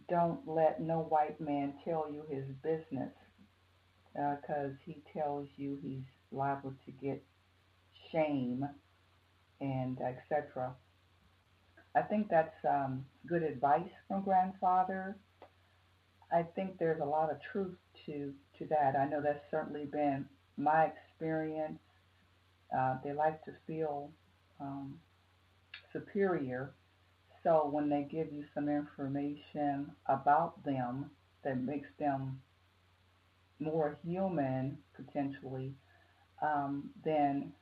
Don't 0.09 0.39
let 0.47 0.81
no 0.81 0.99
white 0.99 1.39
man 1.39 1.73
tell 1.83 2.07
you 2.11 2.23
his 2.29 2.45
business 2.63 3.11
because 4.13 4.71
uh, 4.71 4.83
he 4.85 5.01
tells 5.13 5.47
you 5.55 5.77
he's 5.81 6.03
liable 6.31 6.73
to 6.85 6.91
get 6.91 7.23
shame 8.11 8.67
and 9.61 9.97
etc. 10.01 10.73
I 11.95 12.01
think 12.01 12.29
that's 12.29 12.55
um, 12.67 13.05
good 13.27 13.43
advice 13.43 13.89
from 14.07 14.23
grandfather. 14.23 15.17
I 16.31 16.43
think 16.43 16.77
there's 16.77 17.01
a 17.01 17.05
lot 17.05 17.31
of 17.31 17.37
truth 17.51 17.75
to 18.05 18.33
to 18.59 18.65
that. 18.67 18.95
I 18.95 19.07
know 19.07 19.21
that's 19.21 19.43
certainly 19.49 19.85
been 19.85 20.25
my 20.57 20.85
experience. 20.85 21.79
Uh, 22.75 22.97
they 23.03 23.13
like 23.13 23.43
to 23.45 23.51
feel 23.65 24.11
um, 24.59 24.99
superior, 25.93 26.73
so 27.43 27.69
when 27.71 27.89
they 27.89 28.07
give 28.09 28.31
you 28.33 28.43
some 28.53 28.67
information 28.67 29.91
about 30.07 30.63
them 30.65 31.09
that 31.43 31.61
makes 31.61 31.87
them 31.97 32.41
more 33.59 33.97
human 34.03 34.77
potentially, 34.95 35.73
um, 36.41 36.89
then 37.03 37.53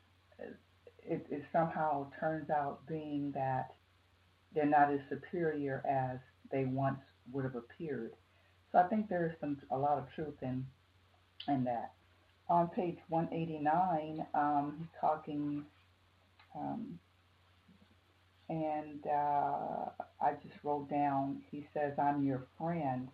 it, 1.03 1.25
it 1.29 1.43
somehow 1.51 2.07
turns 2.19 2.49
out 2.49 2.85
being 2.87 3.31
that 3.33 3.75
they're 4.53 4.65
not 4.65 4.91
as 4.91 4.99
superior 5.09 5.83
as 5.87 6.19
they 6.51 6.65
once 6.65 6.99
would 7.31 7.43
have 7.43 7.55
appeared. 7.55 8.13
So 8.71 8.79
I 8.79 8.83
think 8.83 9.09
there 9.09 9.27
is 9.27 9.33
some 9.39 9.57
a 9.71 9.77
lot 9.77 9.97
of 9.97 10.05
truth 10.13 10.35
in 10.41 10.65
in 11.47 11.63
that. 11.65 11.93
On 12.49 12.67
page 12.69 12.97
189, 13.09 14.25
um, 14.33 14.75
he's 14.79 14.87
talking, 15.01 15.65
um, 16.57 16.99
and 18.49 19.05
uh, 19.07 19.89
I 20.21 20.31
just 20.41 20.55
wrote 20.63 20.89
down. 20.89 21.41
He 21.51 21.67
says, 21.73 21.93
"I'm 21.99 22.23
your 22.23 22.47
friend." 22.57 23.09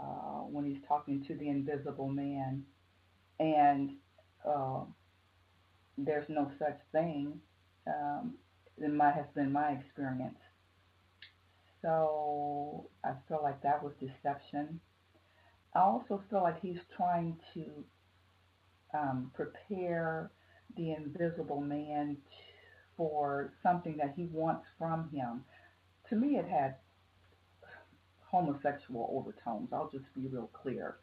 Uh, 0.00 0.44
when 0.46 0.64
he's 0.64 0.82
talking 0.86 1.24
to 1.24 1.34
the 1.34 1.48
invisible 1.48 2.08
man, 2.08 2.64
and 3.40 3.92
uh, 4.48 4.82
there's 5.98 6.28
no 6.28 6.50
such 6.58 6.78
thing. 6.92 7.40
Um, 7.86 8.34
in 8.80 8.96
my 8.96 9.10
has 9.10 9.26
been 9.34 9.52
my 9.52 9.70
experience. 9.72 10.38
so 11.82 12.88
I 13.04 13.12
feel 13.28 13.40
like 13.42 13.62
that 13.62 13.82
was 13.82 13.92
deception. 14.00 14.80
I 15.74 15.80
also 15.80 16.22
feel 16.30 16.42
like 16.42 16.60
he's 16.60 16.80
trying 16.96 17.36
to 17.54 17.64
um, 18.94 19.30
prepare 19.34 20.30
the 20.76 20.92
invisible 20.92 21.60
man 21.60 22.16
for 22.96 23.52
something 23.62 23.96
that 23.96 24.14
he 24.16 24.24
wants 24.32 24.66
from 24.78 25.08
him. 25.10 25.44
To 26.10 26.16
me, 26.16 26.36
it 26.36 26.46
had 26.46 26.76
homosexual 28.30 29.10
overtones. 29.12 29.68
I'll 29.72 29.90
just 29.90 30.04
be 30.14 30.26
real 30.26 30.50
clear. 30.52 30.96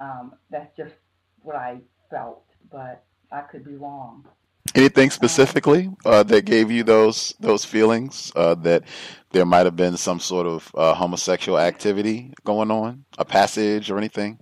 Um, 0.00 0.34
that's 0.50 0.76
just 0.76 0.94
what 1.42 1.56
I 1.56 1.80
felt, 2.10 2.44
but 2.70 3.04
I 3.32 3.42
could 3.42 3.64
be 3.64 3.76
wrong. 3.76 4.26
Anything 4.74 5.10
specifically 5.10 5.90
uh, 6.04 6.22
that 6.24 6.46
gave 6.46 6.70
you 6.70 6.82
those 6.82 7.34
those 7.38 7.64
feelings 7.64 8.32
uh, 8.34 8.54
that 8.56 8.84
there 9.30 9.44
might 9.44 9.66
have 9.66 9.76
been 9.76 9.96
some 9.96 10.18
sort 10.18 10.46
of 10.46 10.70
uh, 10.74 10.94
homosexual 10.94 11.58
activity 11.58 12.32
going 12.44 12.70
on, 12.70 13.04
a 13.18 13.24
passage 13.24 13.90
or 13.90 13.98
anything? 13.98 14.38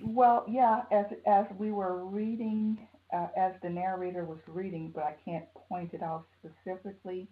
Well, 0.00 0.44
yeah, 0.48 0.82
as 0.90 1.06
as 1.26 1.46
we 1.58 1.72
were 1.72 2.04
reading, 2.04 2.78
uh, 3.14 3.28
as 3.36 3.52
the 3.62 3.70
narrator 3.70 4.24
was 4.24 4.38
reading, 4.48 4.90
but 4.94 5.04
I 5.04 5.14
can't 5.24 5.44
point 5.54 5.94
it 5.94 6.02
out 6.02 6.26
specifically. 6.38 7.28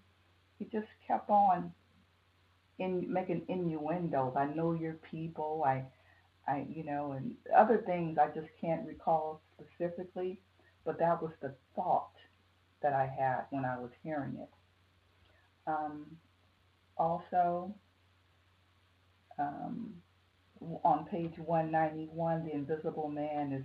He 0.59 0.67
just 0.67 0.87
kept 1.07 1.29
on 1.29 1.73
in 2.79 3.13
making 3.13 3.43
innuendos. 3.49 4.35
I 4.37 4.47
know 4.47 4.73
your 4.73 4.95
people. 5.11 5.65
I, 5.67 5.85
I, 6.47 6.67
you 6.69 6.85
know, 6.85 7.13
and 7.13 7.35
other 7.57 7.83
things 7.85 8.17
I 8.19 8.29
just 8.29 8.49
can't 8.61 8.87
recall 8.87 9.41
specifically, 9.55 10.39
but 10.85 10.99
that 11.01 11.21
was 11.21 11.33
the 11.41 11.55
thought 11.75 12.13
that 12.83 12.93
I 12.93 13.07
had 13.07 13.43
when 13.51 13.65
I 13.65 13.79
was 13.79 13.91
hearing 14.03 14.37
it. 14.41 14.51
Um, 15.67 16.07
also, 16.97 17.75
um, 19.39 19.95
on 20.85 21.07
page 21.07 21.35
191, 21.39 22.45
the 22.45 22.53
invisible 22.53 23.09
man 23.09 23.53
is 23.53 23.65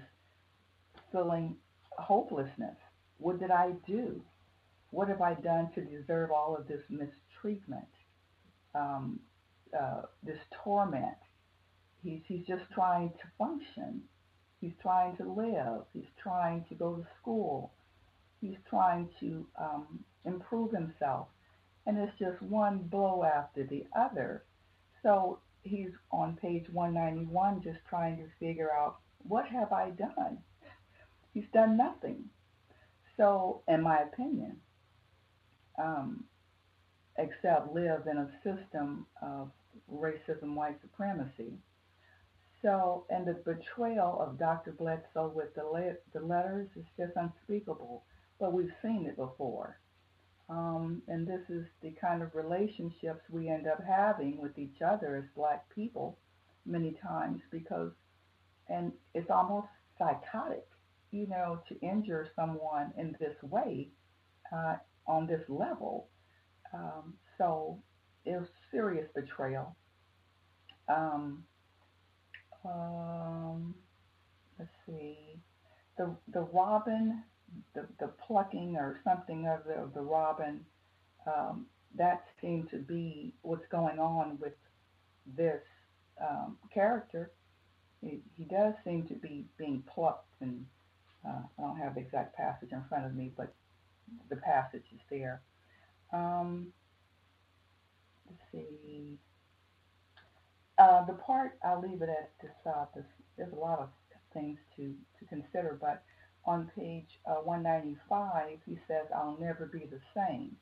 feeling 1.12 1.56
hopelessness. 1.98 2.76
What 3.18 3.40
did 3.40 3.52
I 3.52 3.72
do? 3.86 4.22
What 4.92 5.10
have 5.10 5.22
I 5.22 5.34
done 5.34 5.70
to 5.76 5.82
deserve 5.82 6.32
all 6.32 6.56
of 6.56 6.68
this 6.68 6.82
mistreatment, 6.90 7.88
um, 8.74 9.20
uh, 9.78 10.04
this 10.24 10.40
torment? 10.64 11.18
He's, 12.04 12.22
he's 12.28 12.46
just 12.46 12.64
trying 12.74 13.10
to 13.10 13.26
function. 13.38 14.02
He's 14.62 14.74
trying 14.82 15.18
to 15.18 15.24
live. 15.24 15.84
He's 15.94 16.10
trying 16.22 16.66
to 16.70 16.76
go 16.76 16.96
to 16.96 17.06
school. 17.22 17.74
He's 18.40 18.58
trying 18.70 19.10
to 19.20 19.46
um, 19.60 20.04
improve 20.26 20.72
himself. 20.72 21.28
And 21.86 21.98
it's 21.98 22.18
just 22.20 22.42
one 22.42 22.80
blow 22.80 23.24
after 23.24 23.64
the 23.64 23.86
other. 23.98 24.44
So 25.04 25.40
he's 25.64 25.92
on 26.12 26.38
page 26.42 26.66
191 26.72 27.62
just 27.64 27.80
trying 27.90 28.18
to 28.18 28.24
figure 28.40 28.72
out 28.72 28.98
what 29.28 29.48
have 29.48 29.72
I 29.72 29.90
done? 29.92 30.38
He's 31.34 31.48
done 31.54 31.78
nothing. 31.78 32.26
So, 33.16 33.62
in 33.68 33.82
my 33.82 34.00
opinion, 34.00 34.58
um, 35.78 36.24
except 37.18 37.74
live 37.74 38.08
in 38.08 38.18
a 38.18 38.30
system 38.44 39.06
of 39.22 39.52
racism, 39.92 40.56
white 40.56 40.80
supremacy. 40.82 41.54
So, 42.62 43.06
and 43.10 43.26
the 43.26 43.34
betrayal 43.34 44.20
of 44.20 44.40
Dr. 44.40 44.72
Bledsoe 44.72 45.32
with 45.34 45.54
the, 45.56 45.64
le- 45.64 45.96
the 46.14 46.20
letters 46.26 46.70
is 46.76 46.86
just 46.98 47.14
unspeakable, 47.16 48.04
but 48.40 48.54
we've 48.54 48.74
seen 48.82 49.06
it 49.06 49.16
before. 49.16 49.80
Um, 50.50 51.02
and 51.08 51.28
this 51.28 51.42
is 51.50 51.66
the 51.82 51.92
kind 52.00 52.24
of 52.24 52.34
relationships 52.34 53.22
we 53.30 53.50
end 53.50 53.68
up 53.68 53.84
having 53.86 54.38
with 54.38 54.58
each 54.58 54.82
other 54.82 55.18
as 55.18 55.26
black 55.36 55.66
people 55.76 56.18
many 56.66 56.96
times 57.04 57.42
because, 57.52 57.92
and 58.70 58.92
it's 59.14 59.30
almost 59.30 59.68
psychotic, 59.98 60.66
you 61.12 61.28
know, 61.28 61.60
to 61.70 61.80
injure 61.80 62.28
someone 62.36 62.94
in 62.98 63.16
this 63.20 63.36
way 63.42 63.90
uh, 64.54 64.76
on 65.08 65.28
this 65.28 65.42
level. 65.48 66.10
Um, 66.74 67.14
so 67.38 67.80
it 68.26 68.40
was 68.40 68.48
serious 68.72 69.08
betrayal. 69.16 69.76
Um, 70.90 71.44
um, 72.66 73.76
let's 74.60 74.72
see, 74.86 75.40
the 75.98 76.16
the 76.34 76.42
robin 76.54 77.24
the, 77.74 77.88
the 78.00 78.08
plucking 78.26 78.76
or 78.78 79.00
something 79.04 79.48
of 79.48 79.66
the, 79.66 79.74
of 79.74 79.94
the 79.94 80.02
robin, 80.02 80.62
um, 81.26 81.66
that 81.96 82.24
seemed 82.42 82.70
to 82.70 82.78
be 82.78 83.34
what's 83.42 83.68
going 83.72 84.00
on 84.00 84.38
with 84.40 84.54
this 85.36 85.62
um, 86.22 86.58
character. 86.74 87.32
He, 88.02 88.20
he 88.36 88.44
does 88.46 88.74
seem 88.84 89.08
to 89.08 89.16
be 89.16 89.46
being 89.58 89.84
plucked, 89.94 90.30
and 90.42 90.66
uh, 91.28 91.42
I 91.58 91.62
don't 91.62 91.78
have 91.78 91.96
the 91.96 92.02
exact 92.02 92.36
passage 92.36 92.72
in 92.72 92.84
front 92.90 93.06
of 93.06 93.16
me, 93.16 93.32
but 93.36 93.54
the 94.30 94.38
passage 94.38 94.86
is 94.94 95.02
there. 95.10 95.42
Um, 96.14 96.68
let's 98.30 98.42
see. 98.52 99.18
Uh, 100.78 101.06
the 101.06 101.14
part 101.14 101.58
I'll 101.66 101.82
leave 101.82 102.02
it 102.02 102.10
at 102.10 102.32
this. 102.42 102.52
Uh, 102.66 102.86
this 102.96 103.06
there's 103.38 103.52
a 103.52 103.56
lot 103.56 103.80
of 103.80 103.90
things 104.34 104.58
to 104.78 104.94
to 105.20 105.26
consider, 105.26 105.78
but 105.80 106.04
on 106.48 106.72
page 106.78 107.20
uh, 107.30 107.42
195, 107.44 108.60
he 108.66 108.78
says, 108.88 109.06
I'll 109.14 109.38
never 109.40 109.66
be 109.66 109.86
the 109.86 110.00
same. 110.16 110.56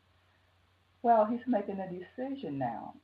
Well, 1.03 1.25
he's 1.25 1.45
making 1.47 1.79
a 1.79 1.87
decision 1.87 2.57
now, 2.57 2.95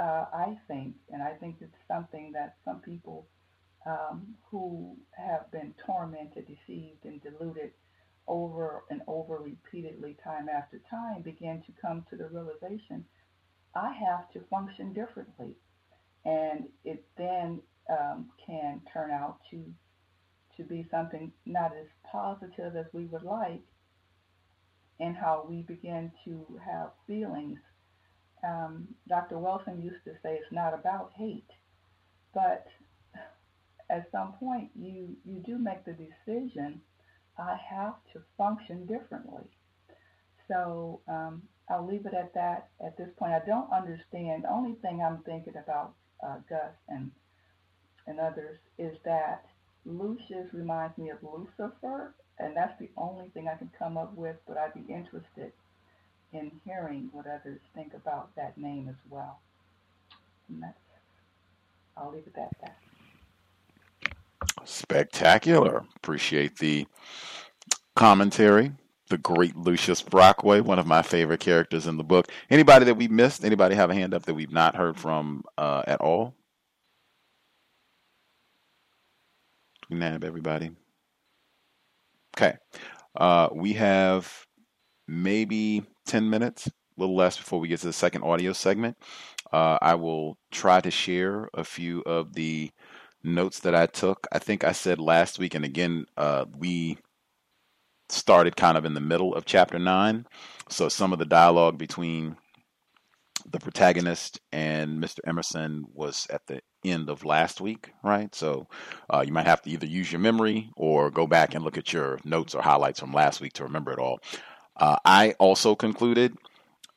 uh, 0.00 0.26
I 0.32 0.56
think, 0.68 0.94
and 1.10 1.20
I 1.20 1.32
think 1.32 1.56
it's 1.60 1.74
something 1.88 2.30
that 2.34 2.54
some 2.64 2.78
people 2.78 3.26
um, 3.86 4.34
who 4.50 4.96
have 5.16 5.50
been 5.50 5.74
tormented, 5.86 6.46
deceived, 6.46 7.04
and 7.04 7.22
deluded 7.22 7.72
over 8.26 8.84
and 8.90 9.00
over 9.06 9.38
repeatedly, 9.38 10.16
time 10.22 10.48
after 10.48 10.80
time, 10.90 11.22
begin 11.22 11.62
to 11.66 11.72
come 11.80 12.04
to 12.10 12.16
the 12.16 12.28
realization 12.28 13.04
I 13.74 13.92
have 13.92 14.30
to 14.32 14.40
function 14.50 14.92
differently. 14.92 15.54
And 16.24 16.64
it 16.84 17.04
then 17.16 17.60
um, 17.90 18.30
can 18.44 18.82
turn 18.92 19.10
out 19.10 19.38
to 19.50 19.64
to 20.56 20.64
be 20.64 20.84
something 20.90 21.30
not 21.46 21.70
as 21.80 21.86
positive 22.10 22.74
as 22.74 22.86
we 22.92 23.04
would 23.04 23.22
like, 23.22 23.62
and 24.98 25.16
how 25.16 25.46
we 25.48 25.62
begin 25.62 26.10
to 26.24 26.44
have 26.66 26.90
feelings. 27.06 27.60
Um, 28.44 28.88
Dr. 29.08 29.38
Wilson 29.38 29.80
used 29.80 30.02
to 30.04 30.14
say 30.20 30.34
it's 30.34 30.52
not 30.52 30.74
about 30.74 31.12
hate, 31.16 31.48
but 32.34 32.66
at 33.90 34.10
some 34.12 34.32
point 34.34 34.70
you 34.78 35.16
you 35.24 35.42
do 35.44 35.58
make 35.58 35.84
the 35.84 35.92
decision. 35.92 36.80
I 37.38 37.56
have 37.70 37.94
to 38.12 38.20
function 38.36 38.86
differently. 38.86 39.44
So 40.48 41.00
um, 41.06 41.42
I'll 41.70 41.86
leave 41.86 42.06
it 42.06 42.14
at 42.14 42.34
that 42.34 42.68
at 42.84 42.96
this 42.96 43.10
point. 43.16 43.32
I 43.32 43.42
don't 43.46 43.70
understand. 43.72 44.44
The 44.44 44.52
only 44.52 44.74
thing 44.82 45.02
I'm 45.02 45.18
thinking 45.18 45.54
about 45.56 45.94
uh, 46.22 46.36
Gus 46.48 46.74
and 46.88 47.10
and 48.06 48.18
others 48.18 48.58
is 48.78 48.96
that 49.04 49.44
Lucius 49.84 50.52
reminds 50.52 50.96
me 50.98 51.10
of 51.10 51.18
Lucifer, 51.22 52.14
and 52.38 52.56
that's 52.56 52.78
the 52.78 52.88
only 52.96 53.28
thing 53.28 53.48
I 53.48 53.56
can 53.56 53.70
come 53.78 53.96
up 53.96 54.14
with, 54.14 54.36
but 54.46 54.56
I'd 54.56 54.74
be 54.74 54.92
interested 54.92 55.52
in 56.32 56.50
hearing 56.64 57.08
what 57.12 57.26
others 57.26 57.60
think 57.74 57.94
about 57.94 58.34
that 58.36 58.58
name 58.58 58.88
as 58.88 58.96
well. 59.10 59.40
And 60.48 60.62
that's, 60.62 60.78
I'll 61.96 62.12
leave 62.12 62.26
it 62.26 62.38
at 62.38 62.50
that. 62.60 62.76
Spectacular. 64.68 65.82
Appreciate 65.96 66.58
the 66.58 66.86
commentary. 67.96 68.72
The 69.08 69.16
great 69.16 69.56
Lucius 69.56 70.02
Brockway, 70.02 70.60
one 70.60 70.78
of 70.78 70.86
my 70.86 71.00
favorite 71.00 71.40
characters 71.40 71.86
in 71.86 71.96
the 71.96 72.04
book. 72.04 72.30
Anybody 72.50 72.84
that 72.84 72.94
we 72.96 73.08
missed? 73.08 73.42
Anybody 73.42 73.74
have 73.74 73.88
a 73.88 73.94
hand 73.94 74.12
up 74.12 74.26
that 74.26 74.34
we've 74.34 74.52
not 74.52 74.76
heard 74.76 74.98
from 74.98 75.42
uh, 75.56 75.82
at 75.86 76.02
all? 76.02 76.34
nab 79.90 80.22
everybody. 80.22 80.70
Okay. 82.36 82.54
Uh, 83.16 83.48
we 83.54 83.72
have 83.72 84.30
maybe 85.06 85.82
10 86.06 86.28
minutes, 86.28 86.66
a 86.66 86.72
little 86.98 87.16
less 87.16 87.38
before 87.38 87.58
we 87.58 87.68
get 87.68 87.80
to 87.80 87.86
the 87.86 87.92
second 87.94 88.22
audio 88.22 88.52
segment. 88.52 88.98
Uh, 89.50 89.78
I 89.80 89.94
will 89.94 90.36
try 90.50 90.82
to 90.82 90.90
share 90.90 91.48
a 91.54 91.64
few 91.64 92.02
of 92.02 92.34
the 92.34 92.70
notes 93.22 93.60
that 93.60 93.74
I 93.74 93.86
took. 93.86 94.26
I 94.32 94.38
think 94.38 94.64
I 94.64 94.72
said 94.72 94.98
last 94.98 95.38
week, 95.38 95.54
and 95.54 95.64
again, 95.64 96.06
uh, 96.16 96.46
we 96.56 96.98
started 98.08 98.56
kind 98.56 98.78
of 98.78 98.84
in 98.84 98.94
the 98.94 99.00
middle 99.00 99.34
of 99.34 99.44
chapter 99.44 99.78
9. 99.78 100.26
So 100.68 100.88
some 100.88 101.12
of 101.12 101.18
the 101.18 101.24
dialogue 101.24 101.78
between 101.78 102.36
the 103.50 103.58
protagonist 103.58 104.40
and 104.52 105.02
Mr. 105.02 105.20
Emerson 105.26 105.84
was 105.92 106.26
at 106.30 106.46
the 106.46 106.60
end 106.84 107.08
of 107.08 107.24
last 107.24 107.60
week, 107.60 107.92
right? 108.02 108.34
So 108.34 108.66
uh, 109.12 109.22
you 109.26 109.32
might 109.32 109.46
have 109.46 109.62
to 109.62 109.70
either 109.70 109.86
use 109.86 110.12
your 110.12 110.20
memory 110.20 110.70
or 110.76 111.10
go 111.10 111.26
back 111.26 111.54
and 111.54 111.64
look 111.64 111.78
at 111.78 111.92
your 111.92 112.18
notes 112.24 112.54
or 112.54 112.62
highlights 112.62 113.00
from 113.00 113.12
last 113.12 113.40
week 113.40 113.54
to 113.54 113.64
remember 113.64 113.92
it 113.92 113.98
all. 113.98 114.20
Uh, 114.76 114.96
I 115.04 115.34
also 115.38 115.74
concluded 115.74 116.36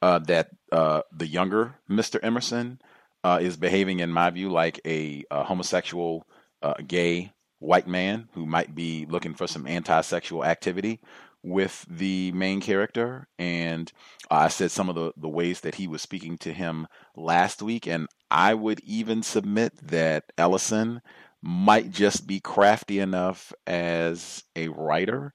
uh, 0.02 0.20
that 0.20 0.50
uh, 0.72 1.02
the 1.12 1.28
younger 1.28 1.76
Mr. 1.90 2.20
Emerson 2.22 2.80
uh, 3.24 3.40
is 3.42 3.58
behaving, 3.58 4.00
in 4.00 4.12
my 4.12 4.30
view, 4.30 4.50
like 4.50 4.80
a, 4.86 5.24
a 5.32 5.44
homosexual, 5.44 6.26
uh, 6.62 6.76
gay 6.88 7.32
white 7.60 7.88
man 7.88 8.28
who 8.34 8.46
might 8.46 8.74
be 8.74 9.06
looking 9.10 9.34
for 9.34 9.48
some 9.48 9.68
anti-sexual 9.68 10.44
activity 10.44 11.00
with 11.44 11.86
the 11.90 12.32
main 12.32 12.62
character. 12.62 13.28
And 13.38 13.92
I 14.30 14.48
said 14.48 14.72
some 14.72 14.90
of 14.90 14.96
the, 14.96 15.12
the 15.18 15.30
ways 15.30 15.62
that 15.62 15.76
he 15.76 15.88
was 15.88 16.02
speaking 16.02 16.38
to 16.40 16.54
him 16.54 16.88
last 17.16 17.62
week. 17.62 17.88
And 17.88 18.08
I 18.30 18.54
would 18.54 18.80
even 18.82 19.24
submit 19.24 19.74
that 19.88 20.26
Ellison 20.38 21.02
might 21.42 21.92
just 21.92 22.28
be 22.28 22.40
crafty 22.40 23.00
enough 23.00 23.52
as 23.66 24.44
a 24.56 24.68
writer 24.70 25.34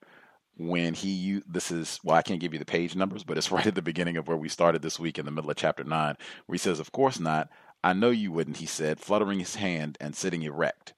when 0.58 0.94
he 0.94 1.42
this 1.46 1.70
is 1.70 2.00
well 2.02 2.16
i 2.16 2.22
can't 2.22 2.40
give 2.40 2.52
you 2.54 2.58
the 2.58 2.64
page 2.64 2.96
numbers 2.96 3.24
but 3.24 3.36
it's 3.36 3.50
right 3.52 3.66
at 3.66 3.74
the 3.74 3.82
beginning 3.82 4.16
of 4.16 4.26
where 4.26 4.36
we 4.36 4.48
started 4.48 4.80
this 4.80 4.98
week 4.98 5.18
in 5.18 5.26
the 5.26 5.30
middle 5.30 5.50
of 5.50 5.56
chapter 5.56 5.84
9 5.84 6.16
where 6.46 6.54
he 6.54 6.58
says 6.58 6.80
of 6.80 6.92
course 6.92 7.20
not 7.20 7.48
i 7.85 7.93
know 7.93 8.11
you 8.11 8.32
wouldn't 8.32 8.59
he 8.59 8.66
said 8.66 9.01
fluttering 9.01 9.39
his 9.39 9.57
hand 9.57 9.97
and 10.01 10.15
sitting 10.15 10.43
erect 10.43 10.94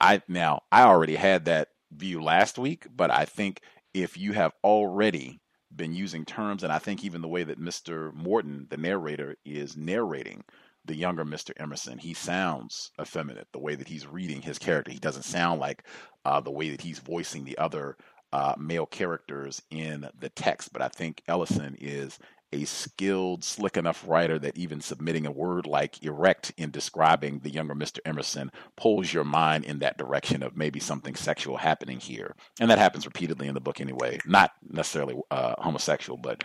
i 0.00 0.20
now 0.28 0.60
i 0.70 0.82
already 0.82 1.16
had 1.16 1.44
that 1.44 1.68
view 1.92 2.22
last 2.22 2.58
week 2.58 2.86
but 2.94 3.10
i 3.10 3.24
think 3.24 3.60
if 3.94 4.16
you 4.16 4.32
have 4.32 4.52
already 4.64 5.40
been 5.74 5.92
using 5.92 6.24
terms 6.24 6.62
and 6.62 6.72
i 6.72 6.78
think 6.78 7.04
even 7.04 7.22
the 7.22 7.28
way 7.28 7.44
that 7.44 7.60
mr 7.60 8.12
morton 8.14 8.66
the 8.70 8.76
narrator 8.76 9.36
is 9.44 9.76
narrating 9.76 10.42
the 10.84 10.96
younger 10.96 11.24
Mr. 11.24 11.52
Emerson. 11.58 11.98
He 11.98 12.14
sounds 12.14 12.90
effeminate 13.00 13.48
the 13.52 13.60
way 13.60 13.74
that 13.74 13.88
he's 13.88 14.06
reading 14.06 14.42
his 14.42 14.58
character. 14.58 14.90
He 14.90 14.98
doesn't 14.98 15.22
sound 15.22 15.60
like 15.60 15.84
uh, 16.24 16.40
the 16.40 16.50
way 16.50 16.70
that 16.70 16.80
he's 16.80 16.98
voicing 16.98 17.44
the 17.44 17.58
other 17.58 17.96
uh, 18.32 18.54
male 18.58 18.86
characters 18.86 19.62
in 19.70 20.08
the 20.18 20.30
text. 20.30 20.72
But 20.72 20.82
I 20.82 20.88
think 20.88 21.22
Ellison 21.28 21.76
is 21.80 22.18
a 22.52 22.64
skilled, 22.64 23.44
slick 23.44 23.76
enough 23.76 24.04
writer 24.06 24.38
that 24.38 24.56
even 24.56 24.80
submitting 24.80 25.26
a 25.26 25.30
word 25.30 25.66
like 25.66 26.02
erect 26.02 26.52
in 26.56 26.70
describing 26.70 27.40
the 27.40 27.50
younger 27.50 27.74
Mr. 27.74 27.98
Emerson 28.04 28.50
pulls 28.76 29.12
your 29.12 29.24
mind 29.24 29.64
in 29.64 29.78
that 29.80 29.98
direction 29.98 30.42
of 30.42 30.56
maybe 30.56 30.80
something 30.80 31.14
sexual 31.14 31.56
happening 31.56 32.00
here. 32.00 32.34
And 32.60 32.70
that 32.70 32.78
happens 32.78 33.06
repeatedly 33.06 33.48
in 33.48 33.54
the 33.54 33.60
book 33.60 33.80
anyway. 33.80 34.18
Not 34.26 34.52
necessarily 34.68 35.16
uh, 35.30 35.54
homosexual, 35.58 36.18
but 36.18 36.44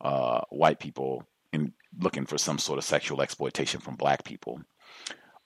uh, 0.00 0.40
white 0.50 0.80
people 0.80 1.24
in 1.52 1.72
looking 1.98 2.26
for 2.26 2.38
some 2.38 2.58
sort 2.58 2.78
of 2.78 2.84
sexual 2.84 3.22
exploitation 3.22 3.80
from 3.80 3.96
black 3.96 4.24
people. 4.24 4.60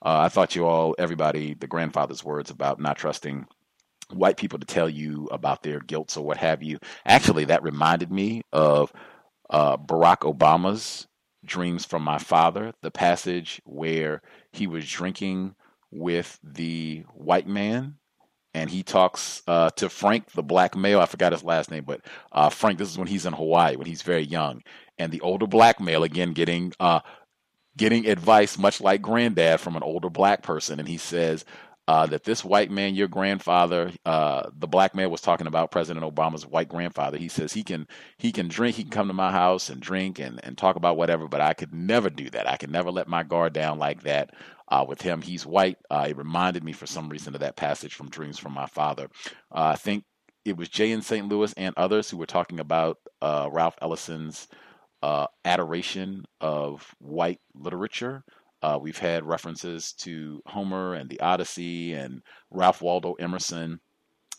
Uh, 0.05 0.21
I 0.21 0.29
thought 0.29 0.55
you 0.55 0.67
all, 0.67 0.95
everybody, 0.99 1.55
the 1.55 1.67
grandfather's 1.67 2.25
words 2.25 2.51
about 2.51 2.81
not 2.81 2.97
trusting 2.97 3.47
white 4.13 4.37
people 4.37 4.59
to 4.59 4.67
tell 4.67 4.89
you 4.89 5.29
about 5.33 5.63
their 5.63 5.81
guilt 5.81 6.17
or 6.17 6.25
what 6.25 6.37
have 6.37 6.63
you. 6.63 6.79
Actually, 7.05 7.47
that 7.47 7.63
reminded 7.63 8.13
me 8.13 8.43
of 8.53 8.93
uh, 9.51 9.77
Barack 9.77 10.19
Obama's 10.21 11.07
Dreams 11.45 11.85
from 11.85 12.03
My 12.03 12.19
Father, 12.19 12.73
the 12.83 12.91
passage 12.91 13.63
where 13.65 14.23
he 14.53 14.67
was 14.67 14.89
drinking 14.89 15.55
with 15.93 16.39
the 16.43 17.05
white 17.15 17.47
man 17.47 17.97
and 18.57 18.71
he 18.71 18.83
talks 18.83 19.43
uh, 19.47 19.69
to 19.71 19.91
Frank, 19.91 20.33
the 20.33 20.43
black 20.43 20.75
male. 20.75 20.99
I 20.99 21.07
forgot 21.07 21.33
his 21.33 21.45
last 21.45 21.71
name, 21.71 21.85
but 21.85 22.01
uh, 22.33 22.49
Frank. 22.49 22.79
This 22.79 22.91
is 22.91 22.97
when 22.97 23.07
he's 23.07 23.27
in 23.27 23.35
Hawaii, 23.35 23.77
when 23.77 23.87
he's 23.87 24.01
very 24.01 24.23
young, 24.23 24.63
and 24.99 25.13
the 25.13 25.21
older 25.21 25.47
black 25.47 25.79
male 25.79 26.03
again 26.03 26.33
getting 26.33 26.73
uh, 26.81 27.01
getting 27.77 28.07
advice, 28.07 28.57
much 28.57 28.81
like 28.81 29.03
granddad, 29.03 29.61
from 29.61 29.77
an 29.77 29.83
older 29.83 30.09
black 30.09 30.43
person, 30.43 30.81
and 30.81 30.89
he 30.89 30.97
says, 30.97 31.45
uh, 31.89 32.07
that 32.07 32.25
this 32.25 32.45
white 32.45 32.71
man, 32.71 32.95
your 32.95 33.09
grandfather, 33.09 33.93
uh, 34.05 34.49
the 34.59 34.67
black 34.67 34.95
man 34.95 35.11
was 35.11 35.21
talking 35.21 35.47
about 35.47 35.71
President 35.71 36.05
Obama's 36.05 36.47
white 36.47 36.69
grandfather. 36.69 37.17
He 37.17 37.29
says 37.29 37.53
he 37.53 37.63
can 37.63 37.87
he 38.19 38.33
can 38.33 38.49
drink, 38.49 38.77
he 38.77 38.83
can 38.83 38.91
come 38.91 39.07
to 39.09 39.15
my 39.15 39.31
house 39.31 39.71
and 39.71 39.81
drink 39.81 40.19
and, 40.19 40.41
and 40.45 40.59
talk 40.59 40.77
about 40.77 40.97
whatever, 40.97 41.29
but 41.29 41.41
I 41.41 41.55
could 41.55 41.73
never 41.73 42.11
do 42.11 42.29
that. 42.31 42.49
I 42.49 42.57
could 42.57 42.71
never 42.71 42.91
let 42.91 43.09
my 43.09 43.23
guard 43.23 43.53
down 43.53 43.79
like 43.79 44.03
that. 44.03 44.35
Uh, 44.69 44.85
with 44.89 45.01
him, 45.01 45.23
he's 45.23 45.47
white. 45.47 45.79
Uh, 45.91 46.09
it 46.11 46.17
reminded 46.17 46.65
me 46.65 46.73
for 46.73 46.87
some 46.87 47.09
reason 47.09 47.35
of 47.35 47.41
that 47.41 47.55
passage 47.55 47.95
from 47.95 48.11
Dreams 48.11 48.37
from 48.37 48.53
My 48.53 48.67
Father. 48.67 49.09
Uh, 49.55 49.71
I 49.75 49.77
think 49.77 50.03
it 50.45 50.57
was 50.57 50.69
Jay 50.69 50.91
in 50.91 51.03
St. 51.03 51.29
Louis 51.29 51.53
and 51.57 51.73
others 51.77 52.11
who 52.11 52.17
were 52.17 52.27
talking 52.27 52.59
about 52.59 52.99
uh, 53.23 53.49
Ralph 53.53 53.77
Ellison's 53.81 54.49
adoration 55.45 56.25
of 56.41 56.97
white 56.99 57.39
literature. 57.55 58.25
Uh, 58.67 58.79
we've 58.83 58.99
had 58.99 59.25
references 59.25 59.93
to 59.93 60.43
Homer 60.45 60.95
and 60.95 61.09
the 61.09 61.21
Odyssey 61.21 61.93
and 61.93 62.21
Ralph 62.51 62.83
Waldo 62.83 63.13
Emerson. 63.13 63.79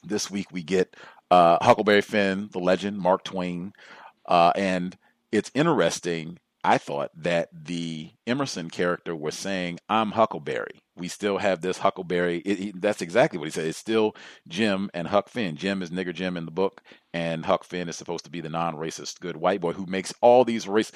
This 0.04 0.30
week 0.30 0.48
we 0.52 0.64
get 0.64 0.98
uh, 1.32 1.58
Huckleberry 1.62 2.02
Finn, 2.02 2.50
the 2.52 2.60
legend, 2.60 2.98
Mark 2.98 3.24
Twain. 3.24 3.72
Uh, 4.26 4.52
and 4.54 4.98
it's 5.32 5.50
interesting, 5.54 6.40
I 6.62 6.78
thought, 6.78 7.12
that 7.16 7.48
the 7.54 8.12
Emerson 8.28 8.70
character 8.70 9.16
was 9.16 9.34
saying, 9.34 9.80
I'm 9.88 10.12
Huckleberry. 10.12 10.82
We 10.98 11.08
still 11.08 11.38
have 11.38 11.62
this 11.62 11.78
Huckleberry. 11.78 12.40
It, 12.40 12.60
it, 12.60 12.82
that's 12.82 13.02
exactly 13.02 13.40
what 13.40 13.46
he 13.46 13.52
said. 13.52 13.68
It's 13.68 13.78
still 13.78 14.14
Jim 14.46 14.90
and 14.94 15.08
Huck 15.08 15.30
Finn. 15.30 15.56
Jim 15.56 15.82
is 15.82 15.90
Nigger 15.90 16.14
Jim 16.14 16.36
in 16.36 16.44
the 16.44 16.52
book, 16.52 16.82
and 17.14 17.46
Huck 17.46 17.64
Finn 17.64 17.88
is 17.88 17.96
supposed 17.96 18.26
to 18.26 18.32
be 18.32 18.42
the 18.42 18.50
non 18.50 18.76
racist 18.76 19.22
good 19.22 19.38
white 19.38 19.62
boy 19.62 19.72
who 19.72 19.86
makes 19.86 20.14
all 20.20 20.44
these 20.44 20.68
race 20.68 20.92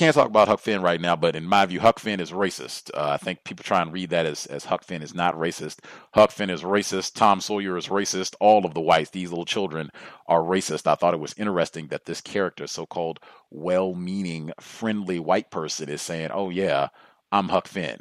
can't 0.00 0.14
talk 0.14 0.28
about 0.28 0.48
Huck 0.48 0.60
Finn 0.60 0.80
right 0.80 0.98
now, 0.98 1.14
but 1.14 1.36
in 1.36 1.44
my 1.44 1.66
view, 1.66 1.78
Huck 1.78 1.98
Finn 1.98 2.20
is 2.20 2.32
racist. 2.32 2.90
Uh, 2.94 3.10
I 3.10 3.16
think 3.18 3.44
people 3.44 3.62
try 3.62 3.82
and 3.82 3.92
read 3.92 4.08
that 4.08 4.24
as, 4.24 4.46
as 4.46 4.64
Huck 4.64 4.82
Finn 4.82 5.02
is 5.02 5.14
not 5.14 5.34
racist. 5.34 5.80
Huck 6.14 6.30
Finn 6.30 6.48
is 6.48 6.62
racist. 6.62 7.12
Tom 7.12 7.42
Sawyer 7.42 7.76
is 7.76 7.88
racist. 7.88 8.34
All 8.40 8.64
of 8.64 8.72
the 8.72 8.80
whites, 8.80 9.10
these 9.10 9.28
little 9.28 9.44
children, 9.44 9.90
are 10.26 10.40
racist. 10.40 10.86
I 10.86 10.94
thought 10.94 11.12
it 11.12 11.20
was 11.20 11.34
interesting 11.36 11.88
that 11.88 12.06
this 12.06 12.22
character, 12.22 12.66
so 12.66 12.86
called 12.86 13.20
well 13.50 13.94
meaning, 13.94 14.52
friendly 14.58 15.18
white 15.18 15.50
person, 15.50 15.90
is 15.90 16.00
saying, 16.00 16.30
Oh, 16.32 16.48
yeah, 16.48 16.88
I'm 17.30 17.50
Huck 17.50 17.68
Finn 17.68 17.98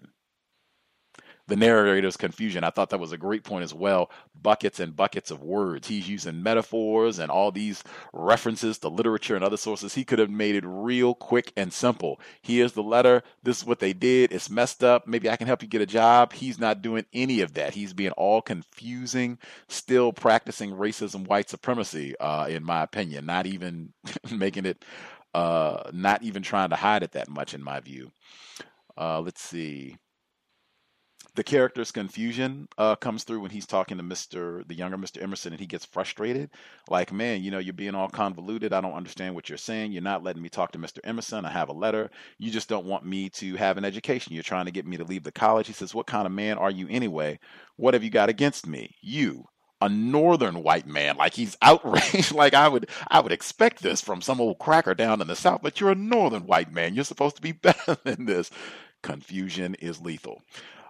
the 1.50 1.56
narrator's 1.56 2.16
confusion. 2.16 2.64
I 2.64 2.70
thought 2.70 2.92
that 2.92 3.00
was 3.00 3.12
a 3.12 3.18
great 3.18 3.44
point 3.44 3.64
as 3.64 3.74
well. 3.74 4.10
Buckets 4.42 4.80
and 4.80 4.96
buckets 4.96 5.32
of 5.32 5.44
words. 5.44 5.88
He's 5.88 6.08
using 6.08 6.42
metaphors 6.42 7.20
and 7.20 7.30
all 7.30 7.52
these 7.52 7.84
references 8.14 8.78
to 8.80 8.90
literature 8.90 9.36
and 9.36 9.44
other 9.44 9.58
sources. 9.58 9.96
He 9.96 10.06
could 10.06 10.20
have 10.20 10.30
made 10.30 10.56
it 10.56 10.64
real 10.66 11.14
quick 11.14 11.52
and 11.58 11.74
simple. 11.74 12.20
Here's 12.42 12.74
the 12.74 12.84
letter. 12.84 13.24
This 13.44 13.58
is 13.58 13.66
what 13.66 13.80
they 13.80 13.94
did. 13.94 14.32
It's 14.32 14.50
messed 14.50 14.84
up. 14.84 15.08
Maybe 15.08 15.30
I 15.30 15.36
can 15.36 15.48
help 15.48 15.62
you 15.62 15.68
get 15.68 15.82
a 15.82 15.88
job. 15.88 16.34
He's 16.34 16.60
not 16.60 16.82
doing 16.82 17.06
any 17.14 17.42
of 17.42 17.54
that. 17.56 17.74
He's 17.74 17.94
being 17.94 18.12
all 18.12 18.42
confusing, 18.42 19.40
still 19.68 20.14
practicing 20.14 20.72
racism, 20.72 21.28
white 21.28 21.50
supremacy, 21.50 22.18
uh, 22.20 22.46
in 22.48 22.64
my 22.64 22.84
opinion, 22.84 23.26
not 23.26 23.48
even 23.48 23.94
making 24.32 24.66
it, 24.66 24.86
uh, 25.34 25.90
not 25.92 26.24
even 26.24 26.44
trying 26.44 26.70
to 26.70 26.76
hide 26.76 27.04
it 27.04 27.14
that 27.14 27.28
much, 27.28 27.54
in 27.54 27.64
my 27.64 27.80
view. 27.80 28.12
Uh, 28.98 29.20
let's 29.22 29.42
see 29.42 29.98
the 31.36 31.44
character's 31.44 31.92
confusion 31.92 32.68
uh, 32.78 32.96
comes 32.96 33.24
through 33.24 33.40
when 33.42 33.52
he's 33.52 33.66
talking 33.66 33.98
to 33.98 34.04
Mr. 34.04 34.68
the 34.68 34.76
younger 34.76 34.98
Mr. 34.98 35.22
Emerson 35.22 35.54
and 35.54 35.60
he 35.60 35.66
gets 35.66 35.86
frustrated. 35.86 36.50
Like, 36.90 37.14
man, 37.14 37.44
you 37.44 37.52
know, 37.52 37.60
you're 37.60 37.74
being 37.74 37.96
all 37.96 38.10
convoluted. 38.10 38.74
I 38.74 38.82
don't 38.82 38.94
understand 38.94 39.36
what 39.36 39.48
you're 39.48 39.58
saying. 39.58 39.92
You're 39.92 40.02
not 40.02 40.24
letting 40.24 40.42
me 40.42 40.50
talk 40.50 40.72
to 40.74 40.80
Mr. 40.80 41.00
Emerson. 41.04 41.46
I 41.46 41.52
have 41.52 41.70
a 41.70 41.74
letter. 41.74 42.10
You 42.40 42.52
just 42.52 42.68
don't 42.68 42.86
want 42.86 43.06
me 43.06 43.30
to 43.32 43.56
have 43.56 43.78
an 43.78 43.86
education. 43.86 44.34
You're 44.34 44.44
trying 44.44 44.66
to 44.66 44.72
get 44.72 44.86
me 44.88 44.98
to 44.98 45.04
leave 45.06 45.24
the 45.24 45.32
college. 45.32 45.68
He 45.68 45.74
says, 45.74 45.96
What 45.96 46.08
kind 46.08 46.26
of 46.26 46.34
man 46.34 46.58
are 46.58 46.72
you 46.72 46.88
anyway? 46.90 47.40
What 47.78 47.94
have 47.94 48.04
you 48.04 48.10
got 48.10 48.30
against 48.30 48.68
me? 48.68 48.96
You, 49.02 49.48
a 49.82 49.88
northern 49.88 50.62
white 50.62 50.88
man 50.88 51.16
like 51.16 51.34
he's 51.34 51.56
outraged 51.62 52.32
like 52.36 52.54
i 52.54 52.68
would 52.68 52.90
i 53.08 53.20
would 53.20 53.32
expect 53.32 53.82
this 53.82 54.02
from 54.02 54.22
some 54.22 54.42
old 54.42 54.60
cracker 54.60 54.94
down 54.94 55.22
in 55.22 55.28
the 55.28 55.36
south 55.38 55.62
but 55.64 55.80
you're 55.80 55.92
a 55.92 55.96
northern 55.96 56.46
white 56.46 56.74
man 56.74 56.94
you're 56.94 57.06
supposed 57.06 57.38
to 57.38 57.42
be 57.42 57.52
better 57.54 57.98
than 58.04 58.26
this 58.26 58.52
confusion 59.02 59.76
is 59.76 60.02
lethal 60.02 60.42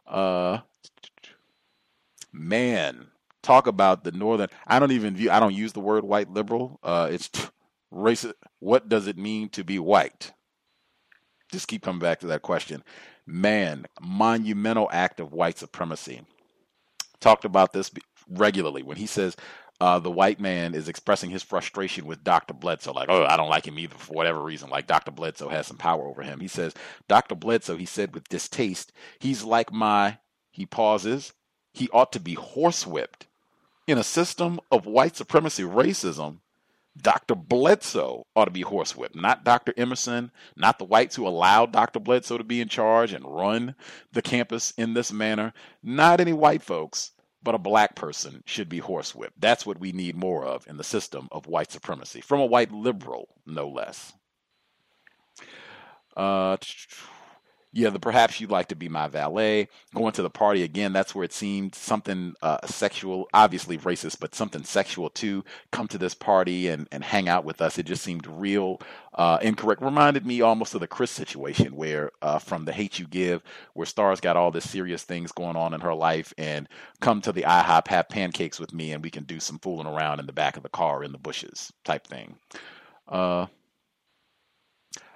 uh, 0.09 0.59
man, 2.33 3.07
talk 3.41 3.67
about 3.67 4.03
the 4.03 4.11
northern. 4.11 4.49
I 4.67 4.79
don't 4.79 4.91
even 4.91 5.15
view. 5.15 5.31
I 5.31 5.39
don't 5.39 5.55
use 5.55 5.73
the 5.73 5.79
word 5.79 6.03
white 6.03 6.29
liberal. 6.31 6.79
Uh, 6.83 7.09
it's 7.11 7.29
racist. 7.93 8.33
What 8.59 8.89
does 8.89 9.07
it 9.07 9.17
mean 9.17 9.49
to 9.49 9.63
be 9.63 9.79
white? 9.79 10.33
Just 11.51 11.67
keep 11.67 11.81
coming 11.81 11.99
back 11.99 12.19
to 12.19 12.27
that 12.27 12.41
question. 12.41 12.83
Man, 13.25 13.85
monumental 14.01 14.89
act 14.91 15.19
of 15.19 15.33
white 15.33 15.57
supremacy. 15.57 16.21
Talked 17.19 17.45
about 17.45 17.73
this 17.73 17.91
regularly 18.29 18.83
when 18.83 18.97
he 18.97 19.05
says 19.05 19.35
uh, 19.81 19.99
the 19.99 20.11
white 20.11 20.39
man 20.39 20.75
is 20.75 20.89
expressing 20.89 21.29
his 21.29 21.43
frustration 21.43 22.05
with 22.05 22.23
Dr. 22.23 22.53
Bledsoe, 22.53 22.91
like, 22.91 23.09
oh, 23.09 23.23
I 23.23 23.37
don't 23.37 23.49
like 23.49 23.65
him 23.65 23.79
either 23.79 23.95
for 23.95 24.13
whatever 24.13 24.41
reason. 24.41 24.69
Like, 24.69 24.87
Dr. 24.87 25.11
Bledsoe 25.11 25.49
has 25.49 25.67
some 25.67 25.77
power 25.77 26.05
over 26.05 26.21
him. 26.21 26.41
He 26.41 26.49
says, 26.49 26.73
Dr. 27.07 27.35
Bledsoe, 27.35 27.77
he 27.77 27.85
said 27.85 28.13
with 28.13 28.27
distaste, 28.27 28.91
he's 29.19 29.43
like 29.43 29.71
my, 29.71 30.17
he 30.51 30.65
pauses, 30.65 31.33
he 31.73 31.87
ought 31.89 32.11
to 32.11 32.19
be 32.19 32.35
horsewhipped. 32.35 33.27
In 33.87 33.97
a 33.97 34.03
system 34.03 34.59
of 34.71 34.85
white 34.85 35.15
supremacy 35.15 35.63
racism, 35.63 36.39
Dr. 37.01 37.33
Bledsoe 37.35 38.25
ought 38.35 38.45
to 38.45 38.51
be 38.51 38.63
horsewhipped, 38.63 39.15
not 39.15 39.45
Dr. 39.45 39.73
Emerson, 39.77 40.31
not 40.57 40.77
the 40.77 40.85
whites 40.85 41.15
who 41.15 41.25
allowed 41.25 41.71
Dr. 41.71 41.99
Bledsoe 42.01 42.37
to 42.37 42.43
be 42.43 42.59
in 42.59 42.67
charge 42.67 43.13
and 43.13 43.25
run 43.25 43.75
the 44.11 44.21
campus 44.21 44.73
in 44.77 44.93
this 44.93 45.13
manner, 45.13 45.53
not 45.81 46.19
any 46.19 46.33
white 46.33 46.61
folks 46.61 47.11
but 47.41 47.55
a 47.55 47.59
black 47.59 47.95
person 47.95 48.43
should 48.45 48.69
be 48.69 48.81
horsewhipped. 48.81 49.33
That's 49.37 49.65
what 49.65 49.79
we 49.79 49.91
need 49.91 50.15
more 50.15 50.45
of 50.45 50.67
in 50.67 50.77
the 50.77 50.83
system 50.83 51.27
of 51.31 51.47
white 51.47 51.71
supremacy, 51.71 52.21
from 52.21 52.39
a 52.39 52.45
white 52.45 52.71
liberal, 52.71 53.29
no 53.45 53.67
less. 53.67 54.13
Uh, 56.17 56.57
yeah, 57.71 57.91
the 57.91 57.99
perhaps 57.99 58.39
you'd 58.39 58.49
like 58.49 58.67
to 58.69 58.75
be 58.75 58.89
my 58.89 59.07
valet. 59.07 59.67
Going 59.93 60.11
to 60.13 60.23
the 60.23 60.29
party 60.29 60.63
again, 60.63 60.91
that's 60.91 61.13
where 61.13 61.23
it 61.23 61.31
seemed 61.31 61.75
something 61.75 62.33
uh, 62.41 62.65
sexual, 62.65 63.27
obviously 63.31 63.77
racist, 63.77 64.19
but 64.19 64.33
something 64.33 64.63
sexual 64.63 65.09
too. 65.11 65.43
Come 65.71 65.87
to 65.89 65.99
this 65.99 66.15
party 66.15 66.67
and, 66.67 66.87
and 66.91 67.03
hang 67.03 67.29
out 67.29 67.45
with 67.45 67.61
us. 67.61 67.77
It 67.77 67.85
just 67.85 68.03
seemed 68.03 68.25
real 68.25 68.81
uh, 69.13 69.37
incorrect. 69.43 69.83
Reminded 69.83 70.25
me 70.25 70.41
almost 70.41 70.73
of 70.73 70.79
the 70.79 70.87
Chris 70.87 71.11
situation 71.11 71.75
where 71.75 72.11
uh, 72.23 72.39
from 72.39 72.65
The 72.65 72.73
Hate 72.73 72.97
You 72.97 73.05
Give, 73.05 73.43
where 73.73 73.85
Starr's 73.85 74.19
got 74.19 74.35
all 74.35 74.49
this 74.49 74.67
serious 74.67 75.03
things 75.03 75.31
going 75.31 75.55
on 75.55 75.75
in 75.75 75.81
her 75.81 75.93
life 75.93 76.33
and 76.39 76.67
come 77.01 77.21
to 77.21 77.31
the 77.31 77.43
IHOP, 77.43 77.87
have 77.89 78.09
pancakes 78.09 78.59
with 78.59 78.73
me, 78.73 78.93
and 78.93 79.03
we 79.03 79.11
can 79.11 79.25
do 79.25 79.39
some 79.39 79.59
fooling 79.59 79.87
around 79.87 80.19
in 80.19 80.25
the 80.25 80.33
back 80.33 80.57
of 80.57 80.63
the 80.63 80.69
car 80.69 81.03
in 81.03 81.11
the 81.11 81.19
bushes 81.19 81.71
type 81.83 82.07
thing. 82.07 82.35
Uh, 83.07 83.45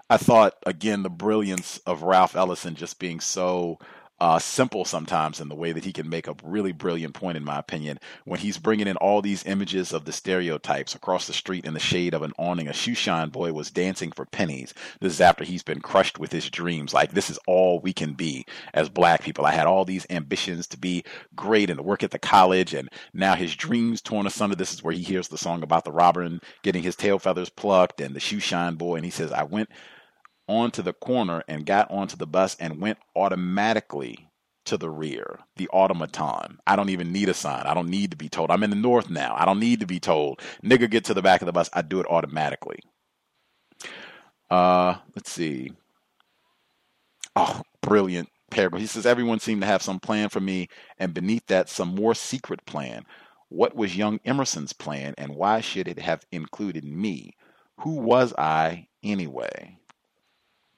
I 0.10 0.18
thought 0.18 0.54
again 0.66 1.04
the 1.04 1.10
brilliance 1.10 1.80
of 1.86 2.04
Ralph 2.04 2.36
Ellison 2.36 2.76
just 2.76 3.00
being 3.00 3.20
so 3.20 3.80
uh, 4.20 4.40
simple 4.40 4.86
sometimes 4.86 5.42
in 5.42 5.50
the 5.50 5.56
way 5.56 5.72
that 5.72 5.84
he 5.84 5.92
can 5.92 6.10
make 6.10 6.28
a 6.28 6.36
really 6.44 6.72
brilliant 6.72 7.14
point, 7.14 7.38
in 7.38 7.44
my 7.44 7.60
opinion, 7.60 8.00
when 8.26 8.40
he's 8.40 8.58
bringing 8.58 8.88
in 8.88 8.96
all 8.98 9.22
these 9.22 9.46
images 9.46 9.92
of 9.92 10.06
the 10.06 10.12
stereotypes 10.12 10.96
across 10.96 11.28
the 11.28 11.34
street 11.34 11.66
in 11.66 11.74
the 11.74 11.80
shade 11.80 12.14
of 12.14 12.22
an 12.22 12.32
awning. 12.38 12.68
A 12.68 12.72
shoeshine 12.72 13.32
boy 13.32 13.52
was 13.52 13.72
dancing 13.72 14.12
for 14.12 14.26
pennies. 14.26 14.74
This 15.00 15.14
is 15.14 15.22
after 15.22 15.44
he's 15.44 15.64
been 15.64 15.82
crushed 15.82 16.20
with 16.20 16.32
his 16.32 16.50
dreams. 16.50 16.94
Like, 16.94 17.12
this 17.12 17.30
is 17.30 17.40
all 17.48 17.80
we 17.80 17.92
can 17.92 18.14
be 18.14 18.46
as 18.74 18.88
black 18.88 19.24
people. 19.24 19.46
I 19.46 19.52
had 19.52 19.68
all 19.68 19.86
these 19.86 20.08
ambitions 20.10 20.68
to 20.68 20.78
be 20.78 21.04
great 21.36 21.70
and 21.70 21.78
to 21.78 21.84
work 21.84 22.04
at 22.04 22.12
the 22.12 22.20
college, 22.20 22.74
and 22.74 22.90
now 23.14 23.36
his 23.36 23.56
dreams 23.56 24.02
torn 24.02 24.26
asunder. 24.26 24.56
This 24.56 24.74
is 24.74 24.84
where 24.84 24.94
he 24.94 25.04
hears 25.04 25.28
the 25.28 25.38
song 25.38 25.64
about 25.64 25.84
the 25.84 25.92
robber 25.92 26.24
getting 26.62 26.84
his 26.84 26.96
tail 26.96 27.20
feathers 27.20 27.50
plucked 27.50 28.00
and 28.00 28.16
the 28.16 28.20
shoeshine 28.20 28.78
boy, 28.78 28.96
and 28.96 29.06
he 29.06 29.12
says, 29.12 29.32
I 29.32 29.44
went 29.44 29.70
onto 30.48 30.82
the 30.82 30.94
corner 30.94 31.44
and 31.48 31.66
got 31.66 31.90
onto 31.92 32.16
the 32.18 32.28
bus 32.28 32.56
and 32.60 32.82
went 32.82 32.98
automatically 33.16 34.30
to 34.66 34.78
the 34.78 34.90
rear, 34.90 35.40
the 35.58 35.68
automaton. 35.70 36.60
I 36.66 36.76
don't 36.76 36.90
even 36.90 37.12
need 37.12 37.30
a 37.30 37.34
sign. 37.34 37.66
I 37.66 37.74
don't 37.74 37.90
need 37.90 38.12
to 38.12 38.18
be 38.18 38.30
told. 38.30 38.50
I'm 38.52 38.64
in 38.64 38.70
the 38.70 38.76
north 38.76 39.10
now. 39.10 39.36
I 39.38 39.46
don't 39.46 39.60
need 39.60 39.82
to 39.82 39.86
be 39.86 40.00
told. 40.00 40.42
Nigga, 40.64 40.90
get 40.90 41.06
to 41.06 41.14
the 41.14 41.22
back 41.22 41.42
of 41.42 41.46
the 41.46 41.52
bus. 41.52 41.70
I 41.74 41.82
do 41.82 42.00
it 42.00 42.08
automatically. 42.10 42.80
Uh, 44.50 44.96
let's 45.16 45.32
see. 45.32 45.72
Oh, 47.36 47.62
brilliant 47.82 48.30
paragraph. 48.52 48.82
He 48.82 48.88
says, 48.88 49.06
Everyone 49.06 49.40
seemed 49.40 49.62
to 49.62 49.68
have 49.68 49.82
some 49.82 50.00
plan 50.00 50.30
for 50.30 50.40
me, 50.40 50.70
and 50.98 51.14
beneath 51.14 51.48
that, 51.48 51.70
some 51.70 51.96
more 51.96 52.16
secret 52.16 52.66
plan. 52.66 53.06
What 53.50 53.76
was 53.76 53.98
young 53.98 54.20
Emerson's 54.26 54.74
plan, 54.74 55.14
and 55.18 55.36
why 55.36 55.62
should 55.62 55.88
it 55.88 56.00
have 56.00 56.26
included 56.32 56.86
me? 56.86 57.36
Who 57.82 57.96
was 57.96 58.34
I 58.38 58.88
anyway? 59.04 59.78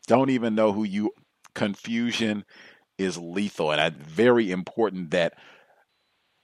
Don't 0.05 0.29
even 0.29 0.55
know 0.55 0.71
who 0.71 0.83
you 0.83 1.11
confusion 1.53 2.45
is 2.97 3.17
lethal 3.17 3.71
and 3.71 3.81
it's 3.81 4.05
very 4.05 4.51
important 4.51 5.11
that 5.11 5.33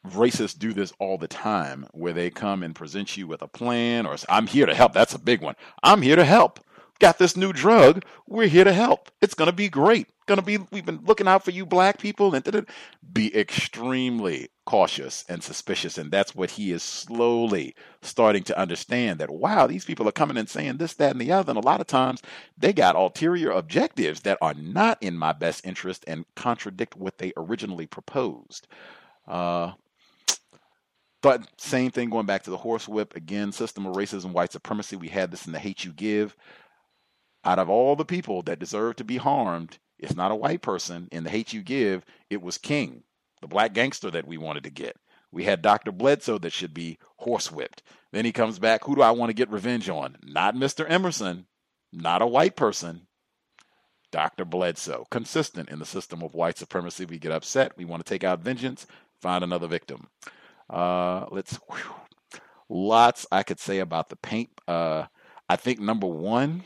racists 0.08 0.58
do 0.58 0.74
this 0.74 0.92
all 1.00 1.18
the 1.18 1.28
time 1.28 1.86
where 1.92 2.14
they 2.14 2.30
come 2.30 2.64
and 2.64 2.76
present 2.76 3.16
you 3.18 3.28
with 3.28 3.42
a 3.42 3.48
plan 3.48 4.06
or 4.06 4.16
I'm 4.30 4.48
here 4.48 4.66
to 4.66 4.74
help. 4.74 4.94
That's 4.94 5.14
a 5.14 5.20
big 5.20 5.42
one. 5.42 5.56
I'm 5.84 6.02
here 6.02 6.16
to 6.16 6.26
help 6.26 6.60
got 7.02 7.18
this 7.18 7.36
new 7.36 7.52
drug. 7.52 8.06
We're 8.28 8.48
here 8.48 8.64
to 8.64 8.72
help. 8.72 9.12
It's 9.22 9.34
going 9.34 9.50
to 9.50 9.56
be 9.56 9.68
great. 9.68 10.08
Going 10.28 10.40
to 10.40 10.46
be, 10.46 10.60
we've 10.72 10.86
been 10.86 11.04
looking 11.04 11.28
out 11.28 11.44
for 11.44 11.52
you 11.52 11.66
black 11.66 11.98
people 11.98 12.34
and 12.36 12.66
be 13.12 13.36
extremely 13.36 14.50
cautious 14.66 15.26
and 15.28 15.44
suspicious. 15.44 15.98
And 15.98 16.12
that's 16.12 16.36
what 16.36 16.52
he 16.52 16.72
is 16.72 16.84
slowly 16.84 17.76
starting 18.04 18.44
to 18.44 18.58
understand 18.58 19.20
that, 19.20 19.32
wow, 19.32 19.68
these 19.68 19.84
people 19.84 20.08
are 20.08 20.14
coming 20.14 20.38
and 20.38 20.48
saying 20.48 20.78
this, 20.78 20.94
that, 20.94 21.12
and 21.12 21.20
the 21.20 21.32
other. 21.32 21.50
And 21.52 21.58
a 21.58 21.68
lot 21.68 21.82
of 21.82 21.88
times 21.88 22.22
they 22.58 22.72
got 22.72 22.96
ulterior 22.96 23.52
objectives 23.52 24.22
that 24.22 24.38
are 24.40 24.54
not 24.54 25.02
in 25.02 25.18
my 25.18 25.34
best 25.34 25.66
interest 25.66 26.06
and 26.08 26.24
contradict 26.36 26.96
what 26.96 27.18
they 27.18 27.34
originally 27.36 27.88
proposed. 27.88 28.68
Uh, 29.28 29.72
but 31.24 31.48
same 31.58 31.92
thing 31.92 32.10
going 32.10 32.26
back 32.26 32.44
to 32.44 32.52
the 32.52 32.58
horsewhip 32.58 33.16
again, 33.16 33.52
system 33.52 33.86
of 33.86 33.96
racism, 33.96 34.34
white 34.34 34.52
supremacy. 34.52 34.96
We 34.96 35.08
had 35.08 35.32
this 35.32 35.46
in 35.46 35.52
the 35.52 35.60
hate 35.60 35.84
you 35.84 35.94
give 35.94 36.36
out 37.44 37.60
of 37.60 37.70
all 37.70 37.96
the 37.96 38.06
people 38.06 38.42
that 38.44 38.60
deserve 38.60 38.98
to 38.98 39.04
be 39.04 39.18
harmed, 39.18 39.80
it's 39.98 40.16
not 40.16 40.32
a 40.32 40.36
white 40.36 40.62
person 40.62 41.08
in 41.12 41.24
the 41.24 41.30
hate 41.30 41.54
you 41.54 41.62
give, 41.62 42.06
it 42.30 42.42
was 42.42 42.58
King, 42.58 43.04
the 43.42 43.48
black 43.48 43.74
gangster 43.74 44.12
that 44.12 44.28
we 44.28 44.38
wanted 44.38 44.64
to 44.64 44.70
get. 44.70 44.98
We 45.32 45.46
had 45.46 45.62
Dr. 45.62 45.92
Bledsoe 45.92 46.40
that 46.40 46.52
should 46.52 46.74
be 46.74 46.98
horsewhipped. 47.22 47.80
Then 48.12 48.26
he 48.26 48.32
comes 48.32 48.60
back, 48.60 48.84
who 48.84 48.96
do 48.96 49.02
I 49.02 49.12
want 49.12 49.30
to 49.30 49.36
get 49.36 49.50
revenge 49.50 49.90
on? 49.90 50.18
Not 50.22 50.56
Mr. 50.56 50.86
Emerson, 50.90 51.46
not 51.94 52.22
a 52.22 52.28
white 52.28 52.56
person. 52.56 53.08
Dr. 54.12 54.44
Bledsoe, 54.44 55.08
consistent 55.10 55.70
in 55.70 55.80
the 55.80 55.86
system 55.86 56.22
of 56.22 56.34
white 56.34 56.58
supremacy. 56.58 57.06
We 57.06 57.18
get 57.18 57.32
upset, 57.32 57.78
we 57.78 57.86
want 57.86 58.06
to 58.06 58.10
take 58.10 58.26
out 58.26 58.42
vengeance, 58.42 58.86
find 59.22 59.44
another 59.44 59.68
victim. 59.68 60.08
Uh, 60.70 61.28
let's, 61.32 61.56
whew, 61.70 62.40
lots 62.68 63.26
I 63.32 63.44
could 63.44 63.60
say 63.60 63.80
about 63.80 64.10
the 64.10 64.18
paint. 64.18 64.50
Uh, 64.68 65.06
I 65.48 65.56
think 65.56 65.80
number 65.80 66.08
one, 66.08 66.64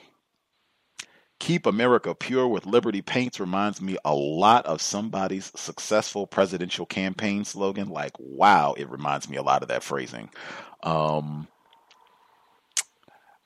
Keep 1.40 1.66
America 1.66 2.16
Pure 2.16 2.48
with 2.48 2.66
Liberty 2.66 3.02
Paints 3.02 3.40
reminds 3.40 3.82
me 3.82 3.98
a 4.06 4.16
lot 4.16 4.66
of 4.66 4.82
somebody's 4.82 5.52
successful 5.56 6.26
presidential 6.28 6.86
campaign 6.86 7.44
slogan. 7.44 7.90
Like, 7.90 8.14
wow, 8.18 8.74
it 8.78 8.90
reminds 8.90 9.30
me 9.30 9.38
a 9.38 9.44
lot 9.44 9.62
of 9.62 9.68
that 9.68 9.84
phrasing. 9.84 10.30
Um, 10.84 11.48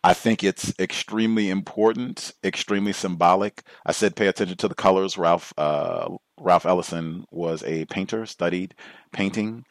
I 0.04 0.14
think 0.14 0.44
it's 0.44 0.74
extremely 0.80 1.50
important, 1.50 2.32
extremely 2.44 2.94
symbolic. 2.94 3.64
I 3.86 3.92
said 3.92 4.16
pay 4.16 4.28
attention 4.28 4.58
to 4.58 4.68
the 4.68 4.76
colors. 4.76 5.18
Ralph 5.18 5.54
uh, 5.58 6.10
Ralph 6.40 6.66
Ellison 6.66 7.26
was 7.32 7.64
a 7.64 7.86
painter, 7.86 8.26
studied 8.26 8.76
painting, 9.12 9.66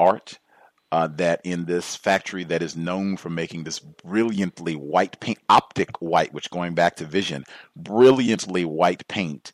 art, 0.00 0.38
uh, 0.94 1.08
that 1.08 1.40
in 1.42 1.64
this 1.64 1.96
factory 1.96 2.44
that 2.44 2.62
is 2.62 2.76
known 2.76 3.16
for 3.16 3.28
making 3.28 3.64
this 3.64 3.80
brilliantly 3.80 4.76
white 4.76 5.18
paint, 5.18 5.40
optic 5.48 6.00
white, 6.00 6.32
which 6.32 6.50
going 6.50 6.72
back 6.72 6.94
to 6.94 7.04
vision, 7.04 7.44
brilliantly 7.74 8.64
white 8.64 9.06
paint, 9.08 9.52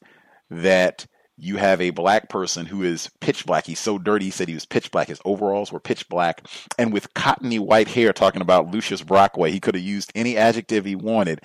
that 0.50 1.06
you 1.38 1.56
have 1.56 1.80
a 1.80 1.88
black 1.92 2.28
person 2.28 2.66
who 2.66 2.82
is 2.82 3.08
pitch 3.20 3.46
black. 3.46 3.64
He's 3.64 3.80
so 3.80 3.96
dirty, 3.96 4.26
he 4.26 4.30
said 4.30 4.48
he 4.48 4.54
was 4.54 4.66
pitch 4.66 4.90
black. 4.90 5.08
His 5.08 5.22
overalls 5.24 5.72
were 5.72 5.80
pitch 5.80 6.10
black. 6.10 6.46
And 6.78 6.92
with 6.92 7.14
cottony 7.14 7.58
white 7.58 7.88
hair, 7.88 8.12
talking 8.12 8.42
about 8.42 8.70
Lucius 8.70 9.00
Brockway, 9.00 9.50
he 9.50 9.60
could 9.60 9.74
have 9.74 9.82
used 9.82 10.12
any 10.14 10.36
adjective 10.36 10.84
he 10.84 10.94
wanted 10.94 11.40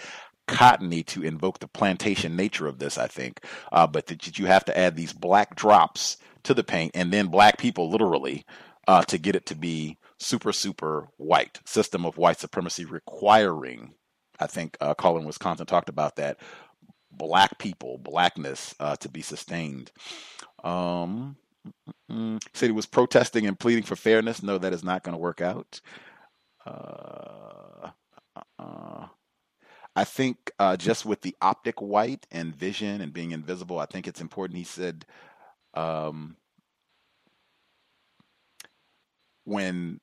cottony 0.45 1.03
to 1.03 1.23
invoke 1.23 1.59
the 1.59 1.69
plantation 1.69 2.35
nature 2.35 2.67
of 2.67 2.80
this, 2.80 2.97
I 2.97 3.07
think. 3.07 3.39
Uh, 3.72 3.88
but 3.88 4.07
that 4.07 4.38
you 4.38 4.45
have 4.47 4.65
to 4.65 4.77
add 4.77 4.97
these 4.97 5.13
black 5.13 5.55
drops 5.55 6.17
to 6.43 6.53
the 6.53 6.65
paint 6.65 6.91
and 6.93 7.13
then 7.13 7.27
black 7.27 7.57
people 7.57 7.89
literally 7.89 8.45
uh, 8.88 9.03
to 9.03 9.18
get 9.18 9.36
it 9.36 9.45
to 9.48 9.56
be 9.56 9.98
super, 10.20 10.52
super 10.52 11.07
white. 11.18 11.60
System 11.66 12.06
of 12.06 12.18
white 12.18 12.40
supremacy 12.40 12.86
requiring, 12.86 13.94
I 14.40 14.48
think 14.48 14.78
uh, 14.82 14.94
Colin 14.94 15.26
Wisconsin 15.26 15.66
talked 15.66 15.90
about 15.90 16.16
that, 16.18 16.38
black 17.12 17.57
people, 17.57 17.98
blackness 17.98 18.76
uh, 18.80 18.95
to 18.98 19.10
be 19.10 19.22
sustained. 19.22 19.91
Um, 20.64 21.38
mm, 22.12 22.41
said 22.53 22.68
he 22.68 22.72
was 22.72 22.86
protesting 22.86 23.48
and 23.48 23.60
pleading 23.60 23.84
for 23.84 23.95
fairness. 23.95 24.44
No, 24.44 24.57
that 24.57 24.74
is 24.74 24.84
not 24.84 25.03
going 25.03 25.14
to 25.14 25.20
work 25.22 25.41
out. 25.41 25.82
Uh, 26.66 27.90
uh, 28.60 29.07
I 29.95 30.03
think 30.03 30.52
uh, 30.60 30.76
just 30.76 31.06
with 31.06 31.22
the 31.22 31.36
optic 31.41 31.82
white 31.82 32.28
and 32.32 32.56
vision 32.56 33.02
and 33.02 33.14
being 33.14 33.32
invisible, 33.32 33.80
I 33.80 33.86
think 33.86 34.07
it's 34.07 34.22
important. 34.22 34.57
He 34.57 34.66
said, 34.66 35.06
um, 35.74 36.36
when 39.45 39.99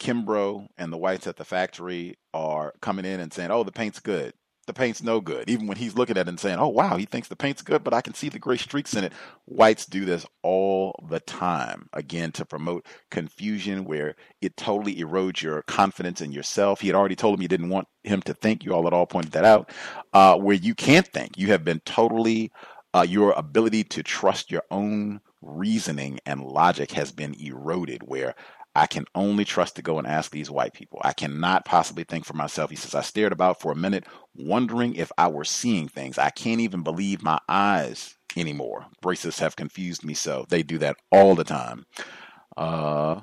Kimbro 0.00 0.66
and 0.78 0.92
the 0.92 0.96
whites 0.98 1.26
at 1.26 1.36
the 1.36 1.44
factory 1.44 2.16
are 2.32 2.72
coming 2.80 3.04
in 3.04 3.20
and 3.20 3.32
saying, 3.32 3.50
"Oh, 3.50 3.64
the 3.64 3.72
paint's 3.72 4.00
good." 4.00 4.34
The 4.66 4.72
paint's 4.72 5.02
no 5.02 5.20
good. 5.20 5.50
Even 5.50 5.66
when 5.66 5.76
he's 5.76 5.94
looking 5.94 6.16
at 6.16 6.26
it 6.26 6.28
and 6.28 6.40
saying, 6.40 6.58
"Oh, 6.58 6.68
wow, 6.68 6.96
he 6.96 7.04
thinks 7.04 7.28
the 7.28 7.36
paint's 7.36 7.60
good, 7.60 7.84
but 7.84 7.92
I 7.92 8.00
can 8.00 8.14
see 8.14 8.30
the 8.30 8.38
gray 8.38 8.56
streaks 8.56 8.94
in 8.94 9.04
it." 9.04 9.12
Whites 9.44 9.84
do 9.84 10.06
this 10.06 10.24
all 10.42 10.98
the 11.06 11.20
time, 11.20 11.88
again 11.92 12.32
to 12.32 12.46
promote 12.46 12.86
confusion, 13.10 13.84
where 13.84 14.16
it 14.40 14.56
totally 14.56 14.96
erodes 14.96 15.42
your 15.42 15.62
confidence 15.62 16.22
in 16.22 16.32
yourself. 16.32 16.80
He 16.80 16.86
had 16.88 16.96
already 16.96 17.14
told 17.14 17.34
him 17.34 17.42
he 17.42 17.48
didn't 17.48 17.68
want 17.68 17.88
him 18.04 18.22
to 18.22 18.32
think. 18.32 18.64
You 18.64 18.72
all 18.72 18.86
at 18.86 18.94
all 18.94 19.06
pointed 19.06 19.32
that 19.32 19.44
out. 19.44 19.70
Uh, 20.14 20.38
where 20.38 20.56
you 20.56 20.74
can't 20.74 21.06
think, 21.06 21.36
you 21.36 21.48
have 21.48 21.62
been 21.62 21.80
totally 21.80 22.50
uh, 22.94 23.04
your 23.06 23.32
ability 23.32 23.84
to 23.84 24.02
trust 24.02 24.50
your 24.50 24.62
own 24.70 25.20
reasoning 25.44 26.20
and 26.26 26.42
logic 26.42 26.92
has 26.92 27.12
been 27.12 27.34
eroded 27.40 28.02
where 28.02 28.34
I 28.76 28.86
can 28.86 29.04
only 29.14 29.44
trust 29.44 29.76
to 29.76 29.82
go 29.82 29.98
and 29.98 30.06
ask 30.06 30.32
these 30.32 30.50
white 30.50 30.72
people. 30.72 31.00
I 31.02 31.12
cannot 31.12 31.64
possibly 31.64 32.02
think 32.02 32.24
for 32.24 32.34
myself. 32.34 32.70
He 32.70 32.76
says, 32.76 32.94
I 32.94 33.02
stared 33.02 33.32
about 33.32 33.60
for 33.60 33.70
a 33.70 33.76
minute, 33.76 34.04
wondering 34.34 34.96
if 34.96 35.12
I 35.16 35.28
were 35.28 35.44
seeing 35.44 35.86
things. 35.86 36.18
I 36.18 36.30
can't 36.30 36.60
even 36.60 36.82
believe 36.82 37.22
my 37.22 37.38
eyes 37.48 38.16
anymore. 38.36 38.86
Racists 39.04 39.38
have 39.38 39.54
confused 39.54 40.04
me 40.04 40.14
so. 40.14 40.44
They 40.48 40.64
do 40.64 40.78
that 40.78 40.96
all 41.12 41.36
the 41.36 41.44
time. 41.44 41.86
Uh, 42.56 43.20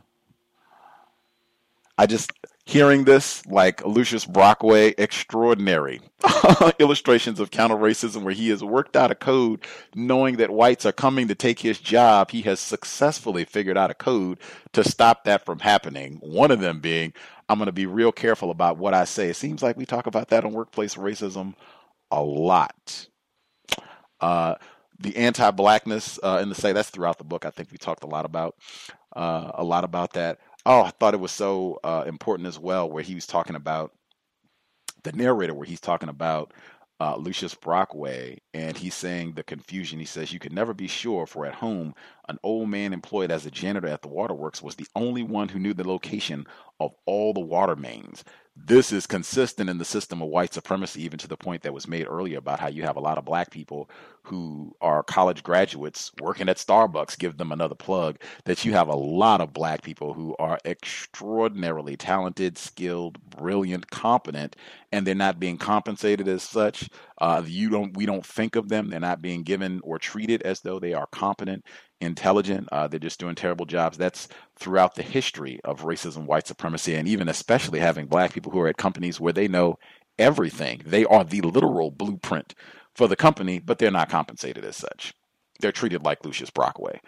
I 1.98 2.06
just, 2.06 2.32
hearing 2.72 3.04
this, 3.04 3.46
like 3.48 3.86
Lucius 3.86 4.26
Brockway, 4.26 4.94
extraordinary 4.98 6.00
illustrations 6.80 7.42
of 7.42 7.52
counter 7.52 7.76
racism 7.76 8.24
where 8.24 8.34
he 8.34 8.48
has 8.48 8.64
worked 8.64 8.96
out 8.96 9.12
a 9.12 9.16
code 9.16 9.66
knowing 9.94 10.38
that 10.38 10.50
whites 10.50 10.86
are 10.86 10.94
coming 10.94 11.28
to 11.28 11.36
take 11.36 11.60
his 11.60 11.80
job. 11.80 12.32
He 12.32 12.44
has 12.44 12.62
successfully 12.62 13.44
figured 13.44 13.78
out 13.78 13.92
a 13.92 13.94
code 13.94 14.40
to 14.72 14.86
stop 14.86 15.26
that 15.26 15.46
from 15.46 15.60
happening. 15.60 16.18
One 16.22 16.50
of 16.50 16.62
them 16.62 16.80
being, 16.80 17.12
I'm 17.50 17.58
going 17.58 17.66
to 17.66 17.74
be 17.74 17.88
real 17.88 18.14
careful 18.14 18.52
about 18.52 18.78
what 18.78 18.94
I 18.94 19.04
say. 19.04 19.30
It 19.30 19.36
seems 19.36 19.62
like 19.62 19.76
we 19.76 19.86
talk 19.86 20.08
about 20.08 20.30
that 20.30 20.46
on 20.46 20.54
workplace 20.54 20.96
racism 20.96 21.56
a 22.10 22.24
lot. 22.24 23.08
Uh, 24.22 24.56
the 24.98 25.18
anti-blackness 25.18 26.20
uh, 26.24 26.40
in 26.42 26.48
the 26.48 26.56
say 26.56 26.72
that's 26.72 26.90
throughout 26.90 27.18
the 27.18 27.24
book. 27.26 27.46
I 27.46 27.50
think 27.50 27.70
we 27.72 27.78
talked 27.78 28.04
a 28.04 28.08
lot 28.08 28.24
about 28.24 28.56
uh, 29.16 29.52
a 29.56 29.64
lot 29.64 29.84
about 29.84 30.14
that. 30.14 30.40
Oh, 30.66 30.82
I 30.84 30.92
thought 30.92 31.14
it 31.16 31.20
was 31.22 31.32
so 31.32 31.80
uh, 31.84 32.04
important 32.08 32.48
as 32.48 32.60
well, 32.60 32.90
where 32.90 33.04
he 33.04 33.16
was 33.16 33.28
talking 33.28 33.56
about 33.56 33.94
the 35.04 35.12
narrator, 35.14 35.54
where 35.54 35.68
he's 35.68 35.82
talking 35.82 36.10
about 36.10 36.54
uh, 37.00 37.16
Lucius 37.18 37.56
Brockway, 37.56 38.40
and 38.54 38.78
he's 38.78 38.96
saying 38.96 39.34
the 39.34 39.44
confusion. 39.44 40.00
He 40.00 40.06
says, 40.06 40.34
You 40.34 40.40
could 40.40 40.54
never 40.54 40.74
be 40.74 40.88
sure, 40.88 41.28
for 41.28 41.46
at 41.46 41.56
home, 41.56 41.96
an 42.30 42.40
old 42.44 42.70
man 42.70 42.94
employed 42.94 43.32
as 43.32 43.46
a 43.46 43.52
janitor 43.52 43.88
at 43.88 44.04
the 44.04 44.10
waterworks 44.10 44.62
was 44.62 44.76
the 44.76 44.88
only 44.96 45.24
one 45.24 45.50
who 45.50 45.60
knew 45.60 45.74
the 45.74 45.88
location 45.88 46.46
of 46.80 46.94
all 47.06 47.34
the 47.34 47.42
water 47.42 47.76
mains 47.76 48.24
this 48.56 48.92
is 48.92 49.08
consistent 49.08 49.70
in 49.70 49.80
the 49.80 49.86
system 49.86 50.22
of 50.22 50.30
white 50.30 50.54
supremacy, 50.54 51.04
even 51.04 51.18
to 51.20 51.28
the 51.28 51.38
point 51.38 51.64
that 51.64 51.74
was 51.74 51.88
made 51.88 52.08
earlier 52.08 52.38
about 52.38 52.60
how 52.60 52.68
you 52.70 52.84
have 52.84 52.98
a 52.98 53.02
lot 53.02 53.18
of 53.18 53.26
black 53.26 53.50
people 53.52 53.90
who 54.24 54.76
are 54.82 55.04
college 55.04 55.44
graduates 55.44 56.12
working 56.22 56.50
at 56.50 56.58
Starbucks, 56.58 57.18
give 57.18 57.38
them 57.38 57.52
another 57.52 57.76
plug, 57.76 58.18
that 58.46 58.64
you 58.66 58.74
have 58.74 58.88
a 58.88 58.96
lot 58.96 59.42
of 59.42 59.54
black 59.54 59.82
people 59.82 60.14
who 60.14 60.36
are 60.40 60.60
extraordinarily 60.66 61.98
talented, 61.98 62.58
skilled, 62.58 63.20
brilliant, 63.30 63.90
competent, 63.90 64.56
and 64.92 65.06
they're 65.06 65.16
not 65.16 65.40
being 65.40 65.58
compensated 65.58 66.28
as 66.28 66.44
such. 66.44 66.90
Uh, 67.20 67.42
you 67.46 67.70
don't, 67.70 67.96
we 67.96 68.06
don't 68.06 68.26
think 68.26 68.56
of 68.56 68.70
them. 68.70 68.90
They're 68.90 69.00
not 69.00 69.22
being 69.22 69.44
given 69.44 69.82
or 69.84 70.00
treated 70.00 70.42
as 70.44 70.62
though 70.62 70.80
they 70.80 70.94
are 70.94 71.08
competent 71.12 71.66
intelligent. 72.02 72.68
Uh, 72.72 72.88
they're 72.88 73.00
just 73.00 73.20
doing 73.20 73.36
terrible 73.36 73.66
jobs. 73.66 73.98
That's 73.98 74.28
throughout 74.60 74.96
the 74.96 75.04
history 75.04 75.60
of 75.64 75.82
racism, 75.84 76.26
white 76.26 76.48
supremacy, 76.48 76.96
and 76.96 77.08
even 77.08 77.30
especially 77.30 77.80
having 77.80 78.08
black 78.08 78.34
people 78.34 78.52
who 78.52 78.60
are 78.60 78.68
at 78.68 78.78
companies 78.78 79.20
where 79.20 79.34
they 79.34 79.48
know 79.48 79.78
everything. 80.20 80.82
They 80.86 81.06
are 81.06 81.24
the 81.24 81.42
literal 81.42 81.92
blueprint 81.92 82.56
for 82.96 83.08
the 83.08 83.16
company, 83.16 83.60
but 83.60 83.78
they're 83.78 83.92
not 83.92 84.10
compensated 84.10 84.66
as 84.66 84.78
such. 84.78 85.14
They're 85.60 85.72
treated 85.72 86.04
like 86.04 86.26
Lucius 86.26 86.50
Brockway. 86.50 87.00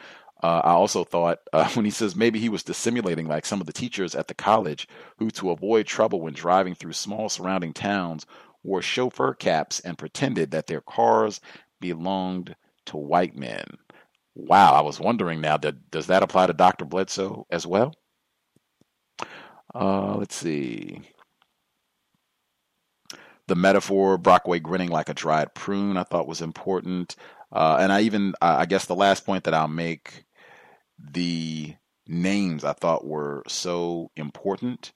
Uh, 0.42 0.62
I 0.64 0.72
also 0.72 1.04
thought 1.04 1.40
uh, 1.54 1.70
when 1.74 1.86
he 1.86 1.92
says 1.92 2.16
maybe 2.16 2.40
he 2.40 2.50
was 2.50 2.64
dissimulating 2.64 3.28
like 3.28 3.46
some 3.46 3.62
of 3.62 3.68
the 3.68 3.74
teachers 3.74 4.14
at 4.16 4.28
the 4.28 4.34
college 4.34 4.88
who, 5.18 5.32
to 5.32 5.52
avoid 5.52 5.88
trouble 5.88 6.22
when 6.22 6.34
driving 6.34 6.76
through 6.76 6.94
small 6.94 7.30
surrounding 7.30 7.74
towns, 7.74 8.26
wore 8.64 8.82
chauffeur 8.82 9.34
caps 9.34 9.80
and 9.82 9.98
pretended 9.98 10.52
that 10.52 10.68
their 10.68 10.82
cars 10.82 11.40
belonged 11.80 12.56
to 12.86 12.98
white 12.98 13.36
men. 13.36 13.66
Wow, 14.36 14.74
I 14.74 14.82
was 14.82 15.00
wondering 15.00 15.42
now 15.42 15.58
that 15.58 15.92
does 15.92 16.08
that 16.08 16.24
apply 16.24 16.48
to 16.48 16.54
Dr. 16.54 16.86
Bledsoe 16.86 17.46
as 17.52 17.68
well? 17.68 17.94
Uh, 19.74 20.16
let's 20.18 20.36
see. 20.36 21.02
The 23.48 23.56
metaphor, 23.56 24.18
Brockway 24.18 24.60
grinning 24.60 24.90
like 24.90 25.10
a 25.10 25.14
dried 25.14 25.54
prune, 25.54 25.98
I 25.98 26.04
thought 26.04 26.28
was 26.28 26.42
important. 26.42 27.16
Uh, 27.52 27.78
and 27.80 27.92
I 27.92 28.02
even, 28.02 28.34
I 28.42 28.66
guess 28.66 28.86
the 28.86 28.96
last 28.96 29.26
point 29.26 29.44
that 29.44 29.54
I'll 29.54 29.68
make, 29.68 30.24
the 30.98 31.76
names 32.08 32.64
I 32.64 32.74
thought 32.74 33.06
were 33.06 33.44
so 33.48 34.12
important. 34.16 34.94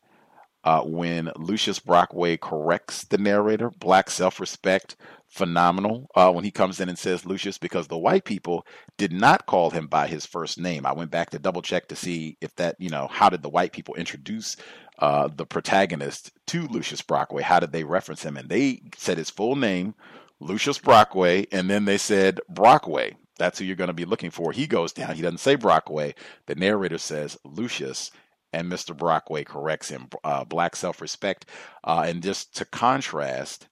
Uh, 0.64 0.82
when 0.82 1.32
Lucius 1.38 1.80
Brockway 1.80 2.36
corrects 2.36 3.06
the 3.06 3.18
narrator, 3.18 3.70
black 3.80 4.10
self 4.10 4.40
respect, 4.40 4.98
phenomenal 5.28 6.10
uh, 6.16 6.32
when 6.32 6.44
he 6.44 6.52
comes 6.52 6.80
in 6.80 6.90
and 6.90 6.98
says 6.98 7.26
Lucius 7.26 7.58
because 7.58 7.88
the 7.88 7.98
white 7.98 8.26
people 8.26 8.66
did 8.98 9.14
not 9.14 9.46
call 9.46 9.70
him 9.70 9.88
by 9.88 10.08
his 10.08 10.26
first 10.26 10.60
name. 10.60 10.86
I 10.86 10.94
went 10.94 11.12
back 11.12 11.30
to 11.30 11.40
double 11.40 11.62
check 11.62 11.88
to 11.90 11.96
see 11.96 12.38
if 12.42 12.54
that, 12.56 12.76
you 12.80 12.90
know, 12.90 13.08
how 13.10 13.30
did 13.30 13.44
the 13.44 13.50
white 13.50 13.72
people 13.72 13.96
introduce 13.96 14.58
uh, 15.00 15.30
the 15.36 15.46
protagonist 15.46 16.32
to 16.48 16.68
Lucius 16.68 17.02
Brockway? 17.02 17.44
How 17.44 17.60
did 17.60 17.72
they 17.72 17.84
reference 17.84 18.24
him? 18.24 18.38
And 18.38 18.50
they 18.50 18.82
said 18.96 19.18
his 19.18 19.30
full 19.30 19.56
name, 19.56 19.96
Lucius 20.40 20.80
Brockway, 20.80 21.48
and 21.52 21.70
then 21.70 21.86
they 21.86 21.98
said 21.98 22.40
Brockway. 22.50 23.16
That's 23.38 23.60
who 23.60 23.66
you're 23.66 23.76
going 23.76 23.90
to 23.90 23.94
be 23.94 24.06
looking 24.06 24.32
for. 24.32 24.52
He 24.52 24.66
goes 24.66 24.94
down. 24.94 25.16
He 25.16 25.22
doesn't 25.22 25.40
say 25.40 25.56
Brockway. 25.56 26.16
The 26.48 26.56
narrator 26.56 26.98
says 26.98 27.38
Lucius, 27.44 28.12
and 28.54 28.72
Mr. 28.72 28.98
Brockway 28.98 29.44
corrects 29.44 29.90
him. 29.90 30.08
Uh, 30.24 30.44
black 30.44 30.76
self 30.76 31.02
respect. 31.02 31.46
Uh, 31.84 32.06
and 32.08 32.24
just 32.24 32.56
to 32.58 32.66
contrast, 32.66 33.68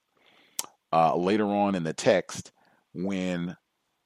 uh, 0.93 1.15
later 1.15 1.47
on 1.47 1.75
in 1.75 1.83
the 1.83 1.93
text 1.93 2.51
when 2.93 3.57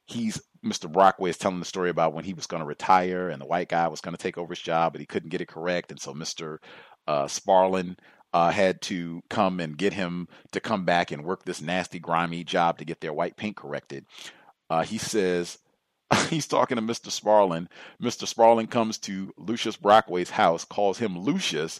he's 0.08 0.41
Mr. 0.66 0.91
Brockway 0.91 1.30
is 1.30 1.38
telling 1.38 1.60
the 1.60 1.66
story 1.66 1.90
about 1.90 2.14
when 2.14 2.26
he 2.26 2.34
was 2.34 2.48
going 2.48 2.62
to 2.62 2.68
retire 2.68 3.30
and 3.30 3.41
the 3.41 3.46
white 3.46 3.70
guy 3.70 3.88
was 3.88 4.02
going 4.02 4.16
to 4.16 4.22
take 4.22 4.38
over 4.38 4.54
his 4.54 4.62
job, 4.62 4.91
but 4.91 5.00
he 5.00 5.06
couldn't 5.06 5.30
get 5.30 5.40
it 5.40 5.48
correct, 5.48 5.91
and 5.91 6.02
so 6.02 6.14
Mr. 6.14 6.58
Uh, 7.07 7.26
Sparland 7.26 7.97
uh, 8.34 8.51
had 8.51 8.81
to 8.84 9.21
come 9.30 9.59
and 9.59 9.77
get 9.77 9.93
him 9.93 10.27
to 10.51 10.59
come 10.59 10.85
back 10.85 11.11
and 11.11 11.23
work 11.23 11.45
this 11.45 11.61
nasty, 11.61 11.99
grimy 11.99 12.43
job 12.43 12.77
to 12.77 12.85
get 12.85 13.01
their 13.01 13.13
white 13.13 13.35
paint 13.35 13.55
corrected. 13.55 14.05
Uh, 14.69 14.84
he 14.84 14.97
says 14.97 15.57
he's 16.30 16.47
talking 16.47 16.76
to 16.76 16.81
Mr. 16.81 17.09
Sparland. 17.09 17.67
Mr. 18.01 18.31
Sparland 18.31 18.69
comes 18.69 18.97
to 18.99 19.34
Lucius 19.38 19.77
Brockway's 19.77 20.30
house, 20.31 20.65
calls 20.65 20.99
him 20.99 21.17
Lucius. 21.17 21.80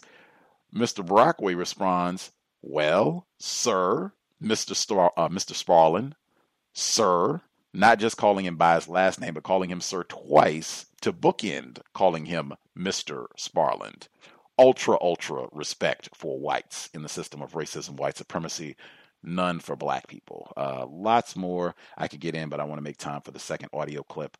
Mr. 0.74 1.04
Brockway 1.04 1.54
responds, 1.54 2.30
"Well, 2.62 3.26
sir." 3.38 4.12
Mr. 4.42 4.74
Star, 4.74 5.12
uh, 5.16 5.28
Mr. 5.28 5.52
Sparland, 5.52 6.14
Sir, 6.72 7.42
not 7.72 7.98
just 7.98 8.16
calling 8.16 8.46
him 8.46 8.56
by 8.56 8.76
his 8.76 8.88
last 8.88 9.20
name, 9.20 9.34
but 9.34 9.42
calling 9.42 9.70
him 9.70 9.80
Sir 9.80 10.02
twice 10.04 10.86
to 11.02 11.12
bookend 11.12 11.80
calling 11.92 12.26
him 12.26 12.54
Mr. 12.76 13.26
Sparland. 13.38 14.08
Ultra, 14.60 14.98
ultra 15.00 15.48
respect 15.52 16.10
for 16.14 16.38
whites 16.38 16.90
in 16.94 17.02
the 17.02 17.08
system 17.08 17.42
of 17.42 17.52
racism, 17.54 17.96
white 17.96 18.18
supremacy, 18.18 18.76
none 19.22 19.58
for 19.58 19.76
black 19.76 20.06
people. 20.06 20.52
Uh, 20.56 20.86
lots 20.86 21.34
more 21.34 21.74
I 21.98 22.08
could 22.08 22.20
get 22.20 22.36
in, 22.36 22.50
but 22.50 22.60
I 22.60 22.64
want 22.64 22.78
to 22.78 22.84
make 22.84 22.98
time 22.98 23.22
for 23.22 23.32
the 23.32 23.40
second 23.40 23.70
audio 23.72 24.02
clip. 24.02 24.36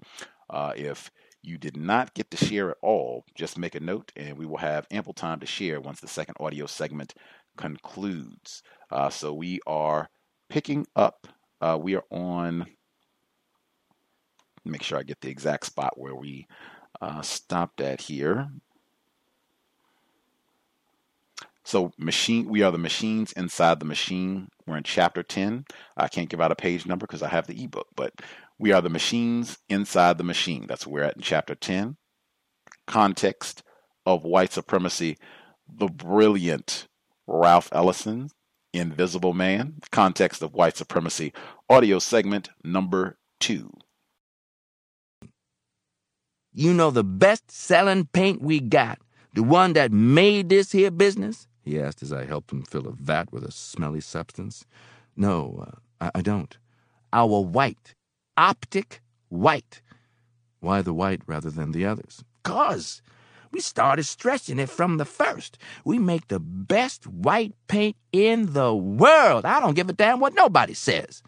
Uh, 0.50 0.74
if 0.76 1.10
you 1.42 1.58
did 1.58 1.76
not 1.78 2.14
get 2.14 2.30
to 2.32 2.36
share 2.36 2.70
it 2.70 2.78
all, 2.82 3.24
just 3.34 3.58
make 3.58 3.74
a 3.76 3.80
note 3.80 4.12
and 4.16 4.38
we 4.38 4.46
will 4.46 4.58
have 4.58 4.86
ample 4.90 5.14
time 5.14 5.40
to 5.40 5.46
share 5.46 5.80
once 5.80 6.00
the 6.00 6.08
second 6.08 6.36
audio 6.38 6.66
segment 6.66 7.14
concludes. 7.56 8.62
Uh, 8.90 9.10
so 9.10 9.32
we 9.32 9.60
are 9.66 10.10
picking 10.50 10.86
up, 10.96 11.28
uh, 11.62 11.78
we 11.80 11.96
are 11.96 12.04
on, 12.10 12.66
make 14.66 14.82
sure 14.82 14.98
I 14.98 15.02
get 15.02 15.22
the 15.22 15.30
exact 15.30 15.66
spot 15.66 15.98
where 15.98 16.14
we 16.14 16.46
uh, 17.00 17.22
stopped 17.22 17.80
at 17.80 18.02
here. 18.02 18.50
So 21.64 21.92
machine, 21.98 22.48
we 22.48 22.62
are 22.62 22.72
the 22.72 22.78
machines 22.78 23.32
inside 23.32 23.80
the 23.80 23.86
machine. 23.86 24.48
We're 24.66 24.78
in 24.78 24.82
chapter 24.82 25.22
10. 25.22 25.64
I 25.96 26.08
can't 26.08 26.28
give 26.28 26.40
out 26.40 26.52
a 26.52 26.56
page 26.56 26.86
number 26.86 27.06
because 27.06 27.22
I 27.22 27.28
have 27.28 27.46
the 27.46 27.62
ebook, 27.62 27.86
but 27.94 28.12
we 28.58 28.72
are 28.72 28.80
the 28.80 28.88
machines 28.88 29.58
inside 29.68 30.18
the 30.18 30.24
machine. 30.24 30.66
That's 30.66 30.86
where 30.86 31.02
we're 31.02 31.08
at 31.08 31.16
in 31.16 31.22
chapter 31.22 31.54
10. 31.54 31.96
Context 32.86 33.62
of 34.06 34.24
white 34.24 34.52
supremacy. 34.52 35.16
The 35.68 35.86
brilliant 35.86 36.88
Ralph 37.26 37.68
Ellison, 37.72 38.30
Invisible 38.72 39.34
Man, 39.34 39.74
Context 39.92 40.42
of 40.42 40.54
White 40.54 40.76
Supremacy, 40.76 41.32
audio 41.68 41.98
segment 41.98 42.50
number 42.64 43.18
two. 43.38 43.70
You 46.52 46.74
know 46.74 46.90
the 46.90 47.04
best 47.04 47.50
selling 47.50 48.06
paint 48.06 48.42
we 48.42 48.60
got, 48.60 48.98
the 49.34 49.42
one 49.42 49.74
that 49.74 49.92
made 49.92 50.48
this 50.48 50.72
here 50.72 50.90
business? 50.90 51.46
He 51.62 51.80
asked 51.80 52.02
as 52.02 52.12
I 52.12 52.24
helped 52.24 52.52
him 52.52 52.62
fill 52.62 52.86
a 52.86 52.92
vat 52.92 53.32
with 53.32 53.44
a 53.44 53.52
smelly 53.52 54.00
substance. 54.00 54.64
No, 55.16 55.66
uh, 55.66 55.78
I, 56.00 56.18
I 56.18 56.22
don't. 56.22 56.56
Our 57.12 57.42
white. 57.42 57.94
Optic 58.36 59.02
white. 59.28 59.82
Why 60.60 60.82
the 60.82 60.94
white 60.94 61.22
rather 61.26 61.50
than 61.50 61.72
the 61.72 61.86
others? 61.86 62.24
Cause 62.42 63.02
we 63.52 63.60
started 63.60 64.04
stretching 64.04 64.58
it 64.58 64.70
from 64.70 64.96
the 64.96 65.04
first. 65.04 65.58
We 65.84 65.98
make 65.98 66.28
the 66.28 66.40
best 66.40 67.06
white 67.06 67.54
paint 67.68 67.96
in 68.12 68.52
the 68.52 68.74
world. 68.74 69.44
I 69.44 69.60
don't 69.60 69.74
give 69.74 69.88
a 69.88 69.92
damn 69.92 70.20
what 70.20 70.34
nobody 70.34 70.74
says. 70.74 71.22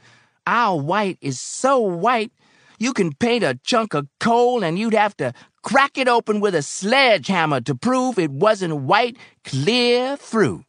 Our 0.47 0.81
white 0.81 1.19
is 1.21 1.41
so 1.41 1.81
white, 1.81 2.33
you 2.79 2.93
can 2.93 3.13
paint 3.15 3.45
a 3.45 3.59
chunk 3.65 3.95
of 3.95 4.09
coal 4.21 4.65
and 4.65 4.79
you'd 4.79 4.95
have 4.95 5.17
to 5.19 5.33
crack 5.63 5.97
it 5.99 6.09
open 6.09 6.41
with 6.41 6.55
a 6.55 6.63
sledgehammer 6.63 7.61
to 7.63 7.75
prove 7.75 8.19
it 8.19 8.31
wasn't 8.31 8.77
white 8.77 9.17
clear 9.45 10.17
through. 10.17 10.65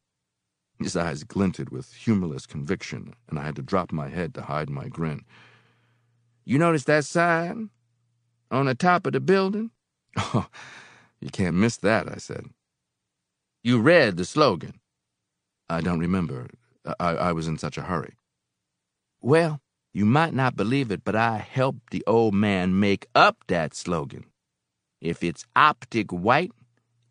His 0.79 0.95
eyes 0.97 1.23
glinted 1.23 1.69
with 1.69 1.93
humorless 1.93 2.45
conviction, 2.45 3.13
and 3.29 3.39
I 3.39 3.43
had 3.43 3.55
to 3.55 3.61
drop 3.61 3.91
my 3.91 4.09
head 4.09 4.33
to 4.35 4.41
hide 4.41 4.69
my 4.69 4.87
grin. 4.87 5.21
You 6.45 6.57
notice 6.59 6.83
that 6.85 7.05
sign? 7.05 7.69
On 8.51 8.65
the 8.65 8.75
top 8.75 9.05
of 9.05 9.13
the 9.13 9.19
building? 9.19 9.71
Oh, 10.15 10.47
you 11.19 11.29
can't 11.29 11.55
miss 11.55 11.77
that, 11.77 12.07
I 12.07 12.17
said. 12.17 12.45
You 13.63 13.79
read 13.79 14.17
the 14.17 14.25
slogan. 14.25 14.79
I 15.69 15.81
don't 15.81 15.99
remember. 15.99 16.49
I, 16.99 17.15
I 17.15 17.31
was 17.31 17.47
in 17.47 17.57
such 17.57 17.77
a 17.77 17.81
hurry. 17.81 18.17
Well, 19.21 19.61
you 19.93 20.05
might 20.05 20.33
not 20.33 20.55
believe 20.55 20.91
it, 20.91 21.03
but 21.03 21.15
I 21.15 21.37
helped 21.37 21.91
the 21.91 22.03
old 22.05 22.33
man 22.33 22.79
make 22.79 23.07
up 23.15 23.37
that 23.47 23.73
slogan. 23.73 24.25
If 25.03 25.21
it's 25.21 25.45
optic 25.53 26.13
white, 26.13 26.53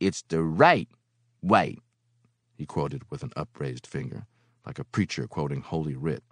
it's 0.00 0.22
the 0.22 0.42
right 0.42 0.88
white, 1.42 1.78
he 2.54 2.64
quoted 2.64 3.02
with 3.10 3.22
an 3.22 3.32
upraised 3.36 3.86
finger, 3.86 4.24
like 4.64 4.78
a 4.78 4.84
preacher 4.84 5.26
quoting 5.26 5.60
Holy 5.60 5.94
Writ. 5.94 6.24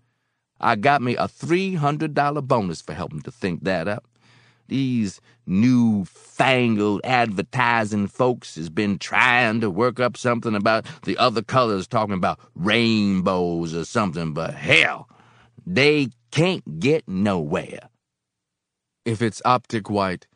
I 0.58 0.76
got 0.76 1.02
me 1.02 1.16
a 1.16 1.28
$300 1.28 2.48
bonus 2.48 2.80
for 2.80 2.94
helping 2.94 3.20
to 3.20 3.30
think 3.30 3.64
that 3.64 3.88
up. 3.88 4.06
These 4.68 5.20
new 5.44 6.06
fangled 6.06 7.02
advertising 7.04 8.06
folks 8.06 8.54
has 8.54 8.70
been 8.70 8.98
trying 8.98 9.60
to 9.60 9.68
work 9.68 10.00
up 10.00 10.16
something 10.16 10.54
about 10.54 10.86
the 11.02 11.18
other 11.18 11.42
colors 11.42 11.86
talking 11.86 12.14
about 12.14 12.40
rainbows 12.54 13.74
or 13.74 13.84
something, 13.84 14.32
but 14.32 14.54
hell, 14.54 15.10
they 15.66 16.08
can't 16.30 16.80
get 16.80 17.06
nowhere. 17.06 17.90
If 19.04 19.20
it's 19.20 19.42
optic 19.44 19.90
white, 19.90 20.26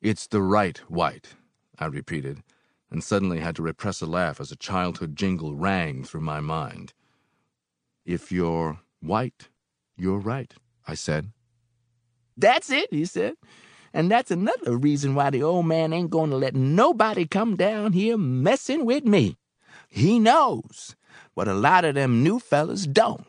it's 0.00 0.26
the 0.26 0.42
right 0.42 0.78
white, 0.88 1.34
I 1.78 1.86
repeated, 1.86 2.42
and 2.90 3.02
suddenly 3.02 3.40
had 3.40 3.56
to 3.56 3.62
repress 3.62 4.00
a 4.00 4.06
laugh 4.06 4.40
as 4.40 4.52
a 4.52 4.56
childhood 4.56 5.16
jingle 5.16 5.54
rang 5.54 6.04
through 6.04 6.20
my 6.20 6.40
mind. 6.40 6.92
If 8.04 8.32
you're 8.32 8.80
white, 9.00 9.48
you're 9.96 10.18
right, 10.18 10.54
I 10.86 10.94
said. 10.94 11.32
That's 12.36 12.70
it, 12.70 12.88
he 12.92 13.04
said. 13.04 13.34
And 13.92 14.10
that's 14.10 14.30
another 14.30 14.76
reason 14.76 15.14
why 15.14 15.30
the 15.30 15.42
old 15.42 15.66
man 15.66 15.92
ain't 15.92 16.10
going 16.10 16.30
to 16.30 16.36
let 16.36 16.54
nobody 16.54 17.26
come 17.26 17.56
down 17.56 17.92
here 17.92 18.16
messing 18.16 18.84
with 18.84 19.04
me. 19.04 19.36
He 19.88 20.18
knows 20.18 20.94
what 21.34 21.48
a 21.48 21.54
lot 21.54 21.84
of 21.84 21.94
them 21.94 22.22
new 22.22 22.38
fellas 22.38 22.86
don't. 22.86 23.26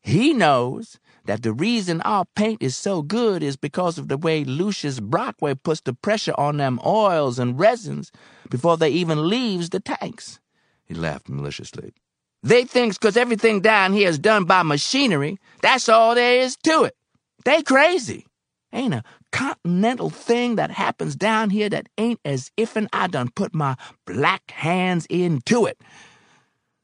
He 0.00 0.32
knows 0.32 0.98
that 1.28 1.42
the 1.42 1.52
reason 1.52 2.00
our 2.00 2.24
paint 2.34 2.62
is 2.62 2.74
so 2.74 3.02
good 3.02 3.42
is 3.42 3.54
because 3.54 3.98
of 3.98 4.08
the 4.08 4.16
way 4.16 4.44
Lucius 4.44 4.98
Brockway 4.98 5.54
puts 5.54 5.82
the 5.82 5.92
pressure 5.92 6.32
on 6.38 6.56
them 6.56 6.80
oils 6.86 7.38
and 7.38 7.58
resins 7.58 8.10
before 8.48 8.78
they 8.78 8.88
even 8.88 9.28
leaves 9.28 9.68
the 9.68 9.78
tanks. 9.78 10.40
He 10.86 10.94
laughed 10.94 11.28
maliciously. 11.28 11.92
They 12.42 12.64
thinks 12.64 12.96
'cause 12.96 13.18
everything 13.18 13.60
down 13.60 13.92
here 13.92 14.08
is 14.08 14.18
done 14.18 14.44
by 14.46 14.62
machinery, 14.62 15.38
that's 15.60 15.86
all 15.90 16.14
there 16.14 16.40
is 16.40 16.56
to 16.62 16.84
it. 16.84 16.96
They 17.44 17.62
crazy. 17.62 18.24
Ain't 18.72 18.94
a 18.94 19.02
continental 19.30 20.08
thing 20.08 20.56
that 20.56 20.70
happens 20.70 21.14
down 21.14 21.50
here 21.50 21.68
that 21.68 21.90
ain't 21.98 22.20
as 22.24 22.50
if'n 22.56 22.88
I 22.90 23.06
done 23.06 23.28
put 23.34 23.54
my 23.54 23.76
black 24.06 24.50
hands 24.50 25.04
into 25.10 25.66
it. 25.66 25.78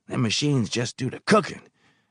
Them 0.06 0.20
machines 0.20 0.68
just 0.68 0.98
do 0.98 1.08
the 1.08 1.20
cooking. 1.20 1.62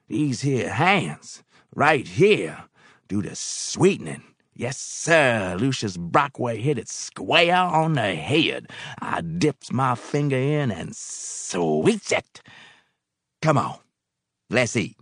These 0.08 0.42
here 0.42 0.72
hands, 0.74 1.44
right 1.76 2.08
here, 2.08 2.66
do 3.08 3.22
the 3.22 3.36
sweetening. 3.36 4.24
Yes, 4.56 4.78
sir, 4.78 5.58
Lucius 5.60 5.98
Brockway 5.98 6.62
hit 6.62 6.78
it 6.78 6.90
square 6.90 7.56
on 7.56 7.94
the 7.94 8.16
head. 8.16 8.70
I 9.02 9.22
dips 9.22 9.72
my 9.72 9.96
finger 9.96 10.38
in 10.38 10.72
and 10.72 10.96
sweets 10.96 12.12
it. 12.12 12.42
Come 13.42 13.58
on, 13.58 13.78
let's 14.50 14.76
eat. 14.76 14.98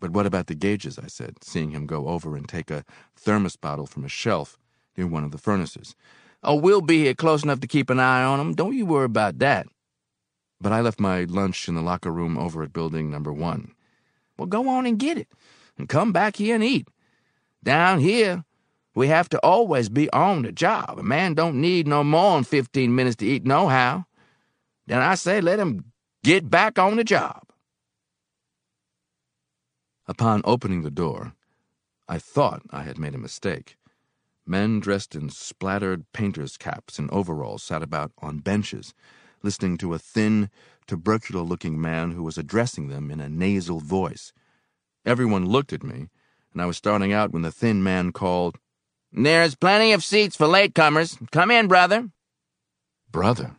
But 0.00 0.10
what 0.10 0.26
about 0.26 0.48
the 0.48 0.54
gauges? 0.54 0.98
I 0.98 1.06
said, 1.06 1.36
seeing 1.42 1.70
him 1.70 1.86
go 1.86 2.08
over 2.08 2.36
and 2.36 2.48
take 2.48 2.70
a 2.70 2.84
thermos 3.16 3.56
bottle 3.56 3.86
from 3.86 4.04
a 4.04 4.08
shelf 4.08 4.58
near 4.96 5.06
one 5.06 5.24
of 5.24 5.30
the 5.30 5.38
furnaces. 5.38 5.94
Oh, 6.42 6.56
we'll 6.56 6.82
be 6.82 7.04
here 7.04 7.14
close 7.14 7.44
enough 7.44 7.60
to 7.60 7.66
keep 7.68 7.90
an 7.90 8.00
eye 8.00 8.24
on 8.24 8.40
'em. 8.40 8.54
Don't 8.54 8.76
you 8.76 8.86
worry 8.86 9.06
about 9.06 9.38
that. 9.38 9.66
But 10.60 10.72
I 10.72 10.80
left 10.80 11.00
my 11.00 11.24
lunch 11.24 11.68
in 11.68 11.76
the 11.76 11.82
locker 11.82 12.10
room 12.10 12.38
over 12.38 12.62
at 12.62 12.72
building 12.72 13.10
number 13.10 13.32
one. 13.32 13.75
Well, 14.36 14.46
go 14.46 14.68
on 14.68 14.86
and 14.86 14.98
get 14.98 15.18
it, 15.18 15.28
and 15.78 15.88
come 15.88 16.12
back 16.12 16.36
here 16.36 16.54
and 16.54 16.64
eat. 16.64 16.88
Down 17.62 18.00
here, 18.00 18.44
we 18.94 19.08
have 19.08 19.28
to 19.30 19.38
always 19.40 19.88
be 19.88 20.10
on 20.10 20.42
the 20.42 20.52
job. 20.52 20.98
A 20.98 21.02
man 21.02 21.34
don't 21.34 21.60
need 21.60 21.86
no 21.86 22.02
more 22.02 22.36
than 22.36 22.44
15 22.44 22.94
minutes 22.94 23.16
to 23.16 23.26
eat 23.26 23.44
nohow. 23.44 24.04
Then 24.86 25.00
I 25.02 25.14
say 25.16 25.40
let 25.40 25.58
him 25.58 25.92
get 26.22 26.48
back 26.48 26.78
on 26.78 26.96
the 26.96 27.04
job. 27.04 27.42
Upon 30.08 30.42
opening 30.44 30.82
the 30.82 30.90
door, 30.90 31.34
I 32.08 32.18
thought 32.18 32.62
I 32.70 32.82
had 32.84 32.98
made 32.98 33.14
a 33.14 33.18
mistake. 33.18 33.76
Men 34.46 34.78
dressed 34.78 35.16
in 35.16 35.28
splattered 35.30 36.04
painters' 36.12 36.56
caps 36.56 36.98
and 36.98 37.10
overalls 37.10 37.64
sat 37.64 37.82
about 37.82 38.12
on 38.18 38.38
benches, 38.38 38.94
listening 39.42 39.76
to 39.78 39.92
a 39.92 39.98
thin, 39.98 40.48
tubercular 40.86 41.42
looking 41.42 41.80
man 41.80 42.12
who 42.12 42.22
was 42.22 42.38
addressing 42.38 42.88
them 42.88 43.10
in 43.10 43.20
a 43.20 43.28
nasal 43.28 43.80
voice. 43.80 44.32
Everyone 45.04 45.46
looked 45.46 45.72
at 45.72 45.82
me, 45.82 46.08
and 46.52 46.62
I 46.62 46.66
was 46.66 46.76
starting 46.76 47.12
out 47.12 47.32
when 47.32 47.42
the 47.42 47.52
thin 47.52 47.82
man 47.82 48.12
called, 48.12 48.58
There's 49.12 49.54
plenty 49.54 49.92
of 49.92 50.02
seats 50.04 50.36
for 50.36 50.46
latecomers. 50.46 51.18
Come 51.30 51.50
in, 51.50 51.68
brother. 51.68 52.08
Brother? 53.10 53.56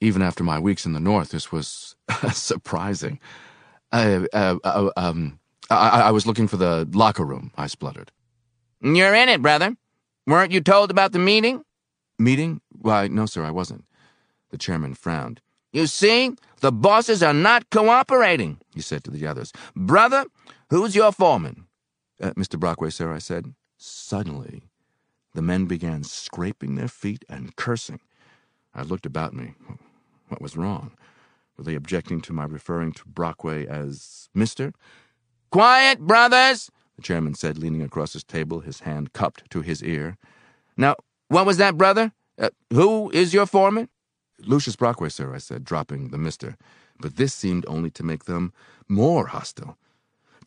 Even 0.00 0.22
after 0.22 0.44
my 0.44 0.58
weeks 0.58 0.86
in 0.86 0.92
the 0.92 1.00
North, 1.00 1.30
this 1.30 1.50
was 1.50 1.96
surprising. 2.32 3.18
Uh, 3.90 4.20
uh, 4.32 4.56
uh, 4.62 4.90
um, 4.96 5.40
I, 5.70 6.02
I 6.02 6.10
was 6.12 6.26
looking 6.26 6.48
for 6.48 6.56
the 6.56 6.88
locker 6.92 7.24
room, 7.24 7.50
I 7.56 7.66
spluttered. 7.66 8.12
You're 8.80 9.14
in 9.14 9.28
it, 9.28 9.42
brother. 9.42 9.76
Weren't 10.26 10.52
you 10.52 10.60
told 10.60 10.90
about 10.90 11.12
the 11.12 11.18
meeting? 11.18 11.62
Meeting? 12.18 12.60
Why, 12.70 13.08
no, 13.08 13.26
sir, 13.26 13.44
I 13.44 13.50
wasn't. 13.50 13.84
The 14.50 14.58
chairman 14.58 14.94
frowned. 14.94 15.40
You 15.72 15.86
see, 15.86 16.32
the 16.60 16.72
bosses 16.72 17.22
are 17.22 17.34
not 17.34 17.70
cooperating, 17.70 18.58
he 18.74 18.80
said 18.80 19.04
to 19.04 19.10
the 19.10 19.26
others. 19.26 19.52
Brother, 19.76 20.24
who's 20.70 20.96
your 20.96 21.12
foreman? 21.12 21.66
Uh, 22.20 22.30
Mr. 22.32 22.58
Brockway, 22.58 22.90
sir, 22.90 23.12
I 23.12 23.18
said. 23.18 23.54
Suddenly, 23.76 24.62
the 25.34 25.42
men 25.42 25.66
began 25.66 26.02
scraping 26.04 26.74
their 26.74 26.88
feet 26.88 27.24
and 27.28 27.54
cursing. 27.56 28.00
I 28.74 28.82
looked 28.82 29.06
about 29.06 29.34
me. 29.34 29.54
What 30.28 30.42
was 30.42 30.56
wrong? 30.56 30.92
Were 31.56 31.64
they 31.64 31.74
objecting 31.74 32.20
to 32.22 32.32
my 32.32 32.44
referring 32.44 32.92
to 32.92 33.04
Brockway 33.06 33.66
as 33.66 34.28
Mr.? 34.36 34.72
Quiet, 35.50 36.00
brothers, 36.00 36.70
the 36.96 37.02
chairman 37.02 37.34
said, 37.34 37.58
leaning 37.58 37.82
across 37.82 38.12
his 38.12 38.24
table, 38.24 38.60
his 38.60 38.80
hand 38.80 39.12
cupped 39.12 39.48
to 39.50 39.62
his 39.62 39.82
ear. 39.82 40.16
Now, 40.76 40.96
what 41.28 41.46
was 41.46 41.56
that, 41.58 41.76
brother? 41.76 42.12
Uh, 42.38 42.50
who 42.72 43.10
is 43.10 43.34
your 43.34 43.46
foreman? 43.46 43.88
Lucius 44.40 44.76
Brockway, 44.76 45.08
sir, 45.08 45.34
I 45.34 45.38
said, 45.38 45.64
dropping 45.64 46.08
the 46.08 46.18
mister. 46.18 46.56
But 47.00 47.16
this 47.16 47.34
seemed 47.34 47.66
only 47.66 47.90
to 47.90 48.02
make 48.02 48.24
them 48.24 48.52
more 48.88 49.26
hostile. 49.26 49.76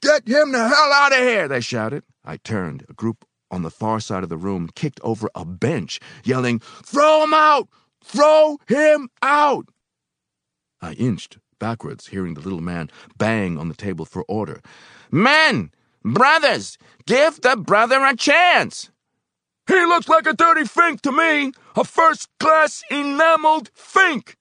Get 0.01 0.27
him 0.27 0.51
the 0.51 0.67
hell 0.67 0.91
out 0.93 1.13
of 1.13 1.19
here, 1.19 1.47
they 1.47 1.61
shouted. 1.61 2.03
I 2.25 2.37
turned. 2.37 2.85
A 2.89 2.93
group 2.93 3.25
on 3.51 3.61
the 3.61 3.69
far 3.69 3.99
side 3.99 4.23
of 4.23 4.29
the 4.29 4.37
room 4.37 4.69
kicked 4.73 4.99
over 5.03 5.29
a 5.35 5.45
bench, 5.45 5.99
yelling, 6.23 6.59
Throw 6.59 7.23
him 7.23 7.33
out! 7.33 7.67
Throw 8.03 8.57
him 8.67 9.09
out! 9.21 9.67
I 10.81 10.93
inched 10.93 11.37
backwards, 11.59 12.07
hearing 12.07 12.33
the 12.33 12.41
little 12.41 12.61
man 12.61 12.89
bang 13.17 13.59
on 13.59 13.67
the 13.67 13.75
table 13.75 14.05
for 14.05 14.23
order. 14.23 14.61
Men! 15.11 15.71
Brothers! 16.03 16.79
Give 17.05 17.39
the 17.41 17.55
brother 17.55 18.03
a 18.03 18.15
chance! 18.15 18.89
He 19.67 19.85
looks 19.85 20.09
like 20.09 20.25
a 20.25 20.33
dirty 20.33 20.65
fink 20.65 21.01
to 21.01 21.11
me! 21.11 21.51
A 21.75 21.83
first-class 21.83 22.83
enameled 22.89 23.69
fink! 23.73 24.37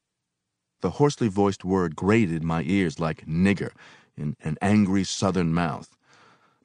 The 0.80 0.90
hoarsely 0.90 1.28
voiced 1.28 1.64
word 1.64 1.94
grated 1.94 2.42
my 2.42 2.62
ears 2.62 2.98
like 2.98 3.26
nigger 3.26 3.72
in 4.16 4.36
an 4.40 4.56
angry 4.62 5.04
southern 5.04 5.52
mouth. 5.52 5.96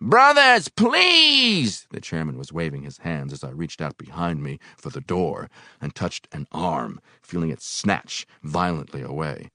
Brothers, 0.02 0.68
please! 0.70 1.88
The 1.92 2.02
chairman 2.02 2.38
was 2.38 2.54
waving 2.54 2.84
his 2.84 3.00
hands 3.00 3.34
as 3.34 3.44
I 3.44 3.50
reached 3.50 3.82
out 3.82 3.98
behind 3.98 4.42
me 4.44 4.60
for 4.78 4.90
the 4.90 5.02
door 5.02 5.50
and 5.82 5.94
touched 5.94 6.28
an 6.32 6.48
arm, 6.52 7.02
feeling 7.22 7.50
it 7.50 7.62
snatch 7.62 8.26
violently 8.44 9.02
away. 9.02 9.52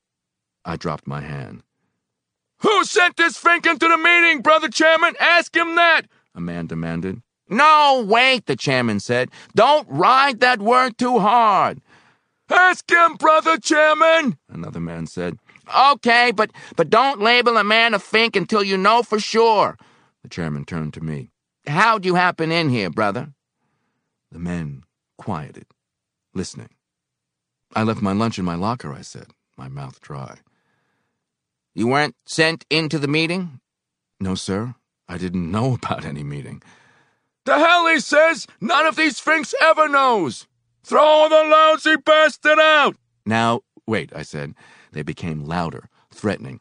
I 0.64 0.76
dropped 0.76 1.06
my 1.06 1.20
hand. 1.20 1.62
Who 2.60 2.84
sent 2.84 3.16
this 3.16 3.38
fink 3.38 3.66
into 3.66 3.88
the 3.88 3.96
meeting, 3.96 4.42
Brother 4.42 4.68
Chairman? 4.68 5.14
Ask 5.18 5.56
him 5.56 5.74
that! 5.76 6.02
A 6.34 6.40
man 6.40 6.66
demanded. 6.66 7.22
No, 7.50 8.04
wait, 8.06 8.46
the 8.46 8.56
chairman 8.56 9.00
said. 9.00 9.30
Don't 9.54 9.86
ride 9.90 10.40
that 10.40 10.60
word 10.60 10.96
too 10.96 11.18
hard. 11.18 11.80
Ask 12.48 12.90
him, 12.90 13.14
Brother 13.14 13.58
Chairman, 13.58 14.38
another 14.48 14.80
man 14.80 15.06
said. 15.06 15.38
Okay, 15.92 16.32
but, 16.32 16.50
but 16.76 16.90
don't 16.90 17.20
label 17.20 17.56
a 17.56 17.62
man 17.64 17.94
a 17.94 17.98
fink 17.98 18.34
until 18.34 18.62
you 18.62 18.76
know 18.76 19.02
for 19.02 19.20
sure. 19.20 19.76
The 20.22 20.28
chairman 20.28 20.64
turned 20.64 20.94
to 20.94 21.00
me. 21.00 21.30
How'd 21.66 22.04
you 22.04 22.16
happen 22.16 22.50
in 22.50 22.68
here, 22.68 22.90
brother? 22.90 23.32
The 24.32 24.38
men 24.38 24.82
quieted, 25.16 25.66
listening. 26.34 26.70
I 27.74 27.84
left 27.84 28.02
my 28.02 28.12
lunch 28.12 28.38
in 28.38 28.44
my 28.44 28.56
locker, 28.56 28.92
I 28.92 29.02
said, 29.02 29.28
my 29.56 29.68
mouth 29.68 30.00
dry. 30.00 30.38
You 31.74 31.86
weren't 31.86 32.16
sent 32.26 32.64
into 32.68 32.98
the 32.98 33.08
meeting? 33.08 33.60
No, 34.18 34.34
sir. 34.34 34.74
I 35.08 35.18
didn't 35.18 35.50
know 35.50 35.74
about 35.82 36.04
any 36.04 36.24
meeting. 36.24 36.62
The 37.44 37.58
hell 37.58 37.86
he 37.86 38.00
says! 38.00 38.46
None 38.60 38.86
of 38.86 38.96
these 38.96 39.20
finks 39.20 39.54
ever 39.60 39.88
knows! 39.88 40.46
Throw 40.84 41.28
the 41.28 41.44
lousy 41.48 41.96
bastard 41.96 42.58
out! 42.58 42.96
Now, 43.26 43.60
Wait, 43.90 44.12
I 44.14 44.22
said. 44.22 44.54
They 44.92 45.02
became 45.02 45.44
louder, 45.44 45.88
threatening. 46.12 46.60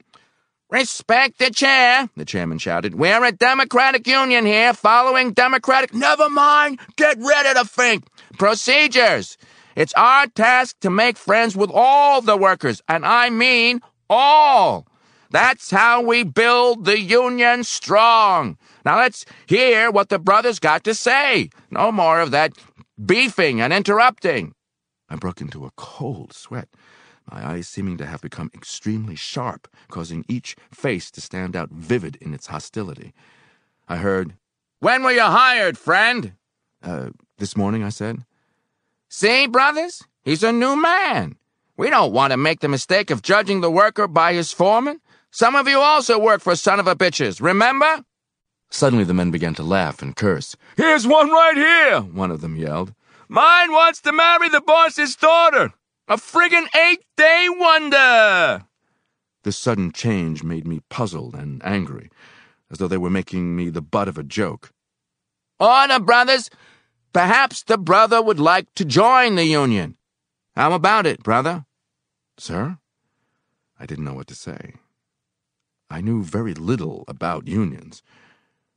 Respect 0.72 1.38
the 1.38 1.52
chair, 1.52 2.10
the 2.18 2.26
chairman 2.26 2.58
shouted. 2.58 2.96
We're 2.96 3.24
a 3.24 3.32
Democratic 3.32 4.08
Union 4.08 4.48
here, 4.48 4.74
following 4.74 5.34
Democratic. 5.34 5.94
Never 5.94 6.28
mind, 6.28 6.80
get 6.96 7.20
rid 7.20 7.46
of 7.46 7.54
the 7.54 7.66
Fink. 7.66 8.08
Procedures. 8.40 9.38
It's 9.76 9.94
our 9.94 10.26
task 10.26 10.80
to 10.80 10.90
make 10.90 11.18
friends 11.18 11.56
with 11.56 11.70
all 11.72 12.20
the 12.22 12.36
workers, 12.36 12.82
and 12.88 13.06
I 13.06 13.30
mean 13.30 13.82
all. 14.10 14.88
That's 15.30 15.70
how 15.70 16.02
we 16.02 16.24
build 16.24 16.86
the 16.86 17.00
Union 17.00 17.64
strong. 17.64 18.58
Now 18.86 18.98
let's 18.98 19.26
hear 19.48 19.92
what 19.92 20.10
the 20.10 20.20
brothers 20.20 20.60
got 20.60 20.84
to 20.86 20.94
say. 20.94 21.50
No 21.72 21.92
more 21.92 22.22
of 22.22 22.32
that 22.32 22.54
beefing 23.04 23.62
and 23.62 23.74
interrupting. 23.74 24.54
I 25.10 25.16
broke 25.16 25.42
into 25.42 25.66
a 25.66 25.72
cold 25.76 26.34
sweat 26.34 26.70
my 27.32 27.48
eyes 27.48 27.68
seeming 27.68 27.98
to 27.98 28.06
have 28.06 28.22
become 28.22 28.52
extremely 28.54 29.16
sharp, 29.16 29.68
causing 29.90 30.26
each 30.28 30.56
face 30.72 31.12
to 31.12 31.22
stand 31.22 31.56
out 31.56 31.70
vivid 31.70 32.18
in 32.22 32.34
its 32.34 32.48
hostility. 32.48 33.14
I 33.88 33.98
heard, 33.98 34.36
When 34.80 35.04
were 35.04 35.12
you 35.12 35.22
hired, 35.22 35.78
friend? 35.78 36.34
Uh, 36.82 37.10
this 37.38 37.58
morning, 37.58 37.84
I 37.84 37.90
said. 37.90 38.26
See, 39.10 39.48
brothers? 39.48 40.04
He's 40.24 40.44
a 40.44 40.52
new 40.52 40.76
man. 40.76 41.36
We 41.78 41.90
don't 41.90 42.14
want 42.14 42.32
to 42.32 42.38
make 42.38 42.60
the 42.60 42.68
mistake 42.68 43.10
of 43.10 43.22
judging 43.22 43.62
the 43.62 43.72
worker 43.72 44.08
by 44.08 44.34
his 44.34 44.52
foreman. 44.52 45.00
Some 45.32 45.56
of 45.56 45.68
you 45.68 45.80
also 45.80 46.20
work 46.20 46.42
for 46.42 46.56
son 46.56 46.80
of 46.80 46.88
a 46.88 46.96
bitches, 46.96 47.42
remember? 47.42 48.04
Suddenly 48.70 49.04
the 49.04 49.14
men 49.14 49.32
began 49.32 49.54
to 49.56 49.64
laugh 49.64 50.02
and 50.02 50.16
curse. 50.16 50.56
Here's 50.78 51.08
one 51.08 51.30
right 51.32 51.58
here, 51.58 52.02
one 52.02 52.32
of 52.32 52.42
them 52.42 52.56
yelled. 52.56 52.94
Mine 53.28 53.72
wants 53.72 54.02
to 54.02 54.12
marry 54.12 54.50
the 54.50 54.62
boss's 54.62 55.16
daughter. 55.16 55.74
A 56.08 56.18
friggin' 56.18 56.68
eight 56.76 57.04
day 57.16 57.48
wonder! 57.50 58.66
This 59.44 59.58
sudden 59.58 59.92
change 59.92 60.44
made 60.44 60.68
me 60.68 60.82
puzzled 60.90 61.36
and 61.36 61.64
angry, 61.64 62.10
as 62.72 62.78
though 62.78 62.88
they 62.88 62.98
were 62.98 63.10
making 63.10 63.56
me 63.56 63.70
the 63.70 63.82
butt 63.82 64.08
of 64.08 64.18
a 64.18 64.24
joke. 64.24 64.72
Order, 65.60 66.00
brothers! 66.00 66.50
Perhaps 67.14 67.64
the 67.64 67.78
brother 67.78 68.22
would 68.22 68.40
like 68.40 68.74
to 68.76 68.86
join 68.86 69.36
the 69.36 69.46
Union. 69.46 69.98
How 70.56 70.74
about 70.74 71.06
it, 71.06 71.24
brother? 71.24 71.66
Sir? 72.38 72.78
I 73.80 73.86
didn't 73.86 74.06
know 74.06 74.14
what 74.14 74.28
to 74.28 74.36
say. 74.36 74.74
I 75.90 76.02
knew 76.02 76.24
very 76.24 76.54
little 76.54 77.04
about 77.08 77.48
unions, 77.48 78.04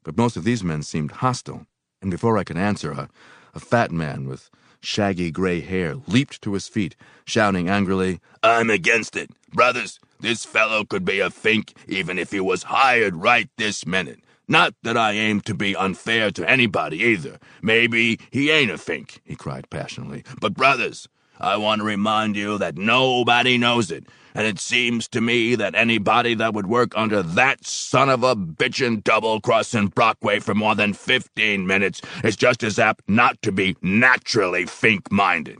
but 0.03 0.17
most 0.17 0.37
of 0.37 0.45
these 0.45 0.65
men 0.65 0.83
seemed 0.83 1.13
hostile, 1.13 1.67
and 2.01 2.11
before 2.11 2.39
I 2.39 2.45
could 2.45 2.57
answer, 2.57 2.91
a, 2.93 3.09
a 3.55 3.61
fat 3.61 3.91
man 3.91 4.27
with 4.27 4.51
shaggy 4.81 5.31
gray 5.31 5.61
hair, 5.61 5.95
leaped 6.07 6.43
to 6.43 6.55
his 6.55 6.69
feet, 6.69 6.97
shouting 7.25 7.69
angrily, 7.69 8.21
I'm 8.43 8.71
against 8.71 9.17
it. 9.17 9.31
Brothers, 9.53 10.01
this 10.21 10.45
fellow 10.45 10.85
could 10.85 11.05
be 11.05 11.21
a 11.21 11.31
fink 11.31 11.75
even 11.87 12.19
if 12.19 12.31
he 12.33 12.41
was 12.41 12.65
hired 12.65 13.17
right 13.17 13.49
this 13.57 13.87
minute. 13.87 14.21
Not 14.49 14.75
that 14.83 14.97
I 14.97 15.13
aim 15.13 15.41
to 15.43 15.55
be 15.55 15.77
unfair 15.77 16.31
to 16.33 16.49
anybody 16.51 16.99
either. 16.99 17.39
Maybe 17.63 18.19
he 18.31 18.51
ain't 18.51 18.71
a 18.71 18.79
fink, 18.79 19.21
he 19.25 19.37
cried 19.37 19.71
passionately. 19.71 20.25
But, 20.41 20.55
brothers, 20.55 21.09
I 21.43 21.57
want 21.57 21.81
to 21.81 21.85
remind 21.85 22.37
you 22.37 22.57
that 22.59 22.79
nobody 22.79 23.59
knows 23.59 23.91
it, 23.91 24.07
and 24.35 24.47
it 24.47 24.61
seems 24.61 25.09
to 25.09 25.21
me 25.21 25.57
that 25.57 25.75
anybody 25.75 26.35
that 26.35 26.55
would 26.55 26.67
work 26.67 26.93
under 26.97 27.23
that 27.23 27.67
son 27.67 28.09
of 28.09 28.23
a 28.23 28.37
bitchin' 28.37 29.03
double 29.03 29.41
crossing 29.41 29.89
Brockway 29.89 30.39
for 30.39 30.55
more 30.55 30.77
than 30.77 30.93
15 30.93 31.67
minutes 31.67 32.01
is 32.23 32.37
just 32.37 32.63
as 32.63 32.79
apt 32.79 33.03
not 33.09 33.43
to 33.43 33.51
be 33.51 33.77
naturally 33.83 34.67
fink 34.67 35.11
minded. 35.11 35.59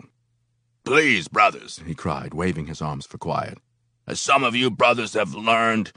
Please, 0.85 1.27
brothers, 1.27 1.81
he 1.87 1.95
cried, 1.95 2.33
waving 2.33 2.67
his 2.67 2.81
arms 2.81 3.05
for 3.05 3.19
quiet. 3.19 3.59
As 4.07 4.21
some 4.21 4.45
of 4.45 4.55
you 4.55 4.71
brothers 4.71 5.15
have 5.15 5.35
learned, 5.35 5.93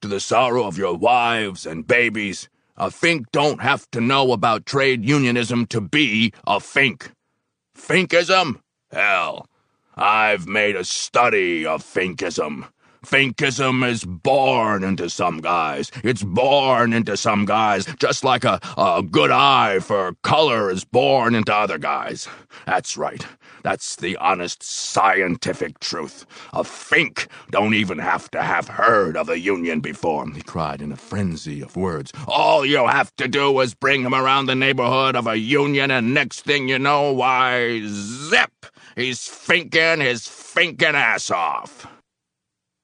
to 0.00 0.08
the 0.08 0.20
sorrow 0.20 0.66
of 0.66 0.78
your 0.78 0.96
wives 0.96 1.66
and 1.66 1.86
babies, 1.86 2.48
a 2.76 2.90
fink 2.90 3.26
don't 3.32 3.60
have 3.60 3.90
to 3.90 4.00
know 4.00 4.32
about 4.32 4.64
trade 4.64 5.04
unionism 5.04 5.66
to 5.66 5.80
be 5.80 6.32
a 6.46 6.60
fink. 6.60 7.10
Finkism? 7.76 8.60
Hell, 8.92 9.46
I've 9.96 10.48
made 10.48 10.74
a 10.74 10.84
study 10.84 11.64
of 11.64 11.82
Finkism. 11.84 12.66
Finkism 13.06 13.88
is 13.88 14.04
born 14.04 14.84
into 14.84 15.08
some 15.08 15.40
guys. 15.40 15.90
It's 16.04 16.22
born 16.22 16.92
into 16.92 17.16
some 17.16 17.46
guys, 17.46 17.86
just 17.98 18.24
like 18.24 18.44
a, 18.44 18.60
a 18.76 19.02
good 19.02 19.30
eye 19.30 19.78
for 19.78 20.14
color 20.22 20.70
is 20.70 20.84
born 20.84 21.34
into 21.34 21.54
other 21.54 21.78
guys. 21.78 22.28
That's 22.66 22.96
right. 22.98 23.24
That's 23.62 23.96
the 23.96 24.16
honest 24.16 24.62
scientific 24.62 25.80
truth. 25.80 26.26
A 26.52 26.64
Fink 26.64 27.28
don't 27.50 27.74
even 27.74 27.98
have 27.98 28.30
to 28.32 28.42
have 28.42 28.68
heard 28.68 29.16
of 29.16 29.28
the 29.28 29.38
Union 29.38 29.80
before, 29.80 30.28
he 30.30 30.42
cried 30.42 30.82
in 30.82 30.92
a 30.92 30.96
frenzy 30.96 31.62
of 31.62 31.76
words. 31.76 32.12
All 32.26 32.66
you 32.66 32.86
have 32.86 33.14
to 33.16 33.28
do 33.28 33.58
is 33.60 33.74
bring 33.74 34.02
him 34.02 34.14
around 34.14 34.46
the 34.46 34.54
neighborhood 34.54 35.16
of 35.16 35.26
a 35.26 35.38
Union, 35.38 35.90
and 35.90 36.12
next 36.12 36.42
thing 36.42 36.68
you 36.68 36.78
know, 36.78 37.12
why, 37.12 37.82
zip! 37.86 38.66
He's 38.96 39.20
finking 39.20 40.02
his 40.02 40.22
finking 40.22 40.94
ass 40.94 41.30
off. 41.30 41.86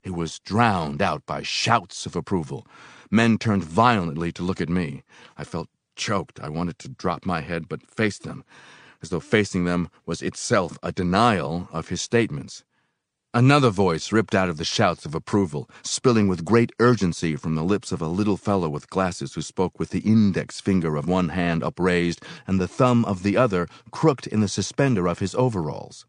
He 0.02 0.10
was 0.10 0.38
drowned 0.38 1.02
out 1.02 1.26
by 1.26 1.42
shouts 1.42 2.06
of 2.06 2.14
approval. 2.14 2.66
Men 3.10 3.38
turned 3.38 3.64
violently 3.64 4.30
to 4.32 4.42
look 4.42 4.60
at 4.60 4.68
me. 4.68 5.02
I 5.36 5.44
felt 5.44 5.68
choked. 5.96 6.38
I 6.40 6.48
wanted 6.48 6.78
to 6.80 6.88
drop 6.88 7.26
my 7.26 7.40
head, 7.40 7.68
but 7.68 7.82
faced 7.82 8.22
them, 8.22 8.44
as 9.02 9.10
though 9.10 9.20
facing 9.20 9.64
them 9.64 9.88
was 10.04 10.22
itself 10.22 10.78
a 10.82 10.92
denial 10.92 11.68
of 11.72 11.88
his 11.88 12.02
statements. 12.02 12.64
Another 13.36 13.68
voice 13.68 14.12
ripped 14.12 14.34
out 14.34 14.48
of 14.48 14.56
the 14.56 14.64
shouts 14.64 15.04
of 15.04 15.14
approval, 15.14 15.68
spilling 15.82 16.26
with 16.26 16.42
great 16.42 16.72
urgency 16.80 17.36
from 17.36 17.54
the 17.54 17.62
lips 17.62 17.92
of 17.92 18.00
a 18.00 18.06
little 18.06 18.38
fellow 18.38 18.66
with 18.66 18.88
glasses 18.88 19.34
who 19.34 19.42
spoke 19.42 19.78
with 19.78 19.90
the 19.90 19.98
index 19.98 20.58
finger 20.58 20.96
of 20.96 21.06
one 21.06 21.28
hand 21.28 21.62
upraised 21.62 22.22
and 22.46 22.58
the 22.58 22.66
thumb 22.66 23.04
of 23.04 23.22
the 23.22 23.36
other 23.36 23.68
crooked 23.90 24.26
in 24.26 24.40
the 24.40 24.48
suspender 24.48 25.06
of 25.06 25.18
his 25.18 25.34
overalls. 25.34 26.06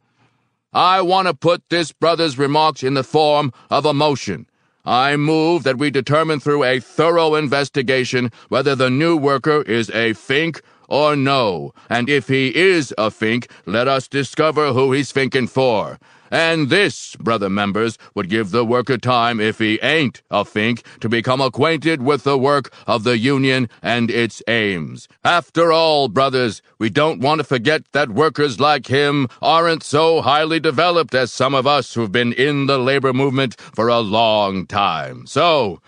I 0.71 1.01
want 1.01 1.27
to 1.27 1.33
put 1.33 1.63
this 1.67 1.91
brother's 1.91 2.37
remarks 2.37 2.81
in 2.81 2.93
the 2.93 3.03
form 3.03 3.51
of 3.69 3.85
a 3.85 3.93
motion. 3.93 4.47
I 4.85 5.17
move 5.17 5.63
that 5.63 5.77
we 5.77 5.89
determine 5.89 6.39
through 6.39 6.63
a 6.63 6.79
thorough 6.79 7.35
investigation 7.35 8.31
whether 8.47 8.73
the 8.73 8.89
new 8.89 9.17
worker 9.17 9.63
is 9.63 9.89
a 9.89 10.13
fink 10.13 10.61
or 10.87 11.17
no, 11.17 11.73
and 11.89 12.09
if 12.09 12.29
he 12.29 12.55
is 12.55 12.93
a 12.97 13.11
fink, 13.11 13.51
let 13.65 13.89
us 13.89 14.07
discover 14.07 14.71
who 14.71 14.93
he's 14.93 15.11
finking 15.11 15.49
for. 15.49 15.99
And 16.31 16.69
this, 16.69 17.15
brother 17.17 17.49
members, 17.49 17.97
would 18.15 18.29
give 18.29 18.51
the 18.51 18.65
worker 18.65 18.97
time, 18.97 19.39
if 19.39 19.59
he 19.59 19.79
ain't 19.81 20.21
a 20.29 20.43
fink, 20.45 20.83
to 21.01 21.09
become 21.09 21.41
acquainted 21.41 22.01
with 22.01 22.23
the 22.23 22.37
work 22.37 22.73
of 22.85 23.03
the 23.03 23.17
Union 23.17 23.69
and 23.81 24.11
its 24.11 24.41
aims. 24.47 25.07
After 25.23 25.71
all, 25.71 26.07
brothers, 26.07 26.61
we 26.79 26.89
don't 26.89 27.19
want 27.19 27.39
to 27.39 27.43
forget 27.43 27.83
that 27.91 28.11
workers 28.11 28.59
like 28.59 28.87
him 28.87 29.27
aren't 29.41 29.83
so 29.83 30.21
highly 30.21 30.59
developed 30.59 31.15
as 31.15 31.31
some 31.31 31.53
of 31.53 31.67
us 31.67 31.93
who've 31.93 32.11
been 32.11 32.33
in 32.33 32.67
the 32.67 32.77
labor 32.77 33.13
movement 33.13 33.59
for 33.59 33.87
a 33.87 33.99
long 33.99 34.65
time. 34.65 35.25
So, 35.27 35.81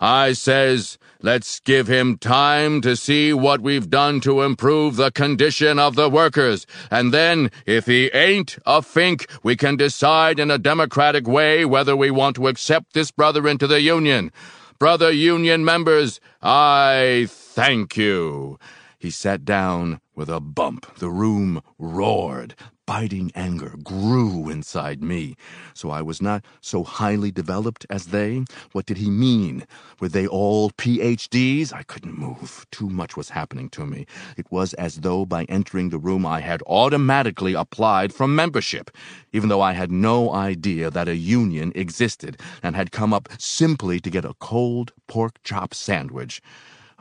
I 0.00 0.32
says, 0.32 0.98
Let's 1.24 1.60
give 1.60 1.86
him 1.86 2.18
time 2.18 2.80
to 2.80 2.96
see 2.96 3.32
what 3.32 3.60
we've 3.60 3.88
done 3.88 4.20
to 4.22 4.42
improve 4.42 4.96
the 4.96 5.12
condition 5.12 5.78
of 5.78 5.94
the 5.94 6.08
workers. 6.08 6.66
And 6.90 7.14
then, 7.14 7.52
if 7.64 7.86
he 7.86 8.10
ain't 8.12 8.58
a 8.66 8.82
fink, 8.82 9.30
we 9.44 9.54
can 9.54 9.76
decide 9.76 10.40
in 10.40 10.50
a 10.50 10.58
democratic 10.58 11.28
way 11.28 11.64
whether 11.64 11.94
we 11.94 12.10
want 12.10 12.34
to 12.36 12.48
accept 12.48 12.92
this 12.92 13.12
brother 13.12 13.46
into 13.46 13.68
the 13.68 13.80
Union. 13.80 14.32
Brother 14.80 15.12
Union 15.12 15.64
members, 15.64 16.18
I 16.42 17.28
thank 17.30 17.96
you. 17.96 18.58
He 18.98 19.10
sat 19.10 19.44
down 19.44 20.00
with 20.16 20.28
a 20.28 20.40
bump. 20.40 20.92
The 20.96 21.10
room 21.10 21.62
roared 21.78 22.56
biting 22.92 23.32
anger 23.34 23.72
grew 23.82 24.50
inside 24.50 25.02
me. 25.02 25.34
So 25.72 25.88
I 25.88 26.02
was 26.02 26.20
not 26.20 26.44
so 26.60 26.84
highly 26.84 27.30
developed 27.30 27.86
as 27.88 28.08
they? 28.08 28.44
What 28.72 28.84
did 28.84 28.98
he 28.98 29.08
mean? 29.08 29.66
Were 29.98 30.10
they 30.10 30.26
all 30.26 30.70
PhDs? 30.72 31.72
I 31.72 31.84
couldn't 31.84 32.18
move. 32.18 32.66
Too 32.70 32.90
much 32.90 33.16
was 33.16 33.30
happening 33.30 33.70
to 33.70 33.86
me. 33.86 34.04
It 34.36 34.52
was 34.52 34.74
as 34.74 34.96
though 34.96 35.24
by 35.24 35.44
entering 35.44 35.88
the 35.88 36.04
room 36.06 36.26
I 36.26 36.40
had 36.40 36.62
automatically 36.66 37.54
applied 37.54 38.12
for 38.12 38.28
membership, 38.28 38.90
even 39.32 39.48
though 39.48 39.62
I 39.62 39.72
had 39.72 39.90
no 39.90 40.30
idea 40.34 40.90
that 40.90 41.08
a 41.08 41.16
union 41.16 41.72
existed 41.74 42.38
and 42.62 42.76
had 42.76 42.92
come 42.92 43.14
up 43.14 43.26
simply 43.38 44.00
to 44.00 44.10
get 44.10 44.26
a 44.26 44.34
cold 44.38 44.92
pork 45.06 45.42
chop 45.44 45.72
sandwich. 45.72 46.42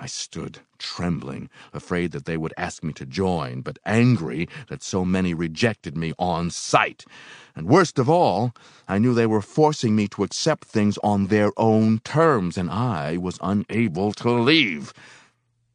I 0.01 0.07
stood, 0.07 0.61
trembling, 0.79 1.47
afraid 1.73 2.11
that 2.13 2.25
they 2.25 2.35
would 2.35 2.55
ask 2.57 2.83
me 2.83 2.91
to 2.93 3.05
join, 3.05 3.61
but 3.61 3.77
angry 3.85 4.49
that 4.67 4.81
so 4.81 5.05
many 5.05 5.35
rejected 5.35 5.95
me 5.95 6.13
on 6.17 6.49
sight. 6.49 7.05
And 7.55 7.67
worst 7.67 7.99
of 7.99 8.09
all, 8.09 8.55
I 8.87 8.97
knew 8.97 9.13
they 9.13 9.27
were 9.27 9.43
forcing 9.43 9.95
me 9.95 10.07
to 10.07 10.23
accept 10.23 10.63
things 10.65 10.97
on 11.03 11.27
their 11.27 11.51
own 11.55 11.99
terms, 11.99 12.57
and 12.57 12.71
I 12.71 13.17
was 13.17 13.37
unable 13.43 14.11
to 14.13 14.31
leave. 14.31 14.91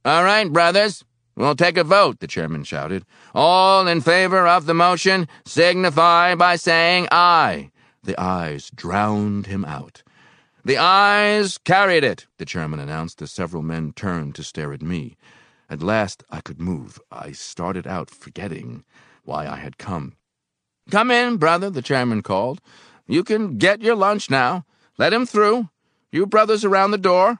All 0.04 0.24
right, 0.24 0.52
brothers, 0.52 1.04
we'll 1.36 1.54
take 1.54 1.76
a 1.76 1.84
vote, 1.84 2.18
the 2.18 2.26
chairman 2.26 2.64
shouted. 2.64 3.04
All 3.32 3.86
in 3.86 4.00
favor 4.00 4.48
of 4.48 4.66
the 4.66 4.74
motion 4.74 5.28
signify 5.44 6.34
by 6.34 6.56
saying 6.56 7.06
aye. 7.12 7.70
The 8.02 8.20
ayes 8.20 8.70
drowned 8.74 9.46
him 9.46 9.64
out. 9.64 10.02
The 10.66 10.78
eyes 10.78 11.58
carried 11.58 12.02
it, 12.02 12.26
the 12.38 12.44
chairman 12.44 12.80
announced 12.80 13.22
as 13.22 13.30
several 13.30 13.62
men 13.62 13.92
turned 13.92 14.34
to 14.34 14.42
stare 14.42 14.72
at 14.72 14.82
me. 14.82 15.16
At 15.70 15.80
last 15.80 16.24
I 16.28 16.40
could 16.40 16.60
move. 16.60 16.98
I 17.08 17.30
started 17.30 17.86
out 17.86 18.10
forgetting 18.10 18.82
why 19.22 19.46
I 19.46 19.58
had 19.58 19.78
come. 19.78 20.16
Come 20.90 21.12
in, 21.12 21.36
brother, 21.36 21.70
the 21.70 21.82
chairman 21.82 22.20
called. 22.20 22.60
You 23.06 23.22
can 23.22 23.58
get 23.58 23.80
your 23.80 23.94
lunch 23.94 24.28
now. 24.28 24.64
Let 24.98 25.12
him 25.12 25.24
through. 25.24 25.68
You 26.10 26.26
brothers 26.26 26.64
around 26.64 26.90
the 26.90 26.98
door. 26.98 27.38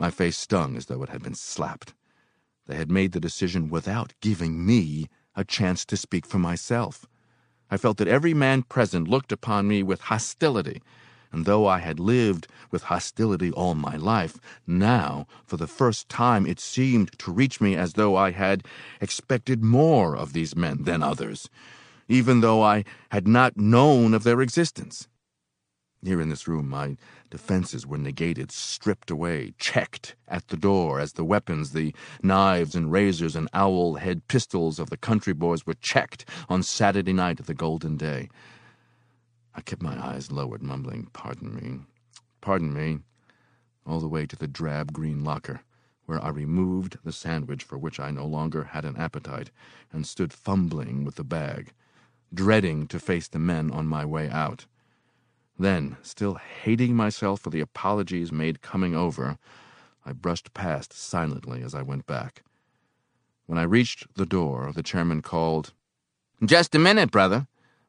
My 0.00 0.10
face 0.10 0.36
stung 0.36 0.76
as 0.76 0.86
though 0.86 1.04
it 1.04 1.10
had 1.10 1.22
been 1.22 1.36
slapped. 1.36 1.94
They 2.66 2.74
had 2.74 2.90
made 2.90 3.12
the 3.12 3.20
decision 3.20 3.70
without 3.70 4.14
giving 4.20 4.66
me 4.66 5.06
a 5.36 5.44
chance 5.44 5.84
to 5.84 5.96
speak 5.96 6.26
for 6.26 6.40
myself. 6.40 7.06
I 7.70 7.76
felt 7.76 7.98
that 7.98 8.08
every 8.08 8.34
man 8.34 8.64
present 8.64 9.06
looked 9.06 9.30
upon 9.30 9.68
me 9.68 9.84
with 9.84 10.00
hostility, 10.00 10.82
and 11.32 11.44
though 11.44 11.66
I 11.66 11.78
had 11.78 11.98
lived 12.00 12.46
with 12.70 12.84
hostility 12.84 13.50
all 13.50 13.74
my 13.74 13.96
life, 13.96 14.38
now, 14.66 15.26
for 15.44 15.56
the 15.56 15.66
first 15.66 16.08
time, 16.08 16.46
it 16.46 16.60
seemed 16.60 17.18
to 17.18 17.32
reach 17.32 17.60
me 17.60 17.76
as 17.76 17.94
though 17.94 18.16
I 18.16 18.30
had 18.30 18.64
expected 19.00 19.62
more 19.62 20.16
of 20.16 20.32
these 20.32 20.56
men 20.56 20.84
than 20.84 21.02
others, 21.02 21.48
even 22.08 22.40
though 22.40 22.62
I 22.62 22.84
had 23.10 23.26
not 23.26 23.56
known 23.56 24.14
of 24.14 24.22
their 24.22 24.40
existence. 24.40 25.08
Here 26.02 26.20
in 26.20 26.28
this 26.28 26.46
room, 26.46 26.68
my 26.68 26.96
defenses 27.30 27.86
were 27.86 27.98
negated, 27.98 28.52
stripped 28.52 29.10
away, 29.10 29.54
checked 29.58 30.14
at 30.28 30.46
the 30.48 30.56
door, 30.56 31.00
as 31.00 31.14
the 31.14 31.24
weapons, 31.24 31.72
the 31.72 31.94
knives 32.22 32.76
and 32.76 32.92
razors 32.92 33.34
and 33.34 33.48
owl 33.52 33.94
head 33.94 34.28
pistols 34.28 34.78
of 34.78 34.90
the 34.90 34.96
country 34.96 35.32
boys 35.32 35.66
were 35.66 35.74
checked 35.74 36.28
on 36.48 36.62
Saturday 36.62 37.12
night 37.12 37.40
of 37.40 37.46
the 37.46 37.54
golden 37.54 37.96
day. 37.96 38.28
I 39.56 39.62
kept 39.62 39.82
my 39.82 39.98
eyes 39.98 40.30
lowered, 40.30 40.62
mumbling, 40.62 41.08
Pardon 41.14 41.54
me, 41.54 41.80
pardon 42.42 42.74
me, 42.74 42.98
all 43.86 44.00
the 44.00 44.08
way 44.08 44.26
to 44.26 44.36
the 44.36 44.46
drab 44.46 44.92
green 44.92 45.24
locker, 45.24 45.62
where 46.04 46.22
I 46.22 46.28
removed 46.28 46.98
the 47.02 47.12
sandwich 47.12 47.64
for 47.64 47.78
which 47.78 47.98
I 47.98 48.10
no 48.10 48.26
longer 48.26 48.64
had 48.64 48.84
an 48.84 48.98
appetite, 48.98 49.50
and 49.90 50.06
stood 50.06 50.34
fumbling 50.34 51.04
with 51.04 51.14
the 51.14 51.24
bag, 51.24 51.72
dreading 52.34 52.86
to 52.88 53.00
face 53.00 53.28
the 53.28 53.38
men 53.38 53.70
on 53.70 53.86
my 53.86 54.04
way 54.04 54.28
out. 54.28 54.66
Then, 55.58 55.96
still 56.02 56.34
hating 56.34 56.94
myself 56.94 57.40
for 57.40 57.48
the 57.48 57.60
apologies 57.60 58.30
made 58.30 58.60
coming 58.60 58.94
over, 58.94 59.38
I 60.04 60.12
brushed 60.12 60.52
past 60.52 60.92
silently 60.92 61.62
as 61.62 61.74
I 61.74 61.80
went 61.80 62.06
back. 62.06 62.42
When 63.46 63.58
I 63.58 63.62
reached 63.62 64.14
the 64.16 64.26
door, 64.26 64.70
the 64.74 64.82
chairman 64.82 65.22
called, 65.22 65.72
Just 66.44 66.74
a 66.74 66.78
minute, 66.78 67.10
brother. 67.10 67.46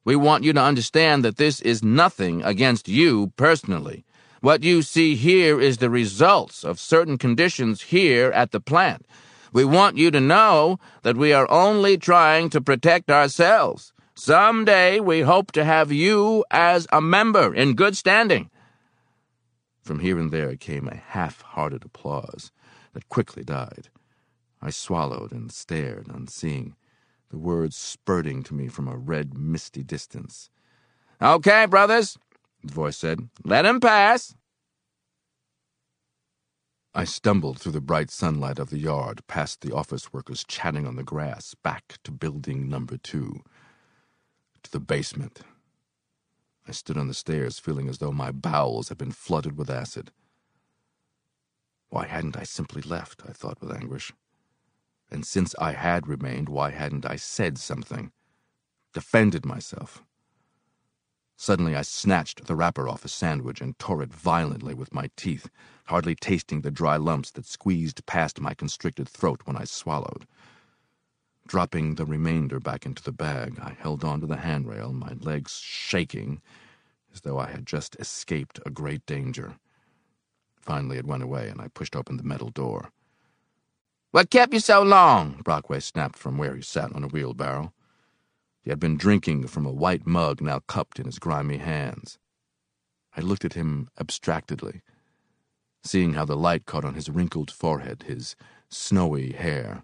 We 0.07 0.15
want 0.15 0.45
you 0.45 0.53
to 0.53 0.61
understand 0.61 1.25
that 1.25 1.35
this 1.35 1.59
is 1.59 1.83
nothing 1.83 2.41
against 2.41 2.87
you 2.87 3.33
personally. 3.35 4.05
What 4.39 4.63
you 4.63 4.81
see 4.81 5.15
here 5.15 5.59
is 5.59 5.79
the 5.79 5.89
results 5.89 6.63
of 6.63 6.79
certain 6.79 7.17
conditions 7.17 7.81
here 7.81 8.31
at 8.31 8.53
the 8.53 8.61
plant. 8.61 9.05
We 9.51 9.65
want 9.65 9.97
you 9.97 10.09
to 10.11 10.21
know 10.21 10.79
that 11.03 11.17
we 11.17 11.33
are 11.33 11.51
only 11.51 11.97
trying 11.97 12.49
to 12.51 12.61
protect 12.61 13.11
ourselves. 13.11 13.91
Someday 14.15 15.01
we 15.01 15.19
hope 15.23 15.51
to 15.51 15.65
have 15.65 15.91
you 15.91 16.45
as 16.51 16.87
a 16.93 17.01
member 17.01 17.53
in 17.53 17.75
good 17.75 17.97
standing. 17.97 18.49
From 19.81 19.99
here 19.99 20.17
and 20.17 20.31
there 20.31 20.55
came 20.55 20.87
a 20.87 20.95
half 20.95 21.41
hearted 21.41 21.83
applause 21.83 22.53
that 22.93 23.09
quickly 23.09 23.43
died. 23.43 23.89
I 24.61 24.69
swallowed 24.69 25.33
and 25.33 25.51
stared, 25.51 26.07
unseeing, 26.07 26.77
the 27.29 27.37
words 27.37 27.75
spurting 27.75 28.43
to 28.43 28.53
me 28.53 28.67
from 28.67 28.87
a 28.87 28.97
red, 28.97 29.37
misty 29.37 29.83
distance. 29.83 30.49
Okay, 31.21 31.65
brothers, 31.65 32.17
the 32.63 32.73
voice 32.73 32.97
said. 32.97 33.29
Let 33.43 33.65
him 33.65 33.79
pass. 33.79 34.35
I 36.93 37.03
stumbled 37.03 37.59
through 37.59 37.73
the 37.73 37.81
bright 37.81 38.09
sunlight 38.09 38.57
of 38.57 38.69
the 38.71 38.79
yard, 38.79 39.21
past 39.27 39.61
the 39.61 39.73
office 39.73 40.11
workers 40.11 40.43
chatting 40.47 40.87
on 40.87 40.95
the 40.95 41.03
grass, 41.03 41.55
back 41.63 41.97
to 42.03 42.11
building 42.11 42.69
number 42.69 42.97
two 42.97 43.43
to 44.63 44.71
the 44.71 44.79
basement. 44.79 45.41
I 46.67 46.71
stood 46.71 46.97
on 46.97 47.07
the 47.07 47.13
stairs, 47.13 47.59
feeling 47.59 47.87
as 47.87 47.99
though 47.99 48.11
my 48.11 48.31
bowels 48.31 48.89
had 48.89 48.97
been 48.97 49.11
flooded 49.11 49.57
with 49.57 49.69
acid. 49.69 50.11
Why 51.89 52.07
hadn't 52.07 52.35
I 52.35 52.43
simply 52.43 52.81
left? 52.81 53.21
I 53.27 53.31
thought 53.31 53.61
with 53.61 53.71
anguish. 53.71 54.11
And 55.09 55.25
since 55.25 55.55
I 55.59 55.71
had 55.71 56.07
remained, 56.07 56.49
why 56.49 56.71
hadn't 56.71 57.05
I 57.05 57.15
said 57.15 57.57
something? 57.57 58.11
Defended 58.93 59.45
myself? 59.45 60.03
Suddenly 61.37 61.75
I 61.75 61.83
snatched 61.83 62.45
the 62.45 62.55
wrapper 62.55 62.89
off 62.89 63.05
a 63.05 63.07
sandwich 63.07 63.61
and 63.61 63.77
tore 63.77 64.01
it 64.01 64.11
violently 64.11 64.73
with 64.73 64.93
my 64.93 65.09
teeth, 65.15 65.49
hardly 65.85 66.15
tasting 66.15 66.61
the 66.61 66.71
dry 66.71 66.97
lumps 66.97 67.31
that 67.31 67.45
squeezed 67.45 68.05
past 68.07 68.41
my 68.41 68.55
constricted 68.55 69.07
throat 69.07 69.41
when 69.45 69.55
I 69.55 69.63
swallowed. 69.65 70.25
Dropping 71.47 71.95
the 71.95 72.05
remainder 72.05 72.59
back 72.59 72.85
into 72.85 73.03
the 73.03 73.11
bag, 73.11 73.59
I 73.59 73.77
held 73.79 74.03
on 74.03 74.19
to 74.21 74.27
the 74.27 74.37
handrail, 74.37 74.91
my 74.91 75.13
legs 75.21 75.59
shaking 75.63 76.41
as 77.13 77.21
though 77.21 77.39
I 77.39 77.51
had 77.51 77.65
just 77.65 77.95
escaped 77.99 78.59
a 78.65 78.69
great 78.69 79.05
danger. 79.05 79.55
Finally, 80.59 80.97
it 80.97 81.05
went 81.05 81.23
away, 81.23 81.49
and 81.49 81.61
I 81.61 81.69
pushed 81.69 81.95
open 81.95 82.17
the 82.17 82.23
metal 82.23 82.49
door. 82.49 82.91
What 84.11 84.29
kept 84.29 84.53
you 84.53 84.59
so 84.59 84.81
long? 84.81 85.41
Brockway 85.43 85.81
snapped 85.81 86.17
from 86.17 86.37
where 86.37 86.55
he 86.55 86.61
sat 86.61 86.93
on 86.93 87.03
a 87.03 87.07
wheelbarrow. 87.07 87.73
He 88.61 88.69
had 88.69 88.79
been 88.79 88.97
drinking 88.97 89.47
from 89.47 89.65
a 89.65 89.71
white 89.71 90.07
mug 90.07 90.41
now 90.41 90.59
cupped 90.67 90.99
in 90.99 91.05
his 91.05 91.19
grimy 91.19 91.57
hands. 91.57 92.17
I 93.15 93.21
looked 93.21 93.43
at 93.43 93.53
him 93.53 93.89
abstractedly, 93.99 94.81
seeing 95.83 96.13
how 96.13 96.23
the 96.23 96.37
light 96.37 96.65
caught 96.65 96.85
on 96.85 96.93
his 96.93 97.09
wrinkled 97.09 97.51
forehead, 97.51 98.03
his 98.07 98.35
snowy 98.69 99.33
hair. 99.33 99.83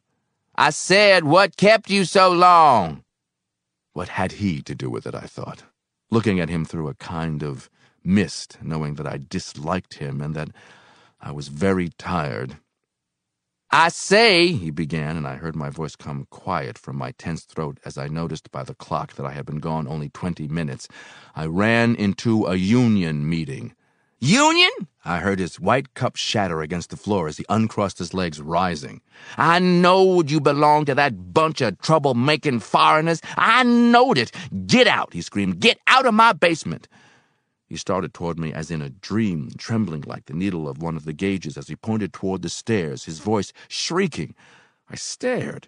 I 0.56 0.70
said, 0.70 1.24
what 1.26 1.58
kept 1.58 1.90
you 1.90 2.06
so 2.06 2.32
long? 2.32 3.04
What 3.94 4.10
had 4.10 4.34
he 4.34 4.62
to 4.62 4.76
do 4.76 4.90
with 4.90 5.06
it, 5.06 5.16
I 5.16 5.28
thought, 5.28 5.64
looking 6.10 6.40
at 6.40 6.50
him 6.50 6.64
through 6.64 6.88
a 6.88 6.96
kind 6.96 7.44
of 7.44 7.70
mist, 8.04 8.58
knowing 8.62 8.96
that 8.96 9.08
I 9.08 9.20
disliked 9.30 9.96
him 9.96 10.22
and 10.22 10.36
that 10.36 10.50
I 11.20 11.32
was 11.32 11.48
very 11.48 11.90
tired. 11.98 12.58
I 13.76 13.90
say, 13.90 14.52
he 14.52 14.70
began, 14.70 15.18
and 15.18 15.26
I 15.26 15.34
heard 15.34 15.56
my 15.56 15.72
voice 15.72 15.96
come 15.96 16.28
quiet 16.30 16.78
from 16.78 16.96
my 16.96 17.10
tense 17.14 17.42
throat 17.42 17.80
as 17.84 17.98
I 17.98 18.08
noticed 18.08 18.52
by 18.52 18.62
the 18.62 18.76
clock 18.76 19.14
that 19.14 19.26
I 19.26 19.32
had 19.32 19.48
been 19.48 19.58
gone 19.58 19.88
only 19.88 20.10
twenty 20.10 20.48
minutes. 20.48 20.88
I 21.36 21.48
ran 21.48 21.96
into 21.96 22.46
a 22.46 22.54
union 22.54 23.28
meeting. 23.28 23.74
Union? 24.20 24.70
I 25.04 25.18
heard 25.18 25.40
his 25.40 25.60
white 25.60 25.96
cup 25.96 26.18
shatter 26.18 26.62
against 26.62 26.92
the 26.92 26.98
floor 26.98 27.28
as 27.28 27.38
he 27.38 27.46
uncrossed 27.50 27.98
his 27.98 28.14
legs, 28.14 28.40
rising. 28.40 29.02
I 29.38 29.58
knowed 29.58 30.30
you 30.30 30.40
belonged 30.40 30.86
to 30.86 30.96
that 30.96 31.34
bunch 31.34 31.60
of 31.60 31.82
trouble-making 31.82 32.60
foreigners. 32.60 33.22
I 33.38 33.64
knowed 33.64 34.20
it. 34.20 34.32
Get 34.68 34.86
out, 34.86 35.14
he 35.14 35.22
screamed. 35.24 35.60
Get 35.60 35.80
out 35.88 36.06
of 36.06 36.14
my 36.14 36.32
basement. 36.32 36.88
He 37.74 37.78
started 37.78 38.14
toward 38.14 38.38
me 38.38 38.54
as 38.54 38.70
in 38.70 38.84
a 38.84 38.92
dream, 38.92 39.50
trembling 39.58 40.04
like 40.06 40.28
the 40.28 40.36
needle 40.36 40.70
of 40.70 40.84
one 40.84 40.96
of 40.96 41.06
the 41.06 41.12
gauges 41.12 41.58
as 41.58 41.70
he 41.70 41.76
pointed 41.76 42.14
toward 42.14 42.44
the 42.44 42.50
stairs, 42.50 43.06
his 43.06 43.18
voice 43.18 43.52
shrieking. 43.68 44.36
I 44.92 44.96
stared. 44.96 45.68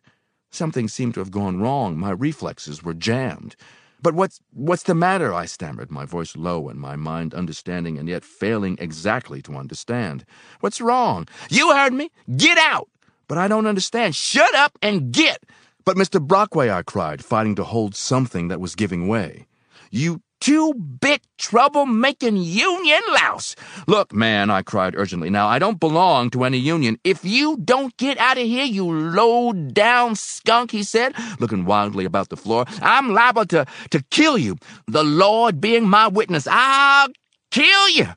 Something 0.51 0.87
seemed 0.87 1.15
to 1.15 1.19
have 1.19 1.31
gone 1.31 1.59
wrong. 1.59 1.97
My 1.97 2.11
reflexes 2.11 2.83
were 2.83 2.93
jammed. 2.93 3.55
But 4.03 4.13
what's 4.13 4.39
what's 4.53 4.83
the 4.83 4.93
matter? 4.93 5.33
I 5.33 5.45
stammered, 5.47 5.89
my 5.89 6.05
voice 6.05 6.35
low 6.35 6.69
and 6.69 6.79
my 6.79 6.95
mind 6.95 7.33
understanding 7.33 7.97
and 7.97 8.07
yet 8.07 8.23
failing 8.23 8.77
exactly 8.79 9.41
to 9.41 9.55
understand. 9.55 10.25
What's 10.59 10.79
wrong? 10.79 11.27
You 11.49 11.73
heard 11.73 11.93
me. 11.93 12.11
Get 12.37 12.59
out. 12.59 12.87
But 13.27 13.39
I 13.39 13.47
don't 13.47 13.65
understand. 13.65 14.15
Shut 14.15 14.53
up 14.53 14.77
and 14.79 15.11
get. 15.11 15.41
But 15.85 15.97
Mr. 15.97 16.21
Brockway, 16.21 16.69
I 16.69 16.83
cried, 16.83 17.25
fighting 17.25 17.55
to 17.55 17.63
hold 17.63 17.95
something 17.95 18.49
that 18.49 18.61
was 18.61 18.75
giving 18.75 19.07
way. 19.07 19.47
You 19.89 20.21
two-bit 20.45 21.25
trouble-making 21.39 22.37
union 22.37 23.01
louse. 23.15 23.55
Look, 23.87 24.13
man, 24.13 24.51
I 24.51 24.61
cried 24.61 24.93
urgently. 24.95 25.31
Now, 25.31 25.47
I 25.47 25.57
don't 25.57 25.79
belong 25.79 26.29
to 26.29 26.43
any 26.43 26.59
union. 26.59 26.99
If 27.03 27.25
you 27.25 27.57
don't 27.57 27.97
get 27.97 28.19
out 28.19 28.37
of 28.37 28.43
here, 28.45 28.63
you 28.63 28.85
low-down 28.85 30.13
skunk, 30.13 30.69
he 30.69 30.83
said, 30.83 31.15
looking 31.39 31.65
wildly 31.65 32.05
about 32.05 32.29
the 32.29 32.37
floor, 32.37 32.65
I'm 32.79 33.11
liable 33.11 33.47
to, 33.47 33.65
to 33.89 34.03
kill 34.11 34.37
you. 34.37 34.57
The 34.85 35.03
Lord 35.03 35.59
being 35.59 35.89
my 35.89 36.07
witness, 36.07 36.47
I'll 36.47 37.09
kill 37.49 37.89
you. 37.89 38.09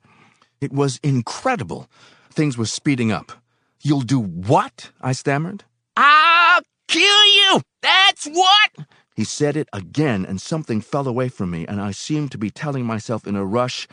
It 0.60 0.70
was 0.70 1.00
incredible. 1.02 1.88
Things 2.28 2.58
were 2.58 2.66
speeding 2.66 3.10
up. 3.10 3.32
You'll 3.80 4.02
do 4.02 4.20
what? 4.20 4.90
I 5.00 5.12
stammered. 5.12 5.64
I'll 5.96 6.60
kill 6.88 7.24
you. 7.24 7.62
That's 7.80 8.26
what. 8.26 8.86
He 9.18 9.24
said 9.24 9.56
it 9.56 9.68
again, 9.72 10.24
and 10.24 10.40
something 10.40 10.80
fell 10.80 11.08
away 11.08 11.28
from 11.28 11.50
me, 11.50 11.66
and 11.66 11.80
I 11.80 11.90
seemed 11.90 12.30
to 12.30 12.38
be 12.38 12.50
telling 12.50 12.86
myself 12.86 13.26
in 13.26 13.34
a 13.34 13.44
rush, 13.44 13.88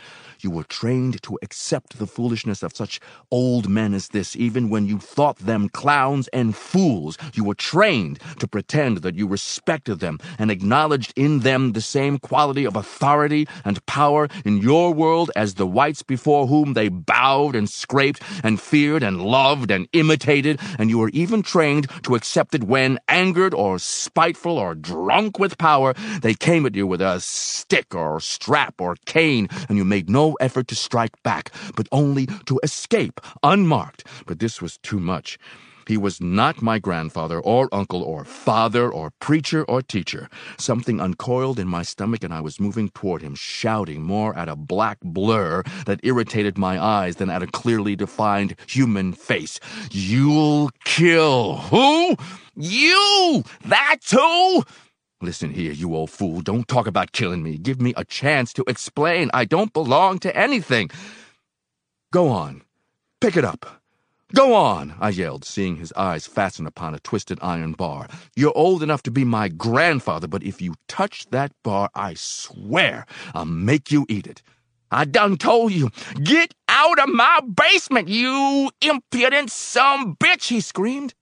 You 0.45 0.51
were 0.51 0.64
trained 0.65 1.24
to 1.24 1.40
accept 1.41 1.98
the 1.98 2.06
foolishness 2.06 2.61
of 2.61 2.75
such 2.75 2.99
old 3.32 3.67
men 3.67 3.95
as 3.95 4.09
this, 4.09 4.35
even 4.35 4.69
when 4.69 4.85
you 4.85 4.99
thought 4.99 5.40
them 5.40 5.69
clowns 5.69 6.27
and 6.27 6.56
fools. 6.56 7.17
You 7.33 7.43
were 7.45 7.56
trained 7.56 8.19
to 8.38 8.48
pretend 8.48 8.99
that 8.99 9.15
you 9.15 9.25
respected 9.25 10.01
them 10.01 10.19
and 10.38 10.51
acknowledged 10.51 11.14
in 11.15 11.40
them 11.40 11.72
the 11.72 11.82
same 11.82 12.19
quality 12.19 12.64
of 12.64 12.75
authority 12.75 13.48
and 13.64 13.83
power 13.88 14.27
in 14.45 14.59
your 14.59 14.93
world 14.93 15.32
as 15.35 15.56
the 15.56 15.65
whites 15.65 16.03
before 16.03 16.45
whom 16.45 16.74
they 16.74 16.90
bowed 16.90 17.56
and 17.56 17.67
scraped 17.67 18.22
and 18.43 18.61
feared 18.61 19.01
and 19.01 19.25
loved 19.25 19.72
and 19.72 19.88
imitated, 19.93 20.59
and 20.77 20.91
you 20.91 20.99
were 20.99 21.09
even 21.09 21.41
trained 21.41 21.88
to 22.03 22.14
accept 22.14 22.53
it 22.53 22.65
when, 22.65 22.99
angered 23.07 23.56
or 23.56 23.80
spiteful 23.80 24.59
or 24.59 24.75
drunk, 24.75 25.40
with 25.40 25.57
power, 25.57 25.95
they 26.22 26.35
came 26.35 26.67
at 26.67 26.75
you 26.75 26.85
with 26.85 27.01
a 27.01 27.19
stick 27.19 27.95
or 27.95 28.19
strap 28.19 28.80
or 28.80 28.95
cane, 29.06 29.48
and 29.67 29.77
you 29.80 29.83
made 29.83 30.07
no 30.07 30.34
effort 30.39 30.67
to 30.69 30.75
strike 30.75 31.22
back, 31.23 31.51
but 31.75 31.88
only 31.91 32.27
to 32.45 32.59
escape 32.64 33.22
unmarked. 33.43 34.05
But 34.25 34.39
this 34.39 34.61
was 34.61 34.77
too 34.80 34.99
much. 34.99 35.38
He 35.88 35.97
was 35.97 36.19
not 36.19 36.64
my 36.64 36.80
grandfather 36.80 37.39
or 37.39 37.69
uncle 37.72 38.01
or 38.01 38.25
father 38.25 38.91
or 38.91 39.11
preacher 39.19 39.64
or 39.65 39.81
teacher. 39.83 40.30
Something 40.57 40.99
uncoiled 40.99 41.59
in 41.59 41.67
my 41.67 41.83
stomach 41.83 42.23
and 42.23 42.33
I 42.33 42.41
was 42.41 42.59
moving 42.59 42.89
toward 42.89 43.22
him, 43.22 43.35
shouting 43.35 44.01
more 44.01 44.35
at 44.35 44.49
a 44.49 44.55
black 44.55 44.97
blur 45.03 45.61
that 45.85 45.99
irritated 46.01 46.57
my 46.57 46.83
eyes 46.83 47.17
than 47.17 47.30
at 47.30 47.43
a 47.43 47.47
clearly 47.47 47.95
defined 47.95 48.55
human 48.67 49.14
face. 49.14 49.59
You'll 49.91 50.72
kill 50.85 51.57
who? 51.57 52.15
You! 52.55 53.43
That's 53.64 54.11
who! 54.11 54.64
Listen 55.22 55.52
here, 55.52 55.72
you 55.72 55.95
old 55.95 56.10
fool. 56.11 56.42
Don't 56.42 56.68
talk 56.68 56.88
about 56.88 57.14
killing 57.14 57.42
me. 57.42 57.58
Give 57.58 57.82
me 57.82 57.94
a 57.95 58.03
chance 58.03 58.52
to 58.53 58.64
explain. 58.68 59.32
I 59.34 59.45
don't 59.45 59.72
belong 59.72 60.19
to 60.19 60.35
anything. 60.35 60.90
Go 62.11 62.27
on. 62.30 62.61
Pick 63.22 63.38
it 63.38 63.45
up. 63.45 63.82
Go 64.34 64.53
on, 64.56 64.95
I 65.00 65.10
yelled, 65.10 65.45
seeing 65.45 65.77
his 65.77 65.94
eyes 65.94 66.27
fasten 66.27 66.68
upon 66.68 66.94
a 66.95 67.00
twisted 67.00 67.40
iron 67.42 67.74
bar. 67.74 68.08
You're 68.35 68.58
old 68.58 68.84
enough 68.84 69.03
to 69.03 69.11
be 69.11 69.24
my 69.24 69.48
grandfather, 69.48 70.27
but 70.27 70.44
if 70.44 70.61
you 70.61 70.76
touch 70.88 71.27
that 71.30 71.52
bar, 71.64 71.90
I 71.95 72.16
swear 72.16 73.06
I'll 73.34 73.45
make 73.45 73.92
you 73.92 74.06
eat 74.10 74.27
it. 74.27 74.42
I 74.92 75.06
done 75.06 75.38
told 75.38 75.72
you, 75.72 75.90
get 76.22 76.53
out 76.68 77.00
of 77.00 77.10
my 77.10 77.40
basement, 77.42 78.10
you 78.10 78.72
impudent 78.82 79.52
some 79.52 80.16
bitch, 80.18 80.48
he 80.48 80.60
screamed. 80.60 81.14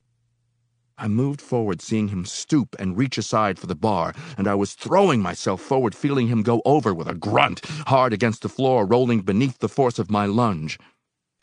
I 1.03 1.09
moved 1.09 1.41
forward, 1.41 1.81
seeing 1.81 2.07
him 2.07 2.23
stoop 2.23 2.77
and 2.79 2.97
reach 2.97 3.17
aside 3.17 3.59
for 3.59 3.67
the 3.67 3.75
bar, 3.75 4.13
and 4.37 4.47
I 4.47 4.55
was 4.55 4.73
throwing 4.73 5.21
myself 5.21 5.59
forward, 5.59 5.93
feeling 5.93 6.27
him 6.27 6.43
go 6.43 6.61
over 6.63 6.93
with 6.93 7.09
a 7.09 7.13
grunt, 7.13 7.59
hard 7.87 8.13
against 8.13 8.41
the 8.41 8.47
floor, 8.47 8.85
rolling 8.85 9.19
beneath 9.19 9.59
the 9.59 9.67
force 9.67 9.99
of 9.99 10.09
my 10.09 10.25
lunge. 10.25 10.79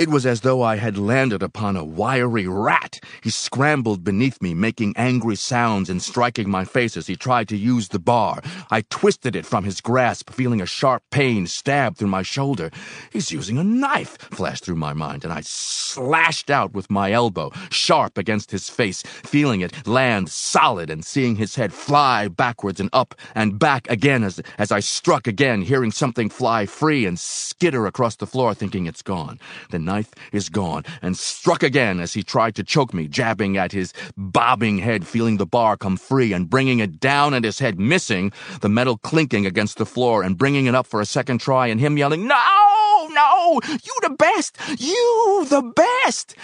It 0.01 0.09
was 0.09 0.25
as 0.25 0.41
though 0.41 0.63
I 0.63 0.77
had 0.77 0.97
landed 0.97 1.43
upon 1.43 1.77
a 1.77 1.85
wiry 1.85 2.49
rat. 2.49 3.01
He 3.23 3.29
scrambled 3.29 4.03
beneath 4.03 4.41
me, 4.41 4.55
making 4.55 4.95
angry 4.97 5.37
sounds 5.37 5.91
and 5.91 6.01
striking 6.01 6.49
my 6.49 6.65
face 6.65 6.97
as 6.97 7.07
he 7.07 7.17
tried 7.17 7.49
to 7.49 7.57
use 7.59 7.89
the 7.89 7.99
bar. 7.99 8.41
I 8.71 8.81
twisted 8.89 9.37
it 9.37 9.45
from 9.45 9.65
his 9.65 9.83
grasp, 9.83 10.31
feeling 10.31 10.63
a 10.63 10.65
sharp 10.65 11.03
pain 11.11 11.47
stab 11.47 11.99
through 11.99 12.09
my 12.09 12.23
shoulder. 12.23 12.71
He's 13.13 13.31
using 13.31 13.59
a 13.59 13.63
knife, 13.63 14.17
flashed 14.17 14.65
through 14.65 14.77
my 14.77 14.95
mind, 14.95 15.23
and 15.23 15.35
I 15.35 15.43
slashed 15.43 16.49
out 16.49 16.73
with 16.73 16.89
my 16.89 17.13
elbow, 17.13 17.51
sharp 17.69 18.17
against 18.17 18.53
his 18.53 18.71
face, 18.71 19.03
feeling 19.03 19.61
it 19.61 19.87
land 19.87 20.31
solid 20.31 20.89
and 20.89 21.05
seeing 21.05 21.37
his 21.37 21.57
head 21.57 21.75
fly 21.75 22.27
backwards 22.27 22.81
and 22.81 22.89
up 22.95 23.15
and 23.35 23.59
back 23.59 23.87
again 23.91 24.25
as, 24.25 24.41
as 24.57 24.73
I 24.73 24.81
struck 24.81 25.27
again, 25.27 25.61
hearing 25.61 25.91
something 25.91 26.31
fly 26.31 26.65
free 26.65 27.05
and 27.05 27.21
skitter 27.21 27.87
across 27.87 28.17
the 28.17 28.27
floor, 28.27 28.55
thinking 28.55 28.87
it's 28.87 29.03
gone. 29.03 29.39
Then 29.69 29.90
knife 29.91 30.13
is 30.33 30.49
gone, 30.49 30.85
and 31.03 31.17
struck 31.17 31.63
again 31.63 31.99
as 31.99 32.13
he 32.13 32.23
tried 32.23 32.55
to 32.55 32.63
choke 32.63 32.95
me, 32.95 33.09
jabbing 33.09 33.57
at 33.57 33.73
his 33.73 33.93
bobbing 34.17 34.79
head, 34.79 35.07
feeling 35.07 35.37
the 35.37 35.47
bar 35.47 35.77
come 35.77 35.97
free 35.97 36.33
and 36.33 36.49
bringing 36.49 36.79
it 36.79 37.01
down 37.01 37.35
at 37.35 37.43
his 37.43 37.59
head, 37.59 37.79
missing, 37.79 38.33
the 38.61 38.69
metal 38.69 38.97
clinking 38.97 39.47
against 39.47 39.79
the 39.79 39.87
floor, 39.95 40.23
and 40.23 40.39
bringing 40.39 40.67
it 40.67 40.75
up 40.77 40.87
for 40.87 41.01
a 41.01 41.07
second 41.07 41.39
try, 41.39 41.67
and 41.67 41.81
him 41.81 41.99
yelling, 41.99 42.29
No, 42.29 43.09
no, 43.11 43.61
you 43.67 43.95
the 44.03 44.15
best, 44.17 44.57
you 44.79 45.47
the 45.49 45.63
best. 45.75 46.37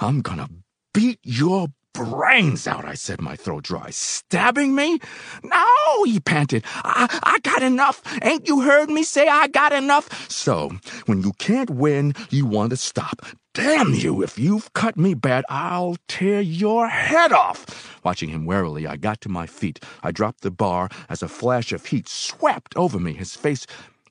I'm 0.00 0.20
gonna 0.22 0.48
beat 0.94 1.18
your 1.24 1.68
brains 1.92 2.66
out, 2.66 2.84
I 2.84 2.94
said, 2.94 3.20
my 3.20 3.36
throat 3.36 3.64
dry. 3.64 3.90
Stabbing 3.90 4.74
me? 4.74 4.98
No, 5.42 6.04
he 6.04 6.20
panted. 6.20 6.64
I, 6.76 7.08
I 7.22 7.38
got 7.40 7.62
enough. 7.62 8.02
Ain't 8.22 8.48
you 8.48 8.60
heard 8.62 8.90
me 8.90 9.02
say 9.02 9.28
I 9.28 9.48
got 9.48 9.72
enough? 9.72 10.30
So, 10.30 10.72
when 11.06 11.22
you 11.22 11.32
can't 11.38 11.70
win, 11.70 12.14
you 12.30 12.46
want 12.46 12.70
to 12.70 12.76
stop. 12.76 13.24
Damn 13.54 13.92
you, 13.92 14.22
if 14.22 14.38
you've 14.38 14.72
cut 14.72 14.96
me 14.96 15.12
bad, 15.12 15.44
I'll 15.50 15.96
tear 16.08 16.40
your 16.40 16.88
head 16.88 17.32
off. 17.32 18.00
Watching 18.02 18.30
him 18.30 18.46
warily, 18.46 18.86
I 18.86 18.96
got 18.96 19.20
to 19.22 19.28
my 19.28 19.46
feet. 19.46 19.84
I 20.02 20.10
dropped 20.10 20.40
the 20.40 20.50
bar 20.50 20.88
as 21.10 21.22
a 21.22 21.28
flash 21.28 21.70
of 21.72 21.84
heat 21.86 22.08
swept 22.08 22.74
over 22.76 22.98
me. 22.98 23.12
His 23.12 23.36
face 23.36 23.66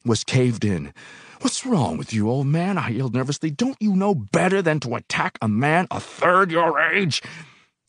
was 0.05 0.23
caved 0.23 0.63
in. 0.63 0.93
What's 1.41 1.65
wrong 1.65 1.97
with 1.97 2.13
you, 2.13 2.29
old 2.29 2.45
man? 2.45 2.77
I 2.77 2.89
yelled 2.89 3.15
nervously. 3.15 3.49
Don't 3.49 3.77
you 3.79 3.95
know 3.95 4.13
better 4.13 4.61
than 4.61 4.79
to 4.81 4.93
attack 4.93 5.39
a 5.41 5.47
man 5.47 5.87
a 5.89 5.99
third 5.99 6.51
your 6.51 6.79
age? 6.79 7.23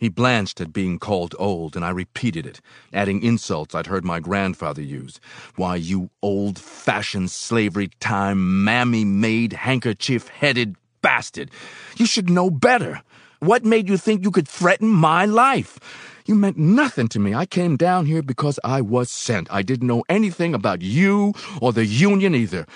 He 0.02 0.08
blanched 0.08 0.60
at 0.60 0.72
being 0.72 0.98
called 0.98 1.32
old, 1.38 1.76
and 1.76 1.84
I 1.84 1.90
repeated 1.90 2.44
it, 2.44 2.60
adding 2.92 3.22
insults 3.22 3.72
I'd 3.72 3.86
heard 3.86 4.04
my 4.04 4.18
grandfather 4.18 4.82
use. 4.82 5.20
Why, 5.54 5.76
you 5.76 6.10
old 6.22 6.58
fashioned 6.58 7.30
slavery 7.30 7.88
time, 8.00 8.64
mammy 8.64 9.04
made, 9.04 9.52
handkerchief 9.52 10.26
headed 10.26 10.74
bastard. 11.02 11.52
You 11.98 12.06
should 12.06 12.28
know 12.28 12.50
better. 12.50 13.00
What 13.38 13.64
made 13.64 13.88
you 13.88 13.96
think 13.96 14.24
you 14.24 14.32
could 14.32 14.48
threaten 14.48 14.88
my 14.88 15.24
life? 15.24 15.78
You 16.26 16.34
meant 16.34 16.58
nothing 16.58 17.06
to 17.10 17.20
me. 17.20 17.32
I 17.32 17.46
came 17.46 17.76
down 17.76 18.06
here 18.06 18.22
because 18.22 18.58
I 18.64 18.80
was 18.80 19.08
sent. 19.08 19.52
I 19.52 19.62
didn't 19.62 19.86
know 19.86 20.02
anything 20.08 20.52
about 20.52 20.82
you 20.82 21.32
or 21.60 21.72
the 21.72 21.86
Union 21.86 22.34
either. 22.34 22.66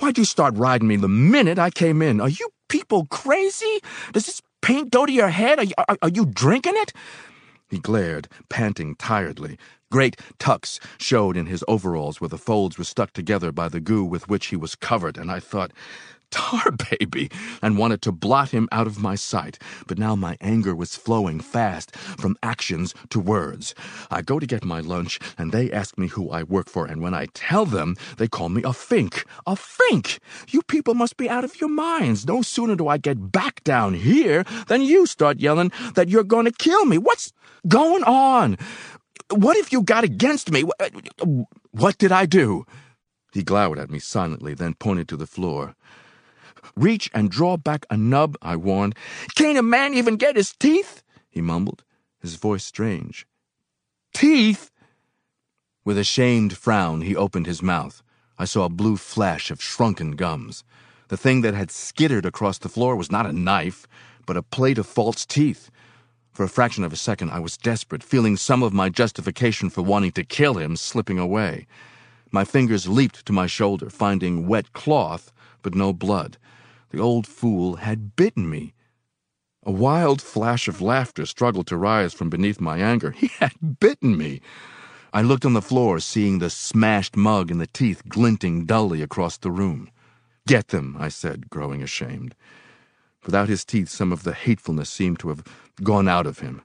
Why'd 0.00 0.18
you 0.18 0.26
start 0.26 0.54
riding 0.54 0.88
me 0.88 0.96
the 0.96 1.08
minute 1.08 1.58
I 1.58 1.70
came 1.70 2.02
in? 2.02 2.20
Are 2.20 2.28
you 2.28 2.50
people 2.68 3.06
crazy? 3.06 3.80
Does 4.12 4.26
this 4.26 4.42
paint 4.64 4.90
go 4.90 5.04
to 5.04 5.12
your 5.12 5.28
head? 5.28 5.58
Are 5.58 5.64
you, 5.64 5.74
are, 5.76 5.98
are 6.00 6.08
you 6.08 6.24
drinking 6.24 6.72
it? 6.76 6.94
He 7.68 7.78
glared, 7.78 8.28
panting 8.48 8.94
tiredly. 8.96 9.58
Great 9.92 10.16
tucks 10.38 10.80
showed 10.98 11.36
in 11.36 11.46
his 11.46 11.62
overalls 11.68 12.18
where 12.18 12.30
the 12.30 12.38
folds 12.38 12.78
were 12.78 12.84
stuck 12.84 13.12
together 13.12 13.52
by 13.52 13.68
the 13.68 13.78
goo 13.78 14.04
with 14.04 14.26
which 14.26 14.46
he 14.46 14.56
was 14.56 14.74
covered, 14.74 15.18
and 15.18 15.30
I 15.30 15.38
thought, 15.38 15.70
tar 16.34 16.72
baby, 16.90 17.30
and 17.62 17.78
wanted 17.78 18.02
to 18.02 18.12
blot 18.12 18.50
him 18.50 18.68
out 18.72 18.86
of 18.86 18.98
my 18.98 19.14
sight. 19.14 19.58
But 19.86 19.98
now 19.98 20.16
my 20.16 20.36
anger 20.40 20.74
was 20.74 20.96
flowing 20.96 21.38
fast 21.40 21.94
from 21.96 22.36
actions 22.42 22.94
to 23.10 23.20
words. 23.20 23.74
I 24.10 24.20
go 24.22 24.38
to 24.38 24.46
get 24.46 24.64
my 24.64 24.80
lunch, 24.80 25.20
and 25.38 25.52
they 25.52 25.70
ask 25.70 25.96
me 25.96 26.08
who 26.08 26.30
I 26.30 26.42
work 26.42 26.68
for, 26.68 26.86
and 26.86 27.00
when 27.00 27.14
I 27.14 27.26
tell 27.34 27.64
them, 27.64 27.96
they 28.18 28.28
call 28.28 28.48
me 28.48 28.62
a 28.64 28.72
fink. 28.72 29.24
A 29.46 29.54
fink! 29.54 30.18
You 30.48 30.62
people 30.62 30.94
must 30.94 31.16
be 31.16 31.30
out 31.30 31.44
of 31.44 31.60
your 31.60 31.70
minds. 31.70 32.26
No 32.26 32.42
sooner 32.42 32.74
do 32.74 32.88
I 32.88 32.98
get 32.98 33.30
back 33.30 33.62
down 33.64 33.94
here 33.94 34.44
than 34.66 34.82
you 34.82 35.06
start 35.06 35.38
yelling 35.40 35.70
that 35.94 36.08
you're 36.08 36.24
going 36.24 36.46
to 36.46 36.52
kill 36.52 36.84
me. 36.84 36.98
What's 36.98 37.32
going 37.68 38.02
on? 38.04 38.58
What 39.30 39.56
have 39.56 39.72
you 39.72 39.82
got 39.82 40.04
against 40.04 40.50
me? 40.50 40.64
Uh, 40.80 40.88
what 41.70 41.98
did 41.98 42.12
I 42.12 42.26
do? 42.26 42.66
He 43.34 43.42
glowered 43.42 43.80
at 43.80 43.90
me 43.90 43.98
silently, 43.98 44.54
then 44.54 44.74
pointed 44.74 45.08
to 45.08 45.16
the 45.16 45.26
floor. 45.26 45.74
Reach 46.76 47.10
and 47.14 47.30
draw 47.30 47.56
back 47.56 47.86
a 47.88 47.96
nub, 47.96 48.36
I 48.42 48.56
warned. 48.56 48.96
Can't 49.34 49.58
a 49.58 49.62
man 49.62 49.94
even 49.94 50.16
get 50.16 50.36
his 50.36 50.52
teeth? 50.52 51.02
He 51.30 51.40
mumbled, 51.40 51.84
his 52.20 52.34
voice 52.34 52.64
strange. 52.64 53.26
Teeth? 54.12 54.70
With 55.84 55.98
a 55.98 56.04
shamed 56.04 56.56
frown, 56.56 57.02
he 57.02 57.14
opened 57.14 57.46
his 57.46 57.62
mouth. 57.62 58.02
I 58.38 58.44
saw 58.44 58.64
a 58.64 58.70
blue 58.70 58.96
flash 58.96 59.50
of 59.50 59.62
shrunken 59.62 60.12
gums. 60.12 60.64
The 61.08 61.16
thing 61.16 61.42
that 61.42 61.54
had 61.54 61.70
skittered 61.70 62.26
across 62.26 62.58
the 62.58 62.68
floor 62.68 62.96
was 62.96 63.12
not 63.12 63.26
a 63.26 63.32
knife, 63.32 63.86
but 64.26 64.36
a 64.36 64.42
plate 64.42 64.78
of 64.78 64.86
false 64.86 65.24
teeth. 65.24 65.70
For 66.32 66.42
a 66.42 66.48
fraction 66.48 66.82
of 66.82 66.92
a 66.92 66.96
second, 66.96 67.30
I 67.30 67.38
was 67.38 67.56
desperate, 67.56 68.02
feeling 68.02 68.36
some 68.36 68.62
of 68.64 68.72
my 68.72 68.88
justification 68.88 69.70
for 69.70 69.82
wanting 69.82 70.10
to 70.12 70.24
kill 70.24 70.54
him 70.54 70.74
slipping 70.74 71.18
away. 71.18 71.68
My 72.32 72.44
fingers 72.44 72.88
leaped 72.88 73.24
to 73.26 73.32
my 73.32 73.46
shoulder, 73.46 73.88
finding 73.90 74.48
wet 74.48 74.72
cloth, 74.72 75.32
but 75.62 75.76
no 75.76 75.92
blood. 75.92 76.36
The 76.94 77.00
old 77.00 77.26
fool 77.26 77.74
had 77.78 78.14
bitten 78.14 78.48
me. 78.48 78.72
A 79.64 79.72
wild 79.72 80.22
flash 80.22 80.68
of 80.68 80.80
laughter 80.80 81.26
struggled 81.26 81.66
to 81.66 81.76
rise 81.76 82.14
from 82.14 82.30
beneath 82.30 82.60
my 82.60 82.78
anger. 82.78 83.10
He 83.10 83.32
had 83.40 83.80
bitten 83.80 84.16
me. 84.16 84.40
I 85.12 85.20
looked 85.22 85.44
on 85.44 85.54
the 85.54 85.60
floor, 85.60 85.98
seeing 85.98 86.38
the 86.38 86.50
smashed 86.50 87.16
mug 87.16 87.50
and 87.50 87.60
the 87.60 87.66
teeth 87.66 88.04
glinting 88.08 88.64
dully 88.64 89.02
across 89.02 89.36
the 89.36 89.50
room. 89.50 89.90
Get 90.46 90.68
them, 90.68 90.96
I 90.96 91.08
said, 91.08 91.50
growing 91.50 91.82
ashamed. 91.82 92.36
Without 93.24 93.48
his 93.48 93.64
teeth, 93.64 93.88
some 93.88 94.12
of 94.12 94.22
the 94.22 94.32
hatefulness 94.32 94.88
seemed 94.88 95.18
to 95.18 95.30
have 95.30 95.42
gone 95.82 96.06
out 96.06 96.28
of 96.28 96.38
him. 96.38 96.62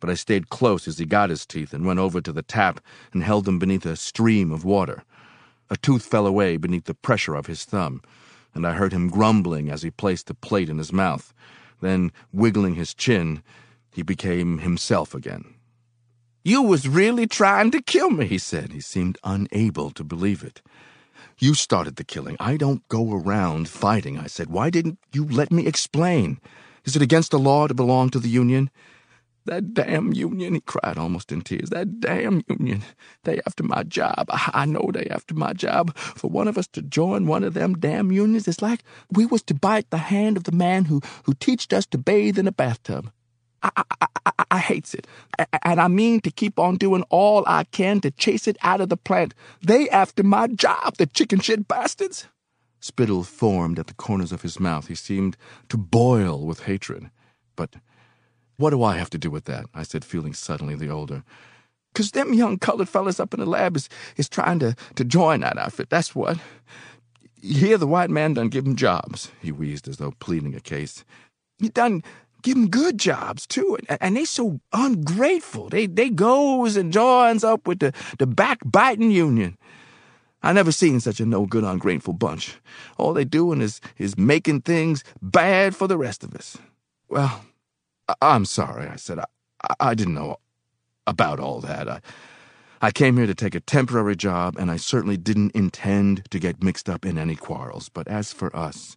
But 0.00 0.08
I 0.08 0.14
stayed 0.14 0.48
close 0.48 0.88
as 0.88 0.96
he 0.96 1.04
got 1.04 1.28
his 1.28 1.44
teeth 1.44 1.74
and 1.74 1.84
went 1.84 1.98
over 1.98 2.22
to 2.22 2.32
the 2.32 2.40
tap 2.40 2.80
and 3.12 3.22
held 3.22 3.44
them 3.44 3.58
beneath 3.58 3.84
a 3.84 3.96
stream 3.96 4.52
of 4.52 4.64
water. 4.64 5.04
A 5.68 5.76
tooth 5.76 6.06
fell 6.06 6.26
away 6.26 6.56
beneath 6.56 6.84
the 6.84 6.94
pressure 6.94 7.34
of 7.34 7.46
his 7.46 7.66
thumb, 7.66 8.00
and 8.56 8.66
I 8.66 8.72
heard 8.72 8.92
him 8.92 9.08
grumbling 9.08 9.70
as 9.70 9.82
he 9.82 9.90
placed 9.90 10.26
the 10.26 10.34
plate 10.34 10.68
in 10.68 10.78
his 10.78 10.92
mouth. 10.92 11.32
Then, 11.80 12.10
wiggling 12.32 12.74
his 12.74 12.94
chin, 12.94 13.42
he 13.92 14.02
became 14.02 14.58
himself 14.58 15.14
again. 15.14 15.54
You 16.42 16.62
was 16.62 16.88
really 16.88 17.26
trying 17.26 17.70
to 17.72 17.82
kill 17.82 18.10
me, 18.10 18.26
he 18.26 18.38
said. 18.38 18.72
He 18.72 18.80
seemed 18.80 19.18
unable 19.22 19.90
to 19.90 20.02
believe 20.02 20.42
it. 20.42 20.62
You 21.38 21.54
started 21.54 21.96
the 21.96 22.04
killing. 22.04 22.36
I 22.40 22.56
don't 22.56 22.86
go 22.88 23.12
around 23.12 23.68
fighting, 23.68 24.18
I 24.18 24.26
said. 24.26 24.48
Why 24.48 24.70
didn't 24.70 24.98
you 25.12 25.24
let 25.26 25.52
me 25.52 25.66
explain? 25.66 26.40
Is 26.84 26.96
it 26.96 27.02
against 27.02 27.30
the 27.30 27.38
law 27.38 27.66
to 27.66 27.74
belong 27.74 28.10
to 28.10 28.18
the 28.18 28.28
Union? 28.28 28.70
That 29.46 29.74
damn 29.74 30.12
union, 30.12 30.54
he 30.54 30.60
cried 30.60 30.98
almost 30.98 31.30
in 31.30 31.40
tears. 31.42 31.70
That 31.70 32.00
damn 32.00 32.42
union. 32.48 32.82
They 33.22 33.40
after 33.46 33.62
my 33.62 33.84
job. 33.84 34.26
I 34.30 34.66
know 34.66 34.90
they 34.92 35.06
after 35.06 35.34
my 35.34 35.52
job. 35.52 35.96
For 35.96 36.28
one 36.28 36.48
of 36.48 36.58
us 36.58 36.66
to 36.68 36.82
join 36.82 37.26
one 37.26 37.44
of 37.44 37.54
them 37.54 37.74
damn 37.74 38.10
unions, 38.10 38.48
it's 38.48 38.60
like 38.60 38.82
we 39.10 39.24
was 39.24 39.42
to 39.44 39.54
bite 39.54 39.90
the 39.90 39.98
hand 39.98 40.36
of 40.36 40.44
the 40.44 40.52
man 40.52 40.86
who, 40.86 41.00
who 41.24 41.34
teached 41.34 41.72
us 41.72 41.86
to 41.86 41.98
bathe 41.98 42.38
in 42.38 42.48
a 42.48 42.52
bathtub. 42.52 43.12
I, 43.62 43.70
I, 43.76 44.06
I, 44.26 44.44
I 44.50 44.58
hates 44.58 44.94
it. 44.94 45.06
And 45.62 45.80
I 45.80 45.88
mean 45.88 46.20
to 46.22 46.30
keep 46.30 46.58
on 46.58 46.76
doing 46.76 47.04
all 47.08 47.44
I 47.46 47.64
can 47.64 48.00
to 48.00 48.10
chase 48.10 48.48
it 48.48 48.56
out 48.62 48.80
of 48.80 48.88
the 48.88 48.96
plant. 48.96 49.32
They 49.62 49.88
after 49.90 50.22
my 50.22 50.48
job, 50.48 50.96
the 50.96 51.06
chicken 51.06 51.40
shit 51.40 51.68
bastards. 51.68 52.26
Spittle 52.80 53.24
formed 53.24 53.78
at 53.78 53.86
the 53.86 53.94
corners 53.94 54.32
of 54.32 54.42
his 54.42 54.60
mouth. 54.60 54.88
He 54.88 54.94
seemed 54.94 55.36
to 55.68 55.76
boil 55.76 56.44
with 56.44 56.64
hatred. 56.64 57.10
But 57.56 57.76
what 58.56 58.70
do 58.70 58.82
I 58.82 58.96
have 58.96 59.10
to 59.10 59.18
do 59.18 59.30
with 59.30 59.44
that? 59.44 59.66
I 59.74 59.82
said, 59.82 60.04
feeling 60.04 60.34
suddenly 60.34 60.74
the 60.74 60.88
older. 60.88 61.22
Cause 61.94 62.10
them 62.10 62.34
young 62.34 62.58
colored 62.58 62.88
fellas 62.90 63.18
up 63.18 63.32
in 63.32 63.40
the 63.40 63.46
lab 63.46 63.74
is, 63.76 63.88
is 64.16 64.28
trying 64.28 64.58
to, 64.58 64.76
to 64.96 65.04
join 65.04 65.40
that 65.40 65.56
outfit. 65.56 65.88
That's 65.88 66.14
what. 66.14 66.38
Here 67.40 67.78
the 67.78 67.86
white 67.86 68.10
man 68.10 68.34
done 68.34 68.48
give 68.48 68.66
'em 68.66 68.76
jobs. 68.76 69.30
He 69.40 69.52
wheezed 69.52 69.88
as 69.88 69.96
though 69.98 70.12
pleading 70.18 70.54
a 70.54 70.60
case. 70.60 71.04
He 71.58 71.68
done 71.68 72.02
give 72.42 72.56
'em 72.56 72.68
good 72.68 72.98
jobs 72.98 73.46
too, 73.46 73.78
and, 73.88 73.98
and 74.02 74.16
they 74.16 74.24
so 74.24 74.60
ungrateful. 74.72 75.68
They 75.68 75.86
they 75.86 76.10
goes 76.10 76.76
and 76.76 76.92
joins 76.92 77.44
up 77.44 77.66
with 77.66 77.78
the 77.78 77.92
the 78.18 78.26
backbiting 78.26 79.10
union. 79.10 79.56
I 80.42 80.52
never 80.52 80.72
seen 80.72 81.00
such 81.00 81.20
a 81.20 81.26
no 81.26 81.46
good 81.46 81.64
ungrateful 81.64 82.14
bunch. 82.14 82.58
All 82.98 83.14
they 83.14 83.24
doing 83.24 83.60
is 83.60 83.80
is 83.96 84.18
making 84.18 84.62
things 84.62 85.04
bad 85.22 85.74
for 85.74 85.86
the 85.86 85.98
rest 85.98 86.24
of 86.24 86.34
us. 86.34 86.58
Well, 87.08 87.44
I, 88.08 88.34
am 88.36 88.44
sorry, 88.44 88.88
I 88.88 88.96
said. 88.96 89.18
I, 89.18 89.24
I 89.80 89.94
didn't 89.94 90.14
know 90.14 90.36
about 91.06 91.40
all 91.40 91.60
that. 91.60 91.88
I, 91.88 92.00
I 92.80 92.90
came 92.90 93.16
here 93.16 93.26
to 93.26 93.34
take 93.34 93.54
a 93.54 93.60
temporary 93.60 94.16
job, 94.16 94.56
and 94.58 94.70
I 94.70 94.76
certainly 94.76 95.16
didn't 95.16 95.54
intend 95.54 96.30
to 96.30 96.38
get 96.38 96.62
mixed 96.62 96.88
up 96.88 97.04
in 97.04 97.18
any 97.18 97.36
quarrels. 97.36 97.88
But 97.88 98.08
as 98.08 98.32
for 98.32 98.54
us, 98.54 98.96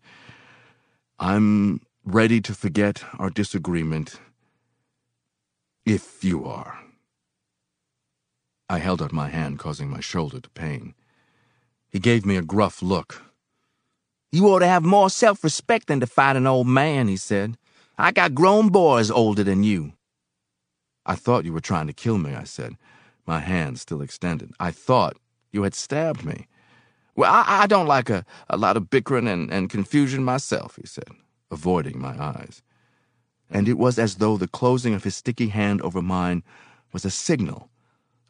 I'm 1.17 1.81
ready 2.05 2.41
to 2.41 2.53
forget 2.53 3.03
our 3.17 3.29
disagreement 3.29 4.19
if 5.85 6.23
you 6.23 6.45
are. 6.45 6.79
I 8.69 8.77
held 8.77 9.01
out 9.01 9.11
my 9.11 9.29
hand, 9.29 9.57
causing 9.57 9.89
my 9.89 9.99
shoulder 9.99 10.39
to 10.39 10.49
pain. 10.51 10.93
He 11.89 11.99
gave 11.99 12.25
me 12.25 12.35
a 12.35 12.43
gruff 12.43 12.81
look. 12.83 13.23
You 14.31 14.47
ought 14.47 14.59
to 14.59 14.67
have 14.67 14.83
more 14.83 15.09
self 15.09 15.43
respect 15.43 15.87
than 15.87 15.99
to 16.01 16.07
fight 16.07 16.35
an 16.35 16.45
old 16.45 16.67
man, 16.67 17.07
he 17.07 17.17
said. 17.17 17.57
I 17.99 18.11
got 18.11 18.33
grown 18.33 18.69
boys 18.69 19.11
older 19.11 19.43
than 19.43 19.63
you. 19.63 19.91
I 21.05 21.15
thought 21.15 21.43
you 21.43 21.51
were 21.51 21.59
trying 21.59 21.87
to 21.87 21.93
kill 21.93 22.17
me, 22.17 22.33
I 22.33 22.45
said, 22.45 22.77
my 23.27 23.39
hand 23.39 23.77
still 23.77 24.01
extended. 24.01 24.53
I 24.57 24.71
thought 24.71 25.17
you 25.51 25.63
had 25.63 25.75
stabbed 25.75 26.23
me. 26.23 26.47
Well, 27.17 27.29
I, 27.29 27.63
I 27.63 27.67
don't 27.67 27.87
like 27.87 28.09
a, 28.09 28.23
a 28.49 28.55
lot 28.55 28.77
of 28.77 28.89
bickering 28.89 29.27
and, 29.27 29.51
and 29.51 29.69
confusion 29.69 30.23
myself, 30.23 30.77
he 30.77 30.87
said, 30.87 31.09
avoiding 31.51 31.99
my 31.99 32.17
eyes. 32.17 32.61
And 33.49 33.67
it 33.67 33.77
was 33.77 33.99
as 33.99 34.15
though 34.15 34.37
the 34.37 34.47
closing 34.47 34.93
of 34.93 35.03
his 35.03 35.17
sticky 35.17 35.49
hand 35.49 35.81
over 35.81 36.01
mine 36.01 36.43
was 36.93 37.03
a 37.03 37.11
signal 37.11 37.68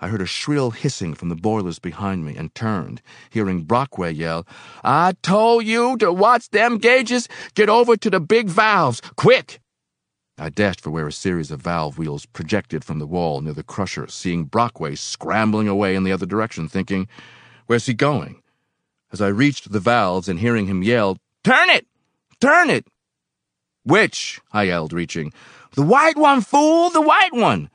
I 0.01 0.07
heard 0.07 0.21
a 0.21 0.25
shrill 0.25 0.71
hissing 0.71 1.13
from 1.13 1.27
the 1.27 1.35
boilers 1.35 1.77
behind 1.77 2.25
me 2.25 2.35
and 2.35 2.55
turned, 2.55 3.01
hearing 3.29 3.63
Brockway 3.63 4.13
yell, 4.13 4.47
I 4.81 5.13
told 5.21 5.65
you 5.65 5.97
to 5.97 6.13
watch 6.13 6.49
them 6.49 6.77
gauges! 6.77 7.27
Get 7.53 7.67
over 7.67 7.97
to 7.97 8.09
the 8.09 8.21
big 8.21 8.47
valves! 8.47 9.01
Quick! 9.17 9.59
I 10.37 10.49
dashed 10.49 10.79
for 10.79 10.89
where 10.89 11.07
a 11.07 11.11
series 11.11 11.51
of 11.51 11.61
valve 11.61 11.97
wheels 11.97 12.25
projected 12.25 12.85
from 12.85 12.99
the 12.99 13.07
wall 13.07 13.41
near 13.41 13.53
the 13.53 13.61
crusher, 13.61 14.07
seeing 14.07 14.45
Brockway 14.45 14.95
scrambling 14.95 15.67
away 15.67 15.95
in 15.95 16.05
the 16.05 16.13
other 16.13 16.25
direction, 16.25 16.69
thinking, 16.69 17.09
Where's 17.67 17.87
he 17.87 17.93
going? 17.93 18.41
As 19.11 19.19
I 19.19 19.27
reached 19.27 19.69
the 19.69 19.81
valves 19.81 20.29
and 20.29 20.39
hearing 20.39 20.67
him 20.67 20.81
yell, 20.81 21.17
Turn 21.43 21.69
it! 21.69 21.87
Turn 22.39 22.69
it! 22.69 22.87
Which? 23.83 24.39
I 24.53 24.63
yelled, 24.63 24.93
reaching. 24.93 25.33
The 25.73 25.83
white 25.83 26.17
one, 26.17 26.39
fool! 26.39 26.89
The 26.89 27.01
white 27.01 27.33
one! 27.33 27.69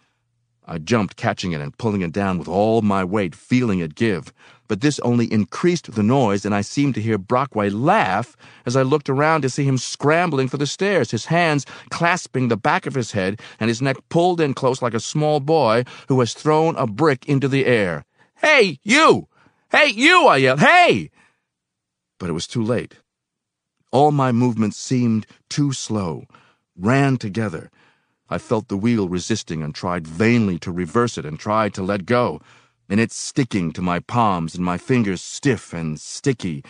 I 0.66 0.78
jumped, 0.78 1.16
catching 1.16 1.52
it 1.52 1.60
and 1.60 1.76
pulling 1.76 2.00
it 2.00 2.12
down 2.12 2.38
with 2.38 2.48
all 2.48 2.80
my 2.80 3.04
weight, 3.04 3.34
feeling 3.34 3.80
it 3.80 3.94
give. 3.94 4.32
But 4.66 4.80
this 4.80 4.98
only 5.00 5.30
increased 5.30 5.92
the 5.92 6.02
noise, 6.02 6.46
and 6.46 6.54
I 6.54 6.62
seemed 6.62 6.94
to 6.94 7.02
hear 7.02 7.18
Brockway 7.18 7.68
laugh 7.68 8.34
as 8.64 8.74
I 8.74 8.82
looked 8.82 9.10
around 9.10 9.42
to 9.42 9.50
see 9.50 9.64
him 9.64 9.76
scrambling 9.76 10.48
for 10.48 10.56
the 10.56 10.66
stairs, 10.66 11.10
his 11.10 11.26
hands 11.26 11.66
clasping 11.90 12.48
the 12.48 12.56
back 12.56 12.86
of 12.86 12.94
his 12.94 13.12
head 13.12 13.40
and 13.60 13.68
his 13.68 13.82
neck 13.82 13.96
pulled 14.08 14.40
in 14.40 14.54
close 14.54 14.80
like 14.80 14.94
a 14.94 15.00
small 15.00 15.38
boy 15.38 15.84
who 16.08 16.18
has 16.20 16.32
thrown 16.32 16.76
a 16.76 16.86
brick 16.86 17.26
into 17.26 17.46
the 17.46 17.66
air. 17.66 18.06
Hey, 18.36 18.78
you! 18.82 19.28
Hey, 19.70 19.88
you! 19.88 20.26
I 20.28 20.38
yelled. 20.38 20.60
Hey! 20.60 21.10
But 22.18 22.30
it 22.30 22.32
was 22.34 22.46
too 22.46 22.62
late. 22.62 22.96
All 23.92 24.12
my 24.12 24.32
movements 24.32 24.78
seemed 24.78 25.26
too 25.50 25.72
slow, 25.72 26.24
ran 26.74 27.18
together 27.18 27.70
I 28.30 28.38
felt 28.38 28.68
the 28.68 28.76
wheel 28.76 29.08
resisting 29.08 29.62
and 29.62 29.74
tried 29.74 30.06
vainly 30.06 30.58
to 30.60 30.72
reverse 30.72 31.18
it 31.18 31.26
and 31.26 31.38
tried 31.38 31.74
to 31.74 31.82
let 31.82 32.06
go, 32.06 32.40
and 32.88 32.98
it 32.98 33.12
sticking 33.12 33.72
to 33.72 33.82
my 33.82 34.00
palms 34.00 34.54
and 34.54 34.64
my 34.64 34.78
fingers 34.78 35.22
stiff 35.22 35.72
and 35.72 36.00
sticky 36.00 36.64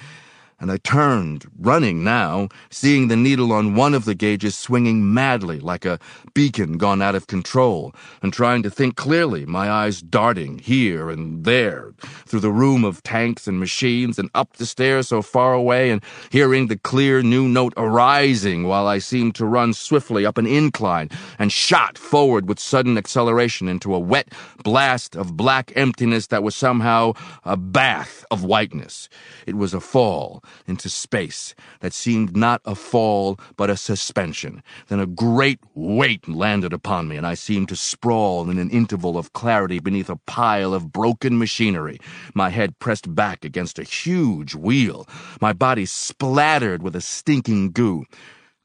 and 0.64 0.72
I 0.72 0.78
turned, 0.78 1.44
running 1.58 2.04
now, 2.04 2.48
seeing 2.70 3.08
the 3.08 3.16
needle 3.16 3.52
on 3.52 3.74
one 3.74 3.92
of 3.92 4.06
the 4.06 4.14
gauges 4.14 4.56
swinging 4.56 5.12
madly 5.12 5.60
like 5.60 5.84
a 5.84 5.98
beacon 6.32 6.78
gone 6.78 7.02
out 7.02 7.14
of 7.14 7.26
control, 7.26 7.94
and 8.22 8.32
trying 8.32 8.62
to 8.62 8.70
think 8.70 8.96
clearly, 8.96 9.44
my 9.44 9.70
eyes 9.70 10.00
darting 10.00 10.58
here 10.60 11.10
and 11.10 11.44
there, 11.44 11.92
through 12.24 12.40
the 12.40 12.50
room 12.50 12.82
of 12.82 13.02
tanks 13.02 13.46
and 13.46 13.60
machines, 13.60 14.18
and 14.18 14.30
up 14.34 14.56
the 14.56 14.64
stairs 14.64 15.08
so 15.08 15.20
far 15.20 15.52
away, 15.52 15.90
and 15.90 16.02
hearing 16.30 16.68
the 16.68 16.78
clear 16.78 17.22
new 17.22 17.46
note 17.46 17.74
arising 17.76 18.66
while 18.66 18.86
I 18.86 19.00
seemed 19.00 19.34
to 19.34 19.44
run 19.44 19.74
swiftly 19.74 20.24
up 20.24 20.38
an 20.38 20.46
incline 20.46 21.10
and 21.38 21.52
shot 21.52 21.98
forward 21.98 22.48
with 22.48 22.58
sudden 22.58 22.96
acceleration 22.96 23.68
into 23.68 23.94
a 23.94 23.98
wet 23.98 24.32
blast 24.62 25.14
of 25.14 25.36
black 25.36 25.72
emptiness 25.76 26.28
that 26.28 26.42
was 26.42 26.56
somehow 26.56 27.12
a 27.44 27.58
bath 27.58 28.24
of 28.30 28.44
whiteness. 28.44 29.10
It 29.46 29.56
was 29.56 29.74
a 29.74 29.80
fall 29.80 30.42
into 30.66 30.88
space 30.88 31.54
that 31.80 31.92
seemed 31.92 32.36
not 32.36 32.60
a 32.64 32.74
fall 32.74 33.38
but 33.56 33.70
a 33.70 33.76
suspension. 33.76 34.62
Then 34.88 35.00
a 35.00 35.06
great 35.06 35.60
weight 35.74 36.28
landed 36.28 36.72
upon 36.72 37.08
me, 37.08 37.16
and 37.16 37.26
I 37.26 37.34
seemed 37.34 37.68
to 37.70 37.76
sprawl 37.76 38.50
in 38.50 38.58
an 38.58 38.70
interval 38.70 39.18
of 39.18 39.32
clarity 39.32 39.78
beneath 39.80 40.10
a 40.10 40.16
pile 40.26 40.74
of 40.74 40.92
broken 40.92 41.38
machinery, 41.38 41.98
my 42.34 42.50
head 42.50 42.78
pressed 42.78 43.14
back 43.14 43.44
against 43.44 43.78
a 43.78 43.84
huge 43.84 44.54
wheel, 44.54 45.08
my 45.40 45.52
body 45.52 45.86
splattered 45.86 46.82
with 46.82 46.96
a 46.96 47.00
stinking 47.00 47.72
goo. 47.72 48.04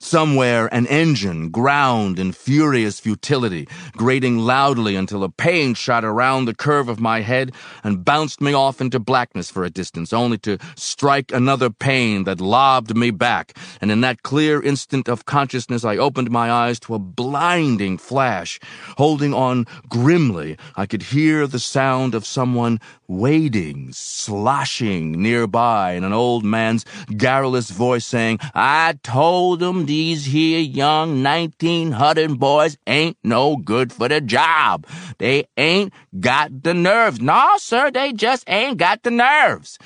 Somewhere 0.02 0.74
an 0.74 0.88
engine 0.88 1.50
ground 1.50 2.20
in 2.20 2.32
furious 2.32 3.02
futility, 3.02 3.68
grating 3.98 4.38
loudly 4.38 4.96
until 4.96 5.26
a 5.26 5.30
pain 5.30 5.74
shot 5.74 6.06
around 6.06 6.46
the 6.46 6.56
curve 6.56 6.88
of 6.88 7.02
my 7.02 7.20
head 7.20 7.52
and 7.84 8.06
bounced 8.06 8.40
me 8.40 8.54
off 8.54 8.80
into 8.80 8.98
blackness 8.98 9.52
for 9.52 9.66
a 9.66 9.70
distance, 9.70 10.14
only 10.14 10.38
to 10.38 10.58
strike 10.76 11.34
another 11.34 11.70
pain 11.70 12.24
that 12.24 12.40
lobbed 12.40 12.96
me 12.96 13.12
back. 13.12 13.58
And 13.82 13.92
in 13.92 14.00
that 14.00 14.24
clear 14.24 14.62
instant 14.62 15.10
of 15.10 15.26
consciousness, 15.26 15.84
I 15.84 15.98
opened 15.98 16.32
my 16.32 16.50
eyes 16.50 16.80
to 16.82 16.96
a 16.96 17.00
blinding 17.00 17.98
flash. 17.98 18.58
Holding 18.98 19.34
on 19.34 19.68
grimly, 19.90 20.58
I 20.78 20.86
could 20.86 21.04
hear 21.04 21.46
the 21.46 21.60
sound 21.60 22.16
of 22.16 22.26
someone 22.26 22.80
wading, 23.10 23.92
sloshing 23.92 25.12
nearby, 25.12 25.94
and 25.94 26.06
an 26.06 26.14
old 26.14 26.46
man's 26.46 26.86
garrulous 27.18 27.72
voice 27.72 28.06
saying, 28.06 28.40
I 28.54 29.00
told 29.04 29.62
him 29.62 29.88
these 29.88 30.26
here 30.26 30.60
young 30.60 31.24
1900 31.24 32.40
boys 32.40 32.78
ain't 32.88 33.18
no 33.24 33.58
good 33.58 33.92
for 33.92 34.08
the 34.08 34.22
job. 34.22 34.86
They 35.18 35.46
ain't 35.58 35.92
got 36.20 36.64
the 36.64 36.74
nerves. 36.74 37.20
No, 37.20 37.56
sir, 37.58 37.92
they 37.92 38.14
just 38.14 38.44
ain't 38.48 38.78
got 38.78 39.04
the 39.04 39.12
nerves. 39.12 39.80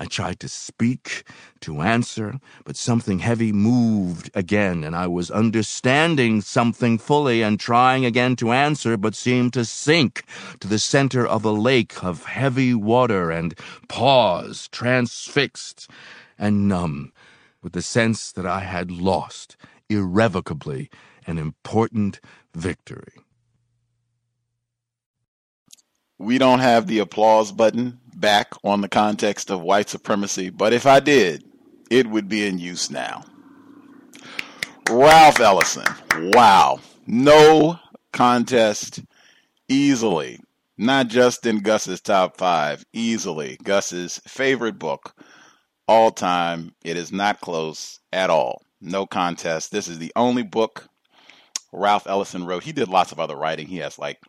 I 0.00 0.04
tried 0.04 0.38
to 0.40 0.48
speak, 0.48 1.24
to 1.62 1.80
answer, 1.80 2.40
but 2.64 2.76
something 2.76 3.18
heavy 3.20 3.52
moved 3.52 4.30
again, 4.34 4.84
and 4.84 4.94
I 4.96 5.06
was 5.06 5.30
understanding 5.30 6.40
something 6.40 6.98
fully 6.98 7.42
and 7.42 7.58
trying 7.58 8.04
again 8.04 8.36
to 8.36 8.52
answer, 8.52 8.96
but 8.96 9.14
seemed 9.14 9.52
to 9.54 9.64
sink 9.64 10.24
to 10.60 10.68
the 10.68 10.78
center 10.78 11.26
of 11.26 11.44
a 11.44 11.52
lake 11.52 12.02
of 12.04 12.24
heavy 12.24 12.74
water 12.74 13.30
and 13.30 13.58
pause, 13.88 14.68
transfixed 14.68 15.90
and 16.38 16.68
numb, 16.68 17.12
with 17.62 17.72
the 17.72 17.82
sense 17.82 18.32
that 18.32 18.46
I 18.46 18.60
had 18.60 18.90
lost 18.90 19.56
irrevocably 19.88 20.90
an 21.26 21.38
important 21.38 22.20
victory. 22.54 23.12
We 26.18 26.38
don't 26.38 26.58
have 26.58 26.86
the 26.86 26.98
applause 26.98 27.52
button 27.52 28.00
back 28.16 28.52
on 28.64 28.80
the 28.80 28.88
context 28.88 29.50
of 29.50 29.60
white 29.60 29.88
supremacy, 29.88 30.50
but 30.50 30.72
if 30.72 30.86
I 30.86 30.98
did, 31.00 31.44
it 31.90 32.06
would 32.08 32.28
be 32.28 32.46
in 32.46 32.58
use 32.58 32.90
now. 32.90 33.24
Ralph 34.90 35.40
Ellison. 35.40 35.86
Wow. 36.32 36.80
No 37.06 37.78
contest 38.12 39.00
easily. 39.68 40.40
Not 40.76 41.08
just 41.08 41.44
in 41.44 41.58
Gus's 41.58 42.00
top 42.00 42.36
five, 42.36 42.84
easily. 42.92 43.58
Gus's 43.62 44.20
favorite 44.26 44.78
book 44.78 45.14
all 45.88 46.10
time. 46.10 46.74
It 46.84 46.96
is 46.96 47.10
not 47.12 47.40
close 47.40 47.98
at 48.12 48.30
all. 48.30 48.62
No 48.80 49.06
contest. 49.06 49.72
This 49.72 49.88
is 49.88 49.98
the 49.98 50.12
only 50.14 50.42
book 50.42 50.88
Ralph 51.72 52.06
Ellison 52.06 52.46
wrote. 52.46 52.62
He 52.62 52.72
did 52.72 52.88
lots 52.88 53.12
of 53.12 53.18
other 53.18 53.36
writing. 53.36 53.66
He 53.66 53.78
has 53.78 53.98
like 53.98 54.20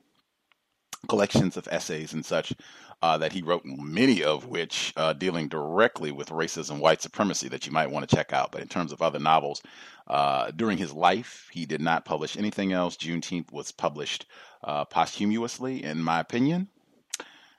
collections 1.07 1.55
of 1.55 1.67
essays 1.71 2.13
and 2.13 2.25
such 2.25 2.53
uh, 3.01 3.17
that 3.17 3.31
he 3.31 3.41
wrote, 3.41 3.63
many 3.65 4.23
of 4.23 4.47
which 4.47 4.93
uh, 4.97 5.13
dealing 5.13 5.47
directly 5.47 6.11
with 6.11 6.29
racism, 6.29 6.79
white 6.79 7.01
supremacy, 7.01 7.47
that 7.49 7.65
you 7.65 7.71
might 7.71 7.91
want 7.91 8.07
to 8.07 8.15
check 8.15 8.33
out. 8.33 8.51
But 8.51 8.61
in 8.61 8.67
terms 8.67 8.91
of 8.91 9.01
other 9.01 9.19
novels, 9.19 9.61
uh, 10.07 10.51
during 10.51 10.77
his 10.77 10.91
life, 10.93 11.47
he 11.51 11.65
did 11.65 11.81
not 11.81 12.05
publish 12.05 12.35
anything 12.35 12.73
else. 12.73 12.97
Juneteenth 12.97 13.51
was 13.51 13.71
published 13.71 14.25
uh, 14.63 14.85
posthumously, 14.85 15.83
in 15.83 16.03
my 16.03 16.19
opinion. 16.19 16.67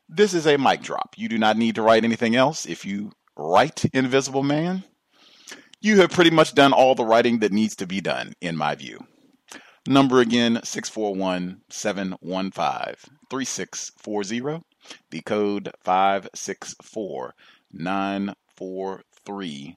This 0.09 0.35
is 0.35 0.47
a 0.47 0.59
mic 0.59 0.83
drop. 0.83 1.15
You 1.17 1.29
do 1.29 1.39
not 1.39 1.57
need 1.57 1.77
to 1.77 1.83
write 1.83 2.05
anything 2.05 2.35
else. 2.37 2.67
If 2.67 2.85
you 2.85 3.13
write 3.37 3.85
Invisible 3.95 4.43
Man, 4.43 4.85
you 5.81 6.01
have 6.01 6.11
pretty 6.11 6.31
much 6.31 6.55
done 6.55 6.73
all 6.73 6.95
the 6.95 7.05
writing 7.05 7.39
that 7.39 7.53
needs 7.53 7.77
to 7.77 7.87
be 7.87 8.01
done, 8.01 8.35
in 8.41 8.57
my 8.57 8.75
view. 8.75 9.07
Number 9.87 10.21
again, 10.21 10.61
641 10.63 11.63
715 11.71 12.97
3640. 13.31 14.65
The 15.11 15.21
code 15.21 15.71
564 15.81 17.35
943 17.73 19.77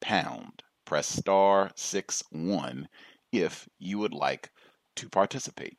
pound. 0.00 0.62
Press 0.84 1.06
star 1.06 1.70
6 1.74 2.22
1 2.30 2.88
if 3.32 3.68
you 3.78 3.98
would 3.98 4.14
like 4.14 4.50
to 4.96 5.08
participate. 5.08 5.78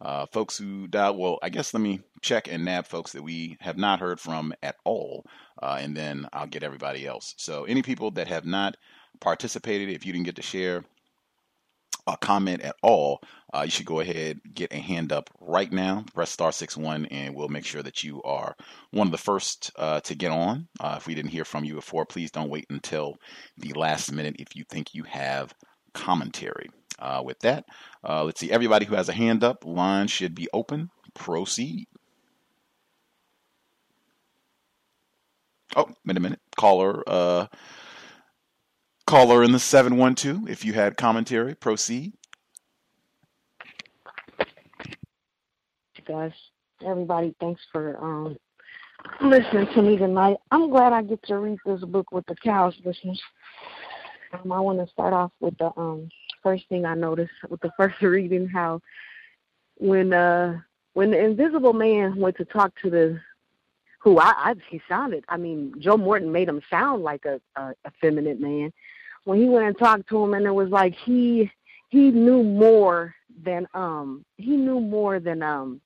Uh, 0.00 0.24
folks 0.26 0.56
who 0.56 0.86
died, 0.86 1.16
well, 1.16 1.38
I 1.42 1.50
guess 1.50 1.74
let 1.74 1.80
me 1.80 2.00
check 2.22 2.48
and 2.48 2.64
nab 2.64 2.86
folks 2.86 3.12
that 3.12 3.22
we 3.22 3.58
have 3.60 3.76
not 3.76 4.00
heard 4.00 4.18
from 4.18 4.54
at 4.62 4.76
all, 4.84 5.26
uh, 5.62 5.78
and 5.80 5.94
then 5.94 6.26
I'll 6.32 6.46
get 6.46 6.62
everybody 6.62 7.06
else. 7.06 7.34
So, 7.36 7.64
any 7.64 7.82
people 7.82 8.10
that 8.12 8.28
have 8.28 8.46
not 8.46 8.78
participated, 9.20 9.90
if 9.90 10.06
you 10.06 10.12
didn't 10.12 10.24
get 10.24 10.36
to 10.36 10.42
share 10.42 10.84
a 12.14 12.16
comment 12.18 12.62
at 12.62 12.76
all, 12.82 13.20
uh, 13.54 13.62
you 13.62 13.70
should 13.70 13.86
go 13.86 14.00
ahead 14.00 14.40
get 14.54 14.72
a 14.72 14.78
hand 14.78 15.12
up 15.12 15.30
right 15.40 15.72
now. 15.72 16.04
Press 16.14 16.30
star 16.30 16.52
six 16.52 16.76
one, 16.76 17.06
and 17.06 17.34
we'll 17.34 17.48
make 17.48 17.64
sure 17.64 17.82
that 17.82 18.04
you 18.04 18.22
are 18.22 18.54
one 18.90 19.08
of 19.08 19.12
the 19.12 19.18
first 19.18 19.70
uh, 19.76 20.00
to 20.00 20.14
get 20.14 20.30
on. 20.30 20.68
Uh, 20.78 20.96
if 20.98 21.06
we 21.06 21.14
didn't 21.14 21.30
hear 21.30 21.44
from 21.44 21.64
you 21.64 21.74
before, 21.74 22.04
please 22.06 22.30
don't 22.30 22.50
wait 22.50 22.66
until 22.70 23.16
the 23.56 23.72
last 23.72 24.12
minute 24.12 24.36
if 24.38 24.54
you 24.54 24.64
think 24.70 24.94
you 24.94 25.04
have 25.04 25.54
commentary. 25.94 26.68
Uh, 26.98 27.22
with 27.24 27.38
that, 27.40 27.64
uh, 28.06 28.22
let's 28.24 28.38
see. 28.38 28.52
Everybody 28.52 28.84
who 28.84 28.94
has 28.94 29.08
a 29.08 29.14
hand 29.14 29.42
up, 29.42 29.64
line 29.64 30.06
should 30.06 30.34
be 30.34 30.48
open. 30.52 30.90
Proceed. 31.14 31.86
Oh, 35.74 35.86
wait 36.04 36.16
a 36.16 36.20
minute. 36.20 36.40
Caller, 36.58 37.02
uh, 37.06 37.46
caller 39.10 39.42
in 39.42 39.50
the 39.50 39.58
712, 39.58 40.48
if 40.48 40.64
you 40.64 40.72
had 40.72 40.96
commentary, 40.96 41.56
proceed. 41.56 42.12
Guys, 46.06 46.30
everybody, 46.86 47.34
thanks 47.40 47.60
for 47.72 47.98
um, 48.00 48.36
listening 49.20 49.66
to 49.74 49.82
me 49.82 49.96
tonight. 49.96 50.36
I'm 50.52 50.70
glad 50.70 50.92
I 50.92 51.02
get 51.02 51.20
to 51.24 51.38
read 51.38 51.58
this 51.66 51.80
book 51.80 52.12
with 52.12 52.24
the 52.26 52.36
cows 52.36 52.76
listeners. 52.84 53.20
Um, 54.32 54.52
I 54.52 54.60
want 54.60 54.78
to 54.78 54.86
start 54.92 55.12
off 55.12 55.32
with 55.40 55.58
the 55.58 55.72
um, 55.76 56.08
first 56.40 56.68
thing 56.68 56.84
I 56.84 56.94
noticed 56.94 57.32
with 57.48 57.60
the 57.62 57.72
first 57.76 58.00
reading 58.02 58.46
how 58.46 58.80
when 59.76 60.12
uh 60.12 60.60
when 60.92 61.10
the 61.10 61.18
invisible 61.18 61.72
man 61.72 62.16
went 62.16 62.36
to 62.36 62.44
talk 62.44 62.72
to 62.82 62.90
the 62.90 63.20
who 63.98 64.18
I, 64.18 64.32
I 64.36 64.54
he 64.68 64.80
sounded 64.88 65.24
I 65.28 65.36
mean 65.36 65.74
Joe 65.80 65.96
Morton 65.96 66.30
made 66.30 66.48
him 66.48 66.60
sound 66.70 67.02
like 67.02 67.24
a, 67.24 67.40
a 67.56 67.74
effeminate 67.86 68.40
man 68.40 68.72
when 69.24 69.38
he 69.38 69.48
went 69.48 69.66
and 69.66 69.78
talked 69.78 70.08
to 70.08 70.22
him 70.22 70.34
and 70.34 70.46
it 70.46 70.54
was 70.54 70.70
like 70.70 70.94
he 70.94 71.50
he 71.88 72.10
knew 72.10 72.42
more 72.42 73.14
than 73.42 73.66
um 73.74 74.24
he 74.36 74.56
knew 74.56 74.80
more 74.80 75.20
than 75.20 75.42
um 75.42 75.80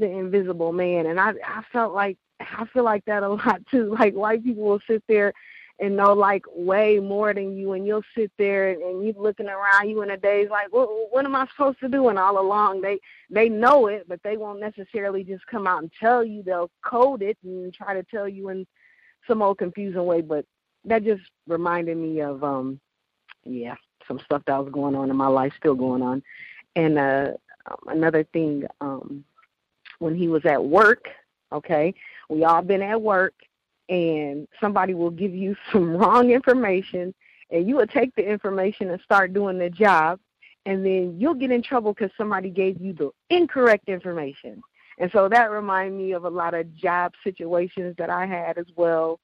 the 0.00 0.06
invisible 0.06 0.72
man. 0.72 1.06
And 1.06 1.20
I 1.20 1.34
I 1.44 1.62
felt 1.72 1.94
like 1.94 2.18
I 2.40 2.64
feel 2.72 2.84
like 2.84 3.04
that 3.04 3.22
a 3.22 3.28
lot 3.34 3.60
too. 3.70 3.94
Like 3.98 4.14
white 4.14 4.42
people 4.42 4.64
will 4.64 4.80
sit 4.88 5.04
there 5.06 5.32
and 5.78 5.96
know 5.96 6.12
like 6.12 6.44
way 6.54 6.98
more 6.98 7.32
than 7.32 7.56
you 7.56 7.72
and 7.72 7.86
you'll 7.86 8.02
sit 8.14 8.30
there 8.36 8.70
and, 8.70 8.82
and 8.82 9.04
you 9.04 9.14
looking 9.16 9.48
around 9.48 9.88
you 9.88 10.02
in 10.02 10.10
a 10.10 10.16
daze 10.16 10.50
like 10.50 10.70
what 10.72 10.88
what 11.10 11.24
am 11.24 11.36
I 11.36 11.46
supposed 11.48 11.80
to 11.80 11.88
do? 11.88 12.08
And 12.08 12.18
all 12.18 12.40
along 12.40 12.80
they 12.80 12.98
they 13.28 13.48
know 13.48 13.86
it 13.86 14.08
but 14.08 14.20
they 14.24 14.36
won't 14.36 14.60
necessarily 14.60 15.22
just 15.22 15.46
come 15.46 15.66
out 15.66 15.82
and 15.82 15.92
tell 16.00 16.24
you. 16.24 16.42
They'll 16.42 16.70
code 16.84 17.22
it 17.22 17.38
and 17.44 17.72
try 17.72 17.94
to 17.94 18.02
tell 18.02 18.28
you 18.28 18.48
in 18.48 18.66
some 19.28 19.42
old 19.42 19.58
confusing 19.58 20.04
way 20.06 20.22
but 20.22 20.44
that 20.84 21.04
just 21.04 21.22
reminded 21.46 21.96
me 21.96 22.20
of 22.20 22.42
um 22.42 22.80
yeah 23.44 23.74
some 24.06 24.20
stuff 24.24 24.42
that 24.46 24.58
was 24.58 24.72
going 24.72 24.94
on 24.94 25.10
in 25.10 25.16
my 25.16 25.28
life 25.28 25.52
still 25.56 25.74
going 25.74 26.02
on. 26.02 26.22
And 26.76 26.98
uh 26.98 27.32
um, 27.66 27.78
another 27.88 28.24
thing 28.24 28.64
um 28.80 29.24
when 29.98 30.14
he 30.14 30.28
was 30.28 30.44
at 30.46 30.64
work 30.64 31.08
okay 31.52 31.92
we 32.28 32.44
all 32.44 32.62
been 32.62 32.82
at 32.82 33.00
work 33.00 33.34
and 33.88 34.48
somebody 34.60 34.94
will 34.94 35.10
give 35.10 35.34
you 35.34 35.54
some 35.72 35.96
wrong 35.96 36.30
information 36.30 37.14
and 37.50 37.68
you 37.68 37.76
will 37.76 37.86
take 37.86 38.14
the 38.14 38.26
information 38.26 38.90
and 38.90 39.00
start 39.02 39.32
doing 39.34 39.58
the 39.58 39.68
job 39.68 40.18
and 40.66 40.84
then 40.84 41.16
you'll 41.18 41.34
get 41.34 41.50
in 41.50 41.62
trouble 41.62 41.92
because 41.92 42.10
somebody 42.16 42.50
gave 42.50 42.80
you 42.80 42.92
the 42.92 43.10
incorrect 43.30 43.88
information. 43.88 44.62
And 44.98 45.10
so 45.10 45.28
that 45.28 45.50
reminded 45.50 45.98
me 45.98 46.12
of 46.12 46.24
a 46.24 46.28
lot 46.28 46.52
of 46.52 46.74
job 46.76 47.14
situations 47.24 47.94
that 47.96 48.10
i 48.10 48.26
had 48.26 48.58
as 48.58 48.66
well. 48.76 49.20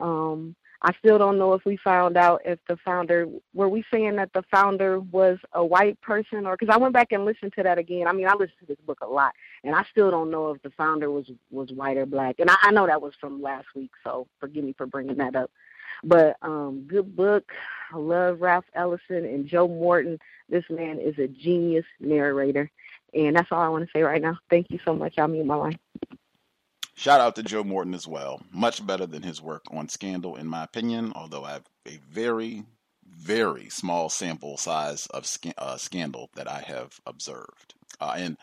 Um 0.00 0.54
i 0.82 0.92
still 0.98 1.18
don't 1.18 1.38
know 1.38 1.52
if 1.54 1.64
we 1.64 1.76
found 1.78 2.16
out 2.16 2.40
if 2.44 2.58
the 2.68 2.76
founder 2.84 3.26
were 3.54 3.68
we 3.68 3.84
saying 3.92 4.16
that 4.16 4.32
the 4.32 4.42
founder 4.50 5.00
was 5.00 5.38
a 5.52 5.64
white 5.64 6.00
person 6.00 6.46
or 6.46 6.56
because 6.56 6.72
i 6.72 6.78
went 6.78 6.94
back 6.94 7.12
and 7.12 7.24
listened 7.24 7.52
to 7.54 7.62
that 7.62 7.78
again 7.78 8.06
i 8.06 8.12
mean 8.12 8.26
i 8.26 8.32
listened 8.32 8.58
to 8.60 8.66
this 8.66 8.78
book 8.86 8.98
a 9.02 9.06
lot 9.06 9.32
and 9.64 9.74
I 9.74 9.84
still 9.90 10.10
don't 10.10 10.30
know 10.30 10.52
if 10.52 10.62
the 10.62 10.70
founder 10.70 11.10
was 11.10 11.30
was 11.50 11.70
white 11.72 11.96
or 11.96 12.06
black. 12.06 12.36
And 12.38 12.50
I, 12.50 12.56
I 12.62 12.70
know 12.70 12.86
that 12.86 13.02
was 13.02 13.14
from 13.20 13.42
last 13.42 13.66
week, 13.74 13.90
so 14.04 14.26
forgive 14.40 14.64
me 14.64 14.74
for 14.76 14.86
bringing 14.86 15.16
that 15.16 15.36
up. 15.36 15.50
But 16.04 16.36
um, 16.42 16.84
good 16.86 17.16
book. 17.16 17.50
I 17.92 17.96
love 17.96 18.40
Ralph 18.40 18.64
Ellison 18.74 19.24
and 19.24 19.46
Joe 19.46 19.66
Morton. 19.66 20.18
This 20.48 20.64
man 20.70 21.00
is 21.00 21.18
a 21.18 21.26
genius 21.26 21.84
narrator, 22.00 22.70
and 23.14 23.36
that's 23.36 23.50
all 23.50 23.60
I 23.60 23.68
want 23.68 23.84
to 23.84 23.90
say 23.92 24.02
right 24.02 24.22
now. 24.22 24.38
Thank 24.50 24.70
you 24.70 24.78
so 24.84 24.94
much. 24.94 25.18
I'll 25.18 25.28
mute 25.28 25.46
my 25.46 25.56
line. 25.56 25.78
Shout 26.98 27.20
out 27.20 27.36
to 27.36 27.42
Joe 27.42 27.62
Morton 27.62 27.92
as 27.92 28.08
well. 28.08 28.40
Much 28.50 28.84
better 28.84 29.06
than 29.06 29.22
his 29.22 29.40
work 29.42 29.64
on 29.70 29.88
Scandal, 29.90 30.34
in 30.36 30.46
my 30.46 30.64
opinion. 30.64 31.12
Although 31.14 31.44
I 31.44 31.52
have 31.52 31.66
a 31.86 31.98
very, 32.10 32.64
very 33.06 33.68
small 33.68 34.08
sample 34.08 34.56
size 34.56 35.06
of 35.08 35.28
uh, 35.58 35.76
Scandal 35.76 36.30
that 36.36 36.48
I 36.48 36.60
have 36.62 36.98
observed, 37.04 37.74
uh, 38.00 38.14
and 38.16 38.38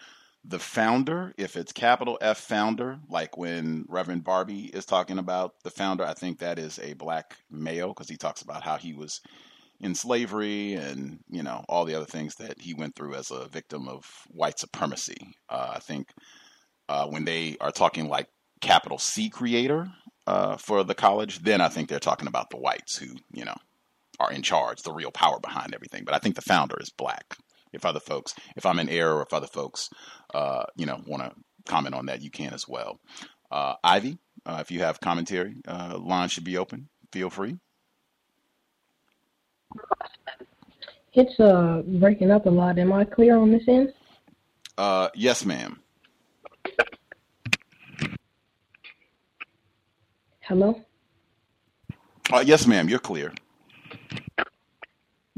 the 0.46 0.60
founder, 0.60 1.34
if 1.36 1.56
it's 1.56 1.72
capital 1.72 2.20
F 2.22 2.38
founder, 2.38 3.00
like 3.10 3.38
when 3.38 3.86
Reverend 3.90 4.24
Barbee 4.24 4.70
is 4.74 4.86
talking 4.86 5.18
about 5.18 5.56
the 5.64 5.72
founder, 5.72 6.06
I 6.06 6.14
think 6.14 6.38
that 6.40 6.60
is 6.60 6.78
a 6.78 6.94
black 6.94 7.38
male 7.50 7.88
because 7.88 8.10
he 8.10 8.18
talks 8.18 8.44
about 8.44 8.64
how 8.64 8.78
he 8.78 8.94
was 8.94 9.20
in 9.80 9.96
slavery 9.96 10.74
and 10.74 11.20
you 11.30 11.42
know 11.42 11.66
all 11.68 11.86
the 11.86 11.96
other 11.96 12.06
things 12.06 12.36
that 12.36 12.62
he 12.62 12.76
went 12.76 12.96
through 12.96 13.16
as 13.16 13.32
a 13.32 13.48
victim 13.48 13.88
of 13.88 14.06
white 14.28 14.60
supremacy. 14.60 15.34
Uh, 15.50 15.72
I 15.76 15.80
think 15.80 16.10
uh, 16.88 17.08
when 17.08 17.26
they 17.26 17.58
are 17.60 17.72
talking 17.72 18.08
like 18.08 18.28
capital 18.64 18.98
C 18.98 19.30
creator 19.30 19.88
uh, 20.26 20.58
for 20.58 20.84
the 20.84 20.96
college, 20.96 21.40
then 21.40 21.62
I 21.62 21.70
think 21.70 21.90
they're 21.90 22.00
talking 22.00 22.28
about 22.28 22.50
the 22.50 22.58
whites 22.58 22.98
who 22.98 23.08
you 23.32 23.46
know 23.46 23.56
are 24.20 24.32
in 24.32 24.42
charge, 24.42 24.82
the 24.82 24.94
real 24.94 25.12
power 25.12 25.40
behind 25.40 25.74
everything. 25.76 26.04
But 26.06 26.16
I 26.16 26.20
think 26.20 26.36
the 26.36 26.42
founder 26.42 26.78
is 26.80 26.90
black 26.90 27.38
if 27.74 27.86
other 27.86 28.00
folks, 28.00 28.34
if 28.56 28.66
I'm 28.66 28.80
in 28.80 28.90
error, 28.90 29.22
if 29.22 29.34
other 29.34 29.48
folks, 29.48 29.90
uh, 30.34 30.64
you 30.78 30.86
know, 30.86 31.02
want 31.08 31.24
to 31.24 31.32
comment 31.66 31.96
on 31.96 32.06
that, 32.08 32.22
you 32.22 32.32
can 32.32 32.54
as 32.54 32.68
well. 32.68 33.00
Uh, 33.52 33.76
Ivy, 33.84 34.18
Uh, 34.46 34.60
if 34.62 34.72
you 34.72 34.82
have 34.82 35.00
commentary, 35.00 35.56
uh, 35.68 35.98
line 35.98 36.30
should 36.30 36.44
be 36.44 36.58
open. 36.58 36.90
Feel 37.12 37.30
free. 37.30 37.58
It's 41.14 41.40
uh 41.40 41.84
breaking 41.86 42.32
up 42.32 42.46
a 42.46 42.50
lot. 42.50 42.80
Am 42.80 42.92
I 42.92 43.06
clear 43.06 43.38
on 43.38 43.52
this 43.52 43.68
end? 43.68 43.94
Uh, 44.78 45.10
yes, 45.14 45.46
ma'am. 45.46 45.83
Hello? 50.46 50.76
Uh, 52.32 52.44
yes, 52.46 52.68
ma'am. 52.68 52.90
You're 52.90 53.00
clear. 53.00 53.32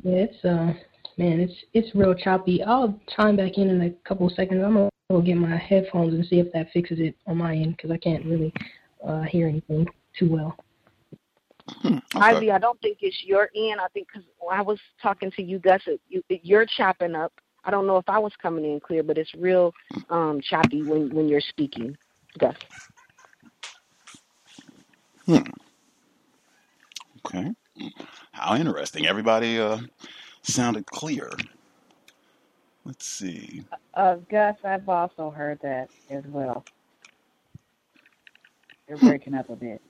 Yeah, 0.02 0.26
it's 0.26 0.44
uh 0.44 0.74
man, 1.18 1.40
it's 1.40 1.54
it's 1.74 1.96
real 1.96 2.16
choppy. 2.16 2.64
I'll 2.64 3.00
chime 3.16 3.36
back 3.36 3.58
in 3.58 3.70
in 3.70 3.82
a 3.82 3.92
couple 4.08 4.26
of 4.26 4.34
seconds. 4.34 4.64
I'm 4.66 4.74
gonna 4.74 4.90
go 5.12 5.22
get 5.22 5.36
my 5.36 5.56
headphones 5.58 6.16
and 6.16 6.26
see 6.26 6.40
if 6.40 6.52
that 6.54 6.72
fixes 6.72 7.00
it 7.00 7.16
on 7.28 7.38
my 7.38 7.56
end 7.56 7.78
because 7.78 7.92
I 7.92 7.98
can't 7.98 8.26
really 8.26 8.52
uh 9.08 9.22
hear 9.22 9.48
anything 9.48 9.88
too 10.18 10.30
well. 10.30 10.58
Ivy, 12.16 12.52
I 12.52 12.58
don't 12.58 12.80
think 12.82 13.00
it's 13.02 13.24
your 13.24 13.50
end. 13.56 13.80
I 13.80 13.88
think 13.94 14.08
because 14.08 14.28
I 14.52 14.62
was 14.62 14.80
talking 15.02 15.32
to 15.32 15.44
you, 15.44 15.60
Gus, 15.60 15.82
it, 15.86 16.02
you, 16.08 16.24
you're 16.30 16.66
chopping 16.66 17.16
up. 17.16 17.34
I 17.64 17.72
don't 17.72 17.88
know 17.88 17.98
if 17.98 18.08
I 18.08 18.20
was 18.20 18.32
coming 18.42 18.66
in 18.66 18.80
clear, 18.80 19.04
but 19.04 19.18
it's 19.18 19.34
real 19.36 19.72
um, 20.10 20.42
choppy 20.42 20.82
when 20.82 21.14
when 21.14 21.28
you're 21.28 21.42
speaking, 21.42 21.96
Gus. 22.40 22.56
Hmm. 25.26 25.38
Okay. 27.26 27.52
How 28.32 28.56
interesting. 28.56 29.08
Everybody 29.08 29.60
uh, 29.60 29.80
sounded 30.44 30.86
clear. 30.86 31.32
Let's 32.86 33.06
see. 33.06 33.64
Uh, 33.96 34.18
Gus, 34.30 34.58
I've 34.64 34.88
also 34.88 35.32
heard 35.32 35.60
that 35.64 35.90
as 36.10 36.24
well. 36.28 36.64
You're 38.88 39.00
breaking 39.00 39.34
up 39.34 39.50
a 39.50 39.56
bit. 39.56 39.82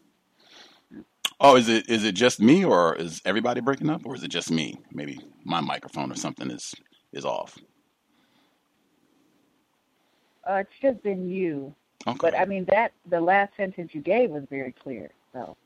Oh, 1.41 1.57
is 1.57 1.67
it 1.67 1.89
is 1.89 2.05
it 2.05 2.13
just 2.15 2.39
me, 2.39 2.63
or 2.63 2.95
is 2.95 3.21
everybody 3.25 3.59
breaking 3.59 3.89
up, 3.89 4.05
or 4.05 4.15
is 4.15 4.23
it 4.23 4.29
just 4.29 4.49
me? 4.49 4.79
Maybe 4.93 5.19
my 5.43 5.59
microphone 5.59 6.11
or 6.11 6.15
something 6.15 6.49
is 6.49 6.73
is 7.11 7.25
off. 7.25 7.57
Uh, 10.49 10.55
it's 10.55 10.71
just 10.81 11.03
been 11.03 11.29
you. 11.29 11.75
Okay. 12.07 12.17
But 12.21 12.39
I 12.39 12.45
mean 12.45 12.65
that 12.69 12.93
the 13.09 13.19
last 13.19 13.57
sentence 13.57 13.93
you 13.93 14.01
gave 14.01 14.29
was 14.29 14.43
very 14.49 14.71
clear. 14.71 15.09
So 15.35 15.57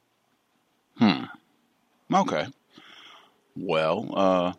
Hmm. 0.97 1.25
Okay. 2.13 2.47
Well, 3.55 4.09
uh, 4.15 4.53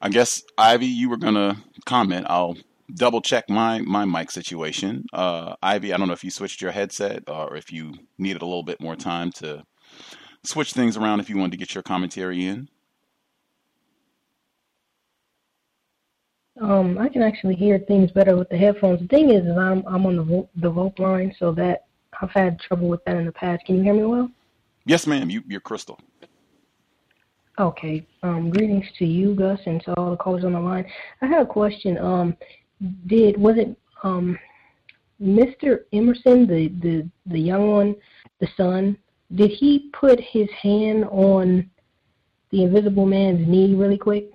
I 0.00 0.08
guess 0.10 0.42
Ivy, 0.58 0.86
you 0.86 1.10
were 1.10 1.16
gonna 1.18 1.56
comment. 1.86 2.26
I'll 2.30 2.56
double 2.94 3.20
check 3.22 3.50
my 3.50 3.80
my 3.80 4.04
mic 4.04 4.30
situation. 4.30 5.04
Uh, 5.12 5.56
Ivy, 5.62 5.92
I 5.92 5.98
don't 5.98 6.08
know 6.08 6.14
if 6.14 6.24
you 6.24 6.30
switched 6.30 6.62
your 6.62 6.72
headset 6.72 7.24
or 7.28 7.56
if 7.56 7.72
you 7.72 7.94
needed 8.18 8.42
a 8.42 8.46
little 8.46 8.64
bit 8.64 8.80
more 8.80 8.96
time 8.96 9.32
to 9.34 9.64
switch 10.44 10.72
things 10.72 10.96
around 10.96 11.20
if 11.20 11.30
you 11.30 11.38
wanted 11.38 11.52
to 11.52 11.58
get 11.58 11.74
your 11.74 11.82
commentary 11.82 12.46
in. 12.46 12.68
Um, 16.60 16.98
I 16.98 17.08
can 17.08 17.22
actually 17.22 17.56
hear 17.56 17.80
things 17.80 18.12
better 18.12 18.36
with 18.36 18.48
the 18.50 18.58
headphones. 18.58 19.00
The 19.00 19.08
thing 19.08 19.30
is, 19.30 19.46
is 19.46 19.56
I'm 19.56 19.84
I'm 19.86 20.06
on 20.06 20.16
the 20.16 20.24
vo- 20.24 20.50
the 20.56 20.70
vote 20.70 20.98
line, 21.00 21.34
so 21.38 21.52
that 21.54 21.87
I've 22.20 22.30
had 22.30 22.58
trouble 22.58 22.88
with 22.88 23.04
that 23.04 23.16
in 23.16 23.26
the 23.26 23.32
past. 23.32 23.64
Can 23.64 23.76
you 23.76 23.82
hear 23.82 23.94
me 23.94 24.04
well? 24.04 24.30
Yes, 24.84 25.06
ma'am. 25.06 25.30
You 25.30 25.42
you're 25.46 25.60
crystal. 25.60 26.00
Okay. 27.58 28.06
Um, 28.22 28.50
greetings 28.50 28.86
to 28.98 29.04
you, 29.04 29.34
Gus, 29.34 29.60
and 29.66 29.82
to 29.84 29.94
all 29.94 30.10
the 30.10 30.16
callers 30.16 30.44
on 30.44 30.52
the 30.52 30.60
line. 30.60 30.86
I 31.22 31.26
had 31.26 31.42
a 31.42 31.46
question. 31.46 31.98
Um, 31.98 32.36
did 33.06 33.36
was 33.36 33.56
it 33.56 33.76
um, 34.02 34.38
Mr. 35.22 35.80
Emerson, 35.92 36.46
the 36.46 36.68
the 36.80 37.08
the 37.26 37.40
young 37.40 37.70
one, 37.70 37.96
the 38.40 38.48
son? 38.56 38.96
Did 39.34 39.50
he 39.50 39.90
put 39.92 40.18
his 40.20 40.48
hand 40.62 41.04
on 41.04 41.68
the 42.50 42.62
Invisible 42.62 43.04
Man's 43.04 43.46
knee 43.46 43.74
really 43.74 43.98
quick? 43.98 44.30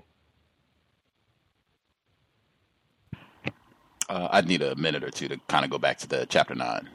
Uh, 4.07 4.27
I'd 4.31 4.47
need 4.47 4.61
a 4.61 4.75
minute 4.75 5.03
or 5.03 5.09
two 5.09 5.27
to 5.29 5.39
kind 5.47 5.65
of 5.65 5.71
go 5.71 5.79
back 5.79 5.97
to 5.99 6.07
the 6.07 6.27
chapter 6.29 6.53
nine. 6.53 6.89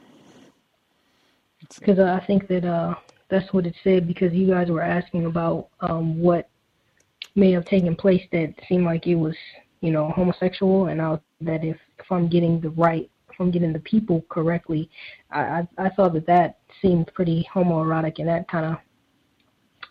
Because 1.77 1.99
I 1.99 2.23
think 2.25 2.47
that 2.47 2.65
uh, 2.65 2.95
that's 3.29 3.53
what 3.53 3.65
it 3.65 3.75
said. 3.83 4.07
Because 4.07 4.33
you 4.33 4.47
guys 4.47 4.69
were 4.69 4.81
asking 4.81 5.25
about 5.25 5.67
um, 5.81 6.19
what 6.19 6.49
may 7.35 7.51
have 7.51 7.65
taken 7.65 7.95
place 7.95 8.23
that 8.31 8.53
seemed 8.67 8.85
like 8.85 9.05
it 9.05 9.15
was, 9.15 9.35
you 9.81 9.91
know, 9.91 10.09
homosexual, 10.09 10.87
and 10.87 11.01
I, 11.01 11.19
that 11.41 11.63
if 11.63 11.77
if 11.99 12.11
I'm 12.11 12.27
getting 12.27 12.59
the 12.59 12.71
right, 12.71 13.09
if 13.29 13.39
I'm 13.39 13.51
getting 13.51 13.71
the 13.71 13.79
people 13.79 14.25
correctly, 14.29 14.89
I 15.31 15.41
I, 15.41 15.67
I 15.77 15.89
thought 15.89 16.13
that 16.13 16.25
that 16.27 16.57
seemed 16.81 17.11
pretty 17.13 17.47
homoerotic, 17.53 18.19
and 18.19 18.27
that 18.27 18.47
kind 18.49 18.65
of 18.65 18.77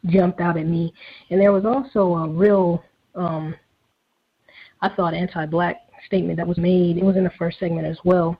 jumped 0.07 0.41
out 0.41 0.57
at 0.57 0.67
me. 0.67 0.93
And 1.31 1.41
there 1.41 1.53
was 1.53 1.65
also 1.65 2.15
a 2.17 2.29
real, 2.29 2.85
um, 3.15 3.55
I 4.81 4.89
thought, 4.91 5.15
anti-black 5.15 5.77
statement 6.07 6.37
that 6.37 6.47
was 6.47 6.59
made. 6.59 6.99
It 6.99 7.05
was 7.05 7.17
in 7.17 7.25
the 7.25 7.33
first 7.39 7.59
segment 7.59 7.87
as 7.87 7.99
well, 8.05 8.39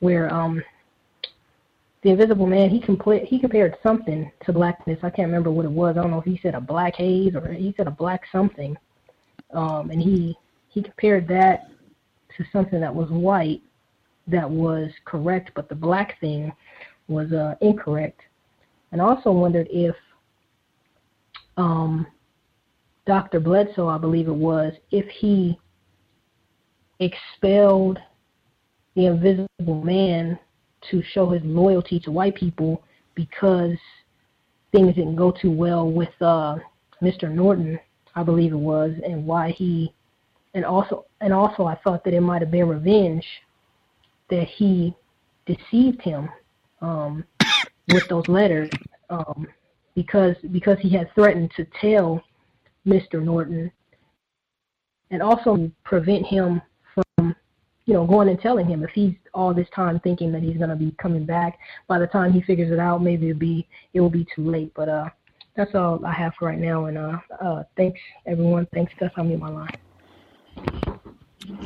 where 0.00 0.32
um, 0.32 0.62
the 2.06 2.12
Invisible 2.12 2.46
Man 2.46 2.70
he 2.70 2.80
compla- 2.80 3.24
he 3.26 3.36
compared 3.36 3.76
something 3.82 4.30
to 4.44 4.52
blackness. 4.52 4.96
I 5.02 5.10
can't 5.10 5.26
remember 5.26 5.50
what 5.50 5.64
it 5.64 5.70
was. 5.72 5.96
I 5.96 6.02
don't 6.02 6.12
know 6.12 6.20
if 6.20 6.24
he 6.24 6.38
said 6.40 6.54
a 6.54 6.60
black 6.60 6.94
haze 6.94 7.34
or 7.34 7.52
he 7.52 7.74
said 7.76 7.88
a 7.88 7.90
black 7.90 8.22
something, 8.30 8.76
um, 9.52 9.90
and 9.90 10.00
he 10.00 10.38
he 10.68 10.82
compared 10.82 11.26
that 11.26 11.68
to 12.36 12.44
something 12.52 12.80
that 12.80 12.94
was 12.94 13.10
white 13.10 13.60
that 14.28 14.48
was 14.48 14.88
correct, 15.04 15.50
but 15.56 15.68
the 15.68 15.74
black 15.74 16.20
thing 16.20 16.52
was 17.08 17.32
uh, 17.32 17.56
incorrect. 17.60 18.20
And 18.92 19.00
also 19.00 19.32
wondered 19.32 19.66
if 19.68 19.96
um, 21.56 22.06
Dr. 23.04 23.40
Bledsoe, 23.40 23.88
I 23.88 23.98
believe 23.98 24.28
it 24.28 24.32
was, 24.32 24.72
if 24.92 25.08
he 25.08 25.58
expelled 27.00 27.98
the 28.94 29.06
invisible 29.06 29.82
man 29.82 30.38
to 30.90 31.02
show 31.02 31.30
his 31.30 31.42
loyalty 31.44 32.00
to 32.00 32.10
white 32.10 32.34
people 32.34 32.82
because 33.14 33.76
things 34.72 34.94
didn't 34.94 35.16
go 35.16 35.30
too 35.30 35.50
well 35.50 35.90
with 35.90 36.10
uh, 36.20 36.56
Mr. 37.02 37.30
Norton, 37.30 37.78
I 38.14 38.22
believe 38.22 38.52
it 38.52 38.56
was, 38.56 38.92
and 39.04 39.26
why 39.26 39.50
he 39.50 39.92
and 40.54 40.64
also 40.64 41.04
and 41.20 41.32
also 41.32 41.64
I 41.64 41.76
thought 41.76 42.02
that 42.04 42.14
it 42.14 42.20
might 42.20 42.40
have 42.42 42.50
been 42.50 42.68
revenge 42.68 43.24
that 44.30 44.48
he 44.48 44.94
deceived 45.46 46.02
him 46.02 46.28
um, 46.80 47.24
with 47.92 48.08
those 48.08 48.26
letters 48.28 48.70
um, 49.10 49.46
because 49.94 50.36
because 50.52 50.78
he 50.80 50.90
had 50.90 51.14
threatened 51.14 51.50
to 51.56 51.66
tell 51.80 52.22
Mr. 52.86 53.22
Norton 53.22 53.70
and 55.10 55.22
also 55.22 55.70
prevent 55.84 56.26
him 56.26 56.60
you 57.86 57.94
know 57.94 58.04
going 58.06 58.28
and 58.28 58.40
telling 58.40 58.66
him 58.66 58.84
if 58.84 58.90
he's 58.90 59.14
all 59.32 59.54
this 59.54 59.68
time 59.74 60.00
thinking 60.00 60.32
that 60.32 60.42
he's 60.42 60.56
going 60.56 60.70
to 60.70 60.76
be 60.76 60.92
coming 60.98 61.24
back 61.24 61.58
by 61.88 61.98
the 61.98 62.06
time 62.08 62.32
he 62.32 62.42
figures 62.42 62.70
it 62.72 62.78
out 62.78 63.02
maybe 63.02 63.30
it'll 63.30 63.38
be 63.38 63.66
it 63.94 64.00
will 64.00 64.10
be 64.10 64.26
too 64.34 64.48
late 64.50 64.72
but 64.74 64.88
uh 64.88 65.08
that's 65.56 65.74
all 65.74 66.04
I 66.04 66.12
have 66.12 66.34
for 66.38 66.48
right 66.48 66.58
now 66.58 66.86
and 66.86 66.98
uh 66.98 67.18
uh 67.40 67.62
thanks 67.76 68.00
everyone 68.26 68.66
thanks 68.74 68.92
Gus 68.98 69.12
I'm 69.16 69.38
my 69.38 69.48
line 69.48 69.76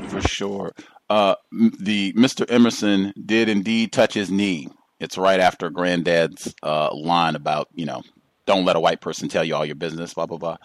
For 0.09 0.21
sure. 0.23 0.73
Uh, 1.09 1.35
the 1.81 2.13
Mr. 2.13 2.51
Emerson 2.51 3.13
did 3.27 3.49
indeed 3.49 3.93
touch 3.93 4.15
his 4.15 4.31
knee. 4.31 4.69
It's 5.01 5.19
right 5.19 5.41
after 5.41 5.71
Granddad's 5.71 6.55
uh, 6.63 6.95
line 6.95 7.35
about 7.35 7.69
you 7.75 7.87
know, 7.87 8.03
don't 8.47 8.65
let 8.65 8.77
a 8.77 8.81
white 8.81 9.01
person 9.01 9.29
tell 9.29 9.45
you 9.45 9.55
all 9.57 9.67
your 9.67 9.75
business, 9.77 10.15
blah 10.15 10.27
blah 10.27 10.39
blah. 10.39 10.57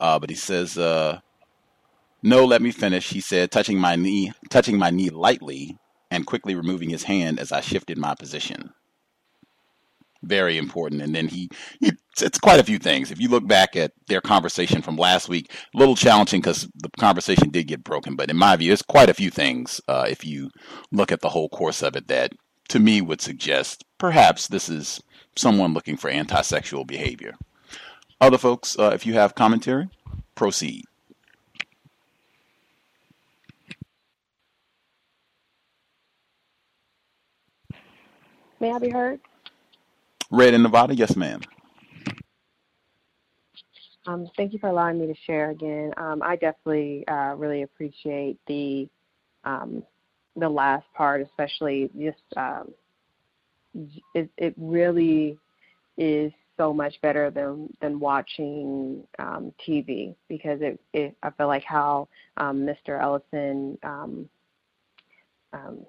Uh, 0.00 0.18
but 0.18 0.30
he 0.30 0.36
says, 0.36 0.78
uh, 0.78 1.20
"No, 2.22 2.44
let 2.44 2.62
me 2.62 2.70
finish." 2.70 3.10
He 3.10 3.20
said, 3.20 3.50
touching 3.50 3.78
my 3.78 3.96
knee, 3.96 4.32
touching 4.50 4.78
my 4.78 4.90
knee 4.90 5.10
lightly, 5.10 5.78
and 6.10 6.26
quickly 6.26 6.54
removing 6.54 6.90
his 6.90 7.04
hand 7.04 7.40
as 7.40 7.52
I 7.52 7.60
shifted 7.60 7.98
my 7.98 8.14
position. 8.14 8.72
Very 10.22 10.56
important. 10.56 11.02
And 11.02 11.14
then 11.14 11.26
he, 11.26 11.50
he 11.80 11.92
it's 12.20 12.38
quite 12.38 12.60
a 12.60 12.64
few 12.64 12.78
things. 12.78 13.10
If 13.10 13.20
you 13.20 13.28
look 13.28 13.46
back 13.46 13.74
at 13.74 13.92
their 14.06 14.20
conversation 14.20 14.82
from 14.82 14.96
last 14.96 15.28
week, 15.28 15.50
a 15.74 15.78
little 15.78 15.96
challenging 15.96 16.40
because 16.40 16.68
the 16.74 16.90
conversation 16.98 17.50
did 17.50 17.66
get 17.66 17.82
broken. 17.82 18.14
But 18.14 18.30
in 18.30 18.36
my 18.36 18.54
view, 18.56 18.72
it's 18.72 18.82
quite 18.82 19.08
a 19.08 19.14
few 19.14 19.30
things. 19.30 19.80
Uh, 19.88 20.06
if 20.08 20.24
you 20.24 20.50
look 20.92 21.10
at 21.10 21.22
the 21.22 21.30
whole 21.30 21.48
course 21.48 21.82
of 21.82 21.96
it, 21.96 22.06
that 22.08 22.34
to 22.68 22.78
me 22.78 23.00
would 23.00 23.20
suggest 23.20 23.84
perhaps 23.98 24.46
this 24.46 24.68
is 24.68 25.00
someone 25.34 25.74
looking 25.74 25.96
for 25.96 26.08
anti-sexual 26.08 26.84
behavior. 26.84 27.34
Other 28.20 28.38
folks, 28.38 28.78
uh, 28.78 28.92
if 28.94 29.06
you 29.06 29.14
have 29.14 29.34
commentary, 29.34 29.88
proceed. 30.36 30.84
May 38.62 38.70
I 38.70 38.78
be 38.78 38.90
heard? 38.90 39.18
Red 40.30 40.54
in 40.54 40.62
Nevada, 40.62 40.94
yes, 40.94 41.16
ma'am. 41.16 41.40
Um, 44.06 44.30
thank 44.36 44.52
you 44.52 44.60
for 44.60 44.68
allowing 44.68 45.00
me 45.00 45.08
to 45.08 45.16
share 45.26 45.50
again. 45.50 45.92
Um, 45.96 46.22
I 46.22 46.36
definitely 46.36 47.04
uh, 47.08 47.34
really 47.36 47.62
appreciate 47.62 48.38
the 48.46 48.88
um, 49.42 49.82
the 50.36 50.48
last 50.48 50.86
part, 50.94 51.22
especially 51.22 51.90
just 51.98 52.22
um, 52.36 52.72
it, 54.14 54.30
it 54.36 54.54
really 54.56 55.40
is 55.98 56.32
so 56.56 56.72
much 56.72 57.00
better 57.02 57.32
than 57.32 57.68
than 57.80 57.98
watching 57.98 59.02
um, 59.18 59.52
TV 59.66 60.14
because 60.28 60.60
it, 60.62 60.80
it 60.92 61.16
I 61.24 61.30
feel 61.30 61.48
like 61.48 61.64
how 61.64 62.06
um, 62.36 62.64
Mr. 62.64 63.02
Ellison 63.02 63.76
um, 63.82 64.28
um, 65.52 65.80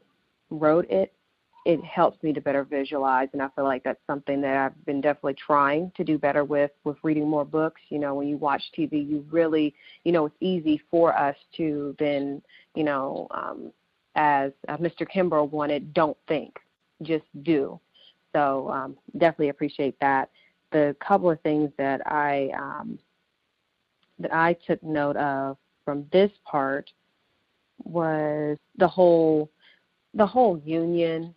wrote 0.49 0.89
it 0.89 1.13
it 1.65 1.83
helps 1.83 2.21
me 2.23 2.33
to 2.33 2.41
better 2.41 2.63
visualize 2.63 3.29
and 3.33 3.41
i 3.41 3.47
feel 3.55 3.63
like 3.63 3.83
that's 3.83 3.99
something 4.05 4.41
that 4.41 4.57
i've 4.57 4.85
been 4.85 5.01
definitely 5.01 5.33
trying 5.35 5.91
to 5.95 6.03
do 6.03 6.17
better 6.17 6.43
with 6.43 6.71
with 6.83 6.97
reading 7.03 7.27
more 7.27 7.45
books. 7.45 7.81
You 7.89 7.99
know 7.99 8.15
when 8.15 8.27
you 8.27 8.37
watch 8.37 8.63
tv 8.77 9.07
you 9.07 9.25
really 9.31 9.73
you 10.03 10.11
know 10.11 10.25
it's 10.25 10.35
easy 10.39 10.81
for 10.91 11.17
us 11.17 11.35
to 11.57 11.95
then 11.99 12.41
you 12.75 12.83
know 12.83 13.27
um 13.31 13.71
as 14.15 14.51
uh, 14.67 14.77
mr 14.77 15.07
Kimbro 15.09 15.49
wanted 15.49 15.93
don't 15.93 16.17
think 16.27 16.59
just 17.01 17.25
do. 17.43 17.79
So 18.33 18.69
um 18.69 18.97
definitely 19.13 19.49
appreciate 19.49 19.99
that. 20.01 20.29
The 20.71 20.95
couple 21.05 21.29
of 21.29 21.39
things 21.41 21.71
that 21.77 22.01
i 22.05 22.49
um 22.57 22.99
that 24.19 24.33
i 24.33 24.53
took 24.67 24.81
note 24.83 25.15
of 25.17 25.57
from 25.85 26.05
this 26.11 26.31
part 26.45 26.89
was 27.83 28.57
the 28.77 28.87
whole 28.87 29.49
the 30.13 30.25
whole 30.25 30.57
union 30.59 31.33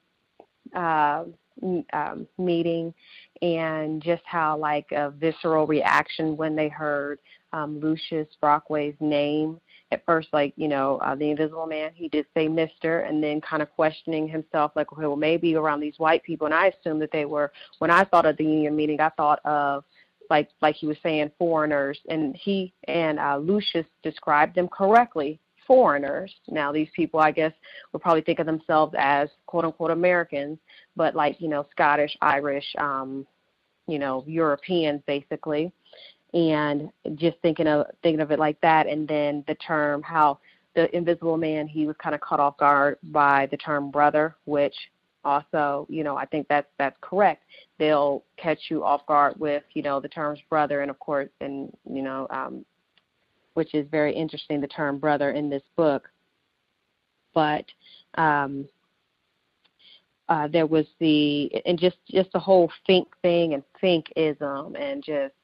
uh, 0.74 1.24
um, 1.92 2.26
meeting 2.38 2.92
and 3.42 4.02
just 4.02 4.22
how 4.24 4.56
like 4.56 4.90
a 4.92 5.10
visceral 5.10 5.66
reaction 5.66 6.36
when 6.36 6.56
they 6.56 6.68
heard 6.68 7.18
um, 7.52 7.80
Lucius 7.80 8.28
Brockway's 8.40 8.96
name. 9.00 9.60
At 9.92 10.04
first, 10.04 10.28
like 10.32 10.52
you 10.56 10.66
know, 10.66 10.98
uh, 10.98 11.14
the 11.14 11.30
Invisible 11.30 11.66
Man, 11.66 11.92
he 11.94 12.08
did 12.08 12.26
say 12.34 12.48
Mister, 12.48 13.00
and 13.00 13.22
then 13.22 13.40
kind 13.40 13.62
of 13.62 13.70
questioning 13.70 14.26
himself, 14.26 14.72
like, 14.74 14.92
okay, 14.92 15.06
well, 15.06 15.14
maybe 15.14 15.54
around 15.54 15.78
these 15.78 15.94
white 15.98 16.24
people. 16.24 16.46
And 16.46 16.54
I 16.54 16.66
assumed 16.66 17.00
that 17.02 17.12
they 17.12 17.24
were. 17.24 17.52
When 17.78 17.90
I 17.90 18.02
thought 18.02 18.26
of 18.26 18.36
the 18.36 18.44
union 18.44 18.74
meeting, 18.74 19.00
I 19.00 19.10
thought 19.10 19.38
of 19.44 19.84
like 20.28 20.48
like 20.60 20.74
he 20.74 20.88
was 20.88 20.96
saying 21.04 21.30
foreigners, 21.38 22.00
and 22.08 22.34
he 22.34 22.72
and 22.88 23.20
uh, 23.20 23.38
Lucius 23.38 23.86
described 24.02 24.56
them 24.56 24.66
correctly 24.66 25.38
foreigners. 25.66 26.34
Now, 26.48 26.72
these 26.72 26.88
people, 26.94 27.20
I 27.20 27.30
guess, 27.30 27.52
would 27.92 28.02
probably 28.02 28.22
think 28.22 28.38
of 28.38 28.46
themselves 28.46 28.94
as 28.98 29.28
quote 29.46 29.64
unquote 29.64 29.90
Americans, 29.90 30.58
but 30.96 31.14
like, 31.14 31.40
you 31.40 31.48
know, 31.48 31.66
Scottish, 31.70 32.16
Irish, 32.20 32.66
um, 32.78 33.26
you 33.86 33.98
know, 33.98 34.24
Europeans 34.26 35.02
basically. 35.06 35.72
And 36.34 36.90
just 37.14 37.38
thinking 37.40 37.66
of 37.66 37.86
thinking 38.02 38.20
of 38.20 38.30
it 38.30 38.38
like 38.38 38.60
that 38.60 38.86
and 38.86 39.06
then 39.08 39.44
the 39.46 39.54
term 39.54 40.02
how 40.02 40.38
the 40.74 40.94
invisible 40.94 41.38
man 41.38 41.66
he 41.66 41.86
was 41.86 41.96
kind 42.02 42.14
of 42.14 42.20
caught 42.20 42.40
off 42.40 42.58
guard 42.58 42.98
by 43.04 43.46
the 43.50 43.56
term 43.56 43.90
brother, 43.90 44.36
which 44.44 44.74
also, 45.24 45.86
you 45.88 46.04
know, 46.04 46.16
I 46.16 46.26
think 46.26 46.46
that's 46.48 46.68
that's 46.78 46.96
correct. 47.00 47.44
They'll 47.78 48.22
catch 48.36 48.58
you 48.68 48.84
off 48.84 49.06
guard 49.06 49.34
with, 49.38 49.62
you 49.72 49.82
know, 49.82 50.00
the 50.00 50.08
terms 50.08 50.38
brother 50.50 50.82
and 50.82 50.90
of 50.90 50.98
course 50.98 51.30
and 51.40 51.72
you 51.90 52.02
know, 52.02 52.26
um, 52.30 52.64
which 53.56 53.74
is 53.74 53.86
very 53.90 54.14
interesting, 54.14 54.60
the 54.60 54.66
term 54.68 54.98
brother 54.98 55.30
in 55.30 55.48
this 55.48 55.62
book. 55.76 56.10
But 57.34 57.64
um, 58.16 58.68
uh, 60.28 60.48
there 60.48 60.66
was 60.66 60.86
the 60.98 61.50
and 61.64 61.78
just 61.78 61.96
just 62.10 62.32
the 62.32 62.38
whole 62.38 62.70
fink 62.86 63.08
thing 63.22 63.54
and 63.54 63.62
finkism 63.82 64.78
and 64.78 65.02
just 65.02 65.34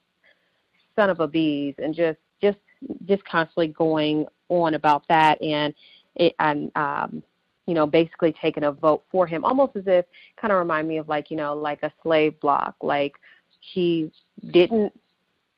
son 0.96 1.08
of 1.08 1.20
a 1.20 1.26
bees 1.26 1.74
and 1.78 1.94
just 1.94 2.18
just 2.40 2.58
just 3.06 3.24
constantly 3.24 3.68
going 3.68 4.26
on 4.48 4.74
about 4.74 5.06
that 5.08 5.40
and 5.40 5.72
it 6.16 6.34
and 6.40 6.70
um 6.76 7.22
you 7.66 7.74
know 7.74 7.86
basically 7.86 8.34
taking 8.40 8.64
a 8.64 8.72
vote 8.72 9.04
for 9.10 9.26
him 9.26 9.44
almost 9.44 9.76
as 9.76 9.84
if 9.86 10.04
kind 10.40 10.52
of 10.52 10.58
remind 10.58 10.88
me 10.88 10.98
of 10.98 11.08
like 11.08 11.30
you 11.30 11.36
know 11.36 11.54
like 11.54 11.82
a 11.82 11.92
slave 12.02 12.38
block 12.40 12.74
like 12.82 13.14
he 13.60 14.10
didn't 14.50 14.92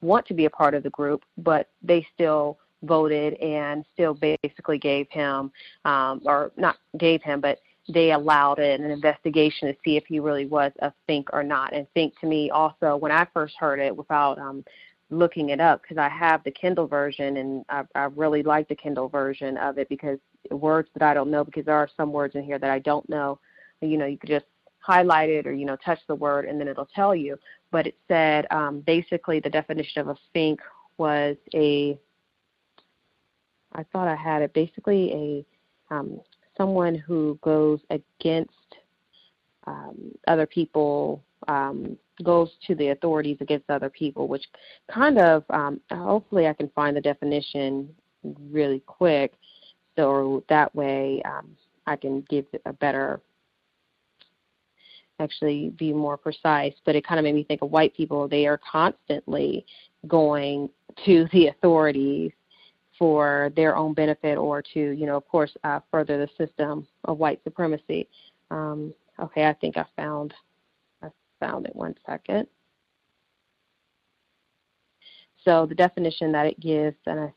want 0.05 0.27
to 0.27 0.35
be 0.35 0.45
a 0.45 0.51
part 0.51 0.75
of 0.75 0.83
the 0.83 0.91
group, 0.91 1.25
but 1.39 1.71
they 1.83 2.07
still 2.15 2.59
voted 2.83 3.35
and 3.35 3.85
still 3.95 4.15
basically 4.15 4.79
gave 4.79 5.07
him, 5.11 5.51
um, 5.85 6.21
or 6.25 6.53
not 6.57 6.77
gave 6.99 7.23
him, 7.23 7.41
but 7.41 7.59
they 7.89 8.13
allowed 8.13 8.59
an 8.59 8.91
investigation 8.91 9.69
to 9.69 9.77
see 9.85 9.97
if 9.97 10.05
he 10.07 10.21
really 10.21 10.47
was 10.47 10.73
a 10.81 10.93
fink 11.07 11.29
or 11.33 11.43
not. 11.43 11.73
And 11.75 11.87
fink 11.95 12.15
to 12.21 12.27
me 12.27 12.51
also, 12.51 12.97
when 12.97 13.13
I 13.13 13.27
first 13.35 13.55
heard 13.59 13.81
it 13.81 13.95
without 13.95 14.39
um, 14.39 14.65
looking 15.11 15.51
it 15.51 15.61
up, 15.61 15.83
because 15.83 15.99
I 15.99 16.09
have 16.09 16.43
the 16.45 16.51
Kindle 16.51 16.87
version 16.87 17.37
and 17.39 17.65
I, 17.69 17.83
I 17.95 18.05
really 18.05 18.43
like 18.43 18.69
the 18.69 18.75
Kindle 18.75 19.09
version 19.09 19.57
of 19.59 19.79
it 19.79 19.89
because 19.89 20.19
words 20.51 20.89
that 20.95 21.03
I 21.03 21.15
don't 21.15 21.31
know, 21.31 21.45
because 21.45 21.65
there 21.65 21.77
are 21.77 21.91
some 21.97 22.13
words 22.13 22.35
in 22.35 22.43
here 22.43 22.59
that 22.59 22.71
I 22.71 22.79
don't 22.79 23.09
know, 23.09 23.39
you 23.81 23.99
know, 23.99 24.07
you 24.07 24.17
could 24.17 24.31
just 24.31 24.47
highlight 24.85 25.31
it 25.31 25.47
or 25.47 25.53
you 25.53 25.65
know 25.65 25.77
touch 25.77 26.01
the 26.09 26.15
word 26.15 26.45
and 26.45 26.61
then 26.61 26.69
it'll 26.69 26.89
tell 26.95 27.15
you. 27.15 27.39
But 27.71 27.87
it 27.87 27.97
said 28.07 28.47
um, 28.51 28.81
basically 28.81 29.41
the 29.41 29.51
definition 29.51 30.03
of 30.03 30.09
a 30.09 30.17
fink 30.33 30.61
was 30.99 31.37
a 31.55 31.99
I 33.73 33.83
thought 33.93 34.09
I 34.09 34.15
had 34.15 34.43
it 34.43 34.53
basically 34.53 35.45
a 35.91 35.95
um, 35.95 36.21
someone 36.57 36.95
who 36.95 37.39
goes 37.43 37.81
against 37.91 38.51
um, 39.67 40.13
other 40.29 40.47
people 40.47 41.23
um, 41.49 41.97
goes 42.23 42.51
to 42.67 42.75
the 42.75 42.89
authorities 42.89 43.39
against 43.41 43.69
other 43.71 43.91
people, 43.91 44.29
which 44.29 44.45
kind 44.93 45.19
of 45.19 45.45
um, 45.51 45.81
hopefully 45.91 46.47
I 46.47 46.53
can 46.53 46.71
find 46.75 46.97
the 46.97 47.01
definition 47.01 47.89
really 48.51 48.81
quick, 48.81 49.33
so 49.97 50.45
that 50.49 50.75
way 50.75 51.23
um, 51.25 51.57
I 51.87 51.97
can 51.97 52.21
give 52.29 52.47
a 52.67 52.73
better 52.73 53.21
actually 55.21 55.71
be 55.71 55.93
more 55.93 56.17
precise, 56.17 56.75
but 56.85 56.97
it 56.97 57.07
kind 57.07 57.19
of 57.19 57.25
made 57.25 57.35
me 57.35 57.45
think 57.45 57.63
of 57.63 57.71
white 57.71 57.95
people. 57.95 58.29
They 58.29 58.47
are 58.47 58.61
constantly 58.71 59.65
going 60.09 60.69
to 61.05 61.27
the 61.33 61.49
authorities 61.49 62.33
for 62.99 63.53
their 63.57 63.77
own 63.77 63.95
benefit 63.95 64.37
or 64.37 64.63
to, 64.75 64.91
you 64.91 65.07
know, 65.07 65.17
of 65.17 65.27
course, 65.29 65.53
uh, 65.65 65.81
further 65.91 66.19
the 66.19 66.47
system 66.47 66.87
of 67.05 67.19
white 67.19 67.41
supremacy. 67.45 68.09
Um, 68.51 68.95
okay, 69.21 69.47
I 69.47 69.53
think 69.55 69.77
I 69.77 69.85
found 69.97 70.35
I 71.03 71.09
found 71.41 71.67
it. 71.67 71.75
One 71.75 71.95
second. 72.07 72.47
So 75.45 75.67
the 75.67 75.75
definition 75.75 76.33
that 76.33 76.47
it 76.47 76.59
gives, 76.59 76.97
and 77.07 77.21
I 77.21 77.33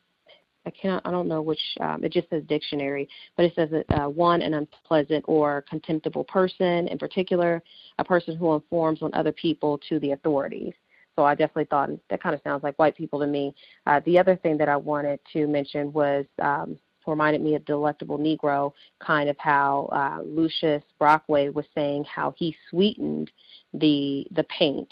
I 0.67 0.69
can't, 0.69 1.01
I 1.05 1.11
don't 1.11 1.29
know 1.29 1.41
which, 1.41 1.61
um, 1.79 2.03
it 2.03 2.11
just 2.11 2.29
says 2.29 2.43
dictionary, 2.43 3.07
but 3.37 3.45
it 3.45 3.53
says 3.55 3.69
that 3.71 3.85
uh, 3.89 4.09
one, 4.09 4.41
an 4.41 4.53
unpleasant 4.53 5.23
or 5.27 5.63
contemptible 5.69 6.25
person, 6.25 6.89
in 6.89 6.97
particular, 6.97 7.63
a 7.99 8.03
person 8.03 8.35
who 8.35 8.53
informs 8.53 9.01
on 9.01 9.11
other 9.13 9.31
people 9.31 9.79
to 9.87 9.97
the 9.99 10.11
authorities. 10.11 10.73
So 11.15 11.23
I 11.23 11.35
definitely 11.35 11.65
thought 11.65 11.89
that 12.09 12.21
kind 12.21 12.35
of 12.35 12.41
sounds 12.43 12.63
like 12.63 12.77
white 12.77 12.97
people 12.97 13.19
to 13.21 13.27
me. 13.27 13.55
Uh, 13.85 14.01
the 14.05 14.19
other 14.19 14.35
thing 14.35 14.57
that 14.57 14.67
I 14.67 14.75
wanted 14.75 15.19
to 15.33 15.47
mention 15.47 15.93
was 15.93 16.25
um, 16.39 16.77
reminded 17.07 17.41
me 17.41 17.55
of 17.55 17.63
Delectable 17.63 18.19
Negro, 18.19 18.73
kind 18.99 19.29
of 19.29 19.37
how 19.39 19.89
uh, 19.93 20.21
Lucius 20.21 20.83
Brockway 20.99 21.47
was 21.47 21.65
saying 21.73 22.03
how 22.13 22.33
he 22.37 22.55
sweetened 22.69 23.31
the 23.73 24.27
the 24.31 24.43
paint 24.43 24.89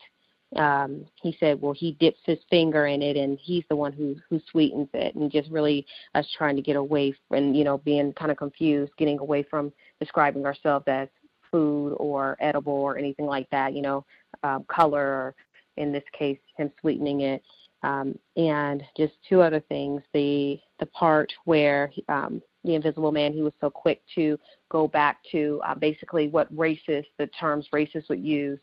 um, 0.55 1.05
he 1.21 1.35
said, 1.39 1.61
well, 1.61 1.73
he 1.73 1.93
dips 1.93 2.19
his 2.25 2.39
finger 2.49 2.87
in 2.87 3.01
it, 3.01 3.17
and 3.17 3.37
he's 3.41 3.63
the 3.69 3.75
one 3.75 3.91
who 3.91 4.15
who 4.29 4.39
sweetens 4.51 4.89
it, 4.93 5.15
and 5.15 5.31
just 5.31 5.49
really 5.51 5.85
us 6.13 6.27
trying 6.37 6.55
to 6.55 6.61
get 6.61 6.75
away 6.75 7.13
from, 7.27 7.53
you 7.53 7.63
know, 7.63 7.77
being 7.79 8.13
kind 8.13 8.31
of 8.31 8.37
confused, 8.37 8.91
getting 8.97 9.19
away 9.19 9.43
from 9.43 9.71
describing 9.99 10.45
ourselves 10.45 10.85
as 10.87 11.07
food 11.51 11.93
or 11.97 12.37
edible 12.39 12.73
or 12.73 12.97
anything 12.97 13.25
like 13.25 13.49
that, 13.49 13.73
you 13.73 13.81
know, 13.81 14.05
um, 14.43 14.65
color, 14.67 15.05
or 15.05 15.35
in 15.77 15.91
this 15.91 16.03
case, 16.17 16.39
him 16.57 16.71
sweetening 16.79 17.21
it, 17.21 17.43
um, 17.83 18.17
and 18.37 18.83
just 18.95 19.13
two 19.27 19.41
other 19.41 19.59
things: 19.59 20.01
the 20.13 20.59
the 20.79 20.85
part 20.87 21.31
where 21.43 21.91
um, 22.07 22.41
the 22.63 22.75
Invisible 22.75 23.11
Man, 23.11 23.33
he 23.33 23.41
was 23.41 23.53
so 23.61 23.69
quick 23.69 24.01
to 24.15 24.39
go 24.69 24.87
back 24.87 25.17
to 25.31 25.61
uh, 25.67 25.75
basically 25.75 26.27
what 26.27 26.53
racist, 26.55 27.07
the 27.17 27.27
terms 27.39 27.67
racist 27.73 28.09
would 28.09 28.23
use 28.23 28.59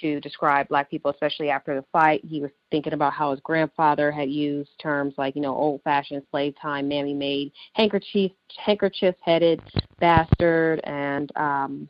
to 0.00 0.20
describe 0.20 0.68
black 0.68 0.90
people, 0.90 1.10
especially 1.10 1.50
after 1.50 1.74
the 1.74 1.84
fight. 1.92 2.24
He 2.24 2.40
was 2.40 2.50
thinking 2.70 2.92
about 2.92 3.12
how 3.12 3.30
his 3.30 3.40
grandfather 3.40 4.10
had 4.10 4.30
used 4.30 4.70
terms 4.80 5.14
like, 5.16 5.36
you 5.36 5.42
know, 5.42 5.54
old 5.54 5.82
fashioned 5.82 6.22
slave 6.30 6.54
time, 6.60 6.88
mammy 6.88 7.14
made, 7.14 7.52
handkerchief 7.74 8.32
handkerchief 8.56 9.14
headed 9.22 9.60
bastard 10.00 10.80
and 10.84 11.34
um 11.36 11.88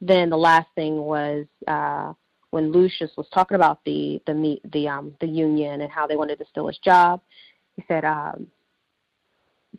then 0.00 0.30
the 0.30 0.36
last 0.36 0.68
thing 0.74 0.96
was 0.96 1.46
uh 1.68 2.12
when 2.50 2.72
Lucius 2.72 3.10
was 3.16 3.28
talking 3.32 3.54
about 3.54 3.80
the 3.84 4.20
the 4.26 4.58
the 4.72 4.88
um 4.88 5.14
the 5.20 5.26
union 5.26 5.80
and 5.82 5.90
how 5.90 6.06
they 6.06 6.16
wanted 6.16 6.38
to 6.38 6.46
steal 6.50 6.66
his 6.66 6.78
job, 6.78 7.20
he 7.76 7.84
said 7.86 8.04
um 8.04 8.46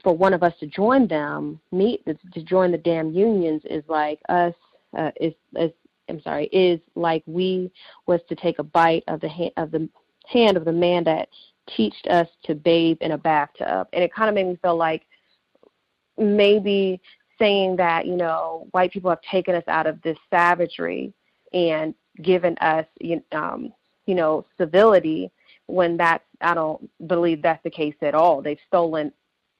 for 0.03 0.15
one 0.15 0.33
of 0.33 0.41
us 0.43 0.53
to 0.59 0.67
join 0.67 1.07
them, 1.07 1.59
meet 1.71 2.03
to 2.05 2.43
join 2.43 2.71
the 2.71 2.77
damn 2.77 3.11
unions 3.11 3.61
is 3.65 3.83
like 3.87 4.19
us 4.29 4.53
uh, 4.97 5.11
is 5.19 5.33
is 5.57 5.71
I'm 6.11 6.21
sorry, 6.21 6.45
is 6.47 6.79
like 6.95 7.23
we 7.25 7.71
was 8.05 8.21
to 8.29 8.35
take 8.35 8.59
a 8.59 8.63
bite 8.63 9.03
of 9.07 9.21
the 9.21 9.29
hand 9.29 9.51
of 9.57 9.71
the 9.71 9.89
hand 10.27 10.57
of 10.57 10.65
the 10.65 10.71
man 10.71 11.03
that 11.05 11.29
teached 11.75 12.07
us 12.07 12.27
to 12.43 12.55
bathe 12.55 12.97
in 13.01 13.11
a 13.11 13.17
bathtub, 13.17 13.87
and 13.93 14.03
it 14.03 14.13
kind 14.13 14.29
of 14.29 14.35
made 14.35 14.47
me 14.47 14.59
feel 14.61 14.75
like 14.75 15.03
maybe 16.17 17.01
saying 17.39 17.75
that 17.77 18.05
you 18.05 18.15
know 18.15 18.67
white 18.71 18.91
people 18.91 19.09
have 19.09 19.21
taken 19.21 19.55
us 19.55 19.63
out 19.67 19.87
of 19.87 20.01
this 20.01 20.17
savagery 20.29 21.13
and 21.53 21.95
given 22.21 22.57
us 22.59 22.85
um, 23.31 23.73
you 24.05 24.15
know 24.15 24.45
civility 24.57 25.31
when 25.67 25.97
that's 25.97 26.23
I 26.41 26.53
don't 26.53 26.89
believe 27.07 27.41
that's 27.41 27.63
the 27.63 27.69
case 27.69 27.95
at 28.01 28.15
all. 28.15 28.41
They've 28.41 28.59
stolen 28.67 29.11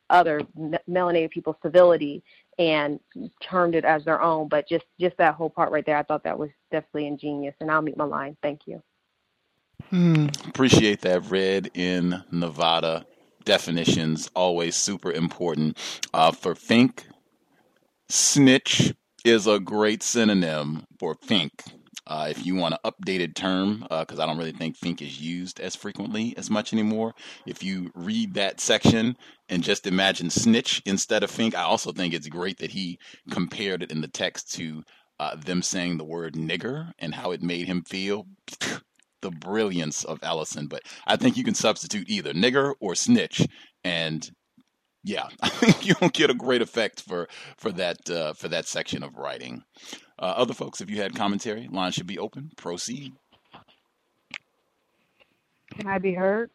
other 0.10 0.42
melanated 0.90 1.32
people's 1.32 1.56
civility 1.64 2.22
and 2.60 3.00
termed 3.42 3.76
it 3.76 3.86
as 3.86 4.06
their 4.06 4.22
own. 4.22 4.48
But 4.48 4.68
just 4.68 4.86
just 5.00 5.18
that 5.18 5.36
whole 5.36 5.50
part 5.50 5.72
right 5.72 5.86
there, 5.86 5.98
I 5.98 6.04
thought 6.04 6.24
that 6.24 6.38
was 6.38 6.50
definitely 6.72 7.08
ingenious. 7.08 7.56
And 7.60 7.72
I'll 7.72 7.82
meet 7.82 7.98
my 7.98 8.06
line. 8.06 8.38
Thank 8.42 8.62
you. 8.68 8.82
Hmm, 9.90 10.28
appreciate 10.48 11.02
that. 11.02 11.30
Red 11.30 11.72
in 11.74 12.24
Nevada 12.32 13.06
definitions 13.44 14.30
always 14.36 14.76
super 14.76 15.12
important. 15.12 15.78
Uh, 16.14 16.32
for 16.32 16.56
Fink, 16.56 17.08
snitch 18.10 18.94
is 19.26 19.48
a 19.48 19.60
great 19.60 20.04
synonym 20.04 20.86
for 21.00 21.16
Fink. 21.16 21.64
Uh, 22.08 22.28
if 22.30 22.46
you 22.46 22.56
want 22.56 22.76
an 22.84 22.92
updated 22.92 23.36
term, 23.36 23.86
because 23.90 24.20
uh, 24.20 24.24
I 24.24 24.26
don't 24.26 24.38
really 24.38 24.52
think 24.52 24.76
Fink 24.76 25.02
is 25.02 25.22
used 25.22 25.60
as 25.60 25.76
frequently 25.76 26.34
as 26.36 26.50
much 26.50 26.74
anymore, 26.74 27.14
if 27.46 27.64
you 27.64 27.92
read 27.94 28.34
that 28.34 28.60
section 28.60 29.16
and 29.50 29.64
just 29.64 29.86
imagine 29.86 30.30
snitch 30.30 30.82
instead 30.86 31.24
of 31.24 31.30
Fink, 31.30 31.56
I 31.56 31.62
also 31.62 31.92
think 31.92 32.14
it's 32.14 32.28
great 32.28 32.58
that 32.58 32.72
he 32.72 32.98
compared 33.30 33.84
it 33.84 33.92
in 33.92 34.02
the 34.02 34.08
text 34.08 34.52
to 34.54 34.84
uh, 35.20 35.36
them 35.36 35.62
saying 35.62 35.98
the 35.98 36.04
word 36.04 36.34
nigger 36.34 36.92
and 36.98 37.14
how 37.14 37.32
it 37.32 37.44
made 37.44 37.68
him 37.68 37.84
feel. 37.84 38.26
the 39.22 39.32
brilliance 39.32 40.04
of 40.04 40.20
Ellison, 40.24 40.68
but 40.68 40.82
I 41.06 41.16
think 41.16 41.38
you 41.38 41.44
can 41.44 41.54
substitute 41.54 42.10
either 42.10 42.34
nigger 42.34 42.74
or 42.80 42.96
snitch, 42.96 43.48
and 43.84 44.28
yeah, 45.04 45.28
I 45.42 45.50
think 45.50 45.86
you'll 45.86 46.10
get 46.10 46.30
a 46.30 46.36
great 46.36 46.62
effect 46.62 47.02
for 47.02 47.28
for 47.58 47.72
that 47.74 48.10
uh, 48.10 48.34
for 48.34 48.48
that 48.50 48.68
section 48.68 49.04
of 49.04 49.16
writing. 49.16 49.64
Uh, 50.22 50.26
other 50.38 50.54
folks, 50.54 50.82
if 50.82 50.90
you 50.90 51.02
had 51.02 51.16
commentary, 51.16 51.68
line 51.72 51.92
should 51.92 52.06
be 52.06 52.20
open. 52.20 52.52
Proceed. 52.56 53.14
Can 55.72 55.88
I 55.88 55.98
be 55.98 56.14
heard? 56.14 56.52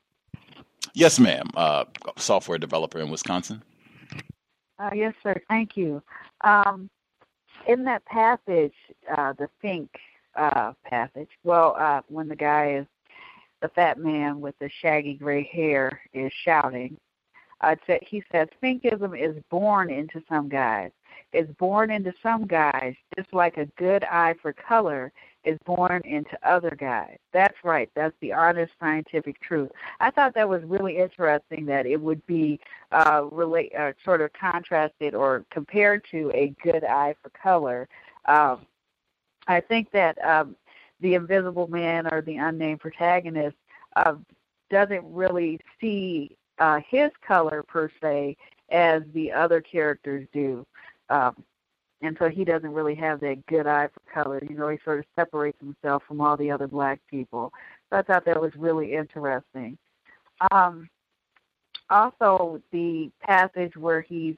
Yes, 0.94 1.18
ma'am. 1.18 1.50
Uh, 1.56 1.84
software 2.16 2.58
developer 2.58 3.00
in 3.00 3.10
Wisconsin. 3.10 3.62
Uh, 4.78 4.90
yes, 4.94 5.14
sir. 5.22 5.34
Thank 5.48 5.76
you. 5.76 6.00
Um, 6.42 6.88
in 7.66 7.82
that 7.84 8.04
passage, 8.04 8.74
uh, 9.16 9.32
the 9.32 9.48
Fink 9.60 9.90
uh, 10.36 10.72
passage, 10.84 11.30
well, 11.42 11.74
uh, 11.76 12.02
when 12.08 12.28
the 12.28 12.36
guy 12.36 12.76
is 12.76 12.86
the 13.62 13.68
fat 13.68 13.98
man 13.98 14.40
with 14.40 14.54
the 14.60 14.70
shaggy 14.80 15.14
gray 15.14 15.42
hair 15.42 16.00
is 16.12 16.32
shouting, 16.32 16.96
uh, 17.62 17.74
he 18.02 18.22
says 18.30 18.48
Finkism 18.62 19.18
is 19.18 19.42
born 19.50 19.90
into 19.90 20.22
some 20.28 20.48
guys 20.48 20.92
is 21.32 21.48
born 21.58 21.90
into 21.90 22.12
some 22.22 22.46
guys, 22.46 22.94
just 23.16 23.32
like 23.32 23.56
a 23.56 23.66
good 23.76 24.04
eye 24.04 24.34
for 24.40 24.52
color 24.52 25.12
is 25.44 25.58
born 25.64 26.02
into 26.04 26.36
other 26.42 26.76
guys. 26.78 27.18
That's 27.32 27.56
right. 27.62 27.88
That's 27.94 28.14
the 28.20 28.32
honest 28.32 28.72
scientific 28.80 29.40
truth. 29.40 29.70
I 30.00 30.10
thought 30.10 30.34
that 30.34 30.48
was 30.48 30.62
really 30.64 30.98
interesting 30.98 31.66
that 31.66 31.86
it 31.86 32.00
would 32.00 32.24
be 32.26 32.60
uh, 32.90 33.26
relate, 33.30 33.72
uh, 33.78 33.92
sort 34.04 34.20
of 34.20 34.32
contrasted 34.32 35.14
or 35.14 35.44
compared 35.50 36.04
to 36.10 36.32
a 36.34 36.54
good 36.62 36.84
eye 36.84 37.14
for 37.22 37.30
color. 37.30 37.88
Um, 38.26 38.66
I 39.46 39.60
think 39.60 39.92
that 39.92 40.22
um, 40.24 40.56
the 41.00 41.14
Invisible 41.14 41.68
Man 41.68 42.08
or 42.12 42.22
the 42.22 42.36
unnamed 42.36 42.80
protagonist 42.80 43.56
uh, 43.94 44.14
doesn't 44.68 45.04
really 45.04 45.60
see 45.80 46.36
uh, 46.58 46.80
his 46.88 47.10
color 47.26 47.62
per 47.62 47.88
se 48.00 48.36
as 48.70 49.02
the 49.14 49.30
other 49.30 49.60
characters 49.60 50.26
do. 50.32 50.66
Um, 51.08 51.42
and 52.02 52.16
so 52.18 52.28
he 52.28 52.44
doesn't 52.44 52.72
really 52.72 52.94
have 52.94 53.20
that 53.20 53.44
good 53.46 53.66
eye 53.66 53.88
for 53.88 54.22
color. 54.22 54.40
You 54.48 54.56
know, 54.56 54.68
he 54.68 54.78
sort 54.84 54.98
of 54.98 55.04
separates 55.16 55.58
himself 55.60 56.02
from 56.06 56.20
all 56.20 56.36
the 56.36 56.50
other 56.50 56.66
black 56.66 57.00
people. 57.10 57.52
So 57.90 57.98
I 57.98 58.02
thought 58.02 58.24
that 58.26 58.40
was 58.40 58.52
really 58.56 58.94
interesting. 58.94 59.78
Um, 60.50 60.88
also, 61.88 62.60
the 62.72 63.10
passage 63.22 63.76
where 63.76 64.00
he's 64.00 64.36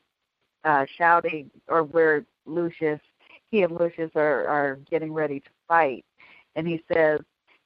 uh, 0.65 0.87
shouting, 0.97 1.51
or 1.67 1.83
where 1.83 2.25
Lucius, 2.47 3.01
he 3.51 3.63
and 3.63 3.79
Lucius 3.79 4.11
are, 4.15 4.47
are 4.47 4.79
getting 4.91 5.13
ready 5.13 5.41
to 5.41 5.49
fight, 5.67 6.05
and 6.57 6.67
he 6.67 6.83
says, 6.93 7.21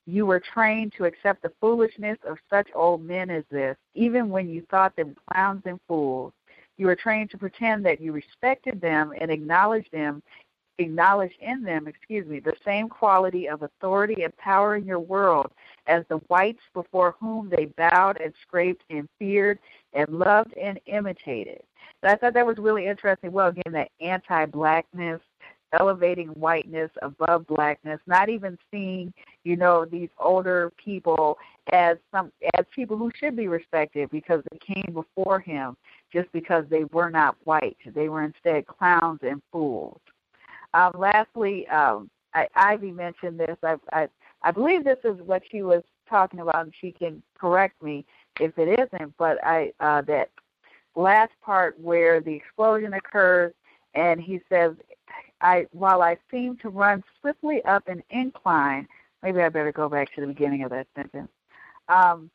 You 0.06 0.24
were 0.24 0.40
trained 0.40 0.94
to 0.96 1.04
accept 1.04 1.42
the 1.42 1.52
foolishness 1.60 2.18
of 2.26 2.38
such 2.48 2.68
old 2.74 3.04
men 3.04 3.28
as 3.28 3.44
this, 3.50 3.76
even 3.94 4.28
when 4.28 4.48
you 4.48 4.64
thought 4.70 4.94
them 4.96 5.16
clowns 5.30 5.62
and 5.66 5.80
fools. 5.88 6.32
You 6.82 6.88
were 6.88 6.96
trained 6.96 7.30
to 7.30 7.38
pretend 7.38 7.86
that 7.86 8.00
you 8.00 8.10
respected 8.10 8.80
them 8.80 9.12
and 9.20 9.30
acknowledged 9.30 9.92
them, 9.92 10.20
acknowledged 10.78 11.36
in 11.40 11.62
them, 11.62 11.86
excuse 11.86 12.26
me, 12.26 12.40
the 12.40 12.56
same 12.64 12.88
quality 12.88 13.48
of 13.48 13.62
authority 13.62 14.24
and 14.24 14.36
power 14.36 14.74
in 14.74 14.84
your 14.84 14.98
world 14.98 15.52
as 15.86 16.04
the 16.08 16.16
whites 16.26 16.64
before 16.74 17.14
whom 17.20 17.48
they 17.48 17.66
bowed 17.66 18.20
and 18.20 18.34
scraped 18.42 18.82
and 18.90 19.08
feared 19.16 19.60
and 19.92 20.08
loved 20.08 20.54
and 20.60 20.80
imitated. 20.86 21.62
And 22.02 22.10
I 22.10 22.16
thought 22.16 22.34
that 22.34 22.44
was 22.44 22.58
really 22.58 22.88
interesting. 22.88 23.30
Well, 23.30 23.50
again, 23.50 23.72
that 23.74 23.92
anti-blackness, 24.00 25.20
elevating 25.78 26.28
whiteness 26.28 26.90
above 27.02 27.46
blackness, 27.46 28.00
not 28.06 28.28
even 28.28 28.58
seeing, 28.70 29.12
you 29.44 29.56
know, 29.56 29.84
these 29.84 30.10
older 30.18 30.72
people 30.82 31.38
as 31.72 31.96
some 32.10 32.32
as 32.54 32.64
people 32.74 32.96
who 32.96 33.10
should 33.18 33.36
be 33.36 33.48
respected 33.48 34.10
because 34.10 34.42
they 34.50 34.58
came 34.58 34.92
before 34.92 35.40
him 35.40 35.76
just 36.12 36.30
because 36.32 36.64
they 36.68 36.84
were 36.84 37.10
not 37.10 37.36
white. 37.44 37.76
They 37.94 38.08
were 38.08 38.22
instead 38.22 38.66
clowns 38.66 39.20
and 39.22 39.40
fools. 39.50 40.00
Um, 40.74 40.92
lastly, 40.96 41.66
um, 41.68 42.10
I, 42.34 42.48
Ivy 42.54 42.92
mentioned 42.92 43.38
this. 43.38 43.56
I, 43.62 43.76
I, 43.92 44.08
I 44.42 44.50
believe 44.50 44.84
this 44.84 44.98
is 45.04 45.20
what 45.22 45.42
she 45.50 45.62
was 45.62 45.82
talking 46.08 46.40
about, 46.40 46.64
and 46.64 46.72
she 46.80 46.92
can 46.92 47.22
correct 47.38 47.82
me 47.82 48.04
if 48.40 48.56
it 48.58 48.80
isn't. 48.80 49.16
But 49.18 49.42
I 49.44 49.72
uh, 49.80 50.02
that 50.02 50.30
last 50.94 51.32
part 51.42 51.78
where 51.80 52.20
the 52.20 52.34
explosion 52.34 52.94
occurs, 52.94 53.52
and 53.94 54.20
he 54.20 54.40
says, 54.48 54.72
"I 55.42 55.66
while 55.72 56.02
I 56.02 56.16
seem 56.30 56.56
to 56.58 56.70
run 56.70 57.04
swiftly 57.20 57.62
up 57.64 57.88
an 57.88 58.02
incline." 58.10 58.88
Maybe 59.22 59.40
I 59.40 59.48
better 59.50 59.72
go 59.72 59.88
back 59.88 60.12
to 60.14 60.20
the 60.20 60.26
beginning 60.26 60.62
of 60.62 60.70
that 60.70 60.86
sentence. 60.96 61.30
Um, 61.88 62.30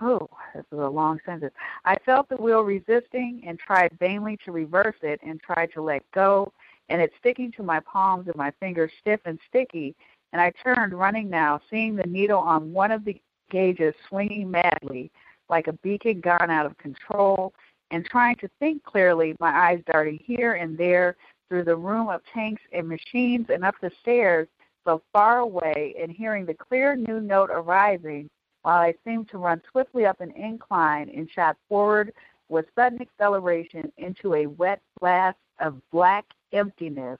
Oh, 0.00 0.28
this 0.54 0.64
is 0.72 0.78
a 0.78 0.88
long 0.88 1.20
sentence. 1.24 1.54
I 1.84 1.96
felt 2.04 2.28
the 2.28 2.36
wheel 2.36 2.62
resisting 2.62 3.42
and 3.46 3.58
tried 3.58 3.96
vainly 3.98 4.36
to 4.44 4.52
reverse 4.52 4.96
it 5.02 5.20
and 5.22 5.40
tried 5.40 5.72
to 5.72 5.82
let 5.82 6.02
go, 6.12 6.52
and 6.88 7.00
it 7.00 7.12
sticking 7.18 7.52
to 7.52 7.62
my 7.62 7.80
palms 7.80 8.26
and 8.26 8.36
my 8.36 8.50
fingers 8.60 8.92
stiff 9.00 9.20
and 9.24 9.38
sticky. 9.48 9.94
And 10.32 10.42
I 10.42 10.52
turned, 10.62 10.92
running 10.92 11.30
now, 11.30 11.60
seeing 11.70 11.96
the 11.96 12.06
needle 12.06 12.40
on 12.40 12.72
one 12.72 12.90
of 12.90 13.04
the 13.04 13.20
gauges 13.50 13.94
swinging 14.08 14.50
madly, 14.50 15.10
like 15.48 15.68
a 15.68 15.72
beacon 15.72 16.20
gone 16.20 16.50
out 16.50 16.66
of 16.66 16.76
control, 16.78 17.54
and 17.90 18.04
trying 18.04 18.36
to 18.36 18.50
think 18.58 18.82
clearly, 18.82 19.36
my 19.40 19.50
eyes 19.50 19.80
darting 19.90 20.18
here 20.22 20.54
and 20.54 20.76
there 20.76 21.16
through 21.48 21.64
the 21.64 21.76
room 21.76 22.08
of 22.08 22.22
tanks 22.32 22.62
and 22.72 22.88
machines 22.88 23.46
and 23.52 23.64
up 23.64 23.74
the 23.80 23.90
stairs 24.00 24.48
so 24.84 25.02
far 25.12 25.38
away, 25.40 25.94
and 26.00 26.12
hearing 26.12 26.46
the 26.46 26.54
clear 26.54 26.94
new 26.94 27.20
note 27.20 27.50
arising 27.52 28.30
while 28.62 28.78
I 28.78 28.94
seemed 29.04 29.28
to 29.30 29.38
run 29.38 29.60
swiftly 29.70 30.06
up 30.06 30.20
an 30.20 30.30
incline 30.32 31.08
and 31.08 31.28
shot 31.30 31.56
forward 31.68 32.12
with 32.48 32.66
sudden 32.76 33.00
acceleration 33.00 33.92
into 33.96 34.34
a 34.34 34.46
wet 34.46 34.80
blast 35.00 35.38
of 35.60 35.80
black 35.90 36.24
emptiness 36.52 37.18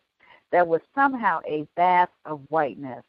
that 0.53 0.67
was 0.67 0.81
somehow 0.95 1.41
a 1.47 1.67
bath 1.77 2.11
of 2.25 2.41
whiteness. 2.49 3.03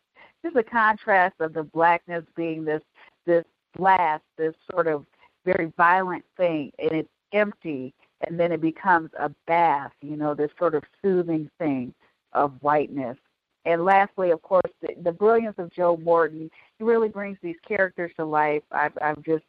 This 0.44 0.52
is 0.52 0.58
a 0.58 0.64
contrast 0.64 1.36
of 1.40 1.54
the 1.54 1.64
blackness 1.64 2.24
being 2.36 2.64
this 2.66 2.82
this 3.26 3.46
blast, 3.76 4.24
this 4.38 4.56
sort 4.72 4.88
of 4.88 5.06
very 5.46 5.72
violent 5.78 6.24
thing, 6.36 6.72
and 6.80 6.92
it's 6.92 7.10
empty, 7.34 7.94
and 8.26 8.40
then 8.40 8.52
it 8.52 8.62
becomes 8.62 9.10
a 9.20 9.30
bath, 9.46 9.92
you 10.02 10.18
know, 10.18 10.34
this 10.34 10.52
sort 10.58 10.76
of 10.76 10.84
soothing 11.02 11.50
thing 11.60 11.94
of 12.34 12.54
whiteness. 12.62 13.18
And 13.66 13.84
lastly, 13.84 14.32
of 14.32 14.42
course, 14.42 14.72
the, 14.82 14.96
the 15.04 15.12
brilliance 15.12 15.56
of 15.58 15.72
Joe 15.74 15.98
Morton. 15.98 16.50
He 16.78 16.84
really 16.84 17.10
brings 17.10 17.38
these 17.42 17.58
characters 17.68 18.12
to 18.16 18.26
life. 18.26 18.64
I've, 18.72 18.98
I'm 19.02 19.22
just 19.26 19.44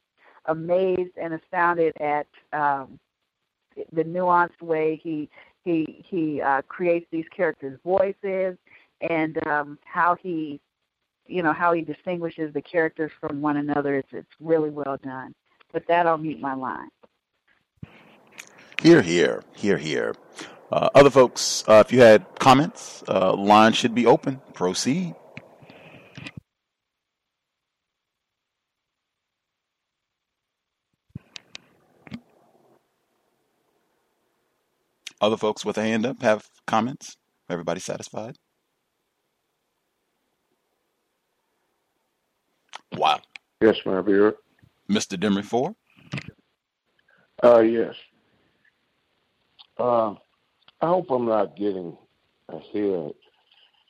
amazed 0.47 1.17
and 1.21 1.35
astounded 1.35 1.95
at 2.01 2.27
um, 2.53 2.99
the 3.93 4.03
nuanced 4.03 4.61
way 4.61 5.01
he 5.03 5.29
he 5.65 6.05
he 6.09 6.41
uh, 6.41 6.63
creates 6.63 7.07
these 7.13 7.27
characters' 7.35 7.79
voices 7.85 8.57
and 9.09 9.47
um, 9.47 9.79
how 9.85 10.17
he 10.21 10.61
you 11.27 11.43
know 11.43 11.53
how 11.53 11.73
he 11.73 11.83
distinguishes 11.83 12.53
the 12.55 12.63
characters 12.63 13.13
from 13.21 13.41
one 13.41 13.59
another. 13.59 13.97
It's 13.97 14.09
it's 14.13 14.29
really 14.41 14.71
well 14.71 14.97
done. 15.03 15.35
With 15.73 15.87
that, 15.87 16.07
I'll 16.07 16.19
mute 16.19 16.41
my 16.41 16.55
line. 16.55 16.89
Here, 18.83 19.03
here, 19.03 19.43
here, 19.57 19.77
here. 19.77 20.15
Uh, 20.71 20.89
other 20.95 21.11
folks, 21.11 21.65
uh, 21.67 21.83
if 21.85 21.93
you 21.93 22.01
had 22.01 22.25
comments, 22.39 23.03
uh, 23.09 23.35
line 23.35 23.73
should 23.73 23.93
be 23.93 24.07
open. 24.07 24.41
Proceed. 24.55 25.17
Other 35.21 35.37
folks 35.37 35.65
with 35.65 35.77
a 35.77 35.83
hand 35.83 36.07
up 36.07 36.23
have 36.23 36.49
comments? 36.65 37.17
Everybody 37.51 37.81
satisfied? 37.81 38.37
Wow. 42.93 43.19
Yes, 43.61 43.79
my 43.85 44.01
dear. 44.03 44.37
Mr. 44.89 45.19
Demery 45.19 45.45
Four? 45.45 45.75
Uh, 47.43 47.59
yes. 47.59 47.97
Uh, 49.79 50.15
I 50.81 50.87
hope 50.87 51.11
I'm 51.11 51.27
not 51.27 51.57
getting 51.57 51.97
ahead 52.49 53.13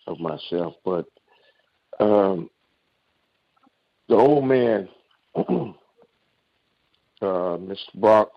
of 0.06 0.20
myself, 0.20 0.74
but 0.84 1.06
um, 1.98 2.50
the 4.08 4.14
old 4.14 4.44
man, 4.44 4.88
uh, 5.36 5.42
Mr. 7.22 7.76
Brock, 7.94 8.30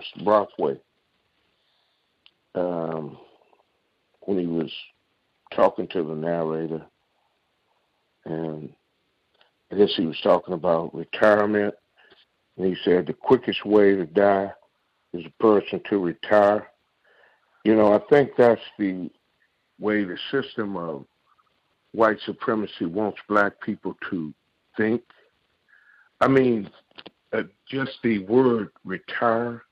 Mr. 0.00 0.24
Brockway, 0.24 0.76
um, 2.54 3.16
when 4.22 4.38
he 4.38 4.46
was 4.46 4.72
talking 5.54 5.86
to 5.88 6.02
the 6.02 6.14
narrator, 6.14 6.84
and 8.24 8.72
I 9.70 9.76
guess 9.76 9.92
he 9.96 10.06
was 10.06 10.20
talking 10.22 10.54
about 10.54 10.94
retirement, 10.94 11.74
and 12.56 12.66
he 12.66 12.76
said 12.84 13.06
the 13.06 13.12
quickest 13.12 13.64
way 13.64 13.94
to 13.94 14.06
die 14.06 14.52
is 15.12 15.24
a 15.26 15.42
person 15.42 15.80
to 15.88 15.98
retire. 15.98 16.68
You 17.64 17.76
know, 17.76 17.92
I 17.92 18.00
think 18.10 18.32
that's 18.36 18.60
the 18.78 19.10
way 19.78 20.04
the 20.04 20.18
system 20.30 20.76
of 20.76 21.04
white 21.92 22.18
supremacy 22.24 22.86
wants 22.86 23.18
black 23.28 23.60
people 23.60 23.96
to 24.10 24.32
think. 24.76 25.02
I 26.20 26.28
mean, 26.28 26.70
uh, 27.32 27.42
just 27.68 27.98
the 28.02 28.20
word 28.20 28.70
retire, 28.84 29.62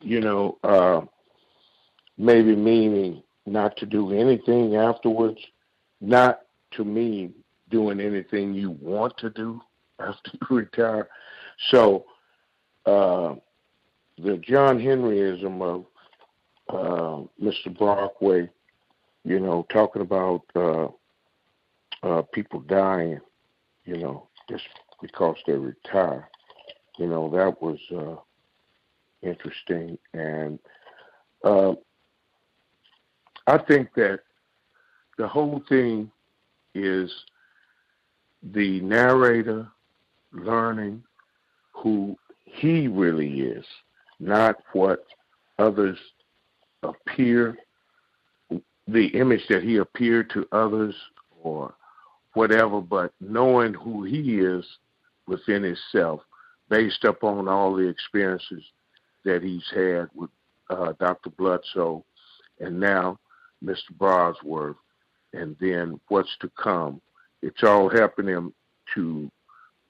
you 0.00 0.20
know, 0.20 0.58
uh, 0.64 1.02
maybe 2.18 2.56
meaning 2.56 3.22
not 3.46 3.76
to 3.78 3.86
do 3.86 4.12
anything 4.12 4.76
afterwards, 4.76 5.40
not 6.00 6.42
to 6.72 6.84
mean 6.84 7.34
doing 7.70 8.00
anything 8.00 8.54
you 8.54 8.70
want 8.70 9.16
to 9.18 9.30
do 9.30 9.60
after 9.98 10.30
you 10.32 10.56
retire. 10.56 11.08
So, 11.70 12.04
uh, 12.86 13.34
the 14.18 14.36
John 14.38 14.78
Henryism 14.78 15.62
of 15.62 15.86
uh, 16.68 17.22
Mr. 17.42 17.76
Brockway, 17.76 18.48
you 19.24 19.40
know, 19.40 19.66
talking 19.70 20.02
about 20.02 20.42
uh, 20.54 20.88
uh, 22.02 22.22
people 22.32 22.60
dying, 22.60 23.20
you 23.84 23.96
know, 23.98 24.28
just 24.48 24.64
because 25.00 25.36
they 25.46 25.54
retire. 25.54 26.28
You 26.98 27.06
know, 27.06 27.30
that 27.30 27.60
was 27.62 27.78
uh, 27.94 28.16
interesting. 29.22 29.98
And 30.12 30.58
uh, 31.44 31.74
I 33.46 33.58
think 33.58 33.94
that 33.94 34.20
the 35.18 35.28
whole 35.28 35.62
thing 35.68 36.10
is 36.74 37.12
the 38.42 38.80
narrator 38.80 39.68
learning 40.32 41.02
who 41.72 42.16
he 42.44 42.88
really 42.88 43.40
is, 43.40 43.64
not 44.20 44.56
what 44.72 45.04
others 45.58 45.98
appear, 46.82 47.56
the 48.88 49.06
image 49.08 49.46
that 49.48 49.62
he 49.62 49.76
appeared 49.76 50.30
to 50.30 50.46
others 50.52 50.94
or 51.42 51.74
whatever, 52.34 52.80
but 52.80 53.12
knowing 53.20 53.74
who 53.74 54.04
he 54.04 54.38
is 54.38 54.64
within 55.26 55.62
himself 55.62 56.20
based 56.68 57.04
upon 57.04 57.48
all 57.48 57.74
the 57.74 57.86
experiences 57.86 58.64
that 59.24 59.42
he's 59.42 59.68
had 59.74 60.08
with 60.14 60.30
uh, 60.70 60.92
Dr. 60.98 61.30
Bledsoe 61.30 62.04
and 62.60 62.80
now 62.80 63.18
Mr. 63.64 63.96
Bosworth, 63.98 64.76
and 65.32 65.56
then 65.60 66.00
what's 66.08 66.36
to 66.40 66.50
come. 66.50 67.00
It's 67.42 67.62
all 67.62 67.88
helping 67.88 68.26
him 68.26 68.54
to 68.94 69.30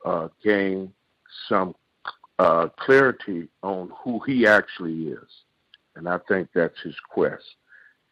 uh, 0.04 0.28
gain 0.42 0.92
some 1.48 1.74
uh, 2.38 2.68
clarity 2.78 3.48
on 3.62 3.92
who 4.02 4.20
he 4.20 4.46
actually 4.46 5.08
is. 5.08 5.28
And 5.96 6.08
I 6.08 6.18
think 6.28 6.48
that's 6.54 6.80
his 6.80 6.98
quest. 7.00 7.56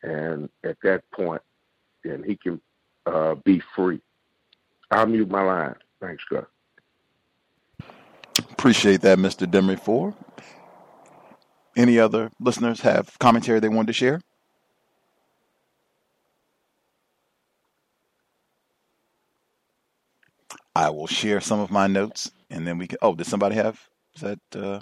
And 0.03 0.49
at 0.65 0.77
that 0.83 1.03
point, 1.13 1.43
then 2.05 2.23
he 2.23 2.37
can 2.37 2.61
uh, 3.07 3.35
be 3.45 3.63
free. 3.75 4.01
I'll 4.91 5.07
mute 5.07 5.31
my 5.31 5.43
line. 5.43 5.75
Thanks, 6.01 6.25
God. 6.31 6.47
Appreciate 8.51 9.01
that, 9.03 9.19
Mr. 9.19 9.47
Demery 9.51 9.79
Four. 9.79 10.15
Any 11.77 11.99
other 11.99 12.31
listeners 12.41 12.81
have 12.81 13.19
commentary 13.19 13.61
they 13.61 13.69
wanted 13.69 13.89
to 13.89 13.93
share? 13.93 14.21
I 20.75 20.91
will 20.91 21.07
share 21.07 21.41
some 21.41 21.61
of 21.61 21.71
my 21.71 21.87
notes, 21.87 22.31
and 22.49 22.67
then 22.67 22.79
we 22.79 22.87
can. 22.87 22.99
Oh, 23.03 23.15
did 23.15 23.27
somebody 23.27 23.55
have? 23.57 23.81
Is 24.15 24.23
that? 24.23 24.41
Uh, 24.55 24.81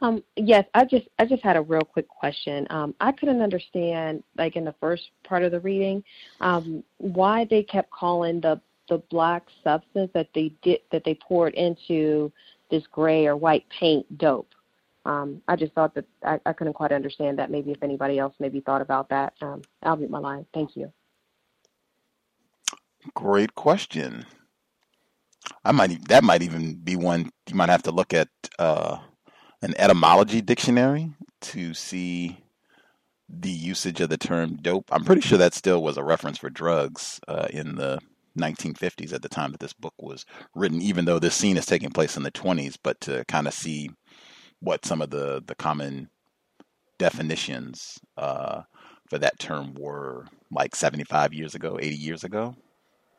Um, 0.00 0.22
yes, 0.36 0.64
I 0.74 0.84
just 0.84 1.08
I 1.18 1.24
just 1.24 1.42
had 1.42 1.56
a 1.56 1.62
real 1.62 1.82
quick 1.82 2.08
question. 2.08 2.66
Um, 2.70 2.94
I 3.00 3.12
couldn't 3.12 3.40
understand, 3.40 4.22
like 4.36 4.56
in 4.56 4.64
the 4.64 4.74
first 4.80 5.10
part 5.24 5.42
of 5.42 5.52
the 5.52 5.60
reading, 5.60 6.02
um, 6.40 6.82
why 6.98 7.46
they 7.48 7.62
kept 7.62 7.90
calling 7.90 8.40
the 8.40 8.60
the 8.88 8.98
black 9.10 9.44
substance 9.64 10.10
that 10.14 10.28
they 10.34 10.52
did 10.62 10.80
that 10.92 11.02
they 11.04 11.14
poured 11.14 11.54
into 11.54 12.32
this 12.70 12.84
gray 12.92 13.26
or 13.26 13.36
white 13.36 13.64
paint 13.68 14.18
dope. 14.18 14.52
Um, 15.04 15.40
I 15.46 15.54
just 15.56 15.72
thought 15.72 15.94
that 15.94 16.04
I, 16.24 16.40
I 16.46 16.52
couldn't 16.52 16.72
quite 16.74 16.92
understand 16.92 17.38
that. 17.38 17.50
Maybe 17.50 17.70
if 17.70 17.82
anybody 17.82 18.18
else 18.18 18.34
maybe 18.40 18.60
thought 18.60 18.82
about 18.82 19.08
that, 19.10 19.34
um, 19.40 19.62
I'll 19.82 19.96
mute 19.96 20.10
my 20.10 20.18
line. 20.18 20.46
Thank 20.52 20.76
you. 20.76 20.92
Great 23.14 23.54
question. 23.54 24.26
I 25.64 25.72
might 25.72 26.06
that 26.08 26.24
might 26.24 26.42
even 26.42 26.74
be 26.74 26.96
one 26.96 27.30
you 27.48 27.54
might 27.54 27.68
have 27.68 27.84
to 27.84 27.92
look 27.92 28.12
at 28.12 28.28
uh, 28.58 28.98
an 29.62 29.74
etymology 29.78 30.40
dictionary 30.40 31.10
to 31.40 31.74
see 31.74 32.38
the 33.28 33.50
usage 33.50 34.00
of 34.00 34.08
the 34.08 34.16
term 34.16 34.56
dope. 34.56 34.88
I'm 34.92 35.04
pretty 35.04 35.20
sure 35.20 35.38
that 35.38 35.54
still 35.54 35.82
was 35.82 35.96
a 35.96 36.04
reference 36.04 36.38
for 36.38 36.50
drugs 36.50 37.20
uh, 37.26 37.48
in 37.50 37.74
the 37.74 37.98
1950s 38.38 39.12
at 39.12 39.22
the 39.22 39.28
time 39.28 39.52
that 39.52 39.60
this 39.60 39.72
book 39.72 39.94
was 39.98 40.24
written, 40.54 40.80
even 40.80 41.04
though 41.04 41.18
this 41.18 41.34
scene 41.34 41.56
is 41.56 41.66
taking 41.66 41.90
place 41.90 42.16
in 42.16 42.22
the 42.22 42.30
20s. 42.30 42.76
But 42.82 43.00
to 43.02 43.24
kind 43.26 43.48
of 43.48 43.54
see 43.54 43.90
what 44.60 44.84
some 44.84 45.02
of 45.02 45.10
the 45.10 45.42
the 45.46 45.54
common 45.54 46.08
definitions 46.98 47.98
uh, 48.16 48.62
for 49.08 49.18
that 49.18 49.38
term 49.38 49.74
were 49.78 50.26
like 50.50 50.74
75 50.74 51.34
years 51.34 51.54
ago, 51.54 51.78
80 51.80 51.96
years 51.96 52.24
ago. 52.24 52.54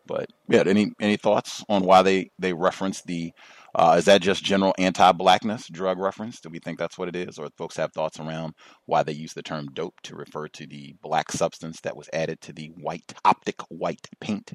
But 0.07 0.29
yeah, 0.49 0.63
any 0.65 0.91
any 0.99 1.17
thoughts 1.17 1.63
on 1.69 1.83
why 1.83 2.01
they 2.01 2.31
they 2.39 2.53
reference 2.53 3.01
the? 3.03 3.33
Uh, 3.75 3.95
is 3.99 4.05
that 4.05 4.21
just 4.21 4.43
general 4.43 4.73
anti-blackness 4.79 5.67
drug 5.69 5.99
reference? 5.99 6.39
Do 6.39 6.49
we 6.49 6.59
think 6.59 6.79
that's 6.79 6.97
what 6.97 7.09
it 7.09 7.15
is, 7.15 7.37
or 7.37 7.49
folks 7.57 7.77
have 7.77 7.91
thoughts 7.93 8.19
around 8.19 8.53
why 8.85 9.03
they 9.03 9.11
use 9.13 9.33
the 9.33 9.43
term 9.43 9.67
dope 9.73 10.01
to 10.03 10.15
refer 10.15 10.47
to 10.49 10.65
the 10.65 10.95
black 11.03 11.31
substance 11.31 11.81
that 11.81 11.95
was 11.95 12.09
added 12.13 12.41
to 12.41 12.53
the 12.53 12.67
white 12.77 13.13
optic 13.25 13.61
white 13.69 14.07
paint? 14.19 14.53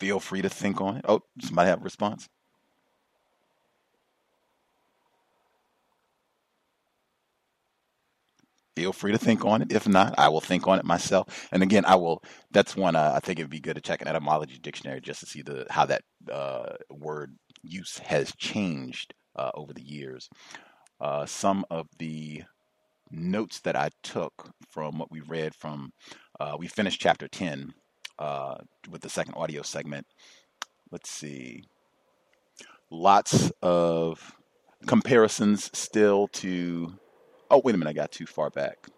Feel 0.00 0.20
free 0.20 0.42
to 0.42 0.48
think 0.48 0.80
on 0.80 0.98
it. 0.98 1.04
Oh, 1.08 1.20
somebody 1.40 1.68
have 1.70 1.80
a 1.80 1.84
response? 1.84 2.28
Feel 8.76 8.92
free 8.92 9.12
to 9.12 9.18
think 9.18 9.44
on 9.44 9.62
it. 9.62 9.72
If 9.72 9.86
not, 9.86 10.14
I 10.18 10.28
will 10.28 10.40
think 10.40 10.66
on 10.66 10.78
it 10.78 10.84
myself. 10.84 11.48
And 11.52 11.62
again, 11.62 11.84
I 11.84 11.96
will. 11.96 12.22
That's 12.50 12.76
one 12.76 12.96
uh, 12.96 13.12
I 13.14 13.20
think 13.20 13.38
it'd 13.38 13.50
be 13.50 13.60
good 13.60 13.76
to 13.76 13.80
check 13.80 14.02
an 14.02 14.08
etymology 14.08 14.58
dictionary 14.58 15.00
just 15.00 15.20
to 15.20 15.26
see 15.26 15.42
the 15.42 15.66
how 15.70 15.86
that 15.86 16.02
uh, 16.30 16.74
word 16.90 17.36
use 17.62 17.98
has 17.98 18.32
changed 18.36 19.14
uh, 19.36 19.50
over 19.54 19.72
the 19.72 19.82
years. 19.82 20.28
Uh, 21.00 21.26
some 21.26 21.64
of 21.70 21.86
the 21.98 22.42
notes 23.10 23.60
that 23.60 23.76
I 23.76 23.90
took 24.02 24.50
from 24.70 24.98
what 24.98 25.10
we 25.10 25.20
read 25.20 25.54
from 25.54 25.92
uh, 26.40 26.56
we 26.58 26.66
finished 26.66 27.00
chapter 27.00 27.28
ten 27.28 27.72
uh, 28.18 28.56
with 28.90 29.02
the 29.02 29.08
second 29.08 29.34
audio 29.34 29.62
segment. 29.62 30.06
Let's 30.90 31.10
see. 31.10 31.64
Lots 32.90 33.50
of 33.62 34.34
comparisons 34.86 35.70
still 35.72 36.28
to 36.28 36.94
Oh, 37.50 37.60
wait 37.64 37.74
a 37.74 37.78
minute, 37.78 37.90
I 37.90 37.94
got 37.94 38.12
too 38.12 38.26
far 38.26 38.50
back. 38.50 38.88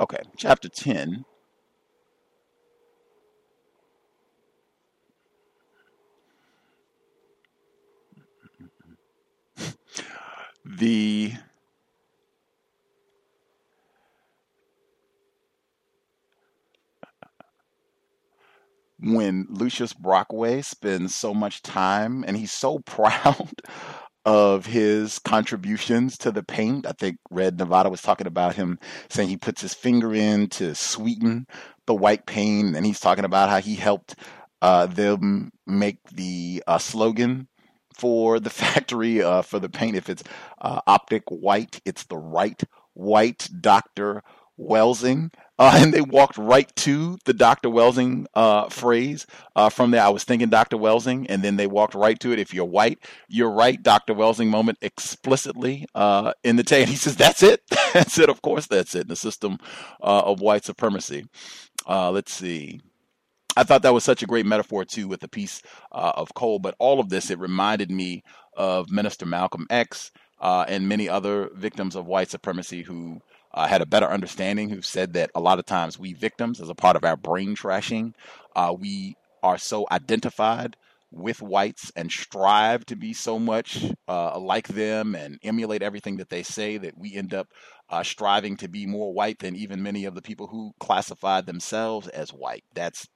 Okay, 0.00 0.22
chapter 0.36 0.68
10. 0.68 1.24
The 10.64 11.34
when 18.98 19.46
Lucius 19.48 19.92
Brockway 19.94 20.60
spends 20.62 21.14
so 21.14 21.32
much 21.32 21.62
time 21.62 22.24
and 22.26 22.36
he's 22.36 22.52
so 22.52 22.78
proud 22.86 23.50
of 24.24 24.66
his 24.66 25.18
contributions 25.18 26.18
to 26.18 26.30
the 26.30 26.42
paint. 26.42 26.86
I 26.86 26.92
think 26.92 27.18
Red 27.30 27.58
Nevada 27.58 27.88
was 27.88 28.02
talking 28.02 28.26
about 28.26 28.54
him 28.54 28.78
saying 29.08 29.28
he 29.28 29.36
puts 29.36 29.62
his 29.62 29.74
finger 29.74 30.14
in 30.14 30.48
to 30.50 30.74
sweeten 30.74 31.46
the 31.86 31.94
white 31.94 32.26
paint, 32.26 32.76
and 32.76 32.84
he's 32.84 33.00
talking 33.00 33.24
about 33.24 33.48
how 33.48 33.60
he 33.60 33.74
helped 33.74 34.14
uh, 34.62 34.86
them 34.86 35.50
make 35.66 35.98
the 36.12 36.62
uh, 36.66 36.78
slogan 36.78 37.48
for 37.94 38.40
the 38.40 38.50
factory 38.50 39.22
uh, 39.22 39.42
for 39.42 39.58
the 39.58 39.68
paint. 39.68 39.96
If 39.96 40.08
it's 40.08 40.22
uh, 40.60 40.80
optic 40.86 41.24
white, 41.28 41.80
it's 41.84 42.04
the 42.04 42.18
right 42.18 42.62
white 42.94 43.48
Dr. 43.60 44.22
Welsing. 44.58 45.32
Uh, 45.60 45.74
and 45.76 45.92
they 45.92 46.00
walked 46.00 46.38
right 46.38 46.74
to 46.74 47.18
the 47.26 47.34
Dr. 47.34 47.68
Welsing 47.68 48.26
uh, 48.34 48.68
phrase 48.70 49.26
uh, 49.54 49.68
from 49.68 49.90
there. 49.92 50.02
I 50.02 50.08
was 50.08 50.24
thinking 50.24 50.48
Dr. 50.48 50.78
Welsing, 50.78 51.26
and 51.28 51.42
then 51.42 51.56
they 51.56 51.66
walked 51.66 51.94
right 51.94 52.18
to 52.20 52.32
it. 52.32 52.38
If 52.40 52.54
you're 52.54 52.64
white, 52.64 52.98
you're 53.28 53.50
right. 53.52 53.80
Dr. 53.80 54.14
Welsing 54.14 54.48
moment 54.48 54.78
explicitly 54.80 55.86
uh, 55.94 56.32
in 56.42 56.56
the 56.56 56.64
tape. 56.64 56.80
And 56.80 56.88
he 56.88 56.96
says, 56.96 57.16
"That's 57.16 57.42
it. 57.42 57.62
that's 57.92 58.18
it. 58.18 58.30
Of 58.30 58.40
course, 58.40 58.66
that's 58.66 58.94
it." 58.94 59.02
In 59.02 59.08
the 59.08 59.16
system 59.16 59.58
uh, 60.02 60.22
of 60.24 60.40
white 60.40 60.64
supremacy. 60.64 61.26
Uh, 61.86 62.10
let's 62.10 62.32
see. 62.32 62.80
I 63.54 63.64
thought 63.64 63.82
that 63.82 63.92
was 63.92 64.02
such 64.02 64.22
a 64.22 64.26
great 64.26 64.46
metaphor 64.46 64.86
too, 64.86 65.08
with 65.08 65.20
the 65.20 65.28
piece 65.28 65.60
of 65.92 66.32
coal. 66.32 66.58
But 66.58 66.74
all 66.78 67.00
of 67.00 67.10
this, 67.10 67.30
it 67.30 67.38
reminded 67.38 67.90
me 67.90 68.24
of 68.56 68.90
Minister 68.90 69.26
Malcolm 69.26 69.66
X 69.68 70.10
and 70.40 70.88
many 70.88 71.06
other 71.06 71.50
victims 71.52 71.94
of 71.96 72.06
white 72.06 72.30
supremacy 72.30 72.82
who 72.82 73.20
uh, 73.52 73.66
had 73.66 73.82
a 73.82 73.86
better 73.86 74.06
understanding 74.06 74.68
who 74.68 74.82
said 74.82 75.12
that 75.14 75.30
a 75.34 75.40
lot 75.40 75.58
of 75.58 75.66
times 75.66 75.98
we 75.98 76.12
victims, 76.12 76.60
as 76.60 76.68
a 76.68 76.74
part 76.74 76.96
of 76.96 77.04
our 77.04 77.16
brain 77.16 77.56
trashing, 77.56 78.14
uh, 78.54 78.74
we 78.78 79.16
are 79.42 79.58
so 79.58 79.86
identified 79.90 80.76
with 81.12 81.42
whites 81.42 81.90
and 81.96 82.10
strive 82.10 82.86
to 82.86 82.94
be 82.94 83.12
so 83.12 83.38
much 83.38 83.84
uh, 84.06 84.38
like 84.38 84.68
them 84.68 85.16
and 85.16 85.38
emulate 85.42 85.82
everything 85.82 86.18
that 86.18 86.28
they 86.28 86.42
say 86.42 86.78
that 86.78 86.96
we 86.96 87.16
end 87.16 87.34
up 87.34 87.48
uh, 87.88 88.02
striving 88.02 88.56
to 88.56 88.68
be 88.68 88.86
more 88.86 89.12
white 89.12 89.40
than 89.40 89.56
even 89.56 89.82
many 89.82 90.04
of 90.04 90.14
the 90.14 90.22
people 90.22 90.46
who 90.46 90.72
classified 90.78 91.46
themselves 91.46 92.06
as 92.08 92.30
white. 92.30 92.62
That's 92.74 93.08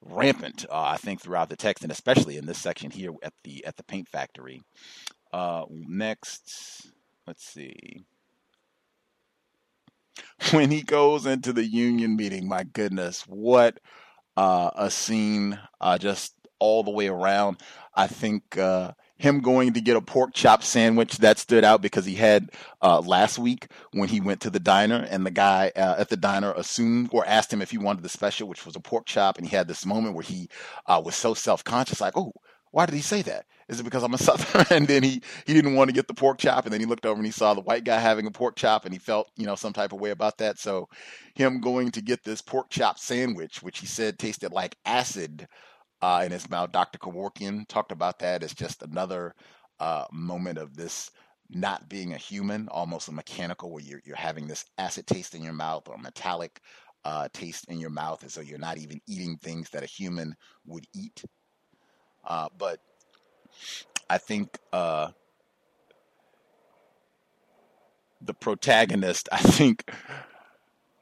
rampant, 0.00 0.66
uh, 0.70 0.82
I 0.82 0.98
think, 0.98 1.20
throughout 1.20 1.48
the 1.48 1.56
text, 1.56 1.82
and 1.82 1.90
especially 1.90 2.36
in 2.36 2.46
this 2.46 2.58
section 2.58 2.92
here 2.92 3.12
at 3.24 3.32
the 3.42 3.64
at 3.64 3.76
the 3.76 3.82
paint 3.82 4.08
factory. 4.08 4.62
Uh, 5.32 5.64
next, 5.68 6.92
let's 7.26 7.44
see 7.44 8.04
when 10.52 10.70
he 10.70 10.82
goes 10.82 11.26
into 11.26 11.52
the 11.52 11.64
union 11.64 12.16
meeting, 12.16 12.48
my 12.48 12.64
goodness, 12.64 13.22
what 13.26 13.78
uh, 14.36 14.70
a 14.76 14.90
scene 14.90 15.58
uh, 15.80 15.98
just 15.98 16.34
all 16.58 16.82
the 16.82 16.90
way 16.90 17.08
around. 17.08 17.58
I 17.94 18.06
think 18.06 18.58
uh, 18.58 18.92
him 19.16 19.40
going 19.40 19.72
to 19.72 19.80
get 19.80 19.96
a 19.96 20.00
pork 20.00 20.34
chop 20.34 20.62
sandwich 20.62 21.18
that 21.18 21.38
stood 21.38 21.64
out 21.64 21.80
because 21.80 22.04
he 22.04 22.14
had 22.14 22.50
uh, 22.82 23.00
last 23.00 23.38
week 23.38 23.68
when 23.92 24.08
he 24.08 24.20
went 24.20 24.40
to 24.42 24.50
the 24.50 24.60
diner 24.60 25.06
and 25.08 25.24
the 25.24 25.30
guy 25.30 25.72
uh, 25.74 25.96
at 25.98 26.10
the 26.10 26.16
diner 26.16 26.52
assumed 26.52 27.08
or 27.12 27.26
asked 27.26 27.52
him 27.52 27.62
if 27.62 27.70
he 27.70 27.78
wanted 27.78 28.02
the 28.02 28.08
special, 28.08 28.46
which 28.48 28.66
was 28.66 28.76
a 28.76 28.80
pork 28.80 29.06
chop, 29.06 29.38
and 29.38 29.46
he 29.46 29.56
had 29.56 29.68
this 29.68 29.86
moment 29.86 30.14
where 30.14 30.22
he 30.22 30.48
uh, 30.86 31.00
was 31.02 31.14
so 31.14 31.32
self 31.32 31.64
conscious, 31.64 32.00
like, 32.00 32.16
oh, 32.16 32.32
why 32.76 32.84
did 32.84 32.94
he 32.94 33.00
say 33.00 33.22
that? 33.22 33.46
Is 33.70 33.80
it 33.80 33.84
because 33.84 34.02
I'm 34.02 34.12
a 34.12 34.18
Southerner? 34.18 34.66
and 34.70 34.86
then 34.86 35.02
he 35.02 35.22
he 35.46 35.54
didn't 35.54 35.76
want 35.76 35.88
to 35.88 35.94
get 35.94 36.08
the 36.08 36.14
pork 36.14 36.36
chop, 36.36 36.66
and 36.66 36.74
then 36.74 36.80
he 36.80 36.84
looked 36.84 37.06
over 37.06 37.16
and 37.16 37.24
he 37.24 37.32
saw 37.32 37.54
the 37.54 37.62
white 37.62 37.84
guy 37.84 37.98
having 37.98 38.26
a 38.26 38.30
pork 38.30 38.54
chop, 38.54 38.84
and 38.84 38.92
he 38.92 38.98
felt 38.98 39.30
you 39.34 39.46
know 39.46 39.54
some 39.54 39.72
type 39.72 39.94
of 39.94 40.00
way 40.00 40.10
about 40.10 40.36
that. 40.36 40.58
So 40.58 40.86
him 41.34 41.62
going 41.62 41.90
to 41.92 42.02
get 42.02 42.22
this 42.22 42.42
pork 42.42 42.68
chop 42.68 42.98
sandwich, 42.98 43.62
which 43.62 43.78
he 43.78 43.86
said 43.86 44.18
tasted 44.18 44.52
like 44.52 44.76
acid 44.84 45.48
uh, 46.02 46.22
in 46.26 46.32
his 46.32 46.50
mouth. 46.50 46.70
Dr. 46.70 46.98
Kevorkian 46.98 47.66
talked 47.66 47.92
about 47.92 48.18
that 48.18 48.42
as 48.42 48.52
just 48.52 48.82
another 48.82 49.34
uh, 49.80 50.04
moment 50.12 50.58
of 50.58 50.76
this 50.76 51.10
not 51.48 51.88
being 51.88 52.12
a 52.12 52.18
human, 52.18 52.68
almost 52.68 53.08
a 53.08 53.12
mechanical, 53.12 53.72
where 53.72 53.82
you're 53.82 54.02
you're 54.04 54.16
having 54.16 54.46
this 54.48 54.66
acid 54.76 55.06
taste 55.06 55.34
in 55.34 55.42
your 55.42 55.54
mouth 55.54 55.88
or 55.88 55.96
metallic 55.96 56.60
uh, 57.06 57.26
taste 57.32 57.64
in 57.70 57.80
your 57.80 57.88
mouth, 57.88 58.22
as 58.22 58.34
though 58.34 58.42
you're 58.42 58.58
not 58.58 58.76
even 58.76 59.00
eating 59.08 59.38
things 59.38 59.70
that 59.70 59.82
a 59.82 59.86
human 59.86 60.34
would 60.66 60.84
eat. 60.94 61.24
Uh, 62.26 62.48
but 62.58 62.80
I 64.10 64.18
think 64.18 64.58
uh, 64.72 65.10
the 68.20 68.34
protagonist, 68.34 69.28
I 69.32 69.38
think 69.38 69.90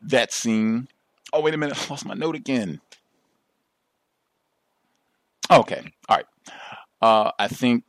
that 0.03 0.33
scene. 0.33 0.89
Oh, 1.33 1.41
wait 1.41 1.55
a 1.55 1.57
minute. 1.57 1.79
I 1.91 1.93
lost 1.93 2.07
my 2.07 2.15
note 2.15 2.37
again. 2.37 2.81
Okay. 5.51 5.83
All 6.09 6.17
right. 6.17 6.27
Uh, 7.01 7.31
I 7.39 7.49
think 7.49 7.85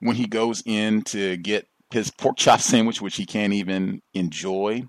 when 0.00 0.16
he 0.16 0.26
goes 0.26 0.62
in 0.66 1.02
to 1.02 1.36
get 1.38 1.66
his 1.90 2.10
pork 2.10 2.36
chop 2.36 2.60
sandwich, 2.60 3.00
which 3.00 3.16
he 3.16 3.26
can't 3.26 3.52
even 3.52 4.02
enjoy, 4.12 4.82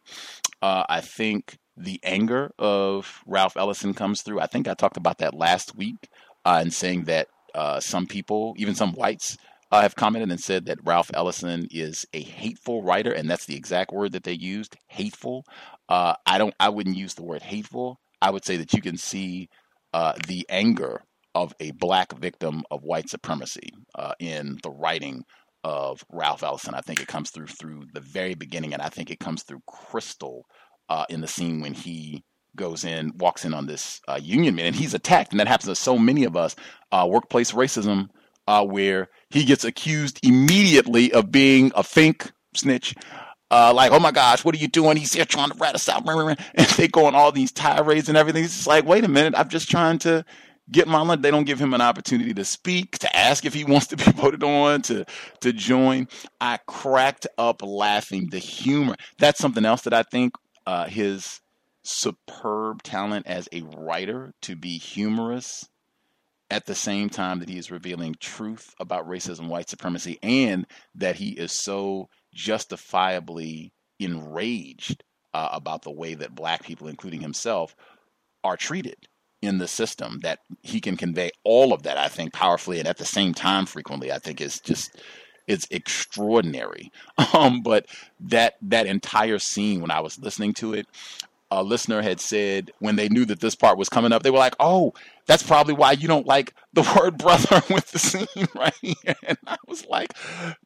uh, 0.62 0.84
I 0.88 1.02
think 1.02 1.58
the 1.78 2.00
anger 2.04 2.52
of 2.58 3.22
Ralph 3.26 3.58
Ellison 3.58 3.94
comes 3.94 4.22
through. 4.22 4.40
I 4.40 4.48
think 4.48 4.68
I 4.68 4.74
talked 4.74 4.98
about 4.98 5.18
that 5.20 5.34
last 5.34 5.76
week 5.76 6.10
uh, 6.46 6.60
and 6.62 6.74
saying 6.74 7.06
that 7.06 7.28
uh, 7.54 7.80
some 7.80 8.06
people, 8.06 8.54
even 8.58 8.76
some 8.76 8.94
whites, 8.94 9.38
uh, 9.72 9.82
have 9.82 9.96
commented 9.96 10.30
and 10.30 10.40
said 10.40 10.66
that 10.66 10.78
Ralph 10.84 11.10
Ellison 11.14 11.68
is 11.72 12.06
a 12.14 12.22
hateful 12.22 12.84
writer, 12.84 13.12
and 13.12 13.30
that's 13.30 13.46
the 13.46 13.56
exact 13.56 13.92
word 13.92 14.12
that 14.12 14.24
they 14.24 14.34
used, 14.34 14.76
hateful. 14.88 15.44
Uh, 15.90 16.14
I 16.26 16.38
don't, 16.38 16.54
I 16.60 16.70
wouldn't 16.70 16.98
use 16.98 17.16
the 17.16 17.24
word 17.24 17.42
hateful. 17.42 18.00
I 18.22 18.30
would 18.30 18.46
say 18.46 18.58
that 18.58 18.74
you 18.74 18.82
can 18.82 18.98
see 18.98 19.50
uh, 19.94 20.14
the 20.28 20.46
anger 20.50 21.02
of 21.34 21.54
a 21.60 21.72
black 21.72 22.18
victim 22.18 22.64
of 22.72 22.84
white 22.84 23.10
supremacy 23.10 23.70
uh, 23.96 24.14
in 24.20 24.58
the 24.64 24.70
writing 24.70 25.24
of 25.64 26.04
Ralph 26.12 26.44
Ellison. 26.44 26.76
I 26.76 26.82
think 26.82 27.02
it 27.02 27.08
comes 27.08 27.32
through 27.32 27.48
through 27.48 27.86
the 27.94 28.00
very 28.00 28.36
beginning, 28.36 28.74
and 28.74 28.82
I 28.82 28.90
think 28.90 29.10
it 29.10 29.20
comes 29.20 29.44
through 29.44 29.62
crystal 29.68 30.46
in 31.10 31.22
the 31.22 31.28
scene 31.28 31.62
when 31.62 31.74
he 31.74 32.24
goes 32.56 32.84
in, 32.84 33.14
walks 33.18 33.46
in 33.46 33.54
on 33.54 33.66
this 33.66 34.02
uh, 34.08 34.20
union 34.22 34.56
man, 34.56 34.68
and 34.68 34.76
he's 34.76 34.94
attacked, 34.94 35.32
and 35.32 35.40
that 35.40 35.48
happens 35.48 35.70
to 35.70 35.76
so 35.76 35.98
many 35.98 36.24
of 36.24 36.36
us. 36.36 36.56
Uh, 36.92 37.08
workplace 37.10 37.52
racism, 37.52 38.10
uh, 38.48 38.66
where 38.66 39.10
he 39.30 39.44
gets 39.44 39.64
accused 39.64 40.20
immediately 40.24 41.12
of 41.12 41.32
being 41.32 41.72
a 41.76 41.84
fink 41.84 42.32
snitch. 42.56 42.96
Uh, 43.52 43.72
like, 43.74 43.92
oh 43.92 44.00
my 44.00 44.12
gosh, 44.12 44.44
what 44.44 44.56
are 44.56 44.58
you 44.58 44.68
doing? 44.68 44.98
He's 44.98 45.14
here 45.14 45.26
trying 45.26 45.50
to 45.50 45.58
rat 45.58 45.76
us 45.76 45.88
out, 45.88 46.08
and 46.56 46.68
they 46.78 46.88
go 46.88 47.06
on 47.06 47.16
all 47.16 47.32
these 47.32 47.52
tirades 47.52 48.10
and 48.10 48.18
everything. 48.18 48.44
It's 48.44 48.68
like, 48.68 48.86
wait 48.86 49.04
a 49.04 49.08
minute, 49.08 49.34
I'm 49.38 49.50
just 49.50 49.70
trying 49.70 50.00
to 50.00 50.26
get 50.72 50.88
my 50.88 51.02
lunch. 51.02 51.22
They 51.22 51.32
don't 51.32 51.46
give 51.46 51.60
him 51.60 51.74
an 51.74 51.82
opportunity 51.82 52.34
to 52.34 52.46
speak, 52.46 52.98
to 53.00 53.16
ask 53.16 53.46
if 53.46 53.54
he 53.54 53.64
wants 53.66 53.88
to 53.88 53.98
be 53.98 54.04
voted 54.12 54.44
on, 54.44 54.82
to 54.84 55.06
to 55.42 55.54
join. 55.54 56.08
I 56.42 56.60
cracked 56.66 57.28
up 57.38 57.62
laughing. 57.62 58.30
The 58.30 58.40
humor. 58.40 58.96
That's 59.20 59.40
something 59.40 59.66
else 59.66 59.82
that 59.84 59.94
I 59.94 60.04
think 60.04 60.34
uh, 60.66 60.86
his 60.86 61.42
superb 61.86 62.84
talent 62.84 63.28
as 63.28 63.48
a 63.52 63.62
writer 63.62 64.34
to 64.42 64.56
be 64.56 64.78
humorous 64.78 65.70
at 66.50 66.66
the 66.66 66.76
same 66.76 67.10
time 67.10 67.40
that 67.40 67.50
he 67.50 67.58
is 67.58 67.72
revealing 67.72 68.16
truth 68.20 68.74
about 68.80 69.08
racism, 69.08 69.48
white 69.48 69.70
supremacy, 69.70 70.20
and 70.22 70.66
that 70.94 71.16
he 71.16 71.30
is 71.32 71.52
so 71.52 72.08
justifiably 72.34 73.72
enraged 74.00 75.04
uh, 75.34 75.50
about 75.52 75.82
the 75.82 75.92
way 75.92 76.14
that 76.14 76.36
black 76.36 76.64
people, 76.64 76.88
including 76.88 77.22
himself, 77.22 77.76
are 78.44 78.58
treated 78.58 79.08
in 79.42 79.58
the 79.58 79.68
system. 79.68 80.20
That 80.22 80.40
he 80.62 80.80
can 80.80 80.98
convey 80.98 81.32
all 81.44 81.74
of 81.74 81.84
that, 81.84 81.98
I 81.98 82.08
think, 82.08 82.34
powerfully 82.34 82.80
and 82.80 82.88
at 82.88 82.98
the 82.98 83.06
same 83.06 83.34
time 83.34 83.66
frequently, 83.66 84.12
I 84.12 84.20
think 84.20 84.40
is 84.40 84.60
just 84.60 84.96
it's 85.48 85.68
extraordinary. 85.72 86.92
Um, 87.34 87.62
but 87.62 87.86
that 88.20 88.56
that 88.62 88.86
entire 88.88 89.40
scene 89.40 89.82
when 89.82 89.92
I 89.92 90.00
was 90.00 90.20
listening 90.20 90.54
to 90.56 90.74
it, 90.74 90.88
a 91.56 91.64
listener 91.64 92.02
had 92.02 92.20
said 92.20 92.72
when 92.80 92.96
they 92.96 93.10
knew 93.10 93.26
that 93.26 93.40
this 93.40 93.56
part 93.56 93.78
was 93.78 93.90
coming 93.90 94.12
up, 94.12 94.24
they 94.24 94.32
were 94.32 94.38
like, 94.38 94.56
"Oh, 94.60 94.94
that's 95.26 95.44
probably 95.44 95.74
why 95.74 95.94
you 95.94 96.08
don't 96.08 96.28
like 96.28 96.54
the 96.74 96.82
word 97.00 97.18
brother 97.18 97.62
with 97.74 97.92
the 97.92 98.00
scene 98.00 98.48
right 98.56 98.74
here." 98.82 99.16
And 99.24 99.38
I 99.48 99.58
was 99.68 99.86
like, 99.88 100.14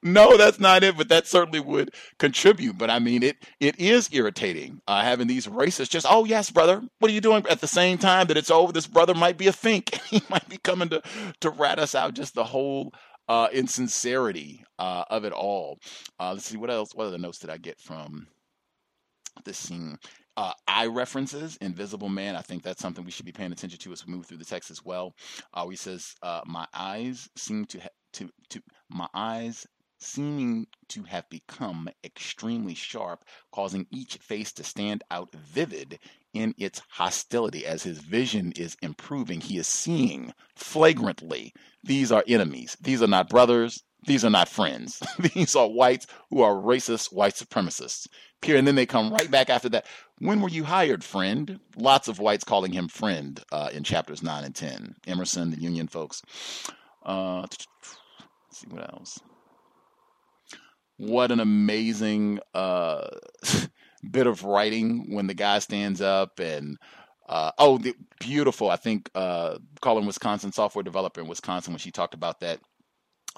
"No, 0.03 0.38
that's 0.38 0.59
not 0.59 0.84
it, 0.84 0.98
but 0.98 1.09
that 1.09 1.27
certainly 1.27 1.59
would 1.59 1.93
contribute." 2.18 2.77
But 2.77 2.90
I 2.90 3.00
mean, 3.00 3.24
it 3.24 3.38
it 3.59 3.80
is 3.80 4.09
irritating 4.11 4.82
uh, 4.88 5.01
having 5.01 5.27
these 5.27 5.48
racists 5.48 5.90
just, 5.90 6.08
"Oh 6.09 6.26
yes, 6.26 6.50
brother, 6.50 6.82
what 7.00 7.11
are 7.11 7.14
you 7.14 7.22
doing?" 7.22 7.45
At 7.50 7.61
the 7.61 7.68
same 7.68 7.98
time 7.98 8.27
that 8.27 8.38
it's 8.38 8.51
over, 8.51 8.74
this 8.74 8.88
brother 8.88 9.14
might 9.14 9.38
be 9.38 9.48
a 9.48 9.53
fink, 9.53 9.95
he 10.09 10.22
might 10.30 10.48
be 10.50 10.58
coming 10.58 10.90
to 10.90 11.01
to 11.42 11.50
rat 11.50 11.80
us 11.80 11.95
out. 11.95 12.14
Just 12.14 12.35
the 12.35 12.43
whole 12.43 12.93
uh, 13.30 13.48
insincerity 13.53 14.66
uh, 14.80 15.06
of 15.09 15.24
it 15.24 15.32
all. 15.32 15.77
Uh, 16.19 16.34
let's 16.34 16.45
see 16.45 16.58
what 16.58 16.72
else. 16.72 16.93
What 16.95 17.08
other 17.08 17.19
notes 17.19 17.40
did 17.40 17.51
I 17.51 17.58
get 17.58 17.80
from 17.80 18.27
this 19.45 19.58
scene? 19.58 19.98
Uh, 20.40 20.53
eye 20.69 20.85
references, 20.85 21.58
Invisible 21.58 22.08
Man. 22.08 22.38
I 22.38 22.42
think 22.42 22.64
that's 22.64 22.82
something 22.82 23.03
we 23.03 23.11
should 23.11 23.26
be 23.26 23.34
paying 23.34 23.51
attention 23.51 23.77
to 23.77 23.92
as 23.92 24.08
we 24.08 24.14
move 24.14 24.26
through 24.26 24.38
the 24.38 24.45
text 24.45 24.72
as 24.72 24.85
well. 24.85 25.14
Uh, 25.53 25.68
he 25.68 25.76
says, 25.76 26.16
uh, 26.24 26.40
"My 26.45 26.66
eyes 26.74 27.27
seem 27.35 27.66
to 27.66 27.82
ha- 27.82 27.90
to 28.14 28.30
to 28.51 28.61
my 28.90 29.09
eyes 29.14 29.68
seeming 30.00 30.66
to 30.88 31.03
have 31.03 31.30
become 31.30 31.90
extremely 32.06 32.74
sharp, 32.74 33.26
causing 33.51 33.85
each 33.92 34.16
face 34.16 34.53
to 34.53 34.64
stand 34.64 35.03
out 35.11 35.35
vivid 35.35 36.00
in 36.34 36.56
its 36.58 36.82
hostility. 36.88 37.66
As 37.66 37.84
his 37.84 38.00
vision 38.00 38.53
is 38.53 38.77
improving, 38.82 39.42
he 39.42 39.58
is 39.58 39.68
seeing 39.68 40.34
flagrantly 40.56 41.53
these 41.84 42.14
are 42.14 42.24
enemies. 42.30 42.77
These 42.80 43.01
are 43.01 43.08
not 43.08 43.27
brothers. 43.30 43.84
These 44.06 44.24
are 44.24 44.30
not 44.30 44.48
friends. 44.48 45.01
These 45.34 45.56
are 45.56 45.68
whites 45.68 46.08
who 46.30 46.42
are 46.42 46.53
racist 46.53 47.11
white 47.11 47.34
supremacists. 47.34 48.08
Period. 48.42 48.59
And 48.59 48.68
then 48.68 48.76
they 48.76 48.85
come 48.85 49.11
right 49.11 49.30
back 49.30 49.50
after 49.50 49.69
that. 49.69 49.85
When 50.19 50.42
were 50.42 50.50
you 50.50 50.64
hired, 50.64 51.03
friend? 51.03 51.59
Lots 51.76 52.08
of 52.08 52.19
whites 52.19 52.43
calling 52.43 52.72
him 52.72 52.88
friend 52.88 53.42
uh, 53.51 53.69
in 53.74 53.84
chapters 53.84 54.24
9 54.24 54.43
and 54.43 54.56
10. 54.56 54.95
Emerson, 55.08 55.51
the 55.51 55.59
Union 55.59 55.88
folks. 55.88 56.22
Uh, 57.03 57.45
see 58.51 58.68
what 58.69 58.93
else. 58.93 59.19
What 60.98 61.32
an 61.32 61.40
amazing 61.40 62.40
uh, 62.53 63.08
bit 64.11 64.27
of 64.27 64.43
writing 64.43 65.14
when 65.14 65.27
the 65.27 65.34
guy 65.34 65.59
stands 65.59 66.01
up 66.01 66.40
and 66.40 66.77
uh, 67.30 67.51
oh, 67.59 67.77
the, 67.77 67.93
beautiful. 68.19 68.69
I 68.72 68.76
think 68.76 69.09
uh, 69.14 69.59
calling 69.82 70.06
Wisconsin 70.06 70.51
software 70.51 70.84
developer 70.84 71.22
in 71.22 71.27
Wisconsin 71.27 71.74
when 71.74 71.80
she 71.80 71.92
talked 71.92 72.16
about 72.16 72.40
that 72.40 72.59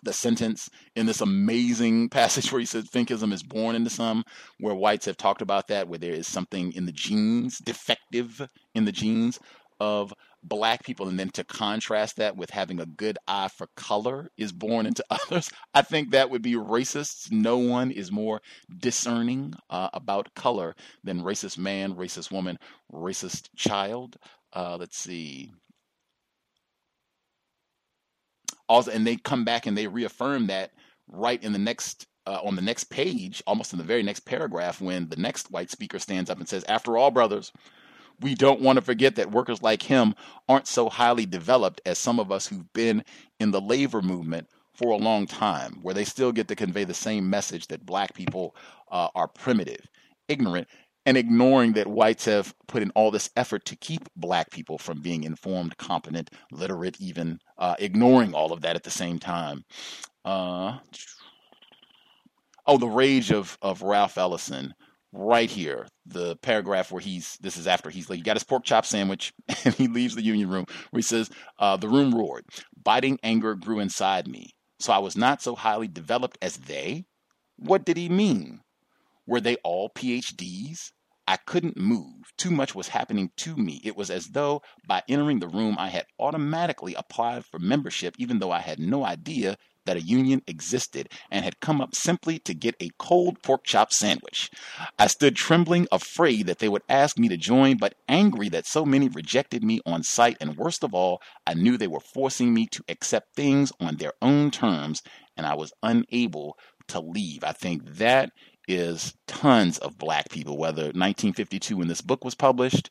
the 0.04 0.14
sentence 0.14 0.70
in 0.96 1.06
this 1.06 1.22
amazing 1.22 2.10
passage 2.12 2.52
where 2.52 2.60
he 2.60 2.66
says 2.66 2.90
Finkism 2.90 3.32
is 3.34 3.44
born 3.44 3.76
into 3.76 3.90
some, 3.90 4.24
where 4.60 4.76
whites 4.76 5.06
have 5.06 5.18
talked 5.18 5.42
about 5.42 5.68
that, 5.68 5.88
where 5.88 6.00
there 6.00 6.14
is 6.14 6.28
something 6.28 6.74
in 6.74 6.86
the 6.86 6.92
genes, 6.92 7.60
defective 7.60 8.48
in 8.74 8.86
the 8.86 8.92
genes 8.92 9.40
of 9.80 10.14
black 10.44 10.84
people, 10.84 11.08
and 11.08 11.20
then 11.20 11.30
to 11.30 11.44
contrast 11.44 12.18
that 12.18 12.36
with 12.36 12.50
having 12.52 12.80
a 12.80 12.86
good 12.86 13.18
eye 13.28 13.48
for 13.48 13.68
color 13.76 14.30
is 14.38 14.52
born 14.52 14.86
into 14.86 15.04
others. 15.10 15.50
I 15.74 15.82
think 15.82 16.12
that 16.12 16.30
would 16.30 16.42
be 16.42 16.54
racist. 16.54 17.32
No 17.32 17.58
one 17.58 17.92
is 17.92 18.12
more 18.12 18.42
discerning 18.80 19.54
uh, 19.70 19.90
about 19.94 20.34
color 20.36 20.76
than 21.04 21.22
racist 21.22 21.58
man, 21.58 21.96
racist 21.96 22.32
woman, 22.32 22.58
racist 22.92 23.50
child. 23.56 24.18
Uh, 24.54 24.78
let's 24.80 24.98
see. 24.98 25.52
Also, 28.70 28.92
and 28.92 29.06
they 29.06 29.18
come 29.18 29.44
back 29.46 29.66
and 29.66 29.78
they 29.78 29.88
reaffirm 29.88 30.48
that 30.48 30.72
right 31.08 31.42
in 31.44 31.52
the 31.54 31.60
next 31.60 32.08
uh, 32.28 32.40
on 32.44 32.56
the 32.56 32.62
next 32.62 32.86
page, 32.86 33.42
almost 33.48 33.74
in 33.74 33.80
the 33.80 33.84
very 33.84 34.04
next 34.04 34.22
paragraph, 34.22 34.80
when 34.80 35.10
the 35.10 35.16
next 35.16 35.50
white 35.52 35.72
speaker 35.72 35.98
stands 36.00 36.30
up 36.30 36.40
and 36.40 36.48
says, 36.48 36.64
"After 36.66 36.98
all, 36.98 37.12
brothers." 37.12 37.52
we 38.22 38.36
don't 38.36 38.62
want 38.62 38.78
to 38.78 38.82
forget 38.82 39.16
that 39.16 39.32
workers 39.32 39.62
like 39.62 39.84
him 39.84 40.14
aren't 40.48 40.68
so 40.68 40.90
highly 40.90 41.26
developed 41.26 41.82
as 41.86 41.98
some 41.98 42.20
of 42.20 42.32
us 42.32 42.48
who've 42.48 42.72
been 42.74 43.04
in 43.40 43.52
the 43.52 43.62
labor 43.62 44.02
movement 44.02 44.48
for 44.74 44.92
a 44.92 44.98
long 44.98 45.26
time, 45.28 45.80
where 45.82 45.94
they 45.94 46.06
still 46.06 46.32
get 46.32 46.48
to 46.48 46.56
convey 46.56 46.84
the 46.84 46.94
same 46.94 47.30
message 47.30 47.68
that 47.68 47.86
black 47.86 48.14
people 48.14 48.56
uh, 48.92 49.10
are 49.16 49.28
primitive, 49.28 49.86
ignorant, 50.28 50.68
and 51.06 51.18
ignoring 51.18 51.74
that 51.74 51.88
whites 51.88 52.26
have 52.26 52.54
put 52.68 52.84
in 52.84 52.92
all 52.92 53.12
this 53.12 53.30
effort 53.36 53.66
to 53.66 53.76
keep 53.76 54.08
black 54.16 54.52
people 54.52 54.78
from 54.78 55.02
being 55.02 55.24
informed, 55.24 55.78
competent, 55.78 56.30
literate, 56.52 57.00
even 57.00 57.40
uh, 57.58 57.76
ignoring 57.80 58.34
all 58.34 58.54
of 58.54 58.62
that 58.62 58.76
at 58.76 58.84
the 58.84 58.92
same 58.92 59.18
time. 59.18 59.64
Uh, 60.24 60.78
oh, 62.68 62.78
the 62.78 62.88
rage 62.88 63.32
of, 63.32 63.58
of 63.62 63.82
Ralph 63.82 64.18
Ellison 64.18 64.74
right 65.14 65.50
here, 65.50 65.88
the 66.06 66.36
paragraph 66.38 66.92
where 66.92 67.02
he's 67.02 67.38
this 67.42 67.58
is 67.58 67.68
after 67.68 67.90
he's 67.90 68.10
like 68.10 68.18
he 68.18 68.24
got 68.24 68.36
his 68.36 68.44
pork 68.44 68.64
chop 68.64 68.86
sandwich 68.86 69.34
and 69.66 69.74
he 69.74 69.88
leaves 69.88 70.16
the 70.16 70.24
union 70.24 70.50
room 70.50 70.66
where 70.92 71.00
he 71.00 71.04
says, 71.04 71.30
uh, 71.60 71.76
the 71.78 71.90
room 71.90 72.14
roared. 72.14 72.46
Biting 72.82 73.20
anger 73.24 73.56
grew 73.56 73.80
inside 73.80 74.28
me. 74.28 74.52
So 74.80 74.94
I 74.94 75.00
was 75.00 75.16
not 75.18 75.42
so 75.42 75.56
highly 75.56 75.88
developed 75.88 76.38
as 76.42 76.58
they. 76.58 77.06
What 77.58 77.86
did 77.86 77.98
he 77.98 78.10
mean? 78.10 78.62
Were 79.28 79.42
they 79.42 79.56
all 79.58 79.90
PhDs? 79.90 80.92
I 81.28 81.38
couldn't 81.38 81.78
move. 81.78 82.34
Too 82.38 82.52
much 82.52 82.76
was 82.76 82.90
happening 82.90 83.32
to 83.38 83.56
me. 83.56 83.80
It 83.84 83.96
was 83.96 84.10
as 84.10 84.28
though 84.30 84.62
by 84.88 85.04
entering 85.08 85.40
the 85.40 85.48
room 85.48 85.76
I 85.80 85.90
had 85.90 86.06
automatically 86.20 86.96
applied 86.96 87.46
for 87.46 87.60
membership, 87.60 88.16
even 88.18 88.40
though 88.40 88.52
I 88.52 88.60
had 88.60 88.80
no 88.80 89.06
idea 89.06 89.58
that 89.86 89.98
a 89.98 90.02
union 90.02 90.42
existed 90.48 91.10
and 91.30 91.44
had 91.44 91.60
come 91.60 91.82
up 91.82 91.96
simply 91.96 92.38
to 92.40 92.54
get 92.54 92.76
a 92.80 92.90
cold 92.98 93.42
pork 93.42 93.64
chop 93.64 93.92
sandwich. 93.92 94.50
I 95.00 95.08
stood 95.08 95.36
trembling, 95.36 95.88
afraid 95.92 96.48
that 96.48 96.60
they 96.60 96.70
would 96.70 96.84
ask 96.90 97.18
me 97.18 97.30
to 97.30 97.38
join, 97.38 97.78
but 97.78 97.96
angry 98.08 98.50
that 98.50 98.68
so 98.68 98.86
many 98.86 99.10
rejected 99.10 99.64
me 99.64 99.80
on 99.86 100.04
sight, 100.04 100.38
and 100.40 100.58
worst 100.58 100.84
of 100.84 100.94
all, 100.94 101.22
I 101.48 101.54
knew 101.54 101.78
they 101.78 101.88
were 101.88 102.00
forcing 102.00 102.54
me 102.54 102.68
to 102.68 102.84
accept 102.90 103.36
things 103.36 103.72
on 103.80 103.98
their 103.98 104.14
own 104.22 104.52
terms, 104.52 105.02
and 105.36 105.46
I 105.46 105.56
was 105.56 105.74
unable 105.82 106.58
to 106.90 107.00
leave. 107.00 107.44
I 107.44 107.54
think 107.54 107.86
that 107.96 108.32
is 108.68 109.14
tons 109.28 109.78
of 109.80 109.98
black 109.98 110.30
people, 110.30 110.58
whether 110.58 110.84
1952 110.84 111.78
when 111.78 111.88
this 111.88 112.02
book 112.02 112.24
was 112.24 112.36
published, 112.36 112.90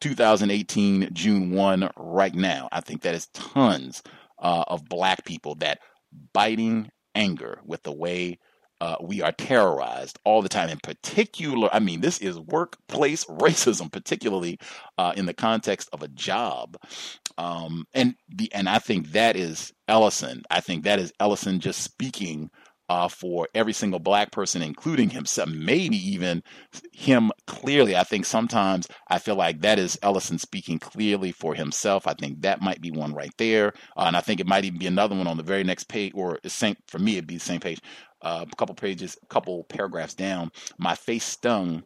2018, 0.00 1.10
June 1.12 1.50
1, 1.50 1.90
right 1.96 2.34
now. 2.34 2.68
I 2.70 2.80
think 2.80 3.02
that 3.02 3.14
is 3.14 3.26
tons 3.28 4.02
uh, 4.38 4.64
of 4.68 4.88
black 4.88 5.24
people 5.24 5.56
that 5.56 5.80
biting 6.32 6.90
anger 7.14 7.60
with 7.64 7.82
the 7.82 7.92
way 7.92 8.38
uh, 8.80 8.96
we 9.00 9.22
are 9.22 9.32
terrorized 9.32 10.18
all 10.24 10.40
the 10.40 10.48
time. 10.48 10.68
In 10.68 10.78
particular, 10.78 11.68
I 11.72 11.80
mean, 11.80 12.00
this 12.00 12.18
is 12.18 12.38
workplace 12.38 13.24
racism, 13.28 13.90
particularly 13.90 14.58
uh, 14.96 15.12
in 15.16 15.26
the 15.26 15.34
context 15.34 15.88
of 15.92 16.02
a 16.02 16.08
job. 16.08 16.76
Um, 17.36 17.86
and 17.92 18.14
the 18.28 18.52
and 18.52 18.68
I 18.68 18.78
think 18.78 19.12
that 19.12 19.36
is 19.36 19.72
Ellison. 19.88 20.42
I 20.50 20.60
think 20.60 20.84
that 20.84 20.98
is 20.98 21.12
Ellison 21.20 21.60
just 21.60 21.82
speaking 21.82 22.50
uh, 22.88 23.08
for 23.08 23.48
every 23.54 23.72
single 23.72 23.98
black 23.98 24.32
person, 24.32 24.62
including 24.62 25.10
himself, 25.10 25.48
maybe 25.48 25.96
even 25.96 26.42
him 26.92 27.30
clearly. 27.46 27.96
I 27.96 28.04
think 28.04 28.24
sometimes 28.24 28.88
I 29.08 29.18
feel 29.18 29.36
like 29.36 29.60
that 29.60 29.78
is 29.78 29.98
Ellison 30.02 30.38
speaking 30.38 30.78
clearly 30.78 31.32
for 31.32 31.54
himself. 31.54 32.06
I 32.06 32.14
think 32.14 32.42
that 32.42 32.62
might 32.62 32.80
be 32.80 32.90
one 32.90 33.14
right 33.14 33.32
there. 33.38 33.74
Uh, 33.96 34.04
and 34.06 34.16
I 34.16 34.20
think 34.20 34.40
it 34.40 34.46
might 34.46 34.64
even 34.64 34.78
be 34.78 34.86
another 34.86 35.16
one 35.16 35.26
on 35.26 35.36
the 35.36 35.42
very 35.42 35.64
next 35.64 35.84
page, 35.88 36.12
or 36.14 36.38
same, 36.46 36.76
for 36.86 36.98
me, 36.98 37.12
it'd 37.12 37.26
be 37.26 37.34
the 37.34 37.40
same 37.40 37.60
page, 37.60 37.80
uh, 38.22 38.44
a 38.50 38.56
couple 38.56 38.74
pages, 38.74 39.16
a 39.22 39.26
couple 39.26 39.64
paragraphs 39.64 40.14
down. 40.14 40.50
My 40.78 40.94
face 40.94 41.24
stung 41.24 41.84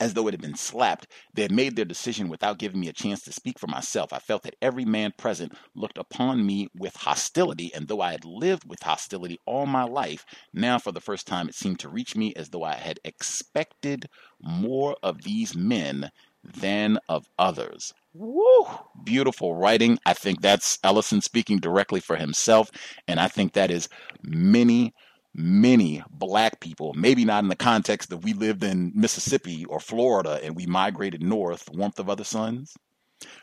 as 0.00 0.14
though 0.14 0.28
it 0.28 0.34
had 0.34 0.40
been 0.42 0.56
slapped. 0.56 1.06
They 1.34 1.42
had 1.42 1.52
made 1.52 1.76
their 1.76 1.84
decision 1.84 2.28
without 2.28 2.58
giving 2.58 2.80
me 2.80 2.88
a 2.88 2.92
chance 2.92 3.22
to 3.22 3.32
speak 3.32 3.58
for 3.58 3.66
myself. 3.66 4.12
I 4.12 4.18
felt 4.18 4.42
that 4.42 4.56
every 4.60 4.84
man 4.84 5.12
present 5.16 5.52
looked 5.74 5.98
upon 5.98 6.44
me 6.44 6.68
with 6.74 6.96
hostility, 6.96 7.72
and 7.74 7.88
though 7.88 8.00
I 8.00 8.12
had 8.12 8.24
lived 8.24 8.68
with 8.68 8.82
hostility 8.82 9.38
all 9.46 9.66
my 9.66 9.84
life, 9.84 10.24
now 10.52 10.78
for 10.78 10.92
the 10.92 11.00
first 11.00 11.26
time 11.26 11.48
it 11.48 11.54
seemed 11.54 11.80
to 11.80 11.88
reach 11.88 12.16
me 12.16 12.34
as 12.34 12.50
though 12.50 12.64
I 12.64 12.74
had 12.74 13.00
expected 13.04 14.08
more 14.40 14.96
of 15.02 15.22
these 15.22 15.56
men 15.56 16.10
than 16.44 16.98
of 17.08 17.26
others. 17.38 17.92
Woo! 18.12 18.66
Beautiful 19.04 19.54
writing. 19.54 19.98
I 20.06 20.14
think 20.14 20.40
that's 20.40 20.78
Ellison 20.82 21.20
speaking 21.20 21.58
directly 21.58 22.00
for 22.00 22.16
himself, 22.16 22.70
and 23.08 23.20
I 23.20 23.28
think 23.28 23.52
that 23.52 23.70
is 23.70 23.88
many 24.22 24.94
many 25.36 26.02
black 26.10 26.60
people, 26.60 26.94
maybe 26.94 27.24
not 27.24 27.42
in 27.42 27.48
the 27.48 27.56
context 27.56 28.10
that 28.10 28.18
we 28.18 28.32
lived 28.32 28.64
in 28.64 28.92
Mississippi 28.94 29.64
or 29.66 29.80
Florida 29.80 30.40
and 30.42 30.56
we 30.56 30.66
migrated 30.66 31.22
north, 31.22 31.68
warmth 31.70 31.98
of 31.98 32.08
other 32.08 32.24
suns. 32.24 32.74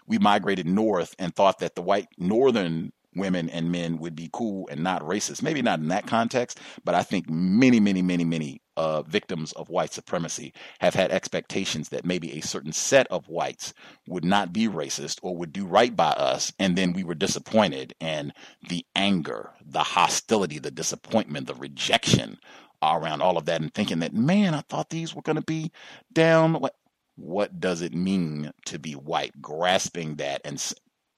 We 0.07 0.17
migrated 0.17 0.65
north 0.65 1.15
and 1.19 1.35
thought 1.35 1.59
that 1.59 1.75
the 1.75 1.81
white 1.81 2.07
northern 2.17 2.91
women 3.16 3.50
and 3.50 3.72
men 3.72 3.98
would 4.00 4.16
be 4.16 4.30
cool 4.32 4.67
and 4.69 4.83
not 4.83 5.01
racist. 5.01 5.42
Maybe 5.42 5.61
not 5.61 5.80
in 5.80 5.88
that 5.90 6.08
context, 6.08 6.59
but 6.83 6.95
I 6.95 7.03
think 7.03 7.30
many, 7.30 7.80
many, 7.80 8.01
many, 8.01 8.24
many 8.24 8.61
uh, 8.75 9.03
victims 9.03 9.51
of 9.53 9.69
white 9.69 9.93
supremacy 9.93 10.53
have 10.80 10.95
had 10.95 11.11
expectations 11.11 11.90
that 11.90 12.06
maybe 12.06 12.33
a 12.33 12.42
certain 12.42 12.72
set 12.72 13.08
of 13.08 13.27
whites 13.27 13.74
would 14.08 14.25
not 14.25 14.51
be 14.51 14.67
racist 14.67 15.19
or 15.22 15.38
would 15.38 15.53
do 15.53 15.66
right 15.66 15.95
by 15.95 16.11
us. 16.11 16.51
And 16.59 16.75
then 16.75 16.93
we 16.93 17.03
were 17.03 17.16
disappointed. 17.16 17.93
And 18.01 18.33
the 18.69 18.85
anger, 18.95 19.51
the 19.64 19.83
hostility, 19.83 20.59
the 20.59 20.72
disappointment, 20.72 21.48
the 21.48 21.56
rejection 21.56 22.38
around 22.82 23.22
all 23.22 23.38
of 23.38 23.45
that, 23.45 23.61
and 23.61 23.74
thinking 23.74 24.00
that, 24.00 24.14
man, 24.14 24.53
I 24.53 24.61
thought 24.61 24.90
these 24.90 25.16
were 25.16 25.22
going 25.22 25.38
to 25.38 25.42
be 25.42 25.72
down. 26.11 26.56
What, 26.56 26.75
what 27.16 27.59
does 27.59 27.82
it 27.82 27.93
mean 27.93 28.51
to 28.66 28.80
be 28.80 28.93
white? 28.93 29.42
Grasping 29.42 30.16
that 30.16 30.42
and 30.43 30.61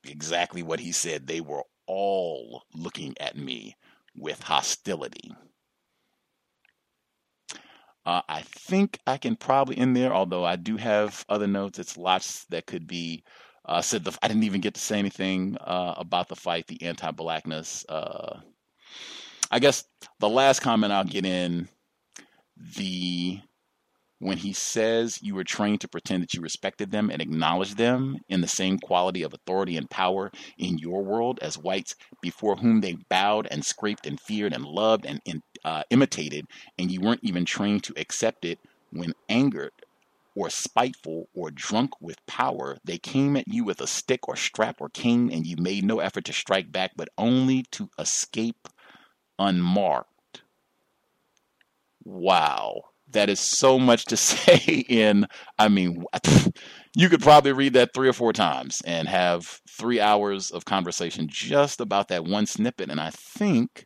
exactly 0.03 0.61
what 0.61 0.79
he 0.79 0.91
said. 0.91 1.25
They 1.27 1.41
were 1.41 1.63
all 1.87 2.63
looking 2.73 3.15
at 3.19 3.37
me 3.37 3.75
with 4.15 4.41
hostility. 4.41 5.35
Uh, 8.05 8.21
I 8.29 8.41
think 8.41 8.99
I 9.07 9.17
can 9.17 9.35
probably 9.35 9.77
end 9.77 9.95
there, 9.95 10.13
although 10.13 10.45
I 10.45 10.57
do 10.57 10.77
have 10.77 11.25
other 11.27 11.47
notes. 11.47 11.79
It's 11.79 11.97
lots 11.97 12.45
that 12.45 12.67
could 12.67 12.85
be 12.85 13.23
uh, 13.65 13.81
said. 13.81 14.03
The, 14.03 14.15
I 14.21 14.27
didn't 14.27 14.43
even 14.43 14.61
get 14.61 14.75
to 14.75 14.79
say 14.79 14.99
anything 14.99 15.57
uh, 15.59 15.95
about 15.97 16.29
the 16.29 16.35
fight, 16.35 16.67
the 16.67 16.83
anti-blackness. 16.83 17.85
Uh, 17.89 18.39
I 19.49 19.59
guess 19.59 19.85
the 20.19 20.29
last 20.29 20.61
comment 20.61 20.93
I'll 20.93 21.03
get 21.03 21.25
in 21.25 21.67
the 22.77 23.39
when 24.19 24.37
he 24.37 24.53
says 24.53 25.19
you 25.21 25.35
were 25.35 25.43
trained 25.43 25.81
to 25.81 25.87
pretend 25.87 26.23
that 26.23 26.33
you 26.33 26.41
respected 26.41 26.91
them 26.91 27.09
and 27.09 27.21
acknowledged 27.21 27.77
them 27.77 28.17
in 28.29 28.41
the 28.41 28.47
same 28.47 28.77
quality 28.79 29.23
of 29.23 29.33
authority 29.33 29.77
and 29.77 29.89
power 29.89 30.31
in 30.57 30.77
your 30.77 31.03
world 31.03 31.39
as 31.41 31.57
whites 31.57 31.95
before 32.21 32.55
whom 32.57 32.81
they 32.81 32.95
bowed 33.09 33.47
and 33.51 33.65
scraped 33.65 34.05
and 34.05 34.19
feared 34.19 34.53
and 34.53 34.65
loved 34.65 35.05
and, 35.05 35.21
uh, 35.63 35.83
imitated, 35.89 36.45
and 36.77 36.91
you 36.91 37.01
weren't 37.01 37.23
even 37.23 37.45
trained 37.45 37.83
to 37.83 37.93
accept 37.97 38.45
it 38.45 38.59
when 38.91 39.13
angered 39.29 39.71
or 40.35 40.49
spiteful 40.49 41.27
or 41.33 41.49
drunk 41.49 41.91
with 41.99 42.23
power, 42.27 42.77
they 42.83 42.97
came 42.99 43.35
at 43.35 43.47
you 43.47 43.63
with 43.63 43.81
a 43.81 43.87
stick 43.87 44.27
or 44.27 44.35
strap 44.35 44.79
or 44.79 44.89
cane, 44.89 45.31
and 45.31 45.47
you 45.47 45.55
made 45.57 45.83
no 45.83 45.99
effort 45.99 46.25
to 46.25 46.33
strike 46.33 46.71
back, 46.71 46.91
but 46.95 47.09
only 47.17 47.63
to 47.71 47.89
escape 47.97 48.67
unmarked. 49.39 50.43
Wow. 52.05 52.93
That 53.11 53.29
is 53.29 53.39
so 53.39 53.79
much 53.79 54.05
to 54.05 54.17
say 54.17 54.85
in, 54.87 55.27
I 55.57 55.67
mean, 55.67 56.03
you 56.95 57.09
could 57.09 57.21
probably 57.21 57.51
read 57.51 57.73
that 57.73 57.93
three 57.93 58.07
or 58.07 58.13
four 58.13 58.33
times 58.33 58.81
and 58.85 59.07
have 59.07 59.59
three 59.69 59.99
hours 59.99 60.51
of 60.51 60.65
conversation 60.65 61.27
just 61.29 61.81
about 61.81 62.07
that 62.09 62.25
one 62.25 62.45
snippet. 62.45 62.89
And 62.89 62.99
I 62.99 63.09
think 63.11 63.85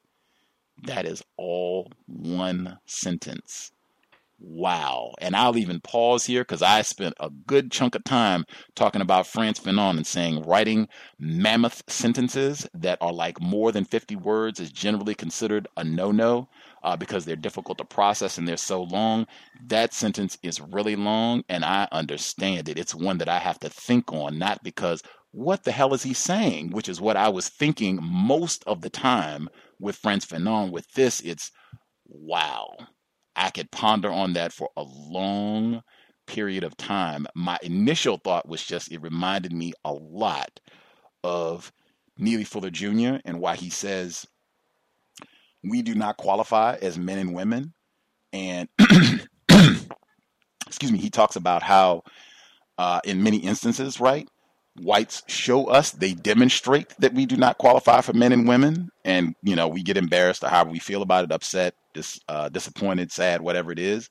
that 0.83 1.06
is 1.06 1.23
all 1.38 1.91
one 2.07 2.77
sentence. 2.85 3.72
Wow. 4.42 5.16
And 5.19 5.35
I'll 5.35 5.58
even 5.58 5.82
pause 5.82 6.26
here 6.26 6.42
because 6.42 6.61
I 6.61 6.82
spent 6.84 7.14
a 7.19 7.30
good 7.30 7.72
chunk 7.72 7.95
of 7.95 8.06
time 8.06 8.45
talking 8.74 9.01
about 9.01 9.27
Frantz 9.27 9.59
Fanon 9.59 9.98
and 9.98 10.08
saying 10.08 10.43
writing 10.43 10.88
mammoth 11.19 11.84
sentences 11.88 12.66
that 12.74 12.98
are 13.01 13.11
like 13.11 13.42
more 13.42 13.74
than 13.74 13.84
50 13.84 14.16
words 14.16 14.61
is 14.61 14.72
generally 14.72 15.14
considered 15.14 15.68
a 15.76 15.84
no 15.84 16.11
no 16.11 16.48
uh, 16.84 16.95
because 16.95 17.26
they're 17.26 17.35
difficult 17.35 17.77
to 17.80 17.85
process 17.85 18.38
and 18.38 18.48
they're 18.48 18.56
so 18.56 18.84
long. 18.84 19.27
That 19.68 19.93
sentence 19.93 20.38
is 20.42 20.61
really 20.61 20.95
long 20.95 21.43
and 21.50 21.66
I 21.66 21.90
understand 21.92 22.69
it. 22.69 22.80
It's 22.80 22.95
one 22.95 23.18
that 23.18 23.30
I 23.30 23.40
have 23.40 23.59
to 23.59 23.69
think 23.69 24.14
on, 24.14 24.40
not 24.40 24.64
because 24.64 25.03
what 25.32 25.66
the 25.66 25.74
hell 25.74 25.93
is 25.93 26.03
he 26.03 26.14
saying, 26.14 26.72
which 26.72 26.88
is 26.88 27.01
what 27.01 27.18
I 27.18 27.27
was 27.27 27.50
thinking 27.50 28.00
most 28.01 28.64
of 28.66 28.82
the 28.82 28.90
time 28.90 29.50
with 29.80 29.98
Frantz 29.98 30.26
Fanon. 30.26 30.72
With 30.72 30.93
this, 30.93 31.19
it's 31.19 31.51
wow 32.08 32.77
I 33.40 33.51
could 33.51 33.72
ponder 33.72 34.11
on 34.11 34.34
that 34.34 34.51
for 34.51 34.69
a 34.76 34.84
long 34.84 35.82
period 36.27 36.66
of 36.66 36.76
time. 36.76 37.26
My 37.34 37.58
initial 37.64 38.18
thought 38.18 38.50
was 38.50 38.64
just 38.64 38.92
it 38.92 39.01
reminded 39.01 39.53
me 39.53 39.72
a 39.85 39.93
lot 39.93 40.59
of 41.24 41.72
Neely 42.18 42.43
Fuller 42.43 42.69
Jr. 42.69 43.19
and 43.24 43.40
why 43.40 43.56
he 43.56 43.69
says 43.69 44.27
we 45.64 45.82
do 45.82 45.95
not 45.95 46.18
qualify 46.18 46.77
as 46.82 47.00
men 47.00 47.18
and 47.18 47.34
women. 47.34 47.74
And 48.34 48.68
excuse 50.68 50.92
me, 50.92 51.00
he 51.00 51.09
talks 51.09 51.38
about 51.38 51.64
how 51.64 52.03
uh, 52.77 53.00
in 53.06 53.24
many 53.24 53.38
instances, 53.38 54.01
right, 54.01 54.27
whites 54.83 55.24
show 55.27 55.67
us, 55.67 55.91
they 55.91 56.14
demonstrate 56.14 56.90
that 56.99 57.14
we 57.14 57.25
do 57.25 57.38
not 57.38 57.58
qualify 57.58 58.01
for 58.01 58.14
men 58.14 58.32
and 58.32 58.48
women, 58.48 58.90
and 59.06 59.35
you 59.43 59.56
know 59.56 59.67
we 59.67 59.83
get 59.83 59.98
embarrassed 59.98 60.43
or 60.43 60.49
however 60.49 60.72
we 60.72 60.80
feel 60.80 61.01
about 61.01 61.25
it, 61.25 61.32
upset, 61.32 61.75
dis, 61.93 62.19
uh, 62.27 62.49
disappointed, 62.49 63.11
sad, 63.11 63.41
whatever 63.41 63.72
it 63.72 63.80
is. 63.80 64.09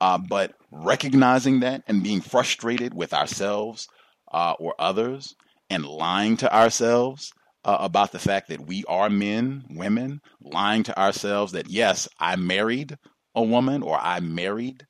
Uh, 0.00 0.18
but 0.18 0.54
recognizing 0.70 1.60
that 1.60 1.82
and 1.86 2.02
being 2.02 2.20
frustrated 2.20 2.92
with 2.94 3.14
ourselves 3.14 3.88
uh, 4.32 4.54
or 4.58 4.74
others, 4.78 5.34
and 5.70 5.84
lying 5.84 6.36
to 6.36 6.54
ourselves 6.54 7.32
uh, 7.64 7.78
about 7.80 8.12
the 8.12 8.18
fact 8.18 8.48
that 8.48 8.66
we 8.66 8.84
are 8.88 9.10
men, 9.10 9.64
women, 9.70 10.20
lying 10.40 10.82
to 10.84 10.98
ourselves 10.98 11.52
that 11.52 11.68
yes, 11.68 12.08
I 12.20 12.36
married 12.36 12.96
a 13.34 13.42
woman 13.42 13.82
or 13.82 13.98
I 13.98 14.20
married 14.20 14.86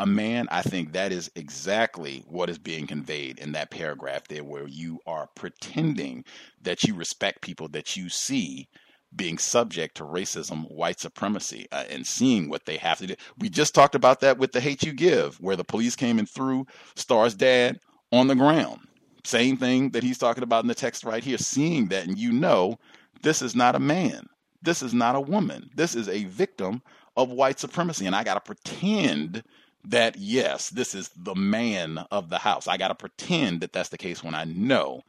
a 0.00 0.06
man, 0.06 0.48
I 0.50 0.62
think 0.62 0.92
that 0.92 1.12
is 1.12 1.30
exactly 1.36 2.24
what 2.26 2.48
is 2.48 2.58
being 2.58 2.86
conveyed 2.86 3.38
in 3.38 3.52
that 3.52 3.70
paragraph 3.70 4.26
there, 4.28 4.42
where 4.42 4.66
you 4.66 4.98
are 5.06 5.28
pretending 5.34 6.24
that 6.62 6.84
you 6.84 6.94
respect 6.94 7.42
people 7.42 7.68
that 7.68 7.98
you 7.98 8.08
see 8.08 8.66
being 9.14 9.36
subject 9.36 9.98
to 9.98 10.04
racism, 10.04 10.70
white 10.70 11.00
supremacy, 11.00 11.66
uh, 11.70 11.84
and 11.90 12.06
seeing 12.06 12.48
what 12.48 12.64
they 12.64 12.78
have 12.78 12.96
to 12.98 13.08
do. 13.08 13.14
We 13.38 13.50
just 13.50 13.74
talked 13.74 13.94
about 13.94 14.20
that 14.20 14.38
with 14.38 14.52
the 14.52 14.60
hate 14.60 14.84
you 14.84 14.94
give, 14.94 15.36
where 15.38 15.56
the 15.56 15.64
police 15.64 15.96
came 15.96 16.18
and 16.18 16.28
threw 16.28 16.66
Starr's 16.94 17.34
dad 17.34 17.78
on 18.10 18.26
the 18.26 18.34
ground. 18.34 18.80
Same 19.24 19.58
thing 19.58 19.90
that 19.90 20.02
he's 20.02 20.16
talking 20.16 20.44
about 20.44 20.64
in 20.64 20.68
the 20.68 20.74
text 20.74 21.04
right 21.04 21.22
here, 21.22 21.36
seeing 21.36 21.88
that, 21.88 22.06
and 22.06 22.18
you 22.18 22.32
know, 22.32 22.78
this 23.22 23.42
is 23.42 23.54
not 23.54 23.76
a 23.76 23.80
man. 23.80 24.24
This 24.62 24.80
is 24.80 24.94
not 24.94 25.14
a 25.14 25.20
woman. 25.20 25.68
This 25.74 25.94
is 25.94 26.08
a 26.08 26.24
victim 26.24 26.80
of 27.16 27.30
white 27.30 27.58
supremacy. 27.58 28.06
And 28.06 28.16
I 28.16 28.24
got 28.24 28.34
to 28.34 28.40
pretend 28.40 29.42
that 29.84 30.16
yes, 30.18 30.70
this 30.70 30.94
is 30.94 31.10
the 31.16 31.34
man 31.34 31.98
of 32.10 32.28
the 32.28 32.38
house. 32.38 32.68
I 32.68 32.76
got 32.76 32.88
to 32.88 32.94
pretend 32.94 33.60
that 33.62 33.72
that's 33.72 33.88
the 33.88 33.98
case 33.98 34.22
when 34.22 34.34
I 34.34 34.44
know 34.44 35.02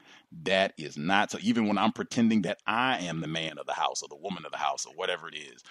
that 0.43 0.74
is 0.77 0.98
not 0.98 1.32
so. 1.32 1.38
Even 1.41 1.67
when 1.67 1.77
I'm 1.77 1.91
pretending 1.91 2.43
that 2.43 2.59
I 2.66 3.00
am 3.00 3.19
the 3.22 3.27
man 3.27 3.58
of 3.58 3.66
the 3.66 3.74
house 3.74 4.01
or 4.01 4.08
the 4.08 4.16
woman 4.16 4.45
of 4.45 4.51
the 4.51 4.58
house 4.58 4.85
or 4.85 4.93
whatever 4.93 5.27
it 5.27 5.35
is, 5.35 5.61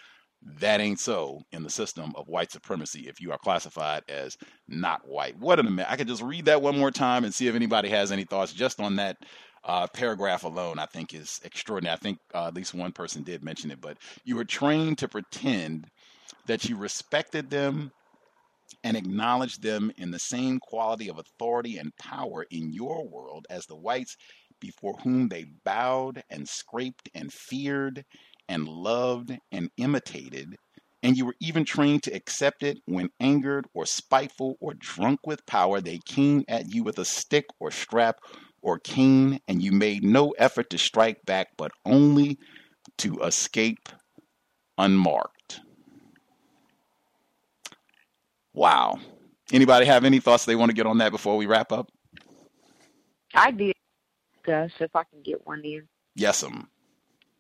that 0.43 0.81
ain't 0.81 1.01
so 1.01 1.43
in 1.53 1.63
the 1.63 1.71
system 1.71 2.13
of 2.17 2.29
white 2.29 2.51
supremacy 2.51 3.09
if 3.09 3.21
you 3.21 3.33
are 3.33 3.39
classified 3.39 4.03
as 4.09 4.37
not 4.69 5.07
white. 5.07 5.39
What 5.39 5.59
an 5.59 5.67
amazing. 5.67 5.91
I 5.91 5.97
could 5.97 6.09
just 6.09 6.23
read 6.23 6.47
that 6.47 6.63
one 6.63 6.79
more 6.79 6.91
time 6.91 7.25
and 7.25 7.35
see 7.35 7.47
if 7.47 7.55
anybody 7.55 7.89
has 7.91 8.13
any 8.13 8.25
thoughts 8.25 8.53
just 8.53 8.81
on 8.81 8.97
that 8.97 9.19
uh, 9.65 9.87
paragraph 9.89 10.45
alone, 10.45 10.79
I 10.79 10.87
think 10.87 11.13
is 11.13 11.41
extraordinary. 11.45 11.95
I 11.95 11.99
think 11.99 12.19
uh, 12.35 12.47
at 12.47 12.55
least 12.55 12.75
one 12.75 12.93
person 12.93 13.23
did 13.23 13.45
mention 13.45 13.71
it, 13.71 13.81
but 13.81 13.99
you 14.25 14.37
were 14.37 14.45
trained 14.45 14.99
to 14.99 15.09
pretend 15.09 15.87
that 16.47 16.69
you 16.69 16.77
respected 16.77 17.51
them 17.51 17.93
and 18.83 18.97
acknowledge 18.97 19.59
them 19.59 19.93
in 19.97 20.11
the 20.11 20.19
same 20.19 20.59
quality 20.59 21.09
of 21.09 21.19
authority 21.19 21.79
and 21.79 21.97
power 21.97 22.47
in 22.51 22.73
your 22.73 23.07
world 23.07 23.47
as 23.51 23.67
the 23.67 23.77
whites 23.77 24.17
before 24.61 24.95
whom 25.03 25.29
they 25.29 25.45
bowed 25.65 26.23
and 26.31 26.49
scraped 26.49 27.09
and 27.15 27.33
feared 27.33 28.05
and 28.49 28.69
loved 28.69 29.37
and 29.53 29.71
imitated. 29.77 30.57
And 31.03 31.17
you 31.17 31.25
were 31.27 31.37
even 31.41 31.65
trained 31.65 32.03
to 32.05 32.15
accept 32.15 32.63
it 32.63 32.79
when 32.87 33.09
angered 33.21 33.67
or 33.73 33.87
spiteful 33.87 34.57
or 34.61 34.75
drunk 34.75 35.21
with 35.27 35.47
power, 35.47 35.81
they 35.81 35.99
came 36.05 36.45
at 36.49 36.75
you 36.75 36.83
with 36.83 36.99
a 36.99 37.05
stick 37.07 37.47
or 37.59 37.71
strap 37.71 38.19
or 38.63 38.79
cane, 38.79 39.41
and 39.49 39.63
you 39.63 39.73
made 39.73 40.05
no 40.05 40.31
effort 40.33 40.69
to 40.71 40.79
strike 40.79 41.25
back, 41.25 41.49
but 41.57 41.73
only 41.87 42.39
to 42.99 43.19
escape 43.21 43.89
unmarked. 44.77 45.40
Wow. 48.53 48.99
Anybody 49.53 49.87
have 49.87 50.05
any 50.05 50.21
thoughts 50.21 50.45
they 50.45 50.57
want 50.57 50.71
to 50.71 50.75
get 50.75 50.87
on 50.87 50.99
that 50.99 51.13
before 51.13 51.37
we 51.37 51.47
wrap 51.47 51.73
up? 51.73 51.91
I 53.35 53.51
did, 53.51 53.75
Gus, 54.45 54.73
if 54.81 54.95
I 54.95 55.05
can 55.05 55.23
get 55.23 55.47
one 55.47 55.63
in. 55.65 55.89
Yes, 56.15 56.43
um. 56.43 56.69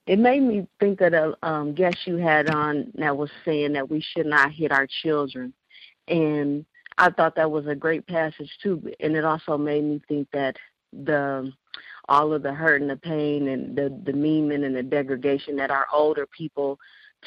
It 0.06 0.18
made 0.18 0.42
me 0.42 0.66
think 0.80 1.00
of 1.02 1.12
the 1.12 1.36
um, 1.42 1.74
guest 1.74 1.98
you 2.06 2.16
had 2.16 2.50
on 2.50 2.90
that 2.96 3.16
was 3.16 3.30
saying 3.44 3.74
that 3.74 3.90
we 3.90 4.00
should 4.00 4.26
not 4.26 4.50
hit 4.52 4.72
our 4.72 4.86
children. 4.86 5.52
And 6.08 6.64
I 6.98 7.10
thought 7.10 7.36
that 7.36 7.50
was 7.50 7.66
a 7.66 7.76
great 7.76 8.06
passage, 8.06 8.50
too. 8.62 8.92
And 8.98 9.14
it 9.14 9.24
also 9.24 9.56
made 9.56 9.84
me 9.84 10.00
think 10.08 10.28
that 10.32 10.56
the 10.92 11.52
all 12.08 12.32
of 12.32 12.42
the 12.42 12.52
hurt 12.52 12.80
and 12.80 12.90
the 12.90 12.96
pain 12.96 13.46
and 13.46 13.76
the 13.76 13.88
demeanment 13.88 14.64
and 14.64 14.74
the 14.74 14.82
degradation 14.82 15.54
that 15.56 15.70
our 15.70 15.86
older 15.92 16.26
people 16.26 16.76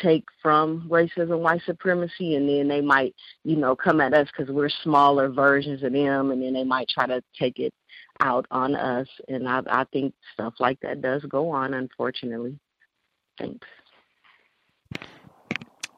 take 0.01 0.25
from 0.41 0.88
racism, 0.89 1.39
white 1.39 1.61
supremacy, 1.65 2.35
and 2.35 2.47
then 2.47 2.67
they 2.67 2.81
might, 2.81 3.15
you 3.43 3.55
know, 3.55 3.75
come 3.75 4.01
at 4.01 4.13
us 4.13 4.27
because 4.27 4.53
we're 4.53 4.69
smaller 4.69 5.30
versions 5.30 5.83
of 5.83 5.93
them, 5.93 6.31
and 6.31 6.41
then 6.41 6.53
they 6.53 6.63
might 6.63 6.89
try 6.89 7.05
to 7.05 7.22
take 7.38 7.59
it 7.59 7.73
out 8.19 8.45
on 8.51 8.75
us. 8.75 9.07
And 9.27 9.47
I, 9.47 9.61
I 9.67 9.83
think 9.85 10.13
stuff 10.33 10.55
like 10.59 10.80
that 10.81 11.01
does 11.01 11.23
go 11.23 11.49
on, 11.49 11.73
unfortunately. 11.73 12.57
Thanks. 13.38 13.67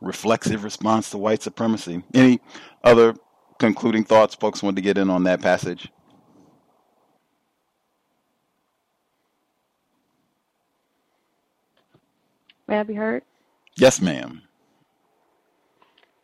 Reflexive 0.02 0.64
response 0.64 1.10
to 1.12 1.18
white 1.18 1.42
supremacy. 1.42 2.04
Any 2.14 2.40
other 2.84 3.16
concluding 3.60 4.04
thoughts 4.04 4.36
folks 4.36 4.62
want 4.62 4.76
to 4.76 4.82
get 4.82 4.98
in 4.98 5.10
on 5.10 5.24
that 5.24 5.42
passage? 5.42 5.90
May 12.68 12.80
I 12.80 12.84
be 12.84 12.96
heard? 12.96 13.24
Yes, 13.78 14.02
ma'am. 14.02 14.42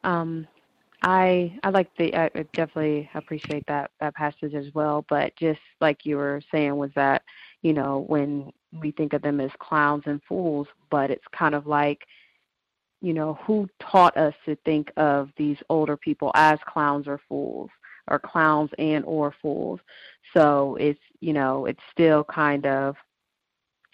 Um, 0.04 0.48
I 1.04 1.58
I 1.64 1.70
like 1.70 1.90
the 1.98 2.16
I 2.16 2.30
definitely 2.54 3.10
appreciate 3.14 3.66
that 3.68 3.92
that 4.00 4.16
passage 4.16 4.54
as 4.54 4.74
well. 4.74 5.06
But 5.10 5.36
just 5.36 5.60
like 5.80 6.06
you 6.06 6.18
were 6.18 6.42
saying, 6.52 6.76
was 6.76 6.92
that 6.96 7.24
you 7.62 7.74
know 7.74 8.06
when 8.08 8.52
we 8.80 8.92
think 8.92 9.14
of 9.14 9.22
them 9.22 9.42
as 9.42 9.52
clowns 9.60 10.04
and 10.06 10.22
fools, 10.28 10.68
but 10.90 11.12
it's 11.12 11.26
kind 11.32 11.56
of 11.56 11.68
like 11.68 12.06
you 13.02 13.14
know 13.14 13.38
who 13.46 13.68
taught 13.80 14.16
us 14.16 14.34
to 14.46 14.56
think 14.64 14.92
of 14.98 15.30
these 15.38 15.58
older 15.70 15.98
people 15.98 16.32
as 16.36 16.60
clowns 16.68 17.08
or 17.08 17.20
fools 17.28 17.70
or 18.10 18.20
clowns 18.20 18.70
and 18.78 19.04
or 19.06 19.34
fools. 19.42 19.80
So 20.36 20.78
it's 20.80 21.00
you 21.20 21.34
know 21.34 21.66
it's 21.66 21.82
still 21.92 22.24
kind 22.24 22.66
of 22.68 22.96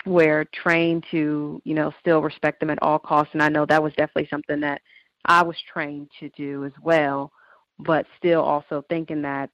we're 0.07 0.45
trained 0.45 1.05
to, 1.11 1.61
you 1.65 1.73
know, 1.73 1.93
still 1.99 2.21
respect 2.21 2.59
them 2.59 2.69
at 2.69 2.81
all 2.81 2.99
costs. 2.99 3.33
And 3.33 3.43
I 3.43 3.49
know 3.49 3.65
that 3.65 3.83
was 3.83 3.93
definitely 3.93 4.27
something 4.29 4.59
that 4.61 4.81
I 5.25 5.43
was 5.43 5.55
trained 5.71 6.09
to 6.19 6.29
do 6.29 6.65
as 6.65 6.71
well, 6.81 7.31
but 7.79 8.05
still 8.17 8.41
also 8.41 8.83
thinking 8.89 9.21
that, 9.23 9.49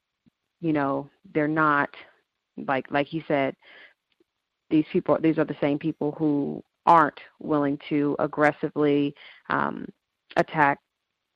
you 0.62 0.74
know, 0.74 1.10
they're 1.34 1.48
not 1.48 1.90
like 2.68 2.86
like 2.92 3.12
you 3.14 3.24
said, 3.28 3.56
these 4.70 4.86
people 4.92 5.18
these 5.22 5.38
are 5.38 5.46
the 5.46 5.58
same 5.60 5.80
people 5.80 6.14
who 6.18 6.64
aren't 6.86 7.20
willing 7.40 7.80
to 7.90 8.16
aggressively 8.20 9.16
um 9.50 9.86
attack 10.38 10.80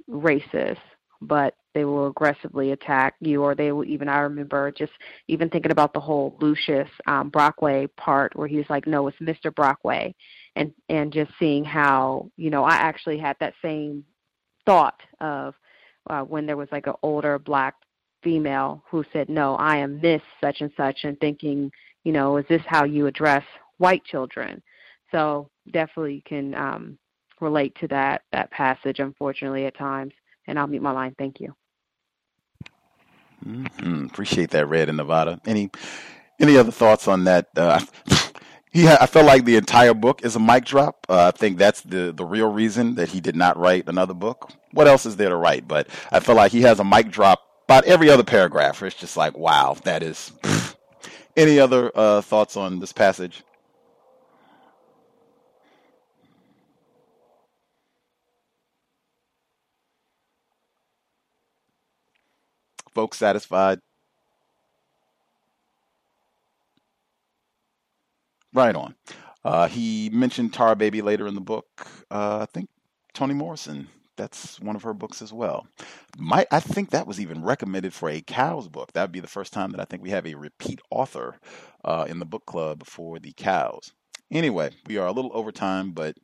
racists, 0.10 0.78
but 1.22 1.56
they 1.74 1.86
will 1.86 2.08
aggressively 2.08 2.72
attack 2.72 3.16
you, 3.20 3.44
or 3.44 3.54
they 3.54 3.72
will 3.72 3.86
even. 3.86 4.10
I 4.10 4.20
remember 4.20 4.72
just 4.72 4.94
even 5.28 5.50
thinking 5.50 5.72
about 5.72 5.94
the 5.94 6.00
whole 6.00 6.36
Lucius 6.42 6.90
um, 7.06 7.30
Brockway 7.30 7.88
part 7.98 8.36
where 8.36 8.48
he's 8.48 8.70
like, 8.70 8.88
"No, 8.88 9.08
it's 9.08 9.18
Mr. 9.20 9.54
Brockway," 9.54 10.16
and 10.56 10.74
and 10.90 11.14
just 11.14 11.32
seeing 11.40 11.64
how 11.64 12.32
you 12.36 12.50
know 12.50 12.64
I 12.64 12.76
actually 12.76 13.18
had 13.20 13.38
that 13.40 13.54
same 13.62 14.04
thought 14.66 15.00
of 15.22 15.54
uh, 16.10 16.22
when 16.22 16.46
there 16.46 16.58
was 16.58 16.70
like 16.72 16.88
an 16.88 16.96
older 17.04 17.38
black 17.38 17.76
female 18.24 18.84
who 18.90 19.04
said, 19.14 19.30
"No, 19.30 19.56
I 19.56 19.78
am 19.78 20.02
Miss 20.02 20.22
such 20.42 20.62
and 20.62 20.72
such," 20.76 21.04
and 21.04 21.20
thinking, 21.20 21.72
you 22.04 22.12
know, 22.12 22.38
is 22.38 22.46
this 22.50 22.64
how 22.66 22.86
you 22.86 23.08
address 23.08 23.44
white 23.78 24.04
children? 24.06 24.62
So 25.12 25.50
definitely 25.72 26.24
can 26.26 26.56
um, 26.56 26.98
relate 27.40 27.76
to 27.80 27.88
that 27.90 28.24
that 28.32 28.52
passage, 28.52 29.00
unfortunately, 29.00 29.66
at 29.66 29.78
times. 29.78 30.14
And 30.48 30.58
I'll 30.58 30.68
mute 30.68 30.82
my 30.82 30.92
line. 30.92 31.16
Thank 31.18 31.40
you. 31.40 31.56
Mm-hmm. 33.46 34.06
Appreciate 34.06 34.52
that, 34.52 34.68
Red 34.68 34.90
in 34.90 34.96
Nevada. 34.96 35.40
Any 35.46 35.70
any 36.40 36.58
other 36.58 36.72
thoughts 36.72 37.08
on 37.08 37.26
that? 37.26 37.48
Uh, 37.56 37.82
yeah, 38.74 38.98
I 39.02 39.06
felt 39.06 39.26
like 39.26 39.46
the 39.46 39.56
entire 39.56 39.94
book 39.94 40.24
is 40.24 40.36
a 40.36 40.40
mic 40.40 40.66
drop. 40.66 41.06
Uh, 41.10 41.32
I 41.34 41.38
think 41.38 41.58
that's 41.58 41.82
the 41.82 42.12
the 42.16 42.26
real 42.26 42.52
reason 42.52 42.96
that 42.96 43.10
he 43.10 43.22
did 43.22 43.36
not 43.36 43.58
write 43.58 43.88
another 43.88 44.14
book. 44.14 44.52
What 44.72 44.88
else 44.88 45.06
is 45.06 45.16
there 45.16 45.30
to 45.30 45.36
write? 45.36 45.68
But 45.68 45.88
I 46.12 46.20
feel 46.20 46.36
like 46.36 46.52
he 46.52 46.62
has 46.62 46.80
a 46.80 46.84
mic 46.84 47.12
drop 47.12 47.42
about 47.66 47.86
every 47.86 48.10
other 48.10 48.24
paragraph. 48.24 48.82
It's 48.84 48.96
just 48.96 49.18
like, 49.18 49.38
wow, 49.38 49.76
that 49.84 50.04
is. 50.04 50.32
Any 51.38 51.60
other 51.60 51.92
uh, 51.94 52.22
thoughts 52.22 52.58
on 52.58 52.80
this 52.80 52.92
passage? 52.92 53.44
Folks 62.98 63.20
satisfied? 63.20 63.80
Right 68.56 68.76
on. 68.76 68.96
Uh, 69.46 69.68
he 69.68 70.10
mentioned 70.12 70.52
Tar 70.52 70.74
Baby 70.74 71.04
later 71.04 71.28
in 71.28 71.36
the 71.36 71.42
book. 71.42 71.68
Uh, 72.10 72.40
I 72.42 72.48
think 72.52 72.70
Toni 73.14 73.36
Morrison. 73.36 73.88
That's 74.16 74.60
one 74.60 74.76
of 74.76 74.82
her 74.82 74.96
books 74.96 75.22
as 75.22 75.32
well. 75.32 75.68
My, 76.18 76.48
I 76.52 76.60
think 76.60 76.90
that 76.90 77.06
was 77.06 77.22
even 77.22 77.44
recommended 77.44 77.94
for 77.94 78.10
a 78.10 78.20
cows 78.20 78.68
book. 78.68 78.94
That 78.94 79.04
would 79.04 79.12
be 79.12 79.20
the 79.20 79.28
first 79.28 79.54
time 79.54 79.70
that 79.74 79.80
I 79.80 79.86
think 79.86 80.02
we 80.02 80.10
have 80.10 80.26
a 80.26 80.34
repeat 80.34 80.82
author 80.90 81.38
uh, 81.86 82.08
in 82.10 82.18
the 82.18 82.26
book 82.26 82.48
club 82.48 82.84
for 82.84 83.20
the 83.20 83.32
cows. 83.34 83.92
Anyway, 84.32 84.72
we 84.88 84.98
are 84.98 85.06
a 85.06 85.12
little 85.12 85.30
over 85.36 85.52
time, 85.52 85.92
but 85.92 86.18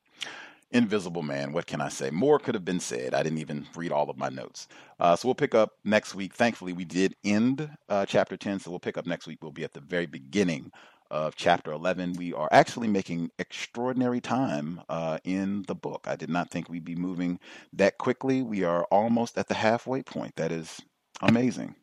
Invisible 0.73 1.23
Man, 1.23 1.53
what 1.53 1.67
can 1.67 1.81
I 1.81 1.89
say? 1.89 2.09
More 2.09 2.39
could 2.39 2.55
have 2.55 2.65
been 2.65 2.79
said. 2.79 3.13
I 3.13 3.23
didn't 3.23 3.39
even 3.39 3.67
read 3.75 3.91
all 3.91 4.09
of 4.09 4.17
my 4.17 4.29
notes. 4.29 4.67
Uh, 4.99 5.15
so 5.15 5.27
we'll 5.27 5.35
pick 5.35 5.55
up 5.55 5.73
next 5.85 6.15
week. 6.15 6.33
Thankfully, 6.33 6.73
we 6.73 6.85
did 6.85 7.15
end 7.23 7.69
uh, 7.89 8.05
chapter 8.07 8.35
10, 8.35 8.59
so 8.59 8.71
we'll 8.71 8.79
pick 8.79 8.97
up 8.97 9.05
next 9.05 9.27
week. 9.27 9.39
We'll 9.41 9.51
be 9.51 9.63
at 9.63 9.73
the 9.73 9.81
very 9.81 10.07
beginning 10.07 10.71
of 11.11 11.35
chapter 11.35 11.71
11. 11.71 12.13
We 12.13 12.33
are 12.33 12.49
actually 12.51 12.87
making 12.87 13.29
extraordinary 13.39 14.19
time 14.19 14.81
uh, 14.89 15.19
in 15.23 15.63
the 15.67 15.75
book. 15.75 16.07
I 16.07 16.15
did 16.15 16.29
not 16.29 16.49
think 16.49 16.69
we'd 16.69 16.85
be 16.85 16.95
moving 16.95 17.39
that 17.73 17.99
quickly. 17.99 18.41
We 18.41 18.63
are 18.63 18.85
almost 18.85 19.37
at 19.37 19.47
the 19.47 19.53
halfway 19.53 20.03
point. 20.03 20.35
That 20.37 20.51
is 20.51 20.81
amazing. 21.21 21.75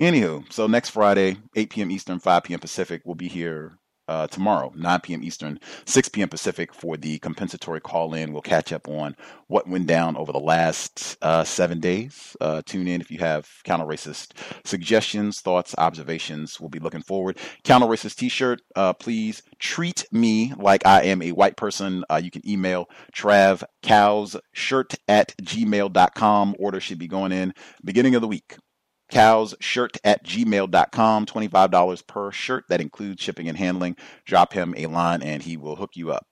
Anywho, 0.00 0.50
so 0.52 0.66
next 0.68 0.90
Friday, 0.90 1.38
8 1.56 1.70
p.m. 1.70 1.90
Eastern, 1.90 2.20
5 2.20 2.44
p.m. 2.44 2.60
Pacific, 2.60 3.02
we'll 3.04 3.16
be 3.16 3.28
here 3.28 3.78
uh, 4.10 4.26
tomorrow, 4.26 4.72
9 4.74 5.00
p.m. 5.00 5.22
Eastern, 5.22 5.60
6 5.84 6.08
p.m. 6.08 6.28
Pacific 6.28 6.74
for 6.74 6.96
the 6.96 7.20
compensatory 7.20 7.80
call 7.80 8.12
in. 8.12 8.32
We'll 8.32 8.42
catch 8.42 8.72
up 8.72 8.88
on 8.88 9.14
what 9.46 9.68
went 9.68 9.86
down 9.86 10.16
over 10.16 10.32
the 10.32 10.40
last 10.40 11.16
uh, 11.22 11.44
seven 11.44 11.78
days. 11.78 12.36
Uh, 12.40 12.60
tune 12.66 12.88
in 12.88 13.00
if 13.00 13.12
you 13.12 13.18
have 13.18 13.48
counter 13.62 13.84
racist 13.84 14.32
suggestions, 14.64 15.40
thoughts, 15.40 15.76
observations. 15.78 16.60
We'll 16.60 16.70
be 16.70 16.80
looking 16.80 17.02
forward. 17.02 17.38
Counter 17.62 17.86
racist 17.86 18.16
t 18.16 18.28
shirt, 18.28 18.60
uh, 18.74 18.94
please 18.94 19.42
treat 19.60 20.04
me 20.10 20.54
like 20.56 20.84
I 20.84 21.04
am 21.04 21.22
a 21.22 21.30
white 21.30 21.56
person. 21.56 22.04
Uh, 22.10 22.20
you 22.22 22.32
can 22.32 22.46
email 22.48 22.90
Trav 23.14 23.62
Cows 23.80 24.36
shirt 24.52 24.94
at 25.06 25.36
gmail.com. 25.40 26.56
Order 26.58 26.80
should 26.80 26.98
be 26.98 27.06
going 27.06 27.30
in 27.30 27.54
beginning 27.84 28.16
of 28.16 28.22
the 28.22 28.28
week 28.28 28.56
cowsshirt 29.10 29.98
at 30.04 30.24
gmail.com 30.24 31.26
$25 31.26 32.06
per 32.06 32.30
shirt 32.30 32.64
that 32.68 32.80
includes 32.80 33.22
shipping 33.22 33.48
and 33.48 33.58
handling 33.58 33.96
drop 34.24 34.52
him 34.52 34.74
a 34.76 34.86
line 34.86 35.22
and 35.22 35.42
he 35.42 35.56
will 35.56 35.76
hook 35.76 35.90
you 35.94 36.10
up 36.10 36.26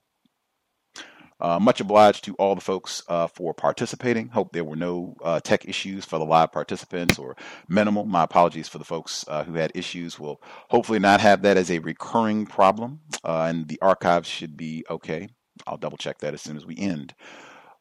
uh, 1.41 1.59
much 1.59 1.79
obliged 1.79 2.23
to 2.25 2.35
all 2.35 2.55
the 2.55 2.61
folks 2.61 3.01
uh, 3.07 3.27
for 3.27 3.53
participating. 3.53 4.27
Hope 4.29 4.51
there 4.51 4.63
were 4.63 4.75
no 4.75 5.15
uh, 5.23 5.39
tech 5.39 5.65
issues 5.65 6.05
for 6.05 6.19
the 6.19 6.25
live 6.25 6.51
participants 6.51 7.17
or 7.17 7.35
minimal. 7.67 8.05
My 8.05 8.23
apologies 8.23 8.67
for 8.67 8.77
the 8.77 8.83
folks 8.83 9.23
uh, 9.27 9.43
who 9.43 9.53
had 9.53 9.71
issues. 9.73 10.19
We'll 10.19 10.41
hopefully 10.69 10.99
not 10.99 11.21
have 11.21 11.41
that 11.43 11.57
as 11.57 11.71
a 11.71 11.79
recurring 11.79 12.45
problem, 12.45 13.01
uh, 13.23 13.43
and 13.43 13.67
the 13.67 13.79
archives 13.81 14.27
should 14.27 14.57
be 14.57 14.85
okay. 14.89 15.29
I'll 15.65 15.77
double 15.77 15.97
check 15.97 16.19
that 16.19 16.33
as 16.33 16.41
soon 16.41 16.57
as 16.57 16.65
we 16.65 16.77
end. 16.77 17.13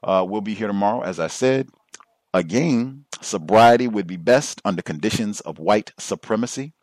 Uh, 0.03 0.25
we'll 0.29 0.41
be 0.41 0.55
here 0.55 0.69
tomorrow, 0.69 1.03
as 1.03 1.19
I 1.19 1.27
said. 1.27 1.69
Again, 2.35 3.07
sobriety 3.23 3.89
would 3.89 4.07
be 4.07 4.17
best 4.17 4.61
under 4.65 4.83
conditions 4.83 5.41
of 5.41 5.59
white 5.59 5.93
supremacy. 5.99 6.75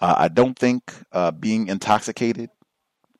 Uh, 0.00 0.14
I 0.16 0.28
don't 0.28 0.58
think 0.58 0.92
uh, 1.12 1.30
being 1.30 1.68
intoxicated 1.68 2.50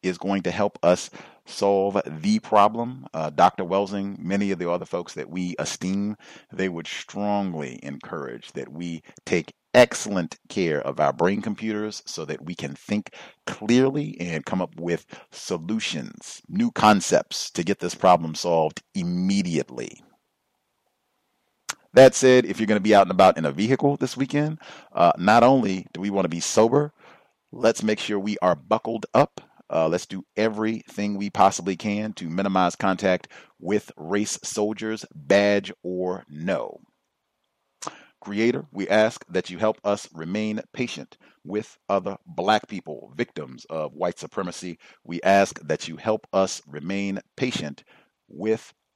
is 0.03 0.17
going 0.17 0.43
to 0.43 0.51
help 0.51 0.79
us 0.83 1.11
solve 1.45 2.01
the 2.07 2.39
problem. 2.39 3.07
Uh, 3.13 3.31
Dr. 3.31 3.65
Welsing, 3.65 4.19
many 4.19 4.51
of 4.51 4.59
the 4.59 4.71
other 4.71 4.85
folks 4.85 5.15
that 5.15 5.29
we 5.29 5.57
esteem, 5.59 6.17
they 6.53 6.69
would 6.69 6.87
strongly 6.87 7.81
encourage 7.83 8.53
that 8.53 8.71
we 8.71 9.03
take 9.27 9.55
excellent 9.75 10.39
care 10.49 10.81
of 10.81 11.01
our 11.01 11.13
brain 11.13 11.43
computers 11.43 12.03
so 12.07 12.25
that 12.25 12.45
we 12.45 12.55
can 12.55 12.75
think 12.75 13.15
clearly 13.47 14.17
and 14.21 14.47
come 14.47 14.63
up 14.63 14.79
with 14.79 15.05
solutions, 15.31 16.41
new 16.49 16.71
concepts 16.71 17.51
to 17.51 17.63
get 17.63 17.79
this 17.81 17.95
problem 17.95 18.35
solved 18.35 18.83
immediately. 18.95 20.03
That 21.94 22.15
said, 22.15 22.44
if 22.44 22.60
you're 22.60 22.67
going 22.67 22.81
to 22.81 22.83
be 22.83 22.94
out 22.94 23.02
and 23.02 23.10
about 23.10 23.39
in 23.39 23.44
a 23.44 23.52
vehicle 23.52 23.97
this 23.97 24.17
weekend, 24.17 24.58
uh, 24.92 25.12
not 25.18 25.42
only 25.42 25.86
do 25.92 26.00
we 26.00 26.10
want 26.10 26.26
to 26.26 26.31
be 26.31 26.41
sober, 26.41 26.92
let's 27.50 27.83
make 27.83 27.99
sure 27.99 28.18
we 28.18 28.36
are 28.42 28.55
buckled 28.55 29.07
up. 29.15 29.41
Uh, 29.70 29.89
let's 29.89 30.07
do 30.07 30.25
everything 30.36 31.17
we 31.17 31.31
possibly 31.31 31.76
can 31.76 32.12
to 32.15 32.28
minimize 32.28 32.76
contact 32.76 33.28
with 33.58 33.91
race 33.97 34.39
soldiers, 34.42 35.05
badge 35.15 35.73
or 35.83 36.25
no. 36.28 36.81
Creator, 38.20 38.67
we 38.73 38.89
ask 38.89 39.25
that 39.28 39.49
you 39.49 39.58
help 39.58 39.78
us 39.84 40.08
remain 40.12 40.60
patient 40.73 41.17
with 41.44 41.78
other 41.89 42.17
black 42.26 42.67
people, 42.68 43.12
victims 43.17 43.65
of 43.70 43.94
white 43.94 44.18
supremacy. 44.18 44.78
We 45.05 45.23
ask 45.23 45.60
that 45.60 45.86
you 45.89 45.97
help 45.97 46.26
us 46.33 46.60
remain 46.67 47.20
patient 47.36 47.84
with 48.28 48.75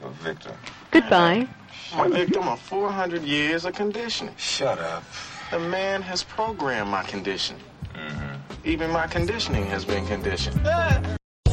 You're 0.00 0.10
a 0.10 0.14
victim. 0.14 0.52
Goodbye. 0.90 1.48
I'm 1.92 2.12
a 2.12 2.16
victim 2.16 2.48
of 2.48 2.60
400 2.60 3.22
years 3.22 3.64
of 3.64 3.74
conditioning. 3.74 4.34
Shut 4.36 4.78
up. 4.78 5.04
The 5.50 5.58
man 5.58 6.02
has 6.02 6.22
programmed 6.22 6.90
my 6.90 7.02
conditioning. 7.02 7.62
Mm-hmm. 7.94 8.52
Even 8.64 8.90
my 8.90 9.06
conditioning 9.06 9.66
has 9.66 9.84
been 9.84 10.06
conditioned. 10.06 10.60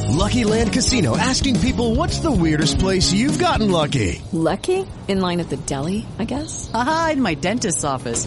Lucky 0.08 0.44
Land 0.44 0.72
Casino 0.72 1.16
asking 1.16 1.60
people 1.60 1.94
what's 1.94 2.18
the 2.18 2.30
weirdest 2.30 2.78
place 2.78 3.12
you've 3.12 3.38
gotten 3.38 3.70
lucky? 3.70 4.22
Lucky? 4.32 4.86
In 5.06 5.20
line 5.20 5.40
at 5.40 5.48
the 5.48 5.56
deli, 5.56 6.06
I 6.18 6.24
guess? 6.24 6.70
Aha, 6.74 7.10
in 7.12 7.22
my 7.22 7.34
dentist's 7.34 7.84
office. 7.84 8.26